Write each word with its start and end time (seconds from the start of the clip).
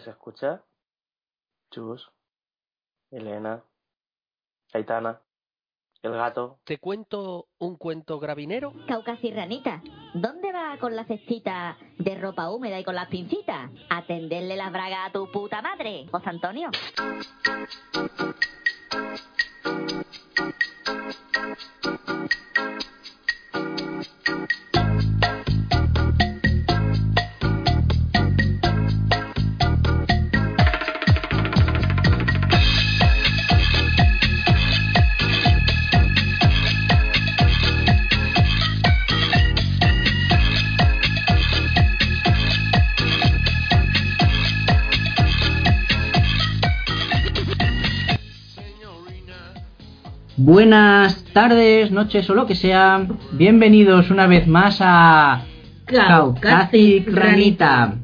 ¿Me 0.00 0.04
se 0.04 0.10
escucha? 0.12 0.62
Chus, 1.70 2.10
Elena, 3.10 3.62
Aitana, 4.72 5.20
el 6.00 6.12
gato. 6.12 6.58
¿Te 6.64 6.78
cuento 6.78 7.48
un 7.58 7.76
cuento 7.76 8.18
gravinero? 8.18 8.72
Caucasi 8.88 9.30
Ranita, 9.30 9.82
¿dónde 10.14 10.54
va 10.54 10.78
con 10.78 10.96
la 10.96 11.04
cestita 11.04 11.76
de 11.98 12.14
ropa 12.14 12.50
húmeda 12.50 12.80
y 12.80 12.84
con 12.84 12.94
las 12.94 13.08
pincitas? 13.08 13.70
¿A 13.90 14.06
tenderle 14.06 14.56
las 14.56 14.72
bragas 14.72 15.10
a 15.10 15.12
tu 15.12 15.30
puta 15.30 15.60
madre, 15.60 16.06
José 16.10 16.30
Antonio? 16.30 16.70
Buenas 50.52 51.22
tardes, 51.32 51.92
noches 51.92 52.28
o 52.28 52.34
lo 52.34 52.44
que 52.44 52.56
sea. 52.56 53.06
Bienvenidos 53.30 54.10
una 54.10 54.26
vez 54.26 54.48
más 54.48 54.78
a 54.80 55.44
Caucasic 55.84 57.06
Ranita, 57.06 57.94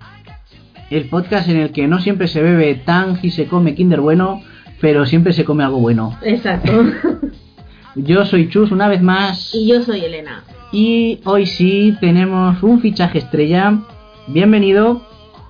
el 0.89 1.09
podcast 1.09 1.49
en 1.49 1.57
el 1.57 1.73
que 1.73 1.89
no 1.89 1.99
siempre 1.99 2.29
se 2.29 2.41
bebe 2.41 2.77
tan 2.77 3.19
y 3.21 3.33
se 3.33 3.49
come 3.49 3.75
Kinder 3.75 4.01
bueno, 4.01 4.45
pero 4.81 5.07
siempre 5.07 5.33
se 5.33 5.45
come 5.45 5.65
algo 5.65 5.81
bueno. 5.81 6.17
Exacto. 6.23 6.85
Yo 7.97 8.25
soy 8.25 8.49
Chus 8.49 8.71
una 8.71 8.87
vez 8.87 9.03
más 9.03 9.53
y 9.53 9.67
yo 9.67 9.83
soy 9.83 10.05
Elena. 10.05 10.45
y 10.71 11.19
hoy 11.25 11.47
sí 11.47 11.97
tenemos 12.01 12.63
un 12.63 12.81
fichaje 12.81 13.19
estrella. 13.19 13.77
Bienvenido. 14.29 15.05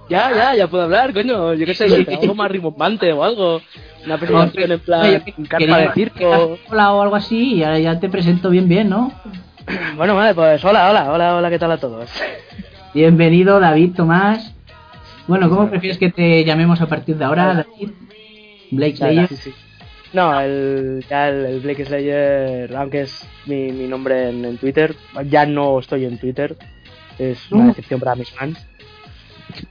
Ya, 0.08 0.30
ya, 0.34 0.54
ya 0.54 0.68
puedo 0.68 0.84
hablar, 0.84 1.12
coño. 1.12 1.52
Yo 1.52 1.66
qué 1.66 1.74
sé, 1.74 1.84
algo 2.22 2.34
más 2.34 2.50
rimbombante 2.50 3.12
o 3.12 3.22
algo. 3.22 3.60
Una 4.06 4.18
presentación 4.18 4.72
en 4.72 4.80
plan 4.80 5.20
carpa 5.48 5.58
quería- 5.58 5.76
de 5.78 5.92
circo. 5.94 6.58
Hola 6.70 6.92
o 6.94 7.02
algo 7.02 7.16
así 7.16 7.54
y 7.54 7.62
ahora 7.64 7.78
ya 7.78 7.98
te 8.00 8.08
presento 8.08 8.50
bien 8.50 8.68
bien, 8.68 8.88
¿no? 8.88 9.12
Bueno, 9.96 10.14
vale, 10.14 10.32
pues 10.34 10.64
hola, 10.64 10.88
hola, 10.90 11.12
hola, 11.12 11.34
hola, 11.36 11.50
¿qué 11.50 11.58
tal 11.58 11.72
a 11.72 11.78
todos? 11.78 12.08
Bienvenido 12.94 13.58
David 13.58 13.94
Tomás. 13.96 14.54
Bueno, 15.26 15.50
¿cómo 15.50 15.68
prefieres 15.68 15.98
que 15.98 16.10
te 16.12 16.44
llamemos 16.44 16.80
a 16.80 16.86
partir 16.86 17.16
de 17.16 17.24
ahora, 17.24 17.46
David? 17.78 17.90
Blake 18.70 18.96
Slayer. 18.96 19.28
sí, 19.28 19.36
sí. 19.36 19.54
No, 20.12 20.40
el, 20.40 21.04
ya 21.10 21.28
el, 21.28 21.46
el 21.46 21.60
Blake 21.60 21.84
Slayer, 21.84 22.76
aunque 22.76 23.02
es 23.02 23.28
mi, 23.46 23.72
mi 23.72 23.88
nombre 23.88 24.28
en, 24.30 24.44
en 24.44 24.56
Twitter, 24.56 24.94
ya 25.28 25.44
no 25.46 25.78
estoy 25.80 26.04
en 26.04 26.16
Twitter. 26.18 26.56
Es 27.18 27.50
una 27.50 27.64
¿No? 27.64 27.68
decepción 27.70 27.98
para 27.98 28.14
mis 28.14 28.30
fans. 28.30 28.64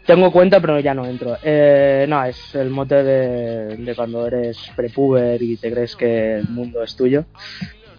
Tengo 0.05 0.31
cuenta, 0.31 0.59
pero 0.59 0.79
ya 0.79 0.93
no 0.93 1.05
entro. 1.05 1.37
Eh, 1.43 2.05
no, 2.07 2.23
es 2.23 2.55
el 2.55 2.69
mote 2.69 3.03
de, 3.03 3.77
de 3.77 3.95
cuando 3.95 4.25
eres 4.27 4.57
prepuber 4.75 5.41
y 5.41 5.57
te 5.57 5.71
crees 5.71 5.95
que 5.95 6.37
el 6.37 6.49
mundo 6.49 6.83
es 6.83 6.95
tuyo. 6.95 7.25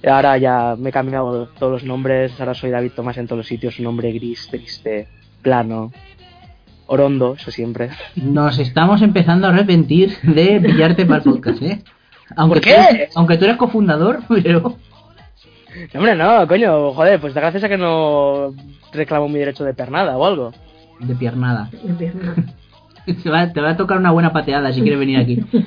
Ahora 0.07 0.37
ya 0.39 0.77
me 0.79 0.91
he 0.91 0.93
cambiado 0.93 1.49
todos 1.59 1.73
los 1.73 1.85
nombres, 1.85 2.39
ahora 2.39 2.55
soy 2.55 2.71
David 2.71 2.93
Tomás 2.95 3.19
en 3.19 3.27
todos 3.27 3.39
los 3.39 3.47
sitios, 3.47 3.79
un 3.79 3.87
nombre 3.87 4.13
gris, 4.13 4.47
triste, 4.49 5.09
plano, 5.43 5.91
orondo, 6.87 7.35
eso 7.35 7.51
siempre. 7.51 7.91
Nos 8.15 8.59
estamos 8.59 9.03
empezando 9.03 9.47
a 9.47 9.51
arrepentir 9.51 10.17
de 10.23 10.61
pillarte 10.61 11.07
para 11.07 11.19
el 11.19 11.25
podcast, 11.25 11.63
¿eh? 11.63 11.83
Aunque 12.37 12.61
¿Por 12.61 12.65
qué? 12.65 12.75
Tú 12.75 12.95
eres, 12.95 13.17
aunque 13.17 13.39
tú 13.39 13.45
eres 13.45 13.57
cofundador, 13.57 14.21
pero... 14.29 14.77
No, 15.93 16.01
hombre, 16.01 16.17
no, 16.17 16.49
coño, 16.49 16.93
joder, 16.93 17.21
pues 17.21 17.35
gracias 17.35 17.63
a 17.63 17.69
que 17.69 17.77
no 17.77 18.53
reclamo 18.93 19.29
mi 19.29 19.39
derecho 19.39 19.63
de 19.63 19.75
pernada 19.75 20.17
o 20.17 20.25
algo. 20.25 20.53
De 21.01 21.15
piernada. 21.15 21.71
Te 23.23 23.31
va, 23.31 23.53
te 23.53 23.61
va 23.61 23.71
a 23.71 23.77
tocar 23.77 23.99
una 23.99 24.11
buena 24.11 24.33
pateada 24.33 24.73
si 24.73 24.81
quieres 24.83 24.99
venir 24.99 25.19
aquí. 25.19 25.41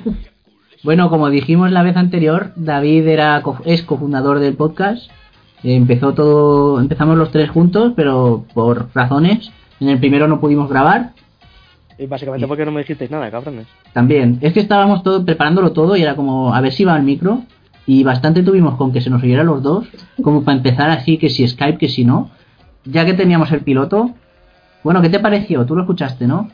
Bueno, 0.82 1.10
como 1.10 1.28
dijimos 1.28 1.70
la 1.72 1.82
vez 1.82 1.94
anterior, 1.98 2.52
David 2.56 3.06
era 3.06 3.42
co- 3.42 3.58
es 3.66 3.82
cofundador 3.82 4.38
del 4.38 4.54
podcast. 4.54 5.10
Empezó 5.62 6.14
todo, 6.14 6.80
empezamos 6.80 7.18
los 7.18 7.30
tres 7.30 7.50
juntos, 7.50 7.92
pero 7.94 8.46
por 8.54 8.88
razones. 8.94 9.50
En 9.78 9.90
el 9.90 9.98
primero 9.98 10.26
no 10.26 10.40
pudimos 10.40 10.70
grabar. 10.70 11.10
Y 11.98 12.06
básicamente 12.06 12.46
porque 12.46 12.64
no 12.64 12.72
me 12.72 12.80
dijisteis 12.80 13.10
nada, 13.10 13.30
cabrones. 13.30 13.66
También. 13.92 14.38
Es 14.40 14.54
que 14.54 14.60
estábamos 14.60 15.02
todo, 15.02 15.22
preparándolo 15.22 15.72
todo 15.72 15.96
y 15.96 16.02
era 16.02 16.16
como 16.16 16.54
a 16.54 16.60
ver 16.62 16.72
si 16.72 16.84
iba 16.84 16.94
al 16.94 17.02
micro. 17.02 17.42
Y 17.86 18.02
bastante 18.02 18.42
tuvimos 18.42 18.76
con 18.76 18.90
que 18.90 19.02
se 19.02 19.10
nos 19.10 19.22
oyera 19.22 19.44
los 19.44 19.62
dos. 19.62 19.86
Como 20.22 20.44
para 20.44 20.56
empezar 20.56 20.88
así, 20.88 21.18
que 21.18 21.28
si 21.28 21.46
Skype, 21.46 21.76
que 21.76 21.90
si 21.90 22.06
no. 22.06 22.30
Ya 22.86 23.04
que 23.04 23.12
teníamos 23.12 23.52
el 23.52 23.60
piloto. 23.60 24.12
Bueno, 24.82 25.02
¿qué 25.02 25.08
te 25.10 25.20
pareció? 25.20 25.64
Tú 25.66 25.74
lo 25.74 25.82
escuchaste, 25.82 26.26
¿no? 26.26 26.50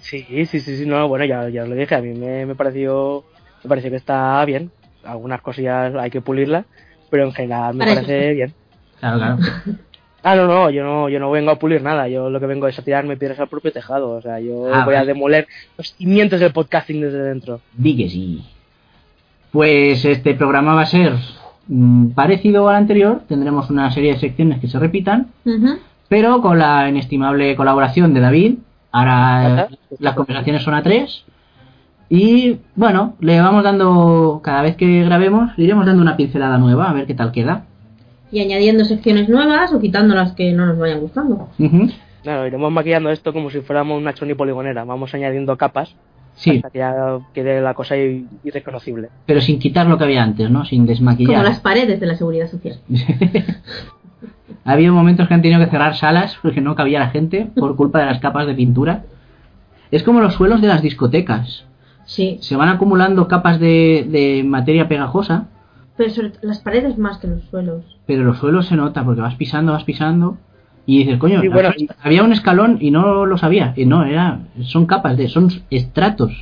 Sí, 0.00 0.24
sí, 0.46 0.46
sí, 0.60 0.76
sí, 0.76 0.86
no, 0.86 1.08
bueno, 1.08 1.24
ya, 1.24 1.48
ya 1.48 1.62
os 1.64 1.68
lo 1.68 1.74
dije, 1.74 1.94
a 1.94 2.00
mí 2.00 2.14
me, 2.14 2.46
me 2.46 2.54
pareció 2.54 3.24
me 3.62 3.68
pareció 3.68 3.90
que 3.90 3.96
está 3.96 4.44
bien. 4.44 4.70
Algunas 5.04 5.40
cosillas 5.40 5.94
hay 5.94 6.10
que 6.10 6.20
pulirlas, 6.20 6.64
pero 7.10 7.24
en 7.24 7.32
general 7.32 7.74
me 7.74 7.86
parece 7.86 8.32
bien. 8.34 8.54
Claro, 9.00 9.18
claro. 9.18 9.38
Ah, 10.24 10.34
no, 10.34 10.48
no, 10.48 10.68
yo 10.68 10.82
no, 10.82 11.08
yo 11.08 11.20
no 11.20 11.30
vengo 11.30 11.52
a 11.52 11.60
pulir 11.60 11.80
nada, 11.80 12.08
yo 12.08 12.28
lo 12.28 12.40
que 12.40 12.46
vengo 12.46 12.66
es 12.66 12.76
a 12.76 12.82
tirarme 12.82 13.16
piedras 13.16 13.38
al 13.38 13.46
propio 13.46 13.72
tejado, 13.72 14.10
o 14.10 14.20
sea, 14.20 14.40
yo 14.40 14.68
Ah, 14.74 14.84
voy 14.84 14.96
a 14.96 15.04
demoler 15.04 15.46
los 15.78 15.94
cimientos 15.94 16.40
del 16.40 16.52
podcasting 16.52 17.00
desde 17.00 17.22
dentro. 17.22 17.60
Di 17.72 17.96
que 17.96 18.08
sí. 18.08 18.44
Pues 19.52 20.04
este 20.04 20.34
programa 20.34 20.74
va 20.74 20.82
a 20.82 20.86
ser 20.86 21.14
mm, 21.68 22.08
parecido 22.10 22.68
al 22.68 22.74
anterior. 22.76 23.22
Tendremos 23.28 23.70
una 23.70 23.92
serie 23.92 24.14
de 24.14 24.18
secciones 24.18 24.60
que 24.60 24.66
se 24.66 24.78
repitan, 24.80 25.28
Ujú. 25.44 25.78
Pero 26.08 26.40
con 26.40 26.58
la 26.58 26.88
inestimable 26.88 27.54
colaboración 27.56 28.14
de 28.14 28.20
David. 28.20 28.54
Ahora 28.90 29.46
Ajá. 29.64 29.68
las 29.98 30.14
conversaciones 30.14 30.62
son 30.62 30.74
a 30.74 30.82
tres. 30.82 31.24
Y 32.10 32.58
bueno, 32.74 33.16
le 33.20 33.38
vamos 33.40 33.62
dando, 33.62 34.40
cada 34.42 34.62
vez 34.62 34.76
que 34.76 35.04
grabemos, 35.04 35.50
le 35.58 35.64
iremos 35.64 35.84
dando 35.84 36.00
una 36.02 36.16
pincelada 36.16 36.56
nueva, 36.56 36.88
a 36.88 36.94
ver 36.94 37.06
qué 37.06 37.14
tal 37.14 37.32
queda. 37.32 37.66
Y 38.32 38.40
añadiendo 38.40 38.84
secciones 38.84 39.28
nuevas 39.28 39.72
o 39.72 39.80
quitando 39.80 40.14
las 40.14 40.32
que 40.32 40.52
no 40.52 40.64
nos 40.66 40.78
vayan 40.78 41.00
gustando. 41.00 41.48
Claro, 42.22 42.46
iremos 42.46 42.72
maquillando 42.72 43.10
esto 43.10 43.32
como 43.32 43.50
si 43.50 43.60
fuéramos 43.60 44.00
una 44.00 44.14
choni 44.14 44.34
poligonera, 44.34 44.84
vamos 44.84 45.14
añadiendo 45.14 45.56
capas 45.56 45.94
Sí, 46.38 46.50
hasta 46.56 46.70
que 46.70 46.78
ya 46.78 47.18
quede 47.34 47.60
la 47.60 47.74
cosa 47.74 47.96
irreconocible. 47.96 49.08
pero 49.26 49.40
sin 49.40 49.58
quitar 49.58 49.86
lo 49.88 49.98
que 49.98 50.04
había 50.04 50.22
antes, 50.22 50.48
¿no? 50.48 50.64
Sin 50.64 50.86
desmaquillar. 50.86 51.34
Como 51.34 51.48
las 51.48 51.58
paredes 51.58 51.98
de 51.98 52.06
la 52.06 52.14
seguridad 52.14 52.48
social. 52.48 52.78
ha 54.68 54.72
habido 54.74 54.92
momentos 54.92 55.26
que 55.28 55.34
han 55.34 55.42
tenido 55.42 55.60
que 55.60 55.70
cerrar 55.70 55.96
salas 55.96 56.36
porque 56.42 56.60
no 56.60 56.74
cabía 56.74 56.98
la 57.00 57.10
gente 57.10 57.48
por 57.56 57.74
culpa 57.76 58.00
de 58.00 58.06
las 58.06 58.20
capas 58.20 58.46
de 58.46 58.54
pintura. 58.54 59.04
Es 59.90 60.02
como 60.02 60.20
los 60.20 60.34
suelos 60.34 60.60
de 60.60 60.68
las 60.68 60.82
discotecas. 60.82 61.64
Sí, 62.04 62.38
Se 62.40 62.56
van 62.56 62.68
acumulando 62.68 63.28
capas 63.28 63.58
de, 63.60 64.06
de 64.08 64.42
materia 64.44 64.88
pegajosa, 64.88 65.48
pero 65.96 66.10
sobre 66.10 66.32
las 66.42 66.60
paredes 66.60 66.96
más 66.96 67.18
que 67.18 67.26
los 67.28 67.42
suelos. 67.50 67.84
pero 68.06 68.24
los 68.24 68.38
suelos 68.38 68.66
se 68.66 68.76
nota 68.76 69.04
porque 69.04 69.20
vas 69.20 69.34
pisando, 69.34 69.72
vas 69.72 69.84
pisando 69.84 70.38
y 70.86 71.00
dices, 71.00 71.18
coño, 71.18 71.40
Sí, 71.42 71.48
bueno, 71.48 71.70
y- 71.76 71.86
había 72.02 72.22
un 72.22 72.32
escalón 72.32 72.78
y 72.80 72.90
no 72.90 73.26
lo 73.26 73.36
sabía. 73.36 73.74
Y 73.76 73.84
no, 73.84 74.04
era, 74.04 74.40
son 74.62 74.86
capas 74.86 75.16
de, 75.18 75.28
son 75.28 75.50
estratos. 75.70 76.32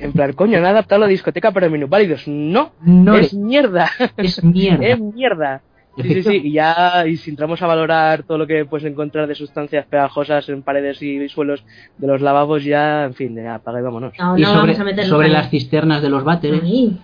En 0.00 0.12
plan, 0.12 0.32
coño, 0.32 0.58
han 0.58 0.64
adaptado 0.64 1.00
la 1.02 1.06
discoteca 1.06 1.52
para 1.52 1.68
minusválidos. 1.68 2.26
No, 2.26 2.72
No 2.82 3.14
es 3.14 3.34
mierda. 3.34 3.88
es 4.16 4.42
mierda. 4.42 4.84
es 4.86 4.98
mierda. 5.00 5.60
Sí, 6.02 6.14
sí, 6.14 6.22
sí, 6.22 6.40
y 6.44 6.52
ya, 6.52 7.04
y 7.06 7.16
si 7.16 7.30
entramos 7.30 7.60
a 7.62 7.66
valorar 7.66 8.22
todo 8.22 8.38
lo 8.38 8.46
que 8.46 8.64
puedes 8.64 8.86
encontrar 8.86 9.26
de 9.26 9.34
sustancias 9.34 9.86
pegajosas 9.86 10.48
en 10.48 10.62
paredes 10.62 11.02
y 11.02 11.28
suelos 11.28 11.64
de 11.96 12.06
los 12.06 12.20
lavabos, 12.20 12.64
ya, 12.64 13.04
en 13.04 13.14
fin, 13.14 13.34
ya, 13.34 13.56
apaga 13.56 13.80
y 13.80 13.82
vámonos. 13.82 14.12
No, 14.18 14.38
y 14.38 14.42
no 14.42 14.48
sobre, 14.48 14.60
vamos 14.60 14.80
a 14.80 14.84
meternos 14.84 15.08
sobre 15.08 15.28
las 15.28 15.50
cisternas 15.50 16.02
de 16.02 16.08
los 16.08 16.24
váteres. 16.24 16.62
Ahí. 16.62 16.98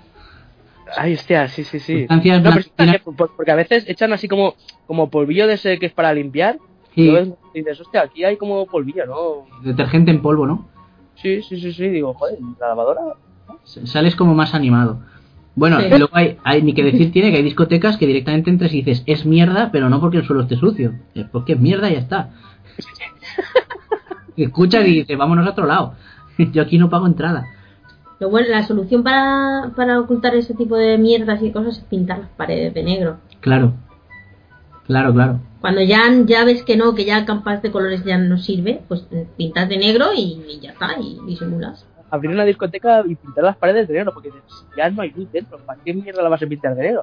Ay, 0.96 1.14
hostia, 1.14 1.48
sí, 1.48 1.64
sí, 1.64 1.80
sí. 1.80 2.00
Sustancias 2.00 2.42
No, 2.42 2.50
pero 2.50 2.60
está 2.60 2.84
blanquinas- 2.84 3.04
bien, 3.04 3.16
por- 3.16 3.34
porque 3.36 3.50
a 3.50 3.54
veces 3.56 3.84
echan 3.88 4.12
así 4.12 4.28
como, 4.28 4.54
como 4.86 5.10
polvillo 5.10 5.46
de 5.46 5.54
ese 5.54 5.78
que 5.78 5.86
es 5.86 5.92
para 5.92 6.12
limpiar. 6.14 6.58
Sí, 6.94 7.10
Y 7.54 7.58
dices, 7.58 7.80
hostia, 7.80 8.02
aquí 8.02 8.22
hay 8.24 8.36
como 8.36 8.66
polvillo, 8.66 9.04
¿no? 9.06 9.46
detergente 9.62 10.12
en 10.12 10.22
polvo, 10.22 10.46
¿no? 10.46 10.68
Sí, 11.16 11.42
sí, 11.42 11.58
sí, 11.60 11.72
sí, 11.72 11.88
digo, 11.88 12.14
joder, 12.14 12.38
la 12.60 12.68
lavadora. 12.68 13.00
Sales 13.64 14.14
como 14.14 14.34
más 14.34 14.54
animado. 14.54 15.00
Bueno, 15.56 15.78
Sí. 15.80 15.86
y 15.86 15.90
luego 15.90 16.08
hay, 16.12 16.36
hay- 16.42 16.62
ni 16.62 16.74
que 16.74 16.82
decir 16.82 17.12
tiene 17.12 17.30
que 17.30 17.36
hay 17.36 17.42
discotecas 17.44 17.96
que 17.96 18.06
directamente 18.06 18.50
entras 18.50 18.72
y 18.72 18.82
dices, 18.82 19.02
es 19.06 19.24
mierda, 19.24 19.70
pero 19.72 19.88
no 19.88 20.00
porque 20.00 20.16
el 20.18 20.24
suelo 20.26 20.42
esté 20.42 20.56
sucio. 20.56 20.94
Es 21.14 21.26
porque 21.26 21.52
es 21.54 21.60
mierda 21.60 21.88
y 21.90 21.94
ya 21.94 22.00
está. 22.00 22.30
Y 24.36 24.44
Escuchas 24.44 24.84
y 24.86 24.90
dices, 25.00 25.16
vámonos 25.16 25.46
a 25.46 25.50
otro 25.50 25.66
lado. 25.66 25.94
Yo 26.52 26.62
aquí 26.62 26.76
no 26.78 26.90
pago 26.90 27.06
entrada. 27.06 27.46
Lo 28.20 28.30
bueno, 28.30 28.48
la 28.50 28.64
solución 28.66 29.02
para, 29.04 29.70
para 29.76 30.00
ocultar 30.00 30.34
ese 30.34 30.54
tipo 30.54 30.76
de 30.76 30.98
mierdas 30.98 31.42
y 31.42 31.52
cosas 31.52 31.78
es 31.78 31.84
pintar 31.84 32.18
las 32.18 32.28
paredes 32.30 32.74
de 32.74 32.82
negro. 32.82 33.18
Claro. 33.40 33.74
Claro, 34.86 35.12
claro. 35.14 35.40
Cuando 35.60 35.82
ya, 35.82 36.00
ya 36.26 36.44
ves 36.44 36.62
que 36.62 36.76
no, 36.76 36.94
que 36.94 37.04
ya 37.04 37.18
el 37.18 37.24
campas 37.24 37.62
de 37.62 37.70
colores 37.70 38.04
ya 38.04 38.18
no 38.18 38.36
sirve, 38.38 38.82
pues 38.88 39.06
pintas 39.36 39.68
de 39.68 39.78
negro 39.78 40.06
y, 40.14 40.42
y 40.48 40.60
ya 40.60 40.72
está, 40.72 40.90
y 41.00 41.18
disimulas. 41.26 41.86
Abrir 42.14 42.30
una 42.30 42.44
discoteca 42.44 43.02
y 43.06 43.16
pintar 43.16 43.42
las 43.44 43.56
paredes 43.56 43.88
de 43.88 43.94
negro, 43.94 44.12
porque 44.14 44.28
dices, 44.28 44.66
ya 44.76 44.88
no 44.88 45.02
hay 45.02 45.10
luz 45.10 45.30
dentro, 45.32 45.58
¿para 45.58 45.80
qué 45.84 45.92
mierda 45.92 46.22
la 46.22 46.28
vas 46.28 46.42
a 46.42 46.46
pintar 46.46 46.76
de 46.76 46.82
negro? 46.82 47.02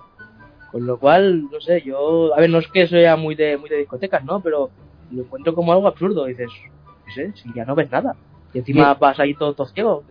Con 0.71 0.85
lo 0.87 0.97
cual, 0.97 1.43
no 1.51 1.59
sé, 1.59 1.81
yo, 1.85 2.33
a 2.33 2.39
ver, 2.39 2.49
no 2.49 2.59
es 2.59 2.67
que 2.69 2.87
sea 2.87 3.17
muy 3.17 3.35
de, 3.35 3.57
muy 3.57 3.69
de 3.69 3.77
discotecas, 3.77 4.23
¿no? 4.23 4.39
Pero 4.39 4.69
lo 5.11 5.23
encuentro 5.23 5.53
como 5.53 5.73
algo 5.73 5.87
absurdo, 5.87 6.25
dices, 6.25 6.49
no 7.07 7.13
sé, 7.13 7.33
si 7.35 7.51
ya 7.53 7.65
no 7.65 7.75
ves 7.75 7.91
nada. 7.91 8.15
Y 8.53 8.59
encima 8.59 8.93
Sí. 8.93 8.99
vas 9.01 9.19
ahí 9.19 9.33
todo, 9.33 9.53
todo 9.53 9.67
ciego. 9.67 10.03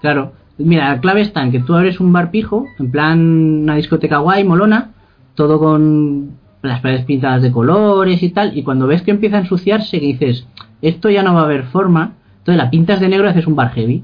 Claro. 0.00 0.32
Mira, 0.58 0.88
la 0.92 1.00
clave 1.00 1.20
está 1.22 1.42
en 1.42 1.52
que 1.52 1.60
tú 1.60 1.74
abres 1.74 2.00
un 2.00 2.12
bar 2.12 2.30
pijo, 2.30 2.66
en 2.78 2.90
plan 2.90 3.20
una 3.62 3.76
discoteca 3.76 4.18
guay, 4.18 4.44
molona, 4.44 4.90
todo 5.34 5.58
con 5.58 6.32
las 6.60 6.80
paredes 6.80 7.04
pintadas 7.04 7.42
de 7.42 7.50
colores 7.50 8.22
y 8.22 8.30
tal, 8.30 8.56
y 8.56 8.62
cuando 8.62 8.86
ves 8.86 9.02
que 9.02 9.10
empieza 9.12 9.36
a 9.36 9.40
ensuciarse, 9.40 9.98
que 9.98 10.06
dices, 10.06 10.46
esto 10.82 11.08
ya 11.08 11.22
no 11.22 11.34
va 11.34 11.40
a 11.40 11.44
haber 11.44 11.64
forma, 11.64 12.14
entonces 12.42 12.56
la 12.64 12.70
pintas 12.70 13.00
de 13.00 13.08
negro 13.08 13.26
y 13.26 13.30
haces 13.30 13.46
un 13.46 13.54
bar 13.56 13.70
heavy, 13.70 14.02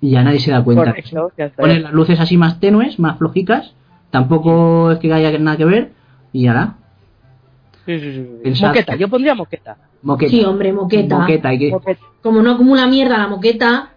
y 0.00 0.10
ya 0.10 0.22
nadie 0.22 0.40
se 0.40 0.50
da 0.50 0.62
cuenta. 0.62 0.84
Correcto. 0.86 1.32
Pones 1.56 1.82
las 1.82 1.92
luces 1.92 2.18
así 2.20 2.36
más 2.36 2.60
tenues, 2.60 2.98
más 2.98 3.18
flojicas, 3.18 3.72
tampoco 4.10 4.92
es 4.92 4.98
que 4.98 5.12
haya 5.12 5.36
nada 5.38 5.56
que 5.56 5.64
ver, 5.64 5.90
y 6.32 6.42
ya 6.44 6.50
está. 6.50 6.74
Sí, 7.86 7.98
sí, 8.00 8.12
sí. 8.12 8.28
Pensad- 8.44 8.68
Moqueta, 8.68 8.96
yo 8.96 9.08
pondría 9.08 9.34
moqueta. 9.34 9.76
Moqueta. 10.02 10.30
Sí, 10.30 10.44
hombre, 10.44 10.72
moqueta. 10.72 11.18
Moqueta, 11.18 11.48
hay 11.48 11.58
que... 11.58 11.70
Moqueta. 11.70 12.00
Como 12.22 12.42
no 12.42 12.52
acumula 12.52 12.86
mierda 12.86 13.16
la 13.18 13.28
moqueta, 13.28 13.90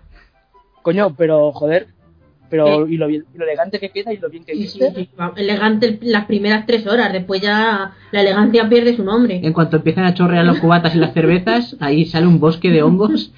Coño, 0.81 1.13
pero 1.15 1.51
joder, 1.51 1.87
pero 2.49 2.87
Sí. 2.87 2.93
y 2.93 2.97
lo, 2.97 3.07
bien- 3.07 3.25
y 3.33 3.37
lo 3.37 3.43
elegante 3.45 3.79
que 3.79 3.89
queda 3.89 4.11
y 4.13 4.17
lo 4.17 4.29
bien 4.29 4.43
que 4.43 4.53
sí, 4.55 4.67
sí, 4.67 4.79
viste. 4.79 5.01
sí, 5.05 5.09
va, 5.19 5.31
elegante 5.35 5.99
las 6.01 6.25
primeras 6.25 6.65
tres 6.65 6.87
horas, 6.87 7.13
después 7.13 7.39
ya 7.41 7.91
la 8.11 8.21
elegancia 8.21 8.67
pierde 8.67 8.95
su 8.95 9.03
nombre. 9.03 9.39
En 9.43 9.53
cuanto 9.53 9.77
empiezan 9.77 10.05
a 10.05 10.13
chorrear 10.15 10.43
los 10.45 10.59
cubatas 10.59 10.95
y 10.95 10.97
las 10.97 11.13
cervezas, 11.13 11.77
ahí 11.79 12.05
sale 12.05 12.25
un 12.27 12.39
bosque 12.39 12.69
de 12.71 12.81
hongos. 12.81 13.31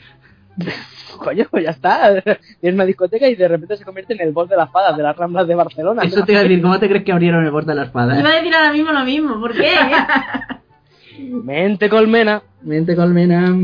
Coño, 1.18 1.46
pues 1.50 1.64
ya 1.64 1.70
está. 1.72 2.22
Tienes 2.62 2.76
una 2.76 2.86
discoteca 2.86 3.28
y 3.28 3.36
de 3.36 3.48
repente 3.48 3.78
se 3.78 3.86
convierte 3.86 4.14
en 4.14 4.22
el 4.22 4.32
boss 4.34 4.50
de 4.50 4.58
las 4.58 4.72
fadas 4.72 4.98
de 4.98 5.04
las 5.04 5.16
Ramblas 5.16 5.48
de 5.48 5.56
Barcelona. 5.56 6.02
Eso 6.04 6.24
te 6.26 6.32
iba 6.34 6.42
a 6.42 6.44
decir, 6.44 6.62
¿cómo 6.62 6.80
te 6.80 6.90
crees 6.90 7.04
que 7.04 7.12
abrieron 7.12 7.46
el 7.46 7.52
borde 7.52 7.72
de 7.72 7.76
la 7.76 7.84
espada? 7.86 8.20
Iba 8.20 8.30
a 8.30 8.36
decir 8.36 8.54
ahora 8.54 8.74
mismo 8.74 8.92
lo 8.92 9.06
mismo, 9.06 9.40
¿por 9.40 9.54
qué? 9.54 9.72
Mente 11.20 11.90
colmena. 11.90 12.42
Mente 12.62 12.96
colmena. 12.96 13.56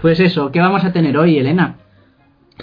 Pues 0.00 0.20
eso, 0.20 0.50
¿qué 0.50 0.60
vamos 0.60 0.84
a 0.84 0.92
tener 0.92 1.16
hoy, 1.16 1.38
Elena? 1.38 1.76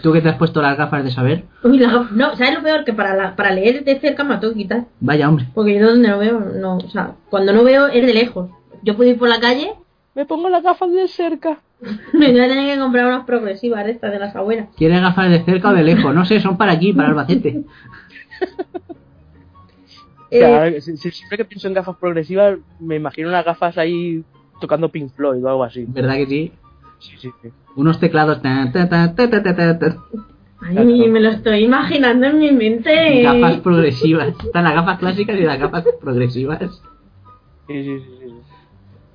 Tú 0.01 0.13
que 0.13 0.21
te 0.21 0.29
has 0.29 0.38
puesto 0.38 0.62
las 0.62 0.77
gafas 0.77 1.03
de 1.03 1.12
saber. 1.12 1.44
Uy, 1.63 1.77
la- 1.79 2.07
no, 2.12 2.35
¿sabes 2.35 2.53
lo 2.56 2.63
peor? 2.63 2.83
Que 2.85 2.94
para, 2.94 3.15
la- 3.15 3.35
para 3.35 3.51
leer 3.51 3.83
de 3.83 4.00
cerca 4.00 4.24
me 4.24 4.35
la 4.35 4.39
tengo 4.39 4.53
que 4.53 4.59
quitar. 4.59 4.85
Vaya 5.00 5.27
hombre. 5.27 5.47
Porque 5.53 5.77
yo 5.77 5.88
donde 5.89 6.07
no 6.09 6.17
veo, 6.19 6.39
no, 6.39 6.77
o 6.77 6.89
sea, 6.89 7.13
cuando 7.29 7.51
no 7.53 7.63
veo 7.63 7.88
es 7.88 8.06
de 8.06 8.13
lejos. 8.13 8.50
Yo 8.83 8.95
puedo 8.95 9.09
ir 9.09 9.17
por 9.17 9.29
la 9.29 9.39
calle, 9.39 9.74
Me 10.15 10.25
pongo 10.25 10.50
las 10.50 10.63
gafas 10.63 10.91
de 10.91 11.07
cerca. 11.07 11.57
me 12.13 12.31
voy 12.31 12.39
a 12.39 12.47
tener 12.47 12.73
que 12.75 12.79
comprar 12.81 13.07
unas 13.07 13.25
progresivas 13.25 13.85
de 13.85 13.91
estas 13.91 14.11
de 14.11 14.19
las 14.19 14.35
abuelas. 14.35 14.69
¿Quieres 14.77 15.01
gafas 15.01 15.29
de 15.31 15.43
cerca 15.43 15.69
o 15.69 15.73
de 15.73 15.83
lejos? 15.83 16.13
No 16.13 16.25
sé, 16.25 16.39
son 16.39 16.57
para 16.57 16.73
aquí, 16.73 16.93
para 16.93 17.09
Albacete. 17.09 17.63
O 20.33 20.33
sea, 20.33 20.67
Eh, 20.67 20.79
si- 20.81 20.95
si- 20.95 21.11
siempre 21.11 21.37
que 21.37 21.43
pienso 21.45 21.67
en 21.67 21.73
gafas 21.73 21.97
progresivas, 21.97 22.57
me 22.79 22.95
imagino 22.95 23.27
unas 23.27 23.43
gafas 23.43 23.77
ahí 23.77 24.23
tocando 24.61 24.87
Pink 24.89 25.11
Floyd 25.13 25.43
o 25.43 25.49
algo 25.49 25.63
así. 25.65 25.83
¿Verdad 25.89 26.15
que 26.15 26.25
sí? 26.25 26.51
Sí, 26.99 27.11
sí, 27.19 27.29
sí. 27.41 27.49
Unos 27.75 27.99
teclados. 27.99 28.41
ta, 28.41 28.69
ta, 28.71 28.87
ta, 28.87 29.13
ta, 29.13 29.29
ta, 29.29 29.43
ta, 29.55 29.77
ta. 29.79 29.97
ay, 30.61 31.09
me 31.09 31.19
lo 31.19 31.29
estoy 31.31 31.65
imaginando 31.65 32.27
en 32.27 32.39
mi 32.39 32.51
mente. 32.53 33.23
Gafas 33.23 33.57
progresivas. 33.57 34.29
Están 34.41 34.63
las 34.63 34.73
gafas 34.75 34.99
clásicas 34.99 35.37
y 35.37 35.43
las 35.43 35.59
gafas 35.59 35.83
progresivas. 35.99 36.59
Sí, 37.67 37.83
sí, 37.83 37.99
sí, 37.99 38.15
sí. 38.21 38.33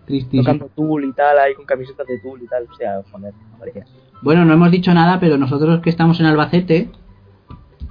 Tristísimo. 0.07 0.43
Tocando 0.43 0.67
Tool 0.75 1.05
y 1.05 1.13
tal, 1.13 1.39
ahí 1.39 1.55
con 1.55 1.65
camisetas 1.67 2.07
de 2.07 2.19
Tool 2.21 2.41
y 2.43 2.47
tal. 2.47 2.65
O 2.71 2.75
sea, 2.77 3.03
joder. 3.11 3.35
Bueno, 4.23 4.45
no 4.45 4.55
hemos 4.55 4.71
dicho 4.71 4.95
nada, 4.95 5.19
pero 5.21 5.37
nosotros 5.37 5.81
que 5.81 5.91
estamos 5.91 6.19
en 6.21 6.27
Albacete 6.27 6.89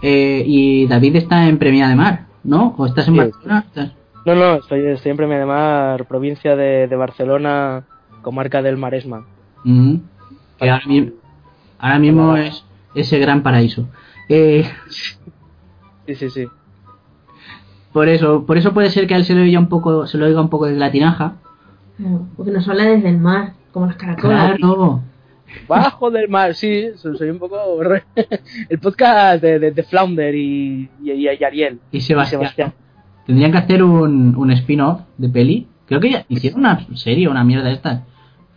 eh, 0.01 0.43
y 0.45 0.87
David 0.87 1.15
está 1.17 1.47
en 1.47 1.57
Premia 1.57 1.87
de 1.87 1.95
Mar, 1.95 2.25
¿no? 2.43 2.73
¿O 2.77 2.85
estás 2.85 3.07
en 3.07 3.13
Sí. 3.15 3.19
Barcelona? 3.19 3.63
¿Estás- 3.67 3.91
No, 4.25 4.33
no, 4.35 4.55
estoy, 4.55 4.85
estoy 4.87 5.11
en 5.11 5.17
Premia 5.17 5.37
de 5.39 5.45
Mar, 5.45 6.05
provincia 6.07 6.55
de, 6.55 6.87
de 6.87 6.95
Barcelona, 6.95 7.83
comarca 8.21 8.61
del 8.61 8.77
Maresma. 8.77 9.25
Ujú. 9.63 10.01
Que 10.59 10.69
ahora, 10.69 10.83
mi- 10.87 11.13
ahora 11.77 11.99
mismo 11.99 12.35
es 12.37 12.65
ese 12.95 13.19
gran 13.19 13.43
paraíso. 13.43 13.87
Eh, 14.29 14.65
Sí, 16.07 16.15
sí, 16.15 16.29
sí. 16.29 16.47
por 17.93 18.07
eso, 18.09 18.45
por 18.45 18.57
eso 18.57 18.73
puede 18.73 18.89
ser 18.89 19.07
que 19.07 19.13
a 19.15 19.17
él 19.17 19.25
se 19.25 19.33
lo 19.35 19.41
oiga 19.41 19.59
un 19.59 19.69
poco, 19.69 20.05
se 20.07 20.17
lo 20.17 20.25
oiga 20.25 20.41
un 20.41 20.49
poco 20.49 20.65
de 20.65 20.75
la 20.75 20.91
Porque 22.35 22.51
nos 22.51 22.67
habla 22.67 22.83
desde 22.85 23.09
el 23.09 23.17
mar, 23.17 23.53
como 23.71 23.85
las 23.87 23.95
caracolas. 23.95 24.57
Claro. 24.57 25.01
Bajo 25.67 26.11
del 26.11 26.27
mar, 26.27 26.53
sí, 26.55 26.87
soy 26.95 27.29
un 27.29 27.39
poco... 27.39 27.81
re- 27.81 28.03
El 28.69 28.79
podcast 28.79 29.41
de, 29.41 29.59
de, 29.59 29.71
de 29.71 29.83
Flounder 29.83 30.35
y, 30.35 30.89
y, 31.01 31.11
y 31.11 31.27
Ariel. 31.43 31.79
Y 31.91 32.01
Sebastián. 32.01 32.41
Y 32.41 32.43
Sebastián. 32.45 32.73
Tendrían 33.25 33.51
que 33.51 33.57
hacer 33.59 33.83
un, 33.83 34.35
un 34.35 34.51
spin-off 34.51 35.01
de 35.17 35.29
peli. 35.29 35.67
Creo 35.87 35.99
que 36.01 36.09
ya 36.11 36.25
hicieron 36.27 36.59
una 36.61 36.85
serie, 36.95 37.29
una 37.29 37.43
mierda 37.43 37.67
de 37.69 37.73
estas. 37.73 38.01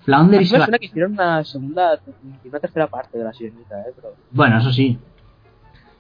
Flounder 0.04 0.40
y 0.40 0.44
Me 0.44 0.48
suena 0.48 0.64
Sebastián. 0.64 0.80
que 0.80 0.86
hicieron 0.86 1.12
una 1.12 1.44
segunda 1.44 2.00
y 2.44 2.48
una 2.48 2.58
tercera 2.60 2.86
parte 2.88 3.18
de 3.18 3.24
la 3.24 3.32
sirenita, 3.32 3.80
eh, 3.82 3.92
pero... 3.94 4.14
Bueno, 4.32 4.58
eso 4.58 4.72
sí. 4.72 4.98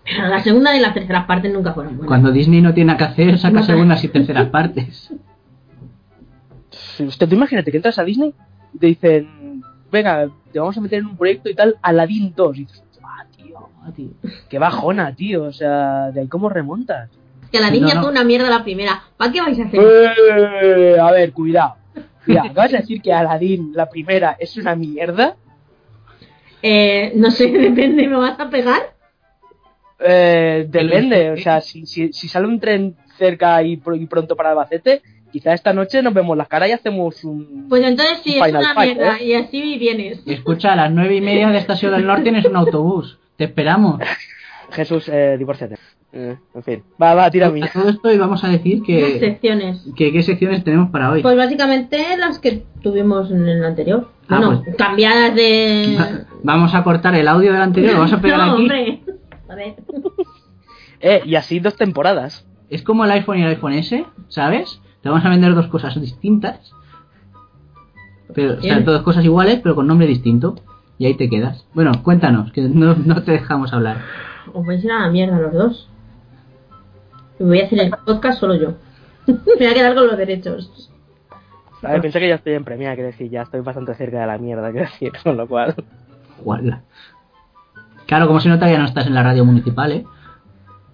Pero 0.04 0.26
la 0.28 0.40
segunda 0.40 0.74
y 0.74 0.80
las 0.80 0.94
terceras 0.94 1.26
partes 1.26 1.52
nunca 1.52 1.74
fueron 1.74 1.92
buenas. 1.96 2.08
Cuando 2.08 2.32
Disney 2.32 2.62
no 2.62 2.72
tiene 2.74 2.88
nada 2.92 2.98
que 2.98 3.04
hacer, 3.12 3.38
saca 3.38 3.60
No. 3.60 3.62
segundas 3.62 4.02
y 4.02 4.08
terceras 4.08 4.48
partes. 4.48 5.12
Usted, 7.00 7.28
tú 7.28 7.34
imagínate 7.34 7.70
que 7.70 7.76
entras 7.78 7.98
a 7.98 8.04
Disney 8.04 8.34
y 8.74 8.78
te 8.78 8.86
dicen, 8.86 9.62
venga, 9.90 10.28
te 10.52 10.58
vamos 10.58 10.76
a 10.76 10.80
meter 10.80 11.00
en 11.00 11.06
un 11.06 11.16
proyecto 11.16 11.48
y 11.50 11.54
tal, 11.54 11.76
Aladdin 11.82 12.32
2. 12.36 12.56
Y 12.56 12.60
dices, 12.64 12.82
ah, 13.02 13.24
tío, 13.36 13.58
Ah, 13.82 13.90
tío. 13.94 14.08
qué 14.48 14.58
bajona, 14.58 15.14
tío. 15.14 15.44
O 15.44 15.52
sea, 15.52 16.10
¿de 16.10 16.20
ahí 16.20 16.28
cómo 16.28 16.48
remontas? 16.48 17.10
Que 17.52 17.60
la 17.60 17.68
No, 17.68 17.72
niña 17.72 17.94
no. 17.94 18.02
fue 18.02 18.10
una 18.10 18.24
mierda 18.24 18.50
la 18.50 18.62
primera. 18.64 19.02
¿Para 19.16 19.32
qué 19.32 19.40
vais 19.40 19.58
a 19.58 19.64
hacer? 19.64 19.80
Eh, 19.82 20.98
a 21.00 21.10
ver, 21.12 21.32
cuidado. 21.32 21.76
Cuidado, 22.24 22.50
¿acabas 22.50 22.72
de 22.72 22.78
decir 22.78 23.00
que 23.00 23.12
Aladdin, 23.12 23.72
la 23.74 23.88
primera, 23.88 24.36
es 24.38 24.56
una 24.58 24.74
mierda? 24.76 25.36
Eh, 26.62 27.12
no 27.14 27.30
sé, 27.30 27.48
depende, 27.52 28.06
¿me 28.06 28.16
vas 28.16 28.38
a 28.38 28.50
pegar? 28.50 28.82
Eh, 30.00 30.66
depende, 30.68 31.30
o 31.32 31.36
sea, 31.38 31.60
si, 31.60 31.86
si, 31.86 32.12
si 32.12 32.28
sale 32.28 32.46
un 32.46 32.60
tren 32.60 32.96
cerca 33.16 33.62
y, 33.62 33.80
y 33.94 34.06
pronto 34.06 34.36
para 34.36 34.50
Albacete, 34.50 35.02
quizá 35.32 35.52
esta 35.54 35.72
noche 35.72 36.02
nos 36.02 36.14
vemos 36.14 36.36
las 36.36 36.48
caras 36.48 36.68
y 36.68 36.72
hacemos 36.72 37.22
un... 37.24 37.66
Pues 37.68 37.82
entonces 37.84 38.20
sí, 38.24 38.36
Un 38.36 38.40
es 38.40 38.46
Final 38.46 38.62
una 38.62 38.74
Fight, 38.74 38.96
mierda. 38.96 39.16
¿eh? 39.18 39.24
Y 39.24 39.34
así 39.34 39.78
vienes. 39.78 40.22
Escucha, 40.26 40.72
a 40.72 40.76
las 40.76 40.90
nueve 40.92 41.16
y 41.16 41.20
media 41.20 41.48
de 41.50 41.58
Estación 41.58 41.92
del 41.92 42.06
Norte 42.06 42.22
tienes 42.24 42.44
un 42.44 42.56
autobús. 42.56 43.18
Te 43.36 43.44
esperamos. 43.44 44.00
Jesús, 44.70 45.08
eh, 45.08 45.36
divórciate. 45.38 45.76
Eh, 46.12 46.36
en 46.54 46.62
fin. 46.62 46.82
Va, 47.00 47.14
va, 47.14 47.30
tira 47.30 47.50
mí. 47.50 47.62
A 47.62 47.68
todo 47.70 47.88
esto 47.90 48.10
y 48.12 48.16
vamos 48.18 48.42
a 48.44 48.48
decir 48.48 48.78
Las 48.78 48.86
que, 48.86 49.18
secciones. 49.20 49.84
que 49.96 50.12
qué 50.12 50.22
secciones 50.22 50.64
tenemos 50.64 50.90
para 50.90 51.10
hoy. 51.10 51.22
Pues 51.22 51.36
básicamente 51.36 51.98
las 52.18 52.38
que 52.38 52.64
tuvimos 52.82 53.30
en 53.30 53.46
el 53.48 53.64
anterior. 53.64 54.10
Ah, 54.28 54.38
bueno, 54.38 54.62
pues. 54.64 54.76
cambiadas 54.76 55.34
de... 55.34 55.96
Va- 55.98 56.26
Vamos 56.42 56.74
a 56.74 56.82
cortar 56.84 57.14
el 57.14 57.28
audio 57.28 57.52
del 57.52 57.60
anterior, 57.62 57.92
lo 57.92 57.98
vamos 58.00 58.12
a 58.14 58.20
pegar 58.22 58.38
no, 58.38 58.44
aquí. 58.52 58.52
hombre. 58.62 59.00
A 59.48 59.54
ver. 59.54 59.74
Eh, 61.00 61.22
y 61.24 61.34
así 61.36 61.60
dos 61.60 61.76
temporadas. 61.76 62.46
Es 62.70 62.82
como 62.82 63.04
el 63.04 63.10
iPhone 63.12 63.38
y 63.38 63.42
el 63.42 63.48
iPhone 63.48 63.72
S, 63.74 64.04
¿sabes? 64.28 64.80
Te 65.02 65.08
vamos 65.08 65.24
a 65.24 65.28
vender 65.28 65.54
dos 65.54 65.68
cosas 65.68 66.00
distintas. 66.00 66.72
Pero, 68.34 68.58
o 68.58 68.60
sea, 68.60 68.80
dos 68.80 69.02
cosas 69.02 69.24
iguales, 69.24 69.60
pero 69.62 69.74
con 69.74 69.86
nombre 69.86 70.06
distinto. 70.06 70.56
Y 70.98 71.06
ahí 71.06 71.14
te 71.14 71.30
quedas. 71.30 71.66
Bueno, 71.74 71.92
cuéntanos, 72.02 72.52
que 72.52 72.62
no, 72.62 72.94
no 72.94 73.22
te 73.22 73.32
dejamos 73.32 73.72
hablar. 73.72 73.98
Os 74.52 74.66
vais 74.66 74.82
a 74.82 74.86
ir 74.86 74.92
a 74.92 75.00
la 75.00 75.10
mierda 75.10 75.38
los 75.38 75.52
dos. 75.52 75.88
Y 77.38 77.44
voy 77.44 77.60
a 77.60 77.66
hacer 77.66 77.78
el 77.78 77.90
podcast 77.90 78.40
solo 78.40 78.56
yo. 78.56 78.74
Me 79.26 79.34
voy 79.56 79.66
a 79.66 79.74
quedar 79.74 79.94
con 79.94 80.08
los 80.08 80.16
derechos. 80.16 80.90
A 81.82 81.92
ver, 81.92 82.00
piensa 82.00 82.18
que 82.18 82.28
ya 82.28 82.34
estoy 82.34 82.54
en 82.54 82.64
premia, 82.64 82.94
quiero 82.94 83.08
decir, 83.08 83.30
ya 83.30 83.42
estoy 83.42 83.60
bastante 83.60 83.94
cerca 83.94 84.20
de 84.20 84.26
la 84.26 84.38
mierda, 84.38 84.72
quiero 84.72 84.86
decir, 84.86 85.12
con 85.22 85.36
lo 85.36 85.46
cual... 85.46 85.74
Guarda. 86.42 86.82
Claro, 88.06 88.26
como 88.26 88.40
se 88.40 88.48
nota 88.48 88.68
ya 88.68 88.78
no 88.78 88.86
estás 88.86 89.06
en 89.06 89.14
la 89.14 89.22
radio 89.22 89.44
municipal, 89.44 89.92
¿eh? 89.92 90.04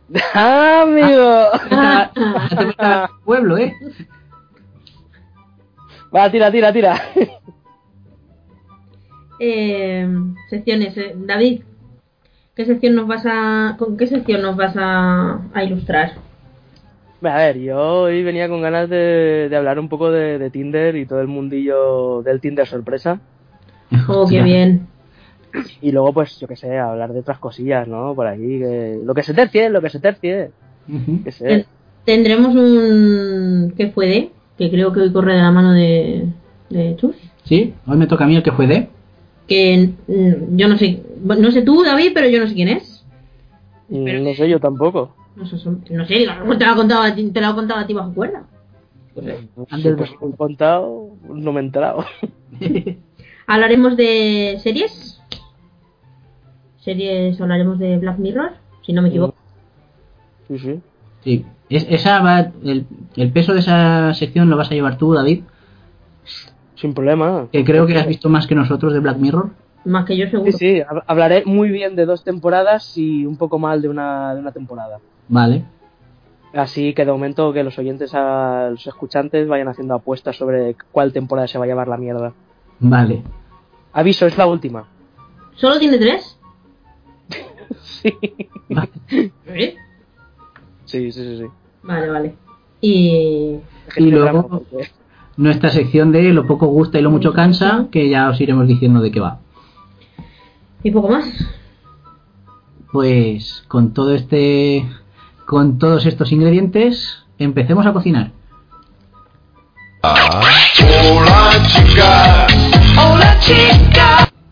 ¡Ah, 0.35 0.83
amigo! 0.83 1.49
Pueblo, 3.25 3.59
¿eh? 3.59 3.75
Va, 6.15 6.31
tira, 6.31 6.51
tira, 6.51 6.73
tira. 6.73 7.01
Eh, 9.41 10.09
secciones. 10.49 10.97
eh, 10.97 11.15
David, 11.17 11.63
¿qué 12.55 12.65
sección 12.65 12.95
nos 12.95 13.07
vas 13.09 13.25
a... 13.27 13.77
¿Con 13.79 13.97
qué 13.97 14.07
sección 14.07 14.43
nos 14.43 14.57
vas 14.57 14.77
a, 14.77 15.41
a 15.53 15.65
ilustrar? 15.65 16.13
A 17.23 17.37
ver, 17.39 17.59
yo 17.59 18.03
hoy 18.03 18.23
venía 18.23 18.49
con 18.49 18.61
ganas 18.61 18.89
de, 18.91 19.49
de 19.49 19.57
hablar 19.57 19.79
un 19.79 19.89
poco 19.89 20.11
de, 20.11 20.39
de 20.39 20.51
Tinder 20.51 20.95
y 20.95 21.07
todo 21.07 21.21
el 21.21 21.27
mundillo 21.27 22.23
del 22.23 22.41
Tinder 22.41 22.67
sorpresa. 22.67 23.19
Oh, 24.09 24.27
qué 24.29 24.43
bien. 24.43 24.87
Y 25.81 25.93
luego, 25.93 26.13
pues, 26.13 26.39
yo 26.41 26.49
qué 26.49 26.57
sé, 26.57 26.79
hablar 26.79 27.13
de 27.13 27.21
otras 27.21 27.39
cosillas, 27.39 27.87
¿no? 27.87 28.15
Por 28.15 28.27
ahí, 28.27 28.59
que... 28.59 28.99
lo 29.05 29.15
que 29.15 29.23
se 29.23 29.35
tercie, 29.35 29.71
lo 29.71 29.81
que 29.81 29.91
se 29.91 30.01
tercie. 30.01 30.51
Que 31.25 31.33
sé. 31.33 31.67
Tendremos 32.05 32.55
un 32.55 33.73
que 33.77 33.91
fue 33.91 34.07
de, 34.07 34.31
que 34.59 34.71
creo 34.71 34.93
que 34.93 35.01
hoy 35.01 35.13
corre 35.13 35.35
de 35.35 35.43
la 35.43 35.51
mano 35.51 35.73
de, 35.73 36.27
de 36.71 36.97
Chus. 36.97 37.17
¿Sí? 37.45 37.75
Hoy 37.87 37.97
me 37.97 38.07
toca 38.07 38.25
a 38.25 38.27
mí 38.27 38.37
el 38.37 38.43
que 38.43 38.53
fue 38.53 38.67
de. 38.67 38.89
Que 39.47 39.91
mm, 40.07 40.57
yo 40.57 40.69
no 40.69 40.77
sé, 40.77 41.03
no 41.23 41.51
sé 41.51 41.63
tú, 41.63 41.83
David, 41.83 42.11
pero 42.15 42.29
yo 42.29 42.41
no 42.41 42.47
sé 42.47 42.55
quién 42.55 42.69
es. 42.69 43.05
Pero- 43.89 44.23
No 44.23 44.35
sé, 44.35 44.49
yo 44.49 44.59
tampoco. 44.61 45.15
No 45.37 45.47
sé, 45.47 45.57
no 45.91 46.05
sé, 46.07 46.29
a 46.29 46.35
lo 46.35 46.41
mejor 46.43 46.59
te 46.59 46.65
lo 46.65 46.71
ha 46.73 46.77
contado 46.77 47.03
a 47.03 47.15
ti, 47.15 47.31
te 47.31 47.41
lo 47.41 47.47
ha 47.49 47.55
contado 47.55 47.81
a 47.81 47.87
ti 47.87 47.93
bajo 47.95 48.13
cuerda. 48.15 48.45
Pues, 49.15 49.27
me 49.27 49.91
han 50.23 50.33
contado, 50.33 51.11
no 51.29 51.53
me 51.53 51.61
he 51.61 51.65
enterado. 51.65 52.05
Hablaremos 53.47 53.97
de 53.97 54.59
series. 54.63 55.13
Series, 56.85 57.41
hablaremos 57.41 57.79
de 57.79 57.99
Black 57.99 58.19
Mirror, 58.19 58.50
si 58.83 58.93
no 58.93 59.03
me 59.03 59.09
equivoco. 59.09 59.35
Sí, 60.49 60.59
sí. 60.59 60.81
Sí. 61.23 61.47
Es- 61.71 61.87
esa 61.88 62.21
va, 62.21 62.50
el, 62.62 62.87
el 63.17 63.33
peso 63.33 63.55
de 63.55 63.61
esa 63.61 64.12
sección 64.14 64.50
lo 64.50 64.57
vas 64.57 64.71
a 64.71 64.75
llevar 64.75 64.99
tú, 64.99 65.14
David. 65.14 65.43
Sin 66.76 66.93
problema. 66.93 67.49
Que 67.50 67.64
creo 67.64 67.87
que 67.87 67.97
has 67.97 68.07
visto 68.07 68.29
más 68.29 68.47
que 68.47 68.55
nosotros 68.55 68.93
de 68.93 69.00
Black 69.00 69.17
Mirror. 69.19 69.50
Más 69.87 70.05
que 70.05 70.17
yo 70.17 70.29
seguro. 70.29 70.53
Sí, 70.53 70.59
sí, 70.59 70.75
hab- 70.81 71.05
hablaré 71.07 71.45
muy 71.47 71.71
bien 71.71 71.97
de 71.97 72.05
dos 72.07 72.25
temporadas 72.25 72.97
y 72.99 73.25
un 73.25 73.37
poco 73.37 73.59
mal 73.59 73.81
de 73.81 73.88
una, 73.88 74.35
de 74.35 74.41
una 74.41 74.53
temporada. 74.53 74.99
Vale. 75.29 75.64
Así 76.53 76.95
que 76.95 77.05
de 77.05 77.11
momento 77.12 77.53
que 77.53 77.64
los 77.64 77.79
oyentes, 77.79 78.14
a 78.14 78.69
los 78.71 78.87
escuchantes, 78.87 79.49
vayan 79.49 79.69
haciendo 79.69 79.95
apuestas 79.95 80.37
sobre 80.37 80.76
cuál 80.93 81.12
temporada 81.12 81.49
se 81.49 81.59
va 81.59 81.64
a 81.64 81.69
llevar 81.69 81.88
la 81.88 81.97
mierda. 81.97 82.33
Vale. 82.79 83.23
Aviso, 83.93 84.26
es 84.26 84.37
la 84.38 84.47
última. 84.47 84.87
¿Solo 85.57 85.79
tiene 85.79 85.99
tres? 85.99 86.38
Sí. 88.05 88.19
¿Eh? 89.47 89.77
Sí, 90.85 91.11
sí, 91.11 91.23
sí. 91.25 91.39
sí. 91.39 91.45
Vale, 91.83 92.09
vale. 92.11 92.35
Y 92.81 92.91
Y 92.91 93.61
este 93.89 94.01
luego- 94.03 94.25
drama, 94.25 94.43
porque- 94.49 94.91
Nuestra 95.37 95.71
sección 95.71 96.13
de 96.13 96.33
lo 96.33 96.47
poco 96.47 96.67
gusta 96.67 96.99
y 96.99 97.03
lo 97.03 97.11
mucho 97.11 97.33
cansa, 97.33 97.89
que 97.91 98.09
ya 98.09 98.29
os 98.29 98.41
iremos 98.41 98.69
diciendo 98.69 99.01
de 99.01 99.11
qué 99.11 99.19
va. 99.19 99.41
y 100.85 100.91
poco 100.93 101.09
más. 101.09 101.27
Pues 102.93 103.65
con 103.67 103.93
todo 103.95 104.15
este. 104.15 104.87
Con 105.47 105.79
todos 105.79 106.07
estos 106.07 106.31
ingredientes, 106.31 107.25
empecemos 107.39 107.85
a 107.87 107.93
cocinar. 107.93 108.31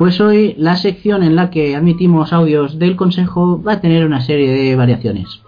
Pues 0.03 0.21
hoy 0.21 0.57
la 0.59 0.75
sección 0.75 1.23
en 1.23 1.37
la 1.37 1.49
que 1.51 1.77
admitimos 1.77 2.33
audios 2.33 2.77
del 2.77 2.97
consejo 2.97 3.63
va 3.63 3.75
a 3.75 3.81
tener 3.81 4.05
una 4.05 4.21
serie 4.21 4.51
de 4.53 4.75
variaciones. 4.75 5.43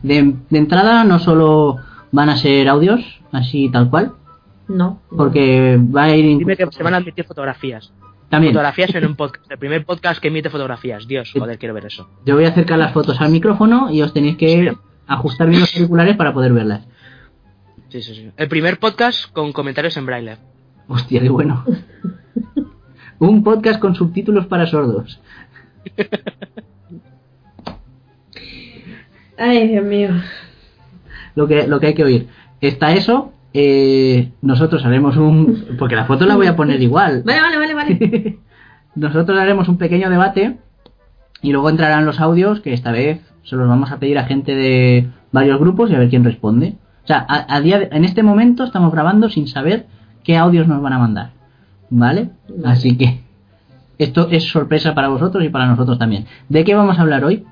De, 0.00 0.36
de 0.48 0.58
entrada 0.58 1.02
no 1.02 1.18
solo 1.18 1.78
van 2.12 2.28
a 2.28 2.36
ser 2.36 2.68
audios, 2.68 3.00
así 3.32 3.68
tal 3.68 3.90
cual, 3.90 4.12
No. 4.68 5.00
porque 5.16 5.76
va 5.76 6.04
a 6.04 6.14
ir... 6.14 6.38
Dime 6.38 6.56
que 6.56 6.68
se 6.70 6.84
van 6.84 6.94
a 6.94 6.98
admitir 6.98 7.24
fotografías. 7.24 7.92
También, 8.28 8.52
Fotografías 8.52 8.94
en 8.94 9.06
un 9.06 9.16
podcast. 9.16 9.50
El 9.50 9.58
primer 9.58 9.84
podcast 9.84 10.22
que 10.22 10.28
emite 10.28 10.48
fotografías. 10.48 11.08
Dios, 11.08 11.32
joder, 11.36 11.58
quiero 11.58 11.74
ver 11.74 11.86
eso. 11.86 12.08
yo 12.24 12.36
voy 12.36 12.44
a 12.44 12.50
acercar 12.50 12.78
las 12.78 12.92
fotos 12.92 13.20
al 13.20 13.32
micrófono 13.32 13.90
y 13.90 14.02
os 14.02 14.12
tenéis 14.12 14.36
que 14.36 14.72
ajustar 15.08 15.48
bien 15.48 15.62
los 15.62 15.74
auriculares 15.74 16.16
para 16.16 16.32
poder 16.32 16.52
verlas. 16.52 16.86
Sí, 17.88 18.02
sí, 18.02 18.14
sí. 18.14 18.30
El 18.36 18.46
primer 18.48 18.78
podcast 18.78 19.32
con 19.32 19.52
comentarios 19.52 19.96
en 19.96 20.06
braille. 20.06 20.36
Hostia, 20.86 21.20
qué 21.20 21.28
bueno. 21.28 21.64
Un 23.22 23.44
podcast 23.44 23.78
con 23.78 23.94
subtítulos 23.94 24.46
para 24.46 24.66
sordos. 24.66 25.20
Ay, 29.38 29.68
Dios 29.68 29.84
mío. 29.84 30.10
Lo 31.34 31.46
que, 31.46 31.66
lo 31.66 31.80
que 31.80 31.86
hay 31.88 31.94
que 31.94 32.04
oír. 32.04 32.28
Está 32.60 32.92
eso. 32.92 33.32
eh, 33.54 34.32
nosotros 34.42 34.84
haremos 34.84 35.16
un. 35.16 35.76
Porque 35.78 35.96
la 35.96 36.04
foto 36.06 36.26
la 36.26 36.36
voy 36.36 36.46
a 36.46 36.56
poner 36.56 36.80
igual. 36.82 37.22
Vale, 37.24 37.40
vale, 37.40 37.58
vale, 37.58 37.74
vale. 37.74 38.38
Nosotros 38.94 39.38
haremos 39.38 39.68
un 39.68 39.78
pequeño 39.78 40.10
debate. 40.10 40.56
Y 41.42 41.52
luego 41.52 41.70
entrarán 41.70 42.04
los 42.06 42.20
audios. 42.20 42.60
Que 42.60 42.72
esta 42.72 42.92
vez 42.92 43.20
se 43.44 43.56
los 43.56 43.68
vamos 43.68 43.90
a 43.92 43.98
pedir 43.98 44.18
a 44.18 44.24
gente 44.24 44.54
de 44.54 45.08
varios 45.32 45.58
grupos 45.60 45.90
y 45.90 45.94
a 45.94 45.98
ver 45.98 46.08
quién 46.10 46.24
responde. 46.24 46.74
O 47.04 47.06
sea, 47.06 47.24
a, 47.28 47.54
a 47.54 47.60
día 47.60 47.78
de- 47.78 47.88
en 47.92 48.04
este 48.04 48.22
momento 48.22 48.64
estamos 48.64 48.92
grabando 48.92 49.28
sin 49.30 49.46
saber 49.48 49.86
qué 50.24 50.36
audios 50.36 50.68
nos 50.68 50.82
van 50.82 50.92
a 50.92 50.98
mandar. 50.98 51.30
¿Vale? 51.94 52.30
Vale. 52.48 52.62
Así 52.72 52.96
que. 52.96 53.20
Esto 53.98 54.28
es 54.30 54.44
sorpresa 54.44 54.94
para 54.94 55.08
vosotros 55.08 55.44
y 55.44 55.48
para 55.48 55.66
nosotros 55.66 55.98
también. 55.98 56.24
¿De 56.48 56.64
qué 56.64 56.74
vamos 56.74 56.98
a 56.98 57.02
hablar 57.02 57.24
hoy? 57.24 57.44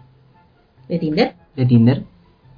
¿De 0.88 0.98
Tinder? 0.98 1.34
De 1.54 1.66
Tinder. 1.66 2.02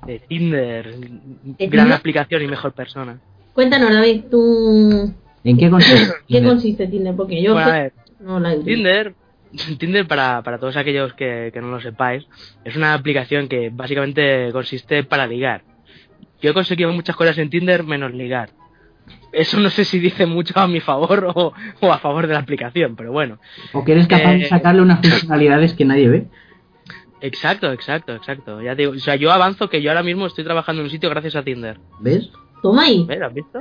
De 0.07 0.19
Tinder. 0.21 0.95
¿De 0.97 1.67
Gran 1.67 1.87
Tinder? 1.87 1.93
aplicación 1.93 2.43
y 2.43 2.47
mejor 2.47 2.73
persona. 2.73 3.19
Cuéntanos, 3.53 3.93
David, 3.93 4.23
tú... 4.31 5.13
¿En 5.45 5.59
qué 5.59 5.69
consiste? 5.69 6.07
¿Qué 6.27 6.35
Tinder? 6.37 6.49
consiste 6.53 6.87
Tinder? 6.87 7.15
Porque 7.17 7.43
yo 7.43 7.53
Bueno, 7.53 7.69
a 7.69 7.73
sé- 7.73 7.81
ver, 7.83 7.93
no 8.21 8.41
la 8.41 8.53
he 8.55 8.59
utilizado. 8.59 8.75
Tinder, 8.77 9.15
Tinder 9.79 10.07
para, 10.07 10.41
para 10.43 10.59
todos 10.59 10.77
aquellos 10.79 11.13
que, 11.15 11.51
que 11.53 11.61
no 11.61 11.69
lo 11.69 11.81
sepáis, 11.81 12.25
es 12.65 12.77
una 12.77 12.95
aplicación 12.95 13.49
que 13.49 13.69
básicamente 13.71 14.51
consiste 14.53 15.05
para 15.05 15.27
ligar. 15.27 15.63
Yo 16.41 16.51
he 16.51 16.55
conseguido 16.55 16.91
muchas 16.93 17.15
cosas 17.17 17.37
en 17.39 17.51
Tinder 17.51 17.85
menos 17.85 18.15
ligar. 18.15 18.51
Eso 19.33 19.59
no 19.59 19.71
sé 19.71 19.85
si 19.85 19.99
dice 19.99 20.27
mucho 20.27 20.59
a 20.59 20.69
mi 20.69 20.81
favor 20.81 21.33
o, 21.35 21.53
o 21.81 21.93
a 21.93 21.99
favor 21.99 22.27
de 22.27 22.35
la 22.35 22.41
aplicación, 22.41 22.97
pero 22.97 23.13
bueno. 23.13 23.39
¿O 23.73 23.83
que 23.85 23.93
eres 23.93 24.07
capaz 24.07 24.33
de 24.33 24.43
Eh, 24.43 24.49
sacarle 24.49 24.83
unas 24.83 25.01
funcionalidades 25.01 25.73
que 25.73 25.85
nadie 25.87 26.09
ve? 26.09 26.27
Exacto, 27.23 27.73
exacto, 27.73 28.15
exacto. 28.15 28.61
Ya 28.61 28.77
te 28.77 28.83
digo, 28.83 28.93
o 28.93 28.99
sea, 28.99 29.17
yo 29.17 29.33
avanzo 29.33 29.71
que 29.71 29.81
yo 29.81 29.91
ahora 29.91 30.03
mismo 30.03 30.27
estoy 30.27 30.45
trabajando 30.45 30.83
en 30.83 30.87
un 30.87 30.91
sitio 30.91 31.09
gracias 31.09 31.37
a 31.37 31.43
Tinder. 31.43 31.79
¿Ves? 32.01 32.31
Toma 32.63 32.83
ahí. 32.85 33.05
¿Ves? 33.09 33.23
¿Has 33.23 33.33
visto? 33.33 33.61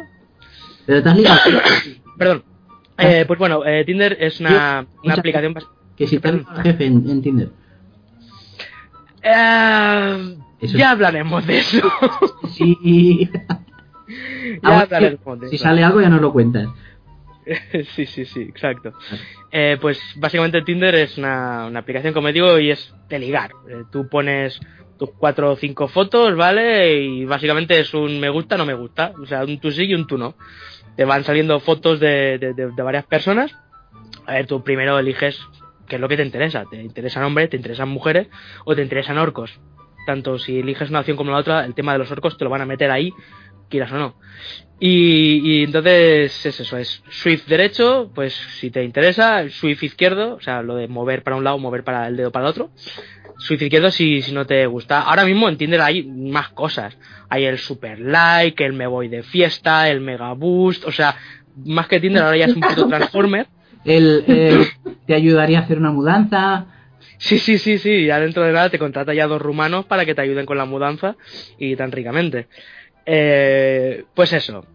Pero 0.86 1.04
te 1.04 1.10
has 1.10 1.16
ligado. 1.16 1.40
Perdón. 2.18 2.44
Eh, 2.98 3.24
pues 3.26 3.40
bueno, 3.40 3.66
eh, 3.66 3.84
Tinder 3.86 4.18
es 4.20 4.40
una, 4.40 4.86
aplicación... 5.10 5.56
Que 5.96 6.08
si 6.08 6.20
te 6.20 6.28
has 6.28 6.64
jefe 6.64 6.86
en, 6.86 7.10
en 7.10 7.22
Tinder. 7.22 7.50
Eh, 9.24 10.38
ya 10.62 10.92
hablaremos 10.92 11.46
de 11.46 11.60
eso. 11.60 11.92
Sí. 12.50 13.30
ya 14.62 14.80
si 15.50 15.58
sale 15.58 15.84
algo 15.84 16.02
ya 16.02 16.10
nos 16.10 16.22
lo 16.22 16.32
cuentas. 16.34 16.68
sí, 17.96 18.06
sí, 18.06 18.26
sí, 18.26 18.42
exacto. 18.42 18.94
Eh, 19.52 19.78
pues 19.82 20.00
básicamente 20.18 20.62
Tinder 20.62 20.94
es 20.96 21.18
una, 21.18 21.66
una 21.68 21.80
aplicación, 21.80 22.14
como 22.14 22.32
digo, 22.32 22.58
y 22.60 22.72
es 22.72 22.94
de 23.10 23.20
ligar. 23.20 23.52
Eh, 23.70 23.84
tú 23.92 24.08
pones 24.08 24.60
tus 24.98 25.10
cuatro 25.18 25.52
o 25.52 25.56
cinco 25.56 25.88
fotos, 25.88 26.36
¿vale? 26.36 27.02
Y 27.02 27.26
básicamente 27.26 27.80
es 27.80 27.94
un 27.94 28.20
me 28.20 28.30
gusta, 28.30 28.58
no 28.58 28.66
me 28.66 28.76
gusta. 28.76 29.14
O 29.22 29.26
sea, 29.26 29.44
un 29.44 29.60
tú 29.60 29.72
sí 29.72 29.84
y 29.86 29.96
un 29.96 30.06
tú 30.06 30.18
no. 30.18 30.36
Te 30.96 31.06
van 31.06 31.24
saliendo 31.24 31.60
fotos 31.60 32.00
de, 32.00 32.38
de- 32.38 32.54
de- 32.54 32.72
de 32.72 32.84
varias 32.84 33.06
personas. 33.06 33.52
A 34.28 34.34
ver, 34.34 34.46
tú 34.46 34.64
primero 34.64 35.00
eliges 35.00 35.40
qué 35.88 35.96
es 35.96 36.02
lo 36.02 36.08
que 36.08 36.18
te 36.18 36.24
interesa. 36.24 36.66
¿Te 36.70 36.82
interesan 36.82 37.24
hombres, 37.24 37.50
te 37.50 37.58
interesan 37.58 37.90
mujeres 37.90 38.28
o 38.66 38.76
te 38.76 38.84
interesan 38.84 39.18
orcos? 39.18 39.60
Tanto 40.06 40.38
si 40.38 40.60
eliges 40.60 40.90
una 40.90 41.00
opción 41.00 41.18
como 41.18 41.32
la 41.32 41.38
otra, 41.38 41.66
el 41.66 41.74
tema 41.74 41.94
de 41.94 42.00
los 42.00 42.12
orcos 42.12 42.38
te 42.38 42.44
lo 42.44 42.50
van 42.50 42.62
a 42.62 42.66
meter 42.66 42.92
ahí, 42.92 43.12
quieras 43.72 43.92
o 43.92 43.98
no. 43.98 44.16
Y, 44.80 45.42
y 45.44 45.64
entonces 45.64 46.46
es 46.46 46.60
eso, 46.60 46.78
es 46.78 47.04
Swift 47.10 47.46
derecho, 47.46 48.12
pues 48.16 48.34
si 48.34 48.72
te 48.72 48.84
interesa, 48.84 49.48
Swift 49.50 49.84
izquierdo, 49.84 50.36
o 50.36 50.42
sea, 50.42 50.64
lo 50.64 50.76
de 50.76 50.88
mover 50.88 51.22
para 51.22 51.36
un 51.36 51.44
lado, 51.44 51.60
mover 51.60 51.84
para 51.84 52.08
el 52.08 52.18
dedo 52.18 52.32
para 52.32 52.46
el 52.46 52.50
otro. 52.50 52.72
Swift 53.38 53.62
izquierdo 53.62 53.92
si, 53.92 54.22
si 54.22 54.32
no 54.32 54.46
te 54.46 54.66
gusta. 54.66 55.02
Ahora 55.02 55.26
mismo 55.26 55.50
en 55.50 55.58
Tinder 55.58 55.82
hay 55.82 56.04
más 56.04 56.50
cosas. 56.50 56.98
Hay 57.30 57.46
el 57.46 57.58
super 57.58 58.00
like, 58.00 58.64
el 58.64 58.74
me 58.74 58.88
voy 58.88 59.08
de 59.08 59.24
fiesta, 59.24 59.90
el 59.90 60.02
mega 60.02 60.34
boost, 60.34 60.86
o 60.86 60.92
sea, 60.92 61.16
más 61.66 61.88
que 61.88 62.00
Tinder 62.00 62.24
ahora 62.24 62.38
ya 62.38 62.46
es 62.46 62.56
un 62.56 62.62
puto 62.62 62.88
transformer. 62.90 63.48
Eh, 63.84 64.66
te 65.08 65.14
ayudaría 65.14 65.60
a 65.60 65.62
hacer 65.62 65.78
una 65.78 65.92
mudanza. 65.92 66.66
Sí, 67.18 67.38
sí, 67.38 67.58
sí, 67.58 67.78
sí, 67.78 68.06
ya 68.06 68.20
dentro 68.20 68.44
de 68.44 68.52
nada 68.52 68.70
te 68.70 68.80
contrata 68.80 69.14
ya 69.14 69.28
dos 69.28 69.42
rumanos 69.42 69.86
para 69.86 70.06
que 70.06 70.16
te 70.16 70.22
ayuden 70.22 70.46
con 70.46 70.58
la 70.58 70.66
mudanza 70.66 71.16
y 71.58 71.76
tan 71.76 71.92
ricamente. 71.92 72.48
Eh, 73.06 74.06
pues 74.14 74.34
eso. 74.34 74.66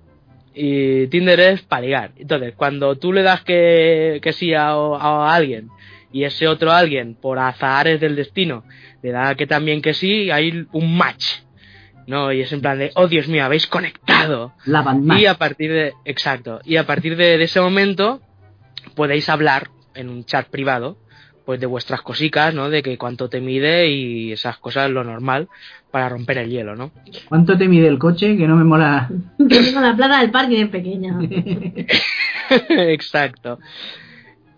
Y 0.54 1.06
Tinder 1.08 1.38
es 1.40 1.62
para 1.62 1.82
ligar. 1.82 2.10
Entonces, 2.16 2.54
cuando 2.56 2.96
tú 2.96 3.12
le 3.12 3.22
das 3.22 3.42
que, 3.42 4.20
que 4.22 4.32
sí 4.32 4.54
a, 4.54 4.70
a 4.70 5.34
alguien 5.34 5.68
y 6.12 6.24
ese 6.24 6.48
otro 6.48 6.72
alguien, 6.72 7.14
por 7.14 7.38
azares 7.38 8.00
del 8.00 8.16
destino, 8.16 8.64
le 9.02 9.10
da 9.12 9.34
que 9.34 9.46
también 9.46 9.82
que 9.82 9.92
sí, 9.92 10.30
hay 10.30 10.66
un 10.72 10.96
match. 10.96 11.40
¿No? 12.06 12.32
Y 12.32 12.40
es 12.40 12.52
en 12.52 12.60
plan 12.60 12.78
de, 12.78 12.92
oh 12.94 13.08
Dios 13.08 13.26
mío, 13.26 13.44
habéis 13.44 13.66
conectado. 13.66 14.52
La. 14.64 14.96
Y 15.18 15.26
a 15.26 15.34
partir 15.34 15.72
de, 15.72 15.92
exacto, 16.04 16.60
y 16.64 16.76
a 16.76 16.86
partir 16.86 17.16
de, 17.16 17.36
de 17.36 17.44
ese 17.44 17.60
momento 17.60 18.22
podéis 18.94 19.28
hablar 19.28 19.68
en 19.94 20.08
un 20.08 20.24
chat 20.24 20.46
privado, 20.46 20.98
pues 21.44 21.60
de 21.60 21.66
vuestras 21.66 22.02
cositas, 22.02 22.54
¿no? 22.54 22.70
De 22.70 22.82
que 22.82 22.96
cuánto 22.98 23.28
te 23.28 23.40
mide 23.40 23.88
y 23.88 24.32
esas 24.32 24.58
cosas, 24.58 24.90
lo 24.90 25.04
normal, 25.04 25.48
para 25.90 26.08
romper 26.08 26.38
el 26.38 26.50
hielo, 26.50 26.76
¿no? 26.76 26.90
¿Cuánto 27.28 27.56
te 27.56 27.68
mide 27.68 27.88
el 27.88 27.98
coche? 27.98 28.36
Que 28.36 28.46
no 28.46 28.56
me 28.56 28.64
mola. 28.64 29.08
Que 29.38 29.60
tengo 29.60 29.80
la 29.80 29.96
plaza 29.96 30.20
del 30.20 30.30
parking 30.30 30.64
es 30.64 30.68
pequeña. 30.68 31.18
Exacto. 32.68 33.58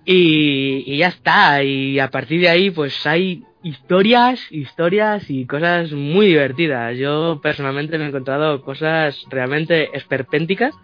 Y, 0.05 0.85
y 0.87 0.97
ya 0.97 1.09
está, 1.09 1.63
y 1.63 1.99
a 1.99 2.11
partir 2.11 2.41
de 2.41 2.49
ahí, 2.49 2.71
pues 2.71 3.07
hay 3.07 3.45
historias, 3.63 4.41
historias 4.51 5.29
y 5.31 5.47
cosas 5.47 5.93
muy 5.93 6.27
divertidas. 6.27 6.97
Yo 6.97 7.41
personalmente 7.43 7.99
me 7.99 8.05
he 8.05 8.09
encontrado 8.09 8.63
cosas 8.63 9.23
realmente 9.29 9.97
esperpénticas 9.97 10.75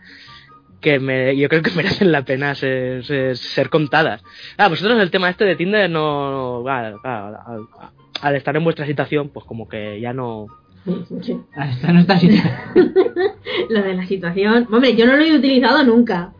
que 0.81 1.01
me, 1.01 1.37
yo 1.37 1.49
creo 1.49 1.63
que 1.63 1.71
merecen 1.77 2.13
la 2.13 2.23
pena 2.23 2.55
ser, 2.55 3.05
ser, 3.05 3.37
ser 3.37 3.71
contadas. 3.71 4.23
Ah, 4.59 4.69
vosotros 4.69 5.01
el 5.01 5.11
tema 5.11 5.31
este 5.31 5.45
de 5.45 5.57
Tinder 5.57 5.91
no, 5.91 6.63
al 8.25 8.37
estar 8.37 8.57
en 8.57 8.64
vuestra 8.64 8.87
situación, 8.87 9.28
pues 9.28 9.45
como 9.45 9.69
que 9.69 10.00
ya 10.00 10.12
no, 10.12 10.47
Sí. 11.23 11.38
Ah, 11.57 11.71
Esta 11.71 11.93
no 11.93 12.00
está 12.00 12.19
situación. 12.19 12.52
Lo 13.71 13.83
de 13.83 13.95
la 13.95 14.07
situación. 14.07 14.69
Hombre, 14.73 14.97
yo 14.97 15.07
no 15.07 15.16
lo 15.16 15.23
he 15.25 15.37
utilizado 15.37 15.83
nunca. 15.85 16.33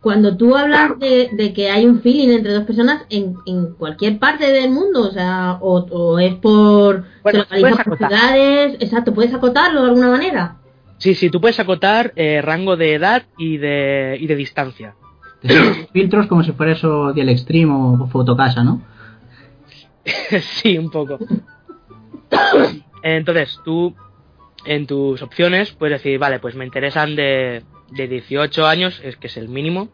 Cuando 0.00 0.36
tú 0.36 0.56
hablas 0.56 0.98
de, 0.98 1.30
de 1.32 1.52
que 1.52 1.70
hay 1.70 1.86
un 1.86 2.00
feeling 2.00 2.30
entre 2.30 2.52
dos 2.52 2.64
personas 2.64 3.04
en, 3.08 3.36
en 3.46 3.74
cualquier 3.74 4.18
parte 4.18 4.50
del 4.50 4.70
mundo, 4.70 5.08
o 5.08 5.12
sea, 5.12 5.58
o, 5.60 5.86
o 5.90 6.18
es 6.18 6.34
por. 6.34 7.04
Bueno, 7.22 7.44
se 7.44 7.60
puedes 7.60 7.76
por 7.76 7.80
acotar. 7.80 8.08
ciudades. 8.08 8.76
Exacto, 8.80 9.14
puedes 9.14 9.32
acotarlo 9.32 9.82
de 9.82 9.88
alguna 9.88 10.10
manera. 10.10 10.56
Sí, 10.98 11.14
sí, 11.14 11.30
tú 11.30 11.40
puedes 11.40 11.60
acotar 11.60 12.12
eh, 12.16 12.40
rango 12.42 12.76
de 12.76 12.94
edad 12.94 13.24
y 13.38 13.58
de, 13.58 14.16
y 14.20 14.26
de 14.26 14.34
distancia. 14.36 14.94
Filtros 15.92 16.26
como 16.26 16.42
si 16.42 16.52
fuera 16.52 16.72
eso 16.72 17.12
del 17.12 17.28
Extreme 17.28 17.72
o 17.72 18.06
Fotocasa, 18.06 18.64
¿no? 18.64 18.80
sí, 20.40 20.76
un 20.78 20.90
poco. 20.90 21.18
Entonces, 23.02 23.58
tú 23.64 23.94
en 24.64 24.86
tus 24.86 25.22
opciones 25.22 25.72
puedes 25.72 26.00
decir, 26.02 26.18
vale, 26.18 26.38
pues 26.38 26.54
me 26.54 26.64
interesan 26.64 27.16
de, 27.16 27.62
de 27.90 28.08
18 28.08 28.66
años, 28.66 29.00
es 29.04 29.16
que 29.16 29.26
es 29.26 29.36
el 29.36 29.48
mínimo, 29.48 29.88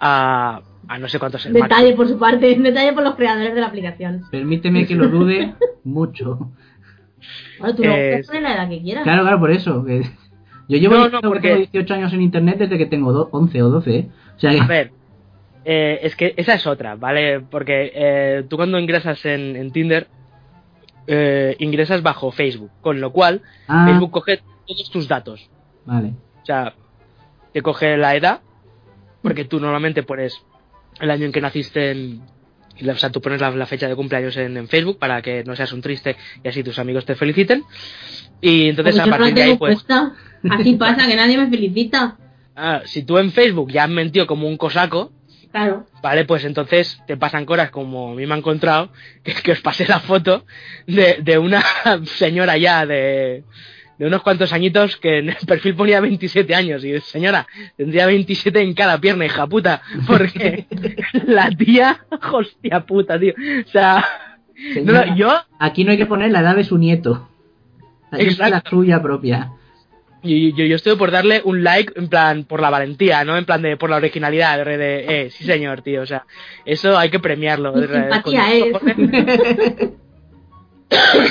a, 0.00 0.60
a 0.88 0.98
no 0.98 1.08
sé 1.08 1.18
cuánto 1.18 1.36
es 1.38 1.46
el 1.46 1.52
Detalle 1.52 1.70
máximo. 1.74 1.96
por 1.96 2.08
su 2.08 2.18
parte, 2.18 2.54
detalle 2.58 2.92
por 2.92 3.02
los 3.02 3.14
creadores 3.16 3.54
de 3.54 3.60
la 3.60 3.66
aplicación. 3.66 4.22
Permíteme 4.30 4.86
que 4.86 4.94
lo 4.94 5.08
dude 5.08 5.54
mucho. 5.84 6.50
Bueno, 7.58 7.74
tú 7.74 7.82
Eh, 7.84 7.88
puedes 8.12 8.26
poner 8.26 8.42
la 8.42 8.54
edad 8.54 8.68
que 8.68 8.82
quieras. 8.82 9.04
Claro, 9.04 9.22
claro, 9.22 9.40
por 9.40 9.50
eso. 9.50 9.84
que- 9.84 10.02
Yo 10.68 10.78
llevo 10.78 10.94
No, 10.94 11.00
no, 11.00 11.04
diciendo 11.04 11.20
que 11.20 11.28
porque- 11.28 11.48
tengo 11.48 11.60
18 11.72 11.94
años 11.94 12.12
en 12.12 12.22
internet 12.22 12.58
desde 12.58 12.78
que 12.78 12.86
tengo 12.86 13.12
do- 13.12 13.28
11 13.32 13.62
o 13.62 13.68
12, 13.68 13.96
¿eh? 13.96 14.08
O 14.36 14.40
sea 14.40 14.50
que... 14.52 14.60
A 14.60 14.66
ver, 14.66 14.92
eh, 15.64 16.00
es 16.02 16.16
que 16.16 16.34
esa 16.36 16.54
es 16.54 16.66
otra, 16.66 16.96
¿vale? 16.96 17.40
Porque 17.40 17.92
eh, 17.94 18.44
tú 18.48 18.56
cuando 18.56 18.78
ingresas 18.78 19.24
en, 19.24 19.56
en 19.56 19.70
Tinder, 19.72 20.08
eh, 21.06 21.56
ingresas 21.58 22.02
bajo 22.02 22.30
Facebook, 22.32 22.70
con 22.80 23.00
lo 23.00 23.12
cual 23.12 23.42
Ah, 23.68 23.86
Facebook 23.86 24.10
coge 24.10 24.40
todos 24.66 24.90
tus 24.90 25.08
datos. 25.08 25.48
vale. 25.84 26.12
O 26.42 26.44
sea, 26.46 26.74
te 27.52 27.62
coge 27.62 27.96
la 27.96 28.16
edad, 28.16 28.40
porque 29.22 29.44
tú 29.44 29.60
normalmente 29.60 30.02
pones 30.02 30.42
el 31.00 31.10
año 31.10 31.26
en 31.26 31.32
que 31.32 31.40
naciste 31.40 31.90
en... 31.92 32.22
O 32.88 32.94
sea, 32.96 33.10
tú 33.10 33.20
pones 33.20 33.40
la, 33.40 33.50
la 33.52 33.66
fecha 33.66 33.86
de 33.86 33.94
cumpleaños 33.94 34.36
en, 34.38 34.56
en 34.56 34.66
Facebook 34.66 34.98
para 34.98 35.22
que 35.22 35.44
no 35.44 35.54
seas 35.54 35.72
un 35.72 35.82
triste 35.82 36.16
y 36.42 36.48
así 36.48 36.64
tus 36.64 36.78
amigos 36.78 37.04
te 37.04 37.14
feliciten. 37.14 37.62
Y 38.40 38.70
entonces 38.70 38.94
Como 38.94 39.04
a 39.04 39.06
no 39.06 39.10
partir 39.18 39.34
de 39.34 39.42
ahí, 39.42 39.56
pues. 39.56 39.84
Así 40.50 40.74
pasa, 40.74 41.06
que 41.06 41.14
nadie 41.14 41.36
me 41.38 41.48
felicita. 41.48 42.16
ah, 42.56 42.80
si 42.84 43.04
tú 43.04 43.18
en 43.18 43.30
Facebook 43.30 43.70
ya 43.70 43.84
has 43.84 43.90
mentido 43.90 44.26
como 44.26 44.48
un 44.48 44.56
cosaco, 44.56 45.12
Claro. 45.52 45.86
Vale, 46.02 46.24
pues 46.24 46.44
entonces 46.44 47.00
te 47.06 47.16
pasan 47.16 47.44
cosas 47.44 47.70
como 47.70 48.12
a 48.12 48.14
mí 48.14 48.26
me 48.26 48.34
ha 48.34 48.38
encontrado, 48.38 48.90
que, 49.22 49.34
que 49.34 49.52
os 49.52 49.60
pasé 49.60 49.86
la 49.86 50.00
foto 50.00 50.44
de, 50.86 51.18
de 51.22 51.38
una 51.38 51.62
señora 52.04 52.56
ya 52.56 52.86
de, 52.86 53.44
de 53.98 54.06
unos 54.06 54.22
cuantos 54.22 54.52
añitos 54.52 54.96
que 54.96 55.18
en 55.18 55.28
el 55.28 55.36
perfil 55.46 55.74
ponía 55.74 56.00
27 56.00 56.54
años. 56.54 56.84
Y 56.84 56.98
señora, 57.00 57.46
tendría 57.76 58.06
27 58.06 58.60
en 58.60 58.74
cada 58.74 58.98
pierna, 58.98 59.26
hija 59.26 59.46
puta, 59.46 59.82
porque 60.06 60.66
la 61.26 61.50
tía, 61.50 62.04
hostia 62.32 62.80
puta, 62.86 63.18
tío. 63.20 63.34
O 63.64 63.70
sea, 63.70 64.04
no, 64.56 64.74
Señora, 64.74 65.06
no, 65.06 65.16
yo, 65.16 65.32
Aquí 65.58 65.84
no 65.84 65.92
hay 65.92 65.98
que 65.98 66.06
poner 66.06 66.30
la 66.30 66.40
edad 66.40 66.56
de 66.56 66.64
su 66.64 66.78
nieto. 66.78 67.28
Aquí 68.10 68.26
es 68.26 68.38
la 68.38 68.62
suya 68.68 69.00
propia. 69.02 69.52
Yo, 70.22 70.56
yo, 70.56 70.64
yo 70.66 70.76
estoy 70.76 70.96
por 70.96 71.10
darle 71.10 71.40
un 71.44 71.64
like 71.64 71.92
en 71.96 72.08
plan 72.08 72.44
por 72.44 72.60
la 72.60 72.70
valentía, 72.70 73.24
¿no? 73.24 73.36
En 73.36 73.44
plan 73.44 73.62
de 73.62 73.76
por 73.76 73.90
la 73.90 73.96
originalidad, 73.96 74.64
de, 74.64 74.76
de, 74.78 75.04
eh, 75.26 75.30
sí 75.30 75.44
señor, 75.44 75.82
tío. 75.82 76.02
O 76.02 76.06
sea, 76.06 76.24
eso 76.64 76.96
hay 76.98 77.10
que 77.10 77.18
premiarlo. 77.20 77.72
Mi 77.72 77.80
de- 77.82 77.88
con 77.88 78.32
simpatía 78.32 78.42
dos 78.42 78.52
es. 78.52 78.72
cojones. 78.72 79.90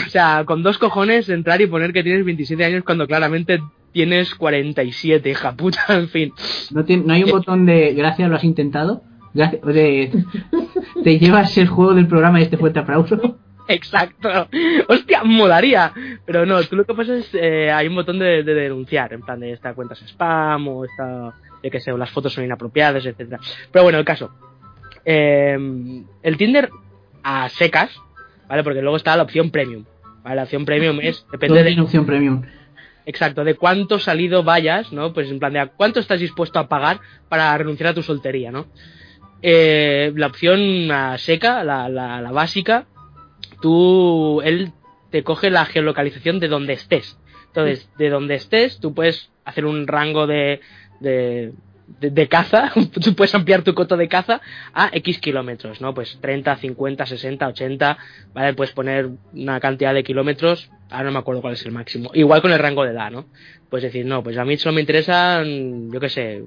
O 0.07 0.09
sea, 0.09 0.43
con 0.45 0.63
dos 0.63 0.79
cojones 0.79 1.29
entrar 1.29 1.61
y 1.61 1.67
poner 1.67 1.93
que 1.93 2.01
tienes 2.01 2.25
27 2.25 2.65
años 2.65 2.83
cuando 2.83 3.05
claramente 3.05 3.61
tienes 3.91 4.33
47, 4.33 5.29
hija 5.29 5.55
puta, 5.55 5.85
en 5.89 6.07
fin. 6.09 6.33
No, 6.71 6.83
tiene- 6.83 7.03
no 7.05 7.13
hay 7.13 7.23
un 7.23 7.29
botón 7.31 7.67
de 7.67 7.93
gracias, 7.93 8.27
lo 8.27 8.35
has 8.37 8.43
intentado. 8.43 9.03
Gracias, 9.35 9.61
de, 9.63 10.11
te 11.03 11.19
llevas 11.19 11.55
el 11.59 11.67
juego 11.67 11.93
del 11.93 12.07
programa 12.07 12.39
y 12.39 12.43
este 12.43 12.57
fuerte 12.57 12.79
aplauso. 12.79 13.37
Exacto. 13.71 14.47
Hostia, 14.87 15.23
molaría. 15.23 15.91
Pero 16.25 16.45
no, 16.45 16.61
tú 16.63 16.75
lo 16.75 16.85
que 16.85 16.93
pasa 16.93 17.15
es, 17.15 17.29
eh, 17.33 17.71
hay 17.71 17.87
un 17.87 17.95
botón 17.95 18.19
de, 18.19 18.43
de 18.43 18.53
denunciar, 18.53 19.13
en 19.13 19.21
plan 19.21 19.39
de 19.39 19.53
esta 19.53 19.73
cuenta 19.73 19.93
es 19.93 20.01
spam 20.01 20.67
o 20.67 20.85
esta, 20.85 21.33
yo 21.63 21.71
que 21.71 21.79
sé, 21.79 21.91
o 21.91 21.97
las 21.97 22.11
fotos 22.11 22.33
son 22.33 22.43
inapropiadas, 22.43 23.05
etcétera. 23.05 23.39
Pero 23.71 23.83
bueno, 23.83 23.99
el 23.99 24.05
caso. 24.05 24.31
Eh, 25.05 25.57
el 26.23 26.37
Tinder 26.37 26.69
a 27.23 27.49
secas, 27.49 27.91
¿vale? 28.47 28.63
Porque 28.63 28.81
luego 28.81 28.97
está 28.97 29.15
la 29.15 29.23
opción 29.23 29.51
premium. 29.51 29.85
¿vale? 30.23 30.35
La 30.35 30.43
opción 30.43 30.65
premium 30.65 30.99
es, 31.01 31.25
depende 31.31 31.63
de, 31.63 31.81
opción 31.81 32.05
premium. 32.05 32.43
Exacto, 33.05 33.43
de 33.43 33.55
cuánto 33.55 33.99
salido 33.99 34.43
vayas, 34.43 34.91
¿no? 34.93 35.13
Pues 35.13 35.29
en 35.31 35.39
plan 35.39 35.53
de 35.53 35.59
a 35.59 35.67
cuánto 35.67 35.99
estás 35.99 36.19
dispuesto 36.19 36.59
a 36.59 36.67
pagar 36.69 36.99
para 37.29 37.57
renunciar 37.57 37.89
a 37.89 37.93
tu 37.93 38.03
soltería, 38.03 38.51
¿no? 38.51 38.67
Eh, 39.41 40.13
la 40.15 40.27
opción 40.27 40.91
a 40.91 41.17
seca, 41.17 41.63
la, 41.63 41.89
la, 41.89 42.21
la 42.21 42.31
básica, 42.31 42.85
tú, 43.61 44.41
él 44.43 44.71
te 45.09 45.23
coge 45.23 45.49
la 45.49 45.65
geolocalización 45.65 46.39
de 46.39 46.47
donde 46.47 46.73
estés. 46.73 47.17
Entonces, 47.47 47.89
de 47.97 48.09
donde 48.09 48.35
estés, 48.35 48.79
tú 48.79 48.93
puedes 48.93 49.29
hacer 49.43 49.65
un 49.65 49.85
rango 49.87 50.25
de, 50.25 50.61
de, 51.01 51.51
de, 51.99 52.09
de 52.09 52.27
caza, 52.29 52.71
tú 53.03 53.13
puedes 53.13 53.35
ampliar 53.35 53.61
tu 53.63 53.73
coto 53.73 53.97
de 53.97 54.07
caza 54.07 54.39
a 54.73 54.89
X 54.93 55.19
kilómetros, 55.19 55.81
¿no? 55.81 55.93
Pues 55.93 56.17
30, 56.21 56.55
50, 56.55 57.05
60, 57.05 57.47
80, 57.47 57.97
¿vale? 58.33 58.53
Puedes 58.53 58.73
poner 58.73 59.09
una 59.33 59.59
cantidad 59.59 59.93
de 59.93 60.03
kilómetros, 60.03 60.69
ahora 60.89 61.05
no 61.05 61.11
me 61.11 61.19
acuerdo 61.19 61.41
cuál 61.41 61.53
es 61.55 61.65
el 61.65 61.73
máximo. 61.73 62.09
Igual 62.13 62.41
con 62.41 62.51
el 62.53 62.59
rango 62.59 62.85
de 62.85 62.91
edad, 62.91 63.11
¿no? 63.11 63.25
Puedes 63.69 63.83
decir, 63.83 64.05
no, 64.05 64.23
pues 64.23 64.37
a 64.37 64.45
mí 64.45 64.55
solo 64.57 64.75
me 64.75 64.81
interesan, 64.81 65.91
yo 65.91 65.99
qué 65.99 66.07
sé, 66.09 66.43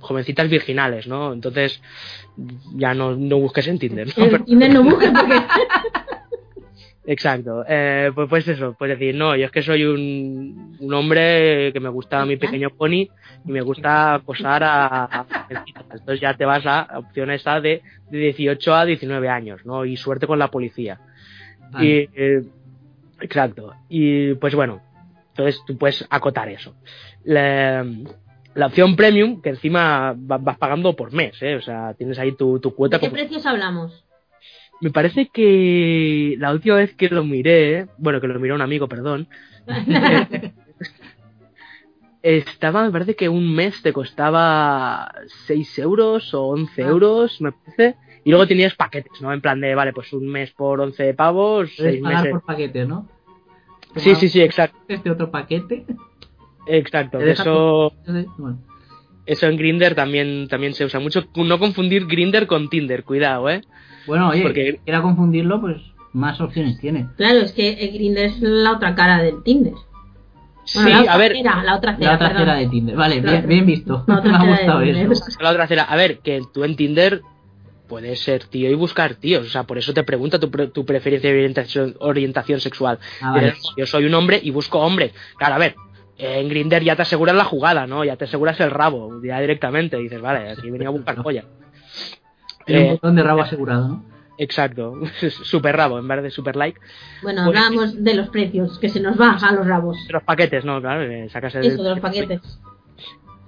jovencitas 0.00 0.48
virginales, 0.48 1.06
¿no? 1.06 1.32
Entonces, 1.32 1.80
ya 2.74 2.92
no, 2.94 3.14
no 3.14 3.38
busques 3.38 3.68
en 3.68 3.78
Tinder, 3.78 4.08
¿no? 4.08 4.14
Pero- 4.16 4.44
Tinder 4.44 4.72
no 4.72 4.82
busca 4.82 5.12
porque. 5.12 5.36
Exacto, 7.06 7.64
eh, 7.66 8.10
pues, 8.14 8.28
pues 8.28 8.46
eso, 8.48 8.76
pues 8.78 8.90
decir, 8.90 9.14
no, 9.14 9.34
yo 9.34 9.46
es 9.46 9.50
que 9.50 9.62
soy 9.62 9.84
un, 9.84 10.76
un 10.78 10.94
hombre 10.94 11.72
que 11.72 11.80
me 11.80 11.88
gusta 11.88 12.26
mi 12.26 12.36
pequeño 12.36 12.70
pony 12.70 13.08
y 13.44 13.50
me 13.52 13.62
gusta 13.62 14.14
acosar 14.14 14.62
a, 14.62 15.04
a. 15.04 15.26
Entonces 15.90 16.20
ya 16.20 16.34
te 16.34 16.44
vas 16.44 16.64
a 16.66 16.86
la 16.92 16.98
opción 16.98 17.30
esa 17.30 17.60
de, 17.60 17.82
de 18.10 18.18
18 18.18 18.74
a 18.74 18.84
19 18.84 19.28
años, 19.30 19.64
¿no? 19.64 19.84
Y 19.86 19.96
suerte 19.96 20.26
con 20.26 20.38
la 20.38 20.48
policía. 20.48 21.00
Vale. 21.72 21.86
Y, 21.86 22.08
eh, 22.14 22.42
exacto, 23.20 23.72
y 23.88 24.34
pues 24.34 24.54
bueno, 24.54 24.80
entonces 25.30 25.62
tú 25.66 25.78
puedes 25.78 26.06
acotar 26.10 26.48
eso. 26.50 26.74
La, 27.24 27.84
la 28.54 28.66
opción 28.66 28.94
premium, 28.94 29.40
que 29.40 29.50
encima 29.50 30.12
va- 30.12 30.38
vas 30.38 30.58
pagando 30.58 30.94
por 30.94 31.12
mes, 31.12 31.40
¿eh? 31.42 31.56
O 31.56 31.62
sea, 31.62 31.94
tienes 31.94 32.18
ahí 32.18 32.32
tu, 32.32 32.58
tu 32.60 32.74
cuota 32.74 32.98
¿De 32.98 33.00
qué 33.00 33.06
como 33.08 33.18
precios 33.18 33.46
hablamos? 33.46 34.04
Me 34.80 34.90
parece 34.90 35.28
que 35.28 36.36
la 36.38 36.52
última 36.52 36.76
vez 36.76 36.94
que 36.94 37.08
lo 37.08 37.24
miré, 37.24 37.86
bueno, 37.98 38.20
que 38.20 38.28
lo 38.28 38.38
miró 38.40 38.54
un 38.54 38.62
amigo, 38.62 38.88
perdón, 38.88 39.28
estaba, 42.22 42.84
me 42.84 42.90
parece 42.90 43.16
que 43.16 43.28
un 43.28 43.54
mes 43.54 43.80
te 43.82 43.92
costaba 43.92 45.12
6 45.46 45.78
euros 45.78 46.34
o 46.34 46.48
11 46.48 46.82
Ah. 46.82 46.88
euros, 46.88 47.40
me 47.40 47.52
parece, 47.52 47.96
y 48.24 48.30
luego 48.30 48.46
tenías 48.46 48.74
paquetes, 48.74 49.20
¿no? 49.22 49.32
En 49.32 49.40
plan 49.40 49.60
de, 49.60 49.74
vale, 49.74 49.92
pues 49.92 50.12
un 50.12 50.26
mes 50.28 50.50
por 50.52 50.80
11 50.80 51.14
pavos, 51.14 51.70
Puedes 51.76 51.92
6 51.94 52.02
pagar 52.02 52.16
meses. 52.18 52.32
por 52.32 52.42
paquetes, 52.44 52.88
¿no? 52.88 53.08
Sí, 53.96 54.14
sí, 54.14 54.28
sí, 54.28 54.40
exacto, 54.42 54.78
Este 54.88 55.10
otro 55.10 55.30
paquete. 55.30 55.86
exacto. 56.66 57.18
Eso, 57.20 57.92
Bueno, 58.38 58.60
eso 59.26 59.46
en 59.46 59.56
Grinder 59.56 59.94
también, 59.94 60.46
también 60.48 60.74
se 60.74 60.84
usa 60.84 61.00
mucho. 61.00 61.24
No 61.36 61.58
confundir 61.58 62.06
Grinder 62.06 62.46
con 62.46 62.68
Tinder, 62.68 63.04
cuidado, 63.04 63.48
¿eh? 63.48 63.62
Bueno 64.06 64.28
oye, 64.30 64.42
Porque- 64.42 64.72
si 64.72 64.78
quiera 64.78 65.02
confundirlo, 65.02 65.60
pues 65.60 65.76
más 66.12 66.40
opciones 66.40 66.78
tiene. 66.80 67.08
Claro, 67.16 67.38
es 67.40 67.52
que 67.52 67.72
el 67.72 67.92
Grindr 67.92 68.18
es 68.20 68.40
la 68.40 68.72
otra 68.72 68.94
cara 68.94 69.22
del 69.22 69.42
Tinder. 69.44 69.74
Sí, 70.64 70.78
Bueno, 70.78 70.90
la 70.96 71.00
otra 71.02 71.12
a 71.14 71.16
ver, 71.18 71.32
cera, 71.36 71.62
la 71.64 71.76
otra 71.76 71.96
cera, 71.96 72.08
La 72.10 72.14
otra 72.16 72.28
perdón. 72.28 72.42
cera 72.44 72.54
de 72.58 72.66
Tinder. 72.68 72.96
Vale, 72.96 73.20
bien, 73.20 73.46
bien 73.48 73.66
visto. 73.66 74.04
la 74.06 74.14
Me 74.14 74.20
otra 74.20 74.30
ha 74.36 74.40
cera 74.40 74.44
de 74.44 74.50
gustado 74.56 74.82
eso. 74.82 75.24
la 75.42 75.50
otra 75.50 75.66
cera. 75.66 75.82
A 75.84 75.96
ver, 75.96 76.18
que 76.18 76.40
tú 76.52 76.64
en 76.64 76.76
Tinder 76.76 77.22
puedes 77.88 78.20
ser 78.20 78.44
tío 78.44 78.70
y 78.70 78.74
buscar 78.74 79.14
tíos. 79.16 79.46
O 79.46 79.50
sea, 79.50 79.64
por 79.64 79.78
eso 79.78 79.92
te 79.94 80.04
pregunta 80.04 80.38
tu, 80.38 80.50
pre- 80.50 80.68
tu 80.68 80.84
preferencia 80.84 81.28
y 81.30 81.32
orientación, 81.32 81.96
orientación 81.98 82.60
sexual. 82.60 82.98
Ah, 83.20 83.32
vale. 83.32 83.54
Yo 83.76 83.86
soy 83.86 84.04
un 84.04 84.14
hombre 84.14 84.38
y 84.42 84.50
busco 84.50 84.78
hombres. 84.78 85.12
Claro, 85.38 85.54
a 85.56 85.58
ver, 85.58 85.74
en 86.18 86.48
Grinder 86.48 86.84
ya 86.84 86.94
te 86.94 87.02
aseguras 87.02 87.34
la 87.34 87.44
jugada, 87.44 87.86
¿no? 87.88 88.04
Ya 88.04 88.14
te 88.16 88.26
aseguras 88.26 88.60
el 88.60 88.70
rabo, 88.70 89.20
ya 89.24 89.40
directamente. 89.40 89.96
Dices, 89.96 90.20
vale, 90.20 90.50
aquí 90.50 90.70
venía 90.70 90.88
a 90.88 90.92
buscar 90.92 91.20
polla. 91.22 91.44
Tiene 92.66 92.82
un 92.82 92.86
Eh, 92.88 92.90
botón 92.92 93.16
de 93.16 93.22
rabo 93.22 93.42
asegurado, 93.42 93.88
¿no? 93.88 94.04
exacto, 94.38 94.94
super 95.44 95.76
rabo 95.76 95.98
en 95.98 96.08
vez 96.08 96.22
de 96.22 96.30
super 96.30 96.56
like. 96.56 96.80
Bueno, 97.22 97.42
Pues- 97.44 97.58
hablábamos 97.58 98.02
de 98.02 98.14
los 98.14 98.28
precios, 98.30 98.78
que 98.78 98.88
se 98.88 99.00
nos 99.00 99.20
va 99.20 99.32
a 99.40 99.52
los 99.52 99.66
rabos. 99.66 99.96
De 100.06 100.12
los 100.14 100.22
paquetes, 100.22 100.64
¿no? 100.64 100.80
Claro, 100.80 101.02
sacas 101.30 101.54
el... 101.56 101.66
Eso, 101.66 101.82
de 101.82 101.90
los 101.90 102.00
paquetes. 102.00 102.40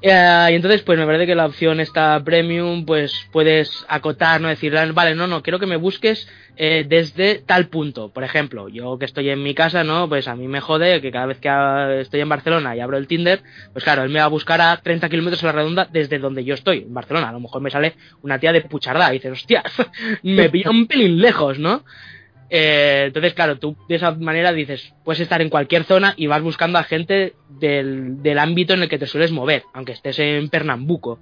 Eh, 0.05 0.49
y 0.51 0.55
entonces, 0.55 0.83
pues 0.83 0.99
me 0.99 1.07
parece 1.07 1.27
que 1.27 1.37
la 1.37 1.47
opción 1.47 1.79
esta 1.79 2.21
premium, 2.25 2.85
pues 2.85 3.15
puedes 3.31 3.87
acotar, 3.89 4.41
¿no? 4.41 4.49
Decir, 4.49 4.75
vale, 4.93 5.15
no, 5.15 5.29
no, 5.29 5.43
quiero 5.43 5.61
que 5.61 5.67
me 5.67 5.77
busques 5.77 6.29
eh, 6.57 6.85
desde 6.89 7.37
tal 7.37 7.69
punto. 7.69 8.09
Por 8.09 8.25
ejemplo, 8.25 8.69
yo 8.69 8.99
que 8.99 9.05
estoy 9.05 9.31
en 9.31 9.45
mi 9.45 9.55
casa, 9.55 9.85
¿no? 9.85 10.09
Pues 10.09 10.27
a 10.27 10.35
mí 10.35 10.49
me 10.49 10.61
jode 10.61 11.01
que 11.01 11.13
cada 11.13 11.27
vez 11.27 11.39
que 11.39 12.01
estoy 12.01 12.21
en 12.21 12.29
Barcelona 12.29 12.75
y 12.75 12.81
abro 12.81 12.97
el 12.97 13.07
Tinder, 13.07 13.43
pues 13.73 13.85
claro, 13.85 14.03
él 14.03 14.11
me 14.11 14.19
va 14.19 14.25
a 14.25 14.29
buscar 14.29 14.61
a 14.61 14.77
30 14.77 15.09
kilómetros 15.09 15.43
a 15.45 15.47
la 15.47 15.53
redonda 15.53 15.89
desde 15.93 16.19
donde 16.19 16.45
yo 16.45 16.55
estoy, 16.55 16.79
en 16.79 16.95
Barcelona. 16.95 17.29
A 17.29 17.33
lo 17.33 17.41
mejor 17.41 17.63
me 17.63 17.71
sale 17.71 17.95
una 18.23 18.41
tía 18.41 18.53
de 18.53 18.63
puchardá 18.63 19.09
y 19.11 19.19
dices, 19.19 19.33
hostia, 19.33 19.63
me 20.25 20.49
pilla 20.51 20.71
un 20.71 20.89
pelín 20.89 21.21
lejos, 21.21 21.61
¿no? 21.61 21.85
Eh, 22.55 23.05
entonces, 23.07 23.33
claro, 23.33 23.59
tú 23.59 23.75
de 23.89 23.95
esa 23.95 24.11
manera 24.13 24.53
dices, 24.53 24.93
puedes 25.05 25.21
estar 25.21 25.41
en 25.41 25.49
cualquier 25.49 25.85
zona 25.85 26.13
y 26.19 26.27
vas 26.27 26.43
buscando 26.43 26.79
a 26.79 26.83
gente 26.85 27.33
del, 27.49 28.23
del 28.23 28.39
ámbito 28.39 28.75
en 28.75 28.83
el 28.83 28.91
que 28.91 28.99
te 28.99 29.07
sueles 29.07 29.33
mover, 29.33 29.63
aunque 29.73 29.93
estés 29.93 30.19
en 30.19 30.51
Pernambuco. 30.51 31.19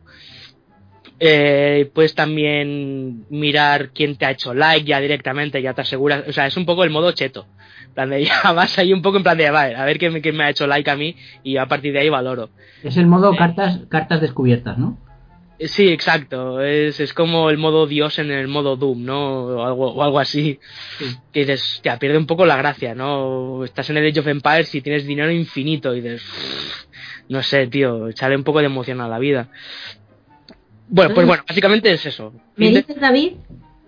Eh, 1.19 1.91
puedes 1.95 2.15
también 2.15 3.27
mirar 3.29 3.91
quién 3.91 4.17
te 4.17 4.25
ha 4.27 4.31
hecho 4.31 4.55
like 4.55 4.87
ya 4.87 5.01
directamente, 5.01 5.61
ya 5.61 5.75
te 5.75 5.83
aseguras, 5.83 6.25
o 6.27 6.33
sea, 6.33 6.47
es 6.47 6.57
un 6.57 6.65
poco 6.67 6.83
el 6.83 6.91
modo 6.91 7.13
cheto. 7.13 7.47
En 7.89 7.95
plan 7.95 8.11
de, 8.11 8.25
ya 8.45 8.53
vas 8.53 8.79
ahí 8.79 8.93
un 8.93 9.03
poco 9.03 9.19
en 9.19 9.23
plan 9.23 9.37
de, 9.39 9.51
vale, 9.51 9.77
a 9.77 9.85
ver 9.85 9.99
quién, 9.99 10.13
me- 10.13 10.21
quién 10.23 10.37
me 10.37 10.45
ha 10.45 10.51
hecho 10.51 10.67
like 10.67 10.91
a 10.91 10.97
mí 10.97 11.15
y 11.45 11.59
a 11.59 11.67
partir 11.67 11.93
de 11.93 12.01
ahí 12.01 12.09
valoro. 12.09 12.51
Es 12.83 12.97
el 12.97 13.07
modo 13.07 13.37
cartas 13.37 13.81
cartas 13.89 14.21
descubiertas, 14.21 14.79
¿no? 14.79 14.99
Sí, 15.67 15.89
exacto. 15.89 16.63
Es, 16.63 17.01
es 17.01 17.13
como 17.13 17.51
el 17.51 17.59
modo 17.59 17.87
Dios 17.87 18.19
en 18.19 18.31
el 18.31 18.49
modo 18.49 18.77
Doom, 18.77 19.05
¿no? 19.05 19.45
O 19.45 19.65
algo, 19.65 19.93
o 19.93 20.03
algo 20.03 20.19
así. 20.19 20.59
Que 21.33 21.41
dices, 21.41 21.81
ya 21.85 21.99
pierde 21.99 22.17
un 22.17 22.27
poco 22.27 22.47
la 22.47 22.57
gracia, 22.57 22.95
¿no? 22.95 23.63
Estás 23.65 23.91
en 23.91 23.99
el 23.99 24.11
Age 24.11 24.21
of 24.21 24.27
Empires 24.27 24.75
y 24.75 24.81
tienes 24.81 25.07
dinero 25.07 25.31
infinito 25.31 25.95
y 25.95 26.01
dices, 26.01 26.23
no 27.29 27.43
sé, 27.43 27.67
tío, 27.67 28.09
echarle 28.09 28.37
un 28.37 28.45
poco 28.45 28.61
de 28.61 28.67
emoción 28.67 29.03
a 29.03 29.09
la 29.09 29.19
vida. 29.19 29.49
Bueno, 30.89 31.15
pues 31.15 31.27
bueno, 31.27 31.45
básicamente 31.47 31.93
es 31.93 32.07
eso. 32.07 32.33
Me 32.57 32.71
dices, 32.71 32.99
David, 32.99 33.35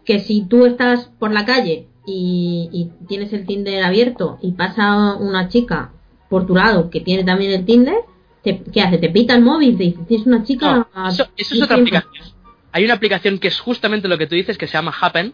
que 0.04 0.20
si 0.20 0.44
tú 0.44 0.66
estás 0.66 1.10
por 1.18 1.32
la 1.32 1.46
calle 1.46 1.86
y, 2.06 2.68
y 2.70 3.06
tienes 3.06 3.32
el 3.32 3.46
Tinder 3.46 3.82
abierto 3.82 4.38
y 4.42 4.52
pasa 4.52 5.16
una 5.16 5.48
chica 5.48 5.90
por 6.28 6.46
tu 6.46 6.54
lado 6.54 6.90
que 6.90 7.00
tiene 7.00 7.24
también 7.24 7.52
el 7.52 7.64
Tinder, 7.64 7.96
te- 8.42 8.62
¿qué 8.72 8.80
hace? 8.82 8.98
Te 8.98 9.08
pita 9.10 9.34
el 9.34 9.42
móvil, 9.42 9.76
te 9.76 9.84
dice, 9.84 9.98
tienes 10.08 10.26
una 10.26 10.42
chica... 10.44 10.74
No, 10.76 10.88
a 10.94 11.08
eso, 11.08 11.26
eso 11.36 11.54
es 11.54 11.62
otra 11.62 11.76
10 11.76 11.84
metros". 11.92 12.02
aplicación. 12.04 12.42
Hay 12.72 12.84
una 12.84 12.94
aplicación 12.94 13.38
que 13.38 13.48
es 13.48 13.60
justamente 13.60 14.08
lo 14.08 14.18
que 14.18 14.26
tú 14.26 14.34
dices, 14.34 14.56
que 14.58 14.66
se 14.66 14.74
llama 14.74 14.92
Happen. 15.00 15.32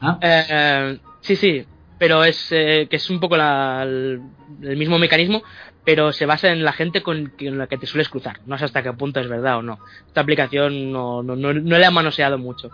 Ah, 0.00 0.18
Eh, 0.20 0.98
sí, 1.20 1.36
sí, 1.36 1.64
pero 1.98 2.24
es 2.24 2.48
eh, 2.50 2.86
que 2.90 2.96
es 2.96 3.08
un 3.10 3.20
poco 3.20 3.36
la- 3.36 3.82
el, 3.84 4.20
el 4.62 4.76
mismo 4.76 4.98
mecanismo, 4.98 5.42
pero 5.84 6.12
se 6.12 6.26
basa 6.26 6.50
en 6.50 6.64
la 6.64 6.72
gente 6.72 7.02
con, 7.02 7.32
con 7.38 7.58
la 7.58 7.66
que 7.66 7.78
te 7.78 7.86
sueles 7.86 8.08
cruzar. 8.08 8.40
No 8.46 8.58
sé 8.58 8.64
hasta 8.64 8.82
qué 8.82 8.92
punto 8.92 9.20
es 9.20 9.28
verdad 9.28 9.58
o 9.58 9.62
no. 9.62 9.78
Esta 10.06 10.20
aplicación 10.22 10.90
no, 10.92 11.22
no, 11.22 11.36
no, 11.36 11.52
no 11.54 11.78
le 11.78 11.84
ha 11.86 11.90
manoseado 11.90 12.38
mucho. 12.38 12.70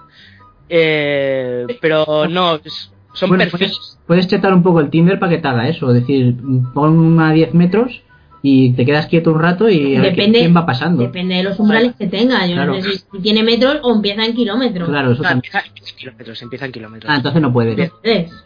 Eh, 0.68 1.66
pero 1.80 2.26
no, 2.28 2.56
es- 2.64 2.92
son 3.12 3.28
bueno, 3.30 3.44
perfiles. 3.44 3.72
puedes, 3.76 3.98
puedes 4.06 4.26
chetar 4.28 4.54
un 4.54 4.62
poco 4.62 4.80
el 4.80 4.88
Tinder 4.90 5.18
para 5.18 5.30
que 5.33 5.38
te 5.38 5.48
haga 5.48 5.68
eso. 5.68 5.88
Es 5.92 6.00
decir, 6.00 6.37
pon 6.72 7.18
a 7.20 7.33
10 7.33 7.52
metros 7.54 8.02
y 8.42 8.72
te 8.72 8.87
quedas 8.87 9.07
quieto 9.07 9.33
un 9.33 9.40
rato 9.40 9.68
y 9.68 9.96
a 9.96 10.00
ver 10.00 10.12
Depende, 10.16 10.38
quién 10.40 10.57
va 10.57 10.64
pasando. 10.64 11.03
depende 11.03 11.35
de 11.37 11.42
los 11.42 11.59
umbrales 11.61 11.94
que 11.98 12.07
tenga. 12.07 12.46
Yo 12.46 12.55
Claro. 12.55 12.74
no 12.76 12.83
sé 12.83 12.92
si 13.12 13.18
tiene 13.22 13.42
metros 13.42 13.79
o 13.83 13.94
empieza 13.94 14.24
en 14.24 14.35
kilómetros. 14.35 14.88
Claro, 14.88 15.12
eso 15.12 15.22
No, 15.22 15.29
también. 15.29 15.53
empieza, 15.55 15.66
empieza 15.66 15.90
en 15.90 15.96
kilómetros, 15.98 16.42
empieza 16.42 16.64
en 16.66 16.72
kilómetros. 16.72 17.12
Ah, 17.12 17.16
entonces 17.16 17.42
no 17.42 17.53
puedes. 17.53 17.90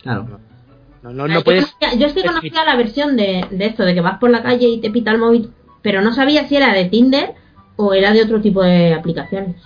Claro. 0.03 0.41
No, 1.03 1.11
no, 1.13 1.29
no 1.29 1.35
yo 1.35 1.45
puedes. 1.45 1.67
conocía- 1.67 1.99
Yo 1.99 2.07
es 2.07 2.13
que 2.15 2.23
conocía 2.25 2.65
la 2.65 2.77
versión 2.77 3.17
de, 3.17 3.45
de 3.51 3.67
esto, 3.67 3.85
de 3.85 3.95
que 3.95 4.01
vas 4.01 4.19
por 4.19 4.31
la 4.31 4.43
calle 4.43 4.67
y 4.69 4.81
te 4.81 4.91
pita 4.91 5.11
el 5.13 5.19
móvil, 5.19 5.51
pero 5.83 6.01
no 6.01 6.13
sabía 6.15 6.49
si 6.49 6.57
era 6.57 6.73
de 6.73 6.87
Tinder 6.87 7.35
o 7.77 7.93
era 7.93 8.13
de 8.13 8.23
otro 8.23 8.41
tipo 8.41 8.63
de 8.63 8.95
aplicaciones. 8.95 9.57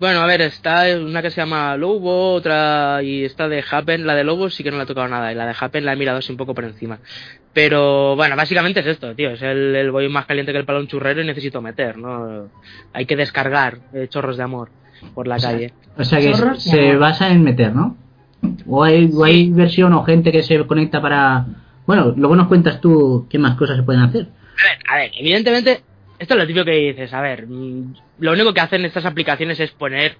Bueno, 0.00 0.20
a 0.20 0.26
ver, 0.26 0.40
está 0.40 0.84
una 1.00 1.22
que 1.22 1.30
se 1.30 1.40
llama 1.40 1.76
Lobo, 1.76 2.32
otra 2.32 3.00
y 3.04 3.24
esta 3.24 3.48
de 3.48 3.62
Happen. 3.70 4.04
La 4.06 4.14
de 4.16 4.24
Lobo 4.24 4.50
sí 4.50 4.64
que 4.64 4.70
no 4.72 4.78
la 4.78 4.82
he 4.82 4.86
tocado 4.86 5.06
nada, 5.06 5.30
y 5.30 5.36
la 5.36 5.46
de 5.46 5.54
Happen 5.58 5.84
la 5.84 5.92
he 5.92 5.96
mirado 5.96 6.18
así 6.18 6.32
un 6.32 6.36
poco 6.38 6.54
por 6.54 6.64
encima. 6.64 6.98
Pero 7.56 8.16
bueno, 8.16 8.36
básicamente 8.36 8.80
es 8.80 8.86
esto, 8.86 9.14
tío. 9.14 9.30
Es 9.30 9.40
el, 9.40 9.74
el 9.74 9.90
voy 9.90 10.10
más 10.10 10.26
caliente 10.26 10.52
que 10.52 10.58
el 10.58 10.66
palón 10.66 10.88
churrero 10.88 11.22
y 11.22 11.24
necesito 11.24 11.62
meter, 11.62 11.96
¿no? 11.96 12.50
Hay 12.92 13.06
que 13.06 13.16
descargar 13.16 13.78
eh, 13.94 14.08
chorros 14.10 14.36
de 14.36 14.42
amor 14.42 14.68
por 15.14 15.26
la 15.26 15.36
O 15.36 15.38
sea, 15.38 15.52
calle. 15.52 15.72
O 15.96 16.04
sea 16.04 16.20
que 16.20 16.32
Chorros 16.32 16.62
se 16.62 16.90
amor. 16.90 16.98
basa 16.98 17.30
en 17.30 17.42
meter, 17.42 17.74
¿no? 17.74 17.96
O 18.66 18.84
hay, 18.84 19.10
o 19.10 19.24
hay 19.24 19.50
versión 19.50 19.94
o 19.94 20.04
gente 20.04 20.32
que 20.32 20.42
se 20.42 20.66
conecta 20.66 21.00
para... 21.00 21.46
Bueno, 21.86 22.12
luego 22.14 22.36
nos 22.36 22.48
cuentas 22.48 22.78
tú 22.82 23.26
qué 23.30 23.38
más 23.38 23.56
cosas 23.56 23.78
se 23.78 23.82
pueden 23.84 24.02
hacer. 24.02 24.26
A 24.26 24.68
ver, 24.68 24.78
a 24.90 24.96
ver, 24.96 25.10
evidentemente, 25.18 25.80
esto 26.18 26.34
es 26.34 26.38
lo 26.38 26.46
típico 26.46 26.66
que 26.66 26.72
dices. 26.72 27.14
A 27.14 27.22
ver, 27.22 27.46
mm, 27.46 27.94
lo 28.18 28.32
único 28.32 28.52
que 28.52 28.60
hacen 28.60 28.84
estas 28.84 29.06
aplicaciones 29.06 29.58
es 29.60 29.70
poner 29.70 30.18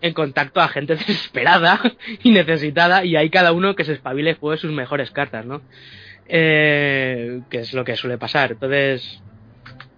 en 0.00 0.14
contacto 0.14 0.60
a 0.60 0.68
gente 0.68 0.94
desesperada 0.94 1.80
y 2.22 2.30
necesitada 2.30 3.04
y 3.04 3.16
ahí 3.16 3.30
cada 3.30 3.50
uno 3.50 3.74
que 3.74 3.84
se 3.84 3.94
espabile 3.94 4.30
y 4.30 4.36
juegue 4.38 4.60
sus 4.60 4.70
mejores 4.70 5.10
cartas, 5.10 5.44
¿no? 5.44 5.60
Eh, 6.28 7.40
que 7.48 7.60
es 7.60 7.72
lo 7.72 7.84
que 7.84 7.96
suele 7.96 8.18
pasar. 8.18 8.52
Entonces, 8.52 9.22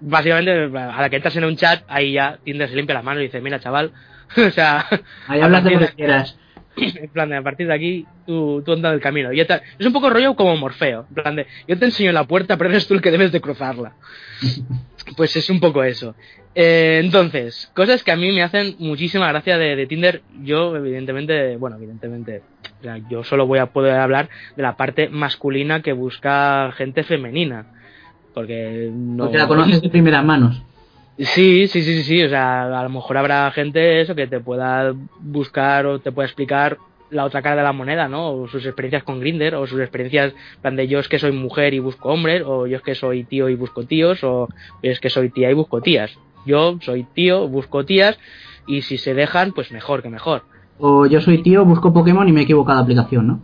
básicamente, 0.01 0.53
a 0.79 1.01
la 1.01 1.11
que 1.11 1.16
entras 1.16 1.37
en 1.37 1.45
un 1.45 1.57
chat, 1.57 1.83
ahí 1.88 2.12
ya 2.12 2.38
Tinder 2.45 2.69
se 2.69 2.77
limpia 2.77 2.95
las 2.95 3.05
manos 3.05 3.23
y 3.23 3.27
dice, 3.27 3.40
mira 3.40 3.59
chaval, 3.59 3.93
o 4.37 4.51
sea, 4.51 4.87
Ahí 5.27 5.40
hablas 5.40 5.64
de 5.64 5.71
partir 5.71 5.81
lo 5.81 5.87
que 5.88 5.95
quieras. 5.97 6.38
en 6.77 7.09
plan 7.11 7.29
de 7.29 7.37
a 7.37 7.43
partir 7.43 7.66
de 7.66 7.75
aquí 7.75 8.07
tú, 8.27 8.62
tú 8.64 8.73
andas 8.73 8.95
el 8.95 9.01
camino. 9.01 9.33
Y 9.33 9.40
es 9.40 9.49
un 9.85 9.93
poco 9.93 10.09
rollo 10.09 10.37
como 10.37 10.57
Morfeo. 10.57 11.07
En 11.09 11.14
plan 11.14 11.37
de 11.37 11.47
yo 11.66 11.79
te 11.79 11.85
enseño 11.85 12.12
la 12.12 12.25
puerta, 12.25 12.57
pero 12.57 12.71
eres 12.71 12.87
tú 12.87 12.95
el 12.95 13.03
que 13.03 13.11
debes 13.11 13.33
de 13.33 13.40
cruzarla. 13.40 13.95
pues 15.16 15.35
es 15.35 15.51
un 15.51 15.59
poco 15.59 15.83
eso. 15.83 16.14
Eh, 16.55 17.01
entonces, 17.03 17.71
cosas 17.75 18.03
que 18.05 18.12
a 18.12 18.16
mí 18.16 18.33
me 18.33 18.43
hacen 18.43 18.77
muchísima 18.79 19.29
gracia 19.29 19.59
de, 19.59 19.75
de 19.75 19.87
Tinder. 19.87 20.23
Yo, 20.43 20.77
evidentemente, 20.77 21.57
bueno, 21.57 21.77
evidentemente, 21.77 22.43
o 22.81 22.83
sea, 22.83 22.99
yo 23.11 23.23
solo 23.25 23.47
voy 23.47 23.59
a 23.59 23.66
poder 23.66 23.95
hablar 23.95 24.29
de 24.57 24.62
la 24.62 24.77
parte 24.77 25.09
masculina 25.09 25.83
que 25.83 25.93
busca 25.93 26.73
gente 26.73 27.05
femenina. 27.05 27.66
Porque 28.35 28.90
no. 28.93 29.25
Porque 29.25 29.38
la 29.38 29.49
conoces 29.49 29.83
de 29.83 29.90
primeras 29.90 30.25
manos. 30.25 30.62
Sí, 31.19 31.69
sí, 31.69 31.83
sí, 31.83 31.95
sí, 31.97 32.03
sí. 32.03 32.23
O 32.23 32.29
sea, 32.29 32.81
a 32.81 32.83
lo 32.83 32.88
mejor 32.88 33.19
habrá 33.19 33.51
gente 33.51 34.01
eso 34.01 34.14
que 34.14 34.27
te 34.27 34.40
pueda 34.40 34.95
buscar 35.19 35.85
o 35.87 35.99
te 35.99 36.12
pueda 36.12 36.27
explicar 36.27 36.79
la 37.11 37.25
otra 37.25 37.43
cara 37.43 37.57
de 37.57 37.62
la 37.62 37.73
moneda, 37.73 38.09
¿no? 38.09 38.33
O 38.33 38.49
sus 38.49 38.64
experiencias 38.64 39.03
con 39.03 39.21
Grinder, 39.21 39.57
o 39.57 39.66
sus 39.66 39.81
experiencias, 39.81 40.33
en 40.33 40.61
plan 40.62 40.77
de 40.77 40.88
yo 40.88 41.01
es 41.01 41.09
que 41.09 41.19
soy 41.19 41.33
mujer 41.33 41.75
y 41.75 41.81
busco 41.81 42.09
hombres, 42.09 42.43
o 42.47 42.66
yo 42.66 42.77
es 42.77 42.83
que 42.83 42.95
soy 42.95 43.25
tío 43.25 43.49
y 43.49 43.57
busco 43.57 43.85
tíos, 43.85 44.23
o 44.23 44.49
yo 44.83 44.90
es 44.90 45.01
que 45.01 45.11
soy 45.11 45.29
tía 45.31 45.51
y 45.51 45.55
busco 45.55 45.81
tías. 45.81 46.16
Yo 46.47 46.79
soy 46.81 47.05
tío, 47.05 47.49
busco 47.49 47.85
tías, 47.85 48.19
y 48.66 48.83
si 48.83 48.97
se 48.97 49.12
dejan, 49.12 49.53
pues 49.53 49.73
mejor 49.73 50.03
que 50.03 50.09
mejor. 50.09 50.45
O 50.81 51.07
yo 51.07 51.21
soy 51.21 51.43
tío, 51.43 51.64
busco 51.64 51.93
Pokémon 51.93 52.29
y 52.29 52.33
me 52.33 52.40
he 52.40 52.45
equivocado 52.45 52.79
de 52.79 52.85
aplicación, 52.85 53.27
¿no? 53.27 53.40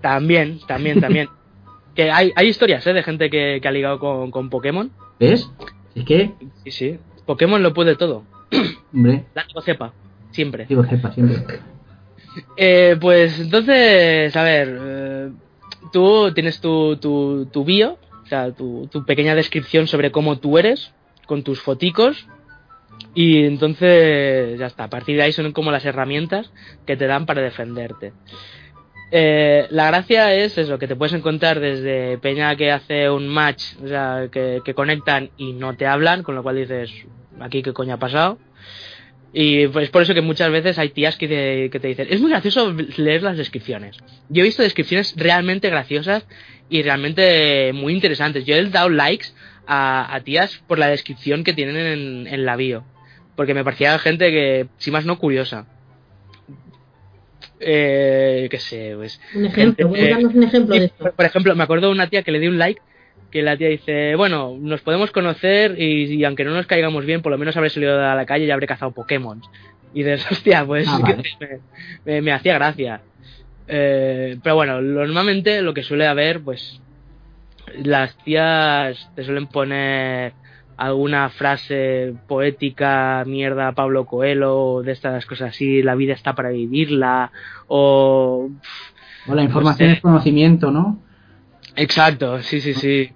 También, 0.00 0.60
también, 0.66 1.00
también. 1.00 1.28
que 1.94 2.10
hay, 2.10 2.32
hay 2.34 2.48
historias, 2.48 2.86
¿eh? 2.86 2.92
De 2.92 3.02
gente 3.02 3.30
que, 3.30 3.58
que 3.60 3.68
ha 3.68 3.72
ligado 3.72 3.98
con, 3.98 4.30
con 4.30 4.48
Pokémon. 4.50 4.90
¿Ves? 5.20 5.50
Es 5.94 6.04
que, 6.04 6.32
Sí, 6.64 6.70
sí. 6.70 6.98
Pokémon 7.26 7.62
lo 7.62 7.74
puede 7.74 7.96
todo. 7.96 8.24
hombre, 8.94 9.24
La 9.34 9.44
cepa, 9.62 9.92
siempre. 10.30 10.66
digo 10.66 10.82
jefa 10.84 11.12
siempre. 11.12 11.60
Eh, 12.56 12.96
pues 12.98 13.38
entonces, 13.40 14.34
a 14.34 14.42
ver, 14.42 14.78
eh, 14.80 15.30
tú 15.92 16.32
tienes 16.32 16.62
tu, 16.62 16.96
tu, 16.96 17.44
tu 17.52 17.62
bio, 17.62 17.98
o 18.22 18.26
sea, 18.26 18.52
tu, 18.52 18.88
tu 18.90 19.04
pequeña 19.04 19.34
descripción 19.34 19.86
sobre 19.86 20.10
cómo 20.10 20.38
tú 20.38 20.56
eres, 20.56 20.94
con 21.26 21.42
tus 21.42 21.60
foticos, 21.60 22.26
y 23.14 23.44
entonces 23.44 24.58
ya 24.58 24.66
está, 24.66 24.84
a 24.84 24.90
partir 24.90 25.16
de 25.16 25.24
ahí 25.24 25.32
son 25.32 25.52
como 25.52 25.70
las 25.70 25.84
herramientas 25.84 26.50
que 26.86 26.96
te 26.96 27.06
dan 27.06 27.26
para 27.26 27.42
defenderte. 27.42 28.12
Eh, 29.14 29.66
la 29.68 29.88
gracia 29.88 30.34
es 30.34 30.56
eso, 30.56 30.78
que 30.78 30.88
te 30.88 30.96
puedes 30.96 31.12
encontrar 31.12 31.60
desde 31.60 32.16
Peña 32.16 32.56
que 32.56 32.72
hace 32.72 33.10
un 33.10 33.28
match, 33.28 33.74
o 33.84 33.86
sea, 33.86 34.28
que, 34.32 34.62
conectan 34.74 35.30
y 35.36 35.52
no 35.52 35.76
te 35.76 35.86
hablan, 35.86 36.22
con 36.22 36.34
lo 36.34 36.42
cual 36.42 36.56
dices, 36.56 36.90
aquí 37.38 37.62
qué 37.62 37.74
coño 37.74 37.94
ha 37.94 37.98
pasado. 37.98 38.38
Y 39.34 39.66
pues 39.68 39.90
por 39.90 40.02
eso 40.02 40.14
que 40.14 40.22
muchas 40.22 40.50
veces 40.50 40.78
hay 40.78 40.90
tías 40.90 41.16
que 41.16 41.28
te, 41.28 41.68
que 41.70 41.78
te 41.78 41.88
dicen, 41.88 42.06
es 42.10 42.20
muy 42.22 42.30
gracioso 42.30 42.74
leer 42.96 43.22
las 43.22 43.36
descripciones. 43.36 43.98
Yo 44.30 44.42
he 44.42 44.46
visto 44.46 44.62
descripciones 44.62 45.14
realmente 45.16 45.68
graciosas 45.68 46.26
y 46.70 46.82
realmente 46.82 47.72
muy 47.74 47.92
interesantes. 47.92 48.46
Yo 48.46 48.54
he 48.54 48.64
dado 48.70 48.88
likes 48.88 49.28
a, 49.66 50.14
a 50.14 50.20
tías 50.20 50.62
por 50.66 50.78
la 50.78 50.88
descripción 50.88 51.44
que 51.44 51.52
tienen 51.52 51.76
en, 51.76 52.26
en 52.26 52.46
la 52.46 52.56
bio. 52.56 52.84
Porque 53.36 53.54
me 53.54 53.64
parecía 53.64 53.98
gente 53.98 54.30
que, 54.30 54.66
si 54.78 54.90
más 54.90 55.04
no, 55.06 55.18
curiosa. 55.18 55.66
Eh, 57.60 58.48
qué 58.50 58.58
sé, 58.58 58.92
pues. 58.96 59.20
Un 59.34 59.46
ejemplo, 59.46 59.62
gente, 59.76 59.86
¿puedes 59.86 60.04
eh, 60.06 60.10
darnos 60.10 60.34
un 60.34 60.42
ejemplo 60.42 60.74
de 60.74 60.84
esto? 60.86 61.12
por, 61.12 61.24
ejemplo, 61.24 61.54
me 61.54 61.62
acuerdo 61.62 61.86
de 61.86 61.92
una 61.92 62.08
tía 62.08 62.22
que 62.22 62.32
le 62.32 62.40
di 62.40 62.48
un 62.48 62.58
like, 62.58 62.80
que 63.30 63.42
la 63.42 63.56
tía 63.56 63.68
dice, 63.68 64.14
bueno, 64.16 64.56
nos 64.60 64.80
podemos 64.82 65.10
conocer 65.10 65.76
y, 65.80 66.04
y 66.14 66.24
aunque 66.24 66.44
no 66.44 66.52
nos 66.52 66.66
caigamos 66.66 67.04
bien, 67.06 67.22
por 67.22 67.32
lo 67.32 67.38
menos 67.38 67.56
habré 67.56 67.70
salido 67.70 68.00
a 68.04 68.14
la 68.14 68.26
calle 68.26 68.44
y 68.46 68.50
habré 68.50 68.66
cazado 68.66 68.92
Pokémon. 68.92 69.40
Y 69.94 70.02
dices, 70.02 70.26
hostia, 70.30 70.64
pues 70.66 70.86
Ah, 70.88 71.00
que 71.04 71.12
vale. 71.14 71.22
me, 72.04 72.12
me- 72.14 72.22
me 72.22 72.32
hacía 72.32 72.54
gracia. 72.54 73.02
Eh, 73.68 74.36
pero 74.42 74.56
bueno, 74.56 74.80
normalmente 74.82 75.62
lo 75.62 75.72
que 75.72 75.82
suele 75.84 76.06
haber, 76.06 76.42
pues, 76.42 76.80
las 77.84 78.16
tías 78.24 79.08
te 79.14 79.22
suelen 79.24 79.46
poner 79.46 80.32
alguna 80.82 81.28
frase 81.30 82.12
poética, 82.26 83.22
mierda, 83.24 83.70
Pablo 83.70 84.04
Coelho, 84.04 84.82
de 84.82 84.90
estas 84.90 85.24
cosas 85.26 85.50
así, 85.50 85.80
la 85.80 85.94
vida 85.94 86.12
está 86.12 86.34
para 86.34 86.50
vivirla, 86.50 87.30
o... 87.68 88.50
O 89.28 89.34
la 89.36 89.42
información 89.44 89.86
No 89.88 89.92
sé. 89.92 89.96
es 89.98 90.02
conocimiento, 90.02 90.72
¿no? 90.72 91.00
Exacto, 91.76 92.42
sí, 92.42 92.60
sí, 92.60 92.74
sí. 92.74 93.10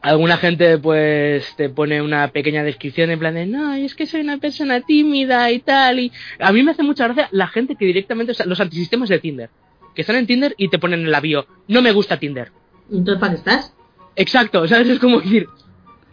Alguna 0.00 0.38
gente 0.38 0.78
pues 0.78 1.54
te 1.56 1.68
pone 1.68 2.00
una 2.00 2.28
pequeña 2.28 2.62
descripción 2.62 3.10
en 3.10 3.18
plan 3.18 3.34
de 3.34 3.44
no, 3.44 3.74
es 3.74 3.94
que 3.94 4.06
soy 4.06 4.22
una 4.22 4.38
persona 4.38 4.80
tímida 4.80 5.50
y 5.50 5.58
tal 5.60 6.00
y 6.00 6.12
a 6.38 6.50
mí 6.50 6.62
me 6.62 6.70
hace 6.70 6.82
mucha 6.82 7.04
gracia 7.04 7.28
la 7.30 7.46
gente 7.48 7.76
que 7.76 7.84
directamente, 7.84 8.32
o 8.32 8.34
sea, 8.34 8.46
los 8.46 8.60
antisistemas 8.60 9.10
de 9.10 9.18
Tinder, 9.18 9.50
que 9.94 10.00
están 10.00 10.16
en 10.16 10.26
Tinder 10.26 10.54
y 10.56 10.68
te 10.68 10.78
ponen 10.78 11.00
en 11.00 11.10
la 11.10 11.20
bio, 11.20 11.46
no 11.68 11.82
me 11.82 11.92
gusta 11.92 12.18
Tinder. 12.18 12.52
¿Y 12.90 12.96
entonces 12.96 13.20
para 13.20 13.32
qué 13.32 13.38
estás? 13.38 13.74
Exacto, 14.16 14.66
¿sabes? 14.68 14.88
Es 14.88 14.98
como 14.98 15.20
decir, 15.20 15.46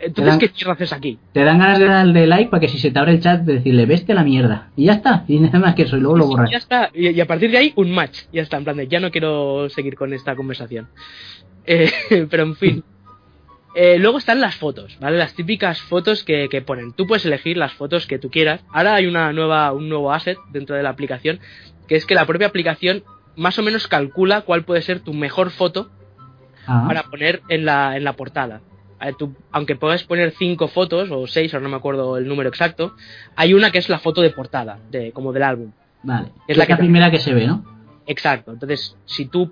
entonces 0.01 0.25
Dan- 0.33 0.39
¿qué 0.39 0.51
mierda 0.55 0.73
haces 0.73 0.93
aquí? 0.93 1.19
Te 1.33 1.43
dan 1.43 1.59
ganas 1.59 1.79
de 1.79 1.85
darle 1.85 2.27
like 2.27 2.49
para 2.49 2.59
que 2.61 2.67
si 2.69 2.77
se 2.79 2.91
te 2.91 2.99
abre 2.99 3.13
el 3.13 3.21
chat 3.21 3.41
de 3.41 3.53
decirle, 3.55 3.85
veste 3.85 4.13
la 4.13 4.23
mierda. 4.23 4.69
Y 4.75 4.85
ya 4.85 4.93
está. 4.93 5.23
Y 5.27 5.39
nada 5.39 5.59
más 5.59 5.75
que 5.75 5.83
eso. 5.83 5.97
Y 5.97 6.01
luego 6.01 6.17
lo 6.17 6.27
borras. 6.27 6.49
ya 6.51 6.57
está, 6.57 6.89
y, 6.93 7.09
y 7.09 7.21
a 7.21 7.25
partir 7.27 7.51
de 7.51 7.57
ahí 7.57 7.73
un 7.75 7.91
match, 7.91 8.23
ya 8.33 8.41
está, 8.41 8.57
en 8.57 8.63
plan 8.63 8.77
de 8.77 8.87
ya 8.87 8.99
no 8.99 9.11
quiero 9.11 9.69
seguir 9.69 9.95
con 9.95 10.13
esta 10.13 10.35
conversación. 10.35 10.87
Eh, 11.65 11.91
pero 12.29 12.43
en 12.43 12.55
fin. 12.55 12.83
Eh, 13.73 13.97
luego 13.99 14.17
están 14.17 14.41
las 14.41 14.55
fotos, 14.57 14.97
¿vale? 14.99 15.17
Las 15.17 15.33
típicas 15.33 15.81
fotos 15.81 16.23
que, 16.25 16.49
que 16.49 16.61
ponen. 16.61 16.91
Tú 16.91 17.07
puedes 17.07 17.25
elegir 17.25 17.55
las 17.55 17.71
fotos 17.73 18.05
que 18.05 18.19
tú 18.19 18.29
quieras. 18.29 18.61
Ahora 18.73 18.95
hay 18.95 19.05
una 19.05 19.31
nueva, 19.31 19.71
un 19.71 19.87
nuevo 19.87 20.11
asset 20.11 20.37
dentro 20.51 20.75
de 20.75 20.83
la 20.83 20.89
aplicación, 20.89 21.39
que 21.87 21.95
es 21.95 22.05
que 22.05 22.13
la 22.15 22.25
propia 22.25 22.47
aplicación 22.47 23.03
más 23.37 23.57
o 23.59 23.63
menos 23.63 23.87
calcula 23.87 24.41
cuál 24.41 24.65
puede 24.65 24.81
ser 24.81 24.99
tu 24.99 25.13
mejor 25.13 25.51
foto 25.51 25.89
Ah, 26.67 26.83
para 26.87 27.03
poner 27.03 27.41
en 27.49 27.65
la, 27.65 27.97
en 27.97 28.03
la 28.03 28.13
portada. 28.13 28.61
Eh, 29.01 29.13
tú- 29.17 29.33
aunque 29.51 29.75
puedas 29.75 30.03
poner 30.03 30.31
cinco 30.37 30.67
fotos 30.67 31.09
o 31.11 31.25
seis, 31.27 31.53
ahora 31.53 31.63
no 31.63 31.69
me 31.69 31.77
acuerdo 31.77 32.17
el 32.17 32.27
número 32.27 32.49
exacto, 32.49 32.93
hay 33.35 33.53
una 33.53 33.71
que 33.71 33.79
es 33.79 33.89
la 33.89 33.99
foto 33.99 34.21
de 34.21 34.29
portada, 34.31 34.79
de, 34.91 35.11
como 35.11 35.33
del 35.33 35.43
álbum. 35.43 35.71
vale. 36.03 36.27
es 36.47 36.57
Es 36.57 36.57
la 36.57 36.77
primera 36.77 37.09
que 37.11 37.19
se 37.19 37.33
ve, 37.33 37.47
¿no? 37.47 37.65
Exacto. 38.07 38.51
Entonces, 38.51 38.95
si 39.05 39.25
tú 39.25 39.51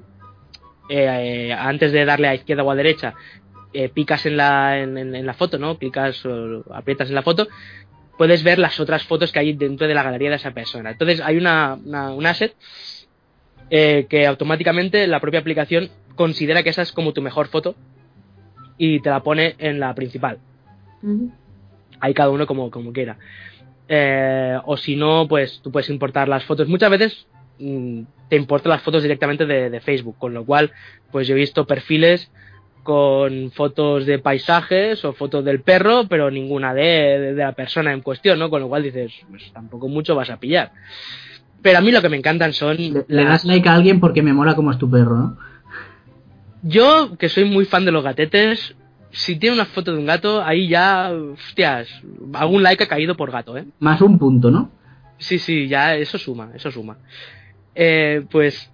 eh, 0.90 1.50
eh, 1.50 1.54
antes 1.54 1.92
de 1.92 2.04
darle 2.06 2.28
a 2.28 2.36
izquierda 2.36 2.64
o 2.64 2.72
a 2.72 2.76
derecha 2.76 3.14
eh, 3.74 3.90
picas 3.90 4.26
en 4.26 4.38
la, 4.38 4.80
en, 4.80 4.98
en- 4.98 5.16
en 5.16 5.26
la 5.26 5.34
foto, 5.36 5.58
¿no? 5.60 5.78
Clicas 5.78 6.26
o 6.26 6.64
aprietas 6.74 7.10
en 7.10 7.16
la 7.16 7.22
foto, 7.22 7.48
puedes 8.18 8.42
ver 8.44 8.58
las 8.60 8.80
otras 8.80 9.04
fotos 9.04 9.32
que 9.32 9.40
hay 9.40 9.54
dentro 9.54 9.88
de 9.88 9.94
la 9.94 10.02
galería 10.04 10.32
de 10.32 10.36
esa 10.38 10.52
persona. 10.52 10.92
Entonces, 10.92 11.22
hay 11.22 11.38
una, 11.38 11.78
una- 11.86 12.12
un 12.12 12.26
asset 12.26 12.56
que 13.70 14.26
automáticamente 14.28 15.06
la 15.08 15.20
propia 15.20 15.40
aplicación 15.40 15.90
considera 16.16 16.64
que 16.64 16.70
esa 16.70 16.82
es 16.82 16.92
como 16.92 17.14
tu 17.14 17.22
mejor 17.22 17.48
foto 17.48 17.76
y 18.80 19.00
te 19.02 19.10
la 19.12 19.20
pone 19.20 19.54
en 19.60 19.80
la 19.80 19.94
principal 19.94 20.40
Ujú. 21.04 21.30
ahí 22.00 22.14
cada 22.16 22.32
uno 22.32 22.48
como, 22.48 22.72
como 22.72 22.92
quiera. 22.92 23.18
Eh, 23.88 24.58
o 24.66 24.78
si 24.78 24.96
no, 24.96 25.28
pues 25.28 25.60
tú 25.62 25.72
puedes 25.72 25.90
importar 25.90 26.28
las 26.28 26.44
fotos. 26.46 26.68
Muchas 26.68 26.90
veces 26.90 27.28
mm, 27.60 28.02
te 28.30 28.36
importan 28.38 28.72
las 28.72 28.82
fotos 28.82 29.04
directamente 29.04 29.46
de, 29.46 29.70
de 29.70 29.80
Facebook, 29.82 30.16
con 30.18 30.34
lo 30.34 30.46
cual, 30.46 30.72
pues 31.12 31.28
yo 31.28 31.36
he 31.36 31.40
visto 31.40 31.66
perfiles 31.68 32.32
con 32.84 33.52
fotos 33.52 34.06
de 34.06 34.20
paisajes 34.20 35.04
o 35.06 35.14
fotos 35.14 35.44
del 35.44 35.62
perro, 35.62 36.06
pero 36.08 36.32
ninguna 36.32 36.74
de, 36.74 36.82
de- 36.84 37.34
de 37.34 37.44
la 37.44 37.52
persona 37.52 37.92
en 37.94 38.02
cuestión, 38.02 38.40
¿no? 38.40 38.50
Con 38.50 38.62
lo 38.62 38.70
cual 38.70 38.84
dices, 38.84 39.12
pues 39.30 39.52
tampoco 39.54 39.88
mucho 39.90 40.16
vas 40.16 40.30
a 40.30 40.38
pillar. 40.38 40.72
Pero 41.62 41.80
a 41.80 41.82
mí 41.82 41.92
lo 41.92 42.02
que 42.02 42.10
me 42.10 42.16
encantan 42.18 42.54
son... 42.54 42.78
Le, 42.78 42.92
le 42.92 43.06
las- 43.10 43.28
das 43.28 43.46
like 43.46 43.68
a 43.68 43.74
alguien 43.76 44.00
porque 44.00 44.22
me 44.24 44.32
mola 44.34 44.56
como 44.56 44.72
es 44.72 44.78
tu 44.78 44.90
perro, 44.90 45.16
¿no? 45.18 45.38
Yo, 46.64 47.18
que 47.18 47.30
soy 47.30 47.46
muy 47.46 47.66
fan 47.66 47.86
de 47.86 47.92
los 47.92 48.04
gatetes, 48.04 48.76
si 49.12 49.38
tiene 49.38 49.56
una 49.56 49.66
foto 49.66 49.92
de 49.94 50.00
un 50.00 50.06
gato, 50.06 50.44
ahí 50.44 50.68
ya, 50.68 51.12
hostias, 51.12 51.88
algún 52.34 52.64
like 52.64 52.84
ha 52.84 52.88
caído 52.88 53.16
por 53.16 53.32
gato, 53.32 53.58
¿eh? 53.58 53.66
Más 53.80 54.02
un 54.02 54.20
punto, 54.20 54.52
¿no? 54.52 54.72
Sí, 55.18 55.40
sí, 55.40 55.68
ya 55.68 55.96
eso 55.96 56.18
suma, 56.18 56.52
eso 56.54 56.70
suma. 56.72 56.98
Eh, 57.76 58.24
pues 58.30 58.72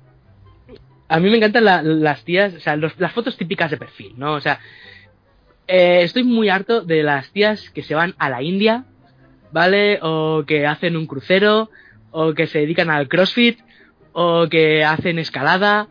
a 1.08 1.20
mí 1.20 1.30
me 1.30 1.38
encantan 1.38 1.66
la- 1.66 1.82
las 1.84 2.24
tías, 2.24 2.54
o 2.56 2.60
sea, 2.60 2.76
los- 2.76 3.00
las 3.00 3.12
fotos 3.14 3.38
típicas 3.38 3.70
de 3.72 3.78
perfil, 3.78 4.14
¿no? 4.18 4.34
O 4.34 4.42
sea, 4.42 4.60
eh, 5.68 6.02
estoy 6.04 6.24
muy 6.24 6.50
harto 6.50 6.82
de 6.82 7.04
las 7.04 7.30
tías 7.32 7.70
que 7.70 7.84
se 7.84 7.96
van 7.96 8.16
a 8.18 8.30
la 8.30 8.42
India, 8.44 8.86
¿vale? 9.52 10.00
O 10.02 10.44
que 10.46 10.66
hacen 10.68 10.98
un 10.98 11.06
crucero, 11.08 11.70
o 12.12 12.34
que 12.34 12.48
se 12.48 12.60
dedican 12.60 12.90
al 12.90 13.08
CrossFit, 13.08 13.60
o 14.14 14.48
que 14.50 14.84
hacen 14.84 15.20
escalada. 15.20 15.88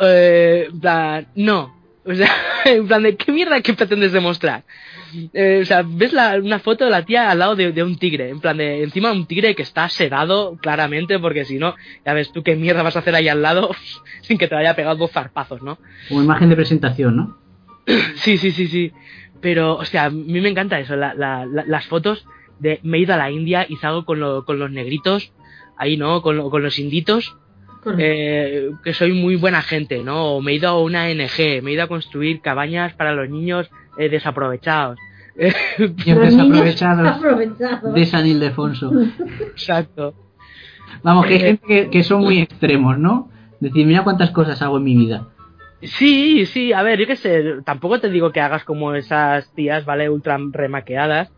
Eh, 0.00 0.68
en 0.70 0.80
plan, 0.80 1.26
no. 1.36 1.74
O 2.04 2.14
sea, 2.14 2.30
en 2.64 2.86
plan 2.88 3.02
de, 3.02 3.16
¿qué 3.16 3.30
mierda 3.32 3.60
que 3.60 3.74
pretendes 3.74 4.12
demostrar? 4.12 4.64
Eh, 5.34 5.60
o 5.62 5.64
sea, 5.66 5.84
ves 5.86 6.12
la- 6.12 6.36
una 6.42 6.58
foto 6.58 6.84
de 6.86 6.90
la 6.90 7.04
tía 7.04 7.30
al 7.30 7.38
lado 7.38 7.54
de, 7.54 7.70
de 7.72 7.82
un 7.82 7.96
tigre, 7.98 8.30
en 8.30 8.40
plan 8.40 8.56
de 8.56 8.82
encima 8.82 9.12
un 9.12 9.26
tigre 9.26 9.54
que 9.54 9.62
está 9.62 9.88
sedado 9.90 10.56
claramente, 10.60 11.18
porque 11.18 11.44
si 11.44 11.58
no, 11.58 11.74
ya 12.04 12.14
ves 12.14 12.32
tú 12.32 12.42
qué 12.42 12.56
mierda 12.56 12.82
vas 12.82 12.96
a 12.96 13.00
hacer 13.00 13.14
ahí 13.14 13.28
al 13.28 13.42
lado 13.42 13.70
sin 14.22 14.38
que 14.38 14.48
te 14.48 14.56
haya 14.56 14.74
pegado 14.74 14.96
dos 14.96 15.10
zarpazos, 15.12 15.62
¿no? 15.62 15.78
Como 16.08 16.22
imagen 16.22 16.48
de 16.48 16.56
presentación, 16.56 17.16
¿no? 17.16 17.38
Sí, 18.16 18.38
sí, 18.38 18.52
sí, 18.52 18.66
sí. 18.68 18.92
Pero, 19.40 19.74
o 19.76 19.84
sea, 19.84 20.04
a 20.06 20.10
mí 20.10 20.40
me 20.40 20.48
encanta 20.48 20.78
eso, 20.80 20.96
la- 20.96 21.14
la- 21.14 21.44
la- 21.46 21.64
las 21.66 21.86
fotos 21.86 22.24
de 22.58 22.78
me 22.84 22.96
he 22.98 23.00
ido 23.00 23.12
a 23.14 23.16
la 23.18 23.30
India 23.30 23.66
y 23.68 23.76
salgo 23.76 24.04
con, 24.04 24.18
lo- 24.20 24.44
con 24.44 24.58
los 24.58 24.70
negritos, 24.70 25.32
ahí, 25.76 25.96
¿no? 25.96 26.22
Con, 26.22 26.36
lo- 26.36 26.48
con 26.48 26.62
los 26.62 26.78
inditos. 26.78 27.36
Eh, 27.98 28.70
que 28.84 28.92
soy 28.94 29.12
muy 29.12 29.36
buena 29.36 29.62
gente, 29.62 30.02
¿no? 30.02 30.36
O 30.36 30.40
me 30.42 30.52
he 30.52 30.54
ido 30.56 30.68
a 30.68 30.80
una 30.82 31.08
NG, 31.08 31.62
me 31.62 31.70
he 31.70 31.74
ido 31.74 31.82
a 31.84 31.88
construir 31.88 32.40
cabañas 32.40 32.94
para 32.94 33.12
los 33.14 33.28
niños 33.28 33.70
eh, 33.98 34.08
desaprovechados. 34.08 34.98
Niños 35.78 36.20
desaprovechados 36.20 37.08
aprovechados. 37.08 37.94
de 37.94 38.06
San 38.06 38.26
Ildefonso. 38.26 38.92
Exacto. 39.40 40.14
Vamos, 41.02 41.26
que 41.26 41.34
hay 41.34 41.40
Eh, 41.40 41.44
gente 41.46 41.66
que, 41.66 41.90
que 41.90 42.02
son 42.02 42.20
muy 42.20 42.40
extremos, 42.40 42.98
¿no? 42.98 43.30
Decir, 43.60 43.86
mira 43.86 44.04
cuántas 44.04 44.30
cosas 44.30 44.60
hago 44.62 44.76
en 44.78 44.84
mi 44.84 44.94
vida. 44.96 45.28
Sí, 45.82 46.46
sí, 46.46 46.72
a 46.72 46.82
ver, 46.82 46.98
yo 47.00 47.06
qué 47.06 47.16
sé, 47.16 47.56
tampoco 47.64 47.98
te 47.98 48.08
digo 48.10 48.30
que 48.30 48.40
hagas 48.40 48.62
como 48.64 48.94
esas 48.94 49.52
tías, 49.54 49.84
¿vale? 49.84 50.08
Ultra 50.10 50.38
remaqueadas, 50.52 51.32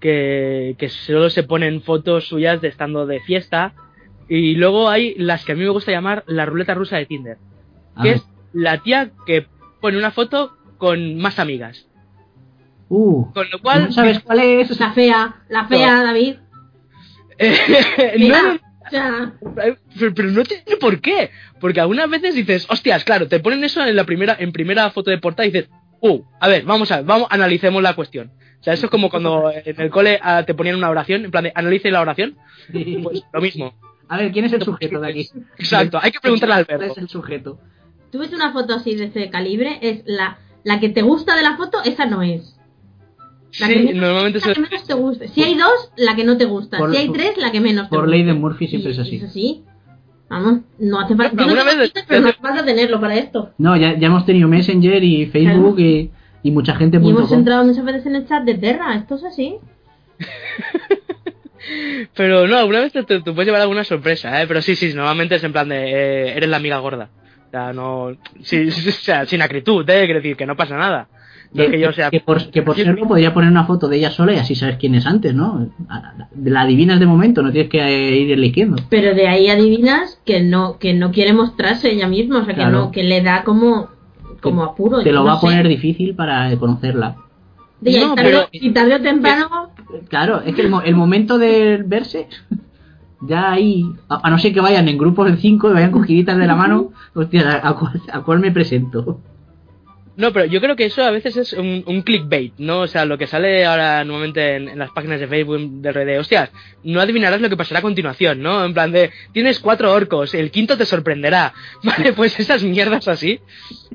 que, 0.00 0.74
que 0.78 0.88
solo 0.88 1.28
se 1.28 1.42
ponen 1.42 1.82
fotos 1.82 2.28
suyas 2.28 2.60
de 2.62 2.68
estando 2.68 3.04
de 3.06 3.20
fiesta. 3.20 3.74
Y 4.30 4.54
luego 4.54 4.88
hay 4.88 5.16
las 5.16 5.44
que 5.44 5.52
a 5.52 5.54
mí 5.56 5.62
me 5.62 5.70
gusta 5.70 5.90
llamar 5.90 6.22
la 6.28 6.46
ruleta 6.46 6.72
rusa 6.72 6.96
de 6.96 7.04
Tinder, 7.04 7.36
A 7.96 8.02
que 8.02 8.10
es 8.12 8.22
la 8.52 8.78
tía 8.78 9.10
que 9.26 9.48
pone 9.80 9.98
una 9.98 10.12
foto 10.12 10.56
con 10.78 11.16
más 11.16 11.40
amigas. 11.40 11.88
Uh, 12.88 13.32
Con 13.32 13.50
lo 13.50 13.60
cual... 13.60 13.86
¿no 13.86 13.92
sabes 13.92 14.20
cuál 14.20 14.38
es? 14.38 14.78
La 14.78 14.92
fea, 14.92 15.42
la 15.48 15.66
fea, 15.66 16.02
David. 16.04 16.36
no, 17.40 18.18
Mira, 18.18 18.42
no, 18.42 18.54
o 18.54 18.88
sea, 18.88 19.32
pero, 19.98 20.14
pero 20.14 20.30
no 20.30 20.44
tiene 20.44 20.76
por 20.80 21.00
qué. 21.00 21.30
Porque 21.58 21.80
algunas 21.80 22.08
veces 22.08 22.36
dices, 22.36 22.66
hostias, 22.70 23.02
claro, 23.02 23.26
te 23.26 23.40
ponen 23.40 23.64
eso 23.64 23.84
en 23.84 23.96
la 23.96 24.04
primera, 24.04 24.36
en 24.38 24.52
primera 24.52 24.90
foto 24.90 25.10
de 25.10 25.18
portada 25.18 25.48
y 25.48 25.50
dices, 25.50 25.70
uh, 26.02 26.22
a 26.38 26.46
ver, 26.46 26.64
vamos 26.64 26.92
a 26.92 26.98
ver, 26.98 27.04
vamos, 27.04 27.26
analicemos 27.30 27.82
la 27.82 27.94
cuestión. 27.94 28.30
O 28.60 28.62
sea, 28.62 28.74
eso 28.74 28.86
es 28.86 28.90
como 28.90 29.10
cuando 29.10 29.50
en 29.52 29.80
el 29.80 29.90
cole 29.90 30.20
ah, 30.22 30.44
te 30.46 30.54
ponían 30.54 30.76
una 30.76 30.90
oración, 30.90 31.24
en 31.24 31.32
plan 31.32 31.44
de 31.44 31.52
analice 31.52 31.90
la 31.90 32.00
oración, 32.00 32.36
pues 32.70 33.24
lo 33.32 33.40
mismo. 33.40 33.74
A 34.10 34.16
ver, 34.18 34.32
¿quién 34.32 34.44
es 34.44 34.52
el 34.52 34.62
sujeto 34.62 35.00
de 35.00 35.08
aquí? 35.08 35.28
Exacto, 35.58 35.98
hay 36.02 36.10
que 36.10 36.20
preguntarle 36.20 36.54
al 36.56 36.66
¿Cuál 36.66 36.78
verbo. 36.80 36.92
es 36.92 36.98
el 36.98 37.08
sujeto? 37.08 37.58
tú 38.12 38.18
ves 38.18 38.32
una 38.32 38.52
foto 38.52 38.74
así 38.74 38.94
de 38.96 39.04
ese 39.04 39.30
calibre, 39.30 39.78
es 39.82 40.02
la, 40.04 40.38
la 40.64 40.80
que 40.80 40.88
te 40.88 41.00
gusta 41.02 41.36
de 41.36 41.42
la 41.42 41.56
foto, 41.56 41.78
esa 41.84 42.06
no 42.06 42.22
es. 42.22 42.56
La 43.60 43.68
que 43.68 43.74
Sí, 43.74 43.94
normalmente 43.94 44.38
la 44.40 44.46
eso 44.52 44.54
que 44.54 44.60
menos 44.68 44.84
te 44.86 44.94
gusta. 44.94 45.28
Si 45.28 45.42
hay 45.44 45.54
dos, 45.56 45.92
la 45.96 46.14
que 46.16 46.24
no 46.24 46.36
te 46.36 46.44
gusta. 46.44 46.78
Por- 46.78 46.90
si 46.90 46.96
hay 46.98 47.08
tres, 47.10 47.36
la 47.38 47.50
que 47.52 47.60
menos 47.60 47.84
te 47.84 47.90
Por 47.90 48.00
gusta. 48.00 48.10
ley 48.10 48.24
de 48.24 48.32
Murphy 48.34 48.66
siempre 48.68 48.90
Y 48.90 48.94
es 48.94 48.98
así. 49.00 49.16
Es 49.16 49.22
así. 49.24 49.64
Vamos, 50.28 50.60
no 50.78 51.00
hace 51.00 51.14
falta. 51.16 51.36
Pero 51.36 51.48
yo 51.50 51.54
no 51.56 51.64
vez- 51.64 51.76
Twitter, 51.76 52.04
pero 52.08 52.20
no 52.22 52.28
hace 52.28 52.38
falta 52.40 52.64
tenerlo 52.64 53.00
para 53.00 53.14
esto. 53.16 53.50
No, 53.58 53.76
ya, 53.76 53.96
ya 53.98 54.06
hemos 54.08 54.24
tenido 54.26 54.48
Messenger 54.48 55.02
y 55.04 55.26
Facebook 55.26 55.78
y, 55.80 56.10
y 56.42 56.50
mucha 56.50 56.74
gente. 56.76 56.98
Y 57.02 57.10
hemos 57.10 57.30
entrado 57.32 57.64
muchas 57.64 57.84
veces 57.84 58.06
en 58.06 58.16
el 58.16 58.26
chat 58.28 58.42
de 58.44 58.54
Terra, 58.54 58.94
esto 58.96 59.14
es 59.16 59.24
así. 59.24 59.56
Pero 62.14 62.46
no, 62.46 62.56
alguna 62.58 62.80
vez 62.80 62.92
te, 62.92 63.02
te- 63.02 63.20
te 63.20 63.32
puedes 63.32 63.46
llevar 63.46 63.60
alguna 63.62 63.84
sorpresa, 63.84 64.40
¿eh? 64.42 64.46
Pero 64.46 64.62
sí, 64.62 64.74
sí, 64.76 64.92
normalmente 64.94 65.34
es 65.36 65.44
en 65.44 65.52
plan 65.52 65.68
de, 65.68 65.76
eh, 65.76 66.36
eres 66.36 66.48
la 66.48 66.56
amiga 66.56 66.78
gorda. 66.78 67.08
O 67.48 67.50
sea, 67.50 67.72
no, 67.72 68.12
sí, 68.42 68.70
sí, 68.70 68.88
o 68.88 68.92
sea, 68.92 69.26
sin 69.26 69.42
acritud, 69.42 69.88
¿eh? 69.90 70.04
Quiero 70.04 70.20
decir, 70.20 70.36
que 70.36 70.46
no 70.46 70.56
pasa 70.56 70.76
nada. 70.76 71.08
No 71.52 71.64
Que, 71.64 71.70
que 71.72 71.80
yo 71.80 71.92
sea... 71.92 72.10
que 72.10 72.20
por, 72.20 72.48
que 72.50 72.62
por 72.62 72.76
serlo 72.76 73.08
podría 73.08 73.34
poner 73.34 73.50
una 73.50 73.64
foto 73.64 73.88
de 73.88 73.96
ella 73.96 74.12
sola 74.12 74.32
y 74.32 74.36
así 74.36 74.54
sabes 74.54 74.76
quién 74.76 74.94
es 74.94 75.04
antes, 75.04 75.34
¿no? 75.34 75.68
La 76.44 76.60
adivinas 76.62 77.00
de 77.00 77.06
momento, 77.06 77.42
no 77.42 77.50
tienes 77.50 77.68
que 77.70 77.80
eh, 77.80 78.16
ir 78.18 78.30
eligiendo. 78.30 78.76
Pero 78.88 79.14
de 79.14 79.26
ahí 79.26 79.48
adivinas 79.48 80.20
que 80.24 80.40
no, 80.40 80.78
que 80.78 80.94
no 80.94 81.10
quiere 81.10 81.32
mostrarse 81.32 81.90
ella 81.90 82.06
misma, 82.06 82.38
o 82.42 82.44
sea, 82.44 82.54
que 82.54 82.60
Claro. 82.60 82.78
no, 82.78 82.90
que 82.92 83.02
le 83.02 83.20
da 83.20 83.42
como, 83.42 83.88
como 84.40 84.62
apuro. 84.62 85.02
Te 85.02 85.10
lo 85.10 85.20
no 85.20 85.24
va 85.26 85.32
a 85.34 85.40
poner 85.40 85.66
difícil 85.66 86.14
para 86.14 86.52
eh, 86.52 86.56
conocerla. 86.56 87.16
Y, 87.82 87.98
No, 87.98 88.14
tarde, 88.14 88.30
pero- 88.30 88.48
y 88.52 88.70
tarde 88.70 88.94
o 88.94 89.00
temprano, 89.00 89.69
Claro, 90.08 90.42
es 90.44 90.54
que 90.54 90.62
el, 90.62 90.72
el 90.84 90.96
momento 90.96 91.38
de 91.38 91.82
verse. 91.84 92.28
Ya 93.22 93.52
ahí, 93.52 93.84
a, 94.08 94.26
a 94.26 94.30
no 94.30 94.38
ser 94.38 94.54
que 94.54 94.60
vayan 94.60 94.88
en 94.88 94.96
grupos 94.96 95.30
de 95.30 95.36
cinco 95.36 95.70
y 95.70 95.74
vayan 95.74 95.92
cogiditas 95.92 96.38
de 96.38 96.46
la 96.46 96.56
mano, 96.56 96.92
hostia, 97.14 97.60
¿a, 97.62 97.74
cuál, 97.74 98.00
a 98.10 98.20
cuál 98.22 98.40
me 98.40 98.50
presento? 98.50 99.20
No, 100.16 100.32
pero 100.32 100.44
yo 100.44 100.60
creo 100.60 100.76
que 100.76 100.84
eso 100.84 101.02
a 101.02 101.10
veces 101.10 101.36
es 101.38 101.52
un, 101.54 101.82
un 101.86 102.02
clickbait, 102.02 102.52
¿no? 102.58 102.80
O 102.80 102.86
sea, 102.86 103.06
lo 103.06 103.16
que 103.16 103.26
sale 103.26 103.64
ahora 103.64 104.04
nuevamente 104.04 104.56
en, 104.56 104.68
en 104.68 104.78
las 104.78 104.90
páginas 104.90 105.18
de 105.18 105.28
Facebook 105.28 105.80
de 105.80 105.92
red 105.92 106.06
de, 106.06 106.18
hostias, 106.18 106.50
no 106.82 107.00
adivinarás 107.00 107.40
lo 107.40 107.48
que 107.48 107.56
pasará 107.56 107.78
a 107.78 107.82
continuación, 107.82 108.42
¿no? 108.42 108.62
En 108.64 108.74
plan 108.74 108.92
de, 108.92 109.10
tienes 109.32 109.60
cuatro 109.60 109.92
orcos, 109.92 110.34
el 110.34 110.50
quinto 110.50 110.76
te 110.76 110.84
sorprenderá. 110.84 111.54
Vale, 111.82 112.12
pues 112.12 112.38
esas 112.38 112.62
mierdas 112.62 113.08
así. 113.08 113.40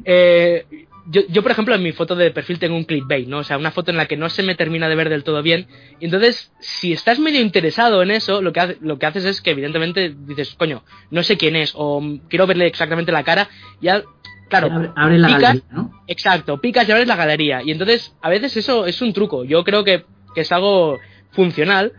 Eh, 0.03 0.65
yo, 1.07 1.21
yo, 1.29 1.41
por 1.43 1.51
ejemplo, 1.51 1.75
en 1.75 1.83
mi 1.83 1.91
foto 1.91 2.15
de 2.15 2.31
perfil 2.31 2.59
tengo 2.59 2.75
un 2.75 2.83
clickbait, 2.83 3.27
¿no? 3.27 3.39
O 3.39 3.43
sea, 3.43 3.57
una 3.57 3.71
foto 3.71 3.91
en 3.91 3.97
la 3.97 4.07
que 4.07 4.17
no 4.17 4.29
se 4.29 4.43
me 4.43 4.55
termina 4.55 4.89
de 4.89 4.95
ver 4.95 5.09
del 5.09 5.23
todo 5.23 5.41
bien. 5.43 5.67
Entonces, 5.99 6.51
si 6.59 6.93
estás 6.93 7.19
medio 7.19 7.41
interesado 7.41 8.01
en 8.01 8.11
eso, 8.11 8.41
lo 8.41 8.51
que, 8.53 8.77
lo 8.81 8.97
que 8.97 9.05
haces 9.05 9.25
es 9.25 9.41
que 9.41 9.51
evidentemente 9.51 10.15
dices, 10.17 10.55
coño, 10.57 10.83
no 11.11 11.23
sé 11.23 11.37
quién 11.37 11.55
es, 11.55 11.73
o 11.75 12.01
mm, 12.01 12.21
quiero 12.29 12.47
verle 12.47 12.65
exactamente 12.67 13.11
la 13.11 13.23
cara, 13.23 13.49
ya, 13.81 14.03
claro, 14.49 14.67
Abre, 14.71 14.91
abre 14.95 15.17
la 15.19 15.27
picas- 15.27 15.41
galería, 15.41 15.63
¿no? 15.71 15.91
Exacto, 16.07 16.59
picas 16.59 16.87
y 16.89 16.91
abres 16.91 17.07
la 17.07 17.15
galería. 17.15 17.61
Y 17.63 17.71
entonces, 17.71 18.15
a 18.21 18.29
veces 18.29 18.57
eso 18.57 18.85
es 18.85 19.01
un 19.01 19.13
truco. 19.13 19.43
Yo 19.43 19.63
creo 19.63 19.83
que, 19.83 20.05
que 20.33 20.41
es 20.41 20.51
algo 20.51 20.99
funcional 21.31 21.93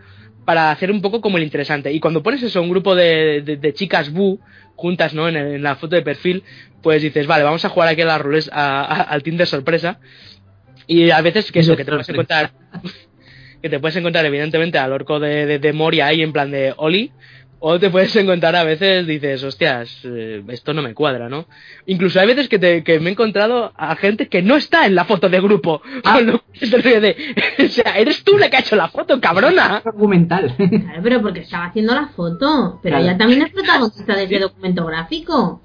para 0.47 0.71
hacer 0.71 0.91
un 0.91 1.01
poco 1.01 1.19
como 1.19 1.35
el 1.37 1.43
interesante. 1.43 1.91
Y 1.91 1.99
cuando 1.99 2.23
pones 2.23 2.41
eso, 2.41 2.61
un 2.61 2.69
grupo 2.69 2.95
de, 2.95 3.41
de- 3.41 3.57
de 3.57 3.73
chicas 3.73 4.13
bu 4.13 4.39
juntas, 4.75 5.13
¿no? 5.13 5.27
En, 5.27 5.35
el- 5.35 5.55
en 5.55 5.61
la 5.63 5.75
foto 5.75 5.97
de 5.97 6.01
perfil, 6.03 6.41
pues 6.81 7.01
dices, 7.01 7.27
vale, 7.27 7.43
vamos 7.43 7.65
a 7.65 7.69
jugar 7.69 7.89
aquí 7.89 8.01
a 8.03 8.05
la 8.05 8.17
rules, 8.17 8.49
a- 8.53 8.79
a- 8.81 9.01
al 9.01 9.23
Tinder 9.23 9.45
sorpresa. 9.45 9.99
Y 10.87 11.09
a 11.11 11.19
veces 11.19 11.51
que 11.51 11.59
eso, 11.59 11.75
que 11.75 11.83
te 11.83 11.91
puedes 11.91 12.07
encontrar, 12.07 12.51
que 13.61 13.69
te 13.69 13.79
puedes 13.81 13.97
encontrar 13.97 14.25
evidentemente 14.25 14.77
al 14.77 14.93
orco 14.93 15.19
de, 15.19 15.45
de, 15.45 15.59
de 15.59 15.73
Moria 15.73 16.07
ahí 16.07 16.21
en 16.21 16.31
plan 16.31 16.49
de 16.49 16.73
Oli, 16.77 17.11
o 17.59 17.79
te 17.79 17.89
puedes 17.89 18.15
encontrar 18.15 18.55
a 18.55 18.63
veces, 18.63 19.07
dices, 19.07 19.43
hostias, 19.43 19.99
eh, 20.03 20.43
esto 20.49 20.73
no 20.73 20.81
me 20.81 20.93
cuadra, 20.93 21.27
¿no? 21.29 21.45
Incluso 21.87 22.19
hay 22.19 22.27
veces 22.27 22.47
que, 22.49 22.59
te, 22.59 22.83
que 22.83 22.99
me 22.99 23.09
he 23.09 23.13
encontrado 23.13 23.73
a 23.75 23.95
gente 23.95 24.27
que 24.27 24.41
no 24.43 24.55
está 24.55 24.85
en 24.85 24.93
la 24.95 25.05
foto 25.05 25.27
de 25.29 25.41
grupo. 25.41 25.81
Con 26.03 26.27
lo 26.27 26.41
de, 26.61 27.15
o 27.65 27.67
sea, 27.69 27.97
eres 27.97 28.23
tú 28.23 28.37
la 28.37 28.49
que 28.49 28.57
ha 28.57 28.59
hecho 28.59 28.75
la 28.75 28.89
foto, 28.89 29.19
cabrona. 29.19 29.77
Argumental. 29.83 30.53
Claro, 30.55 31.01
pero 31.03 31.21
porque 31.21 31.39
estaba 31.41 31.65
haciendo 31.65 31.93
la 31.95 32.07
foto. 32.09 32.79
Pero 32.83 32.95
Claro. 32.97 33.05
ella 33.09 33.17
también 33.17 33.41
es 33.41 33.51
protagonista 33.51 34.15
de 34.15 34.23
ese 34.25 34.39
documento 34.39 34.85
gráfico. 34.85 35.61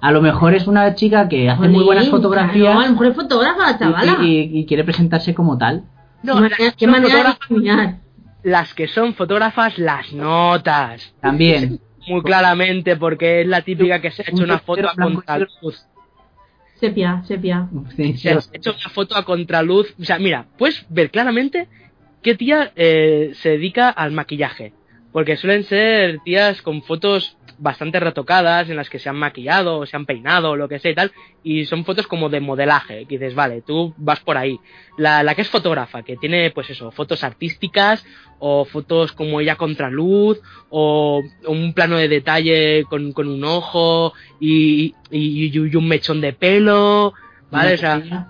A 0.00 0.10
lo 0.10 0.20
mejor 0.20 0.54
es 0.54 0.66
una 0.66 0.94
chica 0.96 1.28
que 1.28 1.48
hace 1.48 1.68
muy 1.68 1.84
buenas 1.84 2.04
claro, 2.08 2.16
a 2.16 2.18
lo 2.18 2.22
fotografías 2.22 2.90
mejor 2.90 3.06
es 3.06 3.14
fotógrafa 3.14 3.70
la 3.72 3.78
chavala. 3.78 4.18
y, 4.22 4.26
y- 4.38 4.58
y 4.60 4.66
quiere 4.66 4.82
presentarse 4.84 5.32
como 5.34 5.58
tal. 5.58 5.84
No, 6.24 6.34
qué 6.34 6.40
manera, 6.40 6.56
que 6.56 6.72
qué 6.76 6.86
manera 6.86 7.38
de. 7.48 8.01
Las 8.42 8.74
que 8.74 8.88
son 8.88 9.14
fotógrafas 9.14 9.78
las 9.78 10.12
notas. 10.12 11.14
También. 11.20 11.80
Muy 12.08 12.22
claramente, 12.22 12.96
porque 12.96 13.42
es 13.42 13.46
la 13.46 13.62
típica 13.62 14.00
que 14.00 14.10
se 14.10 14.22
ha 14.22 14.30
hecho 14.30 14.42
una 14.42 14.58
foto 14.58 14.88
a 14.88 14.94
contraluz. 14.94 15.86
Sepia, 16.74 17.22
sepia. 17.24 17.68
Se 18.16 18.30
ha 18.30 18.38
hecho 18.52 18.72
una 18.72 18.88
foto 18.90 19.16
a 19.16 19.24
contraluz. 19.24 19.94
O 20.00 20.04
sea, 20.04 20.18
mira, 20.18 20.46
puedes 20.58 20.84
ver 20.88 21.10
claramente 21.10 21.68
qué 22.22 22.34
tía 22.34 22.72
eh, 22.74 23.32
se 23.34 23.50
dedica 23.50 23.88
al 23.88 24.10
maquillaje. 24.10 24.72
Porque 25.12 25.36
suelen 25.36 25.62
ser 25.64 26.20
tías 26.24 26.62
con 26.62 26.82
fotos 26.82 27.36
bastante 27.62 28.00
retocadas, 28.00 28.68
en 28.68 28.76
las 28.76 28.90
que 28.90 28.98
se 28.98 29.08
han 29.08 29.16
maquillado, 29.16 29.78
o 29.78 29.86
se 29.86 29.96
han 29.96 30.04
peinado, 30.04 30.50
o 30.50 30.56
lo 30.56 30.68
que 30.68 30.78
sea 30.80 30.90
y 30.90 30.94
tal. 30.94 31.12
Y 31.44 31.64
son 31.66 31.84
fotos 31.84 32.06
como 32.06 32.28
de 32.28 32.40
modelaje. 32.40 33.06
Que 33.06 33.18
dices, 33.18 33.34
vale, 33.34 33.62
tú 33.62 33.94
vas 33.96 34.20
por 34.20 34.36
ahí. 34.36 34.58
La, 34.98 35.22
la 35.22 35.34
que 35.34 35.42
es 35.42 35.48
fotógrafa, 35.48 36.02
que 36.02 36.16
tiene, 36.16 36.50
pues 36.50 36.68
eso, 36.70 36.90
fotos 36.90 37.22
artísticas, 37.24 38.04
o 38.40 38.64
fotos 38.64 39.12
como 39.12 39.40
ella 39.40 39.52
a 39.52 39.56
contraluz, 39.56 40.40
o 40.70 41.22
un 41.46 41.72
plano 41.72 41.96
de 41.96 42.08
detalle 42.08 42.84
con, 42.90 43.12
con 43.12 43.28
un 43.28 43.44
ojo, 43.44 44.12
y, 44.40 44.94
y, 45.10 45.56
un 45.76 45.88
mechón 45.88 46.20
de 46.20 46.32
pelo. 46.32 47.14
¿Vale? 47.50 47.74
O 47.74 47.78
sea, 47.78 48.28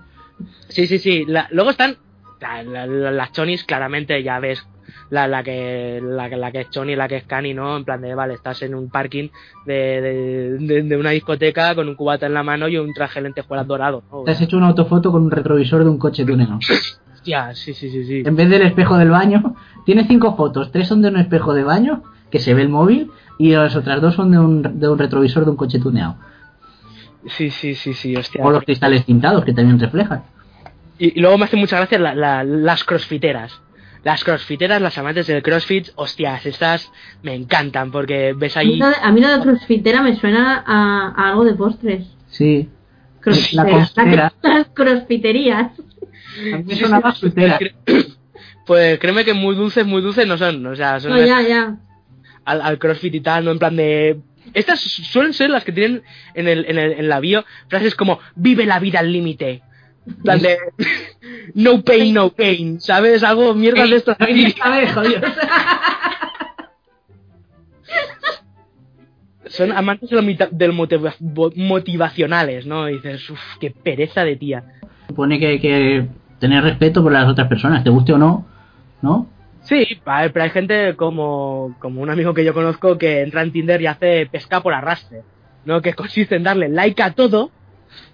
Sí, 0.69 0.87
sí, 0.87 0.97
sí. 0.99 1.23
La- 1.27 1.47
luego 1.51 1.69
están 1.71 1.97
la- 2.41 2.63
la- 2.63 2.85
la- 2.87 3.11
las 3.11 3.31
chonis, 3.31 3.63
claramente 3.63 4.21
ya 4.23 4.39
ves 4.39 4.65
la, 5.13 5.27
la 5.27 5.43
que 5.43 6.01
la, 6.01 6.27
que- 6.29 6.37
la 6.37 6.51
que 6.51 6.61
es 6.61 6.69
choni, 6.71 6.95
la 6.95 7.07
que 7.07 7.17
es 7.17 7.23
cani, 7.25 7.53
¿no? 7.53 7.77
En 7.77 7.83
plan 7.85 8.01
de, 8.01 8.15
vale, 8.15 8.33
estás 8.33 8.61
en 8.63 8.73
un 8.73 8.89
parking 8.89 9.29
de, 9.65 10.01
de, 10.01 10.57
de- 10.57 10.81
de 10.81 10.97
una 10.97 11.11
discoteca 11.11 11.75
con 11.75 11.87
un 11.87 11.95
cubata 11.95 12.25
en 12.25 12.33
la 12.33 12.41
mano 12.41 12.67
y 12.67 12.77
un 12.77 12.91
traje 12.93 13.19
de 13.19 13.25
lentejuelas 13.25 13.67
dorado, 13.67 14.03
¿no? 14.11 14.23
Te 14.23 14.31
has 14.31 14.41
hecho 14.41 14.57
una 14.57 14.69
autofoto 14.69 15.11
con 15.11 15.21
un 15.23 15.31
retrovisor 15.31 15.83
de 15.83 15.89
un 15.91 15.99
coche 15.99 16.25
tuneo. 16.25 16.57
Hostia, 17.13 17.53
sí, 17.53 17.73
sí, 17.73 17.89
sí, 17.91 18.03
sí. 18.05 18.23
En 18.25 18.35
vez 18.35 18.49
del 18.49 18.63
espejo 18.63 18.97
del 18.97 19.11
baño, 19.11 19.55
tiene 19.85 20.05
cinco 20.07 20.35
fotos. 20.35 20.71
Tres 20.71 20.87
son 20.87 21.01
de 21.03 21.09
un 21.09 21.17
espejo 21.17 21.53
de 21.53 21.63
baño, 21.63 22.01
que 22.31 22.39
se 22.39 22.53
ve 22.55 22.63
el 22.63 22.69
móvil, 22.69 23.11
y 23.37 23.51
las 23.51 23.75
otras 23.75 24.01
dos 24.01 24.15
son 24.15 24.31
de 24.31 24.39
un, 24.39 24.79
de 24.79 24.89
un 24.89 24.97
retrovisor 24.97 25.45
de 25.45 25.51
un 25.51 25.57
coche 25.57 25.79
tuneado. 25.79 26.15
Sí, 27.27 27.49
sí, 27.51 27.75
sí, 27.75 27.93
sí, 27.93 28.15
hostia. 28.15 28.43
O 28.43 28.51
los 28.51 28.63
cristales 28.63 29.05
tintados, 29.05 29.45
que 29.45 29.53
también 29.53 29.79
reflejan. 29.79 30.23
Y, 30.97 31.17
y 31.17 31.21
luego 31.21 31.37
me 31.37 31.45
hace 31.45 31.55
mucha 31.55 31.77
gracia 31.77 31.97
la- 31.99 32.15
la- 32.15 32.43
las 32.43 32.83
crossfiteras. 32.83 33.61
Las 34.03 34.23
crossfiteras, 34.23 34.81
las 34.81 34.97
amantes 34.97 35.27
del 35.27 35.41
crossfit, 35.41 35.89
hostias, 35.95 36.45
estas 36.45 36.91
me 37.21 37.33
encantan 37.35 37.89
porque 37.91 38.33
ves 38.35 38.57
ahí... 38.57 38.79
a 38.81 39.11
mí 39.11 39.21
lo 39.21 39.29
de 39.29 39.39
crossfitera 39.39 40.01
me 40.01 40.15
suena 40.17 40.63
a, 40.65 41.13
a 41.15 41.29
algo 41.29 41.45
de 41.45 41.53
postres. 41.53 42.05
Sí. 42.27 42.69
Crossfitera. 43.21 43.63
La 43.63 43.71
costera. 43.79 44.33
Las 44.41 44.67
crossfiterías. 44.73 45.71
A 46.53 46.57
mí 46.57 46.63
me 46.65 46.75
sonaba 46.75 47.13
frutera. 47.13 47.59
Pues 48.65 48.97
créeme 48.99 49.25
que 49.25 49.33
muy 49.33 49.55
dulces, 49.55 49.85
muy 49.85 50.01
dulces 50.01 50.25
no 50.25 50.37
son. 50.37 50.65
O 50.65 50.73
sea, 50.75 50.97
son 51.01 51.11
No, 51.11 51.17
ya, 51.25 51.41
ya. 51.41 51.75
al, 52.45 52.61
al 52.61 52.79
CrossFit 52.79 53.15
y 53.15 53.19
tal, 53.19 53.43
¿no? 53.43 53.51
En 53.51 53.59
plan 53.59 53.75
de... 53.75 54.21
Estas 54.53 54.79
suelen 54.79 55.33
ser 55.33 55.49
las 55.49 55.65
que 55.65 55.73
tienen 55.73 56.01
en, 56.33 56.47
el, 56.47 56.65
en, 56.69 56.77
el, 56.77 56.91
en 56.93 57.09
la 57.09 57.19
bio 57.19 57.43
frases 57.67 57.93
como 57.95 58.19
vive 58.35 58.65
la 58.65 58.79
vida 58.79 58.99
al 58.99 59.11
límite. 59.11 59.63
En 60.05 60.15
plan 60.15 60.39
de... 60.41 60.57
no 61.55 61.81
pain, 61.81 62.13
no 62.13 62.31
gain, 62.37 62.79
¿sabes? 62.81 63.23
Algo 63.23 63.53
mierdas 63.53 63.89
de 63.89 63.95
estas. 63.97 64.17
Son 69.45 69.71
amantes 69.71 70.09
de 70.09 70.15
lo 70.15 70.21
del 70.51 70.73
motiva- 70.73 71.15
motivacionales, 71.55 72.65
¿no? 72.65 72.89
Y 72.89 72.93
dices, 72.93 73.29
uff, 73.29 73.39
qué 73.59 73.71
pereza 73.71 74.23
de 74.23 74.35
tía. 74.35 74.63
Supone 75.07 75.37
que 75.37 75.47
hay 75.47 75.59
que 75.59 76.07
tener 76.39 76.63
respeto 76.63 77.03
por 77.03 77.11
las 77.11 77.27
otras 77.27 77.47
personas, 77.47 77.83
te 77.83 77.89
guste 77.89 78.13
o 78.13 78.17
no, 78.17 78.45
¿no? 79.01 79.27
Sí, 79.61 80.01
pero 80.05 80.43
hay 80.43 80.49
gente 80.49 80.95
como, 80.95 81.75
como 81.79 82.01
un 82.01 82.09
amigo 82.09 82.33
que 82.33 82.43
yo 82.43 82.53
conozco 82.53 82.97
que 82.97 83.21
entra 83.21 83.43
en 83.43 83.51
Tinder 83.51 83.81
y 83.81 83.87
hace 83.87 84.25
pesca 84.25 84.61
por 84.61 84.73
arrastre, 84.73 85.21
¿no? 85.65 85.81
Que 85.81 85.93
consiste 85.93 86.35
en 86.35 86.43
darle 86.43 86.67
like 86.69 87.01
a 87.01 87.11
todo, 87.11 87.51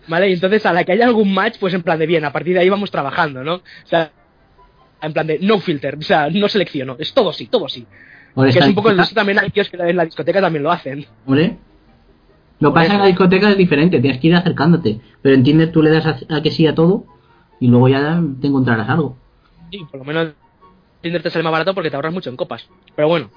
¿vale? 0.10 0.30
Y 0.30 0.34
entonces 0.34 0.66
a 0.66 0.74
la 0.74 0.84
que 0.84 0.92
haya 0.94 1.06
algún 1.06 1.34
match, 1.34 1.56
pues 1.60 1.74
en 1.74 1.84
plan 1.84 2.00
de 2.00 2.08
bien, 2.08 2.26
a 2.26 2.32
partir 2.34 2.54
de 2.56 2.60
ahí 2.62 2.70
vamos 2.70 2.92
trabajando, 2.92 3.44
¿no? 3.44 3.56
O 3.56 3.62
sea, 3.86 4.12
en 5.02 5.14
plan 5.14 5.28
de 5.28 5.40
no 5.40 5.60
filter, 5.60 5.96
o 5.96 6.02
sea, 6.02 6.30
no 6.30 6.50
selecciono, 6.50 6.96
es 7.00 7.14
todo 7.14 7.32
sí, 7.32 7.48
todo 7.48 7.70
sí. 7.70 7.86
Que 8.36 8.60
es 8.60 8.68
un 8.68 8.76
poco 8.76 8.92
eso 8.92 9.16
también 9.16 9.40
hay 9.40 9.50
que 9.52 9.64
en 9.72 9.96
la 9.98 10.06
discoteca 10.06 10.40
también 10.42 10.64
lo 10.64 10.72
hacen. 10.72 11.06
Hombre. 11.26 11.58
Lo 12.60 12.70
que 12.70 12.74
Por 12.74 12.82
pasa 12.82 12.94
en 12.96 13.00
la 13.00 13.06
discoteca 13.08 13.50
es 13.52 13.58
diferente, 13.58 14.00
tienes 14.00 14.20
que 14.20 14.28
ir 14.28 14.36
acercándote. 14.36 15.00
Pero 15.22 15.36
en 15.36 15.44
Tinder 15.44 15.72
tú 15.72 15.82
le 15.82 15.90
das 15.92 16.06
a, 16.06 16.36
a 16.36 16.42
que 16.42 16.52
sí 16.52 16.68
a 16.68 16.76
todo 16.76 17.06
y 17.60 17.68
luego 17.68 17.88
ya 17.88 18.22
te 18.42 18.48
encontrarás 18.48 18.90
algo. 18.90 19.18
Sí, 19.72 19.80
por 19.90 20.00
lo 20.00 20.06
menos 20.06 20.34
Tinder 21.02 21.22
te 21.22 21.30
sale 21.30 21.44
más 21.44 21.52
barato 21.54 21.74
porque 21.74 21.90
te 21.90 21.96
ahorras 21.96 22.14
mucho 22.14 22.30
en 22.30 22.36
copas. 22.36 22.68
Pero 22.96 23.08
bueno, 23.08 23.30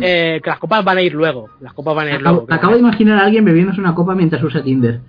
eh, 0.00 0.40
que 0.42 0.50
las 0.50 0.58
copas 0.58 0.82
van 0.84 0.98
a 0.98 1.02
ir 1.02 1.12
luego, 1.14 1.50
las 1.60 1.74
copas 1.74 1.94
van 1.94 2.06
a 2.08 2.10
ir 2.10 2.16
Acabo, 2.16 2.36
luego. 2.40 2.54
acabo 2.54 2.72
de 2.74 2.80
imaginar 2.80 3.18
a 3.18 3.26
alguien 3.26 3.44
bebiéndose 3.44 3.80
una 3.80 3.94
copa 3.94 4.14
mientras 4.14 4.42
usa 4.42 4.62
Tinder. 4.62 5.00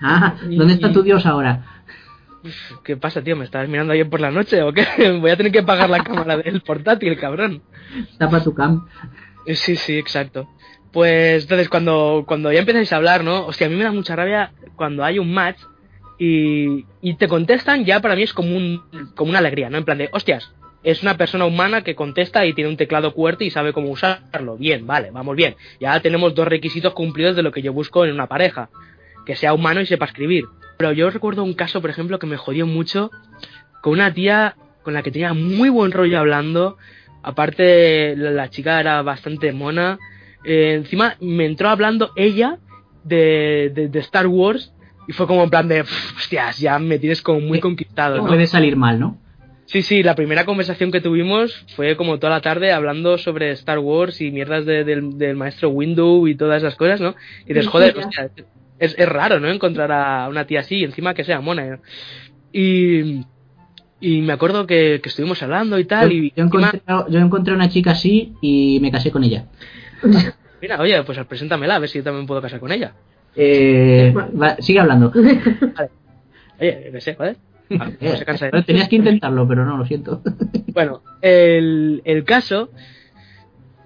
Ah, 0.00 0.36
¿dónde 0.42 0.74
está 0.74 0.92
tu 0.92 1.02
dios 1.02 1.26
ahora? 1.26 1.82
¿Qué 2.84 2.96
pasa, 2.96 3.22
tío? 3.22 3.36
¿Me 3.36 3.44
estás 3.44 3.68
mirando 3.68 3.92
ayer 3.92 4.08
por 4.08 4.20
la 4.20 4.30
noche 4.30 4.62
o 4.62 4.72
qué? 4.72 4.86
Voy 5.20 5.30
a 5.30 5.36
tener 5.36 5.52
que 5.52 5.60
apagar 5.60 5.90
la 5.90 6.02
cámara 6.02 6.36
del 6.36 6.60
portátil, 6.62 7.18
cabrón. 7.18 7.62
Tapa 8.18 8.42
tu 8.42 8.54
cam. 8.54 8.86
Eh, 9.46 9.54
Sí, 9.54 9.76
sí, 9.76 9.98
exacto. 9.98 10.48
Pues 10.92 11.44
entonces 11.44 11.68
cuando, 11.68 12.24
cuando 12.26 12.50
ya 12.52 12.60
empezáis 12.60 12.92
a 12.92 12.96
hablar, 12.96 13.22
¿no? 13.22 13.46
O 13.46 13.52
sea, 13.52 13.68
a 13.68 13.70
mí 13.70 13.76
me 13.76 13.84
da 13.84 13.92
mucha 13.92 14.16
rabia 14.16 14.52
cuando 14.74 15.04
hay 15.04 15.18
un 15.20 15.32
match 15.32 15.58
y, 16.18 16.84
y 17.00 17.14
te 17.14 17.28
contestan, 17.28 17.84
ya 17.84 18.00
para 18.00 18.16
mí 18.16 18.22
es 18.22 18.34
como, 18.34 18.56
un, 18.56 18.82
como 19.14 19.30
una 19.30 19.38
alegría, 19.38 19.70
¿no? 19.70 19.78
En 19.78 19.84
plan 19.84 19.98
de, 19.98 20.08
hostias, 20.12 20.52
es 20.82 21.02
una 21.02 21.16
persona 21.16 21.44
humana 21.44 21.82
que 21.82 21.94
contesta 21.94 22.44
y 22.44 22.54
tiene 22.54 22.70
un 22.70 22.76
teclado 22.76 23.12
fuerte 23.12 23.44
y 23.44 23.50
sabe 23.50 23.72
cómo 23.72 23.90
usarlo. 23.90 24.56
Bien, 24.56 24.86
vale, 24.86 25.10
vamos 25.10 25.36
bien. 25.36 25.54
Ya 25.78 26.00
tenemos 26.00 26.34
dos 26.34 26.48
requisitos 26.48 26.92
cumplidos 26.94 27.36
de 27.36 27.42
lo 27.42 27.52
que 27.52 27.62
yo 27.62 27.72
busco 27.72 28.04
en 28.04 28.12
una 28.12 28.26
pareja. 28.26 28.70
Que 29.26 29.36
sea 29.36 29.52
humano 29.54 29.80
y 29.80 29.86
sepa 29.86 30.06
escribir. 30.06 30.44
Pero 30.78 30.92
yo 30.92 31.10
recuerdo 31.10 31.44
un 31.44 31.54
caso, 31.54 31.80
por 31.80 31.90
ejemplo, 31.90 32.18
que 32.18 32.26
me 32.26 32.36
jodió 32.36 32.66
mucho 32.66 33.10
con 33.82 33.92
una 33.94 34.12
tía 34.14 34.56
con 34.82 34.94
la 34.94 35.02
que 35.02 35.10
tenía 35.10 35.34
muy 35.34 35.68
buen 35.68 35.92
rollo 35.92 36.18
hablando. 36.18 36.78
Aparte, 37.22 38.16
la, 38.16 38.48
chica 38.48 38.80
era 38.80 39.02
bastante 39.02 39.52
mona. 39.52 39.98
Eh, 40.44 40.72
encima 40.74 41.16
me 41.20 41.44
entró 41.44 41.68
hablando 41.68 42.12
ella 42.16 42.58
de, 43.04 43.70
de, 43.74 43.88
de 43.88 43.98
Star 44.00 44.26
Wars 44.26 44.72
y 45.06 45.12
fue 45.12 45.26
como 45.26 45.42
en 45.44 45.50
plan 45.50 45.68
de, 45.68 45.84
"Pff, 45.84 46.16
hostias, 46.16 46.58
ya 46.58 46.78
me 46.78 46.98
tienes 46.98 47.20
como 47.20 47.40
muy 47.40 47.58
Sí. 47.58 47.62
conquistado, 47.62 48.16
¿no? 48.18 48.26
Puede 48.26 48.46
salir 48.46 48.76
mal, 48.76 48.98
¿no? 48.98 49.18
Sí, 49.66 49.82
sí, 49.82 50.02
la 50.02 50.14
primera 50.16 50.44
conversación 50.46 50.90
que 50.90 51.00
tuvimos 51.00 51.64
fue 51.76 51.94
como 51.96 52.18
toda 52.18 52.32
la 52.32 52.40
tarde 52.40 52.72
hablando 52.72 53.18
sobre 53.18 53.52
Star 53.52 53.78
Wars 53.78 54.20
y 54.20 54.30
mierdas 54.30 54.64
de- 54.66 54.82
del, 54.84 55.16
del 55.18 55.36
maestro 55.36 55.68
Windu 55.68 56.26
y 56.26 56.34
todas 56.34 56.62
esas 56.62 56.74
cosas, 56.74 57.00
¿no? 57.00 57.14
Y 57.44 57.48
dices, 57.52 57.68
joder, 57.68 57.96
hostia, 57.98 58.30
es, 58.80 58.96
es 58.98 59.08
raro, 59.08 59.38
¿no? 59.38 59.48
Encontrar 59.48 59.92
a 59.92 60.28
una 60.28 60.46
tía 60.46 60.60
así, 60.60 60.78
y 60.78 60.84
encima 60.84 61.14
que 61.14 61.22
sea 61.24 61.40
mona. 61.40 61.64
¿no? 61.66 61.78
Y, 62.52 63.24
y 64.00 64.22
me 64.22 64.32
acuerdo 64.32 64.66
que, 64.66 65.00
que 65.02 65.08
estuvimos 65.08 65.40
hablando 65.42 65.78
y 65.78 65.84
tal, 65.84 66.08
Yo, 66.10 66.16
y 66.16 66.32
yo 66.34 66.42
encima- 66.44 66.70
encontré, 66.72 67.12
yo 67.12 67.18
encontré 67.20 67.54
una 67.54 67.68
chica 67.68 67.92
así 67.92 68.32
y 68.40 68.78
me 68.80 68.90
casé 68.90 69.10
con 69.12 69.22
ella. 69.22 69.44
mira, 70.62 70.80
oye, 70.80 71.02
pues 71.04 71.18
preséntamela, 71.26 71.76
a 71.76 71.78
ver 71.78 71.88
si 71.88 71.98
yo 71.98 72.04
también 72.04 72.26
puedo 72.26 72.42
casar 72.42 72.58
con 72.60 72.72
ella. 72.72 72.94
Eh, 73.36 74.12
va, 74.14 74.56
sigue 74.58 74.80
hablando. 74.80 75.12
Oye, 76.60 76.82
yo 76.86 76.92
qué 76.92 77.00
sé, 77.00 77.14
joder. 77.14 77.36
A 77.78 77.84
lo 77.86 77.90
mejor 78.00 78.16
se 78.18 78.24
cansa 78.24 78.50
de- 78.50 78.62
tenías 78.64 78.88
que 78.88 78.96
intentarlo, 78.96 79.46
pero 79.46 79.64
no, 79.64 79.76
lo 79.78 79.86
siento. 79.86 80.22
Bueno, 80.74 81.02
el, 81.22 82.02
el 82.04 82.24
caso 82.24 82.70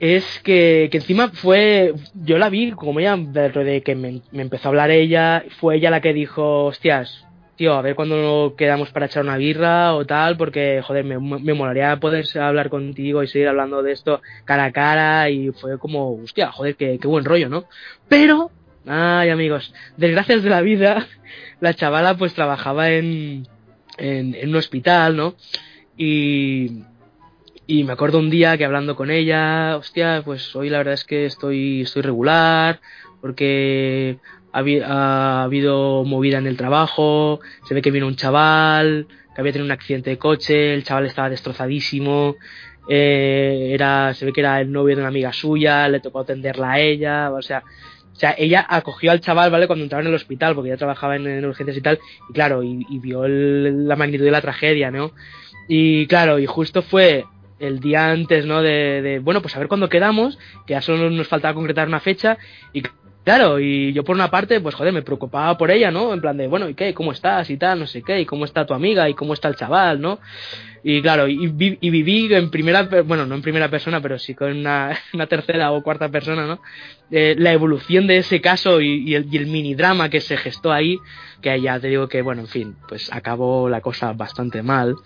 es 0.04 0.40
que, 0.40 0.88
que 0.90 0.98
encima 0.98 1.30
fue. 1.30 1.94
Yo 2.14 2.36
la 2.36 2.50
vi 2.50 2.72
como 2.72 3.00
ella, 3.00 3.16
dentro 3.16 3.64
de 3.64 3.82
que 3.82 3.94
me, 3.94 4.20
empezó 4.32 4.68
a 4.68 4.70
hablar 4.70 4.90
ella, 4.90 5.44
fue 5.58 5.76
ella 5.76 5.90
la 5.90 6.02
que 6.02 6.12
dijo: 6.12 6.66
Hostias, 6.66 7.26
tío, 7.56 7.72
a 7.72 7.80
ver 7.80 7.94
cuándo 7.94 8.54
quedamos 8.54 8.90
para 8.90 9.06
echar 9.06 9.22
una 9.22 9.38
birra 9.38 9.94
o 9.94 10.04
tal, 10.04 10.36
porque, 10.36 10.82
joder, 10.82 11.04
me, 11.06 11.18
me 11.18 11.54
molaría 11.54 11.98
poder 12.00 12.26
hablar 12.38 12.68
contigo 12.68 13.22
y 13.22 13.28
seguir 13.28 13.48
hablando 13.48 13.82
de 13.82 13.92
esto 13.92 14.20
cara 14.44 14.66
a 14.66 14.72
cara. 14.72 15.30
Y 15.30 15.52
fue 15.52 15.78
como, 15.78 16.20
hostia, 16.22 16.52
joder, 16.52 16.76
qué, 16.76 16.98
qué 17.00 17.08
buen 17.08 17.24
rollo, 17.24 17.48
¿no? 17.48 17.64
Pero, 18.06 18.50
ay, 18.86 19.30
amigos, 19.30 19.72
desgracias 19.96 20.42
de 20.42 20.50
la 20.50 20.60
vida, 20.60 21.06
la 21.60 21.72
chavala 21.72 22.14
pues 22.18 22.34
trabajaba 22.34 22.90
en, 22.90 23.48
en 23.96 24.48
un 24.50 24.56
hospital, 24.56 25.16
¿no? 25.16 25.34
Y, 25.96 26.82
y 27.66 27.84
me 27.84 27.92
acuerdo 27.92 28.18
un 28.18 28.30
día 28.30 28.56
que 28.58 28.64
hablando 28.64 28.94
con 28.96 29.10
ella, 29.10 29.76
hostia, 29.78 30.22
pues 30.24 30.54
hoy 30.54 30.68
la 30.70 30.78
verdad 30.78 30.94
es 30.94 31.04
que 31.04 31.26
estoy, 31.26 31.82
estoy 31.82 32.02
regular, 32.02 32.80
porque 33.20 34.18
ha, 34.52 34.60
habi- 34.60 34.82
ha 34.84 35.42
habido 35.44 36.04
movida 36.04 36.38
en 36.38 36.46
el 36.46 36.56
trabajo, 36.58 37.40
se 37.66 37.74
ve 37.74 37.80
que 37.82 37.90
vino 37.90 38.06
un 38.06 38.16
chaval, 38.16 39.06
que 39.34 39.40
había 39.40 39.52
tenido 39.52 39.66
un 39.66 39.72
accidente 39.72 40.10
de 40.10 40.18
coche, 40.18 40.74
el 40.74 40.84
chaval 40.84 41.06
estaba 41.06 41.30
destrozadísimo, 41.30 42.36
eh, 42.88 43.70
era, 43.72 44.12
se 44.14 44.26
ve 44.26 44.32
que 44.32 44.40
era 44.40 44.60
el 44.60 44.70
novio 44.70 44.94
de 44.96 45.00
una 45.02 45.08
amiga 45.08 45.32
suya, 45.32 45.88
le 45.88 46.00
tocó 46.00 46.20
atenderla 46.20 46.72
a 46.72 46.80
ella, 46.80 47.30
o 47.32 47.40
sea, 47.42 47.62
o 48.12 48.16
sea, 48.16 48.34
ella 48.38 48.64
acogió 48.68 49.10
al 49.10 49.20
chaval, 49.20 49.50
¿vale? 49.50 49.66
Cuando 49.66 49.84
entraba 49.84 50.02
en 50.02 50.08
el 50.08 50.14
hospital, 50.14 50.54
porque 50.54 50.68
ella 50.70 50.76
trabajaba 50.78 51.16
en, 51.16 51.26
en 51.26 51.44
urgencias 51.46 51.76
y 51.78 51.80
tal, 51.80 51.98
y 52.28 52.32
claro, 52.32 52.62
y, 52.62 52.84
y 52.90 52.98
vio 53.00 53.24
el- 53.24 53.88
la 53.88 53.96
magnitud 53.96 54.24
de 54.24 54.30
la 54.30 54.40
tragedia, 54.42 54.90
¿no? 54.90 55.12
Y 55.66 56.06
claro, 56.06 56.38
y 56.38 56.46
justo 56.46 56.82
fue 56.82 57.24
el 57.66 57.80
día 57.80 58.10
antes, 58.10 58.46
¿no? 58.46 58.62
De, 58.62 59.02
de, 59.02 59.18
bueno, 59.18 59.42
pues 59.42 59.54
a 59.56 59.58
ver 59.58 59.68
cuándo 59.68 59.88
quedamos, 59.88 60.38
que 60.66 60.72
ya 60.74 60.82
solo 60.82 61.10
nos 61.10 61.28
faltaba 61.28 61.54
concretar 61.54 61.88
una 61.88 62.00
fecha, 62.00 62.38
y 62.72 62.82
claro, 63.24 63.58
y 63.58 63.92
yo 63.92 64.04
por 64.04 64.14
una 64.16 64.30
parte, 64.30 64.60
pues 64.60 64.74
joder, 64.74 64.92
me 64.92 65.02
preocupaba 65.02 65.56
por 65.56 65.70
ella, 65.70 65.90
¿no? 65.90 66.12
En 66.12 66.20
plan 66.20 66.36
de, 66.36 66.46
bueno, 66.46 66.68
¿y 66.68 66.74
qué? 66.74 66.92
¿Cómo 66.94 67.12
estás? 67.12 67.48
Y 67.50 67.56
tal, 67.56 67.78
no 67.80 67.86
sé 67.86 68.02
qué, 68.02 68.20
y 68.20 68.26
cómo 68.26 68.44
está 68.44 68.66
tu 68.66 68.74
amiga, 68.74 69.08
y 69.08 69.14
cómo 69.14 69.32
está 69.34 69.48
el 69.48 69.56
chaval, 69.56 70.00
¿no? 70.00 70.18
Y 70.86 71.00
claro, 71.00 71.26
y, 71.28 71.46
vi- 71.46 71.78
viví 71.80 72.34
en 72.34 72.50
primera, 72.50 72.82
bueno, 73.06 73.24
no 73.24 73.34
en 73.34 73.40
primera 73.40 73.70
persona, 73.70 74.02
pero 74.02 74.18
sí 74.18 74.34
con 74.34 74.52
una, 74.58 74.94
tercera 75.30 75.72
o 75.72 75.82
cuarta 75.82 76.10
persona, 76.10 76.46
¿no? 76.46 76.60
Eh, 77.10 77.34
la 77.38 77.52
evolución 77.52 78.06
de 78.06 78.18
ese 78.18 78.42
caso 78.42 78.80
y, 78.82 79.02
y 79.08 79.14
el, 79.14 79.32
y 79.32 79.38
el 79.38 79.46
mini 79.46 79.74
drama 79.74 80.10
que 80.10 80.20
se 80.20 80.36
gestó 80.36 80.72
ahí, 80.72 80.98
que 81.40 81.58
ya 81.60 81.80
te 81.80 81.88
digo 81.88 82.08
que, 82.08 82.20
bueno, 82.20 82.42
en 82.42 82.48
fin, 82.48 82.76
pues 82.88 83.10
acabó 83.12 83.70
la 83.70 83.80
cosa 83.80 84.12
bastante 84.12 84.62
mal. 84.62 84.96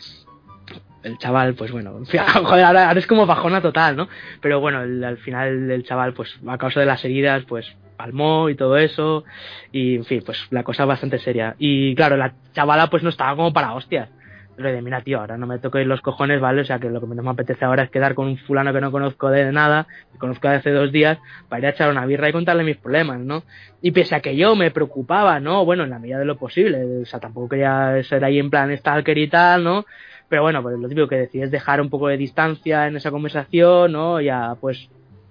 El 1.03 1.19
chaval, 1.19 1.55
pues 1.55 1.71
bueno, 1.71 1.93
joder, 2.45 2.65
ahora, 2.65 2.89
ahora 2.89 2.99
es 2.99 3.07
como 3.07 3.25
bajona 3.27 3.61
total, 3.63 3.97
¿no? 3.97 4.09
Pero 4.41 4.61
bueno, 4.61 4.83
el- 4.83 5.03
al 5.05 5.19
final 5.19 5.71
el 5.71 5.85
chaval, 5.85 6.13
pues 6.13 6.39
a 6.47 6.59
causa 6.59 6.81
de 6.81 6.87
las 6.87 7.05
heridas, 7.05 7.45
pues 7.47 7.67
palmó 7.97 8.49
y 8.49 8.55
todo 8.57 8.77
eso, 8.77 9.25
y 9.73 9.97
en 9.97 10.05
fin, 10.05 10.23
pues 10.25 10.47
la 10.51 10.63
cosa 10.65 10.85
bastante 10.85 11.19
seria. 11.19 11.55
Y 11.59 11.95
claro, 11.95 12.17
la 12.17 12.35
chavala 12.53 12.89
pues 12.91 13.03
no 13.03 13.09
estaba 13.11 13.35
como 13.37 13.53
para 13.53 13.75
hostias. 13.75 14.11
Pero 14.57 14.73
de, 14.73 14.83
mira, 14.83 15.03
tío, 15.03 15.21
ahora 15.21 15.39
no 15.39 15.47
me 15.47 15.61
toquéis 15.61 15.87
los 15.87 16.01
cojones, 16.01 16.41
¿vale? 16.41 16.63
O 16.63 16.65
sea, 16.65 16.81
que 16.81 16.91
lo 16.91 17.01
que 17.01 17.07
menos 17.07 17.25
me 17.25 17.31
apetece 17.31 17.65
ahora 17.65 17.85
es 17.85 17.91
quedar 17.91 18.15
con 18.17 18.27
un 18.27 18.39
fulano 18.39 18.73
que 18.73 18.81
no 18.81 18.91
conozco 18.91 19.31
de 19.31 19.53
nada, 19.53 19.87
que 20.11 20.19
conozco 20.19 20.49
de 20.49 20.57
hace 20.57 20.71
dos 20.73 20.91
días, 20.91 21.19
para 21.49 21.61
ir 21.61 21.67
a 21.67 21.71
echar 21.71 21.91
una 21.91 22.05
birra 22.07 22.29
y 22.29 22.33
contarle 22.33 22.65
mis 22.65 22.77
problemas, 22.77 23.21
¿no? 23.21 23.45
Y 23.81 23.93
pese 23.93 24.17
a 24.17 24.21
que 24.21 24.35
yo 24.37 24.57
me 24.57 24.73
preocupaba, 24.73 25.39
¿no? 25.39 25.65
Bueno, 25.65 25.85
en 25.85 25.91
la 25.91 26.01
medida 26.01 26.19
de 26.19 26.25
lo 26.25 26.37
posible, 26.37 27.03
o 27.03 27.05
sea, 27.07 27.21
tampoco 27.21 27.51
quería 27.51 28.03
ser 28.03 28.25
ahí 28.25 28.41
en 28.41 28.51
plan 28.51 28.77
stalker 28.77 29.17
y 29.17 29.29
tal, 29.29 29.63
¿no? 29.63 29.85
Pero 30.29 30.43
bueno, 30.43 30.63
pues 30.63 30.79
lo 30.79 30.89
típico 30.89 31.09
que 31.09 31.17
decides 31.17 31.51
dejar 31.51 31.81
un 31.81 31.89
poco 31.91 32.09
de 32.09 32.17
distancia 32.19 32.87
en 32.87 32.97
esa 32.97 33.11
conversación, 33.11 33.93
¿no? 33.93 34.21
Ya, 34.21 34.55
pues, 34.61 34.89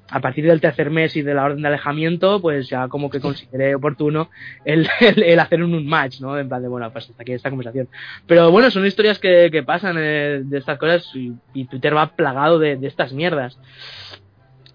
a 0.09 0.21
partir 0.21 0.45
del 0.45 0.61
tercer 0.61 0.89
mes 0.89 1.15
y 1.17 1.21
de 1.21 1.33
la 1.33 1.43
orden 1.43 1.61
de 1.61 1.67
alejamiento, 1.67 2.41
pues 2.41 2.69
ya 2.69 2.87
como 2.87 3.09
que 3.09 3.19
consideré 3.19 3.75
oportuno 3.75 4.29
el, 4.65 4.87
el, 5.01 5.21
el 5.21 5.39
hacer 5.39 5.61
un, 5.61 5.73
un 5.75 5.85
match, 5.85 6.19
¿no? 6.21 6.37
En 6.39 6.47
plan 6.47 6.61
de, 6.61 6.67
bueno, 6.69 6.89
pues 6.91 7.09
hasta 7.09 7.21
aquí 7.21 7.33
esta 7.33 7.49
conversación. 7.49 7.89
Pero 8.25 8.49
bueno, 8.49 8.71
son 8.71 8.85
historias 8.85 9.19
que, 9.19 9.49
que 9.51 9.63
pasan 9.63 9.97
eh, 9.99 10.41
de 10.43 10.57
estas 10.57 10.79
cosas 10.79 11.05
y, 11.13 11.33
y 11.53 11.65
Twitter 11.65 11.95
va 11.95 12.07
plagado 12.15 12.57
de, 12.57 12.77
de 12.77 12.87
estas 12.87 13.13
mierdas. 13.13 13.59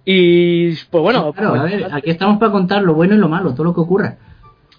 Y 0.05 0.75
pues 0.91 1.03
bueno, 1.03 1.33
Claro, 1.33 1.51
como- 1.51 1.63
a 1.63 1.65
ver, 1.65 1.87
aquí 1.93 2.11
estamos 2.11 2.39
para 2.39 2.51
contar 2.53 2.83
lo 2.83 2.95
bueno 2.95 3.15
y 3.15 3.19
lo 3.19 3.29
malo, 3.29 3.53
todo 3.55 3.65
lo 3.65 3.75
que 3.75 3.81
ocurra. 3.81 4.17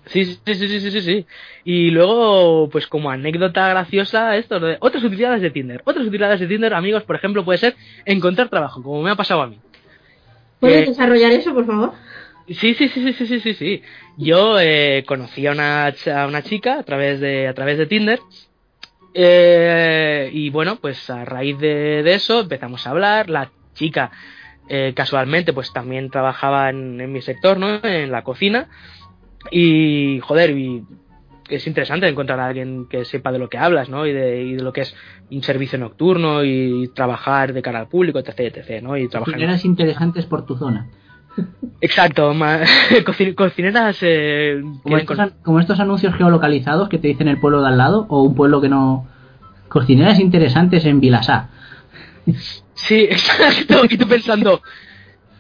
Sí, 0.07 0.25
sí, 0.25 0.39
sí, 0.45 0.55
sí, 0.55 0.79
sí, 0.79 0.91
sí, 0.91 1.01
sí. 1.01 1.25
Y 1.63 1.89
luego, 1.91 2.69
pues 2.69 2.87
como 2.87 3.09
anécdota 3.09 3.69
graciosa, 3.69 4.35
esto, 4.35 4.59
de 4.59 4.77
otras 4.81 5.03
utilidades 5.03 5.41
de 5.41 5.49
Tinder. 5.49 5.81
Otras 5.85 6.05
utilidades 6.05 6.39
de 6.41 6.47
Tinder, 6.47 6.73
amigos, 6.73 7.03
por 7.03 7.15
ejemplo, 7.15 7.45
puede 7.45 7.57
ser 7.57 7.75
encontrar 8.05 8.49
trabajo, 8.49 8.83
como 8.83 9.01
me 9.01 9.11
ha 9.11 9.15
pasado 9.15 9.41
a 9.41 9.47
mí. 9.47 9.57
¿Puedes 10.59 10.83
Eh, 10.83 10.89
desarrollar 10.89 11.31
eso, 11.31 11.53
por 11.53 11.65
favor? 11.65 11.93
Sí, 12.47 12.73
sí, 12.73 12.89
sí, 12.89 12.89
sí, 12.89 13.13
sí, 13.13 13.25
sí, 13.27 13.39
sí, 13.39 13.53
sí. 13.53 13.83
Yo 14.17 14.59
eh, 14.59 15.05
conocí 15.07 15.47
a 15.47 15.51
una, 15.53 15.87
a 15.87 16.27
una 16.27 16.41
chica 16.43 16.79
a 16.79 16.83
través 16.83 17.21
de, 17.21 17.47
a 17.47 17.53
través 17.53 17.77
de 17.77 17.85
Tinder. 17.85 18.19
Eh, 19.13 20.29
y 20.33 20.49
bueno, 20.49 20.77
pues 20.77 21.09
a 21.09 21.23
raíz 21.23 21.57
de, 21.59 22.03
de 22.03 22.13
eso 22.13 22.41
empezamos 22.41 22.85
a 22.85 22.89
hablar. 22.89 23.29
La 23.29 23.51
chica, 23.73 24.11
eh, 24.67 24.93
casualmente, 24.95 25.53
pues 25.53 25.71
también 25.71 26.09
trabajaba 26.09 26.69
en, 26.69 26.99
en 26.99 27.11
mi 27.11 27.21
sector, 27.21 27.57
¿no? 27.57 27.79
En 27.83 28.11
la 28.11 28.23
cocina. 28.23 28.67
Y, 29.51 30.19
joder, 30.21 30.57
y 30.57 30.83
es 31.49 31.67
interesante 31.67 32.07
encontrar 32.07 32.39
a 32.39 32.47
alguien 32.47 32.87
que 32.89 33.05
sepa 33.05 33.31
de 33.31 33.39
lo 33.39 33.49
que 33.49 33.57
hablas, 33.57 33.89
¿no? 33.89 34.05
Y 34.07 34.13
de, 34.13 34.43
y 34.43 34.53
de 34.55 34.63
lo 34.63 34.73
que 34.73 34.81
es 34.81 34.95
un 35.29 35.43
servicio 35.43 35.77
nocturno 35.77 36.43
y 36.43 36.89
trabajar 36.95 37.53
de 37.53 37.61
cara 37.61 37.79
al 37.79 37.87
público, 37.87 38.19
etc, 38.19 38.39
etc, 38.55 38.81
¿no? 38.81 38.97
Y 38.97 39.07
trabajar 39.07 39.33
en- 39.33 39.39
Cocineras 39.39 39.65
interesantes 39.65 40.25
por 40.25 40.45
tu 40.45 40.55
zona. 40.57 40.87
Exacto, 41.81 42.33
cocineras 43.35 43.97
eh, 44.01 44.61
Como 44.83 44.97
estos, 44.97 45.17
con- 45.17 45.25
an- 45.25 45.33
como 45.43 45.59
estos 45.59 45.79
anuncios 45.79 46.15
geolocalizados 46.15 46.89
que 46.89 46.99
te 46.99 47.07
dicen 47.07 47.27
el 47.27 47.39
pueblo 47.39 47.61
de 47.61 47.67
al 47.69 47.77
lado 47.77 48.05
o 48.09 48.21
un 48.23 48.35
pueblo 48.35 48.61
que 48.61 48.69
no. 48.69 49.07
Cocineras 49.67 50.19
interesantes 50.19 50.85
en 50.85 50.99
Vilasá. 50.99 51.49
Sí, 52.73 52.95
exacto. 53.09 53.83
Y 53.89 53.97
tú 53.97 54.07
pensando, 54.07 54.61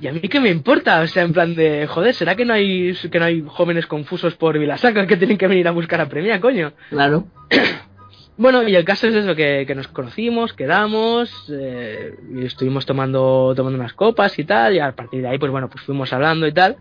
¿y 0.03 0.07
a 0.07 0.11
mí 0.11 0.19
qué 0.19 0.41
me 0.41 0.49
importa? 0.49 0.99
O 0.99 1.07
sea, 1.07 1.23
en 1.23 1.31
plan 1.31 1.55
de, 1.55 1.87
joder, 1.87 2.13
¿será 2.13 2.35
que 2.35 2.43
no 2.43 2.53
hay 2.53 2.93
que 2.93 3.19
no 3.19 3.25
hay 3.25 3.41
jóvenes 3.47 3.87
confusos 3.87 4.35
por 4.35 4.59
Vilasaca 4.59 5.07
que 5.07 5.15
tienen 5.15 5.37
que 5.37 5.47
venir 5.47 5.65
a 5.67 5.71
buscar 5.71 6.01
a 6.01 6.09
Premia, 6.09 6.41
coño? 6.41 6.73
Claro. 6.89 7.25
Bueno, 8.35 8.67
y 8.67 8.75
el 8.75 8.83
caso 8.83 9.07
es 9.07 9.13
eso, 9.13 9.35
que, 9.35 9.63
que 9.67 9.75
nos 9.75 9.87
conocimos, 9.87 10.53
quedamos, 10.53 11.29
eh, 11.55 12.15
y 12.33 12.43
estuvimos 12.43 12.83
tomando, 12.83 13.53
tomando 13.55 13.77
unas 13.77 13.93
copas 13.93 14.39
y 14.39 14.43
tal, 14.43 14.73
y 14.73 14.79
a 14.79 14.91
partir 14.91 15.21
de 15.21 15.27
ahí, 15.27 15.37
pues 15.37 15.51
bueno, 15.51 15.69
pues 15.69 15.83
fuimos 15.83 16.11
hablando 16.13 16.47
y 16.47 16.51
tal. 16.51 16.77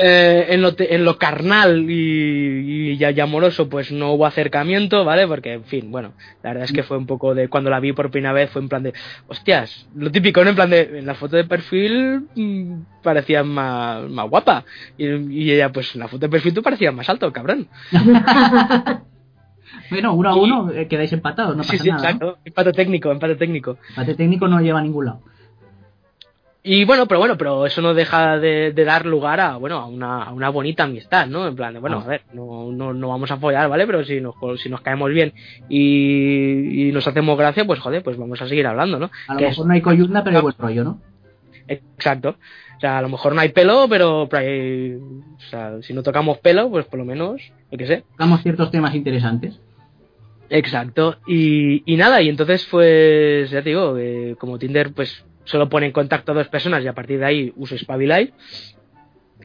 Eh, 0.00 0.46
en, 0.54 0.62
lo 0.62 0.74
te- 0.76 0.94
en 0.94 1.04
lo 1.04 1.18
carnal 1.18 1.90
y, 1.90 2.92
y 2.92 2.96
ya 2.96 3.12
amoroso, 3.24 3.68
pues 3.68 3.90
no 3.90 4.12
hubo 4.12 4.26
acercamiento, 4.26 5.04
¿vale? 5.04 5.26
Porque, 5.26 5.54
en 5.54 5.64
fin, 5.64 5.90
bueno, 5.90 6.12
la 6.42 6.50
verdad 6.50 6.64
es 6.66 6.72
que 6.72 6.84
fue 6.84 6.96
un 6.96 7.06
poco 7.06 7.34
de, 7.34 7.48
cuando 7.48 7.68
la 7.68 7.80
vi 7.80 7.92
por 7.92 8.10
primera 8.10 8.32
vez, 8.32 8.48
fue 8.50 8.62
en 8.62 8.68
plan 8.68 8.82
de, 8.84 8.92
hostias, 9.26 9.88
lo 9.96 10.10
típico, 10.12 10.44
¿no? 10.44 10.50
En 10.50 10.56
plan 10.56 10.70
de, 10.70 10.98
en 11.00 11.04
la 11.06 11.14
foto 11.14 11.36
de 11.36 11.44
perfil 11.44 12.28
mm, 12.34 12.74
parecía 13.02 13.42
más, 13.42 14.08
más 14.08 14.30
guapa, 14.30 14.64
y, 14.96 15.06
y 15.06 15.50
ella, 15.52 15.72
pues 15.72 15.92
en 15.94 16.00
la 16.00 16.06
foto 16.08 16.20
de 16.26 16.30
perfil 16.30 16.54
tú 16.54 16.62
parecías 16.62 16.94
más 16.94 17.08
alto, 17.08 17.32
cabrón. 17.32 17.66
Bueno, 19.90 20.14
uno 20.14 20.30
a 20.30 20.36
Y- 20.36 20.40
uno 20.40 20.70
eh, 20.70 20.86
quedáis 20.88 21.12
empatados, 21.12 21.56
no 21.56 21.62
sí, 21.62 21.72
pasa 21.72 21.82
sí, 21.84 21.90
nada. 21.90 22.12
¿no? 22.14 22.36
empate 22.44 22.72
técnico, 22.72 23.10
empate 23.10 23.36
técnico. 23.36 23.78
Empate 23.90 24.14
técnico 24.14 24.48
no 24.48 24.60
lleva 24.60 24.78
a 24.80 24.82
ningún 24.82 25.06
lado. 25.06 25.22
Y 26.70 26.84
bueno, 26.84 27.06
pero 27.06 27.18
bueno, 27.18 27.38
pero 27.38 27.64
eso 27.64 27.80
no 27.80 27.94
deja 27.94 28.38
de, 28.38 28.72
de 28.72 28.84
dar 28.84 29.06
lugar 29.06 29.40
a, 29.40 29.56
bueno, 29.56 29.78
a 29.78 29.86
una, 29.86 30.24
a 30.24 30.32
una 30.32 30.50
bonita 30.50 30.82
amistad, 30.84 31.26
¿no? 31.26 31.46
En 31.48 31.56
plan 31.56 31.72
de, 31.72 31.80
bueno, 31.80 32.00
Ah. 32.00 32.04
a 32.04 32.08
ver, 32.08 32.20
no, 32.34 32.70
no, 32.72 32.92
no 32.92 33.08
vamos 33.08 33.30
a 33.30 33.38
follar, 33.38 33.70
¿vale? 33.70 33.86
Pero 33.86 34.04
si 34.04 34.20
nos, 34.20 34.34
si 34.60 34.68
nos 34.68 34.82
caemos 34.82 35.08
bien 35.10 35.32
y, 35.70 36.88
y 36.88 36.92
nos 36.92 37.06
hacemos 37.08 37.38
gracia, 37.38 37.64
pues 37.64 37.80
joder, 37.80 38.02
pues 38.02 38.18
vamos 38.18 38.42
a 38.42 38.48
seguir 38.48 38.66
hablando, 38.66 38.98
¿no? 38.98 39.10
A 39.28 39.32
lo 39.32 39.38
Que 39.38 39.46
mejor 39.46 39.66
no 39.66 39.72
hay 39.72 39.80
coyunda, 39.80 40.22
pero 40.22 40.36
hay 40.36 40.42
buen 40.42 40.54
rollo, 40.58 40.84
¿no? 40.84 41.00
exacto. 41.68 42.36
O 42.76 42.80
sea, 42.80 42.98
a 42.98 43.02
lo 43.02 43.08
mejor 43.08 43.34
no 43.34 43.40
hay 43.40 43.48
pelo, 43.50 43.86
pero, 43.88 44.26
pero 44.30 44.42
hay- 44.42 44.94
o 44.94 45.40
sea, 45.50 45.80
si 45.82 45.92
no 45.94 46.02
tocamos 46.02 46.38
pelo, 46.38 46.70
pues 46.70 46.84
por 46.86 46.98
lo 46.98 47.04
menos, 47.04 47.40
yo 47.70 47.78
qué 47.78 47.86
sé. 47.86 48.04
Tocamos 48.12 48.42
ciertos 48.42 48.70
temas 48.70 48.94
interesantes. 48.94 49.58
Exacto. 50.50 51.16
Y, 51.26 51.82
y 51.90 51.96
nada, 51.96 52.22
y 52.22 52.28
entonces 52.28 52.66
pues, 52.70 53.50
ya 53.50 53.62
te 53.62 53.70
digo, 53.70 53.96
eh, 53.98 54.36
como 54.38 54.58
Tinder 54.58 54.92
pues 54.92 55.24
solo 55.48 55.68
pone 55.68 55.86
en 55.86 55.92
contacto 55.92 56.32
a 56.32 56.34
dos 56.34 56.48
personas 56.48 56.84
y 56.84 56.88
a 56.88 56.92
partir 56.92 57.18
de 57.18 57.24
ahí 57.24 57.52
uso 57.56 57.76
Spabilite. 57.76 58.34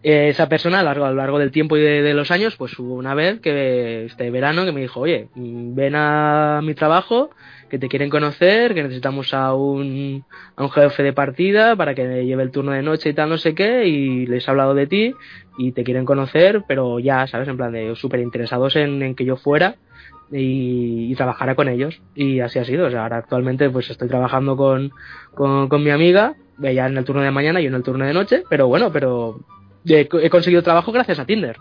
Eh, 0.04 0.28
esa 0.30 0.50
persona 0.50 0.82
a 0.82 0.84
largo, 0.84 1.06
a 1.06 1.12
lo 1.12 1.16
largo 1.16 1.40
del 1.40 1.52
tiempo 1.52 1.78
y 1.78 1.82
de, 1.82 2.14
los 2.14 2.30
años, 2.30 2.58
pues 2.58 2.78
hubo 2.78 2.96
una 2.96 3.14
vez 3.14 3.40
que 3.40 4.04
este 4.06 4.30
verano 4.32 4.66
que 4.66 4.74
me 4.74 4.82
dijo, 4.82 5.00
oye, 5.00 5.30
ven 5.36 5.94
a 5.96 6.60
mi 6.62 6.74
trabajo, 6.74 7.30
que 7.70 7.80
te 7.80 7.88
quieren 7.88 8.10
conocer, 8.10 8.74
que 8.74 8.84
necesitamos 8.84 9.34
a 9.34 9.54
un, 9.54 10.26
a 10.58 10.64
un 10.64 10.72
jefe 10.72 11.04
de 11.04 11.14
partida 11.14 11.78
para 11.78 11.96
que 11.96 12.26
lleve 12.26 12.44
el 12.44 12.52
turno 12.52 12.74
de 12.74 12.82
noche 12.82 13.10
y 13.10 13.14
tal, 13.14 13.30
no 13.30 13.38
sé 13.38 13.56
qué, 13.56 13.86
y 13.88 14.26
les 14.26 14.46
he 14.46 14.52
hablado 14.52 14.74
de 14.74 14.88
ti 14.88 15.14
y 15.58 15.72
te 15.72 15.86
quieren 15.86 16.04
conocer, 16.04 16.64
pero 16.68 17.00
ya, 17.00 17.26
¿sabes? 17.28 17.48
En 17.48 17.56
plan 17.56 17.72
de 17.72 17.96
súper 17.96 18.20
interesados 18.20 18.76
en, 18.76 19.02
en 19.04 19.16
que 19.16 19.24
yo 19.24 19.38
fuera 19.38 19.78
y, 20.32 21.14
trabajara 21.16 21.56
con 21.56 21.68
ellos. 21.68 22.02
Y 22.16 22.40
así 22.40 22.60
ha 22.60 22.66
sido. 22.66 22.88
O 22.88 22.90
sea, 22.90 23.04
ahora 23.04 23.18
actualmente 23.18 23.70
pues 23.70 23.90
estoy 23.90 24.08
trabajando 24.08 24.58
con, 24.58 24.92
con, 25.34 25.84
mi 25.84 25.90
amiga, 25.90 26.36
ella 26.62 26.88
en 26.88 26.98
el 26.98 27.06
turno 27.06 27.22
de 27.22 27.32
mañana 27.32 27.60
y 27.60 27.64
yo 27.64 27.70
en 27.70 27.76
el 27.76 27.84
turno 27.84 28.06
de 28.06 28.14
noche, 28.14 28.44
pero 28.50 28.68
bueno, 28.68 28.92
pero 28.92 29.40
he, 29.86 30.30
conseguido 30.30 30.64
trabajo 30.64 30.92
gracias 30.92 31.20
a 31.20 31.26
Tinder. 31.26 31.58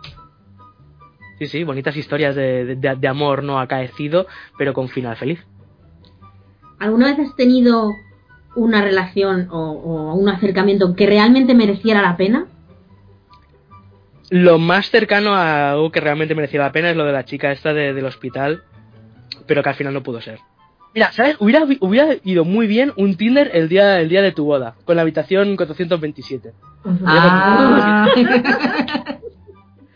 Sí, 1.38 1.46
sí, 1.46 1.64
bonitas 1.64 1.96
historias 1.96 2.36
de, 2.36 2.76
de, 2.76 3.08
amor 3.08 3.42
no 3.42 3.58
acaecido, 3.58 4.26
pero 4.56 4.72
con 4.74 4.88
final 4.88 5.16
feliz. 5.16 5.44
¿Alguna 6.78 7.08
vez 7.08 7.28
has 7.28 7.36
tenido 7.36 7.90
una 8.54 8.82
relación 8.82 9.48
o 9.50 10.14
un 10.14 10.28
acercamiento 10.28 10.94
que 10.94 11.06
realmente 11.06 11.54
mereciera 11.54 12.02
la 12.02 12.16
pena? 12.16 12.46
Lo 14.34 14.58
más 14.58 14.90
cercano 14.90 15.34
a 15.34 15.72
algo 15.72 15.92
que 15.92 16.00
realmente 16.00 16.34
merecía 16.34 16.60
la 16.60 16.72
pena 16.72 16.88
es 16.90 16.96
lo 16.96 17.04
de 17.04 17.12
la 17.12 17.24
chica 17.26 17.52
esta 17.52 17.74
de- 17.74 17.92
del 17.92 18.06
hospital, 18.06 18.62
pero 19.46 19.62
que 19.62 19.68
al 19.68 19.74
final 19.74 19.92
no 19.92 20.02
pudo 20.02 20.20
ser. 20.22 20.38
Mira, 20.94 21.12
¿sabes? 21.12 21.36
Hubiera, 21.38 21.64
hubiera 21.80 22.14
ido 22.24 22.44
muy 22.44 22.66
bien 22.66 22.92
un 22.96 23.16
Tinder 23.16 23.50
el 23.54 23.68
día, 23.68 24.00
el 24.00 24.08
día 24.08 24.22
de 24.22 24.32
tu 24.32 24.44
boda, 24.44 24.74
con 24.84 24.96
la 24.96 25.02
habitación 25.02 25.56
427. 25.56 26.52
Ah, 27.06 28.08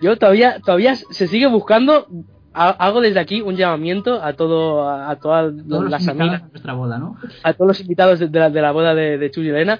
Yo 0.01 0.17
todavía, 0.17 0.59
todavía 0.65 0.95
se 0.97 1.27
sigue 1.27 1.47
buscando, 1.47 2.07
ha- 2.53 2.69
hago 2.71 3.01
desde 3.01 3.21
aquí 3.21 3.41
un 3.41 3.57
llamamiento 3.57 4.23
a 4.23 4.35
todo, 4.35 4.89
a, 4.89 5.11
a 5.11 5.17
todas 5.17 5.53
todos 5.69 5.83
los 5.85 5.91
las 5.91 6.03
invitados 6.03 6.21
amigas, 6.21 6.43
a 6.43 6.49
nuestra 6.49 6.73
boda, 6.75 6.99
¿no? 6.99 7.17
a 7.43 7.53
todos 7.55 7.69
los 7.69 7.81
invitados 7.81 8.19
de, 8.19 8.29
de 8.29 8.39
la, 8.39 8.51
de 8.51 8.61
la 8.63 8.73
boda 8.73 8.95
de, 8.95 9.17
de 9.19 9.31
Chu 9.31 9.41
y 9.43 9.49
Elena. 9.49 9.79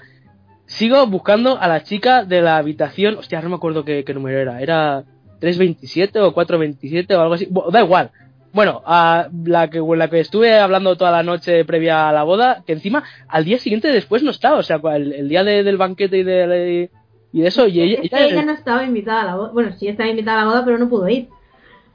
Sigo 0.67 1.07
buscando 1.07 1.57
a 1.59 1.67
la 1.67 1.81
chica 1.83 2.23
de 2.25 2.41
la 2.41 2.57
habitación, 2.57 3.15
hostia, 3.17 3.41
no 3.41 3.49
me 3.49 3.55
acuerdo 3.55 3.83
qué, 3.85 4.03
qué 4.03 4.13
número 4.13 4.37
era, 4.37 4.61
era 4.61 5.03
327 5.39 6.19
o 6.19 6.33
427 6.33 7.15
o 7.15 7.21
algo 7.21 7.33
así, 7.35 7.47
Bueno, 7.49 7.71
da 7.71 7.81
igual. 7.81 8.11
Bueno, 8.53 8.81
a 8.85 9.27
la 9.45 9.69
que 9.69 9.79
la 9.79 10.09
que 10.09 10.19
estuve 10.19 10.57
hablando 10.59 10.95
toda 10.97 11.11
la 11.11 11.23
noche 11.23 11.63
previa 11.65 12.09
a 12.09 12.13
la 12.13 12.23
boda, 12.23 12.63
que 12.65 12.73
encima 12.73 13.03
al 13.27 13.45
día 13.45 13.59
siguiente 13.59 13.91
después 13.91 14.23
no 14.23 14.31
estaba, 14.31 14.57
o 14.57 14.63
sea, 14.63 14.79
el, 14.95 15.13
el 15.13 15.29
día 15.29 15.43
de- 15.43 15.63
del 15.63 15.77
banquete 15.77 16.17
y 16.17 16.23
de, 16.23 16.89
y 17.33 17.41
de 17.41 17.47
eso, 17.47 17.67
y 17.67 17.81
ella, 17.81 17.99
Es 18.01 18.05
ella- 18.11 18.17
que 18.17 18.33
ella 18.33 18.45
no 18.45 18.51
estaba 18.53 18.83
invitada 18.83 19.21
a 19.21 19.25
la 19.25 19.35
boda. 19.35 19.51
Bueno, 19.53 19.73
sí 19.73 19.87
estaba 19.87 20.09
invitada 20.09 20.41
a 20.41 20.45
la 20.45 20.49
boda, 20.51 20.65
pero 20.65 20.77
no 20.79 20.89
pudo 20.89 21.07
ir. 21.07 21.27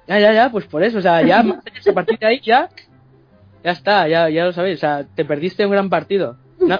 Ya, 0.06 0.18
ya, 0.20 0.32
ya, 0.32 0.50
pues 0.50 0.66
por 0.66 0.82
eso, 0.82 0.98
o 0.98 1.02
sea, 1.02 1.22
ya 1.22 1.40
a 1.90 1.92
partir 1.92 2.18
de 2.18 2.26
ahí 2.26 2.40
ya, 2.44 2.68
ya 3.64 3.70
está, 3.72 4.06
ya, 4.08 4.28
ya 4.30 4.44
lo 4.44 4.52
sabéis, 4.52 4.76
o 4.78 4.80
sea, 4.80 5.04
te 5.14 5.24
perdiste 5.24 5.64
un 5.66 5.72
gran 5.72 5.90
partido. 5.90 6.36
No, 6.60 6.78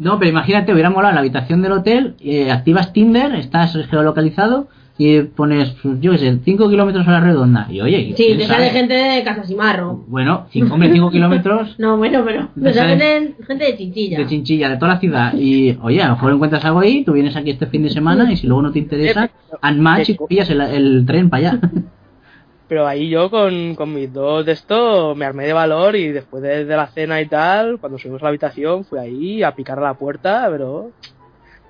No, 0.00 0.18
pero 0.18 0.30
imagínate, 0.30 0.72
hubiera 0.72 0.90
molado 0.90 1.10
en 1.10 1.14
la 1.16 1.20
habitación 1.20 1.62
del 1.62 1.72
hotel, 1.72 2.14
eh, 2.20 2.50
activas 2.50 2.92
Tinder, 2.92 3.34
estás 3.36 3.76
geolocalizado 3.88 4.68
y 4.98 5.20
pones, 5.22 5.70
pues, 5.82 5.98
yo 6.00 6.12
qué 6.12 6.18
sé, 6.18 6.38
5 6.44 6.68
kilómetros 6.68 7.08
a 7.08 7.12
la 7.12 7.20
redonda. 7.20 7.66
Y 7.70 7.80
oye, 7.80 8.12
Sí, 8.16 8.24
¿quién 8.26 8.38
te 8.38 8.44
sabe? 8.46 8.66
sale 8.66 8.70
gente 8.78 8.94
de 8.94 9.22
Casasimarro. 9.22 10.04
Bueno, 10.08 10.46
cinco, 10.50 10.74
hombre, 10.74 10.90
5 10.92 11.10
kilómetros 11.10 11.74
No, 11.78 11.96
bueno, 11.96 12.22
pero 12.24 12.48
te 12.60 12.72
sale 12.74 12.98
gente, 12.98 13.44
gente 13.46 13.64
de 13.64 13.76
chinchilla. 13.78 14.18
de 14.18 14.26
chinchilla, 14.26 14.68
de 14.68 14.76
toda 14.76 14.94
la 14.94 15.00
ciudad. 15.00 15.32
Y 15.38 15.78
oye, 15.80 16.02
a 16.02 16.08
lo 16.08 16.14
mejor 16.16 16.32
encuentras 16.34 16.64
algo 16.66 16.80
ahí, 16.80 17.02
tú 17.04 17.12
vienes 17.14 17.34
aquí 17.36 17.50
este 17.50 17.66
fin 17.66 17.82
de 17.82 17.90
semana 17.90 18.30
y 18.30 18.36
si 18.36 18.46
luego 18.46 18.60
no 18.62 18.72
te 18.72 18.78
interesa, 18.80 19.30
unmatch 19.62 20.10
y 20.10 20.16
pillas 20.28 20.50
el, 20.50 20.60
el 20.60 21.04
tren 21.06 21.30
para 21.30 21.50
allá. 21.52 21.60
pero 22.70 22.86
ahí 22.86 23.08
yo 23.08 23.28
con, 23.30 23.74
con 23.74 23.92
mis 23.92 24.12
dos 24.12 24.46
de 24.46 24.52
esto 24.52 25.16
me 25.16 25.24
armé 25.24 25.44
de 25.44 25.52
valor 25.52 25.96
y 25.96 26.06
después 26.12 26.40
de, 26.40 26.64
de 26.64 26.76
la 26.76 26.86
cena 26.86 27.20
y 27.20 27.26
tal, 27.26 27.80
cuando 27.80 27.98
subimos 27.98 28.22
a 28.22 28.26
la 28.26 28.28
habitación, 28.28 28.84
fui 28.84 29.00
ahí 29.00 29.42
a 29.42 29.56
picar 29.56 29.80
a 29.80 29.82
la 29.82 29.94
puerta, 29.94 30.46
pero 30.48 30.92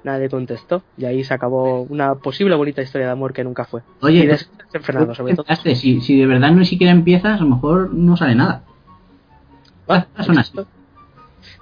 nadie 0.05 0.29
contestó. 0.29 0.83
Y 0.99 1.07
ahí 1.07 1.25
se 1.25 1.33
acabó 1.33 1.85
una 1.85 2.17
posible 2.17 2.55
bonita 2.55 2.83
historia 2.83 3.07
de 3.07 3.15
amor 3.15 3.33
que 3.33 3.43
nunca 3.43 3.65
fue. 3.65 3.81
Oye, 4.03 4.25
y 4.25 4.27
desenfrenado, 4.27 5.15
sobre 5.15 5.37
todo. 5.37 5.47
si, 5.75 6.03
si 6.03 6.19
de 6.19 6.27
verdad 6.27 6.51
no 6.51 6.67
siquiera 6.67 6.93
empiezas, 6.93 7.41
a 7.41 7.45
lo 7.45 7.49
mejor 7.49 7.95
no 7.95 8.19
sale 8.19 8.35
nada. 8.35 8.63
Ah, 9.89 10.07
son 10.23 10.39
así. 10.39 10.53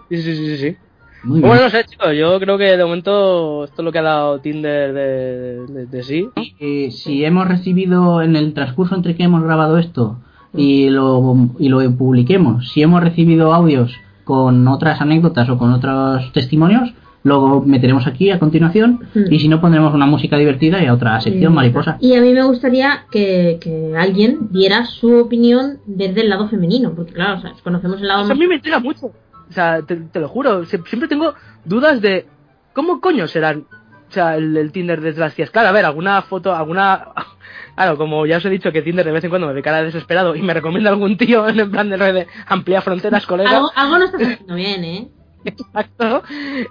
Sí, 0.08 0.20
sí, 0.20 0.34
sí, 0.34 0.58
sí, 0.58 0.76
Muy 1.24 1.40
bien. 1.40 1.48
Bueno, 1.48 1.64
no 1.64 1.70
sé, 1.70 1.84
chicos, 1.84 2.08
yo 2.16 2.38
creo 2.38 2.56
que 2.58 2.76
de 2.76 2.84
momento 2.84 3.64
esto 3.64 3.82
es 3.82 3.84
lo 3.84 3.92
que 3.92 3.98
ha 3.98 4.02
dado 4.02 4.38
Tinder 4.40 4.92
de, 4.92 5.66
de, 5.66 5.86
de 5.86 6.02
sí. 6.02 6.28
Eh, 6.60 6.90
si 6.90 7.24
hemos 7.24 7.46
recibido 7.48 8.22
en 8.22 8.36
el 8.36 8.54
transcurso 8.54 8.94
entre 8.94 9.16
que 9.16 9.24
hemos 9.24 9.42
grabado 9.42 9.78
esto 9.78 10.18
y 10.54 10.88
lo, 10.90 11.50
y 11.58 11.68
lo 11.68 11.80
publiquemos, 11.96 12.68
si 12.70 12.82
hemos 12.82 13.02
recibido 13.02 13.52
audios 13.52 13.92
con 14.24 14.66
otras 14.68 15.00
anécdotas 15.00 15.48
o 15.48 15.58
con 15.58 15.72
otros 15.72 16.32
testimonios, 16.32 16.92
lo 17.24 17.60
meteremos 17.62 18.06
aquí 18.06 18.30
a 18.30 18.38
continuación 18.38 19.00
Hmm. 19.12 19.24
y 19.32 19.40
si 19.40 19.48
no 19.48 19.60
pondremos 19.60 19.92
una 19.92 20.06
música 20.06 20.38
divertida 20.38 20.82
y 20.82 20.86
a 20.86 20.94
otra 20.94 21.20
sección 21.20 21.52
Mm. 21.52 21.56
mariposa. 21.56 21.96
Y 22.00 22.14
a 22.14 22.20
mí 22.22 22.32
me 22.32 22.44
gustaría 22.44 23.06
que, 23.10 23.58
que 23.60 23.92
alguien 23.96 24.48
diera 24.52 24.84
su 24.86 25.16
opinión 25.18 25.78
desde 25.84 26.20
el 26.22 26.28
lado 26.30 26.48
femenino, 26.48 26.92
porque 26.94 27.12
claro, 27.12 27.38
o 27.38 27.40
sea, 27.40 27.52
conocemos 27.64 28.00
el 28.00 28.06
lado 28.08 28.22
Eso 28.22 28.32
a 28.32 28.36
mí 28.36 28.46
me 28.46 28.54
intriga 28.54 28.78
mucho. 28.78 29.10
O 29.48 29.52
sea, 29.52 29.82
te, 29.82 29.96
lo 30.20 30.28
juro, 30.28 30.64
sie- 30.64 30.84
siempre 30.86 31.08
tengo 31.08 31.34
dudas 31.64 32.00
de 32.00 32.26
cómo 32.74 33.00
coño 33.00 33.26
serán, 33.28 33.66
o 34.08 34.12
sea, 34.12 34.36
el, 34.36 34.70
Tinder 34.72 35.00
desde 35.00 35.20
las 35.20 35.34
tías. 35.34 35.50
Claro, 35.50 35.68
a 35.68 35.72
ver, 35.72 35.84
alguna 35.84 36.22
foto, 36.22 36.54
alguna... 36.54 37.08
Claro, 37.74 37.96
como 37.96 38.26
ya 38.26 38.38
os 38.38 38.44
he 38.44 38.50
dicho 38.50 38.72
que 38.72 38.82
Tinder 38.82 39.06
de 39.06 39.12
vez 39.12 39.22
en 39.22 39.30
cuando 39.30 39.46
me 39.46 39.52
ve 39.52 39.62
cara 39.62 39.78
de 39.78 39.84
desesperado 39.84 40.34
y 40.34 40.42
me 40.42 40.52
recomienda 40.52 40.90
algún 40.90 41.16
tío 41.16 41.48
en 41.48 41.60
el 41.60 41.70
plan 41.70 41.88
de, 41.88 41.96
de 41.96 42.26
ampliar 42.46 42.82
fronteras, 42.82 43.24
colega. 43.24 43.50
algo, 43.76 43.98
no 43.98 44.04
estás 44.04 44.20
haciendo 44.20 44.54
bien, 44.56 44.84
¿eh? 44.84 45.08
Exacto. 45.44 46.22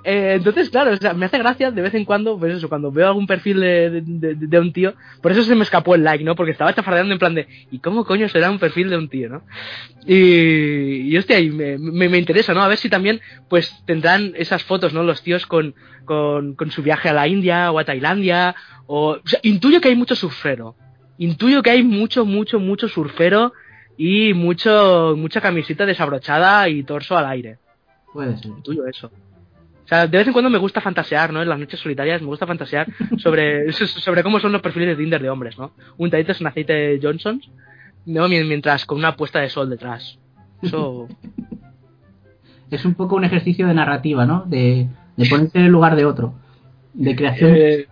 Eh, 0.04 0.34
entonces, 0.38 0.70
claro, 0.70 0.92
o 0.92 0.98
sea, 0.98 1.14
me 1.14 1.26
hace 1.26 1.38
gracia 1.38 1.72
de 1.72 1.82
vez 1.82 1.94
en 1.94 2.06
cuando, 2.06 2.38
pues 2.38 2.56
eso, 2.56 2.70
cuando 2.70 2.92
veo 2.92 3.08
algún 3.08 3.28
perfil 3.28 3.60
de, 3.62 4.02
de, 4.02 4.60
un 4.60 4.74
tío, 4.74 4.94
por 5.22 5.32
eso 5.32 5.44
se 5.44 5.56
me 5.56 5.64
escapó 5.64 5.96
el 5.96 6.04
like, 6.04 6.24
¿no? 6.24 6.36
Porque 6.36 6.52
estaba 6.52 6.74
chafardeando 6.74 7.14
en 7.14 7.20
plan 7.20 7.34
de, 7.34 7.48
¿y 7.72 7.80
cómo 7.80 8.06
coño 8.06 8.28
será 8.30 8.52
un 8.52 8.60
perfil 8.60 8.90
de 8.90 8.98
un 8.98 9.10
tío, 9.10 9.30
no? 9.30 9.44
Y, 10.06 11.10
y 11.10 11.18
hostia, 11.18 11.40
y 11.40 11.50
me, 11.50 11.78
me, 11.78 12.10
me 12.10 12.18
interesa, 12.18 12.54
¿no? 12.54 12.62
A 12.62 12.68
ver 12.68 12.78
si 12.78 12.90
también, 12.90 13.22
pues, 13.50 13.74
tendrán 13.86 14.34
esas 14.36 14.64
fotos, 14.64 14.94
¿no? 14.94 15.04
Los 15.04 15.22
tíos 15.24 15.46
con, 15.46 15.76
con, 16.06 16.56
con 16.56 16.72
su 16.72 16.84
viaje 16.84 17.10
a 17.10 17.14
la 17.14 17.28
India 17.28 17.72
o 17.72 17.80
a 17.80 17.86
Tailandia, 17.86 18.56
o, 18.86 19.12
o 19.12 19.22
sea, 19.28 19.40
intuyo 19.44 19.82
que 19.82 19.90
hay 19.90 19.96
mucho 19.96 20.16
surfero. 20.16 20.76
Intuyo 21.18 21.64
que 21.64 21.72
hay 21.72 21.84
mucho, 21.84 22.26
mucho, 22.26 22.60
mucho 22.60 22.88
surfero 22.88 23.54
y 23.98 24.34
mucho, 24.34 25.16
mucha 25.18 25.42
camiseta 25.42 25.86
desabrochada 25.86 26.70
y 26.70 26.84
torso 26.84 27.18
al 27.18 27.26
aire 27.26 27.58
Puede 28.14 28.38
ser. 28.38 28.52
tuyo 28.64 28.86
eso. 28.88 29.08
O 29.08 29.88
sea, 29.88 30.06
de 30.08 30.18
vez 30.18 30.28
en 30.28 30.34
cuando 30.34 30.50
me 30.50 30.58
gusta 30.58 30.82
fantasear, 30.82 31.32
¿no? 31.32 31.42
En 31.42 31.48
las 31.50 31.58
noches 31.60 31.80
solitarias 31.80 32.22
me 32.22 32.28
gusta 32.28 32.46
fantasear 32.46 32.88
sobre, 33.18 33.72
sobre 33.72 34.24
cómo 34.24 34.40
son 34.40 34.52
los 34.52 34.62
perfiles 34.62 34.90
de 34.90 34.96
Tinder 35.02 35.22
de 35.22 35.30
hombres, 35.30 35.58
¿no? 35.58 35.72
Un 35.98 36.10
taditos 36.10 36.42
en 36.42 36.48
aceite 36.48 37.00
Johnsons, 37.02 37.50
¿no? 38.06 38.28
Mien- 38.28 38.48
Mientras 38.48 38.86
con 38.86 38.98
una 38.98 39.16
puesta 39.16 39.40
de 39.40 39.50
sol 39.50 39.70
detrás. 39.70 40.18
Eso... 40.62 41.08
Es 42.70 42.84
un 42.84 42.96
poco 42.96 43.16
un 43.16 43.24
ejercicio 43.24 43.66
de 43.66 43.74
narrativa, 43.74 44.26
¿no? 44.26 44.44
De, 44.46 44.88
de 45.16 45.26
ponerte 45.30 45.58
en 45.60 45.66
el 45.68 45.72
lugar 45.72 45.96
de 45.96 46.04
otro. 46.04 46.34
De 46.94 47.16
creación. 47.16 47.56
Eh, 47.56 47.88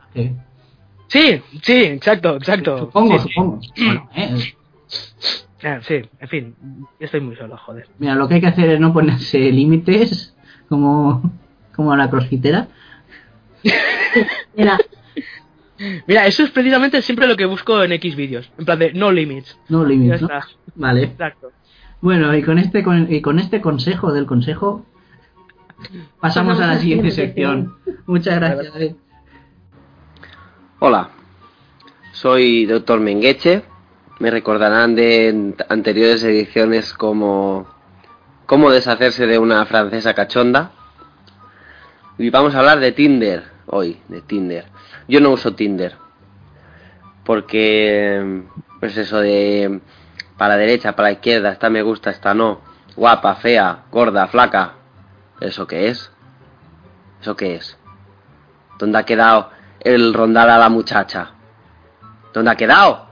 sí, 1.08 1.42
sí, 1.62 1.84
exacto, 1.86 2.36
exacto. 2.36 2.78
Supongo, 2.80 3.18
Sí, 3.20 3.24
sí. 3.26 3.34
supongo. 3.34 3.60
Bueno, 3.78 4.10
eh, 4.18 4.36
Sí, 5.82 6.02
en 6.20 6.28
fin, 6.28 6.56
estoy 7.00 7.22
muy 7.22 7.36
solo, 7.36 7.58
joder. 7.58 7.88
Mira, 7.98 8.16
lo 8.16 8.28
que 8.28 8.36
hay 8.36 8.42
que 8.42 8.48
hacer 8.48 8.70
es 8.70 8.80
no 8.80 8.94
ponerse 8.94 9.40
límites 9.40 10.36
como, 10.70 11.32
como 11.76 11.96
la 11.96 12.10
crossfitera. 12.10 12.68
Mira, 14.56 14.78
Mira, 16.08 16.26
eso 16.26 16.44
es 16.44 16.52
precisamente 16.52 17.02
siempre 17.02 17.28
lo 17.28 17.36
que 17.36 17.46
busco 17.46 17.84
en 17.84 17.92
X 17.94 18.16
vídeos. 18.16 18.50
En 18.58 18.66
plan 18.66 18.80
de 18.80 18.94
no 18.94 19.12
limits. 19.12 19.58
No 19.70 19.84
Ya 19.84 19.90
límites, 19.90 20.22
¿no? 20.22 20.30
Vale. 20.76 21.04
Exacto. 21.04 21.52
Bueno, 22.02 22.36
y 22.36 22.44
con 22.44 22.60
este 22.60 22.84
con, 22.84 23.12
y 23.12 23.22
con 23.22 23.40
este 23.40 23.62
consejo 23.62 24.14
del 24.14 24.26
consejo 24.26 24.86
pasamos 26.20 26.60
a 26.60 26.68
la 26.68 26.78
siguiente 26.78 27.12
sección. 27.12 27.76
Muchas 28.06 28.36
gracias. 28.36 28.74
David. 28.74 28.96
Hola, 30.80 31.10
soy 32.14 32.66
Dr. 32.66 33.00
Mengueche. 33.00 33.64
Me 34.20 34.32
recordarán 34.32 34.96
de 34.96 35.34
ant- 35.34 35.66
anteriores 35.70 36.24
ediciones 36.24 36.94
como 36.94 37.68
cómo 38.46 38.72
deshacerse 38.72 39.28
de 39.28 39.40
una 39.40 39.66
francesa 39.66 40.14
cachonda. 40.14 40.72
Y 42.18 42.30
vamos 42.30 42.56
a 42.56 42.60
hablar 42.60 42.80
de 42.80 42.92
Tinder 42.94 43.44
hoy, 43.68 44.00
de 44.08 44.22
Tinder. 44.22 44.66
Yo 45.08 45.20
no 45.20 45.32
uso 45.32 45.54
Tinder 45.54 45.98
porque 47.26 48.44
pues 48.80 48.96
eso 48.98 49.20
de 49.20 49.82
Para 50.38 50.56
la 50.56 50.58
derecha, 50.62 50.96
para 50.96 51.10
la 51.10 51.14
izquierda, 51.14 51.52
esta 51.52 51.70
me 51.70 51.82
gusta, 51.82 52.10
esta 52.10 52.34
no. 52.34 52.62
Guapa, 52.96 53.36
fea, 53.36 53.84
gorda, 53.92 54.28
flaca. 54.28 54.74
¿Eso 55.40 55.66
qué 55.68 55.88
es? 55.90 56.12
¿Eso 57.22 57.36
qué 57.36 57.56
es? 57.56 57.78
¿Dónde 58.78 58.98
ha 59.00 59.04
quedado 59.04 59.50
el 59.80 60.14
rondar 60.14 60.50
a 60.50 60.58
la 60.58 60.70
muchacha? 60.70 61.32
¿Dónde 62.34 62.52
ha 62.52 62.56
quedado? 62.56 63.08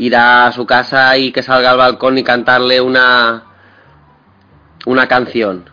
Ir 0.00 0.16
a 0.16 0.50
su 0.52 0.64
casa 0.64 1.16
y 1.18 1.30
que 1.30 1.42
salga 1.42 1.72
al 1.72 1.76
balcón 1.76 2.16
y 2.16 2.24
cantarle 2.24 2.80
una 2.80 3.44
una 4.86 5.06
canción. 5.06 5.68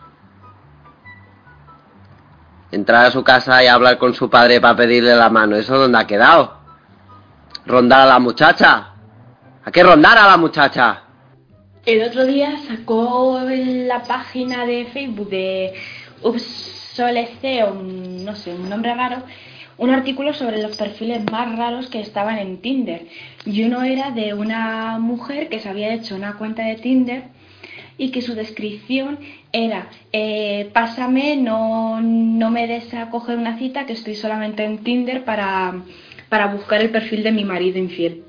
Entrar 2.72 3.06
a 3.06 3.12
su 3.12 3.24
casa 3.24 3.64
y 3.64 3.68
hablar 3.68 3.98
con 3.98 4.14
su 4.14 4.30
padre 4.30 4.60
para 4.60 4.76
pedirle 4.76 5.16
la 5.16 5.30
mano. 5.30 5.56
¿Eso 5.56 5.78
dónde 5.78 5.98
ha 6.00 6.06
quedado? 6.06 6.58
¿Rondar 7.66 8.02
a 8.02 8.06
la 8.06 8.20
muchacha? 8.20 8.90
¿A 9.64 9.72
qué 9.72 9.84
rondar 9.84 10.18
a 10.18 10.28
la 10.28 10.36
muchacha? 10.38 11.04
El 11.86 12.04
otro 12.04 12.26
día 12.26 12.52
sacó 12.68 13.40
la 13.50 14.04
página 14.04 14.66
de 14.66 14.86
Facebook 14.92 15.30
de 15.30 15.74
Upsolesceo, 16.22 17.72
un- 17.72 18.26
no 18.26 18.36
sé, 18.36 18.54
un 18.54 18.68
nombre 18.70 18.94
raro, 18.94 19.24
un 19.78 19.90
artículo 19.92 20.34
sobre 20.34 20.62
los 20.62 20.76
perfiles 20.76 21.24
más 21.32 21.56
raros 21.58 21.88
que 21.88 22.00
estaban 22.00 22.38
en 22.38 22.58
Tinder. 22.58 23.08
Y 23.46 23.64
uno 23.64 23.84
era 23.84 24.12
de 24.12 24.34
una 24.34 24.98
mujer 25.00 25.50
que 25.50 25.60
se 25.60 25.70
había 25.70 25.94
hecho 25.94 26.16
una 26.16 26.34
cuenta 26.34 26.64
de 26.64 26.76
Tinder 26.76 27.24
y 27.98 28.12
que 28.12 28.22
su 28.22 28.36
descripción 28.36 29.20
era 29.52 29.90
eh, 30.12 30.70
pásame, 30.74 31.36
no, 31.36 32.00
no 32.02 32.50
me 32.50 32.68
des 32.68 32.94
a 32.94 33.10
coger 33.10 33.38
una 33.38 33.58
cita, 33.58 33.86
que 33.86 33.94
estoy 33.94 34.16
solamente 34.16 34.64
en 34.64 34.80
Tinder 34.84 35.24
para, 35.24 35.76
para 36.30 36.48
buscar 36.48 36.82
el 36.82 36.90
perfil 36.90 37.24
de 37.24 37.32
mi 37.32 37.44
marido 37.44 37.78
infiel. 37.80 38.24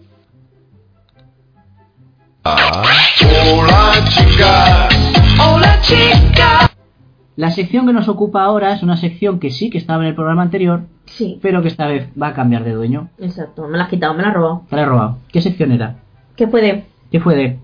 La 7.38 7.52
sección 7.52 7.86
que 7.86 7.92
nos 7.92 8.08
ocupa 8.08 8.42
ahora 8.42 8.72
es 8.72 8.82
una 8.82 8.96
sección 8.96 9.38
que 9.38 9.50
sí 9.50 9.70
que 9.70 9.78
estaba 9.78 10.02
en 10.02 10.08
el 10.08 10.16
programa 10.16 10.42
anterior, 10.42 10.80
Sí, 11.06 11.38
pero 11.40 11.62
que 11.62 11.68
esta 11.68 11.86
vez 11.86 12.08
va 12.20 12.28
a 12.28 12.34
cambiar 12.34 12.64
de 12.64 12.72
dueño. 12.72 13.10
exacto. 13.16 13.68
Me 13.68 13.78
la 13.78 13.84
has 13.84 13.90
quitado, 13.90 14.12
me 14.14 14.22
la 14.22 14.30
has 14.30 14.34
robado. 14.34 14.62
Te 14.68 14.74
la 14.74 14.82
he 14.82 14.86
robado. 14.86 15.18
¿Qué 15.30 15.40
sección 15.40 15.70
era? 15.70 15.98
¿Qué 16.34 16.48
puede? 16.48 16.86
¿Qué 17.12 17.20
fue 17.20 17.36
de? 17.36 17.58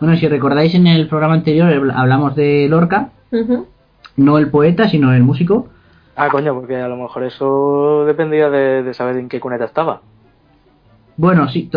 Bueno, 0.00 0.16
si 0.16 0.28
recordáis 0.28 0.72
en 0.76 0.86
el 0.86 1.08
programa 1.08 1.34
anterior 1.34 1.90
hablamos 1.96 2.36
de 2.36 2.68
Lorca, 2.70 3.08
no 4.16 4.38
el 4.38 4.50
poeta, 4.50 4.88
sino 4.88 5.12
el 5.12 5.24
músico. 5.24 5.66
Ah, 6.14 6.28
coño, 6.30 6.54
porque 6.54 6.76
a 6.76 6.86
lo 6.86 6.96
mejor 6.96 7.24
eso 7.24 8.04
dependía 8.06 8.48
de, 8.50 8.84
de 8.84 8.94
saber 8.94 9.16
en 9.16 9.28
qué 9.28 9.40
cuneta 9.40 9.64
estaba. 9.64 10.00
Bueno, 11.16 11.48
sí, 11.48 11.68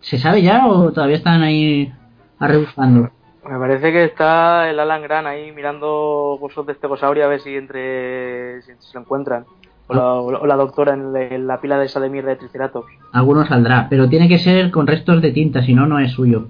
¿se 0.00 0.18
sabe 0.18 0.40
ya 0.40 0.66
o 0.66 0.90
todavía 0.92 1.16
están 1.16 1.42
ahí 1.42 1.92
arrebuscando? 2.38 3.10
Me 3.48 3.58
parece 3.58 3.92
que 3.92 4.04
está 4.04 4.68
el 4.70 4.78
Alan 4.80 5.02
Gran 5.02 5.26
ahí 5.26 5.52
mirando 5.52 6.36
huesos 6.36 6.66
de 6.66 6.72
estegosaurio 6.72 7.24
a 7.24 7.28
ver 7.28 7.40
si 7.40 7.54
entre 7.54 8.62
si 8.62 8.72
se 8.78 8.94
lo 8.94 9.00
encuentran. 9.00 9.44
O 9.88 9.94
la, 9.94 10.14
o 10.14 10.32
la- 10.32 10.38
o 10.40 10.46
la 10.46 10.56
doctora 10.56 10.94
en 10.94 11.12
la, 11.12 11.22
en 11.22 11.46
la 11.46 11.60
pila 11.60 11.78
de 11.78 11.86
esa 11.86 12.00
de 12.00 12.08
mierda 12.10 12.30
de 12.30 12.36
Triceratops. 12.36 12.88
Alguno 13.12 13.46
saldrá, 13.46 13.86
pero 13.88 14.08
tiene 14.08 14.28
que 14.28 14.38
ser 14.38 14.70
con 14.72 14.86
restos 14.86 15.22
de 15.22 15.30
tinta, 15.30 15.62
si 15.62 15.74
no, 15.74 15.86
no 15.86 16.00
es 16.00 16.10
suyo. 16.12 16.48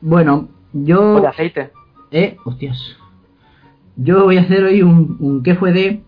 Bueno, 0.00 0.48
yo... 0.72 1.16
O 1.16 1.20
de 1.20 1.26
aceite. 1.28 1.70
Eh, 2.12 2.36
hostias. 2.44 2.96
Yo 3.96 4.24
voy 4.24 4.36
a 4.38 4.42
hacer 4.42 4.62
hoy 4.64 4.82
un, 4.82 5.16
un 5.18 5.42
qué 5.42 5.54
fue 5.56 5.72
de, 5.72 6.02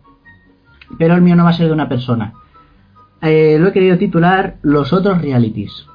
pero 0.99 1.15
el 1.15 1.23
mío 1.23 1.35
no 1.35 1.45
va 1.45 1.51
a 1.51 1.55
ser 1.55 1.67
de 1.67 1.73
una 1.73 1.89
persona. 1.89 2.35
Eh, 3.23 3.57
lo 3.59 3.69
he 3.69 3.73
querido 3.73 3.99
titular 3.99 4.57
Los 4.63 4.93
otros 4.93 5.21
realities. 5.23 5.87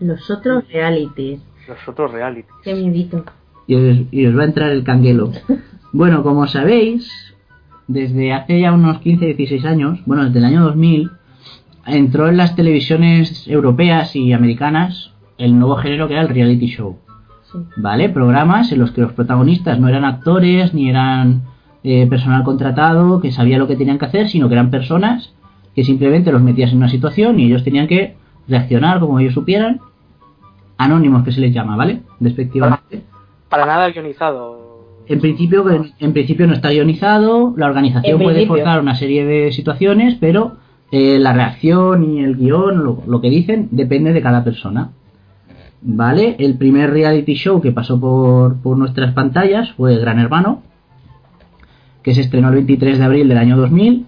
Los 0.00 0.30
otros 0.30 0.68
realities. 0.68 1.40
Los 1.68 1.88
otros 1.88 2.12
reality. 2.12 2.48
Qué 2.62 2.74
miedito. 2.74 3.24
Y 3.66 3.74
os, 3.74 3.98
y 4.10 4.26
os 4.26 4.36
va 4.36 4.42
a 4.42 4.46
entrar 4.46 4.70
el 4.70 4.84
canguelo. 4.84 5.32
Bueno, 5.92 6.22
como 6.22 6.46
sabéis, 6.46 7.10
desde 7.86 8.34
hace 8.34 8.60
ya 8.60 8.72
unos 8.72 9.00
15-16 9.00 9.64
años, 9.64 10.00
bueno, 10.04 10.24
desde 10.26 10.40
el 10.40 10.44
año 10.44 10.64
2000, 10.64 11.10
entró 11.86 12.28
en 12.28 12.36
las 12.36 12.54
televisiones 12.54 13.48
europeas 13.48 14.14
y 14.14 14.34
americanas 14.34 15.12
el 15.38 15.58
nuevo 15.58 15.76
género 15.76 16.06
que 16.06 16.14
era 16.14 16.22
el 16.22 16.28
reality 16.28 16.66
show. 16.66 16.98
Sí. 17.50 17.58
¿Vale? 17.76 18.10
Programas 18.10 18.72
en 18.72 18.80
los 18.80 18.90
que 18.90 19.00
los 19.00 19.12
protagonistas 19.12 19.78
no 19.78 19.88
eran 19.88 20.04
actores 20.04 20.74
ni 20.74 20.90
eran 20.90 21.44
eh, 21.84 22.06
personal 22.08 22.42
contratado 22.42 23.20
que 23.20 23.30
sabía 23.30 23.58
lo 23.58 23.68
que 23.68 23.76
tenían 23.76 23.98
que 23.98 24.06
hacer, 24.06 24.28
sino 24.28 24.48
que 24.48 24.54
eran 24.54 24.70
personas 24.70 25.32
que 25.74 25.84
simplemente 25.84 26.32
los 26.32 26.42
metías 26.42 26.72
en 26.72 26.78
una 26.78 26.88
situación 26.88 27.38
y 27.38 27.44
ellos 27.44 27.62
tenían 27.62 27.86
que 27.86 28.16
reaccionar 28.48 28.98
como 28.98 29.20
ellos 29.20 29.34
supieran. 29.34 29.80
Anónimos 30.78 31.24
que 31.24 31.32
se 31.32 31.40
les 31.40 31.52
llama, 31.52 31.76
¿vale? 31.76 32.02
Despectivamente. 32.20 33.02
Para 33.48 33.66
nada 33.66 33.88
guionizado. 33.90 34.66
En 35.08 35.20
principio, 35.20 35.70
en, 35.70 35.92
en 36.00 36.12
principio 36.12 36.46
no 36.46 36.54
está 36.54 36.70
guionizado, 36.70 37.54
la 37.56 37.66
organización 37.66 38.20
puede 38.20 38.46
forzar 38.46 38.80
una 38.80 38.96
serie 38.96 39.24
de 39.24 39.52
situaciones, 39.52 40.16
pero 40.20 40.56
eh, 40.90 41.18
la 41.18 41.32
reacción 41.32 42.04
y 42.04 42.24
el 42.24 42.36
guion, 42.36 42.84
lo, 42.84 43.02
lo 43.06 43.20
que 43.20 43.30
dicen, 43.30 43.68
depende 43.70 44.12
de 44.12 44.22
cada 44.22 44.42
persona. 44.44 44.90
¿Vale? 45.82 46.36
El 46.38 46.56
primer 46.58 46.90
reality 46.90 47.34
show 47.34 47.60
que 47.60 47.70
pasó 47.70 48.00
por, 48.00 48.56
por 48.60 48.76
nuestras 48.76 49.12
pantallas 49.12 49.72
fue 49.72 49.96
Gran 49.98 50.18
Hermano, 50.18 50.62
que 52.02 52.14
se 52.14 52.22
estrenó 52.22 52.48
el 52.48 52.54
23 52.54 52.98
de 52.98 53.04
abril 53.04 53.28
del 53.28 53.38
año 53.38 53.56
2000. 53.56 54.06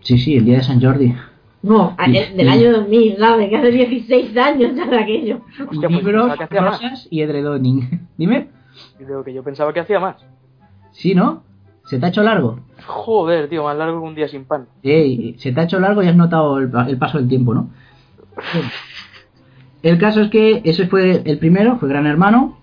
Sí, 0.00 0.18
sí, 0.18 0.36
el 0.36 0.44
día 0.44 0.56
de 0.56 0.62
San 0.62 0.80
Jordi. 0.80 1.14
No, 1.62 1.96
del 2.34 2.48
año 2.48 2.72
2000, 2.72 3.16
¿sabes? 3.18 3.48
Que 3.50 3.56
hace 3.56 3.70
16 3.72 4.36
años 4.36 4.76
ya 4.76 4.86
de 4.86 4.98
aquello. 4.98 5.40
Hostia, 5.68 5.88
pues 5.88 6.04
Libros, 6.04 6.36
que 6.36 6.44
hacía 6.44 6.60
más. 6.62 6.80
rosas 6.82 7.08
y 7.10 7.20
edredoning. 7.22 8.08
Dime. 8.16 8.48
Y 9.00 9.04
digo 9.04 9.24
que 9.24 9.34
yo 9.34 9.42
pensaba 9.42 9.72
que 9.72 9.80
hacía 9.80 9.98
más. 9.98 10.16
Sí, 10.92 11.14
¿no? 11.14 11.42
¿Se 11.84 11.98
te 11.98 12.06
ha 12.06 12.10
hecho 12.10 12.22
largo? 12.22 12.60
Joder, 12.86 13.48
tío, 13.48 13.64
más 13.64 13.76
largo 13.76 14.00
que 14.00 14.06
un 14.06 14.14
día 14.14 14.28
sin 14.28 14.44
pan. 14.44 14.66
Ey, 14.82 15.34
se 15.38 15.52
te 15.52 15.60
ha 15.60 15.64
hecho 15.64 15.80
largo 15.80 16.02
y 16.02 16.06
has 16.06 16.16
notado 16.16 16.58
el, 16.58 16.70
el 16.86 16.98
paso 16.98 17.18
del 17.18 17.28
tiempo, 17.28 17.54
¿no? 17.54 17.70
El 19.82 19.96
caso 19.98 20.20
es 20.22 20.30
que 20.30 20.60
ese 20.64 20.88
fue 20.88 21.22
el 21.24 21.38
primero, 21.38 21.78
fue 21.78 21.88
Gran 21.88 22.04
Hermano. 22.06 22.58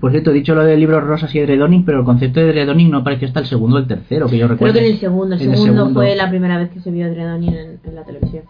Por 0.00 0.10
cierto, 0.12 0.30
he 0.30 0.34
dicho 0.34 0.54
lo 0.54 0.62
de 0.64 0.76
libros 0.76 1.02
rosas 1.04 1.34
y 1.34 1.40
edredoning, 1.40 1.84
pero 1.84 1.98
el 2.00 2.04
concepto 2.04 2.40
de 2.40 2.50
edredoning 2.50 2.90
no 2.90 2.98
apareció 2.98 3.26
hasta 3.28 3.40
el 3.40 3.46
segundo 3.46 3.76
o 3.76 3.78
el 3.80 3.86
tercero, 3.88 4.26
que 4.26 4.38
yo 4.38 4.46
Creo 4.46 4.54
recuerdo. 4.56 4.74
que 4.74 4.80
en 4.86 4.92
el 4.92 4.98
segundo. 4.98 5.34
El 5.34 5.42
En 5.42 5.50
el 5.50 5.56
segundo, 5.56 5.74
segundo. 5.82 6.00
fue 6.00 6.14
la 6.16 6.28
primera 6.28 6.56
vez 6.58 6.70
que 6.70 6.80
se 6.80 6.90
vio 6.90 7.06
Adrenaline 7.06 7.60
en, 7.60 7.80
en 7.84 7.94
la 7.94 8.04
televisión. 8.04 8.44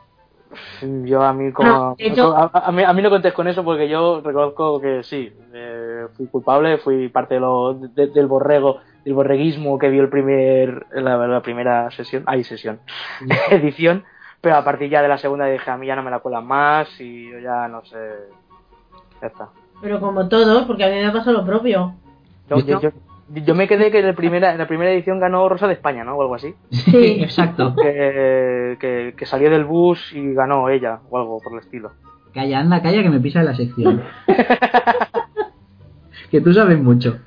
Yo 1.05 1.23
a 1.23 1.33
mí 1.33 1.53
como... 1.53 1.69
No, 1.69 1.95
hecho- 1.99 2.35
a, 2.37 2.51
a 2.53 2.73
mí, 2.73 2.83
a 2.83 2.93
mí 2.93 3.03
no 3.03 3.11
contés 3.11 3.33
con 3.33 3.47
eso 3.49 3.63
porque 3.65 3.89
yo 3.89 4.21
reconozco 4.25 4.81
que 4.81 5.03
sí, 5.03 5.31
eh, 5.53 6.07
fui 6.17 6.27
culpable, 6.27 6.79
fui 6.79 7.09
parte 7.09 7.35
de 7.35 7.41
lo, 7.41 7.75
de- 7.75 8.07
del 8.09 8.27
borrego, 8.27 8.79
del 9.05 9.15
borreguismo 9.15 9.79
que 9.79 9.89
vio 9.91 10.03
el 10.03 10.09
primer, 10.09 10.87
la, 10.93 11.17
la 11.27 11.43
primera 11.43 11.91
sesión, 11.91 12.23
ay 12.27 12.45
sesión, 12.45 12.81
edición, 13.51 14.05
pero 14.41 14.57
a 14.57 14.65
partir 14.65 14.89
ya 14.91 15.03
de 15.03 15.09
la 15.09 15.19
segunda 15.19 15.47
dije 15.47 15.71
a 15.71 15.77
mí 15.77 15.87
ya 15.87 15.97
no 15.97 16.03
me 16.03 16.11
la 16.11 16.21
cuelan 16.21 16.47
más 16.47 16.89
y 17.01 17.31
yo 17.31 17.39
ya 17.41 17.69
no 17.69 17.85
sé, 17.85 17.97
ya 19.21 19.27
está. 19.29 19.49
Pero 19.81 20.01
como 20.01 20.29
todos, 20.29 20.65
porque 20.65 20.85
a 20.85 20.89
mí 20.89 20.97
me 20.97 21.11
pasó 21.13 21.33
lo 21.33 21.45
propio. 21.45 21.95
Yo, 22.51 22.59
Yo- 22.59 22.67
yo- 22.67 22.81
yo- 22.81 22.91
yo 23.45 23.55
me 23.55 23.69
quedé 23.69 23.91
que 23.91 24.01
en 24.01 24.07
la 24.07 24.15
primera, 24.15 24.53
en 24.53 24.59
la 24.59 24.67
primera 24.67 24.91
edición 24.91 25.21
ganó 25.21 25.49
Rosa 25.49 25.67
de 25.67 25.75
España, 25.75 26.03
¿no? 26.03 26.17
O 26.17 26.23
algo 26.23 26.35
así. 26.35 26.55
Sí. 26.71 26.97
Exacto. 27.21 27.75
Que, 27.77 28.77
que, 28.81 29.15
que 29.17 29.27
salió 29.27 29.51
del 29.51 29.65
bus 29.67 30.13
y 30.15 30.33
ganó 30.33 30.69
ella, 30.71 31.01
o 31.11 31.19
algo 31.19 31.39
por 31.41 31.53
el 31.53 31.59
estilo. 31.61 31.93
Calla, 32.33 32.59
anda, 32.61 32.81
calla, 32.83 33.03
que 33.03 33.11
me 33.11 33.21
pisa 33.21 33.43
la 33.43 33.55
sección. 33.55 34.03
que 36.31 36.41
tú 36.41 36.53
sabes 36.53 36.81
mucho. 36.83 37.19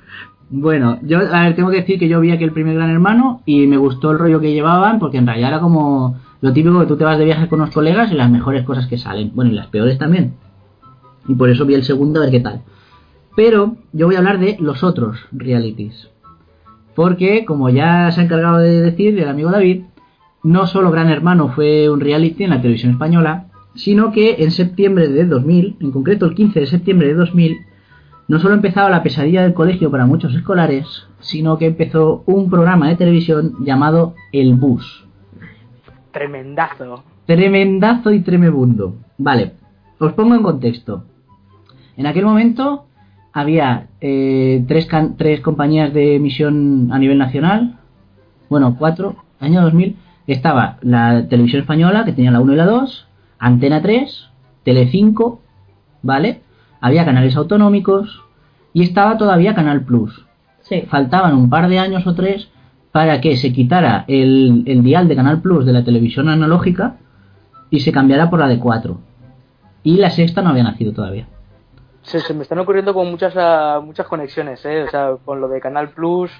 Bueno, 0.50 0.98
yo, 1.02 1.18
a 1.32 1.44
ver, 1.44 1.56
tengo 1.56 1.70
que 1.70 1.78
decir 1.78 1.98
que 1.98 2.08
yo 2.08 2.20
vi 2.20 2.30
aquel 2.30 2.52
primer 2.52 2.74
Gran 2.74 2.90
Hermano 2.90 3.40
y 3.46 3.66
me 3.66 3.78
gustó 3.78 4.10
el 4.10 4.18
rollo 4.18 4.40
que 4.40 4.52
llevaban, 4.52 4.98
porque 4.98 5.16
en 5.18 5.26
realidad 5.26 5.48
era 5.50 5.60
como 5.60 6.16
lo 6.40 6.52
típico 6.52 6.78
que 6.80 6.86
tú 6.86 6.96
te 6.96 7.04
vas 7.04 7.18
de 7.18 7.24
viaje 7.24 7.48
con 7.48 7.60
los 7.60 7.70
colegas 7.70 8.12
y 8.12 8.16
las 8.16 8.30
mejores 8.30 8.64
cosas 8.64 8.86
que 8.86 8.98
salen. 8.98 9.30
Bueno, 9.34 9.50
y 9.50 9.54
las 9.54 9.68
peores 9.68 9.98
también. 9.98 10.34
Y 11.28 11.34
por 11.34 11.50
eso 11.50 11.64
vi 11.66 11.74
el 11.74 11.84
segundo 11.84 12.20
a 12.20 12.24
ver 12.24 12.32
qué 12.32 12.40
tal. 12.40 12.62
Pero 13.36 13.76
yo 13.92 14.06
voy 14.06 14.16
a 14.16 14.18
hablar 14.18 14.38
de 14.38 14.56
los 14.60 14.82
otros 14.82 15.18
realities. 15.32 16.10
Porque, 16.94 17.44
como 17.44 17.70
ya 17.70 18.10
se 18.10 18.20
ha 18.20 18.24
encargado 18.24 18.58
de 18.58 18.82
decir 18.82 19.18
el 19.18 19.28
amigo 19.28 19.50
David, 19.50 19.82
no 20.42 20.66
solo 20.66 20.90
Gran 20.90 21.08
Hermano 21.08 21.48
fue 21.48 21.88
un 21.88 22.00
reality 22.00 22.44
en 22.44 22.50
la 22.50 22.60
televisión 22.60 22.92
española, 22.92 23.46
sino 23.74 24.12
que 24.12 24.42
en 24.42 24.50
septiembre 24.50 25.08
de 25.08 25.24
2000, 25.24 25.76
en 25.80 25.90
concreto 25.92 26.26
el 26.26 26.34
15 26.34 26.60
de 26.60 26.66
septiembre 26.66 27.08
de 27.08 27.14
2000, 27.14 27.58
no 28.28 28.38
solo 28.38 28.54
empezaba 28.54 28.90
la 28.90 29.02
pesadilla 29.02 29.42
del 29.42 29.54
colegio 29.54 29.90
para 29.90 30.06
muchos 30.06 30.34
escolares, 30.34 31.06
sino 31.20 31.58
que 31.58 31.66
empezó 31.66 32.22
un 32.26 32.50
programa 32.50 32.88
de 32.88 32.96
televisión 32.96 33.56
llamado 33.64 34.14
El 34.32 34.54
Bus. 34.54 35.06
Tremendazo. 36.12 37.04
Tremendazo 37.26 38.12
y 38.12 38.20
tremebundo. 38.20 38.96
Vale, 39.18 39.52
os 39.98 40.12
pongo 40.12 40.34
en 40.34 40.42
contexto. 40.42 41.04
En 41.96 42.06
aquel 42.06 42.24
momento 42.24 42.86
había 43.32 43.86
eh, 44.00 44.64
tres, 44.68 44.86
can- 44.86 45.16
tres 45.16 45.40
compañías 45.40 45.92
de 45.92 46.16
emisión 46.16 46.90
a 46.92 46.98
nivel 46.98 47.18
nacional. 47.18 47.76
Bueno, 48.48 48.76
cuatro. 48.78 49.16
Año 49.40 49.60
2000 49.62 49.96
estaba 50.26 50.76
la 50.82 51.26
televisión 51.28 51.62
española, 51.62 52.04
que 52.04 52.12
tenía 52.12 52.30
la 52.30 52.40
1 52.40 52.52
y 52.52 52.56
la 52.56 52.66
2, 52.66 53.08
Antena 53.38 53.82
3, 53.82 54.28
Telecinco 54.62 55.40
¿vale? 56.02 56.40
Había 56.80 57.04
canales 57.04 57.36
autonómicos 57.36 58.22
y 58.72 58.82
estaba 58.82 59.16
todavía 59.18 59.54
Canal 59.54 59.82
Plus. 59.82 60.24
Sí. 60.62 60.82
Faltaban 60.88 61.34
un 61.34 61.50
par 61.50 61.68
de 61.68 61.78
años 61.78 62.06
o 62.06 62.14
tres 62.14 62.48
para 62.92 63.20
que 63.20 63.36
se 63.36 63.52
quitara 63.52 64.04
el, 64.08 64.62
el 64.66 64.82
dial 64.82 65.08
de 65.08 65.16
Canal 65.16 65.40
Plus 65.40 65.64
de 65.66 65.72
la 65.72 65.84
televisión 65.84 66.28
analógica 66.28 66.96
y 67.70 67.80
se 67.80 67.90
cambiara 67.92 68.30
por 68.30 68.38
la 68.40 68.48
de 68.48 68.58
4. 68.58 68.98
Y 69.82 69.96
la 69.96 70.10
sexta 70.10 70.42
no 70.42 70.50
había 70.50 70.62
nacido 70.64 70.92
todavía. 70.92 71.26
Se, 72.02 72.20
se 72.20 72.34
me 72.34 72.42
están 72.42 72.58
ocurriendo 72.58 72.92
como 72.94 73.10
muchas 73.10 73.34
ah, 73.36 73.80
muchas 73.84 74.06
conexiones, 74.06 74.64
¿eh? 74.64 74.82
O 74.82 74.90
sea, 74.90 75.16
con 75.24 75.40
lo 75.40 75.48
de 75.48 75.60
Canal 75.60 75.90
Plus, 75.90 76.30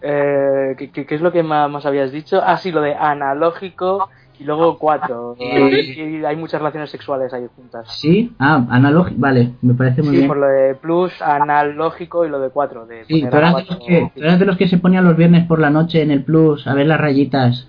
eh, 0.00 0.74
¿qué, 0.78 0.90
qué- 0.90 1.14
es 1.14 1.20
lo 1.20 1.30
que 1.32 1.42
más, 1.42 1.70
más 1.70 1.84
habías 1.86 2.10
dicho? 2.10 2.40
Ah, 2.44 2.56
sí, 2.56 2.72
lo 2.72 2.80
de 2.80 2.94
analógico 2.94 4.08
y 4.38 4.44
luego 4.44 4.78
4. 4.78 5.36
y 5.38 6.24
hay 6.24 6.36
muchas 6.36 6.60
relaciones 6.62 6.88
sexuales 6.90 7.32
ahí 7.34 7.46
juntas. 7.54 7.86
¿Sí? 8.00 8.32
Ah, 8.38 8.64
analógico, 8.70 9.20
vale, 9.20 9.50
me 9.60 9.74
parece 9.74 10.00
muy 10.02 10.12
Sí, 10.12 10.16
bien. 10.16 10.28
por 10.28 10.38
lo 10.38 10.46
de 10.46 10.74
Plus, 10.74 11.20
analógico 11.20 12.24
y 12.24 12.30
lo 12.30 12.40
de 12.40 12.48
4. 12.48 12.86
De 12.86 13.04
Sí, 13.04 13.20
tú 13.20 13.26
de 13.36 13.40
los 13.42 13.50
cuatro. 13.52 13.78
que, 13.86 14.10
tú 14.14 14.20
eras 14.22 14.38
de 14.38 14.46
los 14.46 14.56
que 14.56 14.68
se 14.68 14.78
ponían 14.78 15.04
los 15.04 15.16
viernes 15.18 15.46
por 15.46 15.58
la 15.58 15.68
noche 15.68 16.00
en 16.00 16.10
el 16.10 16.24
Plus 16.24 16.66
a 16.66 16.72
ver 16.72 16.86
las 16.86 16.98
rayitas, 16.98 17.68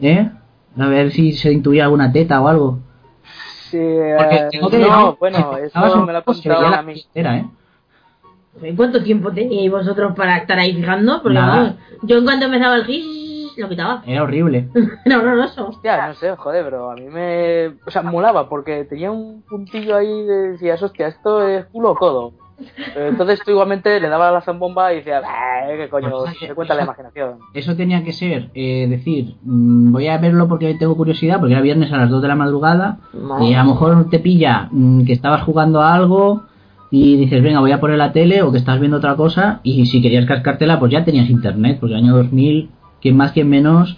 ¿eh? 0.00 0.30
A 0.78 0.86
ver 0.86 1.10
si 1.10 1.32
se 1.32 1.52
intuía 1.52 1.84
alguna 1.84 2.10
teta 2.12 2.40
o 2.40 2.48
algo. 2.48 2.78
Sí, 3.70 3.78
Porque 4.16 4.36
eh, 4.36 4.48
tengo 4.50 4.70
que 4.70 4.78
no, 4.78 5.16
bueno, 5.16 5.56
eso 5.58 6.06
me 6.06 6.12
lo 6.12 6.18
ha 6.18 6.22
contado 6.22 6.70
la 6.70 6.78
a 6.78 6.82
mí. 6.82 6.94
billetera, 6.94 7.36
¿eh? 7.38 7.46
¿En 8.62 8.76
cuánto 8.76 9.02
tiempo 9.02 9.30
teníais 9.32 9.70
vosotros 9.70 10.14
para 10.16 10.38
estar 10.38 10.58
ahí 10.58 10.74
fijando? 10.74 11.22
Porque 11.22 11.38
vamos, 11.38 11.74
yo 12.02 12.18
en 12.18 12.24
cuanto 12.24 12.46
empezaba 12.46 12.76
el 12.76 12.84
gis, 12.84 13.56
lo 13.56 13.68
quitaba. 13.68 14.02
Era 14.06 14.22
horrible. 14.22 14.68
Era 15.04 15.18
horroroso. 15.18 15.68
Hostia, 15.68 16.08
no 16.08 16.14
sé, 16.14 16.34
joder, 16.36 16.64
pero 16.64 16.90
a 16.90 16.94
mí 16.94 17.06
me. 17.08 17.68
O 17.86 17.90
sea, 17.90 18.02
molaba 18.02 18.48
porque 18.48 18.84
tenía 18.84 19.10
un 19.10 19.42
puntillo 19.42 19.96
ahí 19.96 20.24
de 20.24 20.52
decías, 20.52 20.82
hostia, 20.82 21.08
esto 21.08 21.46
es 21.46 21.66
culo 21.66 21.92
o 21.92 21.94
codo. 21.94 22.32
Pero 22.94 23.08
entonces 23.08 23.40
tú 23.44 23.52
igualmente 23.52 24.00
le 24.00 24.08
dabas 24.08 24.32
la 24.32 24.40
zambomba 24.40 24.92
y 24.92 24.96
decías, 24.96 25.22
"Eh, 25.22 25.76
¿qué 25.76 25.88
coño? 25.88 26.10
Pues, 26.10 26.38
Se 26.38 26.54
cuenta 26.54 26.74
la 26.74 26.82
imaginación. 26.82 27.38
Eso 27.54 27.76
tenía 27.76 28.02
que 28.02 28.12
ser, 28.12 28.50
eh, 28.54 28.86
decir, 28.88 29.36
mm, 29.42 29.92
voy 29.92 30.08
a 30.08 30.18
verlo 30.18 30.48
porque 30.48 30.74
tengo 30.74 30.96
curiosidad, 30.96 31.38
porque 31.38 31.52
era 31.54 31.62
viernes 31.62 31.92
a 31.92 31.96
las 31.96 32.10
2 32.10 32.20
de 32.22 32.28
la 32.28 32.34
madrugada, 32.34 32.98
y 33.40 33.54
a 33.54 33.62
lo 33.62 33.70
mejor 33.70 34.10
te 34.10 34.18
pilla 34.18 34.68
mm, 34.70 35.04
que 35.04 35.12
estabas 35.12 35.42
jugando 35.42 35.80
a 35.80 35.94
algo 35.94 36.42
y 36.90 37.16
dices, 37.16 37.42
venga, 37.42 37.60
voy 37.60 37.72
a 37.72 37.80
poner 37.80 37.98
la 37.98 38.12
tele, 38.12 38.42
o 38.42 38.50
que 38.50 38.58
estás 38.58 38.80
viendo 38.80 38.96
otra 38.96 39.14
cosa, 39.14 39.60
y 39.62 39.86
si 39.86 40.02
querías 40.02 40.26
cascártela, 40.26 40.78
pues 40.78 40.90
ya 40.90 41.04
tenías 41.04 41.28
internet, 41.30 41.78
porque 41.80 41.94
el 41.94 42.04
año 42.04 42.16
2000, 42.16 42.70
quien 43.00 43.16
más, 43.16 43.32
quien 43.32 43.48
menos, 43.48 43.96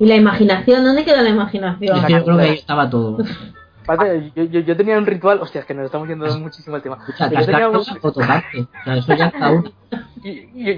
¿Y 0.00 0.06
la 0.06 0.16
imaginación? 0.16 0.82
¿Dónde 0.82 1.04
queda 1.04 1.20
la 1.20 1.28
imaginación? 1.28 1.98
es 1.98 2.04
que 2.06 2.12
yo 2.14 2.24
creo 2.24 2.38
que 2.38 2.42
ahí 2.42 2.54
estaba 2.54 2.88
todo. 2.88 3.18
Aparte, 3.94 4.32
yo, 4.34 4.44
yo, 4.44 4.60
yo 4.60 4.76
tenía 4.76 4.98
un 4.98 5.06
ritual, 5.06 5.40
hostia, 5.40 5.60
es 5.62 5.66
que 5.66 5.74
nos 5.74 5.86
estamos 5.86 6.08
yendo 6.08 6.26
muchísimo 6.38 6.76
el 6.76 6.82
tema. 6.82 6.98
Yo 7.30 7.46
tenía 7.46 7.68
un, 7.68 7.76
o 7.76 7.82
sea, 8.84 8.94
eso 8.96 9.14
ya 9.14 9.30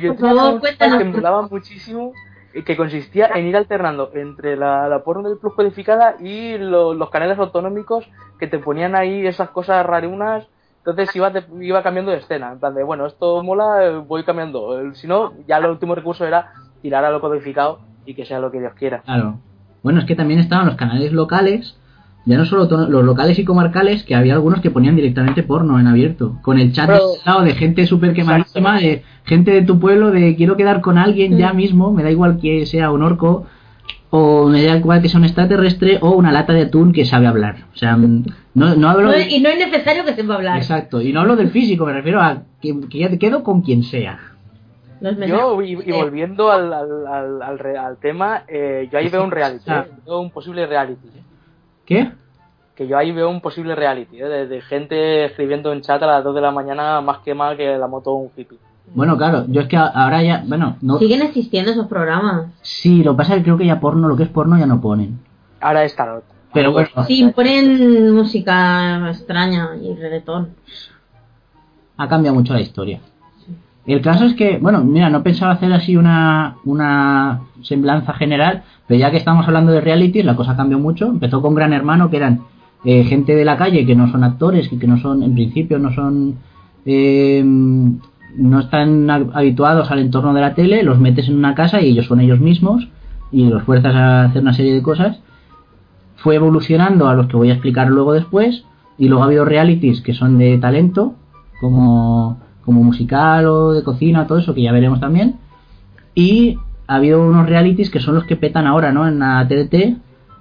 yo 0.00 0.14
tenía 0.16 0.34
favor, 0.34 0.54
un 0.54 0.62
ritual 0.62 0.98
que 0.98 1.04
me 1.04 1.10
molaba 1.12 1.42
muchísimo, 1.48 2.12
eh, 2.54 2.62
que 2.64 2.76
consistía 2.76 3.26
en 3.34 3.46
ir 3.46 3.56
alternando 3.56 4.10
entre 4.14 4.56
la, 4.56 4.88
la 4.88 5.02
porno 5.02 5.28
del 5.28 5.38
plus 5.38 5.54
codificada 5.54 6.16
y 6.20 6.56
lo- 6.58 6.94
los 6.94 7.10
canales 7.10 7.38
autonómicos 7.38 8.08
que 8.38 8.46
te 8.46 8.58
ponían 8.58 8.94
ahí 8.94 9.26
esas 9.26 9.50
cosas 9.50 9.84
rarunas. 9.84 10.46
Entonces 10.78 11.14
iba, 11.14 11.30
de- 11.30 11.44
iba 11.60 11.82
cambiando 11.82 12.10
de 12.10 12.18
escena, 12.18 12.52
en 12.52 12.58
plan 12.60 12.74
de, 12.74 12.82
bueno, 12.82 13.06
esto 13.06 13.42
mola, 13.42 13.84
eh, 13.86 13.96
voy 13.98 14.24
cambiando. 14.24 14.78
El- 14.78 14.94
Si 14.96 15.06
no, 15.06 15.32
ya 15.46 15.58
el 15.58 15.66
último 15.66 15.94
recurso 15.94 16.24
era 16.26 16.52
tirar 16.80 17.04
a 17.04 17.10
lo 17.10 17.20
codificado 17.20 17.80
y 18.04 18.14
que 18.14 18.24
sea 18.24 18.40
lo 18.40 18.50
que 18.50 18.58
Dios 18.60 18.72
quiera. 18.74 19.02
Claro. 19.02 19.38
Bueno, 19.82 20.00
es 20.00 20.06
que 20.06 20.14
también 20.16 20.40
estaban 20.40 20.66
los 20.66 20.76
canales 20.76 21.12
locales, 21.12 21.76
ya 22.24 22.36
no 22.38 22.44
solo 22.44 22.68
los 22.88 23.04
locales 23.04 23.38
y 23.38 23.44
comarcales, 23.44 24.04
que 24.04 24.14
había 24.14 24.34
algunos 24.34 24.60
que 24.60 24.70
ponían 24.70 24.94
directamente 24.96 25.42
porno 25.42 25.78
en 25.80 25.86
abierto, 25.88 26.38
con 26.42 26.58
el 26.58 26.72
chat 26.72 26.88
de 27.44 27.54
gente 27.54 27.86
súper 27.86 28.12
quemadísima, 28.14 28.78
de 28.78 29.02
gente 29.24 29.50
de 29.50 29.62
tu 29.62 29.78
pueblo, 29.80 30.10
de 30.10 30.36
quiero 30.36 30.56
quedar 30.56 30.80
con 30.80 30.98
alguien 30.98 31.36
ya 31.36 31.52
mismo, 31.52 31.92
me 31.92 32.02
da 32.02 32.10
igual 32.10 32.38
que 32.40 32.64
sea 32.66 32.90
un 32.92 33.02
orco, 33.02 33.46
o 34.10 34.46
me 34.48 34.62
da 34.64 34.76
igual 34.76 35.00
que 35.02 35.08
sea 35.08 35.18
un 35.18 35.24
extraterrestre, 35.24 35.98
o 36.00 36.10
una 36.10 36.30
lata 36.32 36.52
de 36.52 36.62
atún 36.62 36.92
que 36.92 37.04
sabe 37.04 37.26
hablar. 37.26 37.56
O 37.74 37.76
sea, 37.76 37.96
mm, 37.96 38.24
no, 38.54 38.74
no 38.76 38.88
hablo... 38.90 39.06
No, 39.06 39.12
de- 39.12 39.28
y 39.30 39.40
no 39.40 39.48
es 39.48 39.58
necesario 39.58 40.04
que 40.04 40.14
sepa 40.14 40.34
hablar. 40.34 40.58
Exacto, 40.58 41.00
y 41.00 41.12
no 41.12 41.20
hablo 41.22 41.34
del 41.34 41.50
físico, 41.50 41.86
me 41.86 41.92
refiero 41.94 42.20
a 42.20 42.42
que, 42.60 42.74
que 42.90 42.98
ya 42.98 43.08
te 43.08 43.18
quedo 43.18 43.42
con 43.42 43.62
quien 43.62 43.82
sea. 43.82 44.18
Yo, 45.26 45.60
y, 45.62 45.72
y 45.72 45.90
Eh, 45.90 45.92
volviendo 45.92 46.52
al, 46.52 46.72
al, 46.72 47.06
al, 47.08 47.76
al 47.76 47.96
tema, 47.96 48.44
eh, 48.46 48.88
yo 48.92 48.98
ahí 48.98 49.08
veo 49.08 49.24
un 49.24 49.32
reality, 49.32 49.64
Ah. 49.66 49.86
eh, 49.88 49.92
veo 50.06 50.20
un 50.20 50.30
posible 50.30 50.64
reality. 50.66 51.08
¿Qué? 51.92 52.10
Que 52.74 52.86
yo 52.88 52.96
ahí 52.96 53.12
veo 53.12 53.28
un 53.28 53.40
posible 53.40 53.74
reality, 53.74 54.20
eh, 54.20 54.24
de, 54.24 54.46
de 54.46 54.60
gente 54.62 55.24
escribiendo 55.26 55.72
en 55.72 55.82
chat 55.82 56.02
a 56.02 56.06
las 56.06 56.24
2 56.24 56.34
de 56.34 56.40
la 56.40 56.50
mañana 56.50 57.00
más 57.00 57.18
que 57.18 57.34
mal 57.34 57.56
que 57.56 57.76
la 57.76 57.86
moto 57.86 58.10
de 58.10 58.16
un 58.16 58.30
hippie. 58.36 58.58
Bueno, 58.94 59.16
claro, 59.16 59.44
yo 59.48 59.60
es 59.60 59.68
que 59.68 59.76
ahora 59.76 60.22
ya, 60.22 60.42
bueno, 60.46 60.76
no... 60.82 60.98
Siguen 60.98 61.22
existiendo 61.22 61.70
esos 61.70 61.86
programas. 61.86 62.46
Sí, 62.62 63.02
lo 63.04 63.12
que 63.12 63.18
pasa 63.18 63.32
es 63.34 63.38
que 63.38 63.44
creo 63.44 63.58
que 63.58 63.66
ya 63.66 63.78
porno, 63.80 64.08
lo 64.08 64.16
que 64.16 64.24
es 64.24 64.28
porno 64.28 64.58
ya 64.58 64.66
no 64.66 64.80
ponen. 64.80 65.18
Ahora 65.60 65.84
es 65.84 65.94
tarot. 65.94 66.24
Pero 66.52 66.72
bueno, 66.72 66.88
Sí, 67.06 67.30
ponen 67.34 68.12
música 68.14 69.08
extraña 69.10 69.70
y 69.80 69.94
reggaetón. 69.94 70.50
ha 71.96 72.08
cambiado 72.08 72.34
mucho 72.36 72.52
la 72.54 72.60
historia. 72.60 73.00
El 73.86 74.00
caso 74.02 74.24
es 74.26 74.34
que, 74.34 74.58
bueno, 74.58 74.82
mira, 74.84 75.08
no 75.10 75.22
pensaba 75.22 75.52
hacer 75.52 75.72
así 75.72 75.96
una, 75.96 76.56
una 76.64 77.40
semblanza 77.62 78.12
general, 78.12 78.62
pero 78.92 79.00
ya 79.00 79.10
que 79.10 79.16
estamos 79.16 79.46
hablando 79.48 79.72
de 79.72 79.80
reality, 79.80 80.22
la 80.22 80.36
cosa 80.36 80.54
cambió 80.54 80.78
mucho. 80.78 81.06
Empezó 81.06 81.40
con 81.40 81.54
Gran 81.54 81.72
Hermano, 81.72 82.10
que 82.10 82.18
eran 82.18 82.42
eh, 82.84 83.04
gente 83.04 83.34
de 83.34 83.42
la 83.46 83.56
calle 83.56 83.86
que 83.86 83.96
no 83.96 84.10
son 84.12 84.22
actores, 84.22 84.70
y 84.70 84.76
que 84.76 84.86
no 84.86 84.98
son, 84.98 85.22
en 85.22 85.32
principio, 85.32 85.78
no 85.78 85.94
son. 85.94 86.34
eh, 86.84 87.42
no 88.36 88.60
están 88.60 89.06
hab- 89.08 89.30
habituados 89.32 89.90
al 89.90 90.00
entorno 90.00 90.34
de 90.34 90.42
la 90.42 90.52
tele, 90.54 90.82
los 90.82 90.98
metes 90.98 91.26
en 91.28 91.36
una 91.36 91.54
casa 91.54 91.80
y 91.80 91.88
ellos 91.88 92.04
son 92.04 92.20
ellos 92.20 92.38
mismos 92.38 92.86
y 93.30 93.46
los 93.46 93.62
fuerzas 93.62 93.94
a 93.94 94.24
hacer 94.24 94.42
una 94.42 94.52
serie 94.52 94.74
de 94.74 94.82
cosas. 94.82 95.20
Fue 96.16 96.34
evolucionando 96.34 97.08
a 97.08 97.14
los 97.14 97.28
que 97.28 97.36
voy 97.38 97.48
a 97.48 97.54
explicar 97.54 97.88
luego 97.88 98.12
después 98.12 98.64
y 98.98 99.08
luego 99.08 99.22
ha 99.22 99.26
habido 99.26 99.46
realities 99.46 100.02
que 100.02 100.12
son 100.12 100.36
de 100.36 100.58
talento, 100.58 101.14
como, 101.62 102.38
como 102.64 102.82
musical 102.82 103.46
o 103.46 103.72
de 103.72 103.82
cocina, 103.82 104.26
todo 104.26 104.36
eso 104.38 104.52
que 104.54 104.62
ya 104.62 104.72
veremos 104.72 105.00
también. 105.00 105.36
Y 106.14 106.58
ha 106.92 106.96
habido 106.96 107.22
unos 107.22 107.48
realities 107.48 107.90
que 107.90 108.00
son 108.00 108.14
los 108.14 108.24
que 108.24 108.36
petan 108.36 108.66
ahora, 108.66 108.92
¿no? 108.92 109.06
En 109.08 109.18
la 109.18 109.46
TDT, 109.48 109.96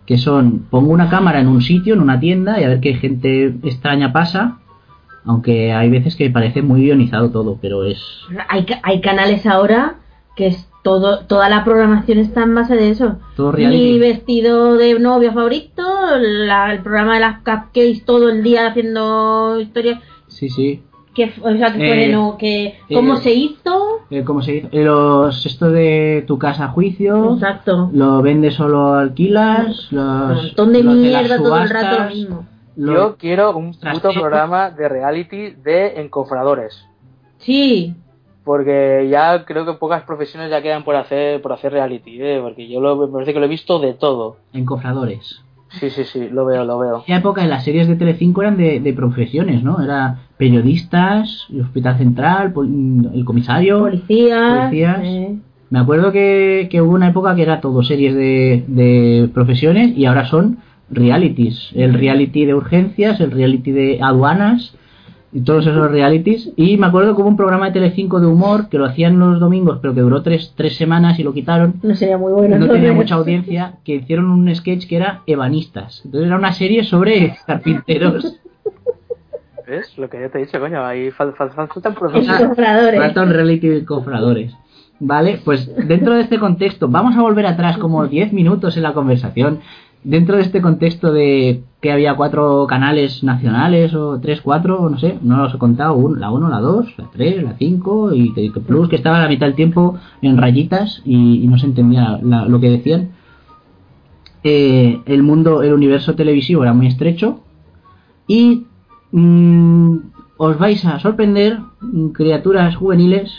que 0.06 0.18
son 0.18 0.66
pongo 0.70 0.92
una 0.92 1.10
cámara 1.10 1.40
en 1.40 1.48
un 1.48 1.62
sitio, 1.62 1.94
en 1.94 2.02
una 2.02 2.20
tienda, 2.20 2.60
y 2.60 2.64
a 2.64 2.68
ver 2.68 2.80
qué 2.82 2.94
gente 2.96 3.46
extraña 3.64 4.12
pasa. 4.12 4.58
Aunque 5.24 5.72
hay 5.72 5.90
veces 5.90 6.16
que 6.16 6.30
parece 6.32 6.62
muy 6.64 6.82
guionizado 6.84 7.30
todo, 7.30 7.58
pero 7.62 7.84
es. 7.86 8.02
Hay, 8.50 8.66
hay 8.82 9.02
canales 9.02 9.46
ahora 9.46 9.96
que 10.36 10.48
es 10.48 10.68
todo, 10.84 11.26
toda 11.26 11.48
la 11.48 11.64
programación 11.64 12.18
está 12.18 12.42
en 12.42 12.56
base 12.56 12.76
de 12.76 12.90
eso. 12.90 13.18
Todo 13.36 13.52
reality. 13.52 13.78
Mi 13.94 14.00
vestido 14.00 14.78
de 14.78 14.98
novio 15.00 15.32
favorito, 15.32 15.84
la- 16.20 16.74
el 16.74 16.80
programa 16.82 17.14
de 17.14 17.20
las 17.20 17.38
cupcakes 17.40 18.04
todo 18.04 18.30
el 18.32 18.42
día 18.42 18.66
haciendo 18.68 19.60
historias. 19.62 20.00
Sí, 20.28 20.50
sí. 20.50 20.82
Que, 21.14 21.34
o 21.42 21.52
sea, 21.58 21.74
que 21.74 21.86
Eh, 21.86 22.06
fue, 22.06 22.08
no, 22.08 22.38
que, 22.38 22.80
¿Cómo 22.94 23.16
eh, 23.16 23.18
se 23.18 23.34
hizo? 23.34 24.00
Eh, 24.10 24.24
¿Cómo 24.24 24.42
se 24.42 24.52
dice? 24.54 24.70
Eh, 24.72 24.84
Los, 24.84 25.46
esto 25.46 25.70
de 25.70 26.24
tu 26.26 26.38
casa 26.38 26.66
a 26.66 26.68
juicio. 26.70 27.34
Exacto. 27.34 27.90
Lo 27.94 28.22
vendes 28.22 28.54
solo 28.56 28.94
alquilas. 28.94 29.92
Un 29.92 30.36
montón 30.36 30.72
de 30.74 30.84
mierda 30.84 31.38
todo 31.38 31.58
el 31.58 31.70
rato 31.70 32.04
lo 32.04 32.10
mismo. 32.10 32.46
Yo 32.78 33.18
quiero 33.18 33.56
un 33.58 33.74
puto 33.74 34.12
eh. 34.12 34.14
programa 34.14 34.70
de 34.72 34.88
reality 34.88 35.52
de 35.52 36.00
encofradores. 36.02 36.86
Sí, 37.40 37.94
Porque 38.44 39.08
ya 39.10 39.44
creo 39.46 39.66
que 39.66 39.74
pocas 39.74 40.04
profesiones 40.04 40.50
ya 40.50 40.62
quedan 40.62 40.84
por 40.84 40.96
hacer 40.96 41.42
por 41.42 41.52
hacer 41.54 41.74
reality, 41.74 42.22
¿eh? 42.22 42.40
porque 42.42 42.68
yo 42.68 42.80
lo, 42.80 42.96
me 42.96 43.08
parece 43.08 43.34
que 43.34 43.40
lo 43.40 43.46
he 43.46 43.50
visto 43.50 43.80
de 43.80 43.94
todo. 43.94 44.38
encofradores. 44.54 45.42
Sí, 45.80 45.90
sí, 45.90 46.04
sí, 46.04 46.28
lo 46.32 46.46
veo, 46.46 46.66
lo 46.66 46.80
veo. 46.80 46.96
En 46.96 47.02
aquella 47.02 47.18
época 47.20 47.44
en 47.44 47.50
las 47.50 47.64
series 47.64 47.88
de 47.88 47.96
Telecinco 47.96 48.42
eran 48.42 48.58
de, 48.58 48.80
de 48.82 48.94
profesiones, 48.94 49.64
¿no? 49.64 49.82
Era 49.82 50.20
periodistas, 50.38 51.48
el 51.52 51.62
hospital 51.62 51.98
central, 51.98 52.52
pol- 52.54 53.10
el 53.14 53.26
comisario. 53.26 53.80
policías. 53.80 54.66
Policías. 54.68 55.00
eh. 55.04 55.36
Me 55.70 55.80
acuerdo 55.80 56.12
que, 56.12 56.68
que 56.70 56.82
hubo 56.82 56.94
una 56.94 57.08
época 57.08 57.34
que 57.36 57.44
era 57.44 57.62
todo 57.62 57.82
series 57.84 58.14
de, 58.14 58.66
de 58.68 59.30
profesiones 59.34 59.98
y 59.98 60.06
ahora 60.06 60.26
son 60.26 60.58
realities. 60.90 61.70
El 61.74 61.94
reality 61.94 62.46
de 62.46 62.54
urgencias, 62.54 63.20
el 63.22 63.32
reality 63.32 63.72
de 63.72 64.00
aduanas 64.02 64.76
y 65.34 65.42
todos 65.42 65.66
esos 65.66 65.90
realities. 65.90 66.52
Y 66.58 66.78
me 66.78 66.88
acuerdo 66.88 67.16
que 67.16 67.22
hubo 67.22 67.30
un 67.30 67.38
programa 67.38 67.68
de 67.68 67.72
Telecinco 67.74 68.20
de 68.20 68.28
humor 68.28 68.68
que 68.70 68.78
lo 68.78 68.86
hacían 68.86 69.18
los 69.20 69.40
domingos, 69.40 69.80
pero 69.82 69.94
que 69.94 70.02
duró 70.02 70.22
tres, 70.22 70.54
tres 70.56 70.76
semanas 70.76 71.18
y 71.20 71.24
lo 71.24 71.34
quitaron. 71.34 71.76
No 71.84 71.96
sería 71.96 72.18
muy 72.18 72.34
bueno. 72.34 72.58
No 72.58 72.68
tenía 72.70 72.92
mucha 72.94 73.16
audiencia, 73.16 73.76
que 73.86 73.96
hicieron 73.96 74.30
un 74.30 74.54
sketch 74.54 74.88
que 74.88 74.98
era 74.98 75.22
Ebanistas. 75.28 76.02
Entonces 76.06 76.28
era 76.28 76.38
una 76.38 76.52
serie 76.54 76.84
sobre 76.84 77.38
carpinteros. 77.48 78.38
¿Ves? 79.68 79.98
Lo 79.98 80.10
que 80.10 80.20
yo 80.20 80.30
te 80.30 80.40
he 80.40 80.46
dicho, 80.46 80.60
coño, 80.60 80.84
ahí 80.86 81.10
fal- 81.12 81.34
fal- 81.34 81.52
fal- 81.52 81.70
faltan 81.70 81.94
Esos 81.94 82.00
profesiones. 82.00 82.42
compradores. 82.48 83.00
Falta 83.00 83.24
un 83.24 83.30
reality 83.30 83.68
de 83.70 83.86
cofradores. 83.86 84.54
Vale, 85.00 85.40
pues 85.44 85.72
dentro 85.88 86.14
de 86.14 86.22
este 86.22 86.38
contexto, 86.40 86.88
vamos 86.88 87.16
a 87.16 87.22
volver 87.22 87.46
atrás 87.48 87.78
como 87.78 88.06
10 88.06 88.34
minutos 88.34 88.76
en 88.78 88.84
la 88.84 88.94
conversación. 88.94 89.60
Dentro 90.04 90.36
de 90.38 90.42
este 90.44 90.62
contexto 90.62 91.12
de 91.14 91.64
que 91.82 91.92
había 91.92 92.16
cuatro 92.16 92.66
canales 92.68 93.24
nacionales 93.24 93.94
o 93.94 94.20
tres, 94.20 94.42
cuatro, 94.42 94.90
no 94.90 94.98
sé, 95.00 95.18
no 95.22 95.38
los 95.38 95.54
he 95.54 95.58
contado, 95.58 95.96
un- 95.96 96.20
la 96.20 96.32
1, 96.32 96.50
la 96.50 96.60
2, 96.60 96.94
la 96.98 97.06
3, 97.12 97.44
la 97.44 97.54
5 97.58 98.14
y 98.14 98.34
que- 98.34 98.52
Plus 98.60 98.90
que 98.90 98.96
estaba 98.96 99.18
a 99.18 99.24
la 99.24 99.30
mitad 99.30 99.48
del 99.48 99.56
tiempo 99.56 99.98
en 100.22 100.38
rayitas 100.38 101.02
y, 101.06 101.48
no 101.48 101.58
se 101.58 101.66
entendía 101.68 102.20
la- 102.24 102.46
lo 102.46 102.60
que 102.60 102.70
decían. 102.70 103.10
Eh, 104.44 105.00
el 105.06 105.22
mundo, 105.24 105.62
el 105.62 105.74
universo 105.74 106.16
televisivo 106.16 106.64
era 106.64 106.74
muy 106.74 106.88
estrecho 106.88 107.40
y 108.28 108.66
mm, 109.12 109.98
os 110.38 110.58
vais 110.58 110.84
a 110.86 111.00
sorprender, 111.00 111.60
mm, 111.82 112.08
criaturas 112.10 112.76
juveniles, 112.76 113.32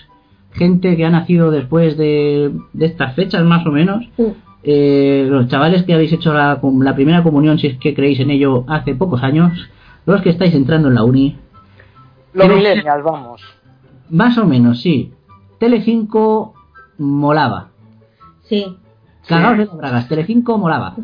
gente 0.53 0.97
que 0.97 1.05
ha 1.05 1.11
nacido 1.11 1.51
después 1.51 1.97
de, 1.97 2.53
de 2.73 2.87
estas 2.87 3.15
fechas 3.17 3.43
más 3.45 3.67
o 3.67 3.71
menos, 3.73 4.05
eh, 4.65 5.27
los 5.29 5.49
chavales 5.49 5.83
que 5.85 5.95
habéis 5.95 6.13
hecho 6.13 6.33
la, 6.33 6.61
primera 6.95 7.23
comunión, 7.23 7.59
si 7.59 7.67
es 7.67 7.79
que 7.79 7.95
creéis 7.95 8.21
en 8.21 8.31
ello, 8.31 8.65
hace 8.69 8.95
pocos 8.95 9.23
años, 9.23 9.53
los 10.07 10.23
que 10.23 10.31
estáis 10.31 10.55
entrando 10.55 10.89
en 10.89 10.95
la 10.95 11.05
uni, 11.05 11.37
Los 12.33 12.49
millennials, 12.49 13.03
vamos. 13.05 13.43
más 14.11 14.39
o 14.39 14.45
menos, 14.47 14.81
sí. 14.81 15.13
Telecinco 15.59 16.55
molaba. 16.99 17.69
Sí. 18.45 18.77
Cagaos 19.27 19.59
de 19.59 19.67
las 19.67 19.77
bragas, 19.77 20.09
Telecinco 20.09 20.59
molaba. 20.59 20.97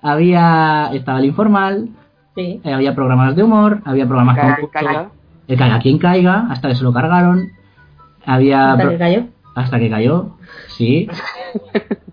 Había, 0.00 0.90
estaba 0.92 1.18
el 1.20 1.26
informal, 1.26 1.88
Sí. 2.34 2.60
eh, 2.64 2.72
había 2.72 2.94
programas 2.94 3.36
de 3.36 3.42
humor, 3.42 3.82
había 3.84 4.06
programas 4.06 4.38
con 4.38 4.66
calla. 4.68 5.10
el 5.48 5.58
caiga 5.58 5.78
quien 5.80 5.98
caiga, 5.98 6.46
hasta 6.50 6.68
que 6.68 6.74
se 6.74 6.82
lo 6.84 6.92
cargaron. 6.92 7.50
Había 8.24 8.72
Hasta 8.72 8.88
que 8.88 8.98
cayó. 8.98 9.24
hasta 9.54 9.78
que 9.78 9.90
cayó, 9.90 10.36
sí. 10.68 11.08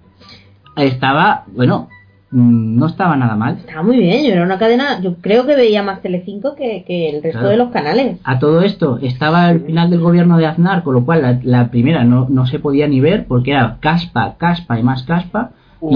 Estaba, 0.79 1.43
bueno, 1.47 1.87
mm, 2.31 2.77
no 2.77 2.87
estaba 2.87 3.15
nada 3.15 3.35
mal. 3.35 3.57
Estaba 3.57 3.83
muy 3.83 3.97
bien, 3.97 4.23
yo 4.25 4.31
era 4.31 4.43
una 4.43 4.57
cadena, 4.59 5.01
yo 5.01 5.15
creo 5.21 5.45
que 5.45 5.55
veía 5.55 5.83
más 5.83 6.01
Telecinco 6.01 6.55
que, 6.55 6.83
que 6.85 7.09
el 7.09 7.21
resto 7.23 7.39
Claro. 7.39 7.49
de 7.49 7.57
los 7.57 7.69
canales. 7.71 8.17
A 8.23 8.39
todo 8.39 8.61
esto 8.61 8.99
estaba 9.01 9.49
el 9.51 9.61
final 9.61 9.89
del 9.89 9.99
gobierno 9.99 10.37
de 10.37 10.45
Aznar, 10.47 10.83
con 10.83 10.93
lo 10.95 11.05
cual 11.05 11.21
la, 11.21 11.39
la 11.43 11.69
primera 11.71 12.03
no, 12.03 12.27
no 12.29 12.45
se 12.45 12.59
podía 12.59 12.87
ni 12.87 12.99
ver 12.99 13.25
porque 13.27 13.51
era 13.51 13.77
caspa, 13.79 14.35
caspa 14.37 14.79
y 14.79 14.83
más 14.83 15.03
caspa. 15.03 15.51
Y 15.81 15.89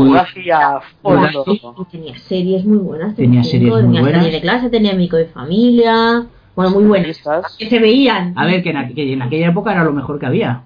tenía 1.91 2.15
series 2.17 2.65
muy 2.65 2.77
buenas. 2.77 3.15
Tenía 3.15 3.43
series 3.43 3.69
muy 3.71 3.81
tenía 3.81 4.01
buenas. 4.01 4.23
serie 4.23 4.37
de 4.37 4.41
clase, 4.41 4.69
tenía 4.69 4.93
amigo 4.93 5.17
de 5.17 5.25
familia. 5.25 6.25
Bueno, 6.55 6.71
muy 6.71 6.85
buenas. 6.85 7.09
Estas. 7.17 7.55
Que 7.57 7.67
se 7.69 7.79
veían. 7.79 8.33
A 8.37 8.45
ver, 8.45 8.63
que 8.63 8.69
en, 8.69 8.77
aqu- 8.77 8.93
que 8.95 9.11
en 9.13 9.21
aquella 9.21 9.47
época 9.49 9.71
era 9.73 9.83
lo 9.83 9.91
mejor 9.91 10.19
que 10.19 10.25
había. 10.25 10.63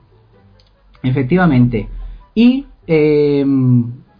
Efectivamente. 1.03 1.87
Y, 2.35 2.65
eh, 2.85 3.45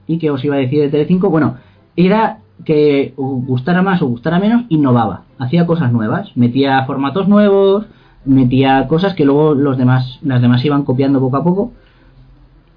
¿y 0.08 0.18
qué 0.18 0.32
os 0.32 0.44
iba 0.44 0.56
a 0.56 0.60
decir 0.60 0.82
de 0.82 0.90
Telecinco? 0.90 1.30
Bueno, 1.30 1.58
era 1.96 2.40
que 2.66 3.14
gustara 3.18 3.82
más 3.82 4.02
o 4.02 4.08
gustara 4.08 4.40
menos, 4.40 4.64
innovaba. 4.70 5.24
Hacía 5.38 5.68
cosas 5.68 5.92
nuevas. 5.92 6.36
Metía 6.36 6.84
formatos 6.86 7.28
nuevos, 7.28 7.86
metía 8.26 8.88
cosas 8.88 9.14
que 9.14 9.26
luego 9.26 9.54
los 9.54 9.78
demás, 9.78 10.20
las 10.22 10.42
demás 10.42 10.64
iban 10.66 10.84
copiando 10.84 11.20
poco 11.20 11.38
a 11.38 11.44
poco. 11.44 11.72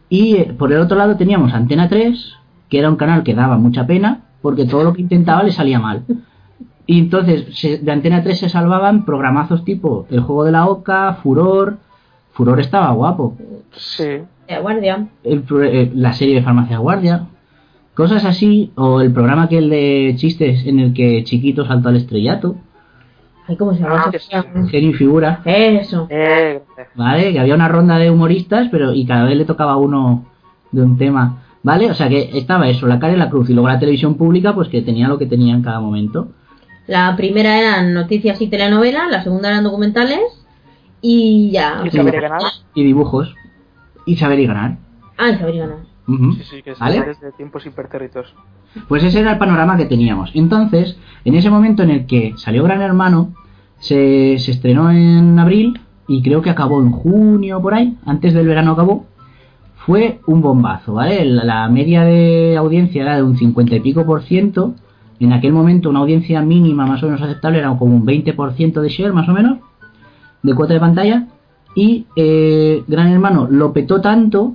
Y 0.08 0.36
eh, 0.36 0.54
por 0.58 0.72
el 0.72 0.80
otro 0.80 0.96
lado 0.96 1.16
teníamos 1.16 1.54
Antena 1.54 1.88
3, 1.88 2.34
que 2.68 2.78
era 2.78 2.90
un 2.90 2.96
canal 2.96 3.22
que 3.22 3.34
daba 3.34 3.56
mucha 3.56 3.86
pena, 3.86 4.22
porque 4.42 4.66
todo 4.66 4.84
lo 4.84 4.92
que 4.92 5.02
intentaba 5.02 5.42
le 5.42 5.52
salía 5.52 5.78
mal. 5.78 6.04
Y 6.86 6.98
entonces 6.98 7.46
de 7.84 7.92
Antena 7.92 8.22
3 8.22 8.38
se 8.38 8.48
salvaban 8.48 9.04
programazos 9.04 9.64
tipo 9.64 10.06
El 10.10 10.20
Juego 10.20 10.44
de 10.44 10.52
la 10.52 10.66
Oca, 10.66 11.14
Furor. 11.22 11.78
Furor 12.32 12.60
estaba 12.60 12.90
guapo. 12.90 13.36
Sí. 13.72 14.22
De 14.50 14.58
guardia. 14.58 15.06
El 15.22 15.44
eh, 15.62 15.92
la 15.94 16.12
serie 16.12 16.34
de 16.34 16.42
Farmacia 16.42 16.78
Guardia. 16.78 17.26
Cosas 17.94 18.24
así. 18.24 18.72
O 18.74 19.00
el 19.00 19.12
programa 19.12 19.48
que 19.48 19.58
el 19.58 19.70
de 19.70 20.14
chistes 20.16 20.66
en 20.66 20.80
el 20.80 20.92
que 20.92 21.22
Chiquito 21.22 21.64
saltó 21.64 21.88
al 21.88 21.96
estrellato. 21.96 22.56
Ay, 23.46 23.56
¿cómo 23.56 23.74
se 23.74 23.80
llama? 23.80 24.10
Ah? 24.32 24.44
Genio 24.68 24.90
y 24.90 24.94
figura. 24.94 25.40
Eso. 25.44 26.08
Eh, 26.10 26.62
¿Vale? 26.96 27.32
Que 27.32 27.38
había 27.38 27.54
una 27.54 27.68
ronda 27.68 27.96
de 27.98 28.10
humoristas, 28.10 28.66
pero 28.72 28.92
y 28.92 29.06
cada 29.06 29.24
vez 29.24 29.36
le 29.36 29.44
tocaba 29.44 29.76
uno 29.76 30.26
de 30.72 30.82
un 30.82 30.98
tema. 30.98 31.42
¿Vale? 31.62 31.88
O 31.88 31.94
sea 31.94 32.08
que 32.08 32.30
estaba 32.34 32.68
eso, 32.68 32.88
la 32.88 32.98
cara 32.98 33.12
y 33.12 33.18
la 33.18 33.30
cruz. 33.30 33.50
Y 33.50 33.52
luego 33.52 33.68
la 33.68 33.78
televisión 33.78 34.16
pública, 34.16 34.52
pues 34.52 34.68
que 34.68 34.82
tenía 34.82 35.06
lo 35.06 35.18
que 35.18 35.26
tenía 35.26 35.54
en 35.54 35.62
cada 35.62 35.78
momento. 35.78 36.28
La 36.88 37.14
primera 37.16 37.56
eran 37.56 37.94
noticias 37.94 38.40
y 38.40 38.48
telenovelas, 38.48 39.10
la 39.10 39.22
segunda 39.22 39.48
eran 39.48 39.62
documentales 39.62 40.20
y 41.00 41.50
ya. 41.52 41.84
Y 42.74 42.82
dibujos. 42.82 43.34
Y 44.06 44.16
saber 44.16 44.40
y 44.40 44.46
ganar. 44.46 44.78
Ah, 45.16 45.30
y 45.30 45.38
saber 45.38 45.54
y 45.54 45.58
ganar. 45.58 45.78
Sí, 46.06 46.42
sí, 46.44 46.62
que 46.62 46.72
es 46.72 46.78
¿Vale? 46.78 47.02
desde 47.02 47.32
tiempos 47.32 47.64
hiperterritos. 47.66 48.34
Pues 48.88 49.04
ese 49.04 49.20
era 49.20 49.32
el 49.32 49.38
panorama 49.38 49.76
que 49.76 49.86
teníamos. 49.86 50.30
Entonces, 50.34 50.98
en 51.24 51.34
ese 51.34 51.50
momento 51.50 51.82
en 51.82 51.90
el 51.90 52.06
que 52.06 52.34
salió 52.36 52.64
Gran 52.64 52.82
Hermano, 52.82 53.34
se, 53.78 54.38
se 54.38 54.50
estrenó 54.50 54.90
en 54.90 55.38
abril 55.38 55.80
y 56.08 56.22
creo 56.22 56.42
que 56.42 56.50
acabó 56.50 56.80
en 56.80 56.90
junio 56.90 57.60
por 57.62 57.74
ahí, 57.74 57.96
antes 58.04 58.34
del 58.34 58.46
verano 58.46 58.72
acabó, 58.72 59.06
fue 59.76 60.20
un 60.26 60.42
bombazo, 60.42 60.94
¿vale? 60.94 61.24
La, 61.24 61.44
la 61.44 61.68
media 61.68 62.04
de 62.04 62.56
audiencia 62.56 63.02
era 63.02 63.16
de 63.16 63.22
un 63.22 63.36
50 63.36 63.76
y 63.76 63.80
pico 63.80 64.04
por 64.04 64.22
ciento. 64.22 64.74
En 65.20 65.32
aquel 65.32 65.52
momento 65.52 65.90
una 65.90 66.00
audiencia 66.00 66.40
mínima 66.42 66.86
más 66.86 67.02
o 67.02 67.06
menos 67.06 67.22
aceptable 67.22 67.58
era 67.58 67.76
como 67.76 67.94
un 67.94 68.06
20% 68.06 68.80
de 68.80 68.88
share 68.88 69.12
más 69.12 69.28
o 69.28 69.32
menos, 69.32 69.58
de 70.42 70.54
cuota 70.54 70.74
de 70.74 70.80
pantalla. 70.80 71.28
Y 71.74 72.06
eh, 72.16 72.82
Gran 72.86 73.08
Hermano 73.08 73.46
lo 73.50 73.72
petó 73.72 74.00
tanto 74.00 74.54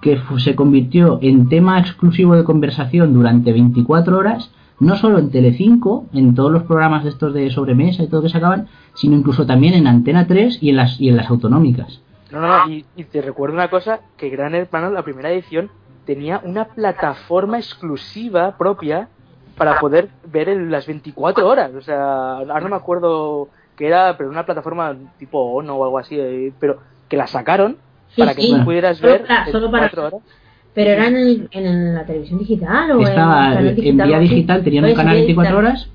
que 0.00 0.20
se 0.38 0.54
convirtió 0.54 1.18
en 1.22 1.48
tema 1.48 1.80
exclusivo 1.80 2.34
de 2.34 2.44
conversación 2.44 3.14
durante 3.14 3.52
24 3.52 4.18
horas, 4.18 4.50
no 4.78 4.96
solo 4.96 5.18
en 5.18 5.30
Telecinco, 5.30 6.06
en 6.12 6.34
todos 6.34 6.52
los 6.52 6.64
programas 6.64 7.04
de 7.04 7.10
estos 7.10 7.32
de 7.32 7.50
sobremesa 7.50 8.02
y 8.02 8.08
todo 8.08 8.22
que 8.22 8.28
sacaban, 8.28 8.68
sino 8.94 9.16
incluso 9.16 9.46
también 9.46 9.74
en 9.74 9.86
Antena 9.86 10.26
3 10.26 10.58
y 10.60 10.70
en 10.70 10.76
las, 10.76 11.00
y 11.00 11.08
en 11.08 11.16
las 11.16 11.30
autonómicas. 11.30 12.00
No, 12.30 12.40
no, 12.40 12.48
no. 12.48 12.70
Y, 12.70 12.84
y 12.96 13.04
te 13.04 13.22
recuerdo 13.22 13.54
una 13.54 13.70
cosa, 13.70 14.00
que 14.16 14.28
Gran 14.28 14.54
Hermano, 14.54 14.90
la 14.90 15.02
primera 15.02 15.30
edición, 15.30 15.70
tenía 16.04 16.40
una 16.44 16.66
plataforma 16.66 17.58
exclusiva 17.58 18.56
propia 18.56 19.08
para 19.56 19.80
poder 19.80 20.10
ver 20.30 20.48
en 20.48 20.70
las 20.70 20.86
24 20.86 21.46
horas. 21.48 21.72
O 21.74 21.80
sea, 21.80 22.38
ahora 22.38 22.60
no 22.60 22.68
me 22.68 22.76
acuerdo 22.76 23.48
qué 23.76 23.86
era, 23.88 24.16
pero 24.16 24.30
una 24.30 24.44
plataforma 24.46 24.94
tipo 25.18 25.38
ONO 25.38 25.76
o 25.76 25.84
algo 25.84 25.98
así, 25.98 26.16
eh, 26.18 26.52
pero 26.58 26.78
que 27.08 27.16
la 27.16 27.26
sacaron 27.26 27.76
Sí, 28.14 28.20
para 28.22 28.34
que 28.34 28.42
sí. 28.42 28.54
tú 28.56 28.64
pudieras 28.64 28.98
Solo 28.98 29.12
ver 29.12 29.26
para- 29.26 29.46
solo 29.46 29.70
para- 29.70 29.82
24 29.84 30.16
horas. 30.18 30.28
Pero 30.74 30.90
era 30.90 31.06
en, 31.06 31.16
el- 31.16 31.48
en 31.52 31.94
la 31.94 32.04
televisión 32.04 32.38
digital 32.38 32.90
o 32.92 33.00
Estaba 33.00 33.46
en, 33.46 33.50
el 33.50 33.54
canal 33.56 33.68
en 33.68 33.74
digital, 33.76 34.08
vía 34.08 34.18
digital, 34.18 34.64
tenían 34.64 34.84
un 34.84 34.94
canal 34.94 35.14
vía 35.14 35.20
24 35.24 35.56
digital. 35.56 35.72
horas. 35.74 35.90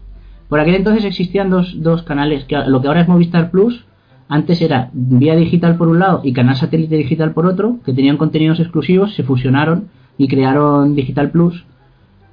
Por 0.50 0.60
aquel 0.60 0.76
entonces 0.76 1.06
existían 1.06 1.50
dos, 1.50 1.74
dos 1.82 2.04
canales, 2.04 2.44
que 2.46 2.58
lo 2.58 2.82
que 2.82 2.88
ahora 2.88 3.02
es 3.02 3.08
Movistar 3.08 3.52
Plus, 3.52 3.86
antes 4.28 4.62
era 4.62 4.90
vía 4.94 5.36
digital 5.36 5.76
por 5.78 5.88
un 5.88 6.00
lado 6.00 6.22
y 6.24 6.34
canal 6.34 6.56
satélite 6.56 6.96
digital 6.96 7.32
por 7.32 7.46
otro, 7.46 7.78
que 7.86 7.94
tenían 7.94 8.18
contenidos 8.18 8.60
exclusivos, 8.60 9.14
se 9.16 9.24
fusionaron 9.24 9.90
y 10.18 10.28
crearon 10.28 10.96
Digital 10.96 11.30
Plus. 11.32 11.66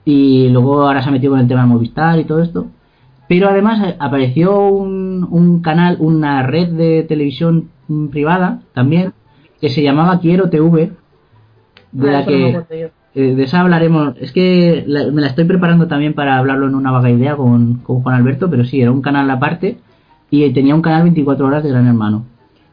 Y 0.04 0.48
luego 0.48 0.82
ahora 0.86 1.02
se 1.02 1.08
ha 1.08 1.12
metido 1.12 1.32
con 1.32 1.40
el 1.40 1.48
tema 1.48 1.62
de 1.62 1.66
Movistar 1.68 2.18
y 2.18 2.24
todo 2.24 2.42
esto. 2.42 2.66
Pero 3.28 3.48
además 3.48 3.86
eh, 3.86 3.96
apareció 3.98 4.66
un, 4.68 5.26
un 5.30 5.60
canal, 5.60 5.96
una 6.00 6.42
red 6.42 6.68
de 6.68 7.02
televisión 7.02 7.68
mm, 7.88 8.06
privada 8.08 8.60
también, 8.74 9.12
que 9.60 9.68
se 9.68 9.82
llamaba 9.82 10.20
Quiero 10.20 10.48
TV, 10.50 10.92
de 11.92 12.08
Ah, 12.08 12.12
la 12.12 12.24
que 12.24 12.60
eh, 13.14 13.34
de 13.34 13.42
esa 13.42 13.60
hablaremos. 13.60 14.14
Es 14.20 14.32
que 14.32 14.84
la- 14.86 15.10
me 15.10 15.20
la 15.20 15.28
estoy 15.28 15.44
preparando 15.44 15.88
también 15.88 16.14
para 16.14 16.36
hablarlo 16.38 16.66
en 16.68 16.74
una 16.74 16.90
vaga 16.90 17.10
idea 17.10 17.36
con, 17.36 17.74
con 17.78 18.02
Juan 18.02 18.14
Alberto, 18.16 18.48
pero 18.50 18.64
sí, 18.64 18.80
era 18.80 18.90
un 18.92 19.02
canal 19.02 19.28
aparte 19.30 19.78
y 20.30 20.48
tenía 20.52 20.74
un 20.74 20.82
canal 20.82 21.02
24 21.04 21.46
horas 21.46 21.62
de 21.64 21.70
Gran 21.70 21.86
Hermano. 21.86 22.24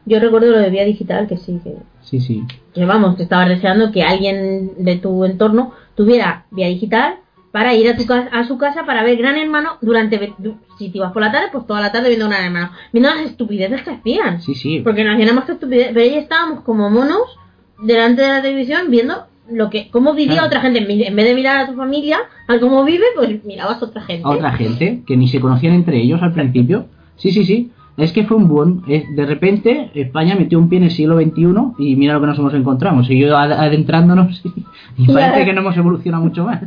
Yo 0.04 0.20
recuerdo 0.20 0.50
lo 0.52 0.58
de 0.58 0.70
vía 0.70 0.84
digital, 0.84 1.26
que 1.26 1.36
sí, 1.36 1.58
que, 1.64 1.74
Sí, 2.02 2.20
sí. 2.20 2.44
que 2.74 2.84
vamos, 2.84 3.16
que 3.16 3.24
estabas 3.24 3.48
deseando 3.48 3.90
que 3.90 4.02
alguien 4.04 4.70
de 4.78 4.96
tu 4.96 5.24
entorno 5.24 5.72
tuviera 5.96 6.44
vía 6.52 6.68
digital 6.68 7.14
para 7.52 7.74
ir 7.74 7.88
a, 7.88 7.96
tu 7.96 8.04
a 8.12 8.44
su 8.44 8.58
casa 8.58 8.84
para 8.84 9.02
ver 9.02 9.16
Gran 9.16 9.36
Hermano 9.36 9.78
durante, 9.80 10.34
si 10.78 10.90
te 10.90 10.98
ibas 10.98 11.12
por 11.12 11.22
la 11.22 11.32
tarde, 11.32 11.46
pues 11.52 11.66
toda 11.66 11.80
la 11.80 11.90
tarde 11.92 12.08
viendo 12.08 12.28
Gran 12.28 12.44
Hermano. 12.44 12.70
Viendo 12.92 13.08
las 13.14 13.24
estupideces 13.24 13.82
que 13.82 13.90
hacían. 13.90 14.42
Sí, 14.42 14.54
sí. 14.54 14.80
Porque 14.84 15.04
no 15.04 15.12
hacían 15.12 15.34
más 15.34 15.44
que 15.44 15.52
estupideces, 15.52 15.92
pero 15.94 16.04
ahí 16.04 16.14
estábamos 16.16 16.60
como 16.64 16.90
monos 16.90 17.38
delante 17.82 18.22
de 18.22 18.28
la 18.28 18.42
televisión 18.42 18.90
viendo 18.90 19.24
lo 19.50 19.70
que 19.70 19.88
cómo 19.90 20.12
vivía 20.12 20.32
Claro. 20.34 20.46
otra 20.48 20.60
gente. 20.60 20.78
En 20.80 21.16
vez 21.16 21.26
de 21.26 21.34
mirar 21.34 21.58
a 21.58 21.66
tu 21.68 21.74
familia, 21.76 22.18
a 22.48 22.58
cómo 22.58 22.84
vive, 22.84 23.04
pues 23.14 23.44
mirabas 23.44 23.80
a 23.80 23.86
otra 23.86 24.02
gente. 24.02 24.22
A 24.26 24.30
otra 24.30 24.52
gente 24.52 25.02
que 25.06 25.16
ni 25.16 25.28
se 25.28 25.40
conocían 25.40 25.74
entre 25.74 25.98
ellos 25.98 26.20
al 26.22 26.32
principio. 26.32 26.86
Sí, 27.16 27.30
sí, 27.30 27.44
sí. 27.44 27.70
Es 27.96 28.12
que 28.12 28.24
fue 28.24 28.36
un 28.36 28.46
buen. 28.48 28.82
de 28.86 29.24
repente, 29.24 29.90
España 29.94 30.34
metió 30.34 30.58
un 30.58 30.68
pie 30.68 30.78
en 30.78 30.84
el 30.84 30.90
siglo 30.90 31.16
XXI 31.18 31.46
y 31.78 31.96
mira 31.96 32.12
lo 32.14 32.20
que 32.20 32.26
nos 32.26 32.38
hemos 32.38 32.52
encontrado. 32.52 32.98
Ad- 32.98 33.52
adentrándonos 33.52 34.42
y, 34.98 35.04
y 35.04 35.06
parece 35.12 35.46
que 35.46 35.52
no 35.54 35.60
hemos 35.62 35.76
evolucionado 35.78 36.22
mucho 36.24 36.44
más. 36.44 36.60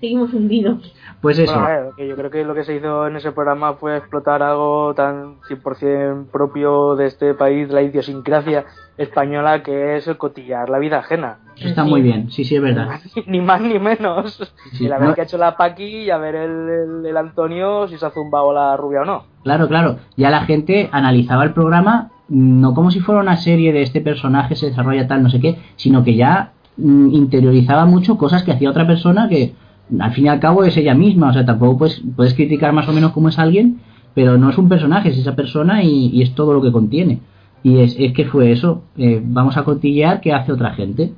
Seguimos 0.00 0.32
hundidos. 0.32 0.94
Pues 1.20 1.38
eso. 1.38 1.52
Bueno, 1.52 1.90
ver, 1.98 2.08
yo 2.08 2.16
creo 2.16 2.30
que 2.30 2.44
lo 2.44 2.54
que 2.54 2.64
se 2.64 2.74
hizo 2.74 3.06
en 3.06 3.16
ese 3.16 3.32
programa 3.32 3.74
fue 3.74 3.98
explotar 3.98 4.42
algo 4.42 4.94
tan 4.94 5.40
100% 5.42 6.30
propio 6.30 6.96
de 6.96 7.06
este 7.06 7.34
país, 7.34 7.68
la 7.68 7.82
idiosincrasia 7.82 8.64
española, 8.96 9.62
que 9.62 9.96
es 9.96 10.08
el 10.08 10.16
cotillar 10.16 10.70
la 10.70 10.78
vida 10.78 10.98
ajena. 11.00 11.38
Está 11.58 11.84
Sí. 11.84 11.90
muy 11.90 12.00
bien, 12.00 12.30
sí, 12.30 12.44
sí, 12.44 12.56
es 12.56 12.62
verdad. 12.62 12.88
Ni 13.26 13.40
más 13.42 13.60
ni 13.60 13.78
menos. 13.78 14.38
Sí, 14.72 14.86
el 14.86 14.92
haber 14.94 15.08
no- 15.10 15.14
que 15.14 15.20
ha 15.20 15.24
hecho 15.24 15.36
la 15.36 15.56
Paqui 15.58 15.84
y 16.04 16.10
a 16.10 16.16
ver 16.16 16.34
el, 16.34 16.68
el- 16.68 17.06
el 17.06 17.16
Antonio 17.18 17.86
si 17.88 17.98
se 17.98 18.06
ha 18.06 18.10
zumbado 18.10 18.54
la 18.54 18.76
rubia 18.78 19.02
o 19.02 19.04
no. 19.04 19.24
Claro, 19.42 19.68
claro. 19.68 19.96
Ya 20.16 20.30
la 20.30 20.44
gente 20.46 20.88
analizaba 20.92 21.44
el 21.44 21.52
programa 21.52 22.10
no 22.28 22.72
como 22.74 22.90
si 22.90 23.00
fuera 23.00 23.20
una 23.20 23.36
serie 23.36 23.72
de 23.72 23.82
este 23.82 24.00
personaje 24.00 24.54
se 24.54 24.66
desarrolla 24.66 25.06
tal, 25.08 25.22
no 25.22 25.28
sé 25.30 25.40
qué, 25.40 25.58
sino 25.76 26.04
que 26.04 26.14
ya 26.14 26.52
mm, 26.76 27.10
interiorizaba 27.12 27.84
mucho 27.86 28.16
cosas 28.16 28.44
que 28.44 28.52
hacía 28.52 28.70
otra 28.70 28.86
persona 28.86 29.28
que 29.28 29.52
al 29.98 30.12
fin 30.12 30.26
y 30.26 30.28
al 30.28 30.40
cabo 30.40 30.64
es 30.64 30.76
ella 30.76 30.94
misma. 30.94 31.30
O 31.30 31.32
sea, 31.32 31.44
tampoco 31.44 31.78
puedes, 31.78 32.02
puedes 32.16 32.34
criticar 32.34 32.72
más 32.72 32.88
o 32.88 32.92
menos 32.92 33.12
cómo 33.12 33.28
es 33.28 33.38
alguien, 33.38 33.80
pero 34.14 34.38
no 34.38 34.50
es 34.50 34.58
un 34.58 34.68
personaje, 34.68 35.10
es 35.10 35.18
esa 35.18 35.34
persona 35.36 35.82
y, 35.82 36.08
y 36.12 36.22
es 36.22 36.34
todo 36.34 36.52
lo 36.52 36.62
que 36.62 36.72
contiene. 36.72 37.20
Y 37.62 37.78
es, 37.80 37.94
es 37.98 38.12
que 38.12 38.24
fue 38.24 38.52
eso. 38.52 38.82
eh, 38.96 39.20
vamos 39.22 39.56
a 39.56 39.64
cotillear 39.64 40.20
qué 40.20 40.32
hace 40.32 40.52
otra 40.52 40.72
gente. 40.72 41.12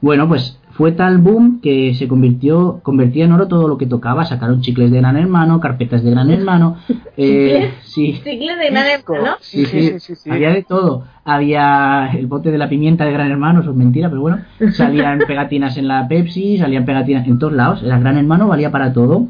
Bueno, 0.00 0.26
pues 0.28 0.56
fue 0.72 0.92
tal 0.92 1.18
boom 1.18 1.60
que 1.60 1.92
se 1.94 2.08
convirtió 2.08 2.80
convertía 2.82 3.26
en 3.26 3.32
oro 3.32 3.48
todo 3.48 3.68
lo 3.68 3.76
que 3.76 3.84
tocaba. 3.86 4.24
Sacaron 4.24 4.62
chicles 4.62 4.90
de 4.90 4.98
Gran 4.98 5.16
Hermano, 5.18 5.60
carpetas 5.60 6.02
de 6.02 6.10
Gran 6.10 6.30
Hermano. 6.30 6.76
eh, 7.18 7.74
sí, 7.82 8.18
Ciclo 8.24 8.56
de 8.56 8.70
gran 8.70 8.86
hermano. 8.86 9.36
sí, 9.40 9.66
sí, 9.66 10.00
sí, 10.00 10.14
sí. 10.14 10.30
Había 10.30 10.50
de 10.50 10.62
todo. 10.62 11.04
Había 11.24 12.10
el 12.14 12.26
bote 12.26 12.50
de 12.50 12.56
la 12.58 12.68
pimienta 12.68 13.04
de 13.04 13.12
Gran 13.12 13.30
Hermano, 13.30 13.60
eso 13.60 13.70
es 13.70 13.76
mentira, 13.76 14.08
pero 14.08 14.22
bueno. 14.22 14.38
Salían 14.72 15.18
pegatinas 15.26 15.76
en 15.76 15.86
la 15.88 16.08
Pepsi, 16.08 16.56
salían 16.58 16.84
pegatinas 16.86 17.26
en 17.26 17.38
todos 17.38 17.52
lados. 17.52 17.82
El 17.82 17.90
Gran 18.00 18.16
Hermano 18.16 18.48
valía 18.48 18.70
para 18.70 18.92
todo. 18.92 19.26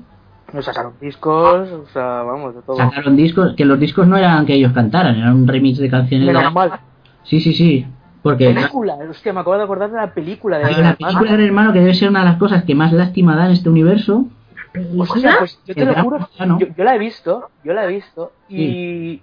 Nos 0.53 0.64
sacaron 0.64 0.93
discos, 1.01 1.68
o 1.71 1.87
sea, 1.93 2.23
vamos, 2.23 2.55
de 2.55 2.62
todo. 2.62 2.77
Sacaron 2.77 3.16
discos, 3.16 3.55
que 3.57 3.64
los 3.64 3.79
discos 3.79 4.07
no 4.07 4.16
eran 4.16 4.47
que 4.47 4.55
ellos 4.55 4.73
cantaran, 4.73 5.16
eran 5.16 5.35
un 5.35 5.47
remix 5.49 5.79
de 5.79 5.89
canciones. 5.91 6.27
de- 6.29 6.33
Menos 6.33 6.53
mal. 6.53 6.73
Sí, 7.25 7.41
sí, 7.41 7.53
sí. 7.55 7.87
Porque 8.23 8.53
Película, 8.53 8.99
hostia, 9.09 9.33
me 9.33 9.41
acabo 9.41 9.57
de 9.57 9.62
acordar 9.62 9.91
de 9.91 9.97
la 9.97 10.12
película 10.12 10.59
de 10.59 10.64
hay 10.64 10.81
una 10.81 10.95
película 10.95 11.31
de 11.31 11.37
Gran 11.37 11.47
Hermano 11.47 11.73
que 11.73 11.81
debe 11.81 11.95
ser 11.95 12.11
una 12.11 12.21
de 12.21 12.27
las 12.27 12.37
cosas 12.37 12.64
que 12.64 12.75
más 12.75 12.93
lástima 12.93 13.35
da 13.35 13.47
en 13.47 13.53
este 13.53 13.68
universo. 13.68 14.27
Hostia, 14.99 15.37
pues 15.39 15.59
yo 15.66 15.75
te 15.75 15.85
lo 15.85 15.95
juro, 15.95 16.29
yo, 16.39 16.66
yo 16.77 16.85
la 16.85 16.95
he 16.95 16.99
visto, 16.99 17.51
yo 17.64 17.73
la 17.73 17.85
he 17.85 17.89
visto 17.89 18.33
y, 18.49 19.21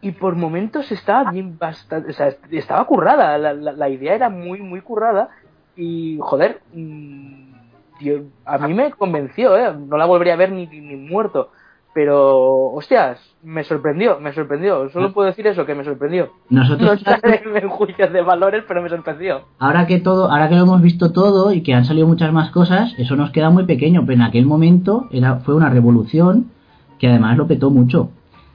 y 0.00 0.12
por 0.12 0.36
momentos 0.36 0.92
estaba 0.92 1.32
bien 1.32 1.58
bastante, 1.58 2.10
o 2.10 2.14
sea, 2.14 2.36
estaba 2.50 2.84
currada, 2.84 3.38
la, 3.38 3.54
la, 3.54 3.72
la 3.72 3.88
idea 3.88 4.14
era 4.14 4.28
muy, 4.28 4.60
muy 4.60 4.80
currada 4.80 5.30
y 5.74 6.18
joder, 6.20 6.60
mm, 6.74 7.52
tío, 7.98 8.24
a 8.44 8.58
mí 8.58 8.74
me 8.74 8.90
convenció, 8.92 9.56
¿eh? 9.56 9.74
no 9.74 9.96
la 9.96 10.04
volvería 10.04 10.34
a 10.34 10.36
ver 10.36 10.52
ni, 10.52 10.66
ni 10.66 10.96
muerto, 10.96 11.50
pero 11.94 12.72
hostias, 12.72 13.18
me 13.42 13.64
sorprendió, 13.64 14.18
me 14.20 14.32
sorprendió, 14.32 14.88
solo 14.90 15.12
puedo 15.12 15.26
decir 15.28 15.46
eso, 15.46 15.66
que 15.66 15.74
me 15.74 15.84
sorprendió. 15.84 16.30
No 16.48 16.60
Nosotros 16.62 17.02
entraré 17.06 17.42
en 17.62 17.68
juicios 17.68 18.12
de 18.12 18.22
valores, 18.22 18.64
pero 18.66 18.80
me 18.82 18.88
sorprendió. 18.88 19.42
ahora 19.58 19.86
que 19.86 19.98
todo, 20.00 20.30
ahora 20.30 20.48
que 20.48 20.54
lo 20.56 20.62
hemos 20.62 20.80
visto 20.80 21.12
todo 21.12 21.52
y 21.52 21.62
que 21.62 21.74
han 21.74 21.84
salido 21.84 22.06
muchas 22.06 22.32
más 22.32 22.50
cosas, 22.50 22.94
eso 22.98 23.16
nos 23.16 23.30
queda 23.30 23.50
muy 23.50 23.64
pequeño, 23.64 24.02
pero 24.06 24.14
en 24.14 24.22
aquel 24.22 24.46
momento 24.46 25.06
era, 25.10 25.36
fue 25.40 25.54
una 25.54 25.70
revolución 25.70 26.46
que 26.98 27.08
además 27.08 27.36
lo 27.36 27.46
petó 27.46 27.70
mucho. 27.70 28.10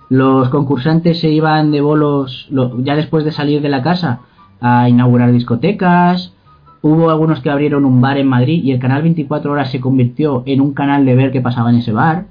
Los 0.09 0.49
concursantes 0.49 1.19
se 1.19 1.29
iban 1.29 1.71
de 1.71 1.81
bolos 1.81 2.47
lo- 2.49 2.79
ya 2.81 2.95
después 2.95 3.25
de 3.25 3.31
salir 3.33 3.61
de 3.61 3.69
la 3.69 3.83
casa 3.83 4.21
a 4.61 4.88
inaugurar 4.88 5.31
discotecas. 5.33 6.33
Hubo 6.81 7.09
algunos 7.09 7.41
que 7.41 7.49
abrieron 7.49 7.83
un 7.83 7.99
bar 7.99 8.17
en 8.17 8.27
Madrid 8.27 8.63
y 8.63 8.71
el 8.71 8.79
canal 8.79 9.01
24 9.03 9.51
horas 9.51 9.69
se 9.69 9.81
convirtió 9.81 10.43
en 10.45 10.61
un 10.61 10.73
canal 10.73 11.05
de 11.05 11.15
ver 11.15 11.31
qué 11.33 11.41
pasaba 11.41 11.69
en 11.71 11.77
ese 11.77 11.91
bar. 11.91 12.25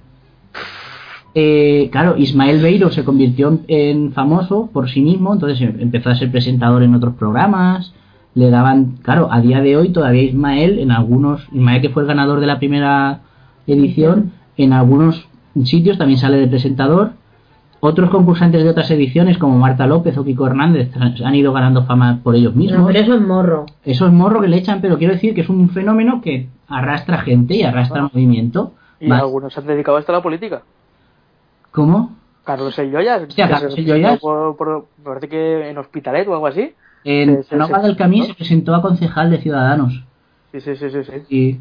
Eh, 1.38 1.90
claro, 1.92 2.16
Ismael 2.16 2.62
Beiro 2.62 2.88
se 2.90 3.04
convirtió 3.04 3.48
en, 3.48 3.60
en 3.68 4.12
famoso 4.12 4.70
por 4.72 4.88
sí 4.88 5.02
mismo, 5.02 5.34
entonces 5.34 5.60
em- 5.60 5.76
empezó 5.80 6.08
a 6.08 6.14
ser 6.14 6.30
presentador 6.30 6.82
en 6.82 6.94
otros 6.94 7.14
programas. 7.14 7.92
Le 8.34 8.48
daban, 8.48 8.96
claro, 9.02 9.28
a 9.30 9.42
día 9.42 9.60
de 9.60 9.76
hoy 9.76 9.90
todavía 9.90 10.22
Ismael, 10.22 10.78
en 10.78 10.90
algunos, 10.92 11.46
Ismael 11.52 11.82
que 11.82 11.90
fue 11.90 12.02
el 12.02 12.08
ganador 12.08 12.40
de 12.40 12.46
la 12.46 12.58
primera 12.58 13.20
edición, 13.66 14.32
en 14.56 14.72
algunos 14.72 15.28
sitios 15.64 15.98
también 15.98 16.18
sale 16.18 16.38
de 16.38 16.46
presentador. 16.46 17.10
Otros 17.80 18.08
concursantes 18.08 18.64
de 18.64 18.70
otras 18.70 18.90
ediciones, 18.90 19.36
como 19.36 19.58
Marta 19.58 19.86
López 19.86 20.16
o 20.16 20.24
Kiko 20.24 20.46
Hernández, 20.46 20.90
han 21.22 21.34
ido 21.34 21.52
ganando 21.52 21.84
fama 21.84 22.20
por 22.22 22.34
ellos 22.34 22.54
mismos. 22.54 22.80
No, 22.80 22.86
pero 22.86 22.98
eso 22.98 23.14
es 23.14 23.20
morro. 23.20 23.66
Eso 23.84 24.06
es 24.06 24.12
morro 24.12 24.40
que 24.40 24.48
le 24.48 24.56
echan, 24.56 24.80
pero 24.80 24.96
quiero 24.96 25.12
decir 25.12 25.34
que 25.34 25.42
es 25.42 25.48
un 25.50 25.68
fenómeno 25.68 26.22
que 26.22 26.48
arrastra 26.66 27.18
gente 27.18 27.54
y 27.56 27.62
arrastra 27.62 28.04
movimiento. 28.12 28.72
Y 28.98 29.10
algunos 29.10 29.52
se 29.52 29.60
han 29.60 29.66
dedicado 29.66 29.98
a 29.98 30.00
esto 30.00 30.12
a 30.12 30.16
la 30.16 30.22
política. 30.22 30.62
¿Cómo? 31.76 32.16
Carlos 32.42 32.78
El 32.78 32.90
Joyas, 32.90 33.22
Hostia, 33.28 33.48
Carlos 33.50 33.74
se 33.74 33.80
El 33.82 33.86
Joyas. 33.86 34.18
Por, 34.18 34.56
por- 34.56 34.86
parece 35.04 35.28
que 35.28 35.68
en 35.68 35.76
Hospitalet 35.76 36.26
o 36.26 36.32
algo 36.32 36.46
así. 36.46 36.72
En 37.04 37.44
Nova 37.52 37.80
del 37.82 37.96
Camí 37.96 38.22
se 38.22 38.32
presentó 38.34 38.74
a 38.74 38.80
concejal 38.80 39.30
de 39.30 39.38
Ciudadanos. 39.38 40.02
Sí, 40.52 40.60
sí, 40.62 40.74
sí, 40.74 40.86
sí. 40.90 40.98
sí. 41.04 41.22
Y, 41.28 41.60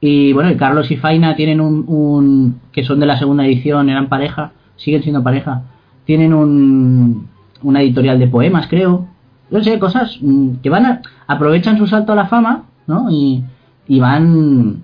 y 0.00 0.32
bueno, 0.32 0.50
y 0.50 0.56
Carlos 0.56 0.90
y 0.90 0.96
Faina 0.96 1.36
tienen 1.36 1.60
un, 1.60 1.84
un- 1.86 2.60
que 2.72 2.82
son 2.82 2.98
de 2.98 3.06
la 3.06 3.16
segunda 3.16 3.46
edición, 3.46 3.88
eran 3.88 4.08
pareja, 4.08 4.50
siguen 4.74 5.02
siendo 5.04 5.22
pareja. 5.22 5.62
Tienen 6.04 6.34
un, 6.34 7.28
una 7.62 7.80
editorial 7.80 8.18
de 8.18 8.26
poemas, 8.26 8.66
creo. 8.66 9.06
No 9.50 9.62
sé, 9.62 9.78
cosas 9.78 10.18
mm, 10.20 10.56
que 10.62 10.68
van 10.68 10.84
a, 10.86 11.02
aprovechan 11.28 11.78
su 11.78 11.86
salto 11.86 12.12
a 12.12 12.16
la 12.16 12.26
fama, 12.26 12.64
¿no? 12.88 13.08
Y, 13.08 13.44
y 13.86 14.00
van 14.00 14.82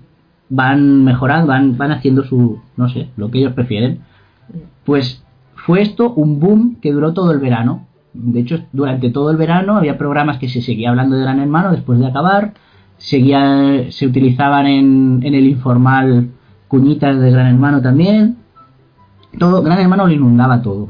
van 0.53 1.03
mejorando, 1.03 1.47
van, 1.47 1.77
van 1.77 1.91
haciendo 1.91 2.23
su, 2.23 2.61
no 2.77 2.89
sé, 2.89 3.09
lo 3.17 3.29
que 3.31 3.39
ellos 3.39 3.53
prefieren. 3.53 3.99
Pues 4.85 5.23
fue 5.55 5.81
esto 5.81 6.13
un 6.13 6.39
boom 6.39 6.77
que 6.81 6.91
duró 6.91 7.13
todo 7.13 7.31
el 7.31 7.39
verano. 7.39 7.87
De 8.13 8.39
hecho, 8.39 8.59
durante 8.71 9.09
todo 9.09 9.31
el 9.31 9.37
verano 9.37 9.77
había 9.77 9.97
programas 9.97 10.37
que 10.37 10.49
se 10.49 10.61
seguía 10.61 10.89
hablando 10.89 11.15
de 11.15 11.23
Gran 11.23 11.39
Hermano 11.39 11.71
después 11.71 11.99
de 11.99 12.07
acabar. 12.07 12.53
Seguía, 12.97 13.91
se 13.91 14.05
utilizaban 14.05 14.67
en, 14.67 15.19
en 15.23 15.33
el 15.33 15.47
informal 15.47 16.29
cuñitas 16.67 17.19
de 17.19 17.31
Gran 17.31 17.47
Hermano 17.47 17.81
también. 17.81 18.37
Todo, 19.37 19.61
Gran 19.61 19.79
Hermano 19.79 20.07
lo 20.07 20.13
inundaba 20.13 20.61
todo. 20.61 20.89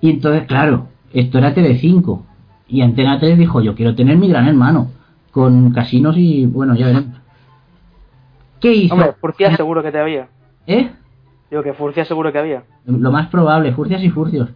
Y 0.00 0.10
entonces, 0.10 0.46
claro, 0.46 0.88
esto 1.12 1.38
era 1.38 1.54
TV5. 1.54 2.22
Y 2.68 2.82
Antena 2.82 3.18
3 3.18 3.36
dijo, 3.38 3.60
yo 3.60 3.74
quiero 3.74 3.94
tener 3.94 4.16
mi 4.16 4.28
Gran 4.28 4.48
Hermano. 4.48 4.90
Con 5.30 5.72
casinos 5.72 6.16
y, 6.16 6.46
bueno, 6.46 6.74
ya 6.74 6.86
veremos. 6.86 7.20
¿Qué 8.60 8.74
hizo? 8.74 8.94
Hombre, 8.94 9.12
Furcia 9.20 9.56
seguro 9.56 9.82
que 9.82 9.92
te 9.92 9.98
había. 9.98 10.28
¿Eh? 10.66 10.90
Digo 11.50 11.62
que 11.62 11.72
Furcia 11.72 12.04
seguro 12.04 12.32
que 12.32 12.38
había. 12.38 12.62
Lo 12.86 13.10
más 13.10 13.28
probable, 13.28 13.72
furcias 13.72 14.02
y 14.02 14.10
furcios. 14.10 14.50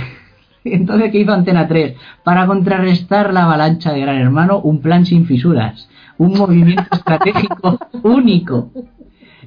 Entonces, 0.64 1.10
¿qué 1.12 1.18
hizo 1.18 1.32
Antena 1.32 1.68
3? 1.68 1.96
Para 2.22 2.46
contrarrestar 2.46 3.32
la 3.32 3.44
avalancha 3.44 3.92
de 3.92 4.00
Gran 4.00 4.18
Hermano, 4.18 4.60
un 4.60 4.80
plan 4.80 5.06
sin 5.06 5.26
fisuras. 5.26 5.88
Un 6.18 6.38
movimiento 6.38 6.82
estratégico 6.92 7.78
único. 8.02 8.70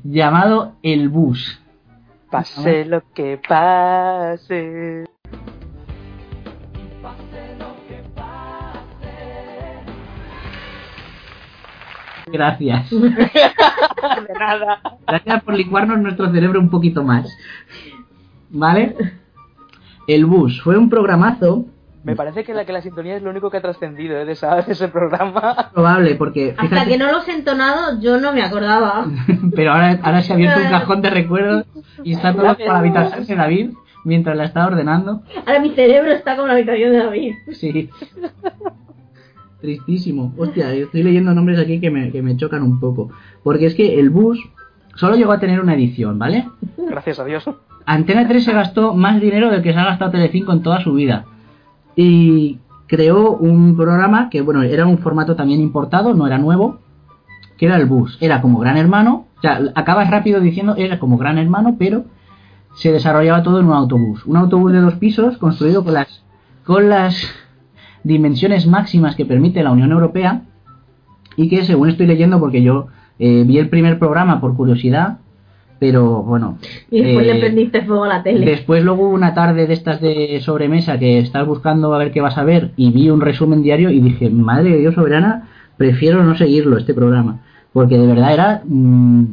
Llamado 0.03 0.73
el 0.81 1.09
bus. 1.09 1.61
Pase 2.29 2.85
lo 2.85 3.03
que 3.13 3.39
pase. 3.47 5.05
Gracias. 12.33 12.89
De 12.91 14.33
nada. 14.39 14.81
Gracias 15.07 15.43
por 15.43 15.53
licuarnos 15.55 15.99
nuestro 15.99 16.29
cerebro 16.31 16.59
un 16.59 16.69
poquito 16.69 17.03
más. 17.03 17.29
¿Vale? 18.49 18.95
El 20.07 20.25
bus 20.25 20.61
fue 20.61 20.77
un 20.77 20.89
programazo 20.89 21.65
Me 22.03 22.15
parece 22.15 22.43
que 22.43 22.53
la, 22.53 22.65
que 22.65 22.73
la 22.73 22.81
sintonía 22.81 23.15
es 23.15 23.23
lo 23.23 23.29
único 23.29 23.49
que 23.49 23.57
ha 23.57 23.61
trascendido 23.61 24.17
¿eh? 24.17 24.25
de, 24.25 24.33
esa- 24.33 24.55
de 24.61 24.71
ese 24.73 24.87
programa. 24.89 25.69
probable 25.73 26.15
porque 26.15 26.53
Hasta 26.57 26.85
que 26.85 26.97
no 26.97 27.11
los 27.11 27.27
he 27.29 27.33
entonado, 27.33 28.01
yo 28.01 28.19
no 28.19 28.33
me 28.33 28.41
acordaba. 28.43 29.05
pero 29.55 29.71
ahora, 29.71 29.99
ahora 30.03 30.21
se 30.21 30.33
ha 30.33 30.35
abierto 30.35 30.59
un 30.59 30.69
cajón 30.69 31.01
de 31.01 31.09
recuerdos 31.11 31.65
y 32.03 32.13
está 32.13 32.33
todo 32.33 32.43
Gracias. 32.43 32.67
para 32.67 32.81
la 32.81 32.87
habitación 32.87 33.25
de 33.25 33.35
David 33.35 33.69
mientras 34.05 34.35
la 34.35 34.43
está 34.45 34.65
ordenando. 34.67 35.21
Ahora 35.45 35.59
mi 35.61 35.69
cerebro 35.69 36.11
está 36.11 36.35
como 36.35 36.47
la 36.47 36.55
habitación 36.55 36.91
de 36.91 36.97
David. 36.97 37.33
Sí. 37.53 37.89
Tristísimo. 39.63 40.33
Hostia, 40.35 40.73
estoy 40.73 41.03
leyendo 41.03 41.33
nombres 41.33 41.57
aquí 41.57 41.79
que 41.79 41.89
me, 41.89 42.11
que 42.11 42.21
me 42.21 42.35
chocan 42.35 42.63
un 42.63 42.81
poco. 42.81 43.11
Porque 43.43 43.65
es 43.65 43.75
que 43.75 43.97
el 43.97 44.09
bus 44.09 44.37
solo 44.95 45.15
llegó 45.15 45.31
a 45.31 45.39
tener 45.39 45.61
una 45.61 45.73
edición, 45.73 46.19
¿vale? 46.19 46.49
Gracias 46.75 47.17
a 47.19 47.23
Dios. 47.23 47.49
Antena 47.85 48.27
3 48.27 48.43
se 48.43 48.51
gastó 48.51 48.93
más 48.93 49.21
dinero 49.21 49.49
del 49.49 49.61
que 49.61 49.71
se 49.71 49.79
ha 49.79 49.85
gastado 49.85 50.11
Telecinco 50.11 50.51
en 50.51 50.63
toda 50.63 50.81
su 50.81 50.91
vida. 50.91 51.23
Y 51.95 52.59
creó 52.87 53.37
un 53.37 53.77
programa 53.77 54.29
que, 54.29 54.41
bueno, 54.41 54.63
era 54.63 54.85
un 54.85 54.97
formato 54.97 55.37
también 55.37 55.61
importado, 55.61 56.13
no 56.13 56.27
era 56.27 56.37
nuevo, 56.37 56.79
que 57.57 57.67
era 57.67 57.77
el 57.77 57.85
bus. 57.85 58.17
Era 58.19 58.41
como 58.41 58.59
Gran 58.59 58.75
Hermano, 58.75 59.27
o 59.37 59.41
sea, 59.41 59.61
acabas 59.75 60.09
rápido 60.09 60.41
diciendo, 60.41 60.75
era 60.75 60.99
como 60.99 61.17
Gran 61.17 61.37
Hermano, 61.37 61.77
pero 61.79 62.03
se 62.75 62.91
desarrollaba 62.91 63.43
todo 63.43 63.61
en 63.61 63.67
un 63.67 63.73
autobús. 63.75 64.25
Un 64.25 64.35
autobús 64.35 64.73
de 64.73 64.81
dos 64.81 64.95
pisos 64.95 65.37
construido 65.37 65.85
con 65.85 65.93
las, 65.93 66.21
con 66.65 66.89
las 66.89 67.33
dimensiones 68.03 68.67
máximas 68.67 69.15
que 69.15 69.25
permite 69.25 69.63
la 69.63 69.71
Unión 69.71 69.91
Europea 69.91 70.41
y 71.37 71.49
que 71.49 71.63
según 71.63 71.89
estoy 71.89 72.07
leyendo, 72.07 72.39
porque 72.39 72.61
yo 72.61 72.87
eh, 73.19 73.43
vi 73.45 73.57
el 73.57 73.69
primer 73.69 73.99
programa 73.99 74.39
por 74.41 74.55
curiosidad, 74.55 75.19
Pero 75.79 76.23
bueno. 76.23 76.57
Y 76.89 77.01
después 77.01 77.27
eh, 77.27 77.33
le 77.33 77.39
prendiste 77.39 77.81
fuego 77.81 78.05
a 78.05 78.07
la 78.07 78.23
tele. 78.23 78.45
Después 78.45 78.83
luego 78.83 79.07
hubo 79.07 79.13
una 79.13 79.33
tarde 79.33 79.67
de 79.67 79.73
estas 79.73 79.99
de 79.99 80.39
sobremesa 80.41 80.97
que 80.97 81.19
estás 81.19 81.45
buscando 81.45 81.93
a 81.93 81.97
ver 81.97 82.11
qué 82.11 82.21
vas 82.21 82.37
a 82.37 82.43
ver 82.43 82.71
y 82.77 82.91
vi 82.91 83.09
un 83.09 83.19
resumen 83.19 83.61
diario 83.61 83.89
y 83.89 83.99
dije, 83.99 84.29
madre 84.29 84.71
de 84.71 84.77
Dios 84.77 84.95
soberana, 84.95 85.49
prefiero 85.75 86.23
no 86.23 86.35
seguirlo 86.35 86.77
este 86.77 86.93
programa. 86.93 87.41
Porque 87.73 87.97
de 87.97 88.07
verdad 88.07 88.33
era... 88.33 88.61
mm, 88.65 89.25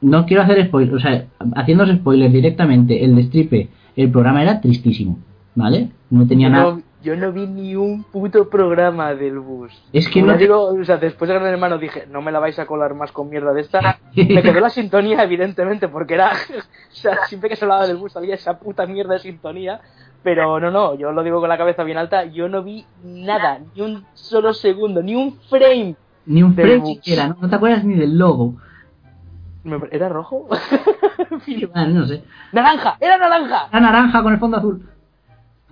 no 0.00 0.26
quiero 0.26 0.42
hacer 0.42 0.66
spoilers, 0.66 0.94
o 0.94 1.00
sea, 1.00 1.24
haciendo 1.54 1.86
spoilers 1.86 2.32
directamente, 2.32 3.04
el 3.04 3.16
destripe, 3.16 3.68
el 3.96 4.10
programa 4.10 4.42
era 4.42 4.60
tristísimo, 4.60 5.18
¿vale? 5.54 5.88
No 6.10 6.26
tenía 6.26 6.48
nada... 6.48 6.78
yo 7.06 7.14
no 7.14 7.30
vi 7.30 7.46
ni 7.46 7.76
un 7.76 8.02
puto 8.02 8.50
programa 8.50 9.14
del 9.14 9.38
bus. 9.38 9.70
Es 9.92 10.08
que 10.08 10.20
no- 10.22 10.36
digo, 10.36 10.64
o 10.70 10.84
sea, 10.84 10.96
después 10.96 11.28
de 11.28 11.34
Gran 11.34 11.46
Hermano 11.46 11.78
dije, 11.78 12.08
no 12.10 12.20
me 12.20 12.32
la 12.32 12.40
vais 12.40 12.58
a 12.58 12.66
colar 12.66 12.94
más 12.94 13.12
con 13.12 13.30
mierda 13.30 13.52
de 13.52 13.60
esta. 13.60 14.00
Me 14.16 14.42
quedó 14.42 14.58
la 14.58 14.70
sintonía, 14.70 15.22
evidentemente, 15.22 15.86
porque 15.86 16.14
era. 16.14 16.32
o 16.58 16.94
sea, 16.94 17.26
siempre 17.28 17.48
que 17.48 17.54
se 17.54 17.64
hablaba 17.64 17.86
del 17.86 17.96
bus 17.96 18.12
salía 18.12 18.34
esa 18.34 18.58
puta 18.58 18.86
mierda 18.86 19.14
de 19.14 19.20
sintonía. 19.20 19.80
Pero 20.24 20.58
no, 20.58 20.72
no, 20.72 20.96
yo 20.96 21.12
lo 21.12 21.22
digo 21.22 21.38
con 21.38 21.48
la 21.48 21.56
cabeza 21.56 21.84
bien 21.84 21.98
alta. 21.98 22.24
Yo 22.24 22.48
no 22.48 22.64
vi 22.64 22.84
nada, 23.04 23.60
ni 23.76 23.82
un 23.82 24.04
solo 24.14 24.52
segundo, 24.52 25.00
ni 25.00 25.14
un 25.14 25.38
frame. 25.48 25.94
Ni 26.26 26.42
un 26.42 26.54
frame 26.56 26.84
siquiera, 26.86 27.28
¿no? 27.28 27.36
No 27.40 27.48
te 27.48 27.54
acuerdas 27.54 27.84
ni 27.84 27.94
del 27.94 28.18
logo. 28.18 28.54
¿Era 29.92 30.08
rojo? 30.08 30.48
Vale, 31.74 31.92
no 31.94 32.06
sé. 32.06 32.24
¡Naranja! 32.52 32.96
¡Era 33.00 33.18
naranja! 33.18 33.68
La 33.72 33.80
naranja 33.80 34.22
con 34.22 34.32
el 34.32 34.38
fondo 34.38 34.56
azul. 34.56 34.88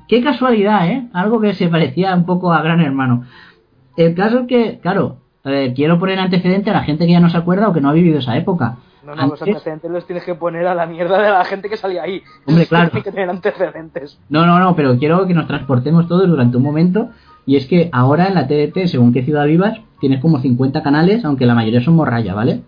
Qué 0.09 0.23
casualidad, 0.23 0.87
¿eh? 0.89 1.09
Algo 1.13 1.41
que 1.41 1.55
se 1.55 1.69
parecía 1.69 2.15
un 2.15 2.27
poco 2.27 2.53
a 2.53 2.63
Gran 2.63 2.81
Hermano. 2.81 3.25
El 3.97 4.15
caso 4.15 4.41
es 4.41 4.47
que, 4.47 4.79
claro, 4.81 5.19
eh, 5.45 5.73
quiero 5.75 5.99
poner 5.99 6.19
antecedente 6.19 6.71
a 6.71 6.75
la 6.75 6.85
gente 6.85 7.07
que 7.07 7.13
ya 7.13 7.21
no 7.21 7.31
se 7.31 7.37
acuerda 7.37 7.69
o 7.69 7.73
que 7.73 7.81
no 7.81 7.89
ha 7.89 7.93
vivido 7.93 8.19
esa 8.19 8.37
época. 8.37 8.77
No, 9.05 9.15
no, 9.15 9.27
los 9.27 9.43
antecedentes 9.43 9.91
los 9.91 10.07
tienes 10.07 10.25
que 10.25 10.35
poner 10.35 10.67
a 10.67 10.75
la 10.75 10.87
mierda 10.87 11.23
de 11.23 11.31
la 11.31 11.45
gente 11.45 11.69
que 11.69 11.77
salía 11.77 12.03
ahí. 12.03 12.23
Hombre, 12.47 12.67
claro. 12.67 12.91
Que 12.91 13.03
tener 13.03 13.29
antecedentes. 13.29 14.19
No, 14.31 14.47
no, 14.47 14.59
no, 14.59 14.75
pero 14.75 14.99
quiero 14.99 15.27
que 15.27 15.35
nos 15.35 15.47
transportemos 15.47 16.09
todos 16.09 16.27
durante 16.27 16.57
un 16.57 16.63
momento. 16.63 17.11
Y 17.47 17.57
es 17.57 17.67
que 17.67 17.91
ahora 17.93 18.27
en 18.27 18.35
la 18.35 18.47
TDT, 18.47 18.87
según 18.87 19.13
qué 19.13 19.23
ciudad 19.23 19.45
vivas, 19.45 19.79
tienes 20.01 20.21
como 20.21 20.41
50 20.41 20.83
canales, 20.83 21.25
aunque 21.25 21.45
la 21.45 21.55
mayoría 21.55 21.83
son 21.83 21.97
morralla, 21.97 22.33
¿vale? 22.33 22.63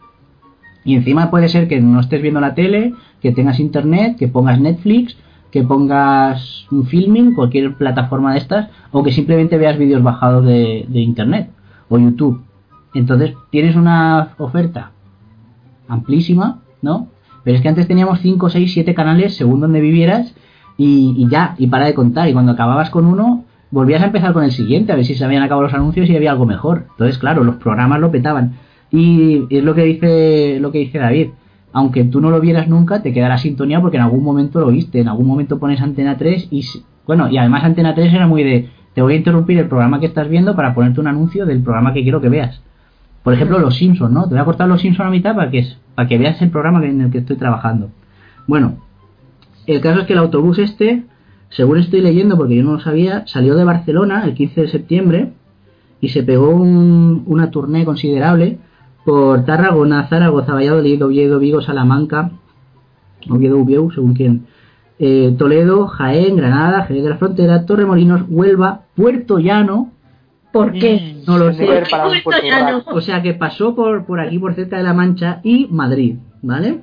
Y 0.84 0.94
encima 0.94 1.30
puede 1.30 1.48
ser 1.48 1.68
que 1.68 1.80
no 1.80 2.00
estés 2.00 2.20
viendo 2.20 2.40
la 2.40 2.54
tele, 2.54 2.92
que 3.22 3.32
tengas 3.32 3.58
internet, 3.58 4.16
que 4.18 4.28
pongas 4.28 4.60
Netflix, 4.60 5.16
que 5.56 5.62
pongas 5.62 6.66
un 6.70 6.84
filming, 6.84 7.34
cualquier 7.34 7.76
plataforma 7.76 8.34
de 8.34 8.40
estas, 8.40 8.68
o 8.92 9.02
que 9.02 9.10
simplemente 9.10 9.56
veas 9.56 9.78
vídeos 9.78 10.02
bajados 10.02 10.44
de, 10.44 10.86
internet 10.92 11.50
o 11.88 11.98
YouTube. 11.98 12.44
Entonces 12.92 13.32
tienes 13.50 13.74
una 13.74 14.34
oferta 14.36 14.90
amplísima, 15.88 16.60
¿no? 16.82 17.08
Pero 17.42 17.56
es 17.56 17.62
que 17.62 17.70
antes 17.70 17.88
teníamos 17.88 18.20
5, 18.20 18.50
6, 18.50 18.70
7 18.70 18.94
canales 18.94 19.34
según 19.34 19.60
donde 19.60 19.80
vivieras 19.80 20.34
y, 20.76 21.14
y 21.16 21.26
ya, 21.30 21.54
y 21.56 21.68
para 21.68 21.86
de 21.86 21.94
contar. 21.94 22.28
Y 22.28 22.34
cuando 22.34 22.52
acababas 22.52 22.90
con 22.90 23.06
uno, 23.06 23.44
volvías 23.70 24.02
a 24.02 24.06
empezar 24.06 24.34
con 24.34 24.44
el 24.44 24.52
siguiente, 24.52 24.92
a 24.92 24.96
ver 24.96 25.06
si 25.06 25.14
se 25.14 25.24
habían 25.24 25.42
acabado 25.42 25.68
los 25.68 25.74
anuncios 25.74 26.10
y 26.10 26.16
había 26.16 26.32
algo 26.32 26.44
mejor. 26.44 26.88
Entonces, 26.90 27.16
claro, 27.16 27.44
los 27.44 27.56
programas 27.56 27.98
lo 27.98 28.10
petaban. 28.10 28.56
Y 28.90 29.46
es 29.48 29.64
lo 29.64 29.74
que 29.74 29.84
dice, 29.84 30.58
lo 30.60 30.70
que 30.70 30.80
dice 30.80 30.98
David. 30.98 31.28
Aunque 31.78 32.04
tú 32.04 32.22
no 32.22 32.30
lo 32.30 32.40
vieras 32.40 32.68
nunca, 32.68 33.02
te 33.02 33.12
queda 33.12 33.28
la 33.28 33.36
sintonía 33.36 33.82
porque 33.82 33.98
en 33.98 34.02
algún 34.04 34.24
momento 34.24 34.60
lo 34.60 34.68
viste. 34.68 34.98
En 35.00 35.08
algún 35.08 35.26
momento 35.26 35.58
pones 35.58 35.82
Antena 35.82 36.16
3 36.16 36.48
y... 36.50 36.64
Bueno, 37.06 37.28
y 37.28 37.36
además 37.36 37.64
Antena 37.64 37.94
3 37.94 38.14
era 38.14 38.26
muy 38.26 38.42
de... 38.44 38.70
Te 38.94 39.02
voy 39.02 39.12
a 39.12 39.16
interrumpir 39.16 39.58
el 39.58 39.68
programa 39.68 40.00
que 40.00 40.06
estás 40.06 40.26
viendo 40.26 40.56
para 40.56 40.74
ponerte 40.74 41.00
un 41.00 41.06
anuncio 41.06 41.44
del 41.44 41.60
programa 41.62 41.92
que 41.92 42.02
quiero 42.02 42.22
que 42.22 42.30
veas. 42.30 42.62
Por 43.22 43.34
ejemplo, 43.34 43.58
Los 43.58 43.76
Simpsons, 43.76 44.10
¿no? 44.10 44.22
Te 44.24 44.30
voy 44.30 44.38
a 44.38 44.44
cortar 44.46 44.68
Los 44.68 44.80
Simpsons 44.80 45.08
a 45.08 45.10
mitad 45.10 45.34
para 45.36 45.50
que, 45.50 45.66
para 45.94 46.08
que 46.08 46.16
veas 46.16 46.40
el 46.40 46.48
programa 46.48 46.82
en 46.86 47.02
el 47.02 47.10
que 47.10 47.18
estoy 47.18 47.36
trabajando. 47.36 47.90
Bueno, 48.46 48.76
el 49.66 49.82
caso 49.82 50.00
es 50.00 50.06
que 50.06 50.14
el 50.14 50.20
autobús 50.20 50.58
este, 50.58 51.04
según 51.50 51.76
estoy 51.76 52.00
leyendo, 52.00 52.38
porque 52.38 52.56
yo 52.56 52.62
no 52.64 52.72
lo 52.72 52.80
sabía, 52.80 53.24
salió 53.26 53.54
de 53.54 53.64
Barcelona 53.64 54.24
el 54.24 54.32
15 54.32 54.62
de 54.62 54.68
septiembre 54.68 55.32
y 56.00 56.08
se 56.08 56.22
pegó 56.22 56.48
un- 56.50 57.22
una 57.26 57.50
tournée 57.50 57.84
considerable 57.84 58.58
por 59.06 59.44
Tarragona, 59.44 60.08
Zaragoza, 60.08 60.52
Valladolid, 60.52 61.02
Oviedo, 61.02 61.38
Vigo, 61.38 61.62
Salamanca, 61.62 62.32
Oviedo, 63.30 63.56
Ubieu, 63.56 63.90
según 63.92 64.14
quién, 64.14 64.46
eh, 64.98 65.32
Toledo, 65.38 65.86
Jaén, 65.86 66.36
Granada, 66.36 66.82
Jerez 66.82 67.04
de 67.04 67.10
la 67.10 67.16
Frontera, 67.16 67.64
Torremolinos, 67.66 68.24
Huelva, 68.28 68.82
Puerto 68.96 69.38
Llano, 69.38 69.92
¿Por 70.52 70.72
qué? 70.72 71.22
no 71.24 71.38
lo 71.38 71.52
sé. 71.52 71.68
O 72.86 73.00
sea 73.00 73.22
que 73.22 73.34
pasó 73.34 73.76
por, 73.76 74.06
por 74.06 74.18
aquí, 74.18 74.40
por 74.40 74.54
cerca 74.54 74.76
de 74.76 74.82
La 74.82 74.92
Mancha 74.92 75.38
y 75.44 75.68
Madrid, 75.70 76.16
¿vale? 76.42 76.80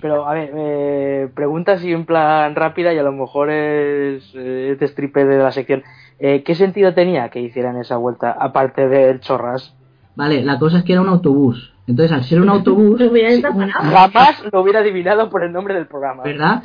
Pero, 0.00 0.26
a 0.26 0.32
ver, 0.32 0.50
eh, 0.56 1.28
pregunta 1.34 1.72
así 1.72 1.92
en 1.92 2.06
plan 2.06 2.54
rápida 2.54 2.94
y 2.94 2.98
a 2.98 3.02
lo 3.02 3.12
mejor 3.12 3.50
es 3.50 4.34
este 4.34 4.88
stripe 4.88 5.24
de 5.26 5.38
la 5.38 5.52
sección. 5.52 5.82
Eh, 6.18 6.42
¿Qué 6.42 6.54
sentido 6.54 6.94
tenía 6.94 7.28
que 7.28 7.40
hicieran 7.40 7.76
esa 7.76 7.98
vuelta, 7.98 8.32
aparte 8.32 8.88
del 8.88 9.20
chorras? 9.20 9.76
Vale, 10.14 10.44
la 10.44 10.58
cosa 10.58 10.78
es 10.78 10.84
que 10.84 10.92
era 10.92 11.00
un 11.02 11.08
autobús. 11.08 11.72
Entonces, 11.86 12.12
al 12.12 12.24
ser 12.24 12.40
un 12.40 12.48
autobús. 12.48 13.00
Jamás 13.72 14.42
lo 14.52 14.60
hubiera 14.62 14.80
adivinado 14.80 15.28
por 15.30 15.42
el 15.42 15.52
nombre 15.52 15.74
del 15.74 15.86
programa. 15.86 16.22
¿verdad? 16.22 16.62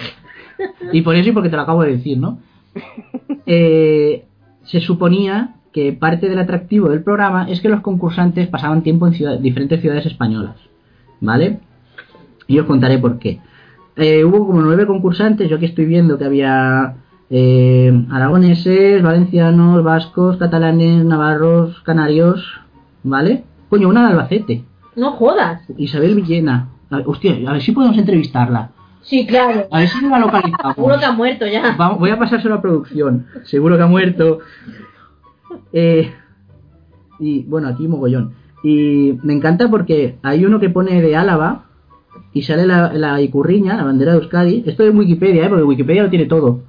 Y 0.91 1.01
por 1.01 1.15
eso 1.15 1.29
y 1.29 1.31
porque 1.31 1.49
te 1.49 1.55
lo 1.55 1.61
acabo 1.61 1.83
de 1.83 1.91
decir, 1.97 2.17
¿no? 2.17 2.39
Eh, 3.45 4.25
se 4.63 4.79
suponía 4.81 5.55
que 5.71 5.93
parte 5.93 6.27
del 6.29 6.39
atractivo 6.39 6.89
del 6.89 7.03
programa 7.03 7.49
es 7.49 7.61
que 7.61 7.69
los 7.69 7.81
concursantes 7.81 8.47
pasaban 8.47 8.81
tiempo 8.81 9.07
en 9.07 9.13
ciudad- 9.13 9.39
diferentes 9.39 9.79
ciudades 9.81 10.05
españolas, 10.05 10.55
¿vale? 11.21 11.59
Y 12.47 12.59
os 12.59 12.65
contaré 12.65 12.97
por 12.97 13.19
qué. 13.19 13.39
Eh, 13.95 14.23
hubo 14.25 14.45
como 14.45 14.61
nueve 14.61 14.85
concursantes, 14.87 15.49
yo 15.49 15.57
aquí 15.57 15.65
estoy 15.65 15.85
viendo 15.85 16.17
que 16.17 16.25
había 16.25 16.95
eh, 17.29 18.05
aragoneses, 18.11 19.01
valencianos, 19.03 19.83
vascos, 19.83 20.37
catalanes, 20.37 21.03
navarros, 21.03 21.81
canarios, 21.81 22.59
¿vale? 23.03 23.43
Coño, 23.69 23.89
una 23.89 24.05
de 24.05 24.11
Albacete, 24.13 24.63
No 24.95 25.11
jodas. 25.11 25.61
Isabel 25.77 26.15
Villena. 26.15 26.69
A 26.89 26.97
ver, 26.97 27.07
hostia, 27.07 27.37
a 27.47 27.53
ver 27.53 27.61
si 27.61 27.71
podemos 27.71 27.97
entrevistarla. 27.97 28.71
Sí, 29.01 29.25
claro. 29.25 29.67
A 29.71 29.79
ver 29.79 29.87
si 29.87 30.05
la 30.05 30.19
localizamos. 30.19 30.75
Seguro 30.75 30.99
que 30.99 31.05
ha 31.05 31.11
muerto 31.11 31.47
ya. 31.47 31.75
Vamos, 31.77 31.99
voy 31.99 32.09
a 32.09 32.19
pasárselo 32.19 32.55
a 32.55 32.61
producción. 32.61 33.25
Seguro 33.43 33.77
que 33.77 33.83
ha 33.83 33.87
muerto. 33.87 34.39
Eh, 35.71 36.11
y 37.19 37.43
bueno, 37.43 37.67
aquí 37.67 37.87
mogollón. 37.87 38.33
Y 38.63 39.17
me 39.23 39.33
encanta 39.33 39.69
porque 39.69 40.17
hay 40.23 40.45
uno 40.45 40.59
que 40.59 40.69
pone 40.69 41.01
de 41.01 41.15
Álava 41.15 41.65
y 42.33 42.41
sale 42.41 42.65
la, 42.65 42.93
la 42.93 43.21
icurriña, 43.21 43.77
la 43.77 43.83
bandera 43.83 44.11
de 44.13 44.17
Euskadi. 44.19 44.63
Esto 44.65 44.83
es 44.83 44.93
Wikipedia, 44.93 45.45
¿eh? 45.45 45.49
porque 45.49 45.63
Wikipedia 45.63 46.03
lo 46.03 46.09
tiene 46.09 46.25
todo. 46.25 46.61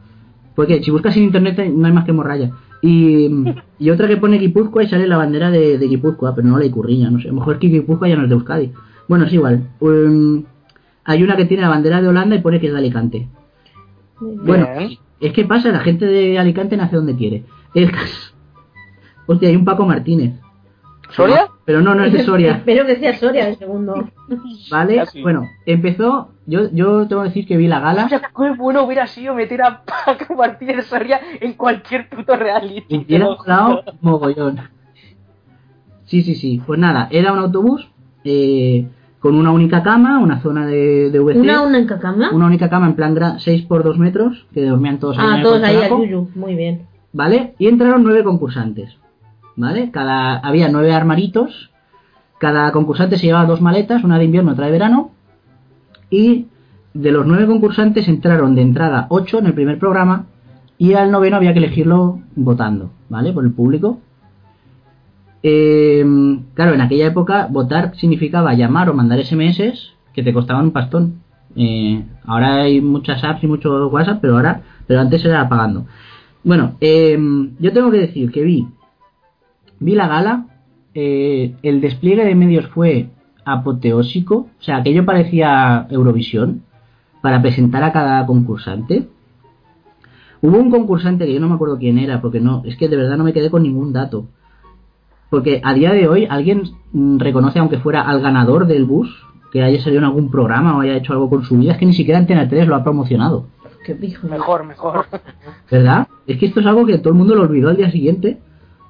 Porque 0.55 0.83
si 0.83 0.91
buscas 0.91 1.17
en 1.17 1.25
internet 1.25 1.59
no 1.73 1.87
hay 1.87 1.93
más 1.93 2.05
que 2.05 2.13
morralla. 2.13 2.53
Y, 2.83 3.29
y 3.79 3.91
otra 3.91 4.07
que 4.07 4.17
pone 4.17 4.39
Guipúzcoa 4.39 4.85
y 4.85 4.89
sale 4.89 5.07
la 5.09 5.17
bandera 5.17 5.51
de, 5.51 5.79
de 5.79 5.87
Guipúzcoa, 5.89 6.35
pero 6.35 6.47
no 6.49 6.59
la 6.59 6.65
icurriña, 6.65 7.11
no 7.11 7.19
sé. 7.21 7.29
A 7.29 7.33
lo 7.33 7.39
mejor 7.39 7.59
que 7.59 7.69
Guipúzcoa 7.69 8.09
ya 8.09 8.17
no 8.17 8.23
es 8.25 8.29
de 8.29 8.35
Euskadi. 8.37 8.73
Bueno, 9.09 9.25
es 9.25 9.33
igual. 9.33 9.69
Um, 9.81 10.45
hay 11.05 11.23
una 11.23 11.37
que 11.37 11.45
tiene 11.47 11.63
la 11.63 11.69
bandera 11.71 12.01
de 12.01 12.09
Holanda 12.09 12.37
y 12.37 12.41
pone 12.41 12.61
que 12.61 12.67
es 12.67 12.73
de 12.73 12.79
Alicante. 12.79 13.29
Bueno, 14.21 14.67
es 15.21 15.33
que 15.33 15.45
pasa, 15.45 15.71
la 15.71 15.81
gente 15.81 16.07
de 16.07 16.39
Alicante 16.39 16.77
nace 16.77 16.97
donde 16.97 17.17
quiere. 17.17 17.45
El 17.75 17.91
caso- 17.91 18.33
Hostia, 19.27 19.49
hay 19.49 19.57
un 19.57 19.65
Paco 19.65 19.85
Martínez. 19.87 20.35
¿Soria? 21.11 21.47
Pero 21.65 21.81
no, 21.81 21.95
no 21.95 22.05
es 22.05 22.13
de 22.13 22.23
Soria. 22.23 22.53
Espero 22.57 22.87
que 22.87 22.97
sea 22.97 23.17
Soria 23.17 23.47
de 23.47 23.57
segundo. 23.57 24.09
¿Vale? 24.71 24.97
Casi. 24.97 25.23
Bueno, 25.23 25.43
empezó. 25.67 26.29
Yo, 26.47 26.71
yo 26.73 27.07
tengo 27.09 27.23
que 27.23 27.29
decir 27.29 27.47
que 27.47 27.57
vi 27.57 27.67
la 27.67 27.79
O 27.79 27.83
gala. 27.83 28.09
sea, 28.09 28.21
qué 28.21 28.51
bueno 28.57 28.85
hubiera 28.85 29.07
sido 29.07 29.35
meter 29.35 29.63
a 29.63 29.83
Paco 29.85 30.35
Martínez 30.35 30.87
Soria 30.87 31.21
en 31.41 31.53
cualquier 31.55 32.09
puto 32.09 32.37
reality. 32.37 32.85
Y 32.89 32.99
te 33.01 33.05
tiene 33.05 33.25
lo 33.25 33.33
un 33.33 33.47
lado 33.47 33.69
juro. 33.83 33.93
mogollón. 34.01 34.61
Sí, 36.07 36.23
sí, 36.23 36.35
sí. 36.35 36.63
Pues 36.67 36.79
nada, 36.79 37.09
era 37.11 37.33
un 37.33 37.39
autobús 37.39 37.87
eh, 38.25 38.87
con 39.19 39.35
una 39.35 39.51
única 39.51 39.83
cama, 39.83 40.19
una 40.21 40.41
zona 40.41 40.67
de, 40.67 41.11
de 41.11 41.19
VC. 41.21 41.37
¿Una 41.41 41.63
única 41.63 41.99
cama? 41.99 42.31
una 42.33 42.47
única 42.47 42.71
cama 42.71 42.87
en 42.87 42.95
plan 42.95 43.39
6 43.39 43.63
por 43.67 43.83
2 43.85 43.99
metros, 43.99 44.47
que 44.55 44.65
dormían 44.65 44.99
todos 44.99 45.19
ahí 45.19 45.27
Ah, 45.29 45.41
todos 45.43 45.63
ahí 45.63 45.77
a 45.77 45.89
colchonaco. 45.89 46.05
Yuyu. 46.05 46.31
Muy 46.35 46.55
bien. 46.55 46.87
¿vale? 47.13 47.55
Y 47.59 47.67
entraron 47.69 48.03
nueve 48.05 48.23
concursantes, 48.25 48.97
¿vale? 49.59 49.91
Cada, 49.91 50.39
había 50.39 50.69
nueve 50.69 50.95
armaritos, 50.95 51.71
cada 52.39 52.71
concursante 52.73 53.19
se 53.19 53.27
llevaba 53.27 53.45
dos 53.45 53.61
maletas, 53.61 54.05
una 54.05 54.19
de 54.19 54.25
invierno, 54.25 54.53
otra 54.53 54.67
de 54.67 54.73
verano, 54.73 55.11
y 56.11 56.47
de 56.95 57.13
los 57.13 57.27
nueve 57.27 57.47
concursantes 57.47 58.09
entraron 58.09 58.55
de 58.55 58.63
entrada 58.63 59.07
ocho 59.11 59.41
en 59.41 59.47
el 59.47 59.55
primer 59.55 59.79
programa, 59.79 60.27
y 60.79 60.95
al 60.95 61.11
noveno 61.11 61.37
había 61.37 61.53
que 61.53 61.59
elegirlo 61.59 62.21
votando, 62.37 62.93
¿vale? 63.09 63.33
Por 63.33 63.45
el 63.45 63.53
público. 63.53 63.99
Eh, 65.43 66.05
claro, 66.55 66.75
en 66.75 66.81
aquella 66.81 67.09
época 67.09 67.49
votar 67.51 67.97
significaba 67.97 68.55
llamar 68.55 68.89
o 68.89 68.95
mandar 68.95 69.23
SMS 69.25 69.93
que 70.13 70.23
te 70.23 70.33
costaban 70.33 70.67
un 70.67 70.71
pastón. 70.71 71.15
Eh, 71.57 72.05
ahora 72.25 72.63
hay 72.63 72.81
muchas 72.81 73.25
apps 73.25 73.43
y 73.43 73.49
mucho 73.49 73.89
WhatsApp, 73.89 74.21
pero 74.21 74.37
ahora, 74.37 74.63
pero 74.87 75.01
antes 75.01 75.25
era 75.25 75.49
pagando. 75.49 75.87
Bueno, 76.45 76.77
eh, 76.81 77.19
yo 77.59 77.73
tengo 77.73 77.91
que 77.91 77.99
decir 77.99 78.31
que 78.31 78.45
vi, 78.45 78.69
vi 79.81 79.95
la 79.95 80.09
gala, 80.09 80.47
eh, 80.95 81.55
el 81.63 81.81
despliegue 81.81 82.25
de 82.25 82.35
medios 82.35 82.67
fue 82.69 83.11
apoteósico. 83.45 84.49
O 84.59 84.63
sea, 84.63 84.79
aquello 84.79 85.05
parecía 85.05 85.87
Eurovisión 85.91 86.63
para 87.23 87.43
presentar 87.43 87.83
a 87.83 87.93
cada 87.93 88.25
concursante. 88.27 89.09
Hubo 90.41 90.59
un 90.59 90.71
concursante 90.71 91.27
que 91.27 91.35
yo 91.35 91.41
no 91.41 91.49
me 91.49 91.55
acuerdo 91.55 91.79
quién 91.79 91.99
era, 91.99 92.21
porque 92.21 92.41
no, 92.41 92.63
es 92.65 92.77
que 92.77 92.89
de 92.89 92.97
verdad 92.97 93.17
no 93.17 93.25
me 93.25 93.33
quedé 93.33 93.51
con 93.51 93.63
ningún 93.63 93.93
dato. 93.93 94.27
Porque 95.31 95.61
a 95.65 95.75
día 95.75 95.93
de 95.93 96.09
hoy 96.09 96.27
alguien 96.31 96.63
mm, 96.93 97.19
reconoce, 97.19 97.59
aunque 97.59 97.79
fuera 97.79 98.03
al 98.03 98.21
ganador 98.21 98.67
del 98.67 98.85
bus, 98.85 99.25
que 99.53 99.63
haya 99.63 99.81
salido 99.81 100.01
en 100.01 100.05
algún 100.05 100.31
programa 100.31 100.77
o 100.77 100.81
haya 100.81 100.97
hecho 100.97 101.13
algo 101.13 101.29
con 101.29 101.45
su 101.45 101.57
vida, 101.59 101.73
es 101.73 101.79
que 101.79 101.87
ni 101.87 101.95
siquiera 101.95 102.19
Antena 102.19 102.49
3 102.49 102.69
lo 102.69 102.77
ha 102.77 102.85
promocionado. 102.85 103.47
Qué 103.85 103.95
pijo. 103.95 104.29
Mejor, 104.29 104.65
mejor. 104.65 105.07
¿Verdad? 105.71 106.09
Es 106.27 106.39
que 106.39 106.47
esto 106.47 106.61
es 106.61 106.67
algo 106.67 106.87
que 106.87 106.99
todo 106.99 107.11
el 107.11 107.19
mundo 107.19 107.35
lo 107.35 107.43
olvidó 107.43 107.71
al 107.71 107.77
día 107.77 107.91
siguiente. 107.91 108.39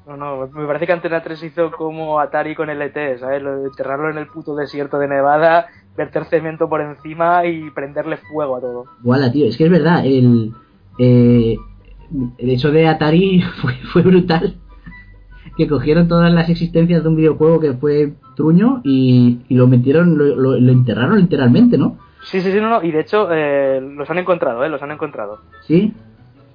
No, 0.09 0.17
no, 0.17 0.49
me 0.49 0.67
parece 0.67 0.87
que 0.87 0.93
Antena 0.93 1.23
3 1.23 1.43
hizo 1.43 1.71
como 1.71 2.19
Atari 2.19 2.55
con 2.55 2.71
el 2.71 2.81
ET, 2.81 3.19
¿sabes? 3.19 3.43
Lo 3.43 3.59
de 3.61 3.67
enterrarlo 3.69 4.09
en 4.11 4.17
el 4.19 4.27
puto 4.29 4.57
desierto 4.57 4.99
de 4.99 5.07
Nevada, 5.07 5.67
verter 5.97 6.25
cemento 6.25 6.69
por 6.69 6.81
encima 6.81 7.45
y 7.45 7.71
prenderle 7.71 8.17
fuego 8.17 8.57
a 8.57 8.61
todo. 8.61 8.85
Igual, 9.03 9.31
tío, 9.33 9.47
es 9.47 9.57
que 9.59 9.65
es 9.65 9.71
verdad, 9.71 10.07
el, 10.07 10.53
eh, 10.99 11.57
el 12.39 12.51
hecho 12.51 12.71
de 12.73 12.89
Atari 12.89 13.43
fue, 13.61 13.75
fue 13.93 14.03
brutal. 14.03 14.57
Que 15.57 15.69
cogieron 15.69 16.09
todas 16.09 16.33
las 16.33 16.49
existencias 16.49 17.03
de 17.03 17.09
un 17.09 17.17
videojuego 17.17 17.59
que 17.61 17.73
fue 17.75 18.13
truño 18.37 18.81
y, 18.85 19.41
y 19.49 19.55
lo 19.57 19.67
metieron, 19.67 20.17
lo, 20.17 20.25
lo- 20.37 20.59
lo 20.59 20.73
enterraron 20.73 21.19
literalmente, 21.21 21.77
¿no? 21.77 21.99
Sí, 22.23 22.41
sí, 22.41 22.51
sí, 22.53 22.61
no, 22.61 22.69
no, 22.71 22.83
y 22.83 22.93
de 22.93 23.01
hecho 23.01 23.29
eh, 23.33 23.81
los 23.81 24.09
han 24.09 24.19
encontrado, 24.19 24.65
¿eh? 24.65 24.69
Los 24.69 24.83
han 24.83 24.91
encontrado. 24.93 25.41
Sí. 25.67 25.93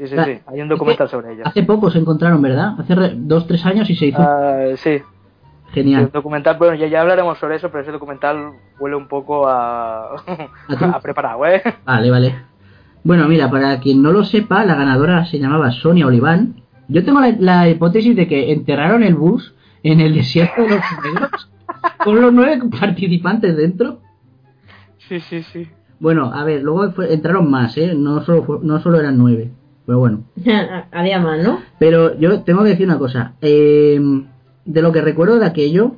Sí, 0.08 0.16
sí, 0.18 0.24
sí, 0.26 0.40
hay 0.46 0.62
un 0.62 0.68
documental 0.68 1.08
sobre 1.08 1.34
ello. 1.34 1.44
Hace 1.46 1.64
poco 1.64 1.90
se 1.90 2.00
encontraron, 2.00 2.42
¿verdad? 2.42 2.76
Hace 2.78 2.94
re- 2.94 3.14
dos, 3.16 3.48
tres 3.48 3.66
años 3.66 3.90
y 3.90 3.96
se 3.96 4.08
hizo. 4.08 4.22
Ah, 4.22 4.58
sí, 4.76 4.98
sí, 5.00 5.04
Genial. 5.72 6.04
el 6.04 6.12
documental, 6.12 6.58
bueno, 6.58 6.76
ya, 6.76 6.88
ya 6.88 7.02
hablaremos 7.02 7.38
sobre 7.38 7.56
eso, 7.56 7.70
pero 7.70 7.84
ese 7.84 7.92
documental 7.92 8.52
huele 8.80 8.96
un 8.98 9.08
poco 9.08 9.48
a, 9.48 10.16
tú? 10.26 10.34
a 10.86 11.00
preparado, 11.00 11.46
¿eh? 11.46 11.62
Vale, 11.86 12.12
vale. 12.12 12.36
Bueno, 13.04 13.28
mira, 13.28 13.50
para 13.50 13.80
quien 13.80 14.02
no 14.02 14.12
lo 14.12 14.24
sepa, 14.24 14.66
la 14.66 14.76
ganadora 14.76 15.26
se 15.26 15.40
llamaba 15.40 15.72
Sonia 15.72 16.06
Oliván. 16.08 16.56
Yo 16.90 17.04
tengo 17.06 17.20
la, 17.22 17.34
la 17.40 17.70
hipótesis 17.70 18.16
de 18.16 18.28
que 18.28 18.52
enterraron 18.52 19.04
el 19.04 19.16
bus 19.16 19.54
en 19.84 20.02
el 20.02 20.14
desierto 20.14 20.64
de 20.64 20.70
los 20.70 20.82
negros 21.04 21.50
con 22.04 22.20
los 22.22 22.34
nueve 22.34 22.62
participantes 22.80 23.56
dentro. 23.56 24.00
Sí, 24.98 25.20
sí, 25.22 25.44
sí. 25.44 25.68
Bueno, 26.00 26.32
a 26.34 26.44
ver, 26.44 26.62
luego 26.62 26.94
entraron 27.04 27.50
más, 27.50 27.78
¿eh? 27.78 27.94
No 27.96 28.22
solo, 28.24 28.44
fue- 28.44 28.60
no 28.62 28.80
solo 28.82 29.00
eran 29.00 29.18
nueve. 29.18 29.52
Pero 29.86 30.00
bueno. 30.00 30.24
Había 30.92 31.20
más, 31.20 31.44
¿no? 31.44 31.60
Pero 31.80 32.18
yo 32.20 32.42
tengo 32.44 32.64
que 32.64 32.70
decir 32.70 32.86
una 32.86 33.00
cosa. 33.00 33.34
eh, 33.42 34.00
de 34.66 34.82
lo 34.82 34.92
que 34.94 35.02
recuerdo 35.02 35.40
de 35.40 35.46
aquello, 35.46 35.96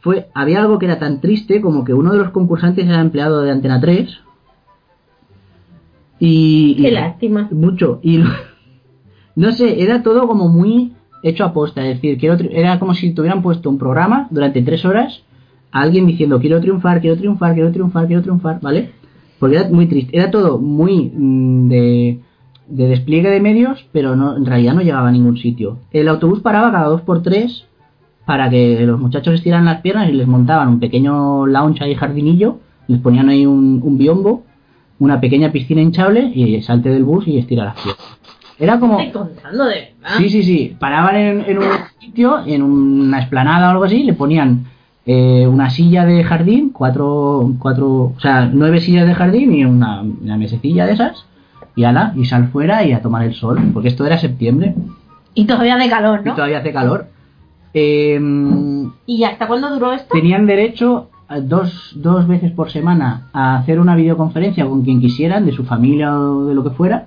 fue 0.00 0.28
había 0.34 0.60
algo 0.62 0.78
que 0.78 0.86
era 0.86 0.98
tan 0.98 1.20
triste 1.20 1.60
como 1.60 1.84
que 1.84 1.92
uno 1.92 2.12
de 2.12 2.18
los 2.18 2.30
concursantes 2.30 2.86
era 2.86 3.00
empleado 3.00 3.42
de 3.42 3.50
Antena 3.50 3.80
3. 3.80 4.20
Y, 6.18 6.76
Qué 6.76 6.88
y- 6.88 6.92
lástima. 6.92 7.48
mucho. 7.50 8.00
Y 8.02 8.22
no 9.36 9.52
sé, 9.52 9.82
era 9.82 10.02
todo 10.02 10.26
como 10.26 10.48
muy 10.48 10.94
hecho 11.22 11.44
a 11.44 11.52
posta. 11.52 11.86
Es 11.86 11.96
decir, 11.96 12.18
quiero 12.18 12.36
era 12.50 12.78
como 12.78 12.94
si 12.94 13.12
tuvieran 13.12 13.42
puesto 13.42 13.68
un 13.68 13.78
programa 13.78 14.28
durante 14.30 14.62
tres 14.62 14.84
horas 14.84 15.22
a 15.72 15.82
alguien 15.82 16.06
diciendo 16.06 16.40
quiero 16.40 16.60
triunfar, 16.60 17.00
quiero 17.00 17.16
triunfar, 17.18 17.54
quiero 17.54 17.70
triunfar, 17.72 18.06
quiero 18.06 18.22
triunfar, 18.22 18.60
¿vale? 18.60 18.92
Porque 19.38 19.56
era 19.56 19.68
muy 19.68 19.86
triste. 19.86 20.16
Era 20.16 20.30
todo 20.30 20.58
muy 20.58 21.10
mm, 21.14 21.68
de, 21.68 22.20
de 22.68 22.88
despliegue 22.88 23.30
de 23.30 23.40
medios, 23.40 23.86
pero 23.92 24.16
no, 24.16 24.36
en 24.36 24.46
realidad 24.46 24.74
no 24.74 24.82
llegaba 24.82 25.08
a 25.08 25.12
ningún 25.12 25.36
sitio. 25.36 25.78
El 25.92 26.08
autobús 26.08 26.40
paraba 26.40 26.72
cada 26.72 26.86
dos 26.86 27.02
por 27.02 27.22
tres 27.22 27.66
para 28.24 28.50
que 28.50 28.84
los 28.84 29.00
muchachos 29.00 29.34
estiraran 29.34 29.66
las 29.66 29.80
piernas 29.80 30.08
y 30.08 30.12
les 30.12 30.26
montaban 30.26 30.68
un 30.68 30.80
pequeño 30.80 31.46
lounge 31.46 31.82
ahí 31.84 31.94
jardinillo, 31.94 32.58
les 32.88 33.00
ponían 33.00 33.28
ahí 33.28 33.46
un, 33.46 33.80
un 33.82 33.98
biombo, 33.98 34.42
una 34.98 35.20
pequeña 35.20 35.52
piscina 35.52 35.80
hinchable 35.80 36.32
y 36.34 36.60
salte 36.62 36.88
del 36.88 37.04
bus 37.04 37.28
y 37.28 37.38
estira 37.38 37.64
las 37.64 37.74
piernas. 37.74 38.18
Era 38.58 38.80
como... 38.80 38.98
Estoy 38.98 39.22
contando 39.22 39.64
de 39.66 39.94
verdad. 40.00 40.16
Sí, 40.18 40.30
sí, 40.30 40.42
sí. 40.42 40.76
Paraban 40.78 41.16
en, 41.16 41.44
en 41.46 41.58
un 41.58 41.64
sitio, 42.00 42.44
en 42.46 42.62
una 42.62 43.20
esplanada 43.20 43.68
o 43.68 43.70
algo 43.72 43.84
así, 43.84 44.02
le 44.02 44.14
ponían 44.14 44.64
eh, 45.04 45.46
una 45.46 45.70
silla 45.70 46.04
de 46.04 46.24
jardín, 46.24 46.70
cuatro, 46.70 47.52
cuatro, 47.58 48.14
o 48.16 48.20
sea, 48.20 48.50
nueve 48.52 48.80
sillas 48.80 49.06
de 49.06 49.14
jardín 49.14 49.54
y 49.54 49.64
una, 49.64 50.00
una 50.00 50.36
mesecilla 50.36 50.86
de 50.86 50.94
esas, 50.94 51.26
y 51.76 51.84
ala, 51.84 52.12
y 52.16 52.24
sal 52.24 52.48
fuera 52.48 52.84
y 52.84 52.92
a 52.92 53.02
tomar 53.02 53.22
el 53.22 53.34
sol, 53.34 53.60
porque 53.72 53.88
esto 53.88 54.04
era 54.06 54.18
septiembre 54.18 54.74
Y 55.34 55.44
todavía 55.46 55.76
de 55.76 55.88
calor, 55.88 56.22
y 56.24 56.28
¿no? 56.28 56.34
todavía 56.34 56.58
hace 56.58 56.72
calor. 56.72 57.06
Eh, 57.74 58.18
¿Y 59.06 59.22
hasta 59.24 59.46
cuándo 59.46 59.68
duró 59.70 59.92
esto? 59.92 60.08
tenían 60.12 60.46
derecho 60.46 61.10
a 61.28 61.40
dos, 61.40 61.92
dos 61.96 62.26
veces 62.26 62.52
por 62.52 62.70
semana 62.70 63.28
a 63.32 63.56
hacer 63.58 63.78
una 63.78 63.94
videoconferencia 63.94 64.66
con 64.66 64.82
quien 64.82 65.00
quisieran, 65.00 65.44
de 65.44 65.52
su 65.52 65.64
familia 65.64 66.18
o 66.18 66.46
de 66.46 66.54
lo 66.54 66.64
que 66.64 66.70
fuera, 66.70 67.06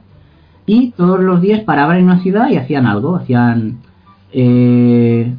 y 0.65 0.91
todos 0.91 1.19
los 1.19 1.41
días 1.41 1.61
paraban 1.61 1.97
en 1.97 2.03
una 2.05 2.19
ciudad 2.19 2.49
y 2.49 2.57
hacían 2.57 2.85
algo, 2.85 3.15
hacían, 3.15 3.79
eh, 4.31 5.33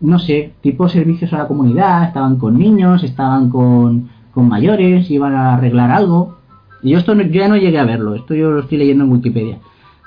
no 0.00 0.18
sé, 0.20 0.52
tipo 0.60 0.88
servicios 0.88 1.32
a 1.32 1.38
la 1.38 1.48
comunidad, 1.48 2.04
estaban 2.04 2.36
con 2.36 2.56
niños, 2.56 3.02
estaban 3.02 3.50
con, 3.50 4.10
con 4.32 4.46
mayores, 4.48 5.10
iban 5.10 5.34
a 5.34 5.54
arreglar 5.54 5.90
algo. 5.90 6.37
Y 6.82 6.90
yo 6.90 6.98
esto 6.98 7.14
no- 7.14 7.22
yo 7.22 7.40
ya 7.40 7.48
no 7.48 7.56
llegué 7.56 7.78
a 7.78 7.84
verlo, 7.84 8.14
esto 8.14 8.34
yo 8.34 8.50
lo 8.50 8.60
estoy 8.60 8.78
leyendo 8.78 9.04
en 9.04 9.12
Wikipedia. 9.12 9.58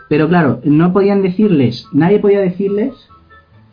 Pero 0.09 0.27
claro, 0.27 0.59
no 0.63 0.91
podían 0.93 1.21
decirles, 1.21 1.87
nadie 1.93 2.19
podía 2.19 2.39
decirles 2.41 2.93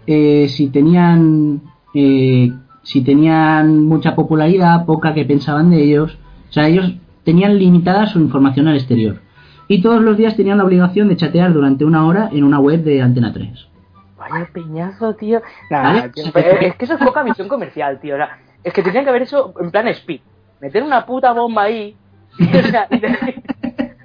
eh, 0.06 0.48
si 0.48 0.68
tenían 0.68 1.60
eh, 1.94 2.52
si 2.82 3.02
tenían 3.02 3.84
mucha 3.84 4.14
popularidad, 4.14 4.86
poca 4.86 5.12
que 5.12 5.24
pensaban 5.26 5.70
de 5.70 5.82
ellos. 5.82 6.16
O 6.48 6.52
sea, 6.52 6.66
ellos 6.68 6.94
tenían 7.24 7.58
limitada 7.58 8.06
su 8.06 8.18
información 8.18 8.66
al 8.68 8.76
exterior. 8.76 9.20
Y 9.68 9.82
todos 9.82 10.00
los 10.00 10.16
días 10.16 10.36
tenían 10.36 10.56
la 10.56 10.64
obligación 10.64 11.08
de 11.08 11.16
chatear 11.16 11.52
durante 11.52 11.84
una 11.84 12.06
hora 12.06 12.30
en 12.32 12.44
una 12.44 12.58
web 12.58 12.82
de 12.84 13.02
Antena 13.02 13.30
3. 13.32 13.68
Vaya 14.16 14.48
peñazo, 14.52 15.14
tío. 15.14 15.42
Nah, 15.70 15.82
¿Vale? 15.82 16.08
tío, 16.08 16.24
es, 16.24 16.76
que 16.76 16.84
eso 16.86 16.94
es 16.94 17.00
poca 17.04 17.22
visión 17.22 17.48
comercial, 17.48 18.00
tío. 18.00 18.16
Es 18.64 18.72
que 18.72 18.82
tendrían 18.82 19.04
que 19.04 19.10
haber 19.10 19.22
eso 19.22 19.52
en 19.60 19.70
plan 19.70 19.86
speed. 19.88 20.20
Meter 20.62 20.82
una 20.82 21.04
puta 21.04 21.32
bomba 21.32 21.64
ahí 21.64 21.94
y, 22.38 22.46
de- 23.00 23.42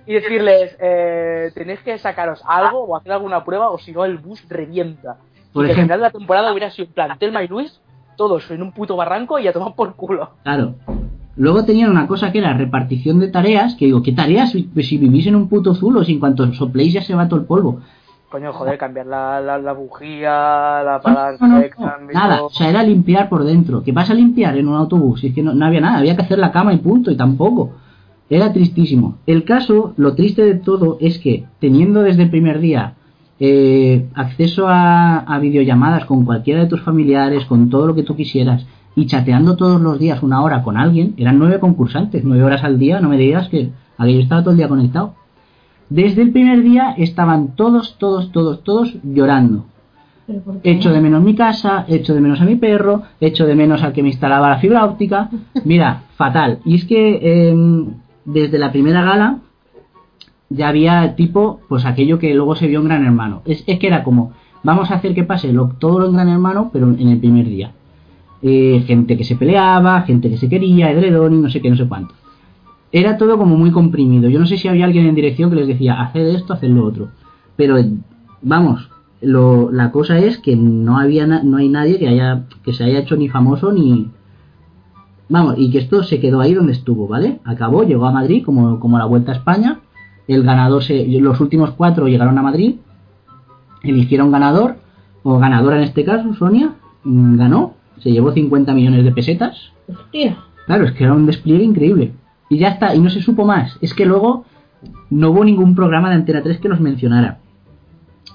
y 0.05 0.13
decirles, 0.13 0.75
eh, 0.81 1.51
tenéis 1.53 1.79
que 1.81 1.97
sacaros 1.97 2.41
algo 2.47 2.83
o 2.83 2.95
hacer 2.97 3.11
alguna 3.13 3.43
prueba 3.43 3.69
o 3.69 3.77
si 3.79 3.91
no 3.91 4.03
el 4.05 4.17
bus 4.17 4.43
revienta. 4.49 5.17
Por 5.53 5.65
y 5.65 5.67
que 5.67 5.71
al 5.73 5.77
ejemplo- 5.79 5.83
final 5.83 5.99
de 5.99 6.03
la 6.03 6.11
temporada 6.11 6.51
hubiera 6.51 6.71
sido 6.71 6.87
en 6.87 6.93
plan 6.93 7.17
Telma 7.19 7.43
y 7.43 7.47
Luis, 7.47 7.79
todos 8.17 8.49
en 8.51 8.61
un 8.61 8.71
puto 8.73 8.95
barranco 8.95 9.39
y 9.39 9.47
a 9.47 9.53
tomar 9.53 9.75
por 9.75 9.95
culo. 9.95 10.31
Claro. 10.43 10.75
Luego 11.35 11.65
tenían 11.65 11.89
una 11.89 12.05
cosa 12.05 12.31
que 12.31 12.37
era 12.39 12.53
repartición 12.53 13.19
de 13.19 13.27
tareas, 13.29 13.73
que 13.75 13.85
digo, 13.85 14.03
¿qué 14.03 14.11
tareas? 14.11 14.51
Si, 14.51 14.63
pues 14.63 14.87
si 14.87 14.97
vivís 14.99 15.25
en 15.25 15.35
un 15.35 15.49
puto 15.49 15.73
zulo, 15.73 16.03
si 16.03 16.13
en 16.13 16.19
cuanto 16.19 16.51
sopléis 16.53 16.93
ya 16.93 17.01
se 17.01 17.15
va 17.15 17.27
todo 17.27 17.39
el 17.39 17.45
polvo. 17.47 17.79
Coño, 18.29 18.51
joder, 18.53 18.77
cambiar 18.77 19.05
la, 19.07 19.39
la, 19.41 19.57
la 19.57 19.73
bujía, 19.73 20.81
la 20.83 20.99
palanca 21.03 21.47
No, 21.47 22.11
nada, 22.13 22.43
o 22.43 22.49
sea, 22.49 22.69
era 22.69 22.83
limpiar 22.83 23.29
por 23.29 23.43
dentro. 23.45 23.83
¿Qué 23.83 23.91
vas 23.91 24.09
a 24.09 24.13
limpiar 24.13 24.57
en 24.57 24.67
un 24.67 24.75
autobús? 24.75 25.23
Y 25.23 25.27
es 25.27 25.35
que 25.35 25.41
no, 25.43 25.53
no 25.53 25.65
había 25.65 25.81
nada, 25.81 25.99
había 25.99 26.15
que 26.15 26.23
hacer 26.23 26.37
la 26.39 26.51
cama 26.51 26.73
y 26.73 26.77
punto, 26.77 27.09
y 27.11 27.17
tampoco. 27.17 27.71
Era 28.33 28.51
tristísimo. 28.51 29.19
El 29.27 29.43
caso, 29.43 29.93
lo 29.95 30.15
triste 30.15 30.43
de 30.43 30.55
todo, 30.55 30.97
es 30.99 31.19
que 31.19 31.45
teniendo 31.59 32.01
desde 32.01 32.23
el 32.23 32.31
primer 32.31 32.59
día 32.59 32.95
eh, 33.39 34.07
acceso 34.15 34.67
a, 34.67 35.19
a 35.19 35.37
videollamadas 35.37 36.05
con 36.05 36.25
cualquiera 36.25 36.61
de 36.61 36.67
tus 36.67 36.81
familiares, 36.81 37.45
con 37.45 37.69
todo 37.69 37.85
lo 37.85 37.93
que 37.93 38.01
tú 38.01 38.15
quisieras, 38.15 38.65
y 38.95 39.05
chateando 39.05 39.55
todos 39.55 39.79
los 39.79 39.99
días 39.99 40.23
una 40.23 40.41
hora 40.41 40.63
con 40.63 40.77
alguien, 40.77 41.13
eran 41.17 41.37
nueve 41.37 41.59
concursantes, 41.59 42.23
nueve 42.23 42.43
horas 42.43 42.63
al 42.63 42.79
día, 42.79 42.99
no 42.99 43.09
me 43.09 43.17
digas 43.17 43.49
que 43.49 43.69
aquello 43.99 44.21
estaba 44.21 44.41
todo 44.41 44.51
el 44.51 44.57
día 44.57 44.67
conectado. 44.67 45.13
Desde 45.89 46.23
el 46.23 46.31
primer 46.31 46.63
día 46.63 46.95
estaban 46.97 47.55
todos, 47.55 47.97
todos, 47.99 48.31
todos, 48.31 48.63
todos 48.63 48.95
llorando. 49.03 49.65
Echo 50.63 50.91
de 50.91 51.01
menos 51.01 51.21
mi 51.21 51.35
casa, 51.35 51.85
echo 51.87 52.15
de 52.15 52.21
menos 52.21 52.41
a 52.41 52.45
mi 52.45 52.55
perro, 52.55 53.03
echo 53.19 53.45
de 53.45 53.53
menos 53.53 53.83
al 53.83 53.93
que 53.93 54.01
me 54.01 54.07
instalaba 54.07 54.49
la 54.49 54.57
fibra 54.57 54.85
óptica. 54.85 55.29
Mira, 55.65 56.03
fatal. 56.15 56.59
Y 56.65 56.75
es 56.75 56.85
que 56.85 57.49
em, 57.49 58.01
desde 58.25 58.57
la 58.57 58.71
primera 58.71 59.03
gala 59.03 59.39
ya 60.49 60.67
había 60.69 61.15
tipo, 61.15 61.61
pues 61.67 61.85
aquello 61.85 62.19
que 62.19 62.33
luego 62.33 62.55
se 62.55 62.67
vio 62.67 62.79
en 62.79 62.85
Gran 62.85 63.05
Hermano. 63.05 63.41
Es, 63.45 63.63
es 63.65 63.79
que 63.79 63.87
era 63.87 64.03
como, 64.03 64.33
vamos 64.63 64.91
a 64.91 64.95
hacer 64.95 65.15
que 65.15 65.23
pase 65.23 65.53
todo 65.79 66.05
en 66.07 66.13
Gran 66.13 66.29
Hermano, 66.29 66.69
pero 66.71 66.87
en 66.87 67.07
el 67.09 67.19
primer 67.19 67.45
día. 67.47 67.71
Eh, 68.41 68.83
gente 68.85 69.17
que 69.17 69.23
se 69.23 69.35
peleaba, 69.35 70.01
gente 70.01 70.29
que 70.29 70.37
se 70.37 70.49
quería, 70.49 70.91
edredón 70.91 71.33
y 71.33 71.37
no 71.37 71.49
sé 71.49 71.61
qué, 71.61 71.69
no 71.69 71.75
sé 71.77 71.87
cuánto. 71.87 72.13
Era 72.91 73.17
todo 73.17 73.37
como 73.37 73.57
muy 73.57 73.71
comprimido. 73.71 74.29
Yo 74.29 74.39
no 74.39 74.45
sé 74.45 74.57
si 74.57 74.67
había 74.67 74.85
alguien 74.85 75.07
en 75.07 75.15
dirección 75.15 75.49
que 75.49 75.55
les 75.55 75.67
decía, 75.67 75.99
haced 76.01 76.27
esto, 76.35 76.53
haced 76.53 76.69
lo 76.69 76.85
otro. 76.85 77.07
Pero, 77.55 77.77
vamos, 78.41 78.89
lo, 79.21 79.71
la 79.71 79.91
cosa 79.91 80.19
es 80.19 80.37
que 80.37 80.55
no 80.55 80.99
había 80.99 81.25
na- 81.25 81.41
no 81.41 81.57
hay 81.57 81.69
nadie 81.69 81.97
que 81.97 82.09
haya 82.09 82.43
que 82.63 82.73
se 82.73 82.83
haya 82.83 82.99
hecho 82.99 83.15
ni 83.15 83.29
famoso 83.29 83.71
ni 83.71 84.09
vamos 85.29 85.55
y 85.57 85.71
que 85.71 85.79
esto 85.79 86.03
se 86.03 86.19
quedó 86.19 86.41
ahí 86.41 86.53
donde 86.53 86.73
estuvo 86.73 87.07
vale 87.07 87.39
acabó 87.43 87.83
llegó 87.83 88.05
a 88.05 88.11
Madrid 88.11 88.43
como 88.43 88.79
como 88.79 88.97
la 88.97 89.05
vuelta 89.05 89.31
a 89.31 89.35
España 89.35 89.79
el 90.27 90.43
ganador 90.43 90.83
se 90.83 91.05
los 91.05 91.39
últimos 91.39 91.71
cuatro 91.71 92.07
llegaron 92.07 92.37
a 92.37 92.41
Madrid 92.41 92.75
eligieron 93.83 94.31
ganador 94.31 94.75
o 95.23 95.39
ganadora 95.39 95.77
en 95.77 95.83
este 95.83 96.03
caso 96.03 96.33
Sonia 96.33 96.73
mm, 97.03 97.37
ganó 97.37 97.73
se 98.03 98.11
llevó 98.11 98.33
50 98.33 98.73
millones 98.73 99.05
de 99.05 99.11
pesetas. 99.11 99.71
Hostia. 99.87 100.37
Claro, 100.65 100.85
es 100.85 100.91
que 100.91 101.05
era 101.05 101.13
un 101.13 101.25
despliegue 101.25 101.63
increíble. 101.63 102.11
Y 102.49 102.57
ya 102.57 102.69
está, 102.69 102.93
y 102.93 102.99
no 102.99 103.09
se 103.09 103.21
supo 103.21 103.45
más. 103.45 103.77
Es 103.81 103.93
que 103.93 104.05
luego 104.05 104.45
no 105.09 105.29
hubo 105.29 105.45
ningún 105.45 105.73
programa 105.73 106.09
de 106.09 106.15
Antena 106.15 106.43
3 106.43 106.59
que 106.59 106.69
los 106.69 106.81
mencionara. 106.81 107.39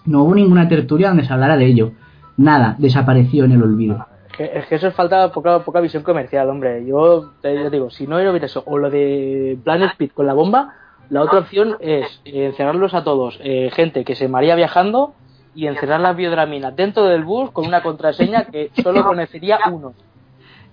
No 0.06 0.22
hubo 0.22 0.34
ninguna 0.34 0.68
tertulia 0.68 1.08
donde 1.08 1.24
se 1.24 1.32
hablara 1.32 1.58
de 1.58 1.66
ello. 1.66 1.92
Nada, 2.38 2.76
desapareció 2.78 3.44
en 3.44 3.52
el 3.52 3.62
olvido. 3.62 4.06
Es 4.38 4.50
que, 4.50 4.58
es 4.58 4.66
que 4.66 4.74
eso 4.76 4.88
es 4.88 4.94
falta 4.94 5.32
poca, 5.32 5.60
poca 5.64 5.80
visión 5.80 6.02
comercial, 6.02 6.48
hombre. 6.48 6.84
Yo 6.86 7.32
te 7.42 7.54
yo 7.54 7.70
digo, 7.70 7.90
si 7.90 8.06
no 8.06 8.16
hubiera 8.16 8.36
eso, 8.44 8.62
o 8.66 8.78
lo 8.78 8.88
de 8.90 9.58
Planet 9.64 9.90
Speed 9.92 10.12
con 10.12 10.26
la 10.26 10.34
bomba, 10.34 10.74
la 11.10 11.22
otra 11.22 11.40
opción 11.40 11.76
es 11.80 12.20
eh, 12.24 12.46
encerrarlos 12.46 12.94
a 12.94 13.02
todos, 13.02 13.38
eh, 13.42 13.70
gente 13.72 14.04
que 14.04 14.14
se 14.14 14.28
maría 14.28 14.54
viajando 14.54 15.14
y 15.54 15.66
encerrar 15.66 16.00
las 16.00 16.14
biodraminas 16.14 16.76
dentro 16.76 17.04
del 17.04 17.24
bus 17.24 17.50
con 17.50 17.66
una 17.66 17.82
contraseña 17.82 18.44
que 18.44 18.70
solo 18.74 19.02
conocería 19.04 19.58
uno. 19.72 19.94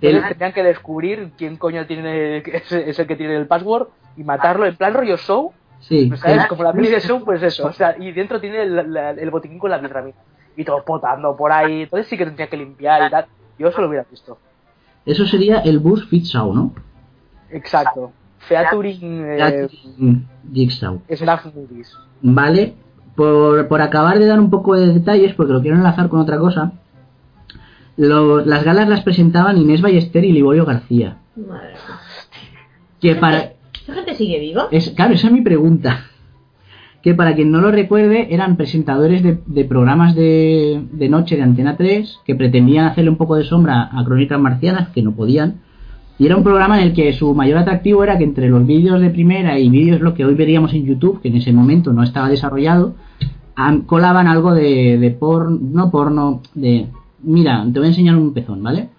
El- 0.02 0.10
Ellos 0.10 0.28
tendrían 0.28 0.54
que 0.54 0.64
descubrir 0.64 1.32
quién 1.38 1.58
coño 1.58 1.88
tiene 1.88 2.38
es, 2.38 2.72
es 2.72 3.00
el 3.00 3.08
que 3.08 3.16
tiene 3.16 3.36
el 3.38 3.48
password 3.48 3.88
y 4.18 4.24
matarlo 4.24 4.66
en 4.66 4.76
plan 4.76 4.94
rollo 4.94 5.18
show, 5.18 5.54
Sí, 5.80 6.10
Como 6.50 6.64
la 6.64 6.74
peli 6.74 6.88
de 6.90 7.00
show, 7.02 7.24
pues 7.24 7.42
eso. 7.44 7.68
O 7.68 7.74
sea, 7.74 7.96
y 8.00 8.12
dentro 8.12 8.40
tiene 8.42 8.62
el, 8.64 8.94
la- 8.94 9.12
el 9.12 9.30
botiquín 9.32 9.58
con 9.60 9.70
la 9.72 9.78
biodramina. 9.78 10.18
Y 10.56 10.64
todo 10.64 10.84
potando 10.86 11.36
por 11.36 11.52
ahí. 11.52 11.84
Entonces 11.84 12.08
sí 12.08 12.18
que 12.18 12.26
tendría 12.26 12.48
que 12.48 12.58
limpiar 12.58 13.08
y 13.08 13.10
tal. 13.10 13.26
Yo 13.60 13.68
eso 13.70 13.82
lo 13.82 13.88
hubiera 13.88 14.06
visto. 14.10 14.38
eso 15.06 15.26
sería 15.26 15.60
el 15.60 15.80
bus 15.80 16.06
Fitzau, 16.08 16.54
¿no? 16.54 16.74
Exacto. 17.50 18.12
Featuring 18.40 19.26
eh, 19.26 19.68
Jigsaw. 20.54 21.02
Movies. 21.56 21.94
Vale, 22.22 22.74
por, 23.16 23.68
por 23.68 23.82
acabar 23.82 24.20
de 24.20 24.26
dar 24.28 24.40
un 24.40 24.50
poco 24.50 24.76
de 24.76 24.88
detalles, 24.94 25.34
porque 25.36 25.54
lo 25.54 25.62
quiero 25.62 25.78
enlazar 25.78 26.10
con 26.10 26.20
otra 26.20 26.38
cosa, 26.38 26.74
lo- 27.98 28.46
las 28.46 28.64
galas 28.64 28.88
las 28.90 29.02
presentaban 29.02 29.58
Inés 29.58 29.82
Ballester 29.82 30.24
y 30.26 30.32
Liborio 30.32 30.66
García. 30.66 31.18
Madre 31.36 31.74
mía. 31.74 32.00
Que 33.02 33.16
para, 33.16 33.54
¿Esa 33.84 33.94
gente 33.94 34.16
sigue 34.16 34.40
viva? 34.40 34.68
es, 34.72 34.90
claro, 34.92 35.14
esa 35.14 35.28
es 35.28 35.34
mi 35.34 35.42
pregunta. 35.42 36.06
Que 37.06 37.14
para 37.14 37.36
quien 37.36 37.52
no 37.52 37.62
lo 37.62 37.70
recuerde, 37.70 38.34
eran 38.34 38.58
presentadores 38.58 39.22
de, 39.22 39.66
programas 39.66 40.16
de, 40.16 41.08
noche 41.08 41.36
de 41.36 41.44
Antena 41.44 41.78
3 41.78 42.22
que 42.26 42.34
pretendían 42.34 42.88
hacerle 42.88 43.12
un 43.12 43.18
poco 43.18 43.36
de 43.36 43.44
sombra 43.44 43.92
a 43.92 44.04
Crónicas 44.04 44.42
Marcianas, 44.42 44.90
que 44.90 45.04
no 45.04 45.12
podían. 45.12 45.62
Y 46.18 46.26
era 46.26 46.36
un 46.36 46.42
programa 46.42 46.80
en 46.80 46.88
el 46.88 46.94
que 46.96 47.14
su 47.14 47.36
mayor 47.36 47.60
atractivo 47.60 48.04
era 48.04 48.18
que 48.18 48.24
entre 48.24 48.50
los 48.50 48.66
vídeos 48.66 49.00
de 49.00 49.12
primera 49.12 49.60
y 49.60 49.70
vídeos 49.70 50.02
lo 50.02 50.16
que 50.16 50.26
hoy 50.26 50.34
veríamos 50.34 50.74
en 50.74 50.84
YouTube, 50.84 51.22
que 51.22 51.28
en 51.28 51.36
ese 51.36 51.54
momento 51.54 51.94
no 51.94 52.02
estaba 52.02 52.28
desarrollado, 52.28 52.96
colaban 53.86 54.26
algo 54.26 54.56
de, 54.56 54.98
de 54.98 55.12
porno, 55.12 55.60
no 55.62 55.92
porno, 55.92 56.42
de... 56.56 56.88
Mira, 57.22 57.64
te 57.72 57.78
voy 57.78 57.86
a 57.86 57.90
enseñar 57.90 58.16
un 58.16 58.34
pezón, 58.34 58.64
¿vale? 58.64 58.90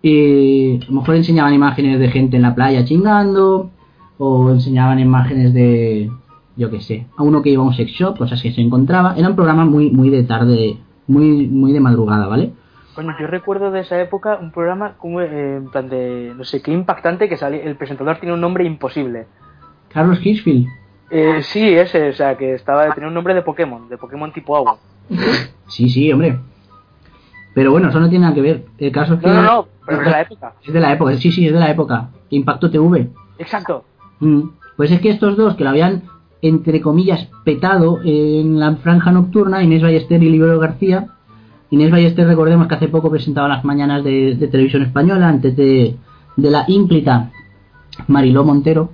Y 0.00 0.80
a 0.82 0.86
lo 0.86 0.92
mejor 1.00 1.16
enseñaban 1.16 1.52
imágenes 1.52 2.00
de 2.00 2.08
gente 2.08 2.36
en 2.36 2.42
la 2.42 2.54
playa 2.54 2.86
chingando, 2.86 3.70
o 4.16 4.50
enseñaban 4.50 4.98
imágenes 4.98 5.52
de, 5.52 6.10
yo 6.56 6.70
qué 6.70 6.80
sé, 6.80 7.06
a 7.16 7.22
uno 7.22 7.42
que 7.42 7.50
iba 7.50 7.62
a 7.62 7.66
un 7.66 7.74
sex 7.74 7.90
shop, 7.90 8.18
cosas 8.18 8.40
que 8.42 8.52
se 8.52 8.60
encontraba. 8.60 9.14
Era 9.16 9.28
un 9.28 9.34
programa 9.36 9.64
muy, 9.64 9.90
muy 9.90 10.10
de 10.10 10.22
tarde, 10.22 10.76
muy, 11.06 11.46
muy 11.46 11.72
de 11.72 11.80
madrugada, 11.80 12.26
¿vale? 12.26 12.52
Coño, 12.94 13.12
yo 13.20 13.26
recuerdo 13.26 13.72
de 13.72 13.80
esa 13.80 14.00
época 14.00 14.38
un 14.40 14.52
programa 14.52 14.94
como 14.98 15.20
eh, 15.20 15.56
en 15.56 15.68
plan 15.70 15.88
de, 15.88 16.32
no 16.36 16.44
sé, 16.44 16.62
qué 16.62 16.72
impactante 16.72 17.28
que 17.28 17.36
salía. 17.36 17.62
El 17.62 17.76
presentador 17.76 18.18
tiene 18.18 18.34
un 18.34 18.40
nombre 18.40 18.64
imposible. 18.64 19.26
Carlos 19.88 20.24
Hirschfield. 20.24 20.66
Eh, 21.10 21.42
sí, 21.42 21.74
ese, 21.74 22.10
o 22.10 22.12
sea, 22.12 22.36
que 22.36 22.54
estaba 22.54 22.92
tenía 22.94 23.08
un 23.08 23.14
nombre 23.14 23.34
de 23.34 23.42
Pokémon, 23.42 23.88
de 23.88 23.98
Pokémon 23.98 24.32
tipo 24.32 24.56
agua. 24.56 24.78
Sí, 25.66 25.88
sí, 25.88 26.12
hombre. 26.12 26.38
Pero 27.54 27.70
bueno, 27.70 27.88
eso 27.88 28.00
no 28.00 28.08
tiene 28.08 28.22
nada 28.24 28.34
que 28.34 28.40
ver. 28.40 28.64
El 28.78 28.90
caso 28.90 29.14
es 29.14 29.20
que... 29.20 29.26
No, 29.26 29.34
no, 29.34 29.42
no, 29.42 29.68
pero 29.86 29.98
es 29.98 30.04
de 30.04 30.10
la 30.10 30.20
época. 30.22 30.52
Es 30.64 30.72
de 30.72 30.80
la 30.80 30.92
época, 30.92 31.14
sí, 31.16 31.30
sí, 31.30 31.46
es 31.46 31.52
de 31.52 31.60
la 31.60 31.70
época. 31.70 32.10
Impacto 32.30 32.70
TV. 32.70 33.10
Exacto. 33.38 33.84
Mm, 34.20 34.42
Pues 34.76 34.90
es 34.90 35.00
que 35.00 35.10
estos 35.10 35.36
dos 35.36 35.54
que 35.56 35.62
lo 35.64 35.70
habían, 35.70 36.02
entre 36.44 36.82
comillas, 36.82 37.28
petado 37.42 38.00
en 38.04 38.60
la 38.60 38.76
franja 38.76 39.10
nocturna, 39.10 39.62
Inés 39.62 39.82
Ballester 39.82 40.22
y 40.22 40.30
Libero 40.30 40.58
García. 40.58 41.08
Inés 41.70 41.90
Ballester, 41.90 42.26
recordemos 42.26 42.68
que 42.68 42.74
hace 42.74 42.88
poco 42.88 43.10
presentaba 43.10 43.48
las 43.48 43.64
mañanas 43.64 44.04
de, 44.04 44.34
de 44.34 44.48
televisión 44.48 44.82
española, 44.82 45.28
antes 45.28 45.56
de, 45.56 45.96
de 46.36 46.50
la 46.50 46.64
ínclita 46.68 47.30
Mariló 48.08 48.44
Montero. 48.44 48.90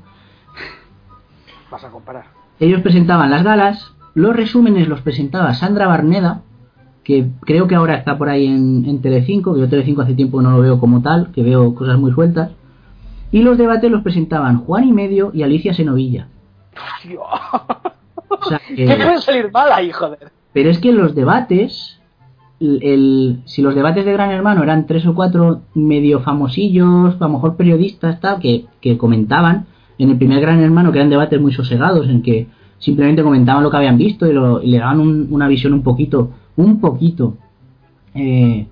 Vas 1.70 1.84
a 1.84 1.90
comparar. 1.90 2.26
Ellos 2.60 2.82
presentaban 2.82 3.30
las 3.30 3.42
galas, 3.42 3.94
los 4.14 4.36
resúmenes 4.36 4.86
los 4.86 5.00
presentaba 5.00 5.52
Sandra 5.54 5.88
Barneda, 5.88 6.42
que 7.02 7.26
creo 7.40 7.66
que 7.66 7.74
ahora 7.74 7.94
está 7.96 8.16
por 8.16 8.28
ahí 8.28 8.46
en, 8.46 8.84
en 8.86 9.02
Telecinco, 9.02 9.54
que 9.54 9.60
yo 9.60 9.68
Telecinco 9.68 10.02
hace 10.02 10.14
tiempo 10.14 10.38
que 10.38 10.44
no 10.44 10.52
lo 10.52 10.60
veo 10.60 10.78
como 10.78 11.02
tal, 11.02 11.32
que 11.32 11.42
veo 11.42 11.74
cosas 11.74 11.98
muy 11.98 12.12
sueltas. 12.12 12.52
Y 13.32 13.42
los 13.42 13.58
debates 13.58 13.90
los 13.90 14.02
presentaban 14.02 14.58
Juan 14.58 14.84
y 14.84 14.92
Medio 14.92 15.32
y 15.34 15.42
Alicia 15.42 15.74
Senovilla. 15.74 16.28
Hostia. 16.80 17.20
O 18.28 18.44
sea, 18.48 18.60
¿Qué 18.68 18.74
que- 18.76 18.96
puede 18.96 19.18
salir 19.20 19.50
mal 19.52 19.70
ahí, 19.72 19.90
joder? 19.90 20.30
pero 20.52 20.68
es 20.70 20.78
que 20.78 20.92
los 20.92 21.14
debates, 21.14 22.00
el, 22.60 22.82
el- 22.82 23.42
si 23.44 23.62
los 23.62 23.74
debates 23.74 24.04
de 24.04 24.12
Gran 24.12 24.30
Hermano 24.32 24.62
eran 24.62 24.86
tres 24.86 25.06
o 25.06 25.14
cuatro 25.14 25.62
medio 25.74 26.20
famosillos, 26.20 27.14
a 27.20 27.24
lo 27.24 27.28
mejor 27.30 27.56
periodistas, 27.56 28.20
tal, 28.20 28.40
que, 28.40 28.66
que 28.80 28.98
comentaban, 28.98 29.66
en 29.98 30.10
el 30.10 30.16
primer 30.18 30.40
Gran 30.40 30.60
Hermano, 30.62 30.90
que 30.92 30.98
eran 30.98 31.10
debates 31.10 31.40
muy 31.40 31.52
sosegados, 31.52 32.08
en 32.08 32.22
que 32.22 32.48
simplemente 32.78 33.22
comentaban 33.22 33.62
lo 33.62 33.70
que 33.70 33.76
habían 33.76 33.98
visto 33.98 34.26
y, 34.26 34.32
lo- 34.32 34.62
y 34.62 34.70
le 34.70 34.78
daban 34.78 35.00
un- 35.00 35.28
una 35.30 35.46
visión 35.46 35.72
un 35.74 35.82
poquito, 35.82 36.30
un 36.56 36.80
poquito 36.80 37.36
eh, 38.14 38.66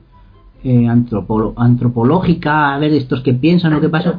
eh, 0.64 0.86
antropolo- 0.89 1.55
antropológica, 1.56 2.74
a 2.74 2.78
ver 2.78 2.93
estos 2.93 3.20
que 3.22 3.32
piensan 3.32 3.74
o 3.74 3.80
qué 3.80 3.89
pasa, 3.89 4.18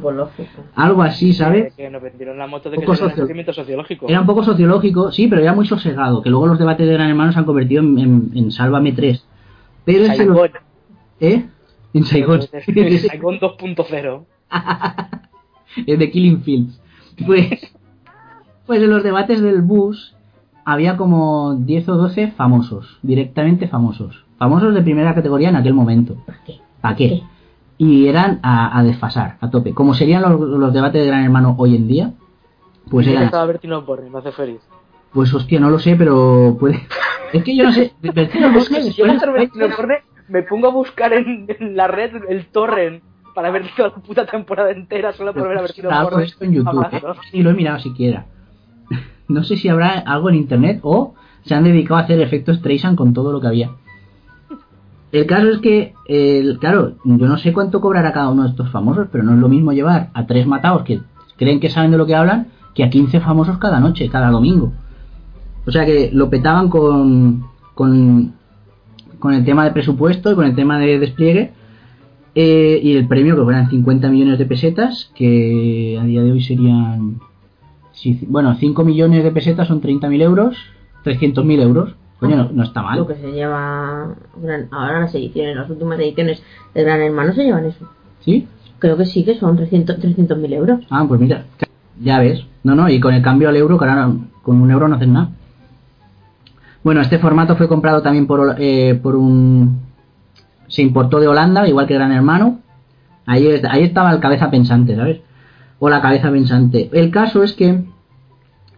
algo 0.74 1.02
así, 1.02 1.32
¿sabes? 1.32 1.74
Que 1.74 1.90
nos 1.90 2.00
vendieron 2.02 2.38
la 2.38 2.46
moto 2.46 2.70
de 2.70 2.78
que 2.78 2.84
era 2.84 3.52
sociológico. 3.52 4.06
Era 4.08 4.20
un 4.20 4.26
poco 4.26 4.42
sociológico, 4.42 5.12
sí, 5.12 5.28
pero 5.28 5.42
era 5.42 5.52
muy 5.54 5.66
sosegado, 5.66 6.22
que 6.22 6.30
luego 6.30 6.46
los 6.46 6.58
debates 6.58 6.86
de 6.86 6.94
Gran 6.94 7.08
Hermano 7.10 7.32
se 7.32 7.38
han 7.38 7.44
convertido 7.44 7.82
en, 7.82 7.98
en, 7.98 8.30
en 8.34 8.50
Sálvame 8.50 8.92
3. 8.92 9.24
Pero 9.84 10.00
lo- 10.00 10.06
Saigón. 10.14 10.50
¿Eh? 11.20 11.46
En 11.92 12.04
Saigon. 12.04 12.40
Saigón 12.42 13.38
2.0. 13.40 14.24
Es 15.86 15.98
de 15.98 16.10
Killing 16.10 16.42
Fields. 16.42 16.80
Pues, 17.26 17.72
pues 18.66 18.82
en 18.82 18.90
los 18.90 19.02
debates 19.02 19.40
del 19.40 19.62
bus 19.62 20.16
había 20.64 20.96
como 20.96 21.54
10 21.54 21.88
o 21.90 21.96
12 21.96 22.28
famosos, 22.32 22.98
directamente 23.02 23.68
famosos. 23.68 24.24
Famosos 24.40 24.72
de 24.72 24.80
primera 24.80 25.14
categoría 25.14 25.50
en 25.50 25.56
aquel 25.56 25.74
momento. 25.74 26.16
¿Para 26.24 26.42
qué? 26.44 26.60
¿Para 26.80 26.96
qué? 26.96 27.22
Y 27.76 28.06
eran 28.06 28.40
a, 28.42 28.78
a 28.78 28.82
desfasar, 28.82 29.36
a 29.38 29.50
tope. 29.50 29.74
Como 29.74 29.92
serían 29.92 30.22
los, 30.22 30.40
los 30.40 30.72
debates 30.72 31.02
de 31.02 31.06
Gran 31.06 31.24
Hermano 31.24 31.56
hoy 31.58 31.76
en 31.76 31.86
día, 31.86 32.14
pues 32.90 33.06
eran... 33.06 33.24
estaba 33.24 33.44
Bertino 33.44 33.82
Borne, 33.82 34.08
me 34.08 34.18
hace 34.18 34.32
feliz. 34.32 34.62
Pues 35.12 35.34
hostia, 35.34 35.60
no 35.60 35.68
lo 35.68 35.78
sé, 35.78 35.94
pero 35.94 36.56
puede... 36.58 36.80
Es 37.34 37.44
que 37.44 37.54
yo 37.54 37.64
no 37.64 37.72
sé... 37.72 37.92
Bertino 38.00 38.46
Es 38.46 38.54
Borne, 38.54 38.76
que 38.78 38.82
si 38.84 38.92
yo 38.94 39.04
Bertino 39.04 39.68
Borne, 39.76 39.98
me 40.28 40.42
pongo 40.44 40.68
a 40.68 40.70
buscar 40.70 41.12
en, 41.12 41.44
en 41.46 41.76
la 41.76 41.86
red 41.86 42.10
el 42.30 42.46
torrent 42.46 43.02
para 43.34 43.50
ver 43.50 43.66
toda 43.76 43.90
la 43.90 43.94
puta 43.96 44.24
temporada 44.24 44.70
entera 44.70 45.12
solo 45.12 45.34
por 45.34 45.48
ver 45.48 45.58
a 45.58 45.60
Bertino 45.60 45.90
Algo 45.90 46.12
Borne. 46.12 46.24
esto 46.24 46.46
en 46.46 46.52
YouTube, 46.54 46.82
hablando. 46.82 47.12
¿eh? 47.12 47.16
Ni 47.34 47.42
lo 47.42 47.50
he 47.50 47.54
mirado 47.54 47.78
siquiera. 47.78 48.24
No 49.28 49.44
sé 49.44 49.56
si 49.56 49.68
habrá 49.68 49.90
algo 49.90 50.30
en 50.30 50.36
internet 50.36 50.80
o 50.82 51.14
se 51.44 51.54
han 51.54 51.62
dedicado 51.62 52.00
a 52.00 52.04
hacer 52.04 52.20
efectos 52.22 52.56
Streisand 52.56 52.96
con 52.96 53.12
todo 53.12 53.32
lo 53.32 53.40
que 53.42 53.46
había. 53.46 53.70
El 55.12 55.26
caso 55.26 55.48
es 55.48 55.58
que, 55.58 55.94
claro, 56.60 56.92
yo 57.04 57.26
no 57.26 57.38
sé 57.38 57.52
cuánto 57.52 57.80
cobrará 57.80 58.12
cada 58.12 58.30
uno 58.30 58.44
de 58.44 58.50
estos 58.50 58.70
famosos, 58.70 59.08
pero 59.10 59.24
no 59.24 59.34
es 59.34 59.38
lo 59.38 59.48
mismo 59.48 59.72
llevar 59.72 60.10
a 60.14 60.26
tres 60.26 60.46
matados 60.46 60.82
que 60.84 61.00
creen 61.36 61.58
que 61.58 61.70
saben 61.70 61.90
de 61.90 61.98
lo 61.98 62.06
que 62.06 62.14
hablan 62.14 62.48
que 62.74 62.84
a 62.84 62.90
15 62.90 63.20
famosos 63.20 63.58
cada 63.58 63.80
noche, 63.80 64.08
cada 64.08 64.30
domingo. 64.30 64.72
O 65.66 65.72
sea 65.72 65.84
que 65.84 66.10
lo 66.12 66.30
petaban 66.30 66.68
con, 66.68 67.44
con, 67.74 68.34
el 69.32 69.44
tema 69.44 69.64
de 69.64 69.72
presupuesto 69.72 70.32
y 70.32 70.34
con 70.34 70.46
el 70.46 70.54
tema 70.54 70.78
de 70.78 70.98
despliegue. 70.98 71.52
Eh, 72.34 72.80
y 72.82 72.94
el 72.94 73.08
premio 73.08 73.36
que 73.36 73.42
fueran 73.42 73.68
50 73.68 74.08
millones 74.08 74.38
de 74.38 74.46
pesetas, 74.46 75.10
que 75.16 75.98
a 76.00 76.04
día 76.04 76.22
de 76.22 76.32
hoy 76.32 76.42
serían. 76.42 77.20
bueno, 78.28 78.54
5 78.54 78.84
millones 78.84 79.24
de 79.24 79.32
pesetas 79.32 79.66
son 79.66 79.80
30.000 79.80 80.22
euros, 80.22 80.56
300.000 81.04 81.60
euros. 81.60 81.94
Coño, 82.20 82.36
no, 82.36 82.48
no 82.52 82.62
está 82.62 82.82
mal. 82.82 82.98
Lo 82.98 83.06
que 83.06 83.14
se 83.16 83.32
lleva 83.32 84.14
gran- 84.36 84.68
ahora 84.70 85.00
las 85.00 85.14
ediciones, 85.14 85.56
las 85.56 85.68
últimas 85.70 85.98
ediciones 85.98 86.42
de 86.74 86.82
Gran 86.84 87.00
Hermano 87.00 87.32
se 87.32 87.44
llevan 87.44 87.64
eso. 87.64 87.88
¿Sí? 88.20 88.46
Creo 88.78 88.96
que 88.96 89.06
sí, 89.06 89.24
que 89.24 89.38
son 89.38 89.56
300 89.56 89.98
300.000 89.98 90.52
euros. 90.52 90.80
Ah, 90.90 91.04
pues 91.08 91.18
mira, 91.20 91.44
ya 92.00 92.18
ves. 92.20 92.44
No, 92.62 92.74
no, 92.74 92.88
y 92.90 93.00
con 93.00 93.14
el 93.14 93.22
cambio 93.22 93.48
al 93.48 93.56
euro, 93.56 93.78
que 93.78 93.84
ahora 93.86 94.06
no- 94.06 94.26
con 94.42 94.60
un 94.60 94.70
euro 94.70 94.86
no 94.88 94.96
hacen 94.96 95.12
nada. 95.14 95.30
Bueno, 96.82 97.00
este 97.00 97.18
formato 97.18 97.56
fue 97.56 97.68
comprado 97.68 98.02
también 98.02 98.26
por, 98.26 98.56
eh, 98.58 98.98
por 99.02 99.16
un... 99.16 99.80
Se 100.68 100.82
importó 100.82 101.20
de 101.20 101.28
Holanda, 101.28 101.68
igual 101.68 101.86
que 101.86 101.94
Gran 101.94 102.12
Hermano. 102.12 102.60
Ahí, 103.26 103.46
ahí 103.68 103.82
estaba 103.82 104.12
el 104.12 104.20
cabeza 104.20 104.50
pensante, 104.50 104.96
¿sabes? 104.96 105.20
O 105.78 105.88
la 105.90 106.00
cabeza 106.00 106.30
pensante. 106.30 106.88
El 106.92 107.10
caso 107.10 107.42
es 107.42 107.52
que, 107.54 107.82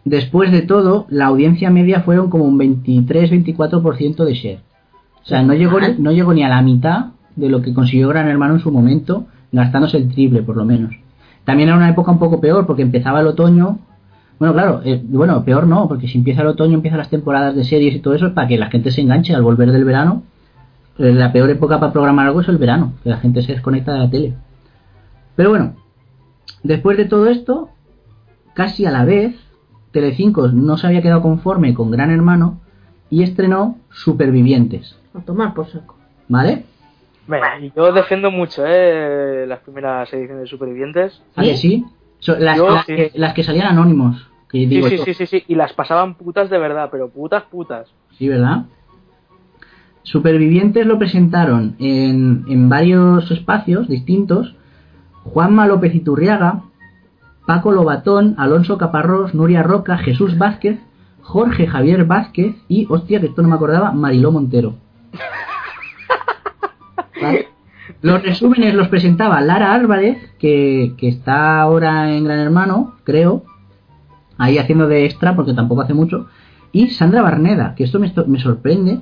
después 0.04 0.52
de 0.52 0.62
todo, 0.62 1.06
la 1.08 1.26
audiencia 1.26 1.70
media 1.70 2.00
fueron 2.02 2.30
como 2.30 2.44
un 2.44 2.58
23-24% 2.58 4.24
de 4.24 4.34
share. 4.34 4.60
O 5.22 5.26
sea, 5.26 5.42
no 5.42 5.54
llegó, 5.54 5.78
no 5.98 6.12
llegó 6.12 6.34
ni 6.34 6.42
a 6.42 6.48
la 6.48 6.62
mitad 6.62 7.06
de 7.36 7.48
lo 7.48 7.62
que 7.62 7.72
consiguió 7.72 8.08
Gran 8.08 8.28
Hermano 8.28 8.54
en 8.54 8.60
su 8.60 8.72
momento, 8.72 9.26
gastándose 9.52 9.96
el 9.98 10.08
triple 10.08 10.42
por 10.42 10.56
lo 10.56 10.64
menos. 10.64 10.94
También 11.44 11.68
era 11.68 11.76
una 11.76 11.90
época 11.90 12.10
un 12.10 12.18
poco 12.18 12.40
peor 12.40 12.66
porque 12.66 12.82
empezaba 12.82 13.20
el 13.20 13.26
otoño. 13.26 13.78
Bueno, 14.38 14.54
claro, 14.54 14.80
eh, 14.84 15.00
bueno, 15.04 15.44
peor 15.44 15.66
no, 15.66 15.88
porque 15.88 16.08
si 16.08 16.18
empieza 16.18 16.42
el 16.42 16.48
otoño, 16.48 16.74
empiezan 16.74 16.98
las 16.98 17.10
temporadas 17.10 17.54
de 17.54 17.64
series 17.64 17.94
y 17.94 18.00
todo 18.00 18.14
eso, 18.14 18.26
es 18.26 18.32
para 18.32 18.48
que 18.48 18.58
la 18.58 18.70
gente 18.70 18.90
se 18.90 19.00
enganche 19.00 19.34
al 19.34 19.42
volver 19.42 19.70
del 19.72 19.84
verano. 19.84 20.22
Eh, 20.98 21.12
La 21.12 21.32
peor 21.32 21.50
época 21.50 21.80
para 21.80 21.92
programar 21.92 22.26
algo 22.26 22.40
es 22.40 22.48
el 22.48 22.58
verano, 22.58 22.94
que 23.02 23.10
la 23.10 23.18
gente 23.18 23.42
se 23.42 23.52
desconecta 23.52 23.92
de 23.92 23.98
la 23.98 24.10
tele. 24.10 24.34
Pero 25.36 25.50
bueno, 25.50 25.74
después 26.62 26.96
de 26.96 27.06
todo 27.06 27.28
esto, 27.28 27.70
casi 28.54 28.84
a 28.84 28.90
la 28.90 29.04
vez, 29.04 29.34
Telecinco 29.93 30.48
no 30.48 30.77
se 30.77 30.86
había 30.86 31.02
quedado 31.02 31.23
conforme 31.23 31.74
con 31.74 31.90
Gran 31.90 32.10
Hermano 32.10 32.60
y 33.10 33.23
estrenó 33.23 33.78
Supervivientes, 33.90 34.98
A 35.14 35.20
tomar 35.20 35.55
por 35.55 35.69
saco. 35.69 35.97
¿vale? 36.28 36.64
Bueno, 37.27 37.44
y 37.60 37.73
yo 37.77 37.93
defiendo 37.93 38.31
mucho 38.31 38.64
eh, 38.66 39.44
las 39.47 39.60
primeras 39.60 40.12
ediciones 40.12 40.43
de 40.44 40.48
Supervivientes. 40.48 41.23
¿A 41.36 41.43
que 41.43 41.56
sí? 41.56 41.85
So- 42.19 42.39
las, 42.39 42.56
Yo 42.56 42.70
las 42.70 42.86
sí. 42.86 42.97
que, 42.97 43.12
las 43.14 43.35
que 43.35 43.44
salían 43.44 43.66
anónimos. 43.69 44.28
Que 44.51 44.59
Sí, 44.59 44.66
digo 44.66 44.89
sí, 44.89 44.98
sí, 44.98 45.14
sí, 45.14 45.27
sí, 45.27 45.44
y 45.48 45.55
las 45.55 45.73
pasaban 45.73 46.14
putas 46.14 46.51
de 46.51 46.59
verdad, 46.59 46.89
pero 46.90 47.09
putas, 47.10 47.43
putas. 47.44 47.89
Sí, 48.19 48.28
¿verdad? 48.28 48.64
Supervivientes 50.02 50.85
lo 50.85 50.98
presentaron 50.98 51.77
en, 51.78 52.44
en 52.48 52.69
varios 52.69 53.31
espacios 53.31 53.89
distintos. 53.89 54.55
Juanma 55.24 55.66
López 55.69 55.94
Iturriaga, 55.94 56.62
Paco 57.52 57.70
Lobatón, 57.70 58.34
Alonso 58.38 58.78
Caparrós, 58.78 59.34
Nuria 59.34 59.62
Roca, 59.62 59.98
Jesús 59.98 60.38
Vázquez, 60.38 60.78
Jorge 61.20 61.66
Javier 61.66 62.06
Vázquez 62.06 62.56
y, 62.66 62.86
hostia, 62.88 63.20
que 63.20 63.26
esto 63.26 63.42
no 63.42 63.48
me 63.48 63.56
acordaba, 63.56 63.92
Mariló 63.92 64.32
Montero. 64.32 64.72
Los 68.00 68.22
resúmenes 68.22 68.72
los 68.74 68.88
presentaba 68.88 69.38
Lara 69.42 69.74
Álvarez, 69.74 70.16
que, 70.38 70.94
está 71.02 71.60
ahora 71.60 72.10
en 72.16 72.24
Gran 72.24 72.38
Hermano, 72.38 72.94
creo, 73.04 73.42
ahí 74.38 74.56
haciendo 74.56 74.88
de 74.88 75.04
extra 75.04 75.36
porque 75.36 75.52
tampoco 75.52 75.82
hace 75.82 75.92
mucho, 75.92 76.28
y 76.72 76.88
Sandra 76.88 77.20
Barneda, 77.20 77.74
que 77.74 77.84
esto 77.84 78.00
me, 78.00 78.06
esto- 78.06 78.24
me 78.26 78.40
sorprende, 78.40 79.00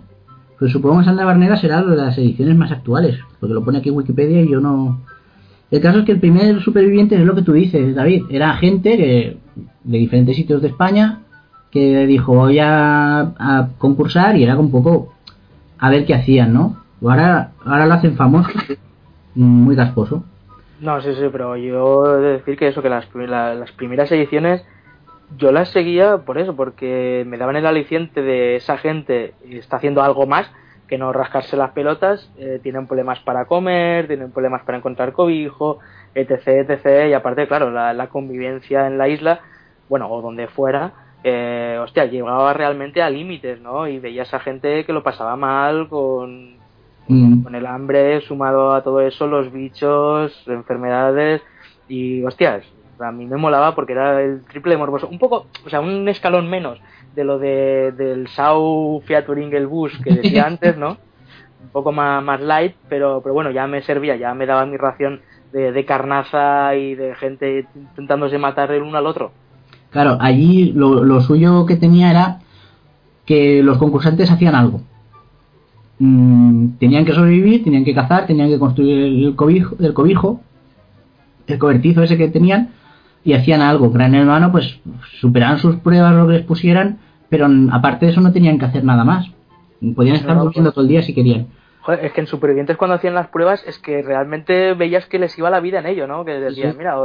pues 0.59 0.73
supongo 0.73 0.99
que 0.99 1.05
Sandra 1.05 1.25
Barneda 1.25 1.57
será 1.57 1.85
de 1.85 1.95
las 1.95 2.19
ediciones 2.19 2.57
más 2.57 2.73
actuales, 2.73 3.17
porque 3.39 3.55
lo 3.55 3.65
pone 3.65 3.79
aquí 3.79 3.91
en 3.91 3.97
Wikipedia 3.97 4.43
y 4.43 4.51
yo 4.51 4.61
no... 4.61 5.03
El 5.71 5.81
caso 5.81 6.01
es 6.01 6.05
que 6.05 6.13
el 6.13 6.21
primer 6.21 6.61
superviviente 6.61 7.15
es 7.15 7.23
lo 7.23 7.35
que 7.35 7.43
tú 7.43 7.53
dices, 7.53 7.95
David, 7.95 8.25
era 8.31 8.55
gente 8.55 8.97
de 8.97 9.99
diferentes 9.99 10.37
sitios 10.37 10.63
de 10.63 10.69
España 10.69 11.21
que 11.71 12.07
dijo 12.07 12.35
voy 12.35 12.59
a, 12.59 13.21
a 13.21 13.69
concursar 13.79 14.37
y 14.37 14.43
era 14.43 14.59
un 14.59 14.71
poco 14.71 15.15
a 15.79 15.91
ver 15.91 16.05
qué 16.05 16.15
hacían, 16.15 16.53
¿no? 16.53 16.77
Ahora, 17.03 17.53
ahora 17.65 17.87
lo 17.87 17.95
hacen 17.95 18.17
famoso, 18.17 18.51
muy 19.35 19.77
casposo. 19.77 20.25
No, 20.81 21.01
sí, 21.01 21.15
sí, 21.15 21.27
pero 21.31 21.57
yo 21.57 22.17
he 22.17 22.21
de 22.21 22.33
decir 22.33 22.57
que 22.57 22.69
eso, 22.69 22.83
que 22.83 22.89
las, 22.89 23.07
las 23.15 23.73
primeras 23.73 24.11
ediciones 24.13 24.65
yo 25.37 25.53
las 25.53 25.69
seguía 25.71 26.19
por 26.19 26.39
eso, 26.39 26.57
porque 26.57 27.25
me 27.27 27.39
daban 27.39 27.57
el 27.57 27.67
aliciente 27.67 28.23
de 28.23 28.57
esa 28.57 28.79
gente 28.79 29.35
está 29.49 29.77
haciendo 29.77 30.03
algo 30.03 30.27
más 30.27 30.51
que 30.91 30.99
no 30.99 31.13
rascarse 31.13 31.57
las 31.57 31.71
pelotas, 31.71 32.31
eh, 32.37 32.61
tienen 32.63 32.87
problemas 32.87 33.21
para 33.21 33.47
comer, 33.47 34.07
tienen 34.09 34.31
problemas 34.31 34.63
para 34.65 34.77
encontrar 34.77 35.13
cobijo, 35.13 35.79
etc, 36.15 36.69
etc, 36.69 37.09
y 37.09 37.15
aparte, 37.15 37.47
claro, 37.49 37.71
la, 37.71 37.95
la 37.95 38.09
convivencia 38.09 38.87
en 38.87 38.99
la 38.99 39.09
isla, 39.09 39.41
bueno, 39.89 40.11
o 40.11 40.21
donde 40.21 40.49
fuera, 40.49 40.93
eh, 41.25 41.79
hostia, 41.81 42.05
llegaba 42.05 42.53
realmente 42.53 43.01
a 43.01 43.09
límites, 43.09 43.61
¿no? 43.61 43.89
Y 43.89 43.99
veías 43.99 44.35
a 44.35 44.41
gente 44.41 44.85
que 44.85 44.93
lo 44.93 45.03
pasaba 45.03 45.37
mal 45.37 45.89
con, 45.89 46.61
Mm, 47.11 47.43
con 47.43 47.55
el 47.57 47.67
hambre, 47.67 48.21
sumado 48.21 48.73
a 48.73 48.85
todo 48.85 49.01
eso, 49.01 49.27
los 49.27 49.51
bichos, 49.53 50.45
enfermedades. 50.47 51.43
Y 51.89 52.23
hostias, 52.23 52.65
a 53.01 53.11
mí 53.11 53.27
me 53.27 53.37
molaba 53.37 53.75
porque 53.75 53.93
era 53.93 54.23
el 54.23 54.45
triple 54.45 54.77
morboso, 54.77 55.09
un 55.09 55.19
poco, 55.19 55.47
o 55.67 55.69
sea, 55.69 55.81
un 55.81 56.09
escalón 56.09 56.49
menos 56.49 56.81
de 57.15 57.25
lo 57.25 57.39
de, 57.39 57.93
del 57.97 58.29
Sau 58.29 59.01
featuring 59.07 59.53
el 59.55 59.67
bus 59.67 59.93
que 60.03 60.15
decía 60.15 60.45
antes, 60.47 60.77
¿no? 60.77 60.99
Un 61.63 61.69
poco 61.73 61.93
más, 61.93 62.23
más 62.23 62.41
light, 62.41 62.75
pero, 62.89 63.21
pero 63.23 63.35
bueno, 63.35 63.51
ya 63.51 63.67
me 63.67 63.83
servía, 63.83 64.17
ya 64.17 64.35
me 64.35 64.47
daba 64.47 64.65
mi 64.67 64.77
ración 64.77 65.21
de, 65.53 65.73
de 65.73 65.85
carnaza 65.85 66.75
y 66.75 66.95
de 66.95 67.15
gente 67.15 67.67
intentándose 67.75 68.39
matar 68.39 68.73
el 68.73 68.83
uno 68.83 68.99
al 68.99 69.07
otro. 69.07 69.33
Claro, 69.91 70.17
allí 70.21 70.73
lo, 70.73 71.05
lo 71.05 71.21
suyo 71.21 71.67
que 71.67 71.77
tenía 71.77 72.11
era 72.11 72.39
que 73.27 73.63
los 73.63 73.79
concursantes 73.79 74.31
hacían 74.31 74.55
algo. 74.55 74.81
Mm, 75.99 76.79
tenían 76.79 77.05
que 77.05 77.13
sobrevivir, 77.13 77.63
tenían 77.63 77.85
que 77.85 77.95
cazar, 77.95 78.27
tenían 78.27 78.49
que 78.49 78.59
construir 78.59 79.27
el 79.27 79.37
cobijo, 79.37 79.77
el 79.81 79.93
cobijo, 79.93 80.41
el 81.47 81.59
cobertizo 81.59 82.03
ese 82.03 82.17
que 82.17 82.29
tenían, 82.29 82.71
y 83.25 83.33
hacían 83.35 83.61
algo. 83.61 83.91
Gran 83.91 84.15
Hermano, 84.15 84.51
pues 84.53 84.81
superaban 85.21 85.59
sus 85.59 85.77
pruebas, 85.77 86.15
lo 86.15 86.27
que 86.27 86.35
les 86.35 86.47
pusieran, 86.47 86.99
pero 87.29 87.47
aparte 87.73 88.07
de 88.07 88.13
eso 88.13 88.21
no 88.21 88.33
tenían 88.33 88.59
que 88.59 88.65
hacer 88.67 88.85
nada 88.85 89.05
más. 89.05 89.31
Podían 89.95 90.17
estar 90.17 90.37
No, 90.37 90.45
durmiendo 90.45 90.73
todo 90.73 90.83
el 90.83 90.89
día 90.89 91.03
si 91.03 91.15
querían. 91.15 91.47
Joder, 91.83 92.05
es 92.05 92.13
que 92.13 92.21
en 92.21 92.27
Supervivientes 92.27 92.77
cuando 92.77 92.97
hacían 92.97 93.15
las 93.15 93.29
pruebas 93.29 93.65
es 93.67 93.79
que 93.79 94.03
realmente 94.03 94.75
veías 94.75 95.07
que 95.07 95.19
les 95.19 95.37
iba 95.39 95.49
la 95.49 95.61
vida 95.61 95.79
en 95.79 95.87
ello, 95.87 96.07
¿no? 96.07 96.25
Que 96.25 96.33
decían, 96.33 96.73
sí. 96.73 96.79
mira, 96.79 96.97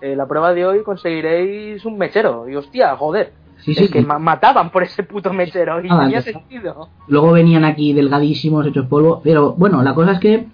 eh, 0.00 0.14
la 0.14 0.26
prueba 0.26 0.54
de 0.54 0.64
hoy 0.64 0.82
conseguiréis 0.84 1.84
un 1.84 1.98
mechero. 1.98 2.48
Y 2.48 2.54
hostia, 2.54 2.96
joder. 2.96 3.32
Sí, 3.58 3.72
es 3.76 3.90
que 3.90 4.00
mataban 4.00 4.70
por 4.70 4.82
ese 4.84 5.02
puto 5.02 5.32
mechero 5.34 5.84
y 5.84 5.88
Ah, 5.90 6.00
tenía 6.02 6.22
sentido. 6.22 6.88
Luego 7.08 7.32
venían 7.32 7.64
aquí 7.64 7.92
delgadísimos, 7.92 8.66
hechos 8.66 8.86
polvo. 8.86 9.20
Pero 9.22 9.52
bueno, 9.52 9.82
la 9.82 9.94
cosa 9.94 10.12
es 10.12 10.20
que 10.20 10.46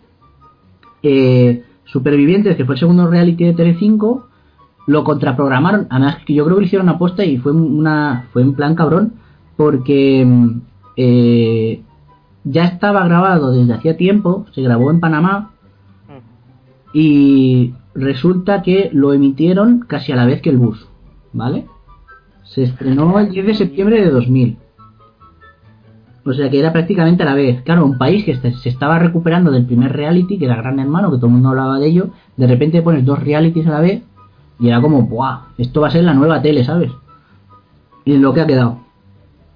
eh, 1.03 1.63
Supervivientes, 1.85 2.57
que 2.57 2.65
fue 2.65 2.75
el 2.75 2.81
segundo 2.81 3.07
reality 3.09 3.45
de 3.45 3.53
Telecinco, 3.53 4.27
lo 4.87 5.05
contraprogramaron. 5.05 5.87
Además, 5.91 6.19
que 6.25 6.35
yo 6.35 6.45
creo 6.45 6.57
que 6.57 6.63
lo 6.63 6.67
hicieron 6.67 6.89
aposta 6.89 7.25
y 7.25 7.39
fue 7.39 7.53
una 7.53 8.27
fue 8.33 8.43
en 8.43 8.55
plan 8.55 8.75
cabrón, 8.75 9.15
porque 9.57 10.25
mm, 10.25 10.61
eh, 10.97 11.83
ya 12.45 12.65
estaba 12.65 13.05
grabado 13.05 13.53
desde 13.53 13.75
hacía 13.75 13.97
tiempo, 13.97 14.47
se 14.53 14.63
grabó 14.63 14.91
en 14.91 15.01
Panamá 15.01 15.51
y 16.93 17.75
resulta 17.95 18.63
que 18.63 18.91
lo 18.93 19.13
emitieron 19.13 19.81
casi 19.81 20.13
a 20.13 20.17
la 20.17 20.25
vez 20.25 20.41
que 20.41 20.51
el 20.51 20.57
bus, 20.57 20.87
¿vale? 21.33 21.67
Se 22.45 22.63
estrenó 22.63 23.19
el 23.19 23.31
10 23.31 23.47
de 23.47 23.55
septiembre 23.55 24.01
de 24.01 24.11
2000. 24.11 24.59
O 26.25 26.33
sea 26.33 26.51
que 26.51 26.59
era 26.59 26.73
prácticamente 26.73 27.23
a 27.23 27.27
la 27.27 27.35
vez. 27.35 27.63
Claro, 27.63 27.85
un 27.85 27.99
país 27.99 28.25
que 28.25 28.35
se 28.35 28.69
estaba 28.69 28.99
recuperando 28.99 29.51
del 29.51 29.67
primer 29.67 29.93
reality, 29.93 30.39
que 30.39 30.45
era 30.45 30.57
Gran 30.57 30.79
Hermano, 30.79 31.11
que 31.11 31.19
todo 31.19 31.27
el 31.27 31.35
mundo 31.35 31.51
hablaba 31.51 31.79
de 31.79 31.87
ello, 31.87 32.11
de 32.37 32.47
repente 32.47 32.83
pones 32.83 33.05
dos 33.05 33.23
realities 33.23 33.67
a 33.67 33.71
la 33.71 33.81
vez 33.81 34.03
y 34.59 34.69
era 34.69 34.81
como, 34.81 35.03
¡buah! 35.03 35.47
Esto 35.59 35.81
va 35.81 35.89
a 35.89 35.91
ser 35.91 36.05
la 36.05 36.15
nueva 36.15 36.41
tele, 36.43 36.65
¿sabes? 36.65 36.93
Y 38.05 38.15
es 38.15 38.21
lo 38.21 38.33
que 38.33 38.41
ha 38.41 38.47
quedado. 38.47 38.79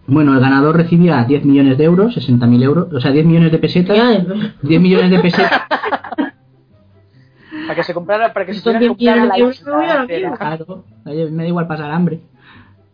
Bueno, 0.06 0.34
el 0.34 0.40
ganador 0.40 0.76
recibía 0.76 1.22
10 1.24 1.44
millones 1.44 1.78
de 1.78 1.84
euros, 1.84 2.16
60.000 2.16 2.62
euros, 2.64 2.92
o 2.92 3.00
sea, 3.00 3.12
10 3.12 3.24
millones 3.26 3.52
de 3.52 3.58
pesetas. 3.58 3.96
Ya, 3.96 4.24
10 4.62 4.80
millones 4.80 5.10
de 5.10 5.18
pesetas. 5.20 5.62
Para 7.66 7.74
que 7.76 7.84
se 7.84 7.94
comprara, 7.94 8.32
para 8.32 8.46
que 8.46 8.52
se 8.52 8.58
Estos 8.58 8.74
pudiera 8.74 8.80
10 8.88 8.88
comprar 8.90 9.28
la 9.28 9.38
euros 9.38 9.62
la. 10.08 10.36
Claro, 10.36 10.84
me 11.04 11.42
da 11.42 11.46
igual 11.46 11.68
pasar 11.68 11.92
hambre. 11.92 12.20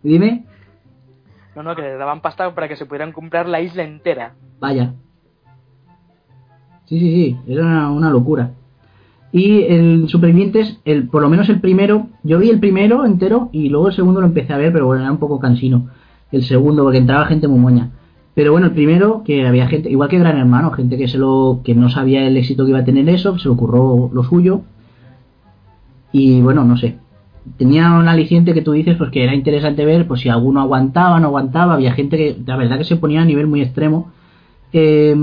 Dime, 0.02 0.44
No, 1.54 1.62
no, 1.62 1.74
que 1.74 1.80
les 1.80 1.98
daban 1.98 2.20
pasta 2.20 2.54
para 2.54 2.68
que 2.68 2.76
se 2.76 2.84
pudieran 2.84 3.12
comprar 3.12 3.48
la 3.48 3.62
isla 3.62 3.84
entera. 3.84 4.34
vaya. 4.60 4.92
Sí, 6.84 7.00
sí, 7.00 7.10
sí, 7.14 7.36
era 7.52 7.62
una, 7.62 7.90
una 7.90 8.10
locura. 8.10 8.50
Y 9.32 9.62
el 9.62 10.08
Supervivientes, 10.08 10.78
el, 10.84 11.08
por 11.08 11.22
lo 11.22 11.28
menos 11.28 11.48
el 11.48 11.60
primero, 11.60 12.08
yo 12.22 12.38
vi 12.38 12.50
el 12.50 12.60
primero 12.60 13.04
entero 13.04 13.50
y 13.52 13.68
luego 13.68 13.88
el 13.88 13.94
segundo 13.94 14.20
lo 14.20 14.26
empecé 14.26 14.52
a 14.52 14.56
ver, 14.56 14.72
pero 14.72 14.86
bueno, 14.86 15.02
era 15.02 15.12
un 15.12 15.18
poco 15.18 15.38
cansino. 15.38 15.88
El 16.32 16.42
segundo, 16.44 16.82
porque 16.82 16.98
entraba 16.98 17.26
gente 17.26 17.48
muy 17.48 17.58
moña. 17.58 17.90
Pero 18.34 18.52
bueno, 18.52 18.66
el 18.66 18.72
primero, 18.72 19.22
que 19.24 19.46
había 19.46 19.66
gente, 19.66 19.90
igual 19.90 20.08
que 20.08 20.18
Gran 20.18 20.38
Hermano, 20.38 20.70
gente 20.72 20.98
que 20.98 21.08
se 21.08 21.18
lo, 21.18 21.60
que 21.64 21.74
no 21.74 21.88
sabía 21.88 22.26
el 22.26 22.36
éxito 22.36 22.64
que 22.64 22.70
iba 22.70 22.80
a 22.80 22.84
tener 22.84 23.08
eso, 23.08 23.38
se 23.38 23.48
le 23.48 23.54
ocurrió 23.54 24.10
lo 24.12 24.24
suyo. 24.24 24.60
Y 26.12 26.40
bueno, 26.42 26.64
no 26.64 26.76
sé. 26.76 26.98
Tenía 27.56 27.92
un 27.92 28.08
aliciente 28.08 28.52
que 28.52 28.62
tú 28.62 28.72
dices, 28.72 28.96
pues 28.96 29.10
que 29.10 29.24
era 29.24 29.34
interesante 29.34 29.84
ver, 29.84 30.06
pues 30.06 30.20
si 30.20 30.28
alguno 30.28 30.60
aguantaba, 30.60 31.18
no 31.20 31.28
aguantaba, 31.28 31.74
había 31.74 31.92
gente 31.92 32.16
que, 32.16 32.36
la 32.44 32.56
verdad 32.56 32.78
que 32.78 32.84
se 32.84 32.96
ponía 32.96 33.22
a 33.22 33.24
nivel 33.24 33.46
muy 33.46 33.62
extremo. 33.62 34.12
Eh, 34.72 35.16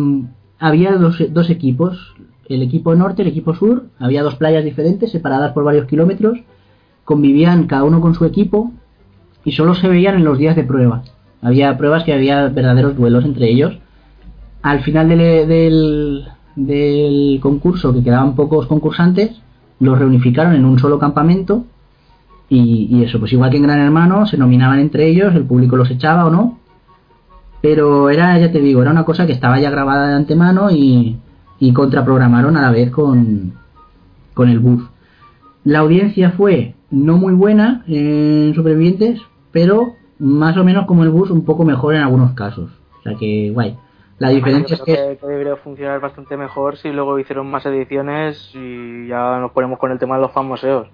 había 0.57 0.93
dos 0.97 1.49
equipos, 1.49 2.15
el 2.47 2.61
equipo 2.61 2.95
norte, 2.95 3.21
el 3.21 3.27
equipo 3.29 3.53
sur, 3.53 3.85
había 3.99 4.23
dos 4.23 4.35
playas 4.35 4.63
diferentes, 4.63 5.11
separadas 5.11 5.53
por 5.53 5.63
varios 5.63 5.87
kilómetros, 5.87 6.39
convivían 7.05 7.67
cada 7.67 7.83
uno 7.83 8.01
con 8.01 8.15
su 8.15 8.25
equipo 8.25 8.71
y 9.43 9.51
solo 9.53 9.75
se 9.75 9.87
veían 9.87 10.15
en 10.15 10.23
los 10.23 10.37
días 10.37 10.55
de 10.55 10.63
prueba. 10.63 11.03
Había 11.41 11.77
pruebas 11.77 12.03
que 12.03 12.13
había 12.13 12.47
verdaderos 12.49 12.95
duelos 12.95 13.25
entre 13.25 13.49
ellos. 13.49 13.77
Al 14.61 14.81
final 14.81 15.09
del, 15.09 15.47
del, 15.47 16.25
del 16.55 17.39
concurso, 17.41 17.93
que 17.93 18.03
quedaban 18.03 18.35
pocos 18.35 18.67
concursantes, 18.67 19.31
los 19.79 19.99
reunificaron 19.99 20.53
en 20.53 20.63
un 20.63 20.79
solo 20.79 20.99
campamento 20.99 21.65
y, 22.47 22.87
y 22.89 23.03
eso, 23.03 23.19
pues 23.19 23.33
igual 23.33 23.51
que 23.51 23.57
en 23.57 23.63
Gran 23.63 23.79
Hermano, 23.79 24.25
se 24.25 24.37
nominaban 24.37 24.79
entre 24.79 25.07
ellos, 25.07 25.35
el 25.35 25.43
público 25.43 25.75
los 25.75 25.91
echaba 25.91 26.25
o 26.25 26.29
no, 26.29 26.59
pero 27.61 28.09
era, 28.09 28.37
ya 28.39 28.51
te 28.51 28.59
digo, 28.59 28.81
era 28.81 28.91
una 28.91 29.05
cosa 29.05 29.25
que 29.25 29.33
estaba 29.33 29.59
ya 29.59 29.69
grabada 29.69 30.09
de 30.09 30.15
antemano 30.15 30.71
y, 30.71 31.17
y 31.59 31.73
contraprogramaron 31.73 32.57
a 32.57 32.61
la 32.61 32.71
vez 32.71 32.91
con, 32.91 33.53
con 34.33 34.49
el 34.49 34.59
bus. 34.59 34.83
La 35.63 35.79
audiencia 35.79 36.31
fue 36.31 36.75
no 36.91 37.17
muy 37.17 37.33
buena 37.33 37.83
en 37.87 38.53
Supervivientes, 38.53 39.19
pero 39.51 39.95
más 40.19 40.57
o 40.57 40.63
menos 40.63 40.85
como 40.85 41.03
el 41.03 41.09
bus, 41.09 41.31
un 41.31 41.45
poco 41.45 41.63
mejor 41.63 41.95
en 41.95 42.01
algunos 42.01 42.33
casos. 42.33 42.71
O 42.99 43.01
sea 43.03 43.15
que, 43.15 43.51
guay. 43.51 43.77
La 44.19 44.29
diferencia 44.29 44.75
es 44.75 44.79
Yo 44.79 44.85
creo 44.85 45.09
que... 45.09 45.17
que, 45.17 45.27
debería 45.27 45.55
funcionar 45.57 45.99
bastante 45.99 46.37
mejor 46.37 46.77
si 46.77 46.91
luego 46.91 47.17
hicieron 47.19 47.49
más 47.49 47.65
ediciones 47.65 48.51
y 48.53 49.07
ya 49.07 49.39
nos 49.39 49.51
ponemos 49.51 49.79
con 49.79 49.91
el 49.91 49.99
tema 49.99 50.15
de 50.15 50.21
los 50.21 50.31
famoseos. 50.31 50.87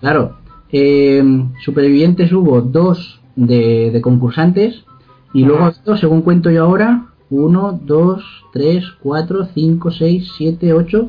Claro, 0.00 0.36
eh, 0.70 1.22
Supervivientes 1.64 2.32
hubo 2.32 2.60
dos 2.60 3.20
de, 3.36 3.90
de 3.90 4.00
concursantes 4.00 4.84
y 5.32 5.44
luego, 5.44 5.72
según 5.96 6.22
cuento 6.22 6.50
yo 6.50 6.64
ahora, 6.64 7.06
1, 7.30 7.80
2, 7.82 8.44
3, 8.52 8.84
4, 9.02 9.44
5, 9.54 9.90
6, 9.90 10.32
7, 10.36 10.72
8, 10.72 11.08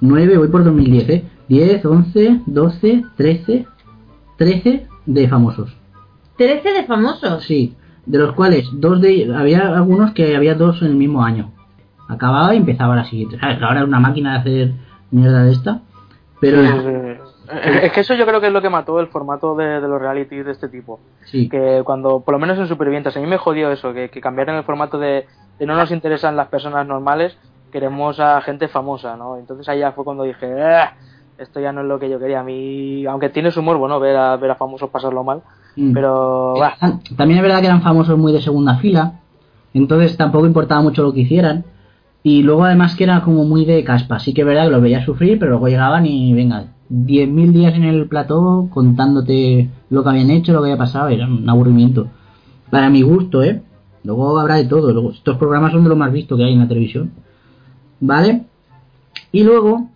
9, 0.00 0.38
voy 0.38 0.48
por 0.48 0.64
2010, 0.64 1.08
¿eh? 1.08 1.24
10, 1.48 1.84
11, 1.84 2.40
12, 2.46 3.04
13, 3.16 3.66
13 4.36 4.86
de 5.06 5.28
famosos. 5.28 5.76
13 6.36 6.72
de 6.72 6.84
famosos. 6.84 7.44
Sí, 7.44 7.74
de 8.06 8.18
los 8.18 8.32
cuales 8.34 8.68
dos 8.72 9.00
de 9.00 9.32
había 9.34 9.76
algunos 9.76 10.12
que 10.12 10.36
había 10.36 10.54
dos 10.54 10.80
en 10.82 10.88
el 10.88 10.94
mismo 10.96 11.22
año. 11.22 11.52
Acababa 12.08 12.54
y 12.54 12.58
empezaba 12.58 12.96
la 12.96 13.04
siguiente. 13.04 13.38
¿Sabes? 13.38 13.62
Ahora 13.62 13.80
es 13.80 13.86
una 13.86 14.00
máquina 14.00 14.32
de 14.32 14.38
hacer 14.38 14.72
mierda 15.10 15.44
de 15.44 15.52
esta. 15.52 15.82
Pero 16.40 16.62
Sí, 16.62 16.68
sí, 16.68 16.90
sí. 17.04 17.30
Es 17.82 17.92
que 17.92 18.00
eso 18.00 18.14
yo 18.14 18.26
creo 18.26 18.40
que 18.40 18.46
es 18.46 18.52
lo 18.52 18.62
que 18.62 18.70
mató 18.70 19.00
el 19.00 19.08
formato 19.08 19.56
de, 19.56 19.80
de 19.80 19.88
los 19.88 20.00
realities 20.00 20.46
de 20.46 20.52
este 20.52 20.68
tipo. 20.68 21.00
sí, 21.24 21.48
Que 21.48 21.82
cuando, 21.84 22.20
por 22.20 22.34
lo 22.34 22.38
menos 22.38 22.58
en 22.58 22.68
Supervivientes, 22.68 23.16
a 23.16 23.20
mí 23.20 23.26
me 23.26 23.38
jodió 23.38 23.72
eso, 23.72 23.92
que, 23.92 24.08
que 24.08 24.20
cambiaron 24.20 24.56
el 24.56 24.64
formato 24.64 24.98
de, 24.98 25.26
de 25.60 25.66
no 25.66 25.76
nos 25.76 25.92
interesan 25.92 26.34
las 26.36 26.48
personas 26.48 26.84
normales, 26.86 27.36
queremos 27.70 28.18
a 28.18 28.40
gente 28.40 28.66
famosa, 28.66 29.16
¿no? 29.16 29.36
Entonces 29.36 29.68
ahí 29.68 29.78
ya 29.78 29.92
fue 29.92 30.02
cuando 30.04 30.24
dije, 30.24 30.60
"Ah, 30.60 30.94
esto 31.38 31.60
ya 31.60 31.70
no 31.72 31.82
es 31.82 31.86
lo 31.86 31.98
que 32.00 32.10
yo 32.10 32.18
quería. 32.18 32.40
A 32.40 32.42
mí, 32.42 33.06
aunque 33.06 33.28
tiene 33.28 33.50
su 33.52 33.60
humor, 33.60 33.76
bueno, 33.76 34.00
ver 34.00 34.16
a, 34.16 34.36
ver 34.36 34.50
a 34.50 34.54
famosos 34.56 34.90
pasarlo 34.90 35.22
mal, 35.22 35.42
Mm. 35.76 35.92
pero, 35.92 36.54
bah, 36.58 36.74
También 37.16 37.38
es 37.38 37.42
verdad 37.42 37.60
que 37.60 37.66
eran 37.66 37.82
famosos 37.82 38.18
muy 38.18 38.32
de 38.32 38.40
segunda 38.42 38.76
fila, 38.78 39.20
entonces 39.72 40.16
tampoco 40.16 40.46
importaba 40.46 40.82
mucho 40.82 41.02
lo 41.02 41.12
que 41.12 41.20
hicieran. 41.20 41.64
Y 42.22 42.42
luego 42.42 42.64
además 42.64 42.96
que 42.96 43.04
era 43.04 43.22
como 43.22 43.44
muy 43.44 43.64
de 43.64 43.82
caspa, 43.84 44.18
sí 44.18 44.34
que 44.34 44.40
es 44.42 44.46
verdad 44.46 44.64
que 44.64 44.70
los 44.70 44.82
veía 44.82 45.04
sufrir, 45.04 45.38
pero 45.38 45.52
luego 45.52 45.68
llegaban 45.68 46.04
y 46.06 46.34
venga, 46.34 46.64
10.000 46.90 47.52
días 47.52 47.74
en 47.74 47.84
el 47.84 48.06
plató 48.08 48.68
contándote 48.70 49.70
lo 49.90 50.02
que 50.02 50.08
habían 50.10 50.30
hecho, 50.30 50.52
lo 50.52 50.60
que 50.60 50.70
había 50.70 50.76
pasado, 50.78 51.08
era 51.08 51.26
un 51.26 51.48
aburrimiento. 51.48 52.08
Para 52.70 52.90
mi 52.90 53.02
gusto, 53.02 53.42
¿eh? 53.42 53.62
Luego 54.04 54.38
habrá 54.38 54.56
de 54.56 54.64
todo, 54.64 54.92
luego, 54.92 55.10
estos 55.10 55.36
programas 55.36 55.72
son 55.72 55.82
de 55.82 55.90
lo 55.90 55.96
más 55.96 56.12
visto 56.12 56.36
que 56.36 56.44
hay 56.44 56.52
en 56.54 56.60
la 56.60 56.68
televisión. 56.68 57.10
¿Vale? 58.00 58.42
Y 59.32 59.42
luego, 59.44 59.88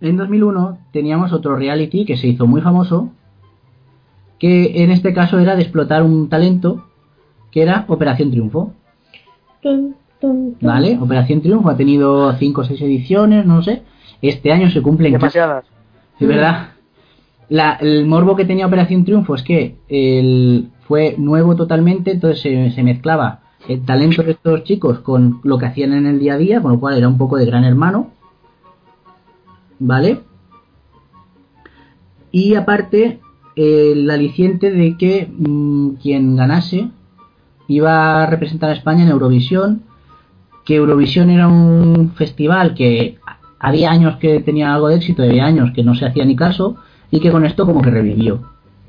en 0.00 0.16
2001, 0.16 0.78
teníamos 0.92 1.32
otro 1.32 1.54
reality 1.56 2.04
que 2.04 2.16
se 2.16 2.28
hizo 2.28 2.46
muy 2.46 2.60
famoso, 2.62 3.10
que 4.38 4.82
en 4.82 4.90
este 4.90 5.12
caso 5.12 5.38
era 5.38 5.54
de 5.54 5.62
explotar 5.62 6.02
un 6.02 6.28
talento, 6.28 6.84
que 7.50 7.62
era 7.62 7.84
Operación 7.88 8.30
Triunfo. 8.30 8.72
¿Vale? 10.60 10.98
Operación 11.00 11.40
Triunfo 11.42 11.68
ha 11.68 11.76
tenido 11.76 12.32
5 12.32 12.60
o 12.60 12.64
6 12.64 12.80
ediciones, 12.82 13.44
no 13.46 13.62
sé. 13.62 13.82
Este 14.22 14.52
año 14.52 14.70
se 14.70 14.80
cumplen 14.82 15.12
demasiadas. 15.12 15.64
es 16.18 16.26
verdad. 16.28 16.68
La- 17.48 17.74
el 17.80 18.06
morbo 18.06 18.34
que 18.34 18.44
tenía 18.44 18.66
Operación 18.66 19.04
Triunfo 19.04 19.34
es 19.34 19.42
que 19.42 19.76
el, 19.88 20.70
fue 20.88 21.16
nuevo 21.18 21.54
totalmente, 21.54 22.12
entonces 22.12 22.40
se, 22.40 22.70
se 22.70 22.82
mezclaba 22.82 23.40
el 23.68 23.84
talento 23.84 24.22
de 24.22 24.32
estos 24.32 24.64
chicos 24.64 25.00
con 25.00 25.40
lo 25.44 25.58
que 25.58 25.66
hacían 25.66 25.92
en 25.92 26.06
el 26.06 26.18
día 26.18 26.34
a 26.34 26.38
día, 26.38 26.60
con 26.60 26.72
lo 26.72 26.80
cual 26.80 26.96
era 26.96 27.08
un 27.08 27.18
poco 27.18 27.36
de 27.36 27.46
gran 27.46 27.64
hermano. 27.64 28.10
¿Vale? 29.78 30.20
Y 32.30 32.54
aparte, 32.54 33.20
el 33.56 34.10
aliciente 34.10 34.70
de 34.70 34.96
que 34.96 35.30
mm, 35.30 35.94
quien 36.02 36.36
ganase 36.36 36.90
iba 37.68 38.22
a 38.22 38.26
representar 38.26 38.70
a 38.70 38.74
España 38.74 39.04
en 39.04 39.10
Eurovisión, 39.10 39.82
que 40.64 40.76
Eurovisión 40.76 41.30
era 41.30 41.48
un 41.48 42.12
festival 42.14 42.74
que 42.74 43.18
había 43.58 43.90
años 43.90 44.16
que 44.16 44.40
tenía 44.40 44.74
algo 44.74 44.88
de 44.88 44.96
éxito, 44.96 45.22
había 45.22 45.46
años 45.46 45.70
que 45.74 45.84
no 45.84 45.94
se 45.94 46.06
hacía 46.06 46.24
ni 46.24 46.36
caso, 46.36 46.76
y 47.10 47.20
que 47.20 47.30
con 47.30 47.44
esto 47.44 47.66
como 47.66 47.82
que 47.82 47.90
revivió. 47.90 48.40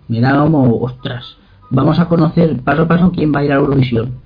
Me 0.08 0.20
da 0.20 0.40
como, 0.40 0.78
ostras, 0.82 1.38
vamos 1.70 2.00
a 2.00 2.08
conocer 2.08 2.60
paso 2.62 2.84
a 2.84 2.88
paso 2.88 3.12
quién 3.12 3.34
va 3.34 3.40
a 3.40 3.46
ir 3.46 3.52
a 3.52 3.56
Eurovisión. 3.56 4.23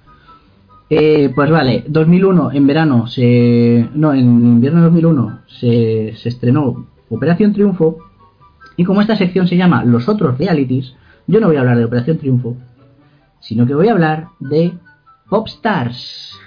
Eh, 0.90 1.32
pues 1.36 1.50
vale, 1.52 1.84
2001 1.88 2.52
en 2.54 2.68
verano 2.68 3.08
se. 3.08 3.90
No, 3.94 4.14
en 4.14 4.20
invierno 4.26 4.80
de 4.80 4.86
2001 4.86 5.40
se, 5.48 6.14
se 6.16 6.30
estrenó 6.30 6.88
Operación 7.10 7.54
Triunfo. 7.54 7.98
Y 8.78 8.86
como 8.86 9.02
esta 9.02 9.16
sección 9.16 9.48
se 9.48 9.58
llama 9.58 9.84
Los 9.84 10.08
otros 10.08 10.38
realities, 10.38 10.96
yo 11.26 11.40
no 11.40 11.48
voy 11.48 11.58
a 11.58 11.62
hablar 11.62 11.78
de 11.78 11.86
Operación 11.86 12.20
Triunfo, 12.20 12.56
sino 13.40 13.66
que 13.66 13.74
voy 13.74 13.88
a 13.88 13.94
hablar 13.94 14.28
de 14.40 14.74
Popstars. 15.30 16.40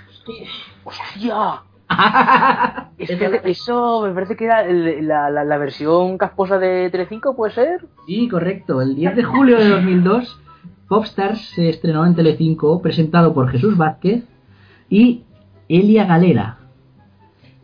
¡Hostia! 0.85 1.63
Es 2.99 3.09
que 3.19 3.41
eso 3.45 4.03
me 4.03 4.13
parece 4.13 4.37
que 4.37 4.45
era 4.45 4.63
la, 4.71 5.31
la, 5.31 5.43
la 5.43 5.59
versión 5.59 6.19
casposa 6.19 6.59
de 6.59 6.91
Telecinco, 6.91 7.35
¿puede 7.35 7.55
ser? 7.55 7.87
Sí, 8.07 8.29
correcto. 8.29 8.83
El 8.83 8.95
10 8.95 9.17
de 9.17 9.25
julio 9.25 9.59
de 9.59 9.69
2002, 9.71 10.39
Popstars 10.95 11.41
se 11.55 11.69
estrenó 11.69 12.05
en 12.05 12.17
Telecinco, 12.17 12.83
presentado 12.83 13.33
por 13.33 13.49
Jesús 13.49 13.77
Vázquez 13.77 14.25
y 14.89 15.23
Elia 15.69 16.05
Galera, 16.05 16.57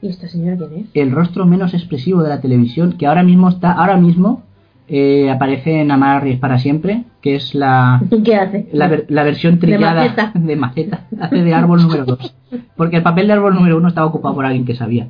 ¿Y 0.01 0.07
esta 0.11 0.29
señora 0.29 0.57
quién 0.57 0.85
es? 0.85 0.87
el 0.95 1.11
rostro 1.11 1.45
menos 1.45 1.75
expresivo 1.75 2.23
de 2.23 2.29
la 2.29 2.41
televisión, 2.41 2.93
que 2.93 3.09
ahora 3.09 3.25
mismo 3.25 3.49
está, 3.49 3.73
ahora 3.73 3.97
mismo 3.97 4.45
eh, 4.87 5.29
aparece 5.29 5.81
en 5.81 5.91
Amarris 5.91 6.39
para 6.39 6.59
siempre, 6.59 7.03
que 7.21 7.35
es 7.35 7.53
la, 7.57 8.01
¿Qué 8.25 8.37
hace? 8.37 8.69
la, 8.73 8.87
ver- 8.87 9.07
la 9.09 9.25
versión 9.25 9.59
trillada 9.59 10.03
maceta. 10.05 10.31
de 10.39 10.55
maceta, 10.57 11.01
hace 11.21 11.43
de 11.43 11.53
árbol 11.53 11.83
número 11.83 12.05
2. 12.05 12.35
Porque 12.77 12.99
el 12.99 13.03
papel 13.03 13.27
de 13.27 13.33
árbol 13.33 13.55
número 13.57 13.77
1 13.79 13.89
estaba 13.89 14.07
ocupado 14.07 14.37
por 14.37 14.45
alguien 14.47 14.65
que 14.65 14.77
sabía. 14.77 15.09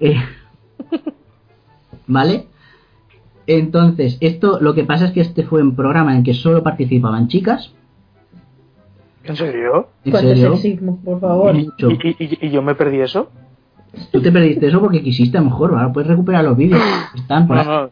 Eh, 0.00 0.16
¿Vale? 2.06 2.46
Entonces, 3.48 4.18
esto 4.20 4.60
lo 4.60 4.74
que 4.74 4.84
pasa 4.84 5.06
es 5.06 5.12
que 5.12 5.22
este 5.22 5.42
fue 5.42 5.62
un 5.62 5.74
programa 5.74 6.14
en 6.14 6.22
que 6.22 6.34
solo 6.34 6.62
participaban 6.62 7.28
chicas. 7.28 7.72
¿En 9.24 9.36
serio? 9.36 9.88
¿En 10.04 10.12
serio? 10.16 10.52
sexismo, 10.56 10.98
por 11.04 11.20
favor. 11.20 11.54
Mucho. 11.54 11.90
¿Y, 11.90 11.94
y, 11.94 12.16
y- 12.24 12.38
y 12.46 12.50
yo 12.50 12.62
me 12.62 12.74
perdí 12.74 13.00
eso? 13.00 13.30
Tú 14.12 14.20
te 14.20 14.30
perdiste 14.30 14.66
eso 14.68 14.80
porque 14.80 15.02
quisiste, 15.02 15.38
a 15.38 15.40
lo 15.40 15.46
mejor. 15.50 15.72
Ahora 15.74 15.92
puedes 15.92 16.08
recuperar 16.08 16.44
los 16.44 16.56
vídeos. 16.56 16.80
Están 17.14 17.46
por 17.46 17.56
No, 17.56 17.62
ahí. 17.62 17.68
no. 17.68 17.90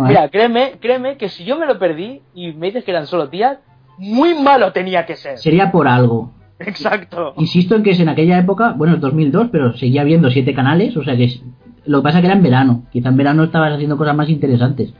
No, 0.00 0.04
¿eh? 0.06 0.08
Mira, 0.08 0.28
créeme, 0.28 0.72
créeme 0.80 1.16
que 1.16 1.28
si 1.28 1.44
yo 1.44 1.56
me 1.58 1.66
lo 1.66 1.78
perdí 1.78 2.20
y 2.34 2.52
me 2.52 2.66
dices 2.66 2.82
que 2.84 2.90
eran 2.90 3.06
solo 3.06 3.28
tías, 3.28 3.58
muy 3.98 4.34
malo 4.34 4.72
tenía 4.72 5.06
que 5.06 5.14
ser. 5.14 5.38
Sería 5.38 5.70
por 5.70 5.86
algo. 5.86 6.32
Exacto. 6.58 7.34
Insisto 7.36 7.76
en 7.76 7.84
que 7.84 7.90
es 7.90 8.00
en 8.00 8.08
aquella 8.08 8.38
época, 8.38 8.72
bueno, 8.76 8.94
es 8.96 9.00
2002, 9.00 9.48
pero 9.52 9.72
seguía 9.76 10.00
habiendo 10.00 10.30
siete 10.30 10.52
canales, 10.54 10.96
o 10.96 11.04
sea 11.04 11.16
que 11.16 11.24
es- 11.24 11.42
lo 11.86 11.98
que 11.98 12.04
pasa 12.04 12.20
que 12.20 12.26
era 12.26 12.36
en 12.36 12.42
verano. 12.42 12.82
Quizá 12.92 13.08
en 13.08 13.16
verano 13.16 13.44
estabas 13.44 13.72
haciendo 13.72 13.96
cosas 13.96 14.16
más 14.16 14.28
interesantes 14.28 14.92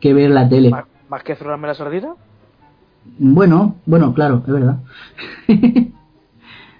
que 0.00 0.14
ver 0.14 0.30
la 0.30 0.48
tele. 0.48 0.70
¿Más, 0.70 0.84
más 1.08 1.22
que 1.22 1.36
zurrarme 1.36 1.68
la 1.68 1.74
sordina? 1.74 2.14
Bueno, 3.18 3.76
bueno, 3.86 4.14
claro, 4.14 4.42
es 4.46 4.52
verdad. 4.52 4.78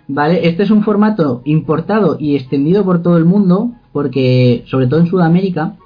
vale, 0.09 0.49
este 0.49 0.62
es 0.62 0.71
un 0.71 0.83
formato 0.83 1.43
importado 1.45 2.17
y 2.19 2.37
extendido 2.37 2.85
por 2.85 3.03
todo 3.03 3.17
el 3.17 3.25
mundo, 3.25 3.73
porque, 3.93 4.65
sobre 4.67 4.87
todo 4.87 5.01
en 5.01 5.07
Sudamérica, 5.07 5.77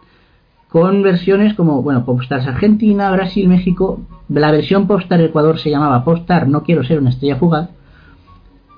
con 0.75 1.03
versiones 1.03 1.55
como, 1.55 1.83
bueno, 1.83 2.05
Popstars 2.05 2.49
Argentina, 2.49 3.09
Brasil, 3.13 3.49
México. 3.49 4.01
La 4.29 4.51
versión 4.51 4.89
Popstar 4.89 5.21
Ecuador 5.21 5.59
se 5.61 5.71
llamaba 5.71 6.05
Popstar 6.05 6.49
No 6.49 6.65
Quiero 6.65 6.83
Ser 6.83 6.99
una 6.99 7.11
Estrella 7.11 7.37
Fugaz. 7.37 7.71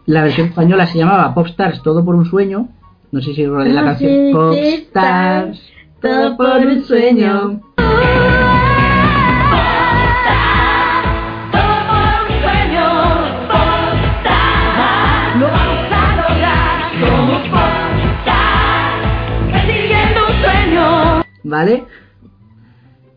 La 0.05 0.23
versión 0.23 0.49
española 0.49 0.87
se 0.87 0.99
llamaba 0.99 1.33
Popstars 1.35 1.83
Todo 1.83 2.05
por 2.05 2.15
un 2.15 2.27
Sueño. 2.27 2.69
No 3.13 3.21
sé 3.21 3.35
si 3.35 3.45
recordáis 3.45 3.75
la 3.75 3.81
Ah, 3.81 3.85
canción. 3.85 4.33
Popstars 4.33 5.73
Todo 6.01 6.37
por 6.37 6.57
un 6.67 6.85
sueño. 6.85 7.61
¿Vale? 21.45 21.85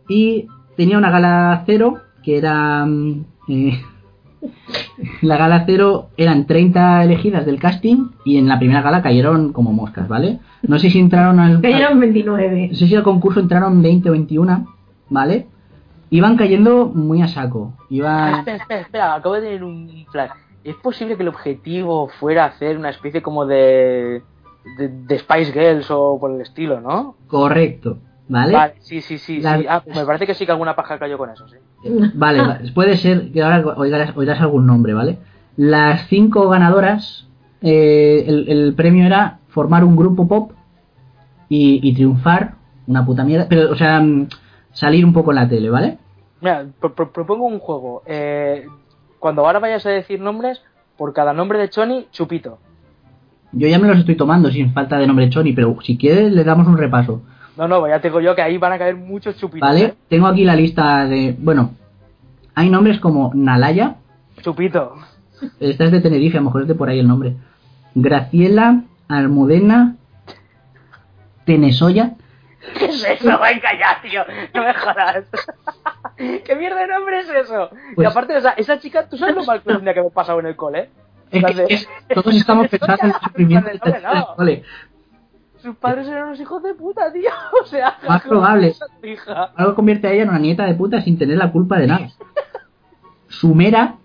Y 0.08 0.48
tenía 0.78 0.98
una 0.98 1.10
gala 1.12 1.64
cero, 1.66 2.00
que 2.24 2.38
era... 2.38 2.86
mm, 2.86 3.26
eh, 3.50 3.82
la 5.22 5.38
gala 5.38 5.64
cero 5.66 6.10
eran 6.18 6.46
30 6.46 7.04
elegidas 7.04 7.46
del 7.46 7.60
casting 7.60 8.10
y 8.26 8.38
en 8.38 8.48
la 8.48 8.60
primera 8.60 8.82
gala 8.82 9.02
cayeron 9.02 9.54
como 9.54 9.74
moscas, 9.74 10.08
¿vale? 10.08 10.40
No 10.64 10.80
sé 10.80 10.90
si 10.90 11.00
entraron 11.00 11.40
al... 11.40 11.62
Cayeron 11.62 12.00
29. 12.00 12.70
No 12.70 12.76
sé 12.76 12.88
si 12.88 12.96
al 12.96 13.04
concurso 13.04 13.40
entraron 13.40 13.82
20 13.82 14.10
o 14.10 14.12
21, 14.14 14.68
¿vale? 15.10 15.48
Iban 16.10 16.38
cayendo 16.38 16.88
muy 16.88 17.22
a 17.22 17.28
saco. 17.28 17.74
Ah, 17.78 17.86
Iban... 17.90 18.34
espera, 18.40 18.58
espera, 18.58 18.82
espera, 18.82 19.14
acabo 19.16 19.36
de 19.36 19.42
tener 19.42 19.64
un 19.64 20.06
flash. 20.12 20.32
¿Es 20.64 20.76
posible 20.76 21.16
que 21.16 21.24
el 21.24 21.30
objetivo 21.30 22.10
fuera 22.20 22.46
hacer 22.46 22.78
una 22.78 22.90
especie 22.90 23.22
como 23.22 23.46
de 23.46 24.22
de, 24.78 24.88
de 24.90 25.20
Spice 25.20 25.52
Girls 25.52 25.90
o 25.90 26.18
por 26.20 26.32
el 26.32 26.42
estilo, 26.42 26.82
¿no? 26.82 27.16
Correcto, 27.28 27.98
¿vale? 28.30 28.54
Vale, 28.54 28.74
sí, 28.80 29.02
sí, 29.02 29.18
sí. 29.18 29.42
La- 29.42 29.58
sí. 29.60 29.66
Ah, 29.68 29.84
me 29.94 30.06
parece 30.06 30.26
que 30.26 30.34
sí 30.34 30.46
que 30.46 30.52
alguna 30.54 30.76
paja 30.76 30.98
cayó 30.98 31.18
con 31.18 31.30
eso, 31.30 31.46
sí. 31.50 31.58
Vale, 32.14 32.42
va- 32.42 32.60
puede 32.74 32.96
ser 32.98 33.32
que 33.34 33.42
ahora 33.42 33.74
oirás, 33.76 34.16
oirás 34.16 34.40
algún 34.40 34.66
nombre, 34.66 34.94
¿vale? 34.94 35.18
Las 35.58 36.08
cinco 36.08 36.48
ganadoras, 36.48 37.28
eh, 37.62 38.24
el, 38.28 38.48
el 38.48 38.74
premio 38.76 39.06
era 39.06 39.40
formar 39.50 39.84
un 39.84 39.96
grupo 39.98 40.28
pop 40.28 40.52
y, 41.50 41.80
y 41.84 41.94
triunfar, 41.94 42.54
una 42.88 43.06
puta 43.06 43.24
mierda, 43.24 43.48
pero, 43.50 43.72
o 43.72 43.76
sea, 43.76 44.00
mm, 44.00 44.28
salir 44.72 45.04
un 45.06 45.14
poco 45.14 45.32
en 45.32 45.36
la 45.36 45.50
tele, 45.50 45.70
¿vale? 45.70 45.98
Mira, 46.42 46.66
pro- 46.80 47.12
propongo 47.12 47.46
un 47.46 47.60
juego. 47.60 48.04
Eh, 48.06 48.66
cuando 49.20 49.46
ahora 49.46 49.60
vayas 49.60 49.86
a 49.86 49.90
decir 49.90 50.22
nombres, 50.22 50.62
por 50.98 51.14
cada 51.14 51.34
nombre 51.34 51.60
de 51.60 51.70
Choni, 51.70 52.08
chupito. 52.12 52.60
Yo 53.52 53.68
ya 53.68 53.80
me 53.80 53.88
los 53.88 53.98
estoy 53.98 54.16
tomando 54.16 54.52
sin 54.52 54.72
falta 54.74 54.98
de 54.98 55.08
nombre 55.08 55.30
Choni, 55.30 55.54
pero 55.54 55.76
si 55.82 55.98
quieres 55.98 56.32
le 56.32 56.44
damos 56.44 56.68
un 56.68 56.78
repaso, 56.78 57.22
No, 57.60 57.68
no, 57.68 57.86
ya 57.90 58.00
te 58.00 58.08
digo 58.08 58.22
yo 58.22 58.34
que 58.36 58.42
ahí 58.42 58.58
van 58.58 58.72
a 58.72 58.78
caer 58.78 58.96
muchos 58.96 59.36
chupitos. 59.38 59.68
¿vale? 59.68 59.82
¿eh? 59.84 59.94
Tengo 60.08 60.28
aquí 60.28 60.46
la 60.46 60.56
lista 60.56 61.06
de, 61.06 61.36
bueno, 61.38 61.72
hay 62.56 62.70
nombres 62.70 63.00
como 63.02 63.32
Nalaya, 63.36 63.96
Chupito. 64.42 64.96
esta 65.60 65.84
es 65.84 65.92
de 65.92 66.00
Tenerife, 66.00 66.38
a 66.38 66.40
lo 66.40 66.46
mejor 66.46 66.62
es 66.62 66.68
de 66.70 66.76
por 66.76 66.88
ahí 66.88 67.00
el 67.00 67.08
nombre, 67.10 67.34
Graciela, 67.96 68.84
Almudena, 69.10 69.96
Tenesoya, 71.46 72.14
¿Qué 72.78 72.86
es 72.86 73.04
eso? 73.04 73.26
Venga 73.40 73.70
ya, 73.80 74.02
tío. 74.02 74.22
No 74.54 74.64
me 74.64 74.74
jodas. 74.74 75.24
¿Qué 76.18 76.56
mierda 76.58 76.82
de 76.82 76.88
nombre 76.88 77.20
es 77.22 77.30
eso? 77.30 77.70
y 77.92 77.96
Pues- 77.96 78.08
aparte, 78.08 78.36
o 78.38 78.42
sea, 78.42 78.52
esa 78.52 78.80
chica, 78.80 79.08
¿tú 79.10 79.18
sabes 79.18 79.36
lo 79.36 79.44
mal 79.46 79.62
que 79.64 79.74
me 79.80 79.92
ha 79.92 80.10
pasado 80.14 80.40
en 80.40 80.46
el 80.46 80.56
cole? 80.56 80.90
Es 81.32 81.42
Las 81.42 81.52
que 81.52 81.58
de- 81.58 81.74
es- 81.74 81.88
todos 82.14 82.36
estamos 82.36 82.68
pensando 82.72 82.98
en 83.04 83.10
el 83.10 83.16
sufrimiento 83.22 83.70
No, 84.14 84.36
cole. 84.36 84.64
Sus 85.62 85.76
padres 85.76 86.08
eran 86.08 86.28
unos 86.28 86.40
hijos 86.40 86.64
de 86.64 86.74
puta, 86.74 87.12
tío. 87.12 87.30
O 87.64 87.66
sea, 87.66 87.98
Más 88.08 88.22
¿cómo 88.24 88.36
probable. 88.42 88.68
es 88.68 88.80
hija? 89.04 89.52
Algo 89.56 89.76
convierte 89.76 90.08
a 90.08 90.12
ella 90.12 90.24
en 90.24 90.30
una 90.30 90.40
nieta 90.40 90.66
de 90.66 90.74
puta 90.76 91.02
sin 91.02 91.18
tener 91.18 91.38
la 91.38 91.52
culpa 91.52 91.78
de 91.78 91.88
nada. 91.88 92.10
Sumera, 93.28 93.96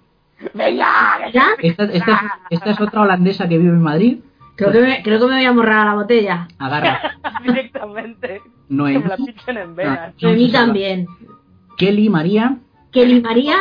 Venga, 0.52 1.30
¿Ya? 1.32 1.46
esta, 1.62 1.84
esta 1.84 2.12
es, 2.12 2.18
esta 2.50 2.70
es 2.70 2.80
otra 2.80 3.00
holandesa 3.02 3.48
que 3.48 3.56
vive 3.56 3.70
en 3.70 3.80
Madrid. 3.82 4.18
Creo 4.56 4.70
que, 4.72 4.80
me, 4.82 5.02
creo 5.02 5.18
que 5.18 5.26
me 5.26 5.36
voy 5.36 5.44
a 5.44 5.52
morrar 5.52 5.78
a 5.78 5.84
la 5.90 5.94
botella. 5.94 6.48
Agarra. 6.58 7.00
directamente. 7.42 8.40
Que 8.44 8.50
Noemí, 8.68 8.98
me 8.98 9.08
la 9.08 9.16
pinchen 9.16 9.56
en 9.56 9.74
venas. 9.74 10.14
No, 10.20 10.28
a 10.28 10.32
mí 10.32 10.46
se 10.46 10.52
salva. 10.52 10.66
también. 10.66 11.06
Kelly, 11.78 12.08
María. 12.08 12.58
Kelly 12.92 13.20
María. 13.20 13.56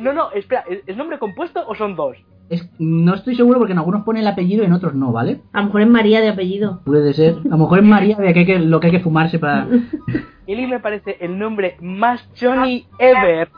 No, 0.00 0.12
no, 0.12 0.30
espera, 0.32 0.64
¿es 0.68 0.82
es 0.86 0.96
nombre 0.96 1.18
compuesto 1.18 1.64
o 1.66 1.74
son 1.74 1.96
dos? 1.96 2.16
Es- 2.50 2.68
no 2.78 3.14
estoy 3.14 3.34
seguro 3.36 3.58
porque 3.58 3.72
en 3.72 3.78
algunos 3.78 4.02
pone 4.04 4.20
el 4.20 4.26
apellido 4.26 4.62
y 4.62 4.66
en 4.66 4.72
otros 4.74 4.94
no, 4.94 5.12
¿vale? 5.12 5.40
A 5.52 5.60
lo 5.60 5.66
mejor 5.66 5.80
es 5.82 5.88
María 5.88 6.20
de 6.20 6.28
apellido. 6.28 6.80
Puede 6.84 7.12
ser. 7.14 7.36
A 7.44 7.48
lo 7.48 7.58
mejor 7.58 7.78
es 7.78 7.84
María 7.84 8.16
de 8.16 8.32
que 8.34 8.40
hay 8.40 8.46
que, 8.46 8.58
lo 8.58 8.80
que 8.80 8.88
hay 8.88 8.92
que 8.92 9.00
fumarse 9.00 9.38
para. 9.38 9.66
Eli 10.46 10.66
me 10.66 10.78
parece 10.78 11.16
el 11.20 11.38
nombre 11.38 11.76
más 11.80 12.28
Johnny 12.38 12.86
ever. 12.98 13.48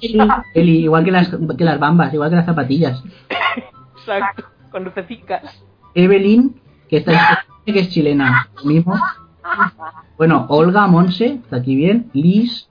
Kelly. 0.00 0.18
Kelly, 0.54 0.78
igual 0.84 1.04
que 1.04 1.12
las, 1.12 1.28
que 1.56 1.64
las 1.64 1.78
bambas, 1.78 2.12
igual 2.12 2.30
que 2.30 2.36
las 2.36 2.46
zapatillas. 2.46 3.00
Exacto, 3.98 4.44
con 4.72 4.82
lucecicas. 4.84 5.42
Evelyn, 5.94 6.56
que 6.88 6.98
esta 6.98 7.12
es, 7.64 7.72
que 7.72 7.78
es 7.80 7.88
chilena, 7.90 8.48
mismo. 8.64 8.94
Bueno, 10.18 10.46
Olga, 10.48 10.86
Monse, 10.88 11.26
está 11.44 11.56
aquí 11.56 11.76
bien. 11.76 12.10
Liz, 12.12 12.68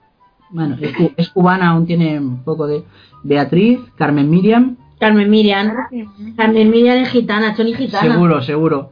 bueno, 0.50 0.76
es, 0.80 0.94
cu- 0.94 1.12
es 1.16 1.30
cubana, 1.30 1.70
aún 1.70 1.86
tiene 1.86 2.18
un 2.20 2.42
poco 2.44 2.66
de. 2.66 2.84
Beatriz, 3.22 3.80
Carmen 3.96 4.28
Miriam, 4.30 4.76
Carmen 4.98 5.30
Miriam. 5.30 5.72
Carmen 6.36 6.70
Miriam 6.70 6.96
es 6.98 7.10
gitana, 7.10 7.54
Choni 7.54 7.74
gitana. 7.74 8.12
seguro, 8.12 8.42
seguro. 8.42 8.90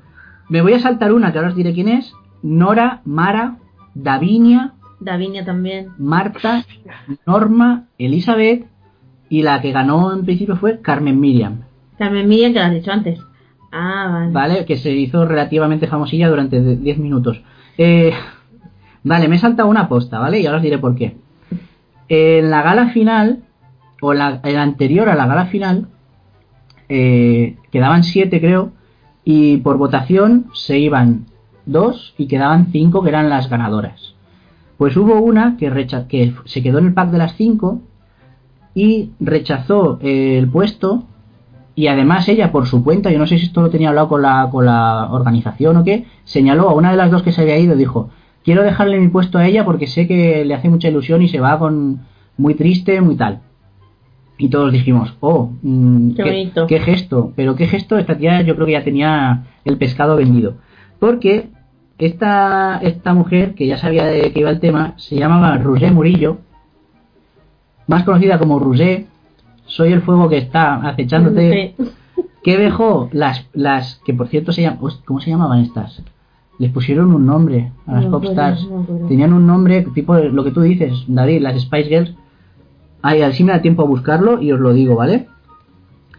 Me 0.48 0.60
voy 0.60 0.74
a 0.74 0.78
saltar 0.80 1.12
una 1.12 1.32
que 1.32 1.38
ahora 1.38 1.50
os 1.50 1.56
diré 1.56 1.72
quién 1.72 1.88
es. 1.88 2.12
Nora, 2.42 3.00
Mara, 3.04 3.56
Davinia, 3.94 4.72
Davinia 5.00 5.44
también. 5.44 5.88
Marta, 5.98 6.64
Norma, 7.26 7.84
Elizabeth 7.98 8.66
y 9.30 9.42
la 9.42 9.60
que 9.62 9.72
ganó 9.72 10.12
en 10.12 10.24
principio 10.24 10.56
fue 10.56 10.80
Carmen 10.80 11.18
Miriam, 11.20 11.62
Carmen 11.98 12.28
Miriam, 12.28 12.52
que 12.52 12.58
lo 12.58 12.64
has 12.66 12.72
dicho 12.74 12.92
antes. 12.92 13.18
Ah, 13.72 14.08
vale. 14.12 14.32
¿vale? 14.32 14.64
Que 14.66 14.76
se 14.76 14.92
hizo 14.92 15.24
relativamente 15.24 15.86
famosilla 15.88 16.28
durante 16.28 16.60
de- 16.60 16.76
10 16.76 16.98
minutos. 16.98 17.42
Eh, 17.78 18.12
vale, 19.02 19.26
me 19.28 19.36
he 19.36 19.38
saltado 19.38 19.68
una 19.68 19.88
posta, 19.88 20.18
¿vale? 20.18 20.38
Y 20.40 20.46
ahora 20.46 20.58
os 20.58 20.62
diré 20.62 20.78
por 20.78 20.94
qué. 20.94 21.16
En 22.08 22.50
la 22.50 22.62
gala 22.62 22.90
final, 22.90 23.42
o 24.00 24.12
la, 24.12 24.40
en 24.44 24.54
la 24.54 24.62
anterior 24.62 25.08
a 25.08 25.14
la 25.16 25.26
gala 25.26 25.46
final, 25.46 25.88
eh, 26.88 27.56
quedaban 27.70 28.04
7 28.04 28.40
creo, 28.40 28.72
y 29.24 29.58
por 29.58 29.78
votación 29.78 30.46
se 30.54 30.78
iban 30.78 31.26
2 31.66 32.14
y 32.18 32.26
quedaban 32.26 32.68
5 32.72 33.02
que 33.02 33.08
eran 33.08 33.28
las 33.28 33.48
ganadoras. 33.48 34.14
Pues 34.76 34.96
hubo 34.96 35.20
una 35.20 35.56
que, 35.56 36.34
se 36.44 36.62
quedó 36.62 36.78
en 36.78 36.86
el 36.86 36.94
pack 36.94 37.10
de 37.10 37.18
las 37.18 37.34
5 37.36 37.80
y 38.74 39.10
rechazó 39.20 39.98
eh, 40.02 40.36
el 40.38 40.48
puesto 40.48 41.04
y 41.76 41.88
además 41.88 42.28
ella 42.28 42.52
por 42.52 42.66
su 42.66 42.84
cuenta, 42.84 43.10
yo 43.10 43.18
no 43.18 43.26
sé 43.26 43.38
si 43.38 43.46
esto 43.46 43.62
lo 43.62 43.70
tenía 43.70 43.88
hablado 43.88 44.08
con 44.08 44.22
la, 44.22 44.48
con 44.50 44.66
la 44.66 45.08
organización 45.10 45.76
o 45.76 45.84
qué, 45.84 46.06
señaló 46.24 46.68
a 46.68 46.74
una 46.74 46.90
de 46.90 46.96
las 46.96 47.10
dos 47.10 47.22
que 47.22 47.32
se 47.32 47.42
había 47.42 47.58
ido, 47.58 47.74
dijo, 47.74 48.10
quiero 48.44 48.62
dejarle 48.62 49.00
mi 49.00 49.08
puesto 49.08 49.38
a 49.38 49.46
ella 49.46 49.64
porque 49.64 49.86
sé 49.86 50.06
que 50.06 50.44
le 50.44 50.54
hace 50.54 50.68
mucha 50.68 50.88
ilusión 50.88 51.22
y 51.22 51.28
se 51.28 51.40
va 51.40 51.58
con 51.58 52.02
muy 52.36 52.54
triste, 52.54 53.00
muy 53.00 53.16
tal. 53.16 53.40
Y 54.36 54.48
todos 54.48 54.72
dijimos, 54.72 55.16
oh, 55.20 55.52
mm, 55.62 56.14
Qué 56.14 56.22
qué 56.66 56.80
gesto, 56.80 57.32
pero 57.36 57.54
qué 57.54 57.66
gesto, 57.68 57.98
esta 57.98 58.16
tía 58.18 58.42
yo 58.42 58.54
creo 58.56 58.66
que 58.66 58.72
ya 58.72 58.84
tenía 58.84 59.44
el 59.64 59.78
pescado 59.78 60.16
vendido. 60.16 60.54
Porque 60.98 61.50
esta, 61.98 62.78
esta 62.82 63.14
mujer, 63.14 63.54
que 63.54 63.66
ya 63.66 63.78
sabía 63.78 64.04
de 64.06 64.32
qué 64.32 64.40
iba 64.40 64.50
el 64.50 64.58
tema, 64.60 64.94
se 64.96 65.16
llamaba 65.16 65.56
Roger 65.58 65.92
Murillo, 65.92 66.38
más 67.86 68.04
conocida 68.04 68.38
como 68.38 68.58
Roger, 68.58 69.06
soy 69.66 69.92
el 69.92 70.02
fuego 70.02 70.28
que 70.28 70.38
está 70.38 70.74
acechándote, 70.88 71.74
Sí. 71.78 71.84
que 72.42 72.58
dejó 72.58 73.08
las, 73.12 73.46
las 73.52 74.00
que 74.04 74.14
por 74.14 74.28
cierto 74.28 74.52
se 74.52 74.62
llaman, 74.62 74.80
¿cómo 75.04 75.20
se 75.20 75.30
llamaban 75.30 75.60
estas? 75.60 76.02
Les 76.58 76.70
pusieron 76.70 77.12
un 77.14 77.26
nombre 77.26 77.72
a 77.86 77.94
las 77.94 78.04
No 78.04 78.10
popstars. 78.12 78.68
no. 78.68 78.84
Tenían 79.08 79.32
un 79.32 79.46
nombre 79.46 79.82
tipo 79.94 80.14
lo 80.16 80.44
que 80.44 80.50
tú 80.50 80.60
dices, 80.62 80.92
David, 81.08 81.40
las 81.42 81.60
Spice 81.60 81.88
Girls. 81.88 82.14
Ay, 83.06 83.20
así 83.20 83.44
me 83.44 83.52
da 83.52 83.60
tiempo 83.60 83.82
a 83.82 83.86
buscarlo 83.86 84.40
y 84.40 84.50
os 84.50 84.58
lo 84.58 84.72
digo, 84.72 84.96
¿vale? 84.96 85.26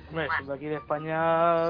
Hombre, 0.10 0.28
siendo 0.38 0.54
aquí 0.54 0.66
de 0.66 0.76
España, 0.76 1.66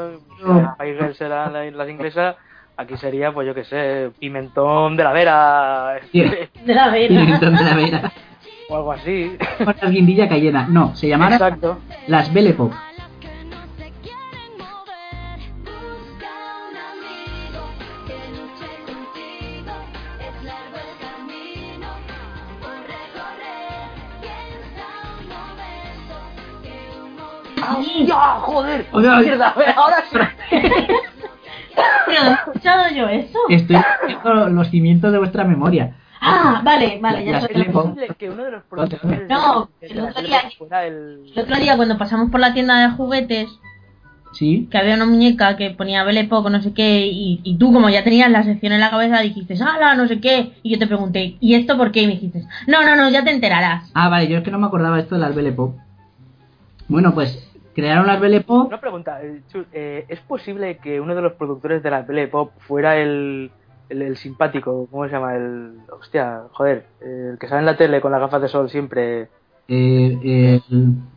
No. 0.45 0.75
serán 1.13 1.53
la- 1.53 1.71
las 1.71 1.89
inglesas, 1.89 2.35
aquí 2.75 2.97
sería, 2.97 3.31
pues 3.31 3.47
yo 3.47 3.55
que 3.55 3.63
sé, 3.63 4.11
pimentón 4.19 4.97
de 4.97 5.03
la 5.05 5.13
vera. 5.13 5.99
De 6.11 6.49
la 6.73 6.89
vera. 6.89 7.07
Pimentón 7.21 7.55
de 7.55 7.63
la 7.63 7.75
Vera. 7.75 8.11
o 8.69 8.75
algo 8.75 8.91
así. 8.91 9.37
Con 9.63 9.73
la 9.81 9.89
guindilla 9.89 10.27
cayena. 10.27 10.67
No, 10.69 10.93
se 10.95 11.07
llamaban 11.07 11.33
Exacto. 11.33 11.77
las 12.07 12.33
Belle 12.33 12.53
Pop. 27.67 27.83
¡Ya, 28.05 28.15
joder! 28.39 28.85
Oiga, 28.91 29.19
¡Mierda! 29.19 29.55
Ahora 29.75 29.97
sí. 30.11 30.17
Pero 32.05 32.21
¿he 32.23 32.33
escuchado 32.33 32.83
yo 32.95 33.07
eso? 33.09 33.39
Estoy 33.49 33.75
haciendo 33.75 34.49
los 34.49 34.69
cimientos 34.69 35.11
de 35.11 35.17
vuestra 35.19 35.43
memoria. 35.43 35.95
Ah, 36.21 36.61
vale, 36.63 36.99
vale, 37.01 37.25
ya 37.25 37.41
sé. 37.41 37.47
Belle 37.47 37.65
¿Es 37.67 37.71
Pop. 37.71 37.83
posible 37.89 38.07
que 38.17 38.29
uno 38.29 38.43
de 38.45 38.51
los 38.51 38.63
productores 38.63 39.29
No, 39.29 39.69
el 39.81 39.99
otro 39.99 40.21
día- 40.21 40.41
el... 40.83 41.31
El 41.35 41.39
otro 41.43 41.55
día 41.57 41.75
cuando 41.75 41.97
pasamos 41.97 42.31
por 42.31 42.39
la 42.39 42.53
tienda 42.53 42.79
de 42.87 42.95
juguetes, 42.95 43.49
Sí. 44.33 44.67
que 44.71 44.77
había 44.77 44.95
una 44.95 45.05
muñeca 45.05 45.55
que 45.55 45.71
ponía 45.71 46.03
Belle 46.03 46.25
Poco, 46.25 46.49
no 46.49 46.61
sé 46.61 46.73
qué, 46.73 47.07
y, 47.07 47.39
y 47.43 47.57
tú 47.57 47.71
como 47.71 47.89
ya 47.89 48.03
tenías 48.03 48.29
la 48.31 48.43
sección 48.43 48.73
en 48.73 48.81
la 48.81 48.89
cabeza 48.89 49.21
dijiste, 49.21 49.55
¡hala! 49.61 49.95
no 49.95 50.07
sé 50.07 50.19
qué, 50.19 50.53
y 50.61 50.71
yo 50.71 50.79
te 50.79 50.87
pregunté, 50.87 51.37
¿y 51.39 51.53
esto 51.55 51.77
por 51.77 51.91
qué? 51.93 52.01
Y 52.01 52.07
me 52.07 52.13
dijiste, 52.13 52.43
no, 52.67 52.83
no, 52.83 52.95
no, 52.97 53.09
ya 53.09 53.23
te 53.23 53.31
enterarás. 53.31 53.89
Ah, 53.93 54.09
vale, 54.09 54.27
yo 54.27 54.37
es 54.39 54.43
que 54.43 54.51
no 54.51 54.59
me 54.59 54.67
acordaba 54.67 54.99
esto 54.99 55.15
de 55.15 55.21
las 55.21 55.33
Belle 55.35 55.51
Pop. 55.53 55.75
Bueno, 56.89 57.13
pues 57.13 57.49
crearon 57.75 58.07
las 58.07 58.19
Belle 58.19 58.41
Pop. 58.41 58.67
Una 58.67 58.79
pregunta, 58.79 59.21
eh, 59.21 59.41
eh, 59.73 60.05
¿es 60.07 60.19
posible 60.21 60.77
que 60.77 60.99
uno 60.99 61.13
de 61.13 61.21
los 61.21 61.33
productores 61.33 61.83
de 61.83 61.91
la 61.91 62.01
Belle 62.01 62.27
Pop 62.29 62.51
fuera 62.59 62.97
el, 62.97 63.51
el, 63.89 64.01
el 64.01 64.17
simpático, 64.17 64.87
¿cómo 64.89 65.05
se 65.05 65.11
llama? 65.11 65.35
El, 65.35 65.73
hostia, 65.91 66.43
joder, 66.51 66.85
el 67.01 67.37
que 67.37 67.47
sale 67.47 67.59
en 67.59 67.65
la 67.65 67.77
tele 67.77 68.01
con 68.01 68.11
las 68.11 68.21
gafas 68.21 68.41
de 68.41 68.47
sol 68.47 68.69
siempre. 68.69 69.27
Eh, 69.67 70.19
eh, 70.23 70.61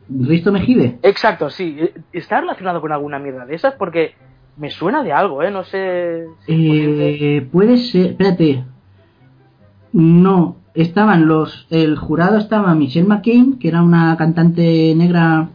Risto 0.09 0.51
Mejide. 0.53 0.99
Exacto, 1.03 1.51
sí. 1.51 1.77
eh, 1.79 1.95
¿Está 2.13 2.41
relacionado 2.41 2.81
con 2.81 2.93
alguna 2.93 3.19
mierda 3.19 3.45
de 3.47 3.55
esas? 3.55 3.75
Porque 3.75 4.15
me 4.57 4.71
suena 4.71 5.03
de 5.05 5.13
algo, 5.13 5.43
¿eh? 5.43 5.51
No 5.51 5.65
sé 5.65 6.27
si. 6.47 6.83
Eh, 6.83 7.49
puede 7.53 7.77
ser, 7.77 8.07
espérate. 8.13 8.65
No, 9.93 10.57
estaban 10.75 11.27
los, 11.29 11.67
el 11.71 11.97
jurado 11.97 12.39
estaba 12.39 12.75
Michelle 12.75 13.07
McCain, 13.07 13.59
que 13.59 13.69
era 13.69 13.83
una 13.83 14.17
cantante 14.17 14.95
negra 14.97 15.49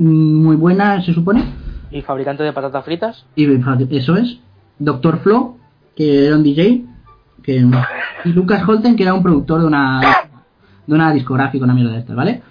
muy 0.00 0.56
buena, 0.56 1.02
se 1.02 1.12
supone. 1.12 1.44
¿Y 1.90 2.02
fabricante 2.02 2.42
de 2.42 2.52
patatas 2.52 2.84
fritas? 2.84 3.26
Y 3.36 3.46
eso 3.96 4.16
es. 4.16 4.38
Doctor 4.78 5.18
Flo, 5.18 5.56
que 5.94 6.26
era 6.26 6.36
un 6.36 6.42
DJ, 6.42 6.84
que, 7.42 7.66
y 8.24 8.28
Lucas 8.30 8.66
Holten, 8.66 8.96
que 8.96 9.02
era 9.02 9.12
un 9.12 9.22
productor 9.22 9.60
de 9.60 9.66
una, 9.66 10.00
de 10.86 10.94
una 10.94 11.12
discográfica, 11.12 11.64
una 11.64 11.74
mierda 11.74 11.92
de 11.92 11.98
estas, 11.98 12.16
¿vale? 12.16 12.42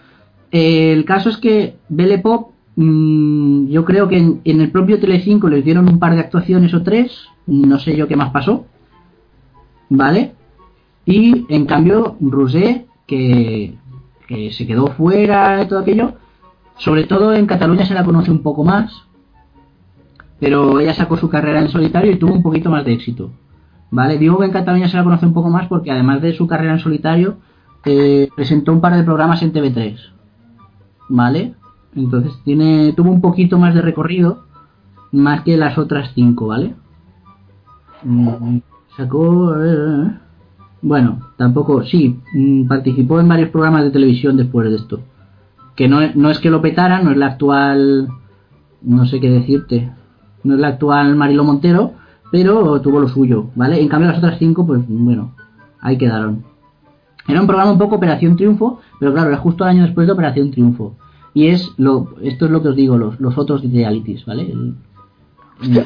Eh, 0.51 0.93
el 0.93 1.05
caso 1.05 1.29
es 1.29 1.37
que 1.37 1.77
Belle 1.89 2.19
Pop, 2.19 2.51
mm, 2.75 3.67
yo 3.69 3.83
creo 3.83 4.07
que 4.07 4.17
en, 4.17 4.41
en 4.43 4.61
el 4.61 4.71
propio 4.71 4.99
Telecinco 4.99 5.49
les 5.49 5.65
dieron 5.65 5.89
un 5.89 5.97
par 5.97 6.13
de 6.13 6.19
actuaciones 6.19 6.73
o 6.73 6.83
tres, 6.83 7.27
no 7.47 7.79
sé 7.79 7.95
yo 7.95 8.07
qué 8.07 8.15
más 8.15 8.31
pasó, 8.31 8.65
¿vale? 9.89 10.33
Y 11.05 11.45
en 11.49 11.65
cambio, 11.65 12.15
Rosé, 12.19 12.85
que, 13.07 13.73
que 14.27 14.51
se 14.51 14.67
quedó 14.67 14.87
fuera 14.87 15.57
de 15.57 15.65
todo 15.65 15.79
aquello, 15.79 16.13
sobre 16.79 17.03
todo 17.03 17.33
en 17.33 17.45
Cataluña 17.45 17.85
se 17.85 17.93
la 17.93 18.03
conoce 18.03 18.31
un 18.31 18.41
poco 18.41 18.63
más, 18.63 18.91
pero 20.39 20.79
ella 20.79 20.93
sacó 20.93 21.17
su 21.17 21.29
carrera 21.29 21.59
en 21.59 21.69
solitario 21.69 22.11
y 22.11 22.17
tuvo 22.17 22.33
un 22.33 22.41
poquito 22.41 22.69
más 22.69 22.85
de 22.85 22.93
éxito. 22.93 23.31
¿Vale? 23.91 24.17
Digo 24.17 24.37
que 24.37 24.45
en 24.45 24.51
Cataluña 24.51 24.87
se 24.87 24.97
la 24.97 25.03
conoce 25.03 25.25
un 25.25 25.33
poco 25.33 25.49
más 25.49 25.67
porque 25.67 25.91
además 25.91 26.21
de 26.21 26.33
su 26.33 26.47
carrera 26.47 26.73
en 26.73 26.79
solitario, 26.79 27.37
eh, 27.85 28.29
presentó 28.35 28.71
un 28.71 28.81
par 28.81 28.95
de 28.95 29.03
programas 29.03 29.41
en 29.41 29.51
TV3. 29.51 29.97
¿Vale? 31.09 31.55
Entonces 31.95 32.33
tiene, 32.43 32.93
tuvo 32.93 33.11
un 33.11 33.21
poquito 33.21 33.57
más 33.57 33.73
de 33.73 33.81
recorrido, 33.81 34.45
más 35.11 35.41
que 35.41 35.57
las 35.57 35.77
otras 35.77 36.11
cinco, 36.13 36.47
¿vale? 36.47 36.75
Mm, 38.03 38.59
Sacó... 38.95 39.55
bueno, 40.81 41.19
tampoco, 41.35 41.83
sí, 41.83 42.19
mm, 42.33 42.67
participó 42.67 43.19
en 43.19 43.27
varios 43.27 43.49
programas 43.49 43.83
de 43.83 43.91
televisión 43.91 44.37
después 44.37 44.69
de 44.69 44.75
esto. 44.77 44.99
Que 45.79 45.87
no, 45.87 46.01
no 46.13 46.29
es 46.29 46.39
que 46.39 46.49
lo 46.49 46.61
petara, 46.61 47.01
no 47.01 47.11
es 47.11 47.15
la 47.15 47.27
actual... 47.27 48.09
No 48.81 49.05
sé 49.05 49.21
qué 49.21 49.29
decirte. 49.29 49.89
No 50.43 50.55
es 50.55 50.59
la 50.59 50.67
actual 50.67 51.15
Marilo 51.15 51.45
Montero, 51.45 51.93
pero 52.33 52.81
tuvo 52.81 52.99
lo 52.99 53.07
suyo, 53.07 53.45
¿vale? 53.55 53.79
En 53.79 53.87
cambio 53.87 54.09
las 54.09 54.17
otras 54.17 54.37
cinco, 54.39 54.67
pues 54.67 54.81
bueno, 54.89 55.35
ahí 55.79 55.97
quedaron. 55.97 56.43
Era 57.29 57.39
un 57.39 57.47
programa 57.47 57.71
un 57.71 57.77
poco 57.77 57.95
Operación 57.95 58.35
Triunfo, 58.35 58.81
pero 58.99 59.13
claro, 59.13 59.29
era 59.29 59.37
justo 59.37 59.63
el 59.63 59.69
año 59.69 59.83
después 59.83 60.05
de 60.05 60.11
Operación 60.11 60.51
Triunfo. 60.51 60.97
Y 61.33 61.47
es 61.47 61.71
lo, 61.77 62.09
esto 62.23 62.47
es 62.47 62.51
lo 62.51 62.61
que 62.61 62.67
os 62.67 62.75
digo, 62.75 62.97
los, 62.97 63.17
los 63.21 63.37
otros 63.37 63.63
realities, 63.63 64.25
¿vale? 64.25 64.53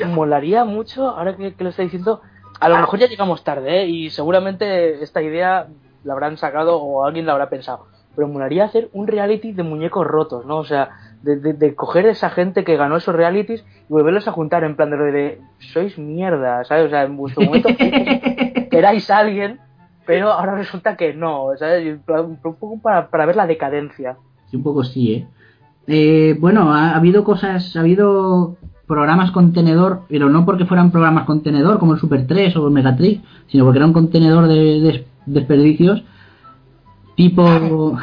Molaría 0.07 0.65
mucho, 0.65 1.07
ahora 1.07 1.38
que, 1.38 1.53
que 1.53 1.64
lo 1.64 1.70
está 1.70 1.84
diciendo, 1.84 2.22
a 2.60 2.68
lo 2.68 2.80
mejor 2.80 2.98
ya 2.98 3.07
llegamos 3.07 3.44
tarde, 3.44 3.84
¿eh? 3.84 3.88
y 3.90 4.10
seguramente 4.10 5.03
esta 5.03 5.22
idea 5.22 5.68
la 6.03 6.14
habrán 6.14 6.38
sacado 6.38 6.78
o 6.78 7.06
alguien 7.06 7.28
la 7.28 7.34
habrá 7.34 7.48
pensado. 7.48 7.93
Pero 8.15 8.27
molaría 8.27 8.65
hacer 8.65 8.90
un 8.94 9.07
reality 9.07 9.53
de 9.53 9.64
muñecos 9.64 10.06
rotos, 10.06 10.45
¿no? 10.45 10.57
O 10.57 10.65
sea, 10.65 10.91
de, 11.23 11.38
de, 11.38 11.53
de 11.53 11.76
coger 11.76 12.06
esa 12.06 12.30
gente 12.30 12.64
que 12.64 12.77
ganó 12.77 12.98
esos 12.98 13.15
realities 13.15 13.65
y 13.90 13.94
volverlos 13.94 14.27
a 14.27 14.31
juntar 14.31 14.64
en 14.64 14.76
plan 14.76 14.91
de, 14.91 14.98
lo 14.98 15.06
de 15.06 15.41
sois 15.60 15.98
mierda, 15.98 16.64
¿sabes? 16.65 16.88
O 16.88 16.90
sea, 16.90 17.03
en 17.03 17.18
vuestro 17.18 17.44
momento 17.44 17.69
que 17.77 18.68
erais 18.72 19.10
alguien, 19.10 19.60
pero 20.06 20.31
ahora 20.31 20.56
resulta 20.56 20.95
que 20.95 21.14
no, 21.14 21.48
¿sabes? 21.57 21.98
Un 22.07 22.38
poco 22.38 22.80
para, 22.81 23.10
para 23.10 23.26
ver 23.26 23.35
la 23.35 23.48
decadencia. 23.48 24.18
Sí, 24.49 24.57
un 24.57 24.64
poco 24.64 24.84
sí, 24.84 25.14
¿eh? 25.14 25.27
Eh, 25.88 26.38
bueno, 26.40 26.73
ha, 26.73 26.91
ha 26.91 26.98
habido 26.98 27.23
cosas, 27.23 27.76
ha 27.76 27.81
habido 27.81 28.57
programas 28.88 29.31
contenedor, 29.31 30.02
pero 30.07 30.30
no 30.30 30.45
porque 30.45 30.65
fueran 30.65 30.91
programas 30.91 31.26
contenedor 31.26 31.80
como 31.80 31.94
el 31.94 31.99
Super 31.99 32.27
3 32.27 32.56
o 32.57 32.68
el 32.68 32.73
Megatrix, 32.73 33.22
sino 33.48 33.64
porque 33.64 33.80
era 33.80 33.88
un 33.88 33.94
contenedor 33.94 34.48
de, 34.48 34.56
de 34.56 35.06
desperdicios 35.26 36.03
tipo 37.15 37.98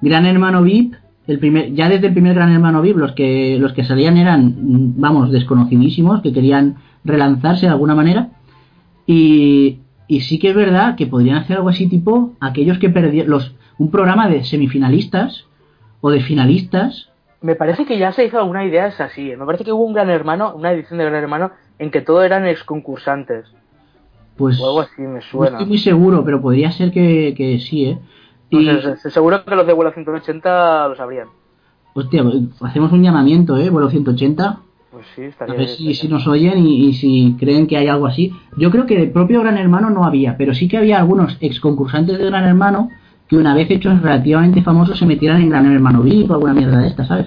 Gran 0.00 0.26
Hermano 0.26 0.62
VIP, 0.62 0.94
el 1.26 1.38
primer, 1.38 1.72
ya 1.74 1.88
desde 1.88 2.06
el 2.08 2.12
primer 2.12 2.34
Gran 2.34 2.52
Hermano 2.52 2.80
VIP 2.82 2.96
los 2.96 3.12
que 3.12 3.58
los 3.58 3.72
que 3.72 3.84
salían 3.84 4.16
eran, 4.16 4.54
vamos, 4.96 5.30
desconocidísimos, 5.30 6.22
que 6.22 6.32
querían 6.32 6.76
relanzarse 7.04 7.66
de 7.66 7.72
alguna 7.72 7.94
manera 7.94 8.28
y, 9.06 9.78
y 10.06 10.20
sí 10.22 10.38
que 10.38 10.50
es 10.50 10.54
verdad 10.56 10.96
que 10.96 11.06
podrían 11.06 11.36
hacer 11.38 11.56
algo 11.56 11.68
así 11.68 11.88
tipo 11.88 12.32
aquellos 12.40 12.78
que 12.78 12.90
perdieron 12.90 13.30
los 13.30 13.54
un 13.78 13.90
programa 13.90 14.28
de 14.28 14.44
semifinalistas 14.44 15.46
o 16.00 16.10
de 16.10 16.20
finalistas 16.20 17.10
Me 17.40 17.54
parece 17.54 17.84
que 17.86 17.98
ya 17.98 18.12
se 18.12 18.24
hizo 18.24 18.38
alguna 18.38 18.64
idea, 18.64 18.88
es 18.88 19.00
así. 19.00 19.34
Me 19.36 19.46
parece 19.46 19.64
que 19.64 19.72
hubo 19.72 19.84
un 19.84 19.94
Gran 19.94 20.10
Hermano, 20.10 20.54
una 20.56 20.72
edición 20.72 20.98
de 20.98 21.04
Gran 21.04 21.22
Hermano, 21.22 21.52
en 21.78 21.90
que 21.92 22.00
todo 22.00 22.22
eran 22.24 22.46
ex 22.46 22.64
concursantes. 22.64 23.46
pues 24.36 24.58
O 24.60 24.66
algo 24.66 24.80
así, 24.80 25.02
me 25.02 25.20
no 25.20 25.22
suena. 25.22 25.58
estoy 25.58 25.66
muy 25.66 25.78
seguro 25.78 26.24
pero 26.24 26.40
podría 26.40 26.72
ser 26.72 26.90
que, 26.90 27.34
que 27.36 27.60
sí 27.60 27.84
eh 27.86 27.98
No 27.98 28.17
y 28.50 28.66
seguro 29.10 29.44
que 29.44 29.54
los 29.54 29.66
de 29.66 29.72
vuelo 29.72 29.92
180 29.92 30.88
lo 30.88 30.96
sabrían. 30.96 31.28
hostia 31.94 32.24
hacemos 32.62 32.92
un 32.92 33.02
llamamiento 33.02 33.56
eh 33.56 33.70
vuelo 33.70 33.90
180 33.90 34.58
Pues 34.90 35.06
sí, 35.14 35.22
a 35.22 35.26
estaría 35.26 35.54
ver 35.54 35.68
bien, 35.78 35.94
si, 35.94 36.08
nos 36.08 36.26
oyen 36.26 36.58
y, 36.58 36.86
y 36.88 36.94
si 36.94 37.36
creen 37.38 37.66
que 37.66 37.76
hay 37.76 37.88
algo 37.88 38.06
así. 38.06 38.32
Yo 38.56 38.70
creo 38.70 38.86
que 38.86 39.02
el 39.02 39.10
propio 39.10 39.40
Gran 39.40 39.58
Hermano 39.58 39.90
no 39.90 40.04
había 40.04 40.36
pero 40.36 40.54
sí 40.54 40.68
que 40.68 40.78
había 40.78 40.98
algunos 40.98 41.36
ex 41.40 41.60
concursantes 41.60 42.18
de 42.18 42.24
Gran 42.24 42.44
Hermano 42.44 42.90
que 43.28 43.36
una 43.36 43.54
vez 43.54 43.70
hechos 43.70 44.00
relativamente 44.00 44.62
famosos 44.62 44.98
se 44.98 45.04
metieran 45.06 45.42
en 45.42 45.50
Gran 45.50 45.70
Hermano 45.70 46.02
VIP 46.02 46.30
o 46.30 46.34
alguna 46.34 46.54
mierda 46.54 46.78
de 46.78 46.88
esta 46.88 47.04
sabes 47.04 47.26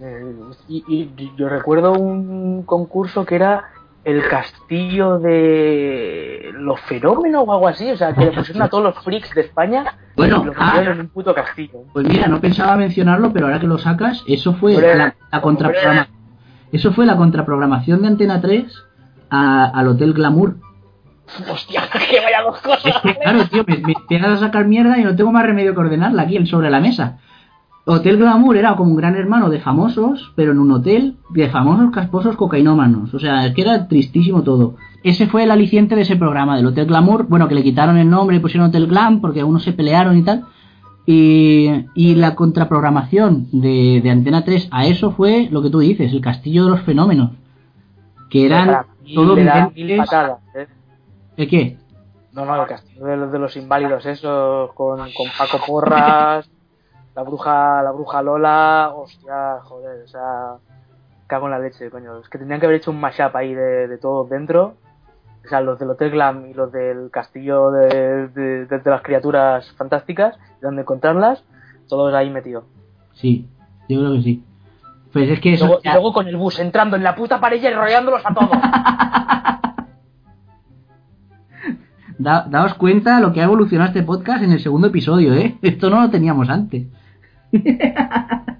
Eh, 0.00 0.34
y, 0.68 0.84
y 0.86 1.32
yo 1.36 1.48
recuerdo 1.48 1.92
un 1.92 2.62
concurso 2.62 3.24
que 3.24 3.34
era 3.34 3.64
el 4.08 4.26
castillo 4.28 5.18
de 5.18 6.50
los 6.54 6.80
fenómenos 6.80 7.44
o 7.46 7.52
algo 7.52 7.68
así, 7.68 7.90
o 7.90 7.96
sea, 7.96 8.14
que 8.14 8.24
le 8.26 8.32
pusieron 8.32 8.62
a 8.62 8.68
todos 8.68 8.82
los 8.84 9.04
freaks 9.04 9.34
de 9.34 9.42
España 9.42 9.84
Bueno, 10.16 10.44
ah. 10.58 10.80
en 10.82 11.00
un 11.00 11.08
puto 11.08 11.34
castillo. 11.34 11.80
Pues 11.92 12.08
mira, 12.08 12.26
no 12.26 12.40
pensaba 12.40 12.76
mencionarlo, 12.76 13.32
pero 13.32 13.46
ahora 13.46 13.60
que 13.60 13.66
lo 13.66 13.76
sacas, 13.78 14.24
eso 14.26 14.54
fue 14.54 14.74
la, 14.74 15.14
la 15.30 15.42
contraprograma- 15.42 16.08
Eso 16.72 16.92
fue 16.92 17.04
la 17.06 17.16
contraprogramación 17.16 18.00
de 18.02 18.08
Antena 18.08 18.40
3 18.40 18.64
a- 19.30 19.66
al 19.66 19.88
Hotel 19.88 20.14
Glamour. 20.14 20.56
Hostia, 21.50 21.82
que 22.10 22.20
vaya 22.20 22.42
dos 22.42 22.58
cosas. 22.62 22.86
Es 22.86 23.02
que, 23.02 23.14
claro, 23.16 23.44
tío, 23.48 23.62
me, 23.66 23.76
me 23.78 23.92
empiezas 23.92 24.30
a 24.30 24.46
sacar 24.46 24.64
mierda 24.66 24.98
y 24.98 25.04
no 25.04 25.14
tengo 25.14 25.30
más 25.32 25.44
remedio 25.44 25.74
que 25.74 25.80
ordenarla 25.80 26.22
aquí 26.22 26.46
sobre 26.46 26.70
la 26.70 26.80
mesa. 26.80 27.18
Hotel 27.90 28.18
Glamour 28.18 28.58
era 28.58 28.76
como 28.76 28.90
un 28.90 28.96
gran 28.96 29.14
hermano 29.16 29.48
de 29.48 29.60
famosos, 29.60 30.34
pero 30.36 30.52
en 30.52 30.58
un 30.58 30.70
hotel 30.72 31.16
de 31.30 31.48
famosos 31.48 31.90
casposos 31.90 32.36
cocainómanos. 32.36 33.14
O 33.14 33.18
sea, 33.18 33.46
es 33.46 33.54
que 33.54 33.62
era 33.62 33.88
tristísimo 33.88 34.42
todo. 34.42 34.74
Ese 35.02 35.26
fue 35.26 35.44
el 35.44 35.50
aliciente 35.50 35.96
de 35.96 36.02
ese 36.02 36.16
programa, 36.16 36.58
del 36.58 36.66
Hotel 36.66 36.84
Glamour. 36.84 37.28
Bueno, 37.28 37.48
que 37.48 37.54
le 37.54 37.62
quitaron 37.62 37.96
el 37.96 38.10
nombre 38.10 38.36
y 38.36 38.40
pusieron 38.40 38.68
Hotel 38.68 38.88
Glam 38.88 39.22
porque 39.22 39.40
algunos 39.40 39.62
se 39.62 39.72
pelearon 39.72 40.18
y 40.18 40.22
tal. 40.22 40.44
Y, 41.06 41.86
y 41.94 42.14
la 42.14 42.34
contraprogramación 42.34 43.48
de, 43.52 44.02
de 44.02 44.10
Antena 44.10 44.44
3 44.44 44.68
a 44.70 44.84
eso 44.84 45.12
fue 45.12 45.48
lo 45.50 45.62
que 45.62 45.70
tú 45.70 45.78
dices, 45.78 46.12
el 46.12 46.20
castillo 46.20 46.64
de 46.64 46.70
los 46.72 46.82
fenómenos. 46.82 47.30
Que 48.28 48.44
eran 48.44 48.84
todos 49.14 49.38
patadas, 49.96 50.40
¿eh? 50.54 50.66
¿El 51.38 51.48
qué? 51.48 51.78
No, 52.32 52.44
no, 52.44 52.60
el 52.60 52.68
castillo 52.68 53.06
de 53.06 53.16
los, 53.16 53.32
de 53.32 53.38
los 53.38 53.56
inválidos, 53.56 54.04
esos, 54.04 54.74
con, 54.74 54.98
con 54.98 55.26
Paco 55.38 55.58
Porras, 55.66 56.50
la 57.18 57.24
bruja, 57.24 57.82
la 57.82 57.90
bruja 57.90 58.22
Lola, 58.22 58.92
hostia, 58.94 59.58
joder, 59.64 60.04
o 60.04 60.06
sea, 60.06 60.52
cago 61.26 61.46
en 61.46 61.50
la 61.50 61.58
leche, 61.58 61.90
coño. 61.90 62.16
Es 62.20 62.28
que 62.28 62.38
tendrían 62.38 62.60
que 62.60 62.66
haber 62.66 62.76
hecho 62.78 62.92
un 62.92 63.00
mashup 63.00 63.34
ahí 63.34 63.54
de, 63.54 63.88
de 63.88 63.98
todos 63.98 64.30
dentro. 64.30 64.74
O 65.44 65.48
sea, 65.48 65.60
los 65.60 65.80
del 65.80 65.90
Hotel 65.90 66.12
Glam 66.12 66.46
y 66.46 66.54
los 66.54 66.70
del 66.70 67.10
castillo 67.10 67.72
de, 67.72 68.28
de, 68.28 68.66
de- 68.66 68.82
las 68.84 69.02
criaturas 69.02 69.68
fantásticas, 69.72 70.36
de 70.60 70.66
donde 70.68 70.82
encontrarlas, 70.82 71.42
todos 71.88 72.14
ahí 72.14 72.30
metidos. 72.30 72.62
Sí, 73.14 73.48
yo 73.88 73.98
creo 73.98 74.12
que 74.12 74.22
sí. 74.22 74.44
Pues 75.12 75.28
es 75.28 75.40
que 75.40 75.54
eso. 75.54 75.66
Luego, 75.66 75.82
ya- 75.82 75.94
luego 75.94 76.12
con 76.12 76.28
el 76.28 76.36
bus 76.36 76.60
entrando 76.60 76.94
en 76.96 77.02
la 77.02 77.16
puta 77.16 77.40
pared 77.40 77.60
y 77.60 77.66
enrollándolos 77.66 78.22
a 78.24 78.32
todos. 78.32 78.50
Da- 82.20 82.46
daos 82.50 82.74
cuenta 82.74 83.20
lo 83.20 83.32
que 83.32 83.40
ha 83.40 83.44
evolucionado 83.44 83.88
este 83.88 84.02
podcast 84.02 84.42
en 84.42 84.50
el 84.52 84.60
segundo 84.60 84.88
episodio, 84.88 85.34
¿eh? 85.34 85.56
Esto 85.62 85.88
no 85.88 86.00
lo 86.00 86.10
teníamos 86.10 86.48
antes. 86.48 86.86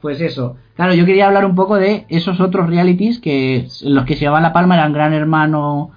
pues 0.00 0.20
eso. 0.20 0.56
Claro, 0.74 0.94
yo 0.94 1.06
quería 1.06 1.26
hablar 1.26 1.44
un 1.44 1.54
poco 1.54 1.76
de 1.76 2.04
esos 2.08 2.40
otros 2.40 2.68
realities 2.68 3.18
que 3.18 3.66
los 3.82 4.04
que 4.04 4.14
se 4.14 4.20
llevaban 4.20 4.42
la 4.42 4.52
palma 4.52 4.74
eran 4.74 4.92
Gran 4.92 5.12
Hermano, 5.12 5.90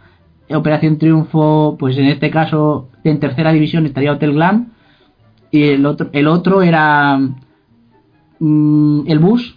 Operación 0.49 0.97
Triunfo, 0.97 1.75
pues 1.79 1.97
en 1.97 2.05
este 2.05 2.31
caso 2.31 2.89
en 3.03 3.19
tercera 3.19 3.51
división 3.51 3.85
estaría 3.85 4.13
Hotel 4.13 4.33
Glam 4.33 4.73
y 5.51 5.63
el 5.63 5.85
otro 5.85 6.09
el 6.11 6.27
otro 6.27 6.61
era 6.61 7.19
mm, 8.39 9.01
el 9.07 9.19
bus 9.19 9.55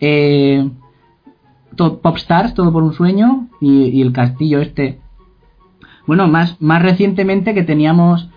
eh, 0.00 0.68
Popstars, 1.76 2.54
todo 2.54 2.72
por 2.72 2.82
un 2.82 2.92
sueño 2.92 3.48
y, 3.60 3.84
y 3.88 4.02
el 4.02 4.12
castillo 4.12 4.60
este 4.60 5.00
bueno, 6.06 6.28
más, 6.28 6.60
más 6.60 6.82
recientemente 6.82 7.54
que 7.54 7.64
teníamos. 7.64 8.28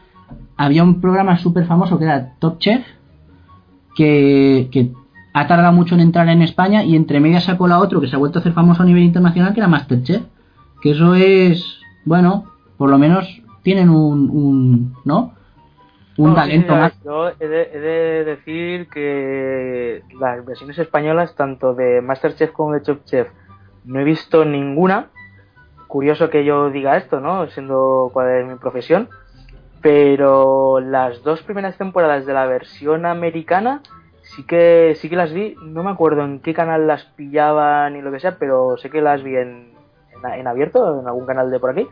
Había 0.61 0.83
un 0.83 0.99
programa 0.99 1.37
súper 1.37 1.65
famoso 1.65 1.97
que 1.97 2.03
era 2.03 2.33
Top 2.39 2.59
Chef. 2.59 2.85
Que, 3.95 4.67
que 4.73 4.91
ha 5.33 5.47
tardado 5.47 5.71
mucho 5.71 5.95
en 5.95 6.01
entrar 6.01 6.27
en 6.27 6.41
España. 6.41 6.83
Y 6.83 6.97
entre 6.97 7.21
medias 7.21 7.45
sacó 7.45 7.65
la 7.65 7.79
otro 7.79 8.01
que 8.01 8.09
se 8.09 8.17
ha 8.17 8.19
vuelto 8.19 8.39
a 8.39 8.41
hacer 8.41 8.51
famoso 8.51 8.83
a 8.83 8.85
nivel 8.85 9.03
internacional. 9.03 9.53
Que 9.53 9.61
era 9.61 9.69
Masterchef. 9.69 10.21
Que 10.81 10.91
eso 10.91 11.15
es. 11.15 11.79
Bueno, 12.03 12.43
por 12.77 12.89
lo 12.89 12.97
menos 12.97 13.41
tienen 13.63 13.89
un. 13.89 14.29
un 14.29 14.95
¿No? 15.05 15.33
Un 16.17 16.31
No, 16.31 16.35
talento 16.35 16.73
sí, 16.73 16.79
más. 16.79 17.03
Yo 17.05 17.29
he 17.39 17.47
de, 17.47 17.61
he 17.73 17.79
de 17.79 18.25
decir 18.25 18.89
que 18.89 20.03
las 20.19 20.45
versiones 20.45 20.77
españolas, 20.77 21.33
tanto 21.35 21.73
de 21.73 22.01
Masterchef 22.01 22.51
como 22.51 22.73
de 22.73 22.81
Top 22.81 23.05
Chef, 23.05 23.29
no 23.85 24.01
he 24.01 24.03
visto 24.03 24.43
ninguna. 24.43 25.07
Curioso 25.87 26.29
que 26.29 26.43
yo 26.43 26.69
diga 26.71 26.97
esto, 26.97 27.21
¿no? 27.21 27.47
Siendo 27.47 28.09
cuál 28.11 28.27
es 28.31 28.45
mi 28.45 28.55
profesión. 28.55 29.07
Pero 29.81 30.79
las 30.79 31.23
dos 31.23 31.41
primeras 31.43 31.77
temporadas 31.77 32.25
de 32.25 32.33
la 32.33 32.45
versión 32.45 33.05
americana 33.05 33.81
sí 34.21 34.43
que 34.43 34.93
sí 34.97 35.09
que 35.09 35.15
las 35.15 35.31
vi. 35.33 35.55
No 35.63 35.83
me 35.83 35.91
acuerdo 35.91 36.23
en 36.23 36.39
qué 36.39 36.53
canal 36.53 36.85
las 36.87 37.03
pillaban 37.05 37.93
ni 37.93 38.01
lo 38.01 38.11
que 38.11 38.19
sea, 38.19 38.37
pero 38.37 38.77
sé 38.77 38.89
que 38.89 39.01
las 39.01 39.23
vi 39.23 39.35
en, 39.35 39.71
en, 40.23 40.39
en 40.39 40.47
abierto, 40.47 40.99
en 40.99 41.07
algún 41.07 41.25
canal 41.25 41.49
de 41.49 41.59
por 41.59 41.71
aquí. 41.71 41.87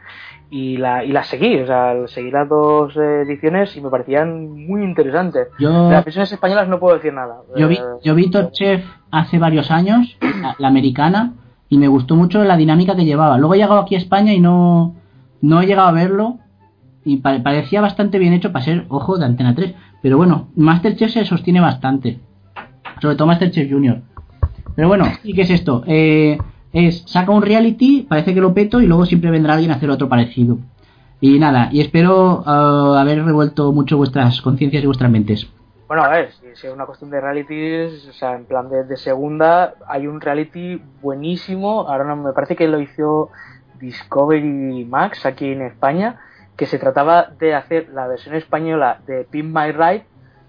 Y, 0.49 0.77
la, 0.77 1.03
y 1.03 1.11
las 1.11 1.27
seguí, 1.27 1.59
o 1.59 1.65
sea, 1.68 1.93
seguí 2.07 2.31
las 2.31 2.47
dos 2.47 2.95
ediciones 2.95 3.76
y 3.76 3.81
me 3.81 3.89
parecían 3.89 4.49
muy 4.68 4.84
interesantes. 4.84 5.47
Yo, 5.59 5.88
De 5.88 5.93
las 5.95 6.05
versiones 6.05 6.31
españolas 6.31 6.68
no 6.69 6.80
puedo 6.80 6.95
decir 6.95 7.14
nada. 7.14 7.38
yo 7.55 7.68
vi, 7.68 7.76
Eh, 7.76 7.81
yo 8.03 8.15
vi 8.15 8.30
Top 8.30 8.51
Chef 8.51 8.84
hace 9.11 9.39
varios 9.39 9.72
años, 9.72 10.18
la, 10.22 10.55
la 10.57 10.68
americana, 10.68 11.34
y 11.69 11.77
me 11.77 11.88
gustó 11.89 12.15
mucho 12.15 12.43
la 12.43 12.55
dinámica 12.55 12.95
que 12.95 13.03
llevaba. 13.05 13.38
Luego 13.38 13.55
he 13.55 13.57
llegado 13.57 13.80
aquí 13.80 13.95
a 13.95 13.97
España 13.97 14.34
y 14.34 14.39
no, 14.39 14.95
no 15.41 15.61
he 15.61 15.65
llegado 15.65 15.89
a 15.89 15.91
verlo, 15.91 16.38
y 17.07 17.17
pa- 17.17 17.41
parecía 17.41 17.81
bastante 17.81 18.19
bien 18.19 18.34
hecho 18.34 18.51
para 18.51 18.65
ser, 18.65 18.85
ojo, 18.89 19.17
de 19.17 19.25
Antena 19.25 19.55
3. 19.55 19.73
Pero 20.01 20.17
bueno, 20.17 20.47
Masterchef 20.55 21.11
se 21.11 21.25
sostiene 21.25 21.59
bastante. 21.59 22.19
Sobre 23.01 23.15
todo 23.15 23.27
Masterchef 23.27 23.71
Junior. 23.71 24.01
Pero 24.75 24.88
bueno, 24.88 25.05
¿y 25.23 25.34
qué 25.34 25.41
es 25.41 25.49
esto? 25.49 25.84
Eh, 25.88 26.38
es, 26.73 27.03
saca 27.07 27.31
un 27.31 27.41
reality, 27.41 28.05
parece 28.07 28.34
que 28.34 28.41
lo 28.41 28.53
peto, 28.53 28.81
y 28.81 28.85
luego 28.88 29.05
siempre 29.05 29.31
vendrá 29.31 29.53
alguien 29.53 29.71
a 29.71 29.75
hacer 29.75 29.89
otro 29.89 30.07
parecido. 30.09 30.59
Y 31.19 31.39
nada, 31.39 31.69
y 31.71 31.81
espero 31.81 32.43
ah, 32.45 32.97
haber 32.99 33.23
revuelto 33.25 33.71
mucho 33.71 33.97
vuestras 33.97 34.39
conciencias 34.41 34.84
y 34.84 34.85
vuestras 34.85 35.09
mentes. 35.09 35.47
Bueno, 35.88 36.03
a 36.03 36.09
ver, 36.09 36.31
si, 36.34 36.45
si 36.53 36.67
es 36.67 36.73
una 36.73 36.85
cuestión 36.85 37.09
de 37.09 37.21
realities, 37.21 38.07
o 38.09 38.13
sea, 38.13 38.35
en 38.35 38.45
plan 38.45 38.69
de, 38.69 38.84
de 38.84 38.97
segunda, 38.97 39.75
hay 39.88 40.05
un 40.05 40.19
reality 40.21 40.79
buenísimo, 41.01 41.88
ahora 41.88 42.03
no 42.03 42.17
me 42.17 42.34
parece 42.34 42.55
que 42.55 42.67
lo 42.67 42.79
hizo 42.81 43.29
Discovery 43.79 44.85
Max 44.85 45.25
aquí 45.25 45.45
en 45.51 45.61
España, 45.61 46.17
que 46.57 46.65
se 46.65 46.79
trataba 46.79 47.29
de 47.39 47.53
hacer 47.55 47.89
la 47.93 48.07
versión 48.07 48.35
española 48.35 48.99
de 49.07 49.23
Pin 49.29 49.53
My 49.53 49.71
Ride, 49.71 50.05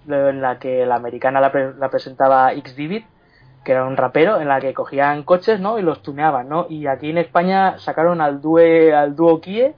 en 0.09 0.40
la 0.40 0.59
que 0.59 0.85
la 0.86 0.94
americana 0.97 1.40
la, 1.40 1.52
pre- 1.52 1.74
la 1.78 1.90
presentaba 1.90 2.52
X 2.55 2.74
Divid, 2.74 3.02
que 3.64 3.72
era 3.72 3.85
un 3.85 3.97
rapero, 3.97 4.40
en 4.40 4.48
la 4.48 4.59
que 4.60 4.72
cogían 4.72 5.22
coches, 5.22 5.60
¿no? 5.60 5.78
Y 5.78 5.82
los 5.82 6.02
tuneaban, 6.02 6.48
¿no? 6.48 6.66
Y 6.70 6.86
aquí 6.86 7.10
en 7.10 7.18
España 7.18 7.78
sacaron 7.78 8.20
al 8.22 8.40
due, 8.40 8.94
al 8.94 9.14
dúo 9.14 9.40
Kie, 9.43 9.74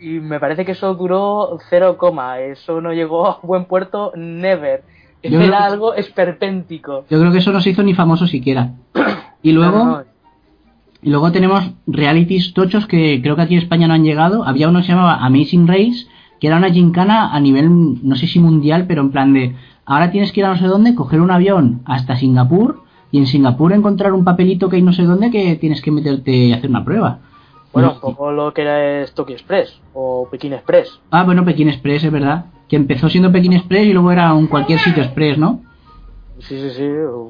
y 0.00 0.20
me 0.20 0.40
parece 0.40 0.64
que 0.64 0.72
eso 0.72 0.94
duró 0.94 1.58
0, 1.68 1.96
coma, 1.98 2.40
eso 2.40 2.80
no 2.80 2.92
llegó 2.94 3.26
a 3.28 3.38
buen 3.42 3.66
puerto, 3.66 4.12
never. 4.16 4.82
Yo 5.22 5.40
Era 5.40 5.64
algo 5.64 5.94
esperpéntico. 5.94 7.04
Yo 7.08 7.18
creo 7.18 7.32
que 7.32 7.38
eso 7.38 7.52
no 7.52 7.60
se 7.60 7.70
hizo 7.70 7.82
ni 7.82 7.94
famoso 7.94 8.26
siquiera. 8.26 8.70
Y 9.42 9.52
luego, 9.52 9.78
No, 9.78 9.84
no, 9.84 9.98
no. 9.98 10.04
Y 11.04 11.10
luego 11.10 11.30
tenemos 11.32 11.70
realities 11.86 12.54
tochos 12.54 12.86
que 12.86 13.20
creo 13.20 13.36
que 13.36 13.42
aquí 13.42 13.54
en 13.54 13.60
España 13.60 13.86
no 13.86 13.92
han 13.92 14.04
llegado. 14.04 14.42
Había 14.44 14.70
uno 14.70 14.78
que 14.78 14.86
se 14.86 14.92
llamaba 14.92 15.16
Amazing 15.16 15.68
Race, 15.68 16.06
que 16.40 16.46
era 16.46 16.56
una 16.56 16.70
gincana 16.70 17.34
a 17.34 17.40
nivel, 17.40 17.68
no 18.02 18.16
sé 18.16 18.26
si 18.26 18.40
mundial, 18.40 18.86
pero 18.88 19.02
en 19.02 19.10
plan 19.10 19.34
de, 19.34 19.54
ahora 19.84 20.10
tienes 20.10 20.32
que 20.32 20.40
ir 20.40 20.46
a 20.46 20.54
no 20.54 20.56
sé 20.56 20.66
dónde, 20.66 20.94
coger 20.94 21.20
un 21.20 21.30
avión 21.30 21.82
hasta 21.84 22.16
Singapur 22.16 22.80
y 23.10 23.18
en 23.18 23.26
Singapur 23.26 23.74
encontrar 23.74 24.14
un 24.14 24.24
papelito 24.24 24.70
que 24.70 24.76
hay 24.76 24.82
no 24.82 24.94
sé 24.94 25.02
dónde 25.02 25.30
que 25.30 25.56
tienes 25.56 25.82
que 25.82 25.90
meterte 25.90 26.32
y 26.32 26.52
hacer 26.54 26.70
una 26.70 26.86
prueba. 26.86 27.18
Bueno, 27.74 28.00
poco 28.00 28.32
lo 28.32 28.54
que 28.54 28.62
era 28.62 29.02
es 29.02 29.12
Tokyo 29.12 29.34
Express 29.34 29.78
o 29.92 30.26
Pekín 30.30 30.54
Express. 30.54 31.00
Ah, 31.10 31.24
bueno, 31.24 31.44
Pekín 31.44 31.68
Express, 31.68 32.04
es 32.04 32.12
verdad. 32.12 32.46
Que 32.66 32.76
empezó 32.76 33.10
siendo 33.10 33.30
Pekín 33.30 33.52
Express 33.52 33.86
y 33.88 33.92
luego 33.92 34.10
era 34.10 34.32
un 34.32 34.46
cualquier 34.46 34.78
sitio 34.78 35.02
express, 35.02 35.36
¿no? 35.36 35.60
Sí, 36.38 36.58
sí, 36.58 36.70
sí, 36.70 36.88
o 36.88 37.28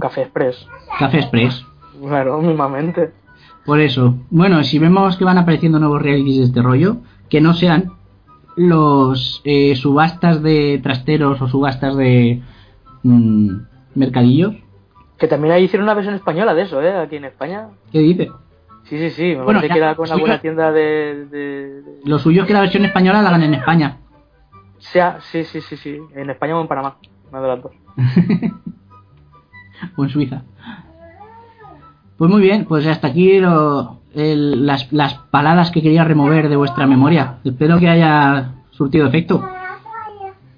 Café 0.00 0.22
Express. 0.22 0.66
Café 0.98 1.18
Express. 1.18 1.66
Claro, 2.00 2.40
mismamente. 2.40 3.12
Por 3.64 3.80
eso, 3.80 4.14
bueno, 4.30 4.62
si 4.64 4.78
vemos 4.78 5.16
que 5.16 5.24
van 5.24 5.38
apareciendo 5.38 5.78
nuevos 5.78 6.00
realities 6.02 6.38
de 6.38 6.44
este 6.44 6.62
rollo, 6.62 6.96
que 7.28 7.40
no 7.40 7.52
sean 7.54 7.92
los 8.56 9.42
eh, 9.44 9.76
subastas 9.76 10.42
de 10.42 10.80
trasteros 10.82 11.40
o 11.40 11.48
subastas 11.48 11.96
de 11.96 12.42
mm, 13.02 13.50
mercadillos, 13.94 14.54
Que 15.18 15.28
también 15.28 15.52
ahí 15.54 15.64
hicieron 15.64 15.84
una 15.84 15.94
versión 15.94 16.14
española 16.14 16.54
de 16.54 16.62
eso, 16.62 16.80
¿eh? 16.82 16.96
Aquí 16.96 17.16
en 17.16 17.26
España. 17.26 17.68
¿qué 17.92 17.98
dice? 18.00 18.30
Sí, 18.84 18.98
sí, 18.98 19.10
sí, 19.10 19.22
me 19.36 19.44
Bueno, 19.44 19.60
parece 19.60 19.68
ya, 19.68 19.74
que 19.74 19.78
era 19.78 19.94
con 19.94 20.10
alguna 20.10 20.40
tienda 20.40 20.72
de, 20.72 21.26
de- 21.30 21.82
de- 21.82 22.00
Lo 22.04 22.18
suyo 22.18 22.42
es 22.42 22.48
que 22.48 22.54
la 22.54 22.60
versión 22.62 22.84
española 22.86 23.20
la 23.22 23.28
hagan 23.28 23.42
en 23.42 23.54
España. 23.54 23.98
Sea, 24.78 25.18
sí, 25.20 25.44
sí, 25.44 25.60
sí, 25.60 25.76
sí, 25.76 25.98
en 26.16 26.30
España 26.30 26.56
o 26.56 26.62
en 26.62 26.66
Panamá, 26.68 26.96
una 27.30 27.40
de 27.42 27.48
las 27.48 27.62
dos. 27.62 27.72
o 29.96 30.04
en 30.04 30.10
Suiza. 30.10 30.42
Pues 32.20 32.30
muy 32.30 32.42
bien, 32.42 32.66
pues 32.66 32.86
hasta 32.86 33.08
aquí 33.08 33.38
lo- 33.38 33.96
el- 34.14 34.66
las, 34.66 34.92
las 34.92 35.14
paladas 35.30 35.70
que 35.70 35.80
quería 35.80 36.04
remover 36.04 36.50
de 36.50 36.56
vuestra 36.56 36.86
memoria. 36.86 37.36
Espero 37.44 37.78
que 37.78 37.88
haya 37.88 38.50
surtido 38.72 39.06
efecto. 39.06 39.42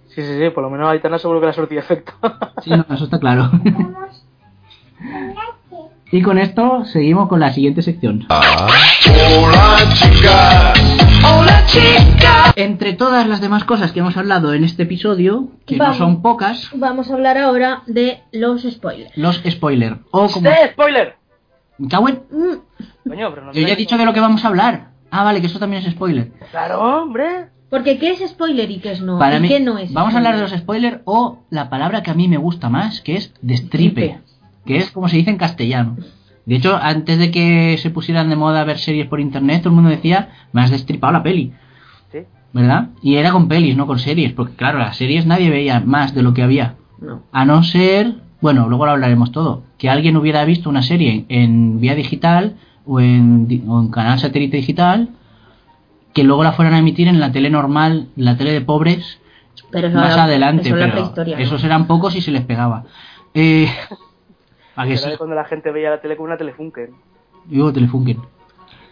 Sí, 0.09 0.22
sí, 0.22 0.39
sí, 0.40 0.51
por 0.51 0.64
lo 0.64 0.70
menos 0.70 0.89
a 0.89 0.90
Aitana 0.90 1.18
seguro 1.20 1.39
que 1.39 1.47
le 1.47 1.51
ha 1.51 1.55
surtido 1.55 1.80
efecto. 1.80 2.14
Sí, 2.62 2.70
no, 2.70 2.84
eso 2.93 3.05
está 3.05 3.20
claro. 3.20 3.48
y 6.10 6.20
con 6.22 6.39
esto 6.39 6.84
seguimos 6.84 7.28
con 7.28 7.39
la 7.39 7.52
siguiente 7.52 7.80
sección. 7.82 8.26
Entre 12.56 12.93
todas 12.94 13.26
las 13.28 13.40
demás 13.40 13.62
cosas 13.62 13.93
que 13.93 14.01
hemos 14.01 14.16
hablado 14.16 14.52
en 14.52 14.64
este 14.64 14.82
episodio, 14.82 15.47
que 15.64 15.76
Vamos. 15.76 15.98
no 16.01 16.05
son 16.06 16.22
pocas, 16.22 16.70
Vamos 16.74 17.09
a 17.09 17.14
hablar 17.14 17.39
ahora 17.39 17.82
de 17.86 18.18
los 18.32 18.62
spoilers. 18.62 19.16
los 19.16 19.40
spoilers. 19.48 19.98
O 20.10 20.28
como... 20.28 20.51
¡Eh, 20.51 20.70
spoiler! 20.72 21.22
Me 21.78 21.89
cago 21.89 22.09
en- 22.09 22.23
Mm, 22.31 23.09
Coño, 23.09 23.31
pero 23.35 23.47
no 23.47 23.53
Yo 23.53 23.61
ya 23.66 23.73
he 23.73 23.77
dicho 23.77 23.99
de 23.99 24.05
lo 24.05 24.12
que 24.12 24.20
vamos 24.20 24.44
a 24.44 24.49
hablar. 24.49 24.90
Ah, 25.11 25.24
vale, 25.24 25.40
que 25.40 25.47
eso 25.47 25.59
también 25.59 25.82
es 25.85 25.90
spoiler. 25.93 26.32
Claro, 26.51 26.81
hombre. 26.81 27.47
Porque 27.70 27.99
¿qué 27.99 28.11
es 28.11 28.20
spoiler 28.31 28.70
y 28.70 28.78
qué 28.81 28.93
es 28.93 29.01
no? 29.01 29.19
Para 29.19 29.36
¿Y 29.39 29.40
mí, 29.40 29.49
qué 29.49 29.59
no 29.61 29.78
es 29.78 29.93
vamos 29.93 30.15
a 30.15 30.19
hablar 30.19 30.35
de 30.36 30.43
los 30.43 30.51
spoiler? 30.51 30.62
spoilers 30.93 31.03
o 31.07 31.39
la 31.51 31.70
palabra 31.70 32.03
que 32.03 32.11
a 32.11 32.15
mí 32.15 32.28
me 32.28 32.36
gusta 32.36 32.69
más, 32.69 33.01
que 33.01 33.16
es 33.16 33.32
destripe, 33.40 34.01
Destripe. 34.01 34.23
que 34.66 34.77
es 34.77 34.90
como 34.90 35.09
se 35.09 35.16
dice 35.16 35.31
en 35.31 35.39
castellano. 35.39 35.97
De 36.44 36.57
hecho, 36.57 36.77
antes 36.77 37.19
de 37.19 37.31
que 37.31 37.78
se 37.78 37.90
pusieran 37.90 38.28
de 38.28 38.36
moda 38.36 38.65
ver 38.65 38.78
series 38.78 39.07
por 39.07 39.20
internet, 39.20 39.62
todo 39.62 39.70
el 39.70 39.74
mundo 39.77 39.90
decía, 39.90 40.31
me 40.53 40.61
has 40.61 40.70
destripado 40.70 41.12
la 41.15 41.23
peli, 41.23 41.53
Sí. 42.11 42.19
¿verdad? 42.53 42.89
Y 43.03 43.16
era 43.16 43.32
con 43.32 43.49
pelis, 43.49 43.77
no 43.77 43.86
con 43.86 43.99
series, 43.99 44.32
porque 44.32 44.55
claro, 44.55 44.78
las 44.78 44.97
series 44.97 45.24
nadie 45.24 45.49
veía 45.51 45.81
más 45.81 46.15
de 46.15 46.23
lo 46.23 46.35
que 46.35 46.43
había. 46.43 46.74
No. 47.01 47.23
A 47.32 47.44
no 47.47 47.62
ser, 47.62 48.16
bueno, 48.43 48.69
luego 48.69 48.85
lo 48.85 48.93
hablaremos 48.93 49.32
todo, 49.32 49.62
que 49.78 49.89
alguien 49.89 50.16
hubiera 50.19 50.44
visto 50.44 50.69
una 50.69 50.82
serie 50.82 51.24
en 51.31 51.81
vía 51.81 51.94
digital 51.94 52.56
o 52.85 53.01
en, 53.01 53.48
di- 53.48 53.62
o 53.66 53.81
en 53.81 53.89
canal 53.90 54.19
satélite 54.19 54.59
digital, 54.59 55.09
que 56.12 56.24
luego 56.24 56.44
la 56.44 56.52
fueran 56.52 56.74
a 56.74 56.78
emitir 56.81 57.09
en 57.09 57.20
la 57.20 57.32
tele 57.32 57.48
normal, 57.48 58.09
la 58.16 58.36
tele 58.36 58.52
de 58.52 58.60
pobres, 58.60 59.19
Pero 59.70 59.89
eso 59.89 59.97
más 59.97 60.12
era- 60.12 60.24
adelante, 60.24 60.69
eso 60.69 60.77
pero 60.77 61.39
esos 61.39 61.64
eran 61.64 61.86
pocos 61.86 62.14
y 62.16 62.20
se 62.20 62.31
les 62.32 62.44
pegaba. 62.44 62.85
Eh, 63.32 63.69
¿A 64.77 64.86
que 64.86 64.97
sí? 64.97 65.10
cuando 65.16 65.35
la 65.36 65.44
gente 65.44 65.70
veía 65.70 65.90
la 65.90 66.01
tele 66.01 66.16
con 66.16 66.27
una 66.27 66.36
telefunken. 66.36 66.90
Digo 67.47 67.73
Telefunken. 67.73 68.19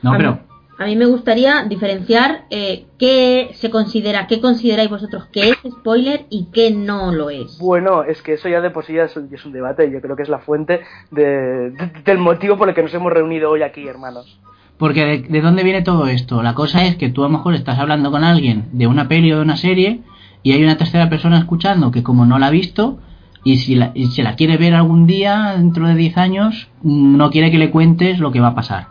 No, 0.03 0.13
a 0.13 0.17
pero 0.17 0.33
Mí, 0.33 0.39
a 0.81 0.87
mí 0.87 0.97
me 0.97 1.05
gustaría 1.05 1.63
diferenciar 1.65 2.47
eh, 2.51 2.87
qué 2.99 3.51
se 3.55 3.69
considera, 3.71 4.27
qué 4.27 4.41
consideráis 4.41 4.89
vosotros 4.89 5.27
que 5.31 5.51
es 5.51 5.57
spoiler 5.71 6.25
y 6.31 6.47
qué 6.53 6.71
no 6.71 7.13
lo 7.13 7.29
es. 7.29 7.59
Bueno, 7.59 8.03
es 8.03 8.23
que 8.23 8.33
eso 8.33 8.49
ya 8.49 8.61
de 8.63 8.71
por 8.71 8.85
sí 8.87 8.95
ya 8.95 9.05
es, 9.05 9.15
ya 9.15 9.37
es 9.37 9.45
un 9.45 9.53
debate 9.53 9.87
y 9.87 9.93
yo 9.93 10.01
creo 10.01 10.17
que 10.17 10.23
es 10.23 10.31
la 10.31 10.39
fuente 10.39 10.81
de- 11.11 11.71
de- 11.71 11.91
del 12.05 12.17
motivo 12.19 12.57
por 12.57 12.69
el 12.69 12.75
que 12.75 12.83
nos 12.83 12.95
hemos 12.95 13.13
reunido 13.13 13.51
hoy 13.51 13.63
aquí, 13.63 13.87
hermanos. 13.87 14.41
Porque 14.79 15.05
de, 15.05 15.19
de 15.19 15.41
dónde 15.43 15.63
viene 15.65 15.83
todo 15.83 16.07
esto? 16.07 16.43
La 16.43 16.55
cosa 16.55 16.87
es 16.87 16.97
que 16.97 17.11
tú 17.11 17.23
a 17.25 17.27
lo 17.29 17.33
mejor 17.37 17.55
estás 17.55 17.79
hablando 17.79 18.11
con 18.11 18.25
alguien 18.25 18.65
de 18.73 18.87
una 18.87 19.07
peli 19.07 19.31
o 19.33 19.37
de 19.37 19.43
una 19.43 19.59
serie 19.59 20.01
y 20.43 20.53
hay 20.53 20.65
una 20.65 20.79
tercera 20.79 21.11
persona 21.11 21.39
escuchando 21.39 21.91
que 21.91 22.03
como 22.03 22.25
no 22.25 22.39
la 22.39 22.47
ha 22.47 22.51
visto 22.51 22.99
y 23.45 23.59
si 23.59 23.75
la, 23.75 23.91
y 23.95 24.07
se 24.07 24.23
la 24.23 24.35
quiere 24.37 24.57
ver 24.57 24.73
algún 24.75 25.07
día 25.07 25.53
dentro 25.59 25.87
de 25.87 25.95
10 25.95 26.17
años 26.17 26.69
no 26.83 27.31
quiere 27.31 27.51
que 27.51 27.59
le 27.59 27.71
cuentes 27.71 28.19
lo 28.19 28.33
que 28.33 28.41
va 28.41 28.49
a 28.49 28.55
pasar 28.55 28.87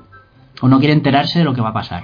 o 0.61 0.67
no 0.67 0.79
quiere 0.79 0.93
enterarse 0.93 1.39
de 1.39 1.45
lo 1.45 1.53
que 1.53 1.61
va 1.61 1.69
a 1.69 1.73
pasar. 1.73 2.03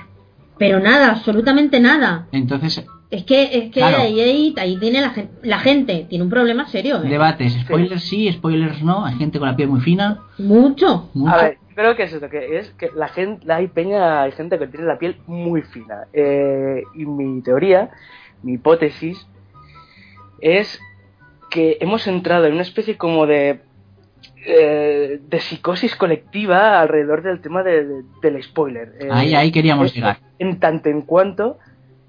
Pero 0.57 0.79
nada, 0.79 1.11
absolutamente 1.11 1.79
nada. 1.79 2.27
Entonces, 2.31 2.85
Es 3.11 3.23
que, 3.23 3.43
es 3.43 3.63
que 3.71 3.79
Claro. 3.81 3.97
ahí, 4.01 4.19
ahí, 4.19 4.53
ahí 4.57 4.77
tiene 4.77 5.01
la 5.01 5.09
gente, 5.11 5.31
la 5.43 5.59
gente 5.59 6.05
tiene 6.09 6.23
un 6.23 6.29
problema 6.29 6.65
serio. 6.67 7.03
¿eh? 7.03 7.07
debates, 7.09 7.53
spoilers 7.61 8.03
sí, 8.03 8.31
spoilers 8.31 8.81
no, 8.81 9.05
hay 9.05 9.15
gente 9.15 9.37
con 9.37 9.47
la 9.49 9.55
piel 9.55 9.69
muy 9.69 9.81
fina, 9.81 10.21
Mucho. 10.37 11.09
mucho. 11.13 11.33
A 11.33 11.43
ver, 11.43 11.57
yo 11.69 11.75
creo 11.75 11.95
que 11.95 12.03
es 12.03 12.13
esto, 12.13 12.29
que 12.29 12.57
es 12.57 12.69
que 12.71 12.89
la 12.95 13.07
gente, 13.09 13.51
hay 13.51 13.67
peña, 13.67 14.21
hay 14.23 14.31
gente 14.31 14.57
que 14.57 14.67
tiene 14.67 14.85
la 14.85 14.97
piel 14.97 15.17
muy 15.27 15.61
fina. 15.61 16.07
Eh, 16.13 16.83
y 16.95 17.05
mi 17.05 17.41
teoría, 17.41 17.89
mi 18.41 18.53
hipótesis, 18.53 19.27
es 20.41 20.79
que 21.51 21.77
hemos 21.81 22.07
entrado 22.07 22.45
en 22.45 22.53
una 22.53 22.61
especie 22.63 22.97
como 22.97 23.25
de 23.27 23.61
eh, 24.45 25.19
de 25.27 25.39
psicosis 25.39 25.95
colectiva 25.95 26.79
alrededor 26.79 27.21
del 27.23 27.41
tema 27.41 27.63
de- 27.63 27.85
de- 27.85 28.03
del 28.21 28.41
spoiler. 28.43 28.93
Eh, 28.99 29.09
Ahí, 29.11 29.33
ahí 29.35 29.51
queríamos 29.51 29.87
es- 29.87 29.95
llegar. 29.95 30.17
En 30.39 30.59
tanto 30.59 30.89
en 30.89 31.01
cuanto 31.01 31.57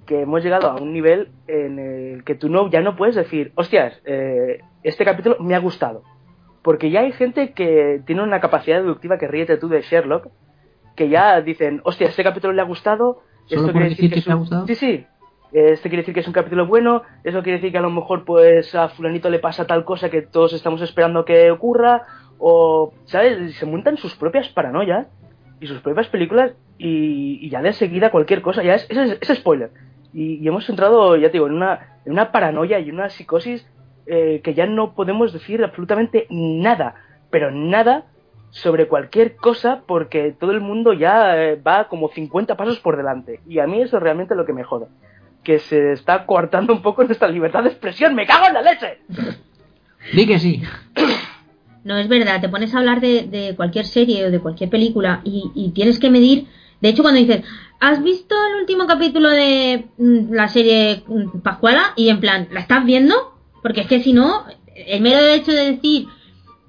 que 0.07 0.21
hemos 0.23 0.43
llegado 0.43 0.71
a 0.71 0.77
un 0.77 0.93
nivel 0.93 1.29
en 1.49 1.79
el 1.79 2.25
que 2.25 2.35
tú 2.35 2.49
no 2.49 2.71
ya 2.71 2.81
no 2.81 2.95
puedes 2.97 3.15
decir, 3.17 3.53
hostias, 3.57 4.01
eh, 4.05 4.61
este 4.83 5.05
capítulo 5.05 5.37
me 5.41 5.55
ha 5.55 5.59
gustado. 5.59 6.03
Porque 6.63 6.91
ya 6.91 7.01
hay 7.01 7.13
gente 7.13 7.53
que 7.53 8.01
tiene 8.07 8.23
una 8.23 8.41
capacidad 8.41 8.79
deductiva 8.81 9.19
que 9.19 9.29
ríete 9.29 9.57
tú 9.57 9.69
de 9.69 9.83
Sherlock, 9.83 10.29
que 10.97 11.09
ya 11.09 11.41
dicen, 11.41 11.81
hostia, 11.85 12.09
este 12.09 12.23
capítulo 12.25 12.53
le 12.53 12.63
ha 12.63 12.65
gustado, 12.65 13.23
¿Solo 13.47 13.61
esto 13.63 13.73
quiere 13.73 13.89
decir 13.91 13.97
decir 14.05 14.13
que 14.13 14.19
es 14.21 14.25
te 14.25 14.31
ha 14.33 14.35
un- 14.35 14.41
gustado? 14.41 14.67
Sí, 14.67 14.75
sí. 14.75 15.07
Este 15.53 15.89
quiere 15.89 16.03
decir 16.03 16.13
que 16.13 16.21
es 16.21 16.27
un 16.27 16.33
capítulo 16.33 16.67
bueno, 16.67 17.03
eso 17.23 17.43
quiere 17.43 17.59
decir 17.59 17.71
que 17.73 17.79
a 17.79 17.83
lo 17.83 17.91
mejor 17.91 18.25
pues 18.25 18.75
a 18.75 18.89
fulanito 18.89 19.31
le 19.31 19.39
pasa 19.39 19.65
tal 19.67 19.85
cosa 19.85 20.11
que 20.11 20.23
todos 20.23 20.53
estamos 20.53 20.83
esperando 20.83 21.25
que 21.25 21.51
ocurra, 21.53 22.03
o, 22.39 22.93
¿sabes? 23.07 23.55
Se 23.57 23.67
montan 23.67 23.97
sus 23.97 24.15
propias 24.17 24.49
paranoias 24.49 25.07
y 25.61 25.67
sus 25.67 25.81
propias 25.81 26.09
películas 26.09 26.53
y, 26.79 27.39
y 27.41 27.51
ya 27.51 27.63
de 27.63 27.73
seguida 27.73 28.11
cualquier 28.11 28.43
cosa, 28.43 28.63
ya 28.63 28.75
es, 28.75 28.87
es, 28.91 29.19
es 29.21 29.39
spoiler. 29.39 29.71
Y, 30.13 30.37
y 30.37 30.49
hemos 30.49 30.69
entrado, 30.69 31.17
ya 31.17 31.29
te 31.29 31.35
digo, 31.35 31.47
en 31.47 31.55
una, 31.55 31.99
en 32.05 32.13
una 32.13 32.33
paranoia 32.33 32.79
y 32.81 32.91
una 32.91 33.11
psicosis 33.11 33.67
eh, 34.07 34.41
que 34.45 34.55
ya 34.55 34.67
no 34.67 34.95
podemos 34.95 35.33
decir 35.33 35.65
absolutamente 35.65 36.27
nada, 36.31 36.95
pero 37.31 37.51
nada 37.51 38.05
sobre 38.51 38.87
cualquier 38.87 39.37
cosa 39.37 39.83
porque 39.87 40.33
todo 40.39 40.53
el 40.53 40.61
mundo 40.61 40.93
ya 40.93 41.37
eh, 41.37 41.57
va 41.57 41.89
como 41.89 42.09
50 42.09 42.57
pasos 42.57 42.79
por 42.79 42.97
delante. 42.97 43.41
Y 43.49 43.59
a 43.59 43.67
mí 43.67 43.83
eso 43.83 43.97
es 43.97 44.03
realmente 44.03 44.35
lo 44.35 44.47
que 44.47 44.53
me 44.53 44.65
jode. 44.65 44.87
Que 45.43 45.59
se 45.59 45.93
está 45.93 46.25
coartando 46.25 46.73
un 46.73 46.83
poco 46.83 47.03
nuestra 47.05 47.29
libertad 47.29 47.65
de 47.65 47.71
expresión. 47.71 48.15
¡Me 48.15 48.27
cago 48.27 48.47
en 48.47 48.55
la 48.55 48.63
leche! 48.63 48.99
Di 50.15 50.27
que 50.27 50.39
sí. 50.39 50.63
No, 51.87 51.97
es 51.97 52.09
verdad, 52.09 52.41
te 52.41 52.49
pones 52.49 52.75
a 52.75 52.79
hablar 52.79 53.01
de, 53.01 53.29
de 53.29 53.55
cualquier 53.55 53.87
serie 53.87 54.27
o 54.27 54.31
de 54.33 54.41
cualquier 54.41 54.69
película 54.69 55.21
y, 55.23 55.53
y 55.55 55.71
tienes 55.71 56.01
que 56.01 56.11
medir. 56.11 56.49
De 56.81 56.89
hecho, 56.89 57.03
cuando 57.03 57.21
dices, 57.21 57.45
¿has 57.79 58.03
visto 58.03 58.35
el 58.51 58.61
último 58.61 58.89
capítulo 58.89 59.29
de 59.29 59.87
mm, 59.97 60.33
la 60.33 60.49
serie 60.49 61.05
mm, 61.07 61.43
Pascuala? 61.43 61.93
Y 61.95 62.09
en 62.09 62.19
plan, 62.19 62.49
¿la 62.51 62.59
estás 62.59 62.85
viendo? 62.85 63.15
Porque 63.63 63.83
es 63.83 63.87
que 63.87 64.03
si 64.03 64.13
no, 64.13 64.47
el 64.75 65.01
mero 65.01 65.21
hecho 65.29 65.53
de 65.53 65.75
decir 65.75 66.09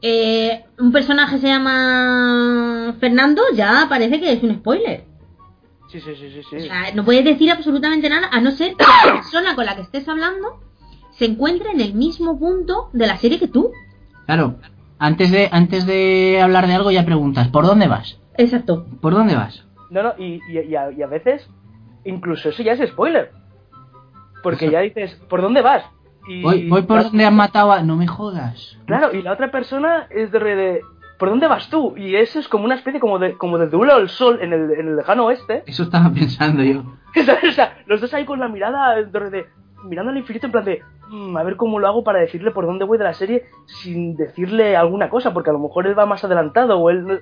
eh, 0.03 0.65
un 0.77 0.91
personaje 0.91 1.39
se 1.39 1.47
llama 1.47 2.95
Fernando 2.99 3.41
ya 3.55 3.87
parece 3.89 4.19
que 4.19 4.33
es 4.33 4.43
un 4.43 4.53
spoiler. 4.57 5.03
Sí, 5.91 5.99
sí, 5.99 6.11
sí, 6.15 6.41
sí. 6.47 6.55
O 6.57 6.59
sea, 6.59 6.93
no 6.93 7.03
puedes 7.03 7.25
decir 7.25 7.49
absolutamente 7.49 8.07
nada 8.07 8.29
a 8.31 8.39
no 8.39 8.51
ser 8.51 8.75
que 8.75 8.85
la 8.85 9.13
persona 9.13 9.55
con 9.55 9.65
la 9.65 9.75
que 9.75 9.81
estés 9.81 10.07
hablando 10.07 10.59
se 11.17 11.25
encuentre 11.25 11.71
en 11.71 11.81
el 11.81 11.95
mismo 11.95 12.37
punto 12.37 12.91
de 12.93 13.07
la 13.07 13.17
serie 13.17 13.39
que 13.39 13.47
tú. 13.47 13.71
Claro, 14.27 14.59
antes 14.99 15.31
de, 15.31 15.49
antes 15.51 15.85
de 15.85 16.39
hablar 16.41 16.67
de 16.67 16.73
algo 16.73 16.91
ya 16.91 17.05
preguntas, 17.05 17.47
¿por 17.49 17.65
dónde 17.65 17.87
vas? 17.87 18.19
Exacto. 18.37 18.85
¿Por 19.01 19.13
dónde 19.13 19.35
vas? 19.35 19.65
No, 19.89 20.03
no, 20.03 20.13
y, 20.17 20.39
y, 20.49 20.59
y 20.59 20.75
a, 20.75 20.91
y 20.91 21.01
a 21.01 21.07
veces 21.07 21.49
incluso 22.03 22.49
eso 22.49 22.63
ya 22.63 22.73
es 22.73 22.89
spoiler. 22.89 23.31
Porque 24.43 24.69
ya 24.69 24.81
dices, 24.81 25.15
¿por 25.29 25.41
dónde 25.41 25.61
vas? 25.61 25.83
Y, 26.27 26.41
Voy, 26.41 26.67
voy 26.69 26.81
por 26.83 27.03
donde 27.03 27.25
han 27.25 27.35
matado 27.35 27.71
a... 27.71 27.81
No 27.81 27.95
me 27.95 28.07
jodas. 28.07 28.77
Claro, 28.85 29.13
y 29.15 29.21
la 29.21 29.33
otra 29.33 29.49
persona 29.49 30.07
es 30.09 30.31
de, 30.31 30.39
de 30.39 30.81
¿por 31.17 31.29
dónde 31.29 31.47
vas 31.47 31.69
tú? 31.69 31.95
Y 31.97 32.15
eso 32.15 32.39
es 32.39 32.47
como 32.47 32.65
una 32.65 32.75
especie 32.75 32.99
como 32.99 33.17
de, 33.17 33.33
como 33.37 33.57
de 33.57 33.67
duelo 33.67 33.93
al 33.95 34.09
sol 34.09 34.39
en 34.41 34.53
el, 34.53 34.71
en 34.71 34.87
el 34.89 34.95
lejano 34.97 35.25
oeste. 35.25 35.63
Eso 35.65 35.83
estaba 35.83 36.09
pensando 36.13 36.63
yo. 36.63 36.83
o 37.47 37.51
sea, 37.51 37.77
los 37.87 38.01
dos 38.01 38.13
ahí 38.13 38.25
con 38.25 38.39
la 38.39 38.47
mirada 38.49 38.95
de, 38.95 39.29
de- 39.29 39.45
mirando 39.83 40.11
al 40.11 40.17
infinito 40.17 40.45
en 40.47 40.51
plan 40.51 40.65
de 40.65 40.81
"Mm, 41.09 41.37
a 41.37 41.43
ver 41.43 41.55
cómo 41.55 41.79
lo 41.79 41.87
hago 41.87 42.03
para 42.03 42.19
decirle 42.19 42.51
por 42.51 42.65
dónde 42.65 42.85
voy 42.85 42.97
de 42.97 43.03
la 43.05 43.13
serie 43.13 43.45
sin 43.65 44.15
decirle 44.15 44.75
alguna 44.75 45.09
cosa, 45.09 45.33
porque 45.33 45.49
a 45.49 45.53
lo 45.53 45.59
mejor 45.59 45.87
él 45.87 45.97
va 45.97 46.05
más 46.05 46.23
adelantado 46.23 46.79
o 46.79 46.89
él... 46.89 47.21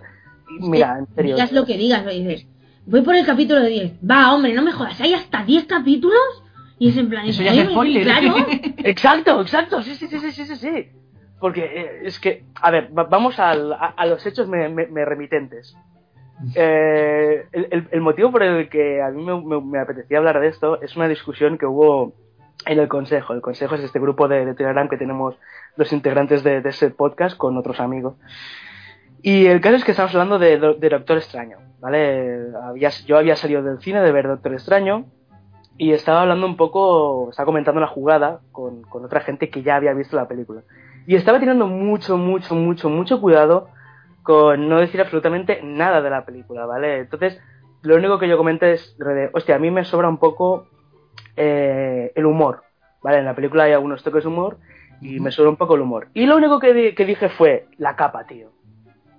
Mira, 0.59 0.97
en 0.99 1.07
serio. 1.15 1.35
Digas 1.35 1.51
lo 1.51 1.65
que 1.65 1.77
digas, 1.77 2.05
lo 2.05 2.11
dices. 2.11 2.47
Voy 2.85 3.01
por 3.01 3.15
el 3.15 3.25
capítulo 3.25 3.61
de 3.61 3.69
10. 3.69 3.93
Va, 4.09 4.31
hombre, 4.33 4.53
no 4.53 4.61
me 4.61 4.71
jodas. 4.71 4.99
¿Hay 5.01 5.13
hasta 5.13 5.43
10 5.43 5.65
capítulos? 5.65 6.43
Y 6.77 6.89
es 6.89 6.97
en 6.97 7.09
plan. 7.09 7.25
Eso 7.25 7.41
ya 7.41 7.53
es 7.53 7.69
spoiler. 7.69 8.03
Claro. 8.03 8.35
Exacto, 8.77 9.41
exacto, 9.41 9.81
sí, 9.81 9.95
sí, 9.95 10.07
sí, 10.07 10.19
sí, 10.19 10.31
sí, 10.31 10.45
sí, 10.45 10.55
sí. 10.55 10.87
Porque 11.39 11.61
eh, 11.65 12.01
es 12.03 12.19
que, 12.19 12.43
a 12.61 12.69
ver, 12.71 12.89
va- 12.97 13.05
vamos 13.05 13.39
al- 13.39 13.73
a, 13.73 13.87
a 13.97 14.05
los 14.05 14.23
hechos 14.25 14.47
me, 14.47 14.69
me- 14.69 14.87
me 14.87 15.03
remitentes. 15.03 15.75
Eh, 16.53 17.47
el, 17.51 17.67
el- 17.71 17.87
el 17.91 18.01
motivo 18.01 18.31
por 18.31 18.43
el 18.43 18.69
que 18.69 19.01
a 19.01 19.09
mí 19.09 19.23
me, 19.23 19.41
me- 19.41 19.61
me 19.61 19.79
apetecía 19.79 20.17
hablar 20.19 20.39
de 20.39 20.47
esto 20.49 20.81
es 20.81 20.95
una 20.95 21.07
discusión 21.07 21.57
que 21.57 21.65
hubo 21.65 22.13
en 22.65 22.79
el 22.79 22.87
Consejo. 22.87 23.33
El 23.33 23.41
Consejo 23.41 23.75
es 23.75 23.81
este 23.81 23.99
grupo 23.99 24.27
de, 24.27 24.53
Telegram 24.53 24.87
que 24.89 24.97
tenemos 24.97 25.35
los 25.75 25.91
integrantes 25.93 26.43
de, 26.43 26.61
de 26.61 26.69
ese 26.69 26.89
podcast 26.89 27.37
con 27.37 27.57
otros 27.57 27.79
amigos. 27.79 28.15
Y 29.21 29.47
el 29.47 29.59
caso 29.61 29.75
es 29.75 29.83
que 29.83 29.91
estamos 29.91 30.13
hablando 30.13 30.39
de, 30.39 30.57
Do- 30.57 30.75
de 30.75 30.89
Doctor 30.89 31.17
Extraño, 31.17 31.57
¿vale? 31.79 32.51
Yo 33.05 33.17
había 33.17 33.35
salido 33.35 33.63
del 33.63 33.79
cine 33.79 34.01
de 34.01 34.11
ver 34.11 34.27
Doctor 34.27 34.53
Extraño 34.53 35.05
y 35.77 35.91
estaba 35.91 36.21
hablando 36.21 36.45
un 36.45 36.55
poco, 36.57 37.29
estaba 37.29 37.47
comentando 37.47 37.81
la 37.81 37.87
jugada 37.87 38.39
con, 38.51 38.83
con 38.83 39.03
otra 39.03 39.21
gente 39.21 39.49
que 39.49 39.63
ya 39.63 39.75
había 39.75 39.93
visto 39.93 40.15
la 40.15 40.27
película. 40.27 40.61
Y 41.07 41.15
estaba 41.15 41.39
teniendo 41.39 41.67
mucho, 41.67 42.17
mucho, 42.17 42.55
mucho, 42.55 42.89
mucho 42.89 43.19
cuidado 43.19 43.67
con 44.23 44.69
no 44.69 44.79
decir 44.79 45.01
absolutamente 45.01 45.61
nada 45.63 46.01
de 46.01 46.09
la 46.09 46.25
película, 46.25 46.65
¿vale? 46.65 46.99
Entonces, 46.99 47.39
lo 47.81 47.95
único 47.95 48.17
que 48.17 48.27
yo 48.27 48.37
comenté 48.37 48.73
es, 48.73 48.97
hostia, 49.33 49.55
a 49.55 49.59
mí 49.59 49.69
me 49.69 49.85
sobra 49.85 50.07
un 50.07 50.17
poco 50.17 50.67
eh, 51.35 52.11
el 52.15 52.25
humor, 52.25 52.63
¿vale? 53.01 53.19
En 53.19 53.25
la 53.25 53.35
película 53.35 53.63
hay 53.63 53.73
algunos 53.73 54.03
toques 54.03 54.23
de 54.23 54.29
humor 54.29 54.57
y 55.01 55.19
me 55.19 55.31
sobra 55.31 55.49
un 55.49 55.57
poco 55.57 55.75
el 55.75 55.81
humor. 55.81 56.07
Y 56.13 56.25
lo 56.25 56.37
único 56.37 56.59
que, 56.59 56.73
di- 56.73 56.93
que 56.95 57.05
dije 57.05 57.29
fue, 57.29 57.67
la 57.77 57.95
capa, 57.95 58.25
tío. 58.25 58.51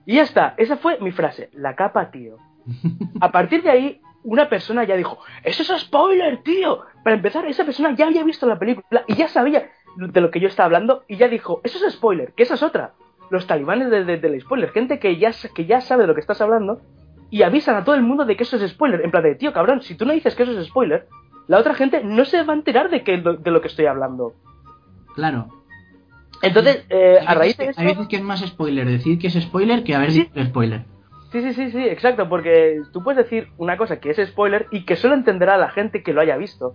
Y 0.04 0.16
ya 0.16 0.22
está, 0.22 0.54
esa 0.56 0.76
fue 0.76 0.98
mi 1.00 1.12
frase, 1.12 1.50
la 1.52 1.74
capa, 1.74 2.10
tío. 2.10 2.38
A 3.20 3.30
partir 3.32 3.62
de 3.62 3.70
ahí, 3.70 4.00
una 4.24 4.48
persona 4.48 4.84
ya 4.84 4.96
dijo, 4.96 5.18
eso 5.44 5.62
es 5.74 5.80
spoiler, 5.82 6.42
tío. 6.42 6.80
Para 7.04 7.16
empezar, 7.16 7.46
esa 7.46 7.64
persona 7.64 7.94
ya 7.94 8.06
había 8.06 8.24
visto 8.24 8.46
la 8.46 8.58
película 8.58 9.04
y 9.06 9.14
ya 9.14 9.28
sabía 9.28 9.68
de 9.96 10.20
lo 10.20 10.30
que 10.30 10.40
yo 10.40 10.48
estaba 10.48 10.66
hablando 10.66 11.04
y 11.08 11.16
ya 11.16 11.28
dijo, 11.28 11.60
eso 11.64 11.84
es 11.84 11.92
spoiler, 11.94 12.32
que 12.32 12.42
esa 12.42 12.54
es 12.54 12.62
otra. 12.62 12.92
Los 13.30 13.46
talibanes 13.46 13.90
de- 13.90 14.04
de- 14.04 14.18
del 14.18 14.40
spoiler, 14.40 14.70
gente 14.70 14.98
que 14.98 15.16
ya, 15.16 15.30
que 15.54 15.66
ya 15.66 15.80
sabe 15.80 16.02
de 16.02 16.06
lo 16.08 16.14
que 16.14 16.20
estás 16.20 16.40
hablando 16.40 16.80
y 17.30 17.42
avisan 17.42 17.76
a 17.76 17.84
todo 17.84 17.94
el 17.94 18.02
mundo 18.02 18.24
de 18.24 18.36
que 18.36 18.42
eso 18.44 18.56
es 18.56 18.70
spoiler. 18.70 19.00
En 19.04 19.10
plan 19.10 19.22
de, 19.22 19.34
tío, 19.34 19.52
cabrón, 19.52 19.82
si 19.82 19.94
tú 19.96 20.04
no 20.06 20.12
dices 20.12 20.34
que 20.34 20.42
eso 20.44 20.58
es 20.58 20.66
spoiler, 20.66 21.08
la 21.48 21.58
otra 21.58 21.74
gente 21.74 22.02
no 22.04 22.24
se 22.24 22.42
va 22.42 22.52
a 22.52 22.56
enterar 22.56 22.90
de, 22.90 23.02
que, 23.04 23.18
de 23.18 23.50
lo 23.50 23.60
que 23.60 23.68
estoy 23.68 23.86
hablando. 23.86 24.34
Claro. 25.14 25.48
Entonces, 26.42 26.84
eh, 26.90 27.18
a 27.26 27.34
raíz 27.34 27.56
de 27.56 27.66
eso... 27.68 27.80
Hay 27.80 27.86
veces 27.86 28.08
que 28.08 28.16
es 28.16 28.22
más 28.22 28.40
spoiler 28.40 28.86
decir 28.86 29.18
que 29.18 29.28
es 29.28 29.34
spoiler 29.42 29.84
que 29.84 29.94
haber 29.94 30.10
Sí. 30.12 30.22
dicho 30.22 30.44
spoiler. 30.48 30.84
Sí, 31.32 31.40
sí, 31.42 31.54
sí, 31.54 31.70
sí, 31.70 31.84
exacto, 31.88 32.28
porque 32.28 32.80
tú 32.92 33.02
puedes 33.02 33.24
decir 33.24 33.48
una 33.58 33.76
cosa 33.76 33.98
que 34.00 34.10
es 34.10 34.28
spoiler 34.28 34.66
y 34.70 34.84
que 34.84 34.96
solo 34.96 35.14
entenderá 35.14 35.56
la 35.56 35.70
gente 35.70 36.02
que 36.02 36.12
lo 36.12 36.20
haya 36.20 36.36
visto. 36.36 36.74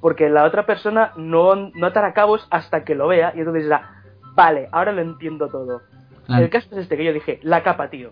Porque 0.00 0.28
la 0.28 0.44
otra 0.44 0.66
persona 0.66 1.12
no, 1.16 1.54
no 1.56 1.86
atará 1.86 2.12
cabos 2.12 2.46
hasta 2.50 2.84
que 2.84 2.94
lo 2.94 3.08
vea 3.08 3.32
y 3.34 3.38
entonces 3.40 3.64
dirá, 3.64 4.02
vale, 4.34 4.68
ahora 4.72 4.92
lo 4.92 5.00
entiendo 5.02 5.48
todo. 5.48 5.82
Claro. 6.26 6.44
El 6.44 6.50
caso 6.50 6.68
es 6.72 6.78
este 6.78 6.96
que 6.96 7.04
yo 7.04 7.12
dije, 7.12 7.40
la 7.42 7.62
capa, 7.62 7.88
tío. 7.88 8.10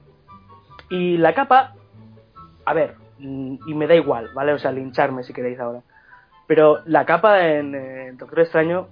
Y 0.90 1.18
la 1.18 1.34
capa, 1.34 1.74
a 2.64 2.72
ver, 2.72 2.94
mm, 3.18 3.56
y 3.66 3.74
me 3.74 3.86
da 3.86 3.94
igual, 3.94 4.30
¿vale? 4.34 4.52
O 4.52 4.58
sea, 4.58 4.72
lincharme 4.72 5.22
si 5.24 5.32
queréis 5.32 5.58
ahora. 5.60 5.80
Pero 6.46 6.80
la 6.86 7.04
capa 7.04 7.48
en, 7.48 7.74
eh, 7.74 8.12
Doctor 8.14 8.40
Extraño, 8.40 8.88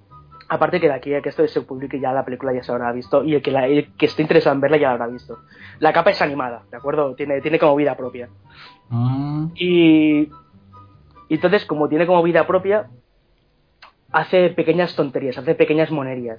aparte 0.48 0.80
que 0.80 0.88
de 0.88 0.94
aquí 0.94 1.14
a 1.14 1.22
que 1.22 1.28
esto 1.28 1.46
se 1.46 1.60
publique 1.62 2.00
ya 2.00 2.12
la 2.12 2.24
película 2.24 2.52
ya 2.52 2.62
se 2.62 2.72
habrá 2.72 2.92
visto 2.92 3.24
y 3.24 3.34
el 3.34 3.42
que, 3.42 3.50
la, 3.50 3.66
el 3.66 3.92
que 3.94 4.06
esté 4.06 4.22
interesado 4.22 4.54
en 4.54 4.60
verla 4.60 4.76
ya 4.76 4.88
la 4.88 4.94
habrá 4.94 5.06
visto. 5.06 5.38
La 5.78 5.92
capa 5.92 6.10
es 6.10 6.22
animada, 6.22 6.62
¿de 6.70 6.76
acuerdo? 6.76 7.14
Tiene, 7.14 7.40
tiene 7.40 7.58
como 7.58 7.76
vida 7.76 7.96
propia. 7.96 8.28
Y, 9.54 10.28
y 11.28 11.34
entonces, 11.34 11.64
como 11.64 11.88
tiene 11.88 12.06
como 12.06 12.22
vida 12.22 12.46
propia, 12.46 12.88
hace 14.12 14.50
pequeñas 14.50 14.94
tonterías, 14.94 15.38
hace 15.38 15.54
pequeñas 15.54 15.90
monerías. 15.90 16.38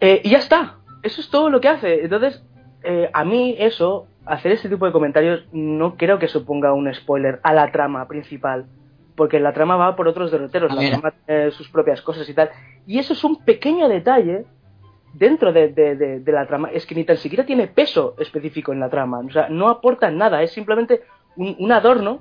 Eh, 0.00 0.22
y 0.24 0.30
ya 0.30 0.38
está. 0.38 0.76
Eso 1.02 1.20
es 1.20 1.30
todo 1.30 1.50
lo 1.50 1.60
que 1.60 1.68
hace. 1.68 2.04
Entonces, 2.04 2.42
eh, 2.82 3.10
a 3.12 3.24
mí 3.24 3.56
eso, 3.58 4.06
hacer 4.24 4.52
este 4.52 4.68
tipo 4.68 4.86
de 4.86 4.92
comentarios, 4.92 5.46
no 5.52 5.96
creo 5.96 6.18
que 6.18 6.28
suponga 6.28 6.72
un 6.72 6.92
spoiler 6.94 7.40
a 7.42 7.52
la 7.52 7.70
trama 7.70 8.06
principal. 8.08 8.66
Porque 9.20 9.38
la 9.38 9.52
trama 9.52 9.76
va 9.76 9.96
por 9.96 10.08
otros 10.08 10.30
derroteros, 10.30 10.72
A 10.72 10.74
la 10.76 10.80
trama 10.92 11.10
tiene 11.26 11.50
sus 11.50 11.68
propias 11.68 12.00
cosas 12.00 12.26
y 12.26 12.32
tal. 12.32 12.48
Y 12.86 12.98
eso 12.98 13.12
es 13.12 13.22
un 13.22 13.36
pequeño 13.44 13.86
detalle 13.86 14.46
dentro 15.12 15.52
de, 15.52 15.68
de- 15.68 15.94
de- 15.94 16.20
de 16.20 16.32
la 16.32 16.46
trama. 16.46 16.70
Es 16.72 16.86
que 16.86 16.94
ni 16.94 17.04
tan 17.04 17.18
siquiera 17.18 17.44
tiene 17.44 17.66
peso 17.66 18.14
específico 18.18 18.72
en 18.72 18.80
la 18.80 18.88
trama. 18.88 19.18
O 19.18 19.30
sea, 19.30 19.50
no 19.50 19.68
aporta 19.68 20.10
nada. 20.10 20.42
Es 20.42 20.52
simplemente 20.52 21.02
un, 21.36 21.54
un 21.58 21.70
adorno, 21.70 22.20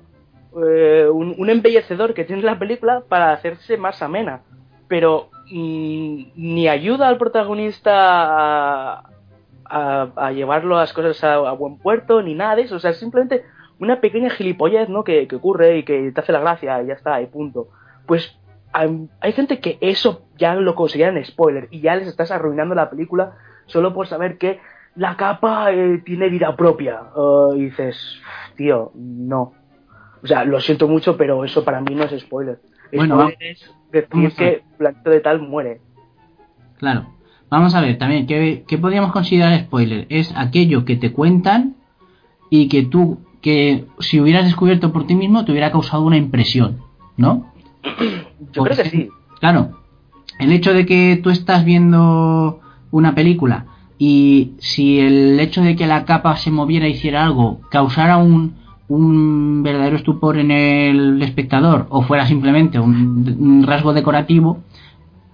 eh, 0.62 1.08
un, 1.10 1.36
un 1.38 1.50
embellecedor 1.50 2.14
que 2.14 2.26
tiene 2.26 2.42
la 2.42 2.60
película 2.60 3.02
para 3.08 3.32
hacerse 3.32 3.78
más 3.78 4.02
amena. 4.02 4.42
Pero 4.90 5.30
mm, 5.50 6.24
ni 6.36 6.68
ayuda 6.68 7.08
al 7.08 7.18
protagonista 7.18 7.94
a, 7.94 9.04
a- 9.64 10.08
a 10.18 10.32
llevarlo 10.34 10.76
las 10.76 10.92
cosas 10.92 11.24
a, 11.24 11.36
a 11.36 11.54
buen 11.54 11.78
puerto, 11.78 12.22
ni 12.22 12.34
nada 12.36 12.58
de 12.58 12.64
eso. 12.64 12.76
O 12.76 12.80
sea, 12.80 12.92
es 12.92 12.98
simplemente 13.00 13.46
una 13.80 14.02
pequeña 14.02 14.30
gilipollez, 14.30 14.90
¿no? 14.90 15.04
Que, 15.04 15.28
que 15.28 15.36
ocurre 15.36 15.78
y 15.78 15.84
que 15.84 16.12
te 16.12 16.20
hace 16.20 16.32
la 16.32 16.40
gracia 16.42 16.82
y 16.84 16.88
ya 16.88 16.94
está, 16.94 17.22
y 17.22 17.28
punto. 17.28 17.70
Pues 18.06 18.38
hay, 18.74 19.08
hay 19.22 19.32
gente 19.34 19.60
que 19.60 19.78
eso 19.82 20.24
ya 20.38 20.56
lo 20.56 20.76
consideran 20.76 21.24
spoiler 21.26 21.68
y 21.72 21.82
ya 21.82 21.96
les 21.96 22.08
estás 22.08 22.32
arruinando 22.32 22.76
la 22.76 22.90
película 22.90 23.34
solo 23.66 23.94
por 23.94 24.08
saber 24.08 24.38
que 24.38 24.60
la 24.96 25.16
capa 25.16 25.72
eh, 25.72 26.02
tiene 26.04 26.30
vida 26.30 26.56
propia. 26.56 27.02
Eh, 27.16 27.58
y 27.58 27.66
dices, 27.66 28.20
tío, 28.56 28.92
no. 28.96 29.54
O 30.22 30.28
sea, 30.28 30.44
lo 30.44 30.60
siento 30.60 30.88
mucho, 30.88 31.16
pero 31.16 31.46
eso 31.46 31.64
para 31.64 31.82
mí 31.82 31.96
no 31.96 32.04
es 32.04 32.20
spoiler. 32.22 32.60
Bueno, 32.94 33.16
spoiler 33.16 33.38
es 33.40 33.72
decir 33.92 34.32
que 34.36 34.64
Blanquito 34.78 35.10
de 35.10 35.20
tal 35.22 35.42
muere. 35.42 35.82
claro. 36.78 37.08
Vamos 37.52 37.74
a 37.74 37.82
ver, 37.82 37.98
también, 37.98 38.28
¿qué, 38.28 38.64
qué 38.68 38.78
podríamos 38.78 39.12
considerar 39.12 39.60
spoiler? 39.62 40.06
Es 40.10 40.32
aquello 40.38 40.86
que 40.86 40.98
te 40.98 41.12
cuentan 41.12 41.78
y 42.52 42.70
que 42.70 42.84
tú, 42.84 43.22
que 43.42 43.86
si 44.00 44.20
hubieras 44.20 44.46
descubierto 44.46 44.92
por 44.92 45.08
ti 45.08 45.16
mismo, 45.16 45.46
te 45.46 45.52
hubiera 45.52 45.72
causado 45.72 46.04
una 46.04 46.18
impresión, 46.18 46.80
¿no? 47.18 47.52
Yo 48.54 48.64
creo 48.64 48.78
que 48.78 48.90
sí. 48.90 49.10
Claro, 49.40 49.80
el 50.40 50.52
hecho 50.52 50.74
de 50.74 50.86
que 50.86 51.20
tú 51.22 51.30
estás 51.30 51.64
viendo 51.66 52.60
una 52.92 53.16
película 53.16 53.66
y 53.98 54.54
si 54.60 55.00
el 55.00 55.40
hecho 55.40 55.62
de 55.62 55.76
que 55.76 55.88
la 55.88 56.06
capa 56.06 56.36
se 56.38 56.52
moviera 56.52 56.86
e 56.86 56.92
hiciera 56.92 57.24
algo 57.24 57.62
causara 57.70 58.18
un, 58.18 58.56
un 58.88 59.64
verdadero 59.64 59.98
estupor 59.98 60.38
en 60.38 60.52
el 60.52 61.22
espectador 61.22 61.88
o 61.90 62.02
fuera 62.02 62.26
simplemente 62.26 62.80
un, 62.80 63.38
un 63.40 63.64
rasgo 63.64 63.94
decorativo, 63.94 64.60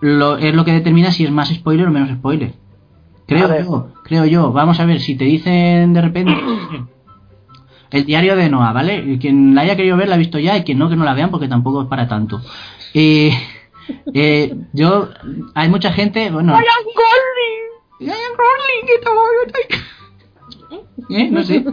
lo, 0.01 0.37
es 0.37 0.53
lo 0.53 0.65
que 0.65 0.73
determina 0.73 1.11
si 1.11 1.23
es 1.23 1.31
más 1.31 1.49
spoiler 1.49 1.87
o 1.87 1.91
menos 1.91 2.09
spoiler. 2.09 2.53
Creo 3.27 3.59
yo, 3.59 3.87
creo 4.03 4.25
yo. 4.25 4.51
Vamos 4.51 4.79
a 4.79 4.85
ver, 4.85 4.99
si 4.99 5.15
te 5.15 5.25
dicen 5.25 5.93
de 5.93 6.01
repente 6.01 6.33
el 7.91 8.05
diario 8.05 8.35
de 8.35 8.49
Noah, 8.49 8.73
¿vale? 8.73 8.97
Y 9.05 9.17
Quien 9.19 9.55
la 9.55 9.61
haya 9.61 9.75
querido 9.75 9.97
ver 9.97 10.07
la 10.09 10.15
ha 10.15 10.17
visto 10.19 10.39
ya 10.39 10.57
y 10.57 10.63
quien 10.63 10.77
no, 10.77 10.89
que 10.89 10.95
no 10.95 11.05
la 11.05 11.13
vean 11.13 11.31
porque 11.31 11.47
tampoco 11.47 11.83
es 11.83 11.87
para 11.87 12.07
tanto. 12.07 12.41
Eh, 12.93 13.31
eh, 14.13 14.55
yo, 14.73 15.09
hay 15.53 15.69
mucha 15.69 15.91
gente, 15.91 16.29
bueno... 16.31 16.53
Ryan 16.53 16.65
Gosling, 16.85 18.11
¿Eh? 21.09 21.29
No 21.31 21.43
sé. 21.43 21.63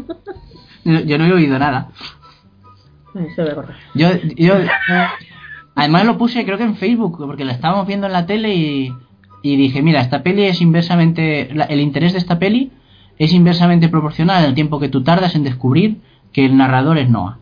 Yo, 0.85 1.01
yo 1.01 1.19
no 1.19 1.27
he 1.27 1.33
oído 1.33 1.59
nada. 1.59 1.91
Se 3.35 3.43
ve 3.43 3.55
correcto. 3.55 3.75
Yo, 3.95 4.09
yo, 4.37 4.55
además 5.75 6.05
lo 6.07 6.19
puse 6.19 6.45
creo 6.45 6.59
que 6.59 6.65
en 6.65 6.77
Facebook, 6.77 7.19
porque 7.19 7.45
la 7.45 7.53
estábamos 7.53 7.87
viendo 7.87 8.07
en 8.07 8.13
la 8.13 8.27
tele 8.27 8.55
y, 8.55 8.93
y 9.43 9.57
dije, 9.57 9.83
mira, 9.83 10.01
esta 10.01 10.23
peli 10.23 10.45
es 10.45 10.61
inversamente, 10.61 11.51
la- 11.55 11.65
el 11.65 11.81
interés 11.81 12.13
de 12.13 12.19
esta 12.19 12.39
peli 12.39 12.73
es 13.25 13.33
inversamente 13.33 13.89
proporcional 13.89 14.45
al 14.45 14.55
tiempo 14.55 14.81
que 14.81 14.89
tú 14.89 15.03
tardas 15.05 15.35
en 15.37 15.45
descubrir 15.45 16.01
que 16.33 16.45
el 16.45 16.57
narrador 16.57 16.99
es 16.99 17.09
Noah. 17.09 17.39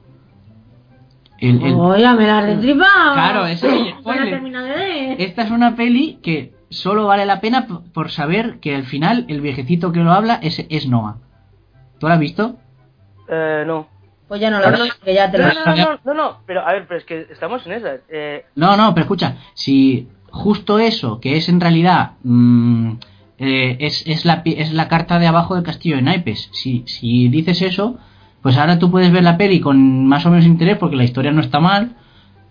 El- 1.39 1.63
el- 1.63 1.75
Oye, 1.75 2.13
me 2.15 2.27
la 2.27 2.39
has 2.41 2.47
destripado. 2.47 3.15
Claro, 3.15 3.47
ese 3.47 3.67
es 3.69 3.87
la 3.87 4.01
spoiler. 4.01 5.17
Esta 5.19 5.43
es 5.43 5.51
una 5.51 5.75
peli 5.77 6.19
que 6.23 6.53
solo 6.69 7.07
vale 7.07 7.25
la 7.25 7.41
pena 7.41 7.67
por 7.67 8.11
saber 8.11 8.59
que 8.61 8.75
al 8.75 8.85
final 8.85 9.25
el 9.29 9.41
viejecito 9.41 9.91
que 9.93 10.01
lo 10.01 10.13
habla 10.13 10.35
es, 10.43 10.65
es 10.69 10.87
Noah. 10.87 11.17
¿Tú 11.99 12.07
lo 12.09 12.13
has 12.13 12.21
visto? 12.21 12.57
Eh, 13.29 13.65
no. 13.67 13.87
Pues 14.29 14.41
ya 14.41 14.51
no 14.51 14.61
lo 14.61 14.71
veo, 14.71 14.85
que 15.03 15.15
ya 15.15 15.31
te 15.31 15.39
No, 15.39 15.49
lo 15.49 15.55
no, 15.55 15.65
no, 15.65 15.77
no, 15.77 16.01
no, 16.05 16.15
no, 16.15 16.37
pero 16.47 16.61
a 16.67 16.73
ver, 16.73 16.87
pero 16.87 16.99
es 16.99 17.05
que 17.07 17.27
estamos 17.31 17.67
en 17.67 17.73
esas. 17.73 18.01
Eh, 18.11 18.45
No, 18.55 18.77
no, 18.77 18.93
pero 18.95 19.05
escucha, 19.05 19.37
si 19.55 20.09
justo 20.31 20.79
eso, 20.79 21.21
que 21.21 21.37
es 21.37 21.49
en 21.49 21.61
realidad 21.61 22.13
mm, 22.23 22.93
eh, 23.43 23.79
es, 23.81 24.07
es, 24.07 24.27
la, 24.27 24.43
es 24.45 24.71
la 24.71 24.87
carta 24.87 25.19
de 25.19 25.27
abajo 25.27 25.55
del 25.55 25.65
castillo 25.65 25.97
de 25.97 26.03
naipes, 26.03 26.51
si, 26.53 26.85
si 26.87 27.31
dices 27.31 27.63
eso, 27.63 27.97
pues 28.43 28.59
ahora 28.59 28.79
tú 28.79 28.91
puedes 28.91 29.11
ver 29.11 29.25
la 29.25 29.39
peli 29.39 29.61
con 29.61 30.07
más 30.07 30.27
o 30.27 30.31
menos 30.31 30.45
interés 30.45 30.77
porque 30.77 30.97
la 30.97 31.05
historia 31.05 31.33
no 31.33 31.41
está 31.41 31.59
mal, 31.59 31.97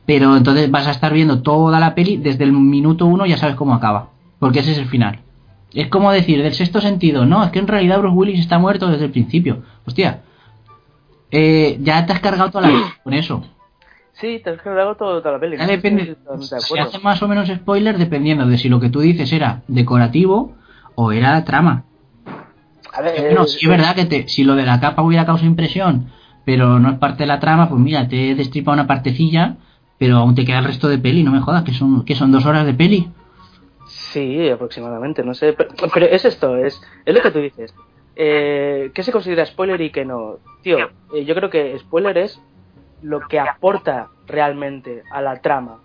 pero 0.08 0.36
entonces 0.36 0.72
vas 0.72 0.88
a 0.88 0.92
estar 0.92 1.14
viendo 1.14 1.44
toda 1.44 1.80
la 1.80 1.94
peli 1.94 2.18
desde 2.18 2.44
el 2.44 2.54
minuto 2.54 3.06
uno 3.06 3.28
ya 3.28 3.38
sabes 3.38 3.56
cómo 3.56 3.76
acaba, 3.76 4.10
porque 4.40 4.62
ese 4.62 4.72
es 4.72 4.80
el 4.80 4.88
final. 4.88 5.20
Es 5.76 5.90
como 5.90 6.12
decir, 6.12 6.42
del 6.42 6.56
sexto 6.56 6.82
sentido, 6.82 7.24
no, 7.28 7.44
es 7.44 7.52
que 7.52 7.60
en 7.60 7.68
realidad 7.68 8.00
Bruce 8.00 8.16
Willis 8.16 8.40
está 8.40 8.58
muerto 8.58 8.90
desde 8.90 9.06
el 9.06 9.12
principio. 9.12 9.62
Hostia, 9.86 10.22
eh, 11.30 11.78
ya 11.82 12.04
te 12.08 12.14
has 12.14 12.20
cargado 12.20 12.50
toda 12.50 12.68
la 12.68 12.74
vida 12.74 12.98
con 13.04 13.14
eso. 13.14 13.44
sí, 14.14 14.42
te 14.44 14.50
has 14.50 14.62
cargado 14.64 14.96
todo, 14.96 15.20
toda 15.22 15.34
la 15.36 15.40
peli. 15.40 15.56
Depende. 15.56 16.18
Se 16.40 16.80
hace 16.80 16.98
más 16.98 17.22
o 17.22 17.28
menos 17.28 17.48
spoiler 17.48 18.00
dependiendo 18.00 18.48
de 18.48 18.58
si 18.58 18.70
lo 18.70 18.80
que 18.80 18.90
tú 18.90 19.02
dices 19.02 19.32
era 19.32 19.62
decorativo 19.68 20.58
o 21.02 21.12
era 21.14 21.44
trama. 21.46 21.86
A 22.94 23.02
ver, 23.02 23.22
Bueno, 23.22 23.46
sí 23.46 23.60
es 23.62 23.70
verdad 23.70 23.96
que 23.96 24.06
te- 24.06 24.28
si 24.28 24.44
lo 24.44 24.56
de 24.56 24.66
la 24.66 24.80
capa 24.82 25.02
hubiera 25.02 25.26
causado 25.26 25.48
impresión, 25.48 26.12
pero 26.46 26.78
no 26.80 26.90
es 26.90 26.98
parte 26.98 27.24
de 27.24 27.28
la 27.28 27.40
trama, 27.40 27.70
pues 27.70 27.80
mira, 27.80 28.08
te 28.10 28.32
he 28.32 28.36
destripado 28.36 28.74
una 28.74 28.88
partecilla, 28.88 29.56
pero 29.98 30.18
aún 30.18 30.36
te 30.36 30.44
queda 30.44 30.60
el 30.60 30.66
resto 30.66 30.90
de 30.90 30.98
peli, 30.98 31.24
no 31.24 31.32
me 31.32 31.40
jodas, 31.40 31.64
que 31.64 31.74
son, 31.74 32.04
que 32.04 32.16
son 32.16 32.32
dos 32.32 32.46
horas 32.46 32.66
de 32.66 32.74
peli. 32.74 33.10
Sí, 33.88 34.50
aproximadamente, 34.50 35.24
no 35.24 35.34
sé. 35.34 35.54
Pero, 35.54 35.70
pero 35.94 36.06
es 36.06 36.26
esto, 36.26 36.58
es, 36.58 36.82
es 37.06 37.16
lo 37.16 37.22
que 37.22 37.32
tú 37.32 37.40
dices. 37.40 37.74
Eh, 38.16 38.92
¿Qué 38.94 39.04
se 39.04 39.12
considera 39.14 39.46
spoiler 39.46 39.80
y 39.80 39.92
qué 39.92 40.04
no? 40.04 40.40
Tío, 40.62 40.80
eh, 41.14 41.24
yo 41.26 41.34
creo 41.36 41.50
que 41.50 41.78
spoiler 41.80 42.18
es 42.18 42.42
lo 43.02 43.22
que 43.22 43.40
aporta 43.40 44.10
realmente 44.28 45.04
a 45.12 45.22
la 45.22 45.40
trama. 45.42 45.80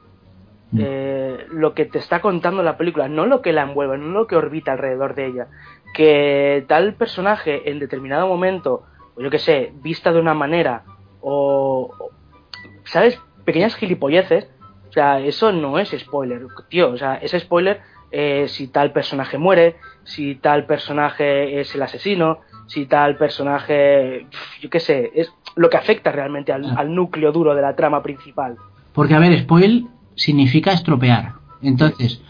Mm. 0.73 0.81
Eh, 0.81 1.47
lo 1.51 1.75
que 1.75 1.85
te 1.85 1.99
está 1.99 2.21
contando 2.21 2.63
la 2.63 2.77
película, 2.77 3.09
no 3.09 3.27
lo 3.27 3.43
que 3.43 3.53
la 3.53 3.63
envuelve, 3.63 3.99
no 3.99 4.09
lo 4.09 4.27
que 4.27 4.37
orbita 4.37 4.73
alrededor 4.73 5.15
de 5.15 5.27
ella. 5.27 5.47
Que 5.93 6.65
tal 6.67 6.95
personaje 6.95 7.71
en 7.71 7.79
determinado 7.79 8.27
momento, 8.27 8.83
o 9.15 9.21
yo 9.21 9.31
que 9.31 9.39
sé, 9.39 9.73
vista 9.83 10.13
de 10.13 10.21
una 10.21 10.35
manera, 10.35 10.83
o, 11.21 11.93
¿sabes? 12.85 13.21
Pequeñas 13.45 13.77
gilipolleces, 13.77 14.51
o 14.89 14.93
sea, 14.93 15.21
eso 15.21 15.53
no 15.53 15.79
es 15.79 15.91
spoiler, 15.91 16.47
tío, 16.69 16.91
o 16.91 16.97
sea, 16.97 17.17
es 17.17 17.33
spoiler 17.33 17.81
eh, 18.11 18.47
si 18.49 18.69
tal 18.69 18.93
personaje 18.93 19.39
muere, 19.39 19.77
si 20.05 20.37
tal 20.37 20.67
personaje 20.67 21.61
es 21.61 21.75
el 21.75 21.83
asesino, 21.83 22.41
si 22.67 22.87
tal 22.87 23.17
personaje, 23.17 24.27
yo 24.61 24.71
qué 24.71 24.81
sé, 24.81 25.11
es 25.15 25.33
lo 25.57 25.69
que 25.69 25.77
afecta 25.77 26.13
realmente 26.13 26.53
al, 26.53 26.65
Ah. 26.65 26.75
al 26.79 26.95
núcleo 26.95 27.33
duro 27.33 27.55
de 27.55 27.63
la 27.63 27.77
trama 27.77 28.03
principal. 28.03 28.57
Porque, 28.93 29.15
a 29.15 29.19
ver, 29.19 29.37
spoil 29.41 29.89
significa 30.17 30.73
estropear. 30.73 31.33
Entonces, 31.63 32.21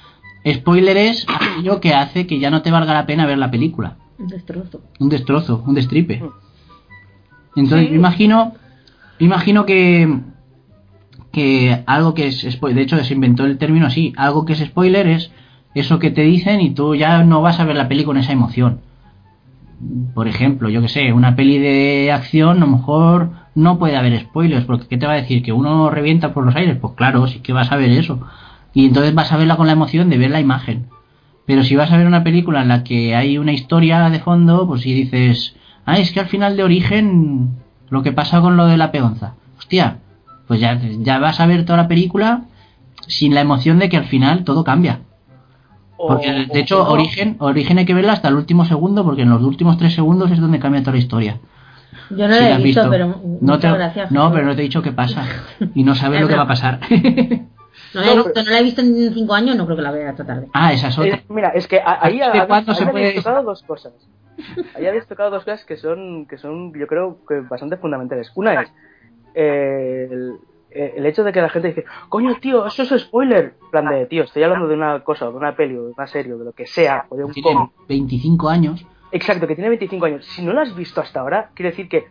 spoiler 0.48 0.96
es 0.96 1.26
aquello 1.28 1.80
que 1.80 1.94
hace 1.94 2.26
que 2.26 2.38
ya 2.38 2.50
no 2.50 2.62
te 2.62 2.70
valga 2.70 2.94
la 2.94 3.06
pena 3.06 3.26
ver 3.26 3.38
la 3.38 3.50
película. 3.50 3.96
Un 4.18 4.28
destrozo. 4.28 4.80
un 5.00 5.08
destrozo, 5.08 5.62
un 5.66 5.74
destripe. 5.74 6.20
Mm. 6.20 6.30
Entonces, 7.60 7.88
Sí. 7.88 7.94
imagino, 7.94 8.54
imagino 9.18 9.64
que 9.66 10.20
que 11.32 11.82
algo 11.86 12.14
que 12.14 12.28
es 12.28 12.46
spoiler, 12.48 12.76
de 12.76 12.82
hecho 12.82 13.02
se 13.04 13.12
inventó 13.12 13.44
el 13.44 13.58
término 13.58 13.86
así, 13.86 14.12
algo 14.16 14.44
que 14.44 14.52
es 14.52 14.60
spoiler 14.60 15.08
es 15.08 15.32
eso 15.74 15.98
que 15.98 16.12
te 16.12 16.22
dicen 16.22 16.60
y 16.60 16.70
tú 16.70 16.94
ya 16.94 17.24
no 17.24 17.42
vas 17.42 17.58
a 17.58 17.64
ver 17.64 17.74
la 17.74 17.88
peli 17.88 18.04
con 18.04 18.16
esa 18.16 18.30
emoción. 18.32 18.78
Por 20.14 20.28
ejemplo, 20.28 20.68
yo 20.68 20.80
que 20.80 20.88
sé, 20.88 21.12
una 21.12 21.34
peli 21.34 21.58
de 21.58 22.12
acción 22.12 22.58
a 22.58 22.60
lo 22.60 22.68
mejor 22.68 23.30
no 23.54 23.78
puede 23.78 23.96
haber 23.96 24.18
spoilers, 24.20 24.64
porque 24.64 24.86
¿qué 24.88 24.96
te 24.96 25.06
va 25.06 25.12
a 25.12 25.16
decir? 25.16 25.42
¿Que 25.42 25.52
uno 25.52 25.90
revienta 25.90 26.34
por 26.34 26.44
los 26.44 26.56
aires? 26.56 26.76
Pues 26.80 26.94
claro, 26.94 27.26
sí 27.26 27.40
que 27.40 27.52
vas 27.52 27.70
a 27.70 27.76
ver 27.76 27.90
eso. 27.90 28.20
Y 28.72 28.86
entonces 28.86 29.14
vas 29.14 29.32
a 29.32 29.36
verla 29.36 29.56
con 29.56 29.66
la 29.66 29.72
emoción 29.72 30.10
de 30.10 30.18
ver 30.18 30.30
la 30.30 30.40
imagen. 30.40 30.86
Pero 31.46 31.62
si 31.62 31.76
vas 31.76 31.92
a 31.92 31.96
ver 31.96 32.06
una 32.06 32.24
película 32.24 32.62
en 32.62 32.68
la 32.68 32.84
que 32.84 33.14
hay 33.14 33.38
una 33.38 33.52
historia 33.52 34.08
de 34.10 34.18
fondo, 34.20 34.66
pues 34.66 34.82
si 34.82 34.94
dices, 34.94 35.54
ah, 35.84 35.98
es 35.98 36.10
que 36.12 36.20
al 36.20 36.26
final 36.26 36.56
de 36.56 36.64
origen 36.64 37.50
lo 37.90 38.02
que 38.02 38.12
pasa 38.12 38.40
con 38.40 38.56
lo 38.56 38.66
de 38.66 38.76
la 38.76 38.90
peonza. 38.90 39.34
Hostia, 39.58 39.98
pues 40.48 40.60
ya, 40.60 40.80
ya 40.98 41.18
vas 41.18 41.40
a 41.40 41.46
ver 41.46 41.64
toda 41.64 41.76
la 41.76 41.88
película 41.88 42.44
sin 43.06 43.34
la 43.34 43.42
emoción 43.42 43.78
de 43.78 43.88
que 43.88 43.98
al 43.98 44.06
final 44.06 44.44
todo 44.44 44.64
cambia. 44.64 45.00
Porque, 45.96 46.46
de 46.52 46.60
hecho, 46.60 46.86
origen, 46.88 47.36
origen 47.38 47.78
hay 47.78 47.84
que 47.84 47.94
verla 47.94 48.12
hasta 48.12 48.28
el 48.28 48.34
último 48.34 48.64
segundo, 48.64 49.04
porque 49.04 49.22
en 49.22 49.30
los 49.30 49.42
últimos 49.42 49.78
tres 49.78 49.94
segundos 49.94 50.30
es 50.30 50.40
donde 50.40 50.58
cambia 50.58 50.82
toda 50.82 50.92
la 50.92 50.98
historia. 50.98 51.40
Yo 52.10 52.28
no 52.28 52.34
lo 52.34 52.40
la 52.40 52.54
he 52.58 52.62
visto, 52.62 52.82
visto. 52.82 52.90
pero 52.90 53.14
no, 53.40 53.58
te, 53.58 53.70
gracias. 53.70 54.10
no, 54.10 54.32
pero 54.32 54.44
no 54.46 54.54
te 54.54 54.60
he 54.60 54.64
dicho 54.64 54.82
qué 54.82 54.92
pasa. 54.92 55.24
Y 55.74 55.82
no 55.84 55.94
sabes 55.94 56.16
Es 56.18 56.22
lo 56.22 56.28
que 56.28 56.36
va 56.36 56.42
a 56.42 56.48
pasar. 56.48 56.80
No 57.92 58.00
la, 58.00 58.12
he 58.12 58.16
visto, 58.16 58.42
no 58.42 58.50
la 58.50 58.58
he 58.58 58.62
visto 58.62 58.80
en 58.80 59.14
cinco 59.14 59.34
años, 59.34 59.56
no 59.56 59.64
creo 59.66 59.76
que 59.76 59.82
la 59.82 59.90
vea 59.92 60.10
esta 60.10 60.24
tarde. 60.24 60.48
ah, 60.52 60.72
esa 60.72 60.88
es 60.88 60.98
otra. 60.98 61.14
Eh, 61.16 61.24
mira, 61.28 61.48
es 61.50 61.66
que 61.68 61.80
ahí, 61.84 62.18
¿De 62.18 62.24
habéis- 62.24 62.74
se 62.76 62.86
puede- 62.86 63.14
tocado 63.14 63.42
dos 63.44 63.62
cosas. 63.62 63.92
Ahí 64.76 64.86
habéis 64.86 65.06
tocado 65.06 65.30
dos 65.30 65.44
cosas 65.44 65.64
que 65.64 65.76
son, 65.76 66.26
que 66.26 66.36
son 66.38 66.72
yo 66.74 66.86
creo, 66.88 67.18
que 67.28 67.40
bastante 67.40 67.76
fundamentales. 67.76 68.32
Una 68.34 68.62
es 68.62 68.68
eh, 69.34 70.08
el, 70.10 70.32
eh, 70.70 70.94
el 70.96 71.06
hecho 71.06 71.22
de 71.24 71.32
que 71.32 71.40
la 71.40 71.48
gente 71.48 71.68
dice, 71.68 71.84
coño, 72.08 72.34
tío, 72.40 72.66
eso 72.66 72.82
es 72.82 73.02
spoiler. 73.02 73.54
En 73.62 73.70
plan 73.70 73.88
de, 73.88 74.06
tío, 74.06 74.24
estoy 74.24 74.42
hablando 74.42 74.66
de 74.66 74.74
una 74.74 75.00
cosa, 75.04 75.26
de 75.26 75.32
una 75.36 75.54
peli, 75.54 75.74
de 75.74 75.80
una 75.96 76.06
serie, 76.08 76.34
de 76.34 76.44
lo 76.44 76.52
que 76.52 76.66
sea, 76.66 77.06
o 77.08 77.16
de 77.16 77.24
un 77.24 77.32
Tiene 77.32 77.52
cómic. 77.52 77.70
25 77.88 78.48
años. 78.48 78.84
Exacto, 79.14 79.46
que 79.46 79.54
tiene 79.54 79.68
25 79.68 80.06
años. 80.06 80.26
Si 80.26 80.44
no 80.44 80.52
lo 80.52 80.60
has 80.60 80.74
visto 80.74 81.00
hasta 81.00 81.20
ahora, 81.20 81.50
quiere 81.54 81.70
decir 81.70 81.88
que 81.88 82.08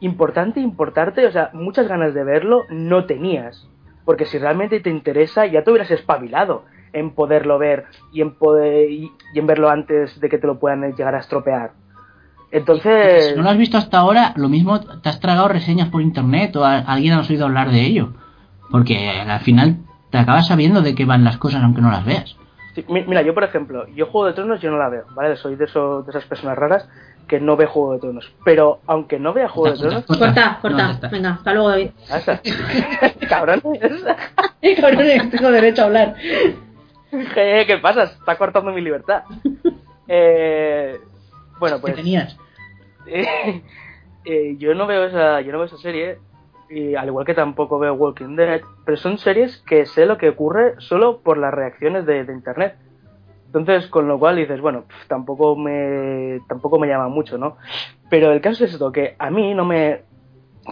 importante, 0.00 0.60
importarte, 0.60 1.26
o 1.26 1.32
sea, 1.32 1.48
muchas 1.54 1.88
ganas 1.88 2.12
de 2.12 2.22
verlo 2.22 2.64
no 2.68 3.06
tenías. 3.06 3.66
Porque 4.04 4.26
si 4.26 4.36
realmente 4.36 4.78
te 4.80 4.90
interesa, 4.90 5.46
ya 5.46 5.64
te 5.64 5.70
hubieras 5.70 5.90
espabilado 5.90 6.66
en 6.92 7.12
poderlo 7.12 7.58
ver 7.58 7.86
y 8.12 8.20
en 8.20 8.34
poder 8.34 8.90
y, 8.90 9.10
en 9.34 9.46
verlo 9.46 9.70
antes 9.70 10.20
de 10.20 10.28
que 10.28 10.36
te 10.36 10.46
lo 10.46 10.60
puedan 10.60 10.82
llegar 10.92 11.14
a 11.14 11.20
estropear. 11.20 11.72
Entonces, 12.50 13.30
Si 13.30 13.36
no 13.36 13.42
lo 13.42 13.48
has 13.48 13.56
visto 13.56 13.78
hasta 13.78 13.98
ahora, 13.98 14.34
lo 14.36 14.50
mismo 14.50 14.80
te 14.80 15.08
has 15.08 15.20
tragado 15.20 15.48
reseñas 15.48 15.88
por 15.88 16.02
internet 16.02 16.54
o 16.56 16.64
alguien 16.66 17.14
has 17.14 17.30
oído 17.30 17.46
hablar 17.46 17.70
de 17.70 17.80
ello. 17.86 18.12
Porque 18.70 19.08
al 19.08 19.40
final 19.40 19.78
te 20.10 20.18
acabas 20.18 20.46
sabiendo 20.46 20.82
de 20.82 20.94
qué 20.94 21.06
van 21.06 21.24
las 21.24 21.38
cosas 21.38 21.62
aunque 21.62 21.80
no 21.80 21.90
las 21.90 22.04
veas. 22.04 22.36
Sí, 22.74 22.84
mi- 22.88 23.02
mira, 23.04 23.22
yo 23.22 23.34
por 23.34 23.44
ejemplo, 23.44 23.86
yo 23.88 24.06
Juego 24.06 24.26
de 24.26 24.32
Tronos 24.34 24.60
yo 24.60 24.70
no 24.70 24.78
la 24.78 24.88
veo, 24.88 25.04
¿vale? 25.14 25.36
Soy 25.36 25.56
de, 25.56 25.64
eso, 25.64 26.02
de 26.02 26.10
esas 26.10 26.24
personas 26.26 26.56
raras 26.58 26.88
que 27.28 27.40
no 27.40 27.56
ve 27.56 27.66
Juego 27.66 27.94
de 27.94 28.00
Tronos. 28.00 28.32
Pero 28.44 28.80
aunque 28.86 29.18
no 29.18 29.32
vea 29.32 29.48
Juego 29.48 29.72
de 29.72 29.78
Tronos, 29.78 30.04
Corta, 30.06 30.50
No, 30.52 30.60
corta. 30.60 30.90
está. 30.90 31.08
Venga, 31.08 31.30
hasta 31.30 31.52
luego, 31.54 31.68
David. 31.70 31.90
está. 32.10 32.40
cabrón, 33.28 33.62
Cabrones, 34.80 35.30
tengo 35.30 35.50
derecho 35.50 35.82
a 35.82 35.84
hablar. 35.86 36.14
¿qué, 37.34 37.64
qué 37.66 37.78
pasa? 37.78 38.04
Está 38.04 38.36
cortando 38.36 38.72
mi 38.72 38.80
libertad. 38.80 39.22
Eh, 40.08 41.00
bueno, 41.58 41.76
¿Qué 41.76 41.80
pues 41.82 41.94
tenías? 41.96 42.36
eh, 43.06 43.62
eh, 44.24 44.56
yo 44.58 44.74
no 44.74 44.86
veo 44.86 45.04
esa, 45.04 45.40
yo 45.42 45.52
no 45.52 45.58
veo 45.58 45.66
esa 45.66 45.76
serie 45.78 46.18
y 46.68 46.94
al 46.94 47.08
igual 47.08 47.26
que 47.26 47.34
tampoco 47.34 47.78
veo 47.78 47.94
Walking 47.94 48.36
Dead, 48.36 48.62
pero 48.84 48.96
son 48.96 49.18
series 49.18 49.58
que 49.66 49.86
sé 49.86 50.06
lo 50.06 50.18
que 50.18 50.30
ocurre 50.30 50.74
solo 50.78 51.20
por 51.20 51.38
las 51.38 51.52
reacciones 51.52 52.06
de, 52.06 52.20
internet. 52.20 52.76
Entonces, 53.46 53.86
con 53.88 54.08
lo 54.08 54.18
cual 54.18 54.36
dices, 54.36 54.60
bueno, 54.60 54.84
tampoco 55.06 55.56
me 55.56 56.40
tampoco 56.48 56.78
me 56.78 56.88
llama 56.88 57.08
mucho, 57.08 57.38
¿no? 57.38 57.56
Pero 58.10 58.32
el 58.32 58.40
caso 58.40 58.64
es 58.64 58.72
esto, 58.72 58.90
que 58.90 59.14
a 59.18 59.30
mí 59.30 59.54
no 59.54 59.64
me 59.64 60.02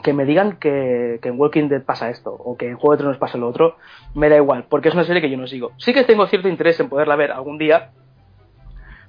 que 0.03 0.15
me 0.15 0.25
digan 0.25 0.57
que, 0.57 1.19
que 1.23 1.29
en 1.29 1.39
Walking 1.39 1.69
Dead 1.69 1.83
pasa 1.83 2.09
esto 2.09 2.33
o 2.33 2.57
que 2.57 2.69
en 2.69 2.77
Juego 2.77 2.93
de 2.93 2.99
Tronos 2.99 3.19
pasa 3.19 3.37
lo 3.37 3.47
otro, 3.47 3.77
me 4.15 4.31
da 4.31 4.37
igual, 4.37 4.65
porque 4.69 4.89
es 4.89 4.95
una 4.95 5.05
serie 5.05 5.21
que 5.21 5.31
yo 5.31 5.37
no 5.37 5.47
sigo. 5.47 5.73
Sí 5.77 5.93
que 5.93 6.05
tengo 6.05 6.27
cierto 6.27 6.49
interés 6.49 6.81
en 6.81 6.89
poderla 6.89 7.15
ver 7.15 7.31
algún 7.31 7.59
día, 7.59 7.91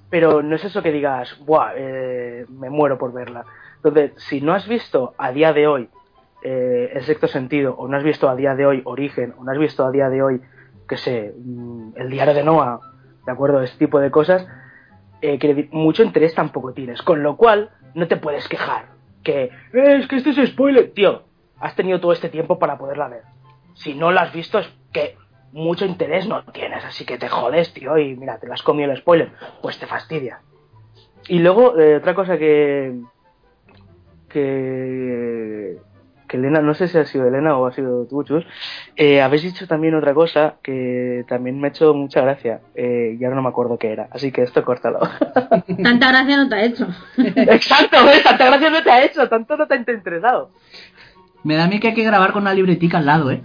pero 0.10 0.44
no 0.44 0.56
es 0.56 0.64
eso 0.64 0.84
que 0.84 0.92
digas, 0.92 1.40
Buah, 1.46 1.72
eh, 1.76 2.46
me 2.50 2.70
muero 2.70 2.98
por 2.98 3.14
verla. 3.14 3.46
Entonces, 3.78 4.12
si 4.18 4.42
no 4.42 4.54
has 4.54 4.68
visto 4.68 5.14
a 5.18 5.32
día 5.32 5.54
de 5.54 5.68
hoy 5.68 5.90
eh, 6.44 6.92
El 6.94 7.04
sexto 7.04 7.28
sentido, 7.28 7.76
o 7.76 7.88
no 7.88 7.98
has 7.98 8.04
visto 8.04 8.30
a 8.30 8.36
día 8.36 8.56
de 8.56 8.66
hoy 8.66 8.82
Origen, 8.86 9.34
o 9.38 9.44
no 9.44 9.52
has 9.52 9.58
visto 9.58 9.86
a 9.86 9.92
día 9.92 10.10
de 10.10 10.22
hoy, 10.22 10.42
que 10.88 10.98
sé, 10.98 11.34
mm, 11.38 11.94
El 11.96 12.10
diario 12.10 12.34
de 12.34 12.44
Noah, 12.44 12.80
¿de 13.26 13.32
acuerdo? 13.32 13.62
Este 13.62 13.78
tipo 13.78 14.00
de 14.00 14.12
cosas, 14.12 14.46
eh, 15.22 15.38
decir, 15.38 15.70
mucho 15.72 16.04
interés 16.04 16.36
tampoco 16.36 16.74
tienes. 16.74 17.02
Con 17.02 17.24
lo 17.24 17.38
cual, 17.38 17.70
no 17.94 18.08
te 18.08 18.18
puedes 18.18 18.48
quejar. 18.50 18.86
Que, 19.24 19.44
"Eh, 19.46 19.52
es 20.00 20.08
que 20.08 20.18
este 20.18 20.32
es 20.32 20.50
spoiler. 20.50 20.92
Tío, 20.92 21.24
has 21.60 21.76
tenido 21.76 22.00
todo 22.02 22.12
este 22.12 22.28
tiempo 22.30 22.60
para 22.60 22.78
poderla 22.78 23.08
ver. 23.08 23.22
Si 23.74 23.96
no 23.96 24.12
la 24.12 24.24
has 24.24 24.34
visto, 24.34 24.60
es 24.60 24.70
que 24.92 25.16
mucho 25.54 25.86
interés 25.86 26.28
no 26.28 26.44
tienes. 26.46 26.84
Así 26.84 27.06
que 27.06 27.18
te 27.18 27.30
jodes, 27.30 27.74
tío, 27.74 27.98
y 27.98 28.16
mira, 28.18 28.38
te 28.40 28.48
la 28.48 28.56
has 28.56 28.64
comido 28.64 28.92
el 28.92 28.98
spoiler. 28.98 29.32
Pues 29.62 29.80
te 29.80 29.86
fastidia. 29.88 30.42
Y 31.30 31.40
luego, 31.40 31.80
eh, 31.80 31.96
otra 31.96 32.14
cosa 32.14 32.38
que. 32.38 33.00
que. 34.28 35.78
Que 36.34 36.38
Elena, 36.40 36.62
no 36.64 36.74
sé 36.74 36.88
si 36.88 36.98
ha 36.98 37.06
sido 37.06 37.28
Elena 37.28 37.56
o 37.56 37.68
ha 37.68 37.72
sido 37.74 38.08
tú, 38.08 38.24
Chus. 38.24 38.44
eh, 38.96 39.22
habéis 39.22 39.44
dicho 39.44 39.68
también 39.68 39.94
otra 39.94 40.16
cosa 40.16 40.56
que 40.64 41.24
también 41.30 41.60
me 41.60 41.68
ha 41.68 41.70
hecho 41.70 41.94
mucha 41.94 42.22
gracia. 42.22 42.62
Eh, 42.74 43.16
y 43.20 43.24
ahora 43.24 43.36
no 43.36 43.44
me 43.44 43.50
acuerdo 43.50 43.78
qué 43.78 43.92
era. 43.92 44.08
Así 44.10 44.32
que 44.32 44.42
esto 44.42 44.66
córtalo. 44.66 45.00
Tanta 45.84 46.10
gracia 46.10 46.38
no 46.38 46.50
te 46.50 46.56
ha 46.56 46.66
hecho. 46.66 46.88
Exacto, 47.18 48.04
¿ves? 48.04 48.24
Tanta 48.24 48.48
gracia 48.48 48.72
no 48.72 48.82
te 48.82 48.90
ha 48.90 49.06
hecho, 49.06 49.30
tanto 49.30 49.56
no 49.56 49.68
te 49.68 49.76
ha 49.76 49.78
interesado. 49.78 50.50
Me 51.44 51.56
da 51.56 51.66
a 51.66 51.68
mí 51.68 51.80
que 51.80 51.90
hay 51.90 51.94
que 51.94 52.04
grabar 52.04 52.34
con 52.34 52.42
una 52.42 52.56
libretica 52.56 52.98
al 52.98 53.06
lado, 53.06 53.30
¿eh? 53.30 53.44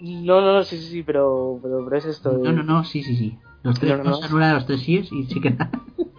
No, 0.00 0.40
no, 0.40 0.54
no, 0.54 0.64
sí, 0.64 0.76
sí, 0.78 0.88
sí, 0.88 1.02
pero, 1.04 1.60
pero, 1.62 1.84
pero 1.84 1.96
es 1.96 2.04
esto. 2.06 2.32
No, 2.32 2.50
no, 2.50 2.64
no, 2.64 2.82
sí, 2.82 3.04
sí, 3.04 3.14
sí. 3.14 3.38
Los 3.64 3.80
tres 3.80 3.90
No, 3.98 4.04
no, 4.04 4.04
no. 4.04 4.20
no, 4.20 4.24
anula 4.26 4.52
los 4.54 4.66
tres 4.66 4.80
síes 4.82 5.10
y 5.10 5.24
sí 5.24 5.40
que 5.40 5.56